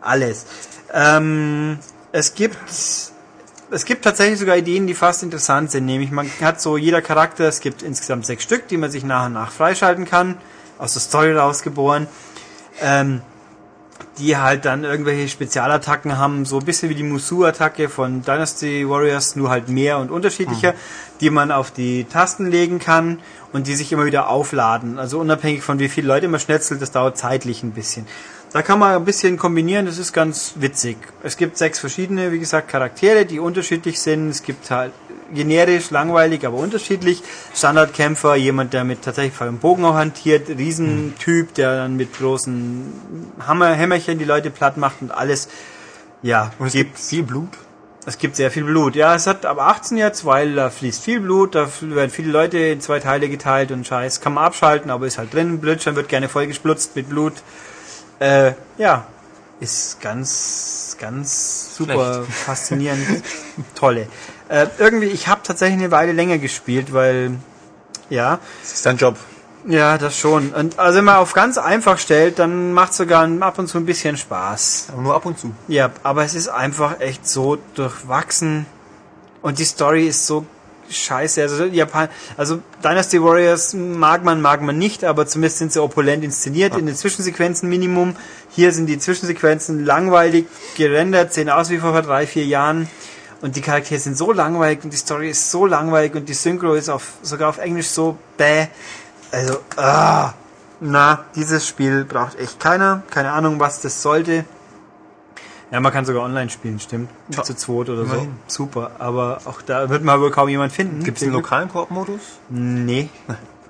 Alles. 0.00 0.46
Ähm, 0.92 1.78
es 2.12 2.34
gibt 2.34 2.58
es 3.70 3.84
gibt 3.84 4.04
tatsächlich 4.04 4.38
sogar 4.38 4.56
Ideen, 4.56 4.86
die 4.86 4.94
fast 4.94 5.22
interessant 5.22 5.70
sind. 5.70 5.86
Nämlich 5.86 6.10
man 6.10 6.30
hat 6.40 6.60
so 6.60 6.76
jeder 6.76 7.02
Charakter, 7.02 7.44
es 7.44 7.60
gibt 7.60 7.82
insgesamt 7.82 8.26
sechs 8.26 8.44
Stück, 8.44 8.68
die 8.68 8.76
man 8.76 8.90
sich 8.90 9.04
nach 9.04 9.26
und 9.26 9.32
nach 9.32 9.50
freischalten 9.50 10.04
kann, 10.04 10.36
aus 10.78 10.92
der 10.92 11.02
Story 11.02 11.32
rausgeboren, 11.32 12.06
ähm, 12.80 13.22
die 14.18 14.36
halt 14.36 14.64
dann 14.64 14.84
irgendwelche 14.84 15.28
Spezialattacken 15.28 16.16
haben, 16.16 16.44
so 16.44 16.58
ein 16.58 16.64
bisschen 16.64 16.88
wie 16.90 16.94
die 16.94 17.02
Musu-Attacke 17.02 17.88
von 17.88 18.22
Dynasty 18.22 18.88
Warriors, 18.88 19.36
nur 19.36 19.50
halt 19.50 19.68
mehr 19.68 19.98
und 19.98 20.10
unterschiedlicher, 20.10 20.74
die 21.20 21.30
man 21.30 21.50
auf 21.50 21.70
die 21.70 22.04
Tasten 22.04 22.50
legen 22.50 22.78
kann 22.78 23.20
und 23.52 23.66
die 23.66 23.74
sich 23.74 23.92
immer 23.92 24.06
wieder 24.06 24.28
aufladen. 24.28 24.98
Also 24.98 25.18
unabhängig 25.18 25.62
von 25.62 25.78
wie 25.78 25.88
viele 25.88 26.08
Leute 26.08 26.28
man 26.28 26.40
schnetzelt, 26.40 26.80
das 26.80 26.92
dauert 26.92 27.18
zeitlich 27.18 27.62
ein 27.62 27.72
bisschen. 27.72 28.06
Da 28.56 28.62
kann 28.62 28.78
man 28.78 28.96
ein 28.96 29.04
bisschen 29.04 29.36
kombinieren, 29.36 29.84
das 29.84 29.98
ist 29.98 30.14
ganz 30.14 30.54
witzig. 30.56 30.96
Es 31.22 31.36
gibt 31.36 31.58
sechs 31.58 31.78
verschiedene, 31.78 32.32
wie 32.32 32.38
gesagt, 32.38 32.68
Charaktere, 32.68 33.26
die 33.26 33.38
unterschiedlich 33.38 34.00
sind. 34.00 34.30
Es 34.30 34.42
gibt 34.42 34.70
halt 34.70 34.92
generisch, 35.30 35.90
langweilig, 35.90 36.46
aber 36.46 36.56
unterschiedlich. 36.56 37.22
Standardkämpfer, 37.54 38.34
jemand, 38.34 38.72
der 38.72 38.84
mit 38.84 39.02
tatsächlich 39.02 39.38
und 39.42 39.60
Bogen 39.60 39.84
auch 39.84 39.92
hantiert, 39.92 40.48
Riesentyp, 40.48 41.52
der 41.52 41.76
dann 41.76 41.96
mit 41.96 42.16
großen 42.16 43.34
Hammer, 43.46 43.74
Hämmerchen 43.74 44.18
die 44.18 44.24
Leute 44.24 44.48
platt 44.48 44.78
macht 44.78 45.02
und 45.02 45.10
alles. 45.10 45.50
Ja, 46.22 46.50
Und 46.58 46.68
es 46.68 46.72
gibt 46.72 46.98
viel 46.98 47.24
Blut. 47.24 47.50
es 48.06 48.16
gibt 48.16 48.36
sehr 48.36 48.50
viel 48.50 48.64
Blut. 48.64 48.96
Ja, 48.96 49.14
es 49.14 49.26
hat 49.26 49.44
aber 49.44 49.66
18 49.66 49.98
jetzt, 49.98 50.24
weil 50.24 50.54
da 50.54 50.70
fließt 50.70 51.04
viel 51.04 51.20
Blut, 51.20 51.54
da 51.54 51.68
werden 51.82 52.10
viele 52.10 52.30
Leute 52.30 52.56
in 52.56 52.80
zwei 52.80 53.00
Teile 53.00 53.28
geteilt 53.28 53.70
und 53.70 53.86
Scheiß. 53.86 54.22
Kann 54.22 54.32
man 54.32 54.44
abschalten, 54.44 54.90
aber 54.90 55.06
ist 55.06 55.18
halt 55.18 55.34
drin. 55.34 55.60
Blödschein 55.60 55.94
wird 55.94 56.08
gerne 56.08 56.30
vollgesplutzt 56.30 56.96
mit 56.96 57.10
Blut. 57.10 57.34
Äh, 58.18 58.52
ja, 58.78 59.06
ist 59.60 60.00
ganz, 60.00 60.96
ganz 60.98 61.76
super 61.76 62.24
faszinierend. 62.24 63.22
Tolle. 63.74 64.08
Äh, 64.48 64.66
irgendwie, 64.78 65.06
ich 65.06 65.28
habe 65.28 65.40
tatsächlich 65.42 65.78
eine 65.78 65.90
Weile 65.90 66.12
länger 66.12 66.38
gespielt, 66.38 66.92
weil, 66.92 67.36
ja, 68.10 68.38
Das 68.62 68.72
ist 68.74 68.86
dein 68.86 68.96
Job. 68.96 69.16
ja, 69.66 69.98
das 69.98 70.16
schon. 70.18 70.50
Und 70.52 70.78
also 70.78 70.98
wenn 70.98 71.04
man 71.04 71.16
auf 71.16 71.32
ganz 71.32 71.58
einfach 71.58 71.98
stellt, 71.98 72.38
dann 72.38 72.72
macht 72.72 72.94
sogar 72.94 73.28
ab 73.40 73.58
und 73.58 73.66
zu 73.68 73.78
ein 73.78 73.86
bisschen 73.86 74.16
Spaß. 74.16 74.88
Aber 74.92 75.02
nur 75.02 75.14
ab 75.14 75.26
und 75.26 75.38
zu. 75.38 75.52
Ja, 75.68 75.90
aber 76.02 76.24
es 76.24 76.34
ist 76.34 76.48
einfach 76.48 77.00
echt 77.00 77.26
so 77.26 77.58
durchwachsen 77.74 78.66
und 79.42 79.58
die 79.58 79.64
Story 79.64 80.06
ist 80.06 80.26
so 80.26 80.46
scheiße. 80.90 81.42
Also 81.42 81.64
Japan, 81.64 82.08
also 82.36 82.60
Dynasty 82.82 83.22
Warriors 83.22 83.74
mag 83.74 84.24
man, 84.24 84.40
mag 84.40 84.62
man 84.62 84.78
nicht, 84.78 85.04
aber 85.04 85.26
zumindest 85.26 85.58
sind 85.58 85.72
sie 85.72 85.82
opulent 85.82 86.24
inszeniert 86.24 86.76
in 86.76 86.86
den 86.86 86.94
Zwischensequenzen 86.94 87.68
Minimum. 87.68 88.16
Hier 88.50 88.72
sind 88.72 88.86
die 88.86 88.98
Zwischensequenzen 88.98 89.84
langweilig 89.84 90.46
gerendert, 90.76 91.34
sehen 91.34 91.50
aus 91.50 91.70
wie 91.70 91.78
vor 91.78 92.00
drei, 92.02 92.26
vier 92.26 92.46
Jahren. 92.46 92.88
Und 93.42 93.56
die 93.56 93.60
Charaktere 93.60 94.00
sind 94.00 94.16
so 94.16 94.32
langweilig 94.32 94.82
und 94.82 94.92
die 94.92 94.96
Story 94.96 95.30
ist 95.30 95.50
so 95.50 95.66
langweilig 95.66 96.14
und 96.14 96.28
die 96.28 96.34
Synchro 96.34 96.74
ist 96.74 96.88
auf, 96.88 97.14
sogar 97.22 97.50
auf 97.50 97.58
Englisch 97.58 97.88
so 97.88 98.16
bäh. 98.38 98.68
Also, 99.30 99.58
ah, 99.76 100.32
na, 100.80 101.24
dieses 101.34 101.66
Spiel 101.66 102.04
braucht 102.04 102.38
echt 102.38 102.60
keiner. 102.60 103.02
Keine 103.10 103.32
Ahnung, 103.32 103.60
was 103.60 103.80
das 103.80 104.02
sollte. 104.02 104.44
Ja, 105.72 105.80
man 105.80 105.92
kann 105.92 106.04
sogar 106.04 106.22
online 106.22 106.48
spielen, 106.48 106.78
stimmt. 106.78 107.10
Ja, 107.30 107.42
Zu 107.42 107.54
zweit 107.54 107.88
oder 107.88 108.02
immerhin. 108.02 108.34
so. 108.46 108.64
Super. 108.64 108.92
Aber 108.98 109.40
auch 109.46 109.62
da 109.62 109.88
wird 109.90 110.04
man 110.04 110.20
wohl 110.20 110.30
kaum 110.30 110.48
jemand 110.48 110.72
finden. 110.72 111.02
Gibt 111.02 111.16
es 111.18 111.24
einen 111.24 111.32
lokalen 111.32 111.68
Koop-Modus? 111.68 112.20
Nee. 112.48 113.08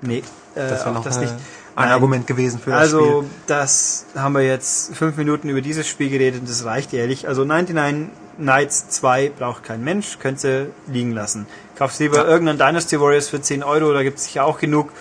Nee, 0.01 0.17
äh, 0.19 0.23
Das 0.55 0.71
wäre 0.81 0.89
auch 0.89 0.93
noch 0.93 1.03
das 1.03 1.17
äh, 1.17 1.21
nicht. 1.21 1.31
ein 1.33 1.39
Nein. 1.85 1.91
Argument 1.91 2.27
gewesen 2.27 2.59
für 2.59 2.69
das 2.69 2.79
Also, 2.81 3.05
Spiel. 3.21 3.29
das 3.47 4.05
haben 4.15 4.33
wir 4.35 4.41
jetzt 4.43 4.95
fünf 4.95 5.17
Minuten 5.17 5.49
über 5.49 5.61
dieses 5.61 5.87
Spiel 5.87 6.09
geredet 6.11 6.41
und 6.41 6.49
das 6.49 6.65
reicht 6.65 6.93
ehrlich. 6.93 7.27
Also 7.27 7.43
99 7.45 8.09
Nights 8.37 8.89
2 8.89 9.29
braucht 9.37 9.63
kein 9.63 9.83
Mensch, 9.83 10.19
könnt 10.19 10.43
ihr 10.43 10.67
liegen 10.85 11.13
lassen. 11.13 11.47
Kaufst 11.75 11.99
lieber 11.99 12.27
irgendeinen 12.27 12.59
Dynasty 12.59 13.01
Warriors 13.01 13.27
für 13.27 13.41
10 13.41 13.63
Euro, 13.63 13.91
da 13.93 14.03
gibt 14.03 14.19
es 14.19 14.25
sicher 14.25 14.45
auch 14.45 14.59
genug. 14.59 14.91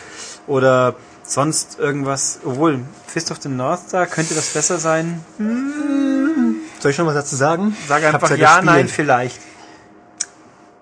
Oder 0.47 0.95
sonst 1.25 1.79
irgendwas. 1.79 2.41
Obwohl, 2.45 2.81
Fist 3.07 3.31
of 3.31 3.39
the 3.43 3.51
North 3.51 3.81
Star, 3.89 4.07
könnte 4.07 4.35
das 4.35 4.49
besser 4.55 4.79
sein? 4.79 5.23
Soll 6.79 6.91
ich 6.91 6.97
schon 6.97 7.07
was 7.07 7.15
dazu 7.15 7.37
sagen? 7.37 7.77
Sag 7.89 8.05
einfach 8.05 8.31
ja 8.31 8.37
ja, 8.37 8.63
nein, 8.63 8.89
vielleicht. 8.89 9.41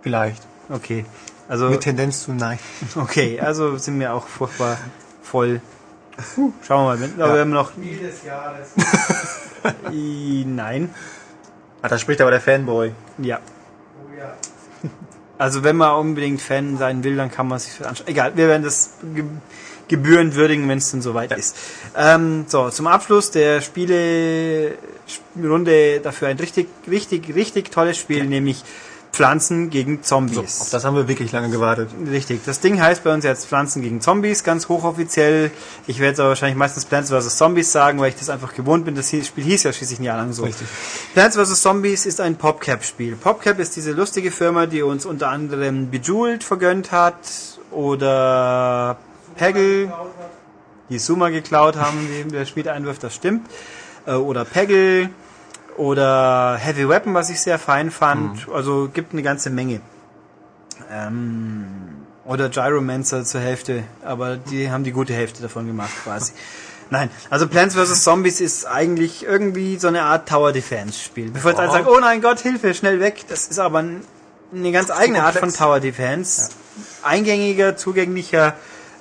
Vielleicht. 0.03 0.43
Okay. 0.69 1.05
Also, 1.49 1.69
Mit 1.69 1.83
Tendenz 1.83 2.25
zu 2.25 2.33
nein. 2.33 2.59
okay, 2.97 3.39
also 3.41 3.77
sind 3.77 4.01
wir 4.01 4.15
auch 4.15 4.27
furchtbar 4.27 4.79
voll. 5.23 5.61
Schauen 6.67 6.67
wir 6.67 6.77
mal, 6.85 7.01
wenn, 7.01 7.21
aber 7.21 7.35
wir 7.35 7.41
haben 7.41 7.51
noch. 7.51 7.73
I- 9.93 10.45
Nein. 10.47 10.95
Ah, 11.83 11.89
da 11.89 11.99
spricht 11.99 12.21
aber 12.21 12.31
der 12.31 12.41
Fanboy. 12.41 12.93
Ja. 13.19 13.41
Also 15.37 15.65
wenn 15.65 15.75
man 15.75 15.97
unbedingt 15.97 16.41
Fan 16.41 16.79
sein 16.79 17.03
will, 17.03 17.17
dann 17.17 17.29
kann 17.29 17.49
man 17.49 17.59
sich 17.59 17.77
das 17.77 17.89
anschauen. 17.89 18.07
Egal, 18.07 18.37
wir 18.37 18.47
werden 18.47 18.63
das 18.63 18.91
ge 19.15 19.25
gebührend 19.89 20.37
würdigen, 20.37 20.69
wenn 20.69 20.79
es 20.79 20.93
dann 20.93 21.03
soweit 21.03 21.33
ist. 21.33 21.57
Ähm, 21.97 22.45
so, 22.47 22.71
zum 22.71 22.87
Abschluss 22.87 23.33
der 23.33 23.61
Spiele-Runde 25.07 26.01
dafür 26.01 26.29
ein 26.29 26.39
richtig, 26.39 26.69
richtig, 26.89 27.35
richtig 27.35 27.71
tolles 27.71 27.99
Spiel, 27.99 28.25
nämlich 28.25 28.65
Pflanzen 29.15 29.71
gegen 29.71 30.03
Zombies. 30.03 30.61
Auf 30.61 30.71
das 30.71 30.85
haben 30.85 30.97
wir 30.97 31.07
wirklich 31.07 31.31
lange 31.31 31.49
gewartet. 31.49 31.91
Richtig. 32.11 32.41
Das 32.45 32.59
Ding 32.59 32.83
heißt 32.83 33.05
bei 33.05 33.15
uns 33.15 33.25
jetzt 33.25 33.47
Pflanzen 33.47 33.81
gegen 33.81 34.01
Zombies, 34.01 34.43
ganz 34.43 34.69
hochoffiziell. 34.69 35.53
Ich 35.87 36.01
werde 36.01 36.09
jetzt 36.11 36.21
aber 36.21 36.31
wahrscheinlich 36.31 36.59
meistens 36.59 36.85
Plants 36.85 37.11
vs. 37.11 37.37
Zombies 37.37 37.71
sagen, 37.71 38.01
weil 38.01 38.09
ich 38.09 38.17
das 38.17 38.29
einfach 38.29 38.55
gewohnt 38.55 38.85
bin. 38.85 38.97
Das 38.97 39.11
Spiel 39.11 39.45
hieß 39.45 39.63
ja 39.63 39.73
schließlich 39.73 40.01
ein 40.01 40.05
Jahr 40.05 40.17
lang 40.17 40.33
so. 40.33 40.43
Richtig. 40.43 40.67
Plants 41.15 41.37
vs. 41.37 41.63
Zombies 41.63 42.07
ist 42.07 42.21
ein 42.21 42.37
PopCap-Spiel. 42.37 43.15
PopCap 43.15 43.61
ist 43.61 43.77
diese 43.77 43.93
lustige 43.93 44.33
Firma, 44.33 44.67
die 44.67 44.83
uns 44.83 45.07
unter 45.07 45.29
anderem 45.29 45.91
Bejeweled 45.91 46.43
vergönnt 46.43 46.91
hat 46.91 47.15
oder 47.71 48.99
Peggle, 49.37 49.93
die 50.91 50.99
Suma 50.99 51.29
geklaut 51.29 51.77
haben, 51.77 51.99
die 52.09 52.33
der 52.33 52.47
Spiel 52.47 52.69
einwirft, 52.69 53.05
das 53.05 53.15
stimmt. 53.15 53.49
Äh, 54.07 54.13
Oder 54.13 54.45
Peggle 54.45 55.11
oder 55.77 56.57
Heavy 56.57 56.89
Weapon, 56.89 57.15
was 57.15 57.31
ich 57.31 57.41
sehr 57.41 57.59
fein 57.59 57.91
fand. 57.91 58.47
Also 58.53 58.89
gibt 58.93 59.13
eine 59.13 59.23
ganze 59.23 59.51
Menge. 59.51 59.81
Ähm, 60.91 61.65
oder 62.25 62.49
Gyromancer 62.49 63.25
zur 63.25 63.41
Hälfte, 63.41 63.83
aber 64.05 64.37
die 64.37 64.71
haben 64.71 64.85
die 64.85 64.93
gute 64.93 65.13
Hälfte 65.13 65.43
davon 65.43 65.67
gemacht 65.67 65.91
quasi. 66.05 66.33
Nein, 66.91 67.11
also 67.31 67.49
Plants 67.49 67.75
vs. 67.75 68.03
Zombies 68.05 68.41
ist 68.41 68.67
eigentlich 68.67 69.25
irgendwie 69.25 69.77
so 69.79 69.89
eine 69.89 70.03
Art 70.03 70.29
Tower 70.29 70.53
Defense 70.53 70.99
Spiel. 71.03 71.31
Bevor 71.31 71.51
jetzt 71.51 71.61
alle 71.61 71.71
sagen, 71.73 71.87
oh 71.89 71.99
nein 71.99 72.21
Gott, 72.21 72.41
Hilfe, 72.41 72.73
schnell 72.75 73.01
weg. 73.01 73.25
Das 73.29 73.47
ist 73.49 73.59
aber 73.59 73.79
ein- 73.81 74.03
eine 74.55 74.71
ganz 74.71 74.91
eigene 74.91 75.25
Art 75.25 75.35
von. 75.37 75.53
Tower 75.53 75.81
Defense. 75.81 76.51
Eingängiger, 77.03 77.77
zugänglicher, 77.77 78.55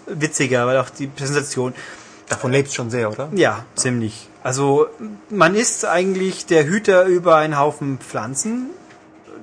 witziger, 0.08 0.66
weil 0.66 0.78
auch 0.78 0.90
die 0.90 1.08
Präsentation. 1.08 1.74
Davon 2.30 2.52
lebt 2.52 2.72
schon 2.74 2.90
sehr, 2.90 3.12
oder? 3.12 3.30
Ja, 3.34 3.66
ziemlich. 3.76 4.30
Also 4.44 4.88
man 5.30 5.56
ist 5.56 5.86
eigentlich 5.86 6.46
der 6.46 6.66
Hüter 6.66 7.06
über 7.06 7.38
einen 7.38 7.58
Haufen 7.58 7.98
Pflanzen, 7.98 8.70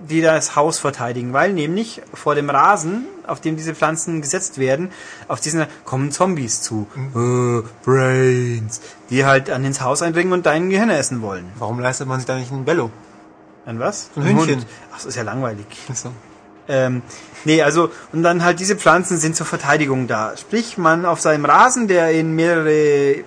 die 0.09 0.21
das 0.21 0.57
Haus 0.57 0.79
verteidigen, 0.79 1.33
weil 1.33 1.53
nämlich 1.53 2.03
vor 2.13 2.35
dem 2.35 2.51
Rasen, 2.51 3.07
auf 3.27 3.41
dem 3.41 3.57
diese 3.57 3.75
Pflanzen 3.75 4.21
gesetzt 4.21 4.59
werden, 4.59 4.91
auf 5.29 5.41
diesen 5.41 5.67
kommen 5.85 6.11
Zombies 6.11 6.63
zu. 6.63 6.87
Äh, 6.97 7.63
Brains. 7.85 8.81
Die 9.09 9.25
halt 9.25 9.51
an 9.51 9.65
ins 9.65 9.81
Haus 9.81 10.03
eindringen 10.03 10.33
und 10.33 10.47
dein 10.47 10.71
Gehirn 10.71 10.91
essen 10.91 11.23
wollen. 11.23 11.47
Warum 11.59 11.81
leistet 11.81 12.07
man 12.07 12.19
sich 12.19 12.27
da 12.27 12.37
nicht 12.37 12.53
ein 12.53 12.65
Bello? 12.65 12.91
An 13.67 13.79
was? 13.79 14.11
Ein 14.17 14.25
Hühnchen. 14.25 14.57
Hund. 14.57 14.67
Ach, 14.91 14.97
das 14.97 15.07
ist 15.07 15.17
ja 15.17 15.23
langweilig. 15.23 15.67
So. 15.95 16.11
Ähm, 16.69 17.03
nee, 17.45 17.63
also, 17.63 17.91
und 18.13 18.23
dann 18.23 18.45
halt 18.45 18.61
diese 18.61 18.77
Pflanzen 18.77 19.19
sind 19.19 19.35
zur 19.35 19.47
Verteidigung 19.47 20.07
da. 20.07 20.37
Sprich, 20.37 20.79
man 20.79 21.05
auf 21.05 21.21
seinem 21.21 21.45
Rasen, 21.45 21.89
der 21.89 22.13
in 22.13 22.35
mehrere 22.35 23.25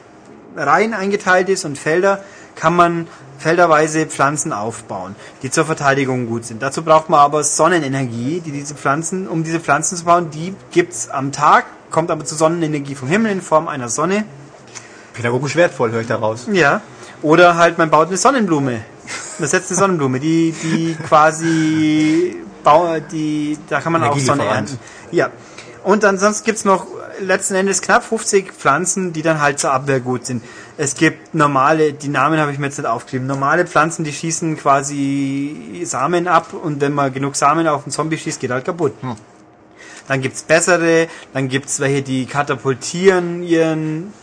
Reihen 0.56 0.94
eingeteilt 0.94 1.50
ist 1.50 1.66
und 1.66 1.78
Felder, 1.78 2.24
kann 2.56 2.76
man 2.76 3.08
felderweise 3.38 4.06
Pflanzen 4.06 4.54
aufbauen, 4.54 5.16
die 5.42 5.52
zur 5.52 5.66
Verteidigung 5.66 6.28
gut 6.28 6.46
sind. 6.46 6.62
Dazu 6.62 6.84
braucht 6.84 7.10
man 7.10 7.20
aber 7.20 7.44
Sonnenenergie, 7.44 8.42
die 8.42 8.52
diese 8.52 8.76
Pflanzen, 8.76 9.28
um 9.28 9.44
diese 9.44 9.60
Pflanzen 9.60 9.98
zu 9.98 10.06
bauen, 10.06 10.30
die 10.30 10.56
gibt's 10.72 11.10
am 11.10 11.32
Tag, 11.32 11.66
kommt 11.92 12.10
aber 12.10 12.26
zu 12.26 12.36
Sonnenenergie 12.36 12.96
vom 12.96 13.10
Himmel 13.10 13.32
in 13.32 13.42
Form 13.42 13.68
einer 13.68 13.90
Sonne. 13.90 14.26
Pädagogisch 15.14 15.56
wertvoll, 15.56 15.92
höre 15.92 16.02
ich 16.02 16.08
daraus. 16.08 16.48
Ja. 16.52 16.82
Oder 17.22 17.58
halt, 17.58 17.78
man 17.78 17.90
baut 17.90 18.08
eine 18.08 18.18
Sonnenblume. 18.18 18.82
Man 19.40 19.50
setzt 19.50 19.72
eine 19.72 19.80
Sonnenblume, 19.80 20.20
die, 20.20 20.54
die 20.64 20.96
quasi, 21.08 22.38
die, 23.12 23.58
da 23.70 23.82
kann 23.82 23.92
man 23.92 24.04
auch 24.04 24.18
Sonne 24.18 24.46
ernten. 24.46 24.80
Ja. 25.12 25.30
Und 25.84 26.06
ansonsten 26.06 26.46
gibt's 26.46 26.66
noch 26.66 26.88
letzten 27.20 27.56
Endes 27.56 27.82
knapp 27.82 28.04
50 28.04 28.54
Pflanzen, 28.54 29.14
die 29.14 29.22
dann 29.22 29.42
halt 29.42 29.60
zur 29.60 29.72
Abwehr 29.72 30.00
gut 30.00 30.26
sind. 30.26 30.44
Es 30.78 30.96
gibt 30.96 31.36
normale, 31.36 31.94
die 31.94 32.08
Namen 32.08 32.40
habe 32.40 32.52
ich 32.52 32.58
mir 32.58 32.68
jetzt 32.68 32.78
nicht 32.78 32.88
aufgeschrieben, 32.88 33.28
normale 33.28 33.68
Pflanzen, 33.68 34.04
die 34.04 34.14
schießen 34.14 34.58
quasi 34.58 35.84
Samen 35.86 36.28
ab 36.28 36.54
und 36.54 36.82
wenn 36.82 36.94
man 36.94 37.14
genug 37.14 37.36
Samen 37.36 37.68
auf 37.68 37.84
einen 37.84 37.92
Zombie 37.92 38.18
schießt, 38.18 38.40
geht 38.40 38.52
halt 38.52 38.66
kaputt. 38.66 38.94
Dann 40.08 40.22
gibt's 40.22 40.44
bessere, 40.44 41.08
dann 41.34 41.48
gibt's 41.48 41.80
welche, 41.80 42.02
die 42.02 42.26
katapultieren 42.26 43.44
ihren 43.44 44.14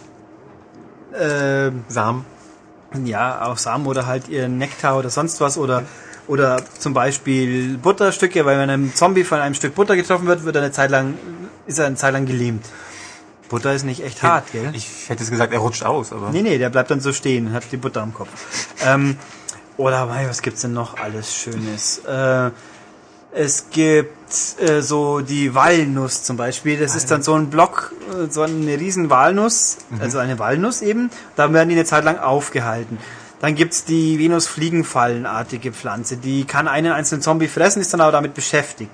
äh, 1.13 1.71
Samen. 1.89 2.25
ja, 3.05 3.47
auch 3.47 3.59
Samen 3.59 3.87
oder 3.87 4.07
halt 4.07 4.29
ihren 4.29 4.59
Nektar 4.59 4.99
oder 4.99 5.11
sonst 5.11 5.41
was 5.41 5.57
oder 5.57 5.85
oder 6.31 6.63
zum 6.79 6.95
Beispiel 6.95 7.77
Butterstücke, 7.77 8.45
weil 8.45 8.57
wenn 8.57 8.71
ein 8.71 8.95
Zombie 8.95 9.25
von 9.25 9.41
einem 9.41 9.55
Stück 9.55 9.75
Butter 9.75 9.97
getroffen 9.97 10.29
wird, 10.29 10.45
wird 10.45 10.55
er 10.55 10.63
eine 10.63 10.71
Zeit 10.71 10.91
lang, 10.91 11.15
ist 11.71 11.79
er 11.79 11.87
eine 11.87 11.97
Zeit 11.97 12.13
lang 12.13 12.27
gelähmt. 12.27 12.67
Butter 13.49 13.73
ist 13.73 13.85
nicht 13.85 14.05
echt 14.05 14.23
hart, 14.23 14.53
gell? 14.53 14.71
Ich 14.75 15.09
hätte 15.09 15.23
es 15.25 15.31
gesagt, 15.31 15.53
er 15.53 15.59
rutscht 15.59 15.83
aus, 15.83 16.13
aber. 16.13 16.31
Nee, 16.31 16.43
nee, 16.43 16.59
der 16.59 16.71
bleibt 16.71 16.91
dann 16.91 17.01
so 17.01 17.13
stehen 17.13 17.49
und 17.49 17.53
hat 17.53 17.65
die 17.73 17.77
Butter 17.77 18.03
am 18.03 18.15
Kopf. 18.15 18.29
ähm, 18.85 19.17
oder 19.77 20.07
mei, 20.07 20.29
was 20.29 20.43
gibt's 20.43 20.61
denn 20.61 20.73
noch 20.73 20.99
alles 20.99 21.35
Schönes? 21.35 21.99
Äh, 22.07 22.51
es 23.33 23.71
gibt 23.71 24.61
äh, 24.61 24.83
so 24.83 25.21
die 25.21 25.55
Walnuss 25.55 26.23
zum 26.23 26.37
Beispiel. 26.37 26.79
Das 26.79 26.95
ist 26.95 27.11
dann 27.11 27.23
so 27.23 27.35
ein 27.35 27.49
Block, 27.51 27.93
äh, 28.13 28.31
so 28.31 28.43
eine 28.43 28.79
riesen 28.79 29.11
Walnuss, 29.11 29.79
also 30.01 30.19
eine 30.19 30.39
Walnuss 30.39 30.83
eben. 30.83 31.11
Da 31.37 31.53
werden 31.53 31.69
die 31.69 31.77
eine 31.77 31.85
Zeit 31.85 32.05
lang 32.05 32.19
aufgehalten. 32.19 32.99
Dann 33.41 33.55
gibt's 33.55 33.85
die 33.85 34.19
Venus-Fliegenfallenartige 34.19 35.73
Pflanze. 35.73 36.19
Die 36.19 36.45
kann 36.45 36.69
einen 36.69 36.93
einzelnen 36.93 37.23
Zombie 37.23 37.49
fressen, 37.49 37.81
ist 37.81 37.93
dann 37.95 38.03
aber 38.03 38.13
damit 38.13 38.35
beschäftigt. 38.35 38.91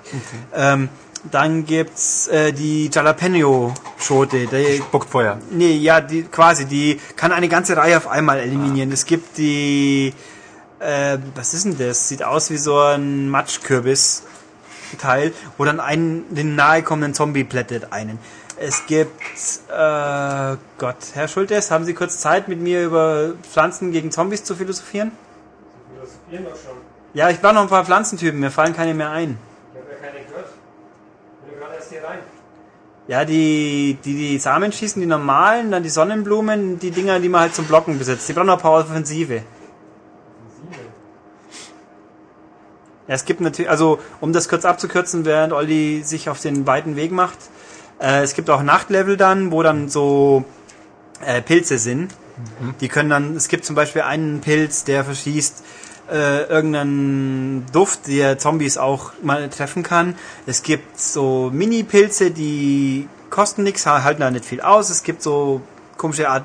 Ähm, 0.54 0.88
dann 1.30 1.64
gibt's 1.64 2.26
äh, 2.28 2.52
die 2.52 2.90
Jalapeno-Schote. 2.92 4.46
Die 4.46 4.76
Spuckt 4.78 5.08
Feuer. 5.10 5.38
Nee, 5.50 5.76
ja, 5.76 6.00
die 6.00 6.22
quasi, 6.24 6.66
die 6.66 7.00
kann 7.16 7.32
eine 7.32 7.48
ganze 7.48 7.76
Reihe 7.76 7.96
auf 7.96 8.06
einmal 8.08 8.38
eliminieren. 8.38 8.92
Es 8.92 9.06
gibt 9.06 9.38
die, 9.38 10.12
äh, 10.78 11.18
was 11.34 11.54
ist 11.54 11.64
denn 11.64 11.78
das? 11.78 12.08
Sieht 12.08 12.22
aus 12.22 12.50
wie 12.50 12.58
so 12.58 12.78
ein 12.78 13.28
Matschkürbis-Teil, 13.28 15.32
wo 15.58 15.64
dann 15.64 15.80
einen, 15.80 16.32
den 16.34 16.54
nahe 16.56 16.82
kommenden 16.82 17.14
Zombie 17.14 17.44
plättet 17.44 17.92
einen. 17.92 18.18
Es 18.58 18.86
gibt, 18.86 19.20
äh, 19.68 20.56
Gott, 20.78 20.96
Herr 21.12 21.28
Schultes, 21.28 21.70
haben 21.70 21.84
Sie 21.84 21.92
kurz 21.92 22.18
Zeit, 22.18 22.48
mit 22.48 22.58
mir 22.60 22.84
über 22.84 23.34
Pflanzen 23.42 23.92
gegen 23.92 24.10
Zombies 24.10 24.44
zu 24.44 24.54
philosophieren? 24.54 25.12
Ja, 27.12 27.28
ich 27.30 27.40
brauche 27.40 27.54
noch 27.54 27.62
ein 27.62 27.68
paar 27.68 27.84
Pflanzentypen, 27.84 28.40
mir 28.40 28.50
fallen 28.50 28.74
keine 28.74 28.94
mehr 28.94 29.10
ein. 29.10 29.38
Ja, 33.08 33.24
die, 33.24 33.96
die, 34.04 34.14
die 34.14 34.38
Samen 34.38 34.72
schießen, 34.72 35.00
die 35.00 35.06
normalen, 35.06 35.70
dann 35.70 35.84
die 35.84 35.88
Sonnenblumen, 35.88 36.80
die 36.80 36.90
Dinger, 36.90 37.20
die 37.20 37.28
man 37.28 37.42
halt 37.42 37.54
zum 37.54 37.66
Blocken 37.66 37.98
besitzt. 37.98 38.28
Die 38.28 38.32
brauchen 38.32 38.48
noch 38.48 38.56
ein 38.56 38.62
paar 38.62 38.80
Offensive. 38.80 39.42
Ja, 43.06 43.14
es 43.14 43.24
gibt 43.24 43.40
natürlich, 43.40 43.70
also 43.70 44.00
um 44.20 44.32
das 44.32 44.48
kurz 44.48 44.64
abzukürzen, 44.64 45.24
während 45.24 45.52
Olli 45.52 46.02
sich 46.02 46.28
auf 46.28 46.40
den 46.40 46.66
weiten 46.66 46.96
Weg 46.96 47.12
macht, 47.12 47.38
äh, 48.00 48.22
es 48.22 48.34
gibt 48.34 48.50
auch 48.50 48.62
Nachtlevel 48.62 49.16
dann, 49.16 49.52
wo 49.52 49.62
dann 49.62 49.88
so 49.88 50.44
äh, 51.24 51.40
Pilze 51.42 51.78
sind. 51.78 52.12
Die 52.80 52.88
können 52.88 53.08
dann, 53.08 53.36
es 53.36 53.48
gibt 53.48 53.64
zum 53.64 53.76
Beispiel 53.76 54.02
einen 54.02 54.40
Pilz, 54.40 54.84
der 54.84 55.04
verschießt 55.04 55.62
äh, 56.10 56.44
irgendeinen 56.44 57.66
Duft, 57.72 58.06
der 58.06 58.38
Zombies 58.38 58.78
auch 58.78 59.12
mal 59.22 59.48
treffen 59.48 59.82
kann. 59.82 60.16
Es 60.46 60.62
gibt 60.62 61.00
so 61.00 61.50
Mini-Pilze, 61.52 62.30
die 62.30 63.08
kosten 63.30 63.62
nichts, 63.62 63.86
halten 63.86 64.20
da 64.20 64.30
nicht 64.30 64.44
viel 64.44 64.60
aus. 64.60 64.90
Es 64.90 65.02
gibt 65.02 65.22
so 65.22 65.60
komische 65.96 66.28
Art 66.28 66.44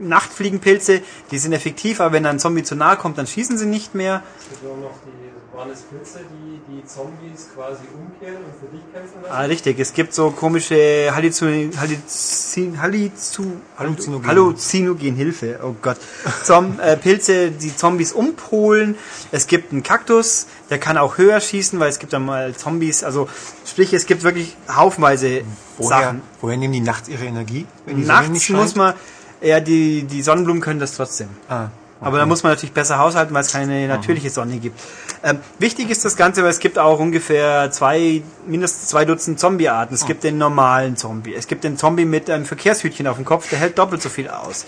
Nachtfliegenpilze, 0.00 1.02
die 1.30 1.38
sind 1.38 1.52
effektiv, 1.52 2.00
aber 2.00 2.12
wenn 2.12 2.26
ein 2.26 2.38
Zombie 2.38 2.62
zu 2.62 2.76
nahe 2.76 2.96
kommt, 2.96 3.18
dann 3.18 3.26
schießen 3.26 3.58
sie 3.58 3.66
nicht 3.66 3.94
mehr. 3.94 4.22
Es 4.38 4.48
gibt 4.48 4.72
auch 4.72 4.76
noch 4.76 4.94
die, 5.04 5.17
waren 5.58 5.70
es 5.72 5.82
Pilze, 5.82 6.20
die 6.20 6.60
die 6.70 6.86
Zombies 6.86 7.48
quasi 7.52 7.82
umkehren 7.92 8.44
und 8.44 8.54
für 8.60 8.74
dich 8.74 8.84
kämpfen 8.92 9.22
lassen? 9.22 9.34
Ah, 9.34 9.42
richtig. 9.42 9.80
Es 9.80 9.92
gibt 9.92 10.14
so 10.14 10.30
komische 10.30 11.10
Halluzin, 11.12 11.72
Halluzin, 11.76 12.80
Halluzin, 12.80 13.60
Halluzinogen. 13.76 14.26
Halluzinogen, 14.28 15.16
Hilfe, 15.16 15.58
oh 15.64 15.74
Gott. 15.82 15.96
Zom, 16.44 16.78
äh, 16.78 16.96
Pilze, 16.96 17.50
die 17.50 17.76
Zombies 17.76 18.12
umpolen. 18.12 18.94
Es 19.32 19.48
gibt 19.48 19.72
einen 19.72 19.82
Kaktus, 19.82 20.46
der 20.70 20.78
kann 20.78 20.96
auch 20.96 21.18
höher 21.18 21.40
schießen, 21.40 21.80
weil 21.80 21.88
es 21.88 21.98
gibt 21.98 22.12
dann 22.12 22.24
mal 22.24 22.54
Zombies, 22.54 23.02
also 23.02 23.28
sprich, 23.66 23.92
es 23.92 24.06
gibt 24.06 24.22
wirklich 24.22 24.56
haufenweise 24.72 25.42
Woher, 25.76 25.88
Sachen. 25.88 26.22
woher 26.40 26.56
nehmen 26.56 26.72
die 26.72 26.80
nachts 26.80 27.08
ihre 27.08 27.24
Energie? 27.24 27.66
Wenn 27.84 27.96
die 27.96 28.04
Sonne 28.04 28.18
Nachts 28.18 28.30
nicht 28.30 28.50
muss 28.50 28.76
man, 28.76 28.94
ja, 29.40 29.58
die, 29.58 30.04
die 30.04 30.22
Sonnenblumen 30.22 30.62
können 30.62 30.78
das 30.78 30.94
trotzdem. 30.94 31.28
Ah, 31.48 31.68
Aber 32.00 32.18
da 32.18 32.26
muss 32.26 32.42
man 32.42 32.52
natürlich 32.52 32.72
besser 32.72 32.98
haushalten, 32.98 33.34
weil 33.34 33.42
es 33.42 33.52
keine 33.52 33.88
natürliche 33.88 34.30
Sonne 34.30 34.58
gibt. 34.58 34.78
Ähm, 35.24 35.38
wichtig 35.58 35.90
ist 35.90 36.04
das 36.04 36.16
Ganze, 36.16 36.42
weil 36.42 36.50
es 36.50 36.60
gibt 36.60 36.78
auch 36.78 37.00
ungefähr 37.00 37.70
zwei, 37.72 38.22
mindestens 38.46 38.88
zwei 38.88 39.04
Dutzend 39.04 39.40
Zombie-Arten. 39.40 39.94
Es 39.94 40.06
gibt 40.06 40.22
den 40.22 40.38
normalen 40.38 40.96
Zombie. 40.96 41.34
Es 41.34 41.48
gibt 41.48 41.64
den 41.64 41.76
Zombie 41.76 42.04
mit 42.04 42.30
einem 42.30 42.44
Verkehrshütchen 42.44 43.06
auf 43.08 43.16
dem 43.16 43.24
Kopf, 43.24 43.50
der 43.50 43.58
hält 43.58 43.78
doppelt 43.78 44.00
so 44.00 44.08
viel 44.08 44.28
aus. 44.28 44.64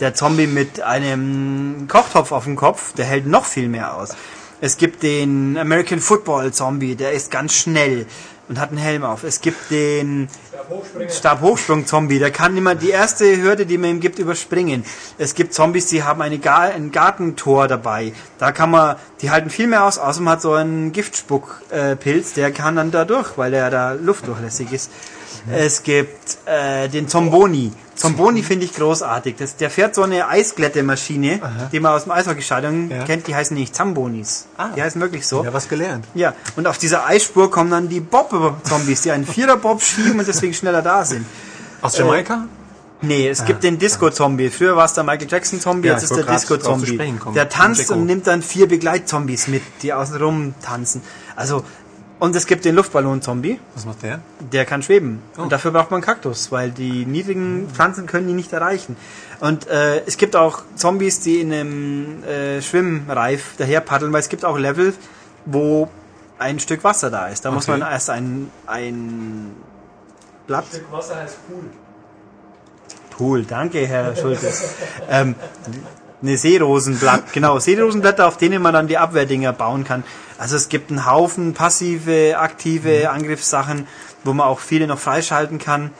Der 0.00 0.14
Zombie 0.14 0.46
mit 0.46 0.82
einem 0.82 1.86
Kochtopf 1.88 2.32
auf 2.32 2.44
dem 2.44 2.56
Kopf, 2.56 2.92
der 2.92 3.06
hält 3.06 3.26
noch 3.26 3.46
viel 3.46 3.68
mehr 3.68 3.96
aus. 3.96 4.10
Es 4.60 4.76
gibt 4.76 5.02
den 5.02 5.56
American 5.58 6.00
Football 6.00 6.52
Zombie, 6.52 6.94
der 6.96 7.12
ist 7.12 7.30
ganz 7.30 7.54
schnell 7.54 8.06
und 8.48 8.60
hat 8.60 8.70
einen 8.70 8.78
Helm 8.78 9.04
auf. 9.04 9.24
Es 9.24 9.40
gibt 9.40 9.70
den 9.70 10.28
Stabhochsprung-Zombie, 11.08 12.18
der 12.18 12.30
kann 12.30 12.56
immer 12.56 12.74
die 12.74 12.90
erste 12.90 13.40
Hürde, 13.40 13.66
die 13.66 13.78
man 13.78 13.90
ihm 13.90 14.00
gibt, 14.00 14.18
überspringen. 14.18 14.84
Es 15.18 15.34
gibt 15.34 15.54
Zombies, 15.54 15.86
die 15.86 16.02
haben 16.02 16.22
eine 16.22 16.38
Gar 16.38 16.72
ein 16.72 16.90
Gartentor 16.90 17.68
dabei. 17.68 18.12
Da 18.38 18.52
kann 18.52 18.70
man, 18.70 18.96
die 19.20 19.30
halten 19.30 19.50
viel 19.50 19.66
mehr 19.66 19.84
aus. 19.84 19.98
Außerdem 19.98 20.28
hat 20.28 20.42
so 20.42 20.52
einen 20.52 20.92
Giftspuckpilz, 20.92 22.34
der 22.34 22.52
kann 22.52 22.76
dann 22.76 22.90
da 22.90 23.04
durch, 23.04 23.36
weil 23.36 23.54
er 23.54 23.70
da 23.70 23.92
luftdurchlässig 23.92 24.72
ist. 24.72 24.90
Es 25.50 25.82
gibt 25.82 26.38
äh, 26.46 26.88
den 26.88 27.08
Zomboni. 27.08 27.72
Zomboni 27.94 28.42
finde 28.42 28.64
ich 28.64 28.74
großartig. 28.74 29.36
Das, 29.36 29.56
der 29.56 29.70
fährt 29.70 29.94
so 29.94 30.02
eine 30.02 30.26
Eisglättemaschine, 30.28 31.40
die 31.70 31.80
man 31.80 31.92
aus 31.92 32.04
dem 32.04 32.12
Eishockeystadion 32.12 32.90
Ja. 32.90 33.04
kennt. 33.04 33.26
Die 33.28 33.34
heißen 33.34 33.56
nicht 33.56 33.74
Zambonis. 33.74 34.46
Die 34.76 34.82
heißen 34.82 35.00
wirklich 35.00 35.26
so. 35.26 35.44
ja, 35.44 35.52
was 35.52 35.68
gelernt. 35.68 36.04
Ja, 36.14 36.34
und 36.56 36.66
auf 36.66 36.78
dieser 36.78 37.06
Eisspur 37.06 37.50
kommen 37.50 37.70
dann 37.70 37.88
die 37.88 38.00
Bob-Zombies, 38.00 39.02
die 39.02 39.10
einen 39.12 39.26
Vierer-Bob 39.26 39.80
schieben 39.82 40.18
und 40.18 40.26
deswegen 40.26 40.54
schneller 40.54 40.82
da 40.82 41.04
sind. 41.04 41.24
Aus 41.82 41.96
Jamaika? 41.98 42.46
Nee, 43.02 43.28
es 43.28 43.44
gibt 43.44 43.62
den 43.62 43.78
Disco-Zombie. 43.78 44.48
Früher 44.48 44.76
war 44.76 44.86
es 44.86 44.94
der 44.94 45.04
Michael 45.04 45.28
Jackson-Zombie, 45.30 45.88
Ja, 45.88 45.94
jetzt 45.94 46.04
ist 46.04 46.16
der 46.16 46.24
Disco-Zombie. 46.24 46.98
Der 47.34 47.48
tanzt 47.50 47.90
und 47.90 48.06
nimmt 48.06 48.26
dann 48.26 48.40
vier 48.42 48.66
Begleitzombies 48.66 49.46
mit, 49.48 49.62
die 49.82 49.92
außen 49.92 50.16
rum 50.16 50.54
tanzen. 50.62 51.02
Also, 51.36 51.64
und 52.24 52.34
es 52.34 52.46
gibt 52.46 52.64
den 52.64 52.74
Luftballon-Zombie, 52.74 53.60
Was 53.74 53.84
macht 53.84 54.02
der? 54.02 54.20
der 54.52 54.64
kann 54.64 54.82
schweben. 54.82 55.20
Oh. 55.36 55.42
Und 55.42 55.52
dafür 55.52 55.72
braucht 55.72 55.90
man 55.90 55.98
einen 55.98 56.04
Kaktus, 56.06 56.50
weil 56.50 56.70
die 56.70 57.04
niedrigen 57.04 57.68
Pflanzen 57.72 58.06
können 58.06 58.26
die 58.26 58.32
nicht 58.32 58.52
erreichen. 58.52 58.96
Und 59.40 59.66
äh, 59.66 60.02
es 60.06 60.16
gibt 60.16 60.34
auch 60.34 60.62
Zombies, 60.74 61.20
die 61.20 61.40
in 61.40 61.52
einem 61.52 62.24
äh, 62.24 62.62
Schwimmreif 62.62 63.54
daher 63.58 63.80
paddeln, 63.82 64.12
weil 64.12 64.20
es 64.20 64.30
gibt 64.30 64.44
auch 64.44 64.58
Level, 64.58 64.94
wo 65.44 65.88
ein 66.38 66.58
Stück 66.60 66.82
Wasser 66.82 67.10
da 67.10 67.28
ist. 67.28 67.44
Da 67.44 67.50
muss 67.50 67.68
Okay. 67.68 67.78
man 67.78 67.90
erst 67.92 68.08
ein, 68.08 68.50
ein 68.66 69.52
Blatt 70.46 70.64
Stück 70.66 70.90
Wasser 70.90 71.16
heißt 71.16 71.36
cool. 71.50 71.64
Pool, 73.10 73.44
danke, 73.44 73.86
Herr 73.86 74.16
Schultes. 74.16 74.74
ähm, 75.10 75.34
eine 76.24 76.38
Seerosenblatt, 76.38 77.32
genau, 77.32 77.58
Seerosenblätter, 77.58 78.26
auf 78.26 78.38
denen 78.38 78.62
man 78.62 78.72
dann 78.72 78.88
die 78.88 78.98
Abwehrdinger 78.98 79.52
bauen 79.52 79.84
kann. 79.84 80.04
Also 80.38 80.56
es 80.56 80.68
gibt 80.68 80.90
einen 80.90 81.06
Haufen 81.06 81.54
passive, 81.54 82.38
aktive 82.38 83.10
Angriffssachen, 83.10 83.86
wo 84.24 84.32
man 84.32 84.46
auch 84.46 84.58
viele 84.58 84.86
noch 84.86 84.98
freischalten 84.98 85.58
kann. 85.58 85.90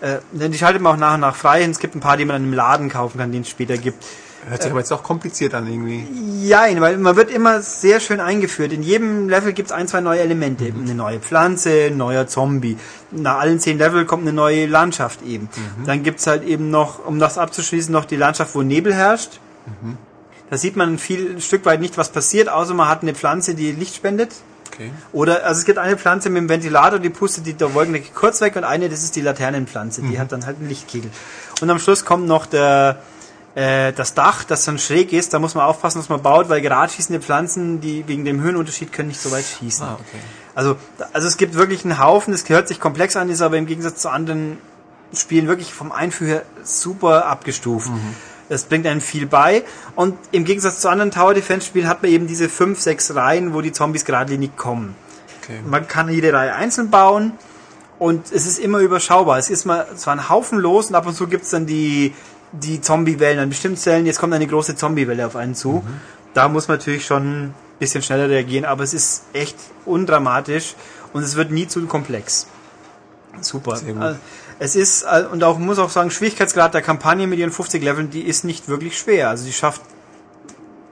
Äh, 0.00 0.18
denn 0.32 0.52
die 0.52 0.58
schaltet 0.58 0.82
man 0.82 0.94
auch 0.94 0.98
nach 0.98 1.14
und 1.14 1.20
nach 1.20 1.36
frei. 1.36 1.64
Und 1.64 1.70
es 1.70 1.78
gibt 1.78 1.94
ein 1.94 2.00
paar, 2.00 2.16
die 2.16 2.24
man 2.24 2.36
dann 2.36 2.44
im 2.44 2.52
Laden 2.52 2.88
kaufen 2.88 3.18
kann, 3.18 3.32
den 3.32 3.42
es 3.42 3.48
später 3.48 3.76
gibt. 3.76 4.04
Hört 4.48 4.62
sich 4.62 4.72
aber 4.72 4.80
jetzt 4.80 4.92
auch 4.92 5.04
kompliziert 5.04 5.54
an 5.54 5.68
irgendwie. 5.68 6.04
Jein, 6.44 6.80
weil 6.80 6.98
man 6.98 7.14
wird 7.14 7.30
immer 7.30 7.62
sehr 7.62 8.00
schön 8.00 8.18
eingeführt. 8.18 8.72
In 8.72 8.82
jedem 8.82 9.28
Level 9.28 9.52
gibt 9.52 9.68
es 9.68 9.72
ein, 9.72 9.86
zwei 9.86 10.00
neue 10.00 10.18
Elemente. 10.18 10.64
Eine 10.64 10.96
neue 10.96 11.20
Pflanze, 11.20 11.86
ein 11.86 11.96
neuer 11.96 12.26
Zombie. 12.26 12.76
Nach 13.12 13.38
allen 13.38 13.60
zehn 13.60 13.78
Level 13.78 14.04
kommt 14.04 14.22
eine 14.22 14.32
neue 14.32 14.66
Landschaft 14.66 15.22
eben. 15.22 15.48
Dann 15.86 16.02
gibt's 16.02 16.26
halt 16.26 16.42
eben 16.42 16.70
noch, 16.70 17.06
um 17.06 17.20
das 17.20 17.38
abzuschließen, 17.38 17.92
noch 17.92 18.04
die 18.04 18.16
Landschaft, 18.16 18.56
wo 18.56 18.62
Nebel 18.62 18.92
herrscht. 18.92 19.38
Da 20.50 20.58
sieht 20.58 20.76
man 20.76 20.98
viel, 20.98 21.36
ein 21.36 21.40
Stück 21.40 21.64
weit 21.64 21.80
nicht, 21.80 21.96
was 21.96 22.10
passiert, 22.10 22.48
außer 22.48 22.74
man 22.74 22.88
hat 22.88 23.02
eine 23.02 23.14
Pflanze, 23.14 23.54
die 23.54 23.72
Licht 23.72 23.96
spendet. 23.96 24.32
Okay. 24.72 24.90
Oder, 25.12 25.44
also 25.44 25.60
es 25.60 25.64
gibt 25.64 25.78
eine 25.78 25.96
Pflanze 25.96 26.30
mit 26.30 26.40
dem 26.40 26.48
Ventilator, 26.48 26.98
die 26.98 27.10
pustet 27.10 27.46
die 27.46 27.54
der 27.54 27.74
Wolkendecke 27.74 28.10
kurz 28.14 28.40
weg 28.40 28.56
und 28.56 28.64
eine, 28.64 28.88
das 28.88 29.02
ist 29.02 29.16
die 29.16 29.20
Laternenpflanze, 29.20 30.02
die 30.02 30.18
hat 30.18 30.32
dann 30.32 30.46
halt 30.46 30.58
einen 30.58 30.68
Lichtkegel. 30.68 31.10
Und 31.60 31.70
am 31.70 31.78
Schluss 31.78 32.04
kommt 32.04 32.26
noch 32.26 32.46
der, 32.46 33.02
äh, 33.54 33.92
das 33.92 34.14
Dach, 34.14 34.44
das 34.44 34.64
dann 34.64 34.78
schräg 34.78 35.12
ist, 35.12 35.34
da 35.34 35.38
muss 35.38 35.54
man 35.54 35.64
aufpassen, 35.64 35.98
was 35.98 36.08
man 36.08 36.22
baut, 36.22 36.48
weil 36.48 36.62
gerade 36.62 36.90
schießende 36.90 37.20
Pflanzen, 37.20 37.80
die 37.80 38.06
wegen 38.08 38.24
dem 38.24 38.40
Höhenunterschied 38.40 38.92
können 38.92 39.08
nicht 39.08 39.20
so 39.20 39.30
weit 39.30 39.44
schießen. 39.44 39.86
Ah, 39.86 39.94
okay. 39.94 40.20
Also, 40.54 40.76
also 41.12 41.28
es 41.28 41.36
gibt 41.36 41.54
wirklich 41.54 41.84
einen 41.84 41.98
Haufen, 41.98 42.32
das 42.32 42.48
hört 42.48 42.68
sich 42.68 42.80
komplex 42.80 43.16
an, 43.16 43.28
ist 43.28 43.42
aber 43.42 43.58
im 43.58 43.66
Gegensatz 43.66 44.00
zu 44.00 44.10
anderen 44.10 44.58
Spielen 45.14 45.48
wirklich 45.48 45.72
vom 45.74 45.92
Einführ 45.92 46.28
her 46.28 46.42
super 46.62 47.26
abgestuft. 47.26 47.90
Das 48.48 48.64
bringt 48.64 48.86
einem 48.86 49.00
viel 49.00 49.26
bei. 49.26 49.64
Und 49.94 50.16
im 50.30 50.44
Gegensatz 50.44 50.80
zu 50.80 50.88
anderen 50.88 51.10
Tower 51.10 51.34
Defense 51.34 51.66
Spielen 51.66 51.88
hat 51.88 52.02
man 52.02 52.10
eben 52.10 52.26
diese 52.26 52.48
fünf, 52.48 52.80
sechs 52.80 53.14
Reihen, 53.14 53.54
wo 53.54 53.60
die 53.60 53.72
Zombies 53.72 54.04
geradlinig 54.04 54.56
kommen. 54.56 54.94
Okay. 55.42 55.60
Man 55.66 55.88
kann 55.88 56.08
jede 56.08 56.32
Reihe 56.32 56.54
einzeln 56.54 56.90
bauen 56.90 57.32
und 57.98 58.32
es 58.32 58.46
ist 58.46 58.58
immer 58.58 58.78
überschaubar. 58.78 59.38
Es 59.38 59.50
ist 59.50 59.64
mal 59.64 59.86
zwar 59.96 60.14
ein 60.14 60.28
Haufen 60.28 60.58
los 60.58 60.88
und 60.88 60.94
ab 60.94 61.06
und 61.06 61.14
zu 61.14 61.26
gibt's 61.26 61.50
dann 61.50 61.66
die, 61.66 62.14
die 62.52 62.80
Zombie-Wellen 62.80 63.38
an 63.38 63.48
bestimmten 63.48 63.78
Stellen. 63.78 64.06
Jetzt 64.06 64.18
kommt 64.18 64.34
eine 64.34 64.46
große 64.46 64.76
Zombie-Welle 64.76 65.26
auf 65.26 65.36
einen 65.36 65.54
zu. 65.54 65.84
Da 66.34 66.48
muss 66.48 66.68
man 66.68 66.78
natürlich 66.78 67.06
schon 67.06 67.46
ein 67.46 67.54
bisschen 67.78 68.02
schneller 68.02 68.28
reagieren, 68.28 68.64
aber 68.64 68.84
es 68.84 68.94
ist 68.94 69.24
echt 69.32 69.56
undramatisch 69.84 70.74
und 71.12 71.22
es 71.22 71.36
wird 71.36 71.50
nie 71.50 71.66
zu 71.66 71.84
komplex. 71.86 72.46
Super. 73.40 73.76
Es 74.62 74.76
ist, 74.76 75.02
äh, 75.02 75.24
und 75.24 75.42
auch 75.42 75.58
muss 75.58 75.80
auch 75.80 75.90
sagen, 75.90 76.12
Schwierigkeitsgrad 76.12 76.72
der 76.72 76.82
Kampagne 76.82 77.26
mit 77.26 77.40
ihren 77.40 77.50
50 77.50 77.82
Leveln, 77.82 78.10
die 78.10 78.22
ist 78.22 78.44
nicht 78.44 78.68
wirklich 78.68 78.96
schwer. 78.96 79.28
Also 79.28 79.44
die 79.44 79.52
schafft 79.52 79.82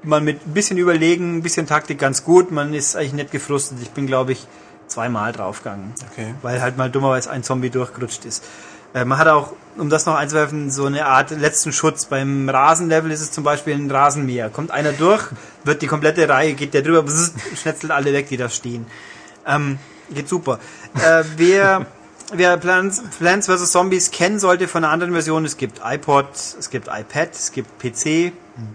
man 0.03 0.25
mit 0.25 0.45
ein 0.45 0.55
bisschen 0.55 0.77
Überlegen, 0.77 1.37
ein 1.37 1.43
bisschen 1.43 1.69
Taktik 1.69 2.01
ganz 2.01 2.25
gut. 2.25 2.51
Man 2.51 2.75
ist 2.75 2.97
eigentlich 2.97 3.13
nicht 3.13 3.31
gefrustet. 3.31 3.79
Ich 3.81 3.91
bin, 3.91 4.09
glaube 4.09 4.33
ich, 4.33 4.45
zweimal 4.89 5.31
draufgegangen. 5.31 5.95
Okay. 6.11 6.35
Weil 6.43 6.61
halt 6.61 6.79
mal 6.79 6.91
dummerweise 6.91 7.31
ein 7.31 7.45
Zombie 7.45 7.71
durchgerutscht 7.71 8.25
ist. 8.25 8.43
Äh, 8.93 9.05
man 9.05 9.19
hat 9.19 9.29
auch, 9.29 9.53
um 9.79 9.89
das 9.89 10.05
noch 10.05 10.17
einzuwerfen, 10.17 10.73
so 10.73 10.87
eine 10.87 11.07
Art 11.07 11.31
letzten 11.31 11.73
Schutz. 11.73 12.07
Beim 12.07 12.49
Rasenlevel 12.49 13.13
ist 13.13 13.21
es 13.21 13.31
zum 13.31 13.45
Beispiel 13.45 13.75
ein 13.75 13.89
Rasenmäher. 13.89 14.51
Kommt 14.51 14.73
einer 14.73 14.91
durch, 14.91 15.29
wird 15.63 15.81
die 15.81 15.87
komplette 15.87 16.29
Reihe, 16.29 16.55
geht 16.55 16.75
der 16.75 16.83
drüber, 16.83 17.05
schnetzelt 17.55 17.93
alle 17.93 18.13
weg, 18.13 18.29
die 18.31 18.37
da 18.37 18.49
stehen. 18.49 18.87
Ähm, 19.47 19.79
geht 20.13 20.29
super. 20.29 20.59
Äh, 20.97 21.23
wer, 21.37 21.87
wer 22.33 22.57
Plants, 22.57 23.03
Plants 23.19 23.47
vs. 23.47 23.73
Zombies 23.73 24.11
kennen 24.11 24.39
sollte 24.39 24.69
von 24.69 24.85
einer 24.85 24.93
anderen 24.93 25.13
Version, 25.13 25.45
es 25.45 25.57
gibt 25.57 25.81
iPod, 25.85 26.27
es 26.35 26.71
gibt 26.71 26.89
iPad, 26.89 27.31
es 27.33 27.53
gibt 27.53 27.79
PC. 27.79 28.33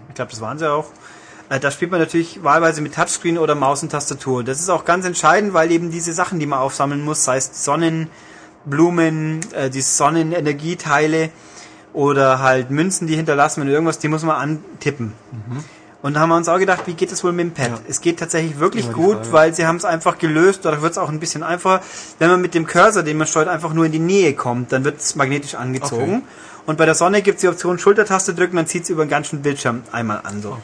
Ich 0.08 0.14
glaube, 0.14 0.30
das 0.30 0.40
waren 0.40 0.58
sie 0.58 0.70
auch. 0.70 0.86
Äh, 1.48 1.60
Da 1.60 1.70
spielt 1.70 1.90
man 1.90 2.00
natürlich 2.00 2.42
wahlweise 2.42 2.80
mit 2.80 2.94
Touchscreen 2.94 3.38
oder 3.38 3.54
Maus 3.54 3.82
und 3.82 3.90
Tastatur. 3.90 4.44
Das 4.44 4.60
ist 4.60 4.68
auch 4.68 4.84
ganz 4.84 5.06
entscheidend, 5.06 5.54
weil 5.54 5.70
eben 5.70 5.90
diese 5.90 6.12
Sachen, 6.12 6.38
die 6.40 6.46
man 6.46 6.58
aufsammeln 6.58 7.02
muss, 7.02 7.24
sei 7.24 7.36
es 7.36 7.64
Sonnenblumen, 7.64 9.40
äh, 9.52 9.70
die 9.70 9.80
Sonnenenergieteile 9.82 11.30
oder 11.92 12.40
halt 12.40 12.70
Münzen, 12.70 13.06
die 13.06 13.16
hinterlassen, 13.16 13.62
wenn 13.62 13.68
irgendwas, 13.68 13.98
die 13.98 14.08
muss 14.08 14.22
man 14.22 14.36
antippen. 14.36 15.12
Und 16.06 16.14
da 16.14 16.20
haben 16.20 16.28
wir 16.28 16.36
uns 16.36 16.48
auch 16.48 16.60
gedacht, 16.60 16.82
wie 16.86 16.94
geht 16.94 17.10
es 17.10 17.24
wohl 17.24 17.32
mit 17.32 17.46
dem 17.46 17.50
Pad? 17.52 17.68
Ja. 17.68 17.78
Es 17.88 18.00
geht 18.00 18.20
tatsächlich 18.20 18.60
wirklich 18.60 18.92
gut, 18.92 19.32
weil 19.32 19.52
sie 19.52 19.66
haben 19.66 19.74
es 19.74 19.84
einfach 19.84 20.18
gelöst, 20.18 20.60
dadurch 20.62 20.80
wird 20.80 20.92
es 20.92 20.98
auch 20.98 21.08
ein 21.08 21.18
bisschen 21.18 21.42
einfacher. 21.42 21.82
Wenn 22.20 22.30
man 22.30 22.40
mit 22.40 22.54
dem 22.54 22.64
Cursor, 22.64 23.02
den 23.02 23.16
man 23.16 23.26
steuert, 23.26 23.48
einfach 23.48 23.72
nur 23.72 23.86
in 23.86 23.90
die 23.90 23.98
Nähe 23.98 24.32
kommt, 24.34 24.70
dann 24.70 24.84
wird 24.84 25.00
es 25.00 25.16
magnetisch 25.16 25.56
angezogen. 25.56 26.22
Okay. 26.22 26.62
Und 26.66 26.78
bei 26.78 26.86
der 26.86 26.94
Sonne 26.94 27.22
gibt 27.22 27.38
es 27.38 27.40
die 27.40 27.48
Option 27.48 27.80
Schultertaste 27.80 28.34
drücken, 28.34 28.54
dann 28.54 28.68
zieht 28.68 28.84
es 28.84 28.90
über 28.90 29.04
den 29.04 29.10
ganzen 29.10 29.42
Bildschirm 29.42 29.82
einmal 29.90 30.20
an. 30.22 30.40
So. 30.42 30.56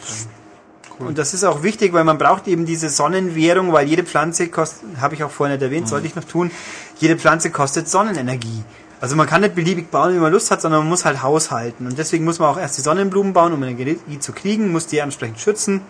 Und 1.00 1.18
das 1.18 1.34
ist 1.34 1.42
auch 1.42 1.64
wichtig, 1.64 1.92
weil 1.92 2.04
man 2.04 2.18
braucht 2.18 2.46
eben 2.46 2.64
diese 2.64 2.88
Sonnenwährung, 2.88 3.72
weil 3.72 3.88
jede 3.88 4.04
Pflanze 4.04 4.46
kostet, 4.46 5.00
habe 5.00 5.16
ich 5.16 5.24
auch 5.24 5.30
vorhin 5.32 5.56
nicht 5.56 5.62
erwähnt, 5.64 5.88
sollte 5.88 6.06
ich 6.06 6.14
noch 6.14 6.22
tun, 6.22 6.52
jede 7.00 7.16
Pflanze 7.16 7.50
kostet 7.50 7.88
Sonnenenergie. 7.88 8.62
Also 9.02 9.16
man 9.16 9.26
kann 9.26 9.40
nicht 9.40 9.56
beliebig 9.56 9.90
bauen, 9.90 10.14
wie 10.14 10.18
man 10.20 10.30
Lust 10.32 10.52
hat, 10.52 10.62
sondern 10.62 10.82
man 10.82 10.88
muss 10.88 11.04
halt 11.04 11.24
haushalten. 11.24 11.88
Und 11.88 11.98
deswegen 11.98 12.24
muss 12.24 12.38
man 12.38 12.48
auch 12.48 12.56
erst 12.56 12.78
die 12.78 12.82
Sonnenblumen 12.82 13.32
bauen, 13.32 13.52
um 13.52 13.60
Energie 13.64 13.98
zu 14.20 14.32
kriegen, 14.32 14.70
muss 14.70 14.86
die 14.86 14.98
entsprechend 14.98 15.40
schützen 15.40 15.80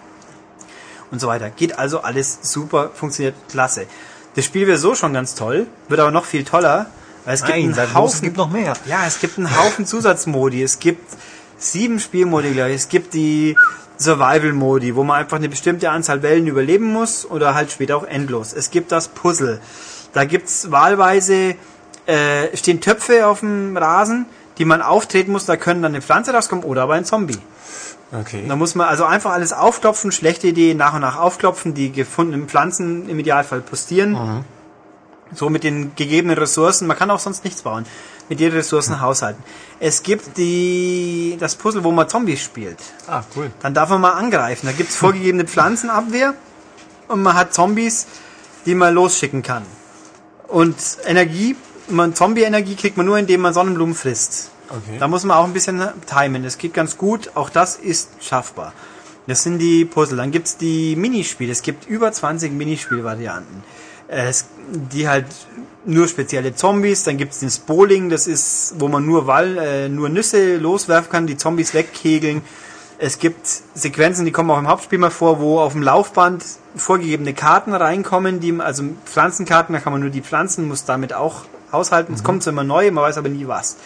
und 1.10 1.20
so 1.20 1.26
weiter. 1.26 1.51
Geht 1.51 1.78
also 1.78 2.01
alles 2.01 2.39
super, 2.40 2.90
funktioniert 2.94 3.34
klasse. 3.51 3.84
Das 4.34 4.47
Spiel 4.47 4.66
wäre 4.66 4.78
so 4.78 4.94
schon 4.94 5.12
ganz 5.12 5.34
toll, 5.34 5.66
wird 5.89 6.01
aber 6.01 6.10
noch 6.10 6.24
viel 6.24 6.43
toller, 6.43 6.86
weil 7.26 7.34
es 7.34 7.43
gibt 7.43 7.55
Nein, 7.55 7.64
einen 7.64 7.74
sag 7.74 7.90
bloß, 7.90 7.94
Haufen 7.97 8.14
es 8.14 8.22
gibt 8.22 8.36
noch 8.39 8.51
mehr. 8.51 8.72
ja, 8.86 9.05
es 9.06 9.20
gibt 9.20 9.36
einen 9.36 9.55
Haufen 9.59 9.84
Zusatzmodi. 9.84 10.62
Es 10.62 10.78
gibt 10.78 11.06
sieben 11.59 12.01
Spielmodi, 12.01 12.52
glaube 12.52 12.70
ich. 12.70 12.76
Es 12.76 12.89
gibt 12.89 13.12
die 13.12 13.56
Survival-Modi, 13.98 14.97
wo 14.97 15.05
man 15.05 15.20
einfach 15.20 15.36
eine 15.36 15.51
bestimmte 15.51 15.90
Anzahl 15.90 16.22
Wellen 16.22 16.47
überleben 16.47 16.90
muss 16.90 17.26
oder 17.30 17.55
halt 17.55 17.72
später 17.72 17.98
auch 17.98 18.05
endlos. 18.05 18.55
Es 18.55 18.70
gibt 18.70 18.90
das 18.90 19.09
Puzzle. 19.09 19.60
Da 20.14 20.24
gibt's 20.24 20.70
wahlweise, 20.70 21.56
äh, 22.06 22.56
stehen 22.56 22.80
Töpfe 22.80 23.26
auf 23.26 23.40
dem 23.40 23.76
Rasen, 23.76 24.26
die 24.58 24.64
man 24.64 24.82
auftreten 24.82 25.32
muss, 25.32 25.46
da 25.46 25.56
können 25.56 25.82
dann 25.82 25.92
eine 25.92 26.02
Pflanze 26.02 26.32
rauskommen 26.32 26.64
oder 26.64 26.82
aber 26.82 26.94
ein 26.94 27.04
Zombie. 27.04 27.38
Okay. 28.12 28.44
Da 28.46 28.56
muss 28.56 28.74
man 28.74 28.88
also 28.88 29.04
einfach 29.04 29.32
alles 29.32 29.52
aufklopfen, 29.52 30.12
schlechte 30.12 30.48
Idee 30.48 30.74
nach 30.74 30.94
und 30.94 31.00
nach 31.00 31.18
aufklopfen, 31.18 31.72
die 31.72 31.90
gefundenen 31.92 32.46
Pflanzen 32.46 33.08
im 33.08 33.18
Idealfall 33.18 33.62
postieren. 33.62 34.44
So 35.34 35.48
mit 35.48 35.64
den 35.64 35.94
gegebenen 35.96 36.36
Ressourcen. 36.36 36.86
Man 36.86 36.98
kann 36.98 37.10
auch 37.10 37.18
sonst 37.18 37.42
nichts 37.42 37.62
bauen. 37.62 37.86
Mit 38.28 38.38
den 38.38 38.52
Ressourcen 38.52 39.00
haushalten. 39.00 39.42
Es 39.80 40.02
gibt 40.02 40.36
die, 40.36 41.36
das 41.40 41.54
Puzzle, 41.54 41.84
wo 41.84 41.90
man 41.90 42.06
Zombies 42.08 42.42
spielt. 42.42 42.78
Ah, 43.06 43.22
cool. 43.34 43.50
Dann 43.60 43.72
darf 43.72 43.88
man 43.88 44.02
mal 44.02 44.12
angreifen. 44.12 44.66
Da 44.66 44.72
gibt's 44.72 44.94
vorgegebene 44.94 45.46
Pflanzenabwehr 45.46 46.34
und 47.08 47.22
man 47.22 47.34
hat 47.34 47.54
Zombies, 47.54 48.06
die 48.66 48.74
man 48.74 48.94
losschicken 48.94 49.42
kann. 49.42 49.64
Und 50.48 50.76
Energie, 51.06 51.56
man 51.88 52.14
Zombie-Energie 52.14 52.76
kriegt 52.76 52.96
man 52.96 53.06
nur, 53.06 53.18
indem 53.18 53.40
man 53.40 53.54
Sonnenblumen 53.54 53.94
frisst. 53.94 54.50
Okay. 54.68 54.98
Da 54.98 55.09
muss 55.09 55.24
man 55.24 55.36
auch 55.36 55.44
ein 55.44 55.52
bisschen 55.52 55.82
timen. 56.06 56.42
Das 56.42 56.59
geht 56.59 56.74
ganz 56.74 56.96
gut. 56.96 57.30
Auch 57.34 57.50
das 57.50 57.76
ist 57.76 58.10
schaffbar. 58.20 58.72
Das 59.26 59.42
sind 59.42 59.59
die 59.59 59.84
Puzzle. 59.84 60.16
Dann 60.16 60.30
gibt's 60.30 60.56
die 60.56 60.96
Minispiele. 60.96 61.52
Es 61.52 61.62
gibt 61.62 61.86
über 61.86 62.10
20 62.10 62.52
Minispielvarianten. 62.52 63.62
Äh, 64.09 64.28
Es, 64.28 64.46
die 64.70 65.09
halt 65.09 65.26
nur 65.84 66.09
spezielle 66.09 66.54
Zombies. 66.54 67.04
Dann 67.04 67.18
gibt's 67.18 67.40
das 67.40 67.59
Bowling. 67.59 68.09
Das 68.09 68.26
ist, 68.26 68.74
wo 68.78 68.88
man 68.88 69.04
nur 69.04 69.26
Wall, 69.26 69.59
äh, 69.59 69.88
nur 69.88 70.09
Nüsse 70.09 70.56
loswerfen 70.56 71.10
kann, 71.10 71.26
die 71.26 71.36
Zombies 71.36 71.74
wegkegeln. 71.74 72.42
Es 72.98 73.18
gibt 73.18 73.46
Sequenzen, 73.74 74.24
die 74.24 74.30
kommen 74.30 74.50
auch 74.50 74.59
im 74.59 74.68
Hauptspiel 74.68 74.98
mal 74.98 75.10
vor, 75.10 75.40
wo 75.40 75.59
auf 75.59 75.72
dem 75.72 75.82
Laufband 75.82 76.44
vorgegebene 76.76 77.34
Karten 77.34 77.74
reinkommen, 77.74 78.38
die, 78.38 78.59
also 78.60 78.84
Pflanzenkarten, 79.04 79.72
da 79.72 79.80
kann 79.80 79.92
man 79.92 80.02
nur 80.02 80.10
die 80.10 80.20
Pflanzen, 80.20 80.68
muss 80.68 80.84
damit 80.84 81.12
auch 81.12 81.42
haushalten. 81.72 82.14
Es 82.14 82.22
kommt 82.22 82.46
immer 82.46 82.64
neu, 82.64 82.90
man 82.90 83.04
weiß 83.04 83.18
aber 83.18 83.28
nie 83.28 83.46
was. 83.48 83.76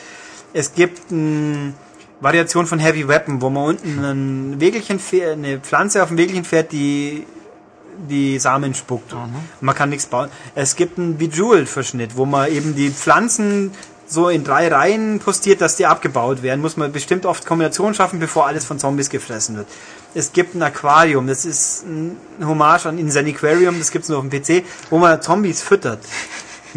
Es 0.53 0.75
gibt 0.75 1.13
eine 1.13 1.73
Variation 2.21 2.67
von 2.67 2.79
Heavy 2.79 3.07
Weapon, 3.09 3.41
wo 3.43 3.51
man 3.51 3.65
unten 3.65 4.05
ein 4.05 4.61
Wägelchen, 4.61 4.99
fäh- 4.99 5.33
eine 5.33 5.59
Pflanze 5.59 6.03
auf 6.03 6.09
dem 6.09 6.19
Wägelchen 6.19 6.45
fährt, 6.45 6.73
die 6.73 7.27
die 7.99 8.39
Samen 8.39 8.75
spuckt. 8.75 9.15
Man 9.61 9.75
kann 9.75 9.89
nichts 9.89 10.07
bauen. 10.07 10.29
Es 10.55 10.77
gibt 10.77 10.99
einen 10.99 11.17
Bejeweled-Verschnitt, 11.17 12.17
wo 12.17 12.27
man 12.27 12.51
eben 12.53 12.75
die 12.75 12.91
Pflanzen 12.91 13.71
so 14.07 14.29
in 14.29 14.45
drei 14.45 14.69
Reihen 14.69 15.19
postiert, 15.19 15.61
dass 15.63 15.77
die 15.77 15.87
abgebaut 15.87 16.43
werden. 16.43 16.61
Muss 16.61 16.77
man 16.77 16.93
bestimmt 16.93 17.25
oft 17.27 17.45
Kombinationen 17.47 17.95
schaffen, 17.95 18.21
bevor 18.21 18.47
alles 18.47 18.65
von 18.67 18.79
Zombies 18.79 19.09
gefressen 19.11 19.57
wird. 19.57 19.67
Es 20.15 20.33
gibt 20.33 20.55
ein 20.55 20.63
Aquarium, 20.63 21.27
das 21.27 21.45
ist 21.45 21.85
ein 21.87 22.17
Hommage 22.47 22.87
an 22.87 22.99
Insaniquarium, 22.99 23.79
das 23.79 23.91
gibt's 23.91 24.09
nur 24.09 24.19
auf 24.19 24.25
dem 24.29 24.31
PC, 24.31 24.63
wo 24.91 24.99
man 24.99 25.21
Zombies 25.21 25.63
füttert, 25.63 26.01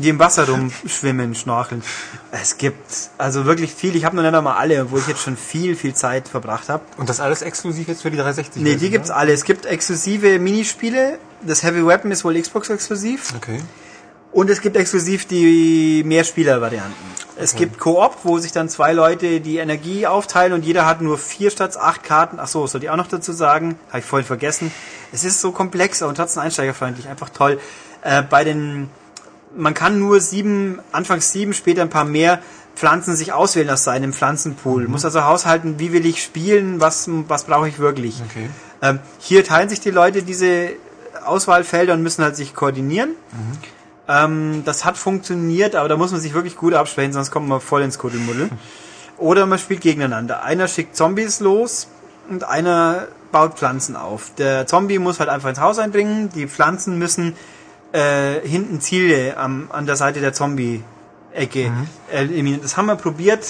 die 0.02 0.10
im 0.10 0.20
Wasser 0.20 0.48
rumschwimmen, 0.48 1.36
schnorcheln. 1.36 1.84
Es 2.32 2.58
gibt 2.58 3.10
also 3.18 3.46
wirklich 3.46 3.74
viel, 3.74 3.96
ich 3.96 4.06
habe 4.06 4.16
noch 4.16 4.24
nicht 4.24 4.34
einmal 4.34 4.58
alle, 4.58 4.92
wo 4.92 4.98
ich 4.98 5.08
jetzt 5.08 5.22
schon 5.22 5.38
viel, 5.38 5.76
viel 5.76 5.94
Zeit 5.94 6.28
verbracht 6.28 6.70
habe. 6.70 6.84
Und 6.98 7.10
das 7.10 7.20
alles 7.20 7.42
exklusiv 7.42 7.88
jetzt 7.88 8.02
für 8.02 8.12
die 8.12 8.18
360? 8.18 8.62
Nee, 8.62 8.76
die 8.76 8.90
gibt's 8.90 9.10
alle. 9.10 9.34
Es 9.34 9.44
gibt 9.44 9.66
exklusive 9.66 10.40
Minispiele. 10.40 11.20
Das 11.42 11.64
Heavy 11.64 11.86
Weapon 11.86 12.12
ist 12.12 12.24
wohl 12.24 12.40
Xbox 12.40 12.70
exklusiv. 12.70 13.34
Okay. 13.36 13.60
Und 14.32 14.50
es 14.50 14.62
gibt 14.62 14.78
exklusiv 14.78 15.26
die 15.26 16.04
Mehrspieler-Varianten. 16.06 16.94
Es 17.36 17.56
gibt 17.56 17.80
Koop, 17.80 18.18
wo 18.24 18.38
sich 18.38 18.52
dann 18.52 18.68
zwei 18.68 18.92
Leute 18.92 19.40
die 19.40 19.58
Energie 19.58 20.06
aufteilen 20.06 20.52
und 20.52 20.66
jeder 20.66 20.86
hat 20.86 21.02
nur 21.02 21.18
vier 21.18 21.50
statt 21.50 21.78
acht 21.78 22.04
Karten. 22.04 22.38
Ach 22.38 22.48
so, 22.48 22.68
soll 22.68 22.84
ich 22.84 22.90
auch 22.90 22.98
noch 22.98 23.08
dazu 23.08 23.32
sagen? 23.32 23.80
Habe 23.88 24.00
ich 24.00 24.06
voll 24.06 24.24
vergessen. 24.24 24.72
Es 25.14 25.24
ist 25.24 25.40
so 25.40 25.52
komplex 25.52 26.02
und 26.02 26.16
trotzdem 26.16 26.44
einsteigerfreundlich. 26.44 27.08
Einfach 27.08 27.30
toll. 27.30 27.60
Äh, 28.02 28.22
bei 28.24 28.44
den, 28.44 28.90
man 29.56 29.74
kann 29.74 30.00
nur 30.00 30.20
sieben, 30.20 30.80
anfangs 30.92 31.32
sieben, 31.32 31.54
später 31.54 31.82
ein 31.82 31.90
paar 31.90 32.06
mehr 32.06 32.40
Pflanzen 32.76 33.16
sich 33.16 33.34
auswählen 33.34 33.70
aus 33.70 33.84
seinem 33.84 34.14
Pflanzenpool. 34.14 34.88
Muss 34.88 35.04
also 35.04 35.24
haushalten, 35.24 35.80
wie 35.80 35.92
will 35.92 36.06
ich 36.06 36.24
spielen, 36.24 36.80
was, 36.80 37.10
was 37.28 37.44
brauche 37.44 37.68
ich 37.68 37.80
wirklich. 37.80 38.22
Okay. 38.30 38.50
Ähm, 38.82 39.00
hier 39.20 39.44
teilen 39.44 39.68
sich 39.68 39.82
die 39.82 39.92
Leute 39.92 40.24
diese 40.24 40.70
Auswahlfelder 41.26 41.94
und 41.94 42.04
müssen 42.04 42.24
halt 42.24 42.36
sich 42.36 42.56
koordinieren. 42.56 43.16
Ähm, 44.08 44.64
das 44.66 44.86
hat 44.86 44.98
funktioniert, 44.98 45.76
aber 45.76 45.90
da 45.90 45.98
muss 45.98 46.12
man 46.12 46.22
sich 46.22 46.34
wirklich 46.34 46.56
gut 46.56 46.74
absprechen, 46.74 47.12
sonst 47.12 47.32
kommt 47.32 47.48
man 47.48 47.60
voll 47.60 47.82
ins 47.82 48.00
Kuddelmuddel. 48.00 48.50
Oder 49.18 49.46
man 49.46 49.60
spielt 49.60 49.82
gegeneinander. 49.82 50.44
Einer 50.44 50.68
schickt 50.68 50.96
Zombies 50.96 51.42
los 51.42 51.90
und 52.30 52.46
einer 52.46 53.10
baut 53.32 53.56
Pflanzen 53.56 53.96
auf. 53.96 54.32
Der 54.38 54.66
Zombie 54.66 55.00
muss 55.00 55.20
halt 55.20 55.30
einfach 55.30 55.50
ins 55.50 55.60
Haus 55.60 55.78
einbringen, 55.78 56.30
die 56.34 56.48
Pflanzen 56.48 56.98
müssen 56.98 57.36
äh, 57.91 58.40
hinten 58.48 58.82
Ziele 58.82 59.38
am, 59.38 59.70
an 59.72 59.86
der 59.86 59.95
Seite 59.95 60.20
der 60.22 60.34
Zombie-Ecke 60.34 61.72
eliminieren. 62.11 62.61
Das 62.61 62.78
haben 62.78 62.86
wir 62.88 62.95
probiert. 62.95 63.45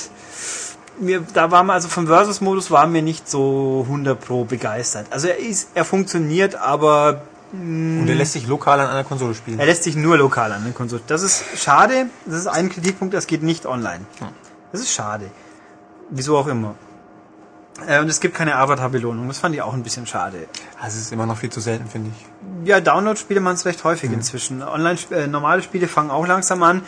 Wir, 1.01 1.21
da 1.33 1.49
waren 1.51 1.67
wir 1.67 1.73
also 1.73 1.87
vom 1.87 2.07
Versus-Modus 2.07 2.71
waren 2.71 2.93
wir 2.93 3.01
nicht 3.01 3.29
so 3.29 3.83
100 3.87 4.19
pro 4.19 4.43
begeistert. 4.43 5.07
Also 5.11 5.27
er 5.29 5.37
ist, 5.39 5.69
er 5.73 5.85
funktioniert, 5.85 6.55
aber 6.55 7.21
Und 7.53 8.05
der 8.05 8.15
lässt 8.15 8.33
sich 8.33 8.47
lokal 8.47 8.79
an 8.81 8.87
einer 8.89 9.03
Konsole 9.05 9.33
spielen. 9.33 9.59
er 9.59 9.65
lässt 9.65 9.83
sich 9.83 9.95
nur 9.95 10.17
lokal 10.17 10.51
an 10.51 10.63
den 10.65 10.73
Konsole. 10.73 11.01
Das 11.07 11.21
ist 11.21 11.43
schade. 11.57 12.07
Das 12.25 12.39
ist 12.39 12.47
ein 12.47 12.69
Kritikpunkt, 12.69 13.13
das 13.13 13.27
geht 13.27 13.43
nicht 13.43 13.65
online. 13.65 14.01
Das 14.71 14.81
ist 14.81 14.91
schade. 14.91 15.31
Wieso 16.09 16.37
auch 16.37 16.47
immer. 16.47 16.75
Äh, 17.87 17.99
und 17.99 18.09
es 18.09 18.19
gibt 18.19 18.35
keine 18.35 18.55
Avatar-Belohnung. 18.55 19.27
Das 19.27 19.39
fand 19.39 19.55
ich 19.55 19.61
auch 19.61 19.73
ein 19.73 19.83
bisschen 19.83 20.05
schade. 20.07 20.47
Also 20.81 20.97
es 20.97 21.05
ist 21.05 21.11
immer 21.11 21.25
noch 21.25 21.37
viel 21.37 21.49
zu 21.49 21.59
selten, 21.59 21.87
finde 21.87 22.11
ich. 22.11 22.67
Ja, 22.67 22.79
Download-Spiele 22.79 23.39
machen 23.39 23.55
es 23.55 23.65
recht 23.65 23.83
häufig 23.83 24.11
inzwischen. 24.11 24.61
Online, 24.63 24.97
äh, 25.11 25.27
normale 25.27 25.61
Spiele 25.61 25.87
fangen 25.87 26.11
auch 26.11 26.27
langsam 26.27 26.63
an. 26.63 26.83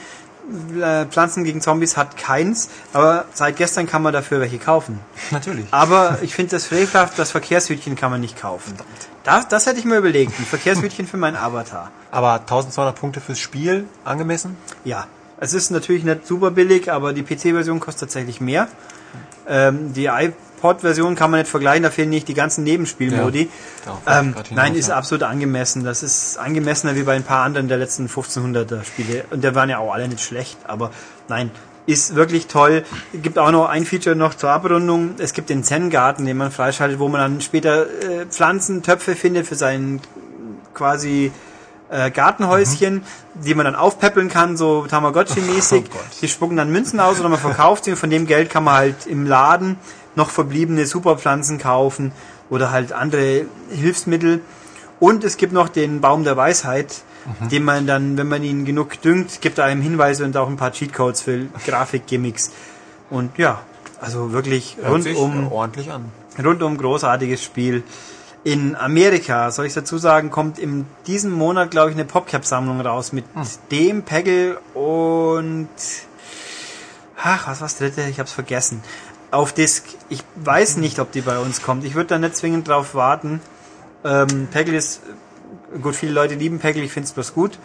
Äh, 0.82 1.06
Pflanzen 1.06 1.44
gegen 1.44 1.62
Zombies 1.62 1.98
hat 1.98 2.18
keins, 2.18 2.70
aber 2.94 3.26
seit 3.34 3.58
gestern 3.58 3.86
kann 3.86 4.02
man 4.02 4.12
dafür 4.12 4.40
welche 4.40 4.58
kaufen. 4.58 5.00
Natürlich. 5.32 5.66
Aber 5.72 6.18
ich 6.22 6.36
finde 6.36 6.52
das 6.52 6.66
frevelhaft, 6.66 7.18
das 7.20 7.32
Verkehrshütchen 7.32 7.96
kann 7.96 8.12
man 8.12 8.22
nicht 8.22 8.40
kaufen. 8.40 8.74
Das, 9.24 9.48
das 9.48 9.68
hätte 9.68 9.80
ich 9.80 9.86
mir 9.86 9.98
überlegt. 9.98 10.38
Ein 10.40 10.46
Verkehrshütchen 10.46 11.08
für 11.08 11.18
meinen 11.18 11.38
Avatar. 11.38 11.92
Aber 12.10 12.34
1200 12.42 12.96
Punkte 12.96 13.22
fürs 13.22 13.40
Spiel 13.40 13.86
angemessen? 14.04 14.58
Ja, 14.84 15.08
es 15.44 15.54
ist 15.54 15.72
natürlich 15.72 16.04
nicht 16.04 16.28
super 16.28 16.52
billig, 16.52 16.92
aber 16.92 17.14
die 17.14 17.24
PC-Version 17.24 17.80
kostet 17.80 18.10
tatsächlich 18.10 18.42
mehr. 18.42 18.68
Ähm, 19.48 19.94
die 19.94 20.10
iPod-Version 20.62 21.16
kann 21.16 21.32
man 21.32 21.40
nicht 21.40 21.50
vergleichen, 21.50 21.84
da 21.84 21.90
fehlen 21.90 22.10
nicht 22.10 22.28
die 22.28 22.34
ganzen 22.34 22.64
Nebenspielmodi. 22.64 23.50
Ja, 24.06 24.20
ähm, 24.20 24.36
nein, 24.52 24.76
ist 24.76 24.92
absolut 24.92 25.24
angemessen. 25.24 25.84
Das 25.84 26.04
ist 26.04 26.38
angemessener 26.38 26.96
wie 26.96 27.04
bei 27.04 27.16
ein 27.16 27.24
paar 27.24 27.44
anderen 27.44 27.68
der 27.68 27.78
letzten 27.78 28.08
1500er 28.08 28.84
Spiele. 28.84 29.26
Und 29.32 29.44
der 29.44 29.56
waren 29.56 29.70
ja 29.70 29.80
auch 29.80 29.94
alle 29.94 30.08
nicht 30.08 30.22
schlecht, 30.22 30.58
aber 30.66 30.92
nein, 31.28 31.50
ist 31.88 32.16
wirklich 32.16 32.48
toll. 32.48 32.84
Gibt 33.12 33.40
auch 33.40 33.52
noch 33.52 33.68
ein 33.68 33.86
Feature 33.86 34.16
noch 34.16 34.36
zur 34.36 34.52
Abrundung. 34.52 35.16
Es 35.18 35.34
gibt 35.34 35.50
den 35.50 35.64
Zen-Garten, 35.64 36.26
den 36.26 36.38
man 36.38 36.52
freischaltet, 36.52 37.00
wo 37.00 37.08
man 37.08 37.20
dann 37.20 37.42
später 37.42 37.88
äh, 37.88 38.26
Pflanzen, 38.28 38.84
Töpfe 38.84 39.16
findet 39.16 39.48
für 39.48 39.56
seinen 39.56 40.00
quasi 40.76 41.32
äh, 41.90 42.12
Gartenhäuschen, 42.12 43.04
die 43.34 43.56
man 43.56 43.66
dann 43.66 43.76
aufpäppeln 43.76 44.30
kann, 44.30 44.58
so 44.58 44.86
Tamagotchi-mäßig. 44.90 45.86
Oh 45.94 46.00
die 46.22 46.28
spucken 46.28 46.56
dann 46.56 46.72
Münzen 46.72 47.00
aus 47.00 47.20
oder 47.20 47.30
man 47.30 47.40
verkauft 47.40 47.86
sie 47.86 47.92
und 47.92 47.98
von 47.98 48.10
dem 48.10 48.28
Geld 48.28 48.50
kann 48.50 48.64
man 48.64 48.76
halt 48.76 49.08
im 49.08 49.26
Laden 49.26 49.78
noch 50.16 50.30
verbliebene 50.30 50.86
Superpflanzen 50.86 51.58
kaufen 51.58 52.12
oder 52.50 52.72
halt 52.72 52.92
andere 52.94 53.46
Hilfsmittel. 53.70 54.42
Und 55.00 55.24
es 55.24 55.38
gibt 55.38 55.54
noch 55.54 55.70
den 55.70 56.02
Baum 56.02 56.24
der 56.24 56.38
Weisheit, 56.38 57.02
den 57.52 57.64
man 57.64 57.88
dann, 57.88 58.18
wenn 58.18 58.28
man 58.28 58.44
ihn 58.44 58.66
genug 58.66 59.02
düngt, 59.02 59.42
gibt 59.42 59.58
er 59.58 59.66
einem 59.66 59.82
Hinweise 59.82 60.26
und 60.26 60.36
auch 60.38 60.48
ein 60.48 60.58
paar 60.58 60.72
Cheatcodes 60.72 61.22
für 61.22 61.48
Grafikgimmicks. 61.66 62.52
Und 63.10 63.38
ja, 63.38 63.62
also 64.00 64.32
wirklich 64.32 64.78
Hört 64.82 65.06
rundum 65.06 65.52
ordentlich 65.52 65.92
an. 65.92 66.06
rundum 66.44 66.78
großartiges 66.78 67.44
Spiel. 67.44 67.84
In 68.44 68.76
Amerika, 68.76 69.52
soll 69.52 69.68
ich 69.68 69.74
dazu 69.74 70.00
sagen, 70.00 70.32
kommt 70.32 70.58
in 70.58 70.88
diesem 71.06 71.32
Monat, 71.32 71.70
glaube 71.70 71.92
ich, 71.92 71.96
eine 71.96 72.06
PopCap-Sammlung 72.06 72.82
raus 72.82 73.14
mit 73.14 73.26
dem 73.70 74.02
Peggle 74.02 74.60
und 74.74 75.70
ach, 77.22 77.48
was 77.48 77.62
war's 77.62 77.78
dritte? 77.78 78.02
Ich 78.10 78.20
hab's 78.20 78.32
vergessen. 78.32 78.82
Auf 79.32 79.54
Disc. 79.54 79.86
Ich 80.10 80.24
weiß 80.36 80.78
nicht, 80.78 81.00
ob 81.00 81.12
die 81.12 81.22
bei 81.22 81.40
uns 81.40 81.62
kommt. 81.62 81.86
Ich 81.86 81.96
würde 81.96 82.08
da 82.08 82.20
nicht 82.20 82.36
zwingend 82.36 82.68
drauf 82.68 82.96
warten. 82.96 83.42
Ähm, 84.04 84.48
Peggle 84.52 84.78
ist 84.78 85.02
gut, 85.82 85.96
viele 85.96 86.12
Leute 86.12 86.36
lieben 86.36 86.60
Peggle, 86.60 86.84
ich 86.84 86.92
find's 86.92 87.14
bloß 87.14 87.34
gut. 87.34 87.58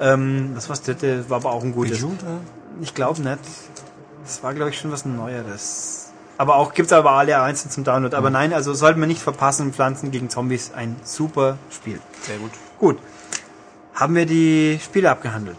Ähm, 0.00 0.52
das 0.54 0.68
war's 0.68 0.82
dritte, 0.82 1.28
war 1.30 1.38
aber 1.38 1.52
auch 1.52 1.62
ein 1.62 1.72
gutes. 1.72 2.00
Bejeweled? 2.00 2.24
Ich 2.80 2.94
glaube 2.94 3.22
nicht. 3.22 3.38
Das 4.22 4.42
war, 4.42 4.52
glaube 4.54 4.70
ich, 4.70 4.78
schon 4.78 4.90
was 4.90 5.04
Neueres. 5.04 6.10
Aber 6.38 6.56
auch 6.56 6.74
gibt's 6.74 6.92
aber 6.92 7.12
alle 7.12 7.40
einzeln 7.40 7.70
zum 7.70 7.84
Download. 7.84 8.14
Aber 8.14 8.28
nein, 8.30 8.52
also 8.52 8.74
sollte 8.74 8.98
man 8.98 9.08
nicht 9.08 9.22
verpassen. 9.22 9.72
Pflanzen 9.72 10.10
gegen 10.10 10.28
Zombies, 10.28 10.72
ein 10.74 10.96
super 11.02 11.56
Spiel. 11.70 12.00
Sehr 12.22 12.36
gut. 12.38 12.50
Gut. 12.78 12.98
Haben 13.94 14.14
wir 14.16 14.26
die 14.26 14.78
Spiele 14.82 15.10
abgehandelt? 15.10 15.56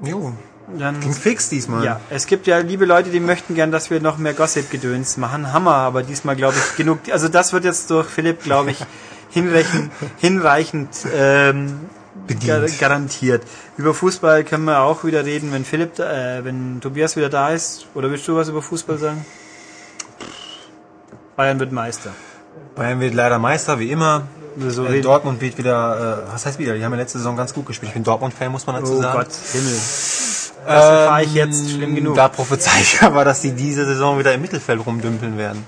Jo. 0.00 0.32
Dann, 0.68 1.00
Ging 1.00 1.12
fix 1.12 1.48
diesmal. 1.48 1.84
ja, 1.84 2.00
es 2.10 2.26
gibt 2.26 2.48
ja 2.48 2.58
liebe 2.58 2.86
Leute, 2.86 3.10
die 3.10 3.20
möchten 3.20 3.54
gern, 3.54 3.70
dass 3.70 3.88
wir 3.90 4.00
noch 4.00 4.18
mehr 4.18 4.34
Gossip-Gedöns 4.34 5.16
machen. 5.16 5.52
Hammer, 5.52 5.74
aber 5.76 6.02
diesmal 6.02 6.34
glaube 6.34 6.56
ich 6.58 6.76
genug. 6.76 6.98
Also 7.12 7.28
das 7.28 7.52
wird 7.52 7.64
jetzt 7.64 7.88
durch 7.90 8.08
Philipp, 8.08 8.42
glaube 8.42 8.72
ich, 8.72 8.78
hinreichend, 9.30 9.92
hinreichend 10.18 10.88
ähm, 11.14 11.88
gar, 12.44 12.62
garantiert. 12.80 13.44
Über 13.76 13.94
Fußball 13.94 14.42
können 14.42 14.64
wir 14.64 14.80
auch 14.80 15.04
wieder 15.04 15.24
reden, 15.24 15.52
wenn 15.52 15.64
Philipp, 15.64 16.00
äh, 16.00 16.44
wenn 16.44 16.80
Tobias 16.80 17.14
wieder 17.16 17.28
da 17.28 17.50
ist. 17.50 17.86
Oder 17.94 18.10
willst 18.10 18.26
du 18.26 18.34
was 18.34 18.48
über 18.48 18.60
Fußball 18.60 18.98
sagen? 18.98 19.24
Bayern 21.36 21.60
wird 21.60 21.70
Meister. 21.70 22.10
Bayern 22.74 22.98
wird 23.00 23.14
leider 23.14 23.38
Meister, 23.38 23.78
wie 23.78 23.90
immer. 23.90 24.26
So 24.68 24.86
Äh, 24.86 25.02
Dortmund 25.02 25.40
wird 25.42 25.58
wieder, 25.58 26.24
äh, 26.28 26.32
was 26.32 26.46
heißt 26.46 26.58
wieder? 26.58 26.74
Die 26.74 26.82
haben 26.84 26.92
ja 26.92 26.98
letzte 26.98 27.18
Saison 27.18 27.36
ganz 27.36 27.52
gut 27.52 27.66
gespielt. 27.66 27.90
Ich 27.90 27.94
bin 27.94 28.04
Dortmund-Fan, 28.04 28.50
muss 28.50 28.66
man 28.66 28.76
dazu 28.80 28.94
Oh 28.94 29.02
sagen. 29.02 29.18
Gott, 29.18 29.28
Himmel. 29.52 29.78
Das 30.66 30.84
erfahre 30.84 31.22
ich 31.22 31.30
Ähm, 31.30 31.36
jetzt 31.36 31.70
schlimm 31.70 31.94
genug. 31.94 32.16
Da 32.16 32.28
prophezei 32.28 32.80
ich 32.80 33.02
aber, 33.02 33.24
dass 33.24 33.40
die 33.40 33.52
diese 33.52 33.84
Saison 33.86 34.18
wieder 34.18 34.34
im 34.34 34.42
Mittelfeld 34.42 34.84
rumdümpeln 34.84 35.38
werden. 35.38 35.64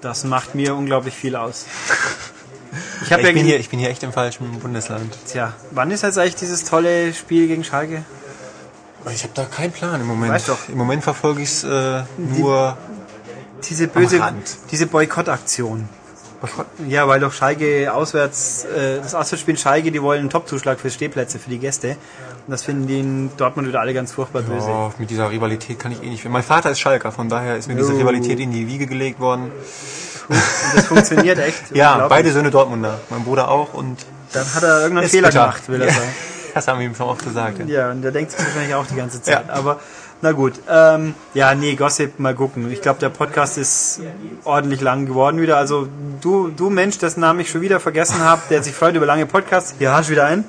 Das 0.00 0.24
macht 0.24 0.54
mir 0.54 0.74
unglaublich 0.74 1.14
viel 1.14 1.36
aus. 1.36 1.66
Ich 3.00 3.06
Ich, 3.06 3.12
habe 3.12 3.22
ja 3.22 3.32
bin 3.32 3.44
hier, 3.44 3.58
ich 3.58 3.70
bin 3.70 3.78
hier 3.78 3.88
echt 3.88 4.02
im 4.02 4.12
falschen 4.12 4.58
Bundesland. 4.58 5.16
Tja, 5.26 5.54
wann 5.70 5.90
ist 5.90 6.02
jetzt 6.02 6.18
eigentlich 6.18 6.34
dieses 6.34 6.64
tolle 6.64 7.14
Spiel 7.14 7.46
gegen 7.46 7.64
Schalke? 7.64 8.04
Ich 9.14 9.22
habe 9.22 9.32
da 9.34 9.44
keinen 9.44 9.72
Plan 9.72 10.00
im 10.00 10.06
Moment. 10.06 10.32
Weißt 10.32 10.48
doch. 10.48 10.68
Im 10.68 10.76
Moment 10.76 11.02
verfolge 11.02 11.42
ich 11.42 11.48
es 11.48 11.64
äh, 11.64 12.02
nur. 12.18 12.76
Diese 13.68 13.88
böse, 13.88 14.20
diese 14.70 14.86
Boykottaktion. 14.86 15.88
Ja, 16.88 17.08
weil 17.08 17.20
doch 17.20 17.32
Schalke 17.32 17.92
auswärts, 17.92 18.64
äh, 18.64 18.98
das 19.02 19.14
Auswärtsspiel 19.14 19.56
Schalke, 19.58 19.90
die 19.92 20.02
wollen 20.02 20.20
einen 20.20 20.30
Top-Zuschlag 20.30 20.78
für 20.80 20.90
Stehplätze 20.90 21.38
für 21.38 21.50
die 21.50 21.58
Gäste. 21.58 21.90
Und 22.46 22.52
das 22.52 22.62
finden 22.64 22.86
die 22.86 23.00
in 23.00 23.30
Dortmund 23.36 23.68
wieder 23.68 23.80
alle 23.80 23.92
ganz 23.94 24.12
furchtbar 24.12 24.42
böse. 24.42 24.68
Mit 24.98 25.10
dieser 25.10 25.30
Rivalität 25.30 25.78
kann 25.78 25.92
ich 25.92 26.02
eh 26.02 26.06
nicht. 26.08 26.24
Mein 26.28 26.42
Vater 26.42 26.70
ist 26.70 26.78
Schalker, 26.80 27.10
von 27.12 27.28
daher 27.28 27.56
ist 27.56 27.68
mir 27.68 27.74
diese 27.74 27.92
Oh. 27.94 27.96
Rivalität 27.98 28.38
in 28.40 28.50
die 28.52 28.66
Wiege 28.68 28.86
gelegt 28.86 29.18
worden. 29.20 29.50
Und 30.28 30.36
das 30.74 30.86
funktioniert 30.86 31.38
echt. 31.38 31.62
Ja, 31.74 32.06
beide 32.08 32.32
Söhne 32.32 32.50
Dortmunder. 32.50 33.00
Mein 33.10 33.24
Bruder 33.24 33.48
auch 33.48 33.74
und. 33.74 33.98
Dann 34.32 34.54
hat 34.54 34.62
er 34.62 34.80
irgendeinen 34.82 35.08
Fehler 35.08 35.28
bitter. 35.28 35.40
gemacht, 35.40 35.68
will 35.68 35.80
er 35.82 35.88
Ja. 35.88 35.92
sagen. 35.94 36.08
Das 36.56 36.66
haben 36.68 36.78
wir 36.80 36.86
ihm 36.86 36.94
schon 36.94 37.06
oft 37.08 37.22
gesagt. 37.22 37.58
Ja. 37.58 37.64
Ja, 37.66 37.90
und 37.90 38.00
der 38.00 38.12
denkt 38.12 38.30
sich 38.30 38.40
wahrscheinlich 38.42 38.74
auch 38.74 38.86
die 38.86 38.94
ganze 38.94 39.20
Zeit. 39.20 39.46
Ja. 39.46 39.52
Aber 39.54 39.78
na 40.22 40.32
gut. 40.32 40.54
Ähm, 40.68 41.14
ja, 41.34 41.54
nee, 41.54 41.74
Gossip, 41.74 42.18
mal 42.18 42.34
gucken. 42.34 42.70
Ich 42.72 42.80
glaube, 42.82 42.98
der 43.00 43.10
Podcast 43.10 43.58
ist 43.58 44.00
ordentlich 44.44 44.80
lang 44.80 45.06
geworden 45.06 45.40
wieder. 45.40 45.56
Also 45.58 45.88
du, 46.20 46.48
du 46.48 46.70
Mensch, 46.70 46.98
dessen 46.98 47.20
Namen 47.20 47.40
ich 47.40 47.50
schon 47.50 47.60
wieder 47.60 47.80
vergessen 47.80 48.20
habe, 48.20 48.42
der 48.50 48.62
sich 48.62 48.74
freut 48.74 48.94
über 48.94 49.06
lange 49.06 49.26
Podcasts. 49.26 49.74
Hier 49.78 49.92
hast 49.92 50.08
du 50.08 50.12
wieder 50.12 50.24
einen. 50.26 50.44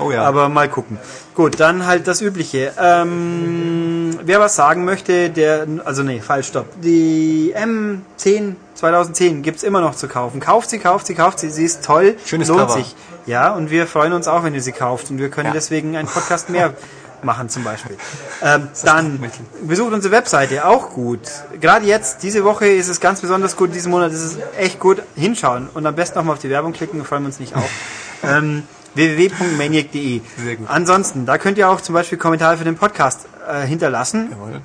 Oh 0.00 0.10
ja. 0.10 0.22
Aber 0.24 0.48
mal 0.48 0.68
gucken. 0.68 0.98
Gut, 1.34 1.58
dann 1.60 1.86
halt 1.86 2.06
das 2.06 2.20
Übliche. 2.20 2.72
Ähm, 2.80 4.18
wer 4.24 4.40
was 4.40 4.56
sagen 4.56 4.84
möchte, 4.84 5.30
der, 5.30 5.66
also 5.84 6.02
nee, 6.02 6.20
falsch, 6.20 6.48
stopp. 6.48 6.66
Die 6.82 7.54
M10 7.56 8.54
2010 8.74 9.42
gibt's 9.42 9.62
immer 9.62 9.80
noch 9.80 9.94
zu 9.94 10.08
kaufen. 10.08 10.40
Kauft 10.40 10.70
sie, 10.70 10.78
kauft 10.78 11.06
sie, 11.06 11.14
kauft 11.14 11.38
sie. 11.40 11.50
Sie 11.50 11.64
ist 11.64 11.84
toll. 11.84 12.16
Schönes 12.24 12.48
lohnt 12.48 12.60
Cover. 12.60 12.72
sich. 12.74 12.94
Ja, 13.26 13.52
und 13.54 13.70
wir 13.70 13.86
freuen 13.86 14.12
uns 14.12 14.28
auch, 14.28 14.44
wenn 14.44 14.54
ihr 14.54 14.60
sie 14.62 14.72
kauft. 14.72 15.10
Und 15.10 15.18
wir 15.18 15.28
können 15.30 15.48
Ja. 15.48 15.52
deswegen 15.54 15.96
einen 15.96 16.08
Podcast 16.08 16.50
mehr 16.50 16.74
machen 17.24 17.48
zum 17.48 17.64
Beispiel. 17.64 17.96
Ähm, 18.42 18.68
dann 18.84 19.20
besucht 19.62 19.92
unsere 19.92 20.12
Webseite, 20.12 20.66
auch 20.66 20.90
gut. 20.90 21.20
Gerade 21.60 21.86
jetzt, 21.86 22.22
diese 22.22 22.44
Woche 22.44 22.66
ist 22.66 22.88
es 22.88 23.00
ganz 23.00 23.20
besonders 23.20 23.56
gut, 23.56 23.74
diesen 23.74 23.90
Monat 23.90 24.12
ist 24.12 24.22
es 24.22 24.38
echt 24.58 24.78
gut. 24.78 25.02
Hinschauen 25.16 25.68
und 25.72 25.86
am 25.86 25.94
besten 25.94 26.18
nochmal 26.18 26.34
auf 26.34 26.40
die 26.40 26.50
Werbung 26.50 26.72
klicken, 26.72 27.04
freuen 27.04 27.22
wir 27.22 27.26
uns 27.26 27.40
nicht 27.40 27.56
auf. 27.56 27.70
ähm, 28.22 28.64
www.maniac.de. 28.94 30.20
Ansonsten, 30.66 31.26
da 31.26 31.38
könnt 31.38 31.58
ihr 31.58 31.68
auch 31.68 31.80
zum 31.80 31.94
Beispiel 31.94 32.18
Kommentare 32.18 32.56
für 32.56 32.64
den 32.64 32.76
Podcast 32.76 33.26
äh, 33.48 33.66
hinterlassen 33.66 34.30
Jawohl. 34.30 34.60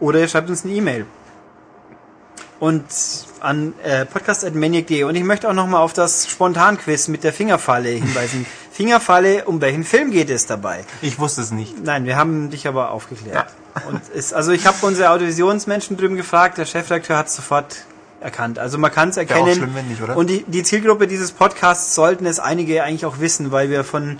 oder 0.00 0.20
ihr 0.20 0.28
schreibt 0.28 0.48
uns 0.48 0.64
eine 0.64 0.74
E-Mail. 0.74 1.06
Und 2.60 2.84
an 3.40 3.74
äh, 3.82 4.06
podcast.maniac.de. 4.06 5.04
Und 5.04 5.16
ich 5.16 5.24
möchte 5.24 5.48
auch 5.48 5.54
nochmal 5.54 5.82
auf 5.82 5.92
das 5.92 6.30
Spontanquiz 6.30 7.08
mit 7.08 7.24
der 7.24 7.32
Fingerfalle 7.32 7.90
hinweisen. 7.90 8.46
Fingerfalle, 8.74 9.44
um 9.44 9.60
welchen 9.60 9.84
Film 9.84 10.10
geht 10.10 10.30
es 10.30 10.46
dabei? 10.46 10.84
Ich 11.00 11.20
wusste 11.20 11.42
es 11.42 11.52
nicht. 11.52 11.84
Nein, 11.84 12.06
wir 12.06 12.16
haben 12.16 12.50
dich 12.50 12.66
aber 12.66 12.90
aufgeklärt. 12.90 13.46
Und 13.88 14.00
ist, 14.08 14.34
also 14.34 14.50
ich 14.50 14.66
habe 14.66 14.84
unsere 14.84 15.10
Audiovisionsmenschen 15.10 15.96
drüben 15.96 16.16
gefragt, 16.16 16.58
der 16.58 16.64
Chefredakteur 16.64 17.16
hat 17.16 17.28
es 17.28 17.36
sofort 17.36 17.84
erkannt. 18.20 18.58
Also 18.58 18.76
man 18.78 18.90
kann 18.90 19.10
es 19.10 19.16
erkennen. 19.16 19.42
auch 19.42 19.54
schlimm, 19.54 19.76
wenn 19.76 19.86
nicht, 19.86 20.02
oder? 20.02 20.16
Und 20.16 20.28
die, 20.28 20.42
die 20.48 20.64
Zielgruppe 20.64 21.06
dieses 21.06 21.30
Podcasts 21.30 21.94
sollten 21.94 22.26
es 22.26 22.40
einige 22.40 22.82
eigentlich 22.82 23.06
auch 23.06 23.20
wissen, 23.20 23.52
weil 23.52 23.70
wir 23.70 23.84
von 23.84 24.18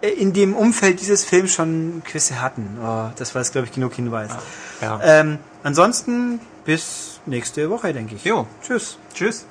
äh, 0.00 0.08
in 0.08 0.32
dem 0.32 0.56
Umfeld 0.56 1.02
dieses 1.02 1.26
Films 1.26 1.52
schon 1.52 2.00
Quizze 2.06 2.40
hatten. 2.40 2.78
Oh, 2.82 3.10
das 3.16 3.34
war 3.34 3.42
jetzt, 3.42 3.52
glaube 3.52 3.66
ich, 3.66 3.74
genug 3.74 3.92
Hinweis. 3.92 4.30
Ja. 4.80 5.00
Ähm, 5.02 5.38
ansonsten 5.62 6.40
bis 6.64 7.20
nächste 7.26 7.68
Woche, 7.68 7.92
denke 7.92 8.14
ich. 8.14 8.24
Jo. 8.24 8.46
Tschüss. 8.62 8.96
Tschüss. 9.12 9.44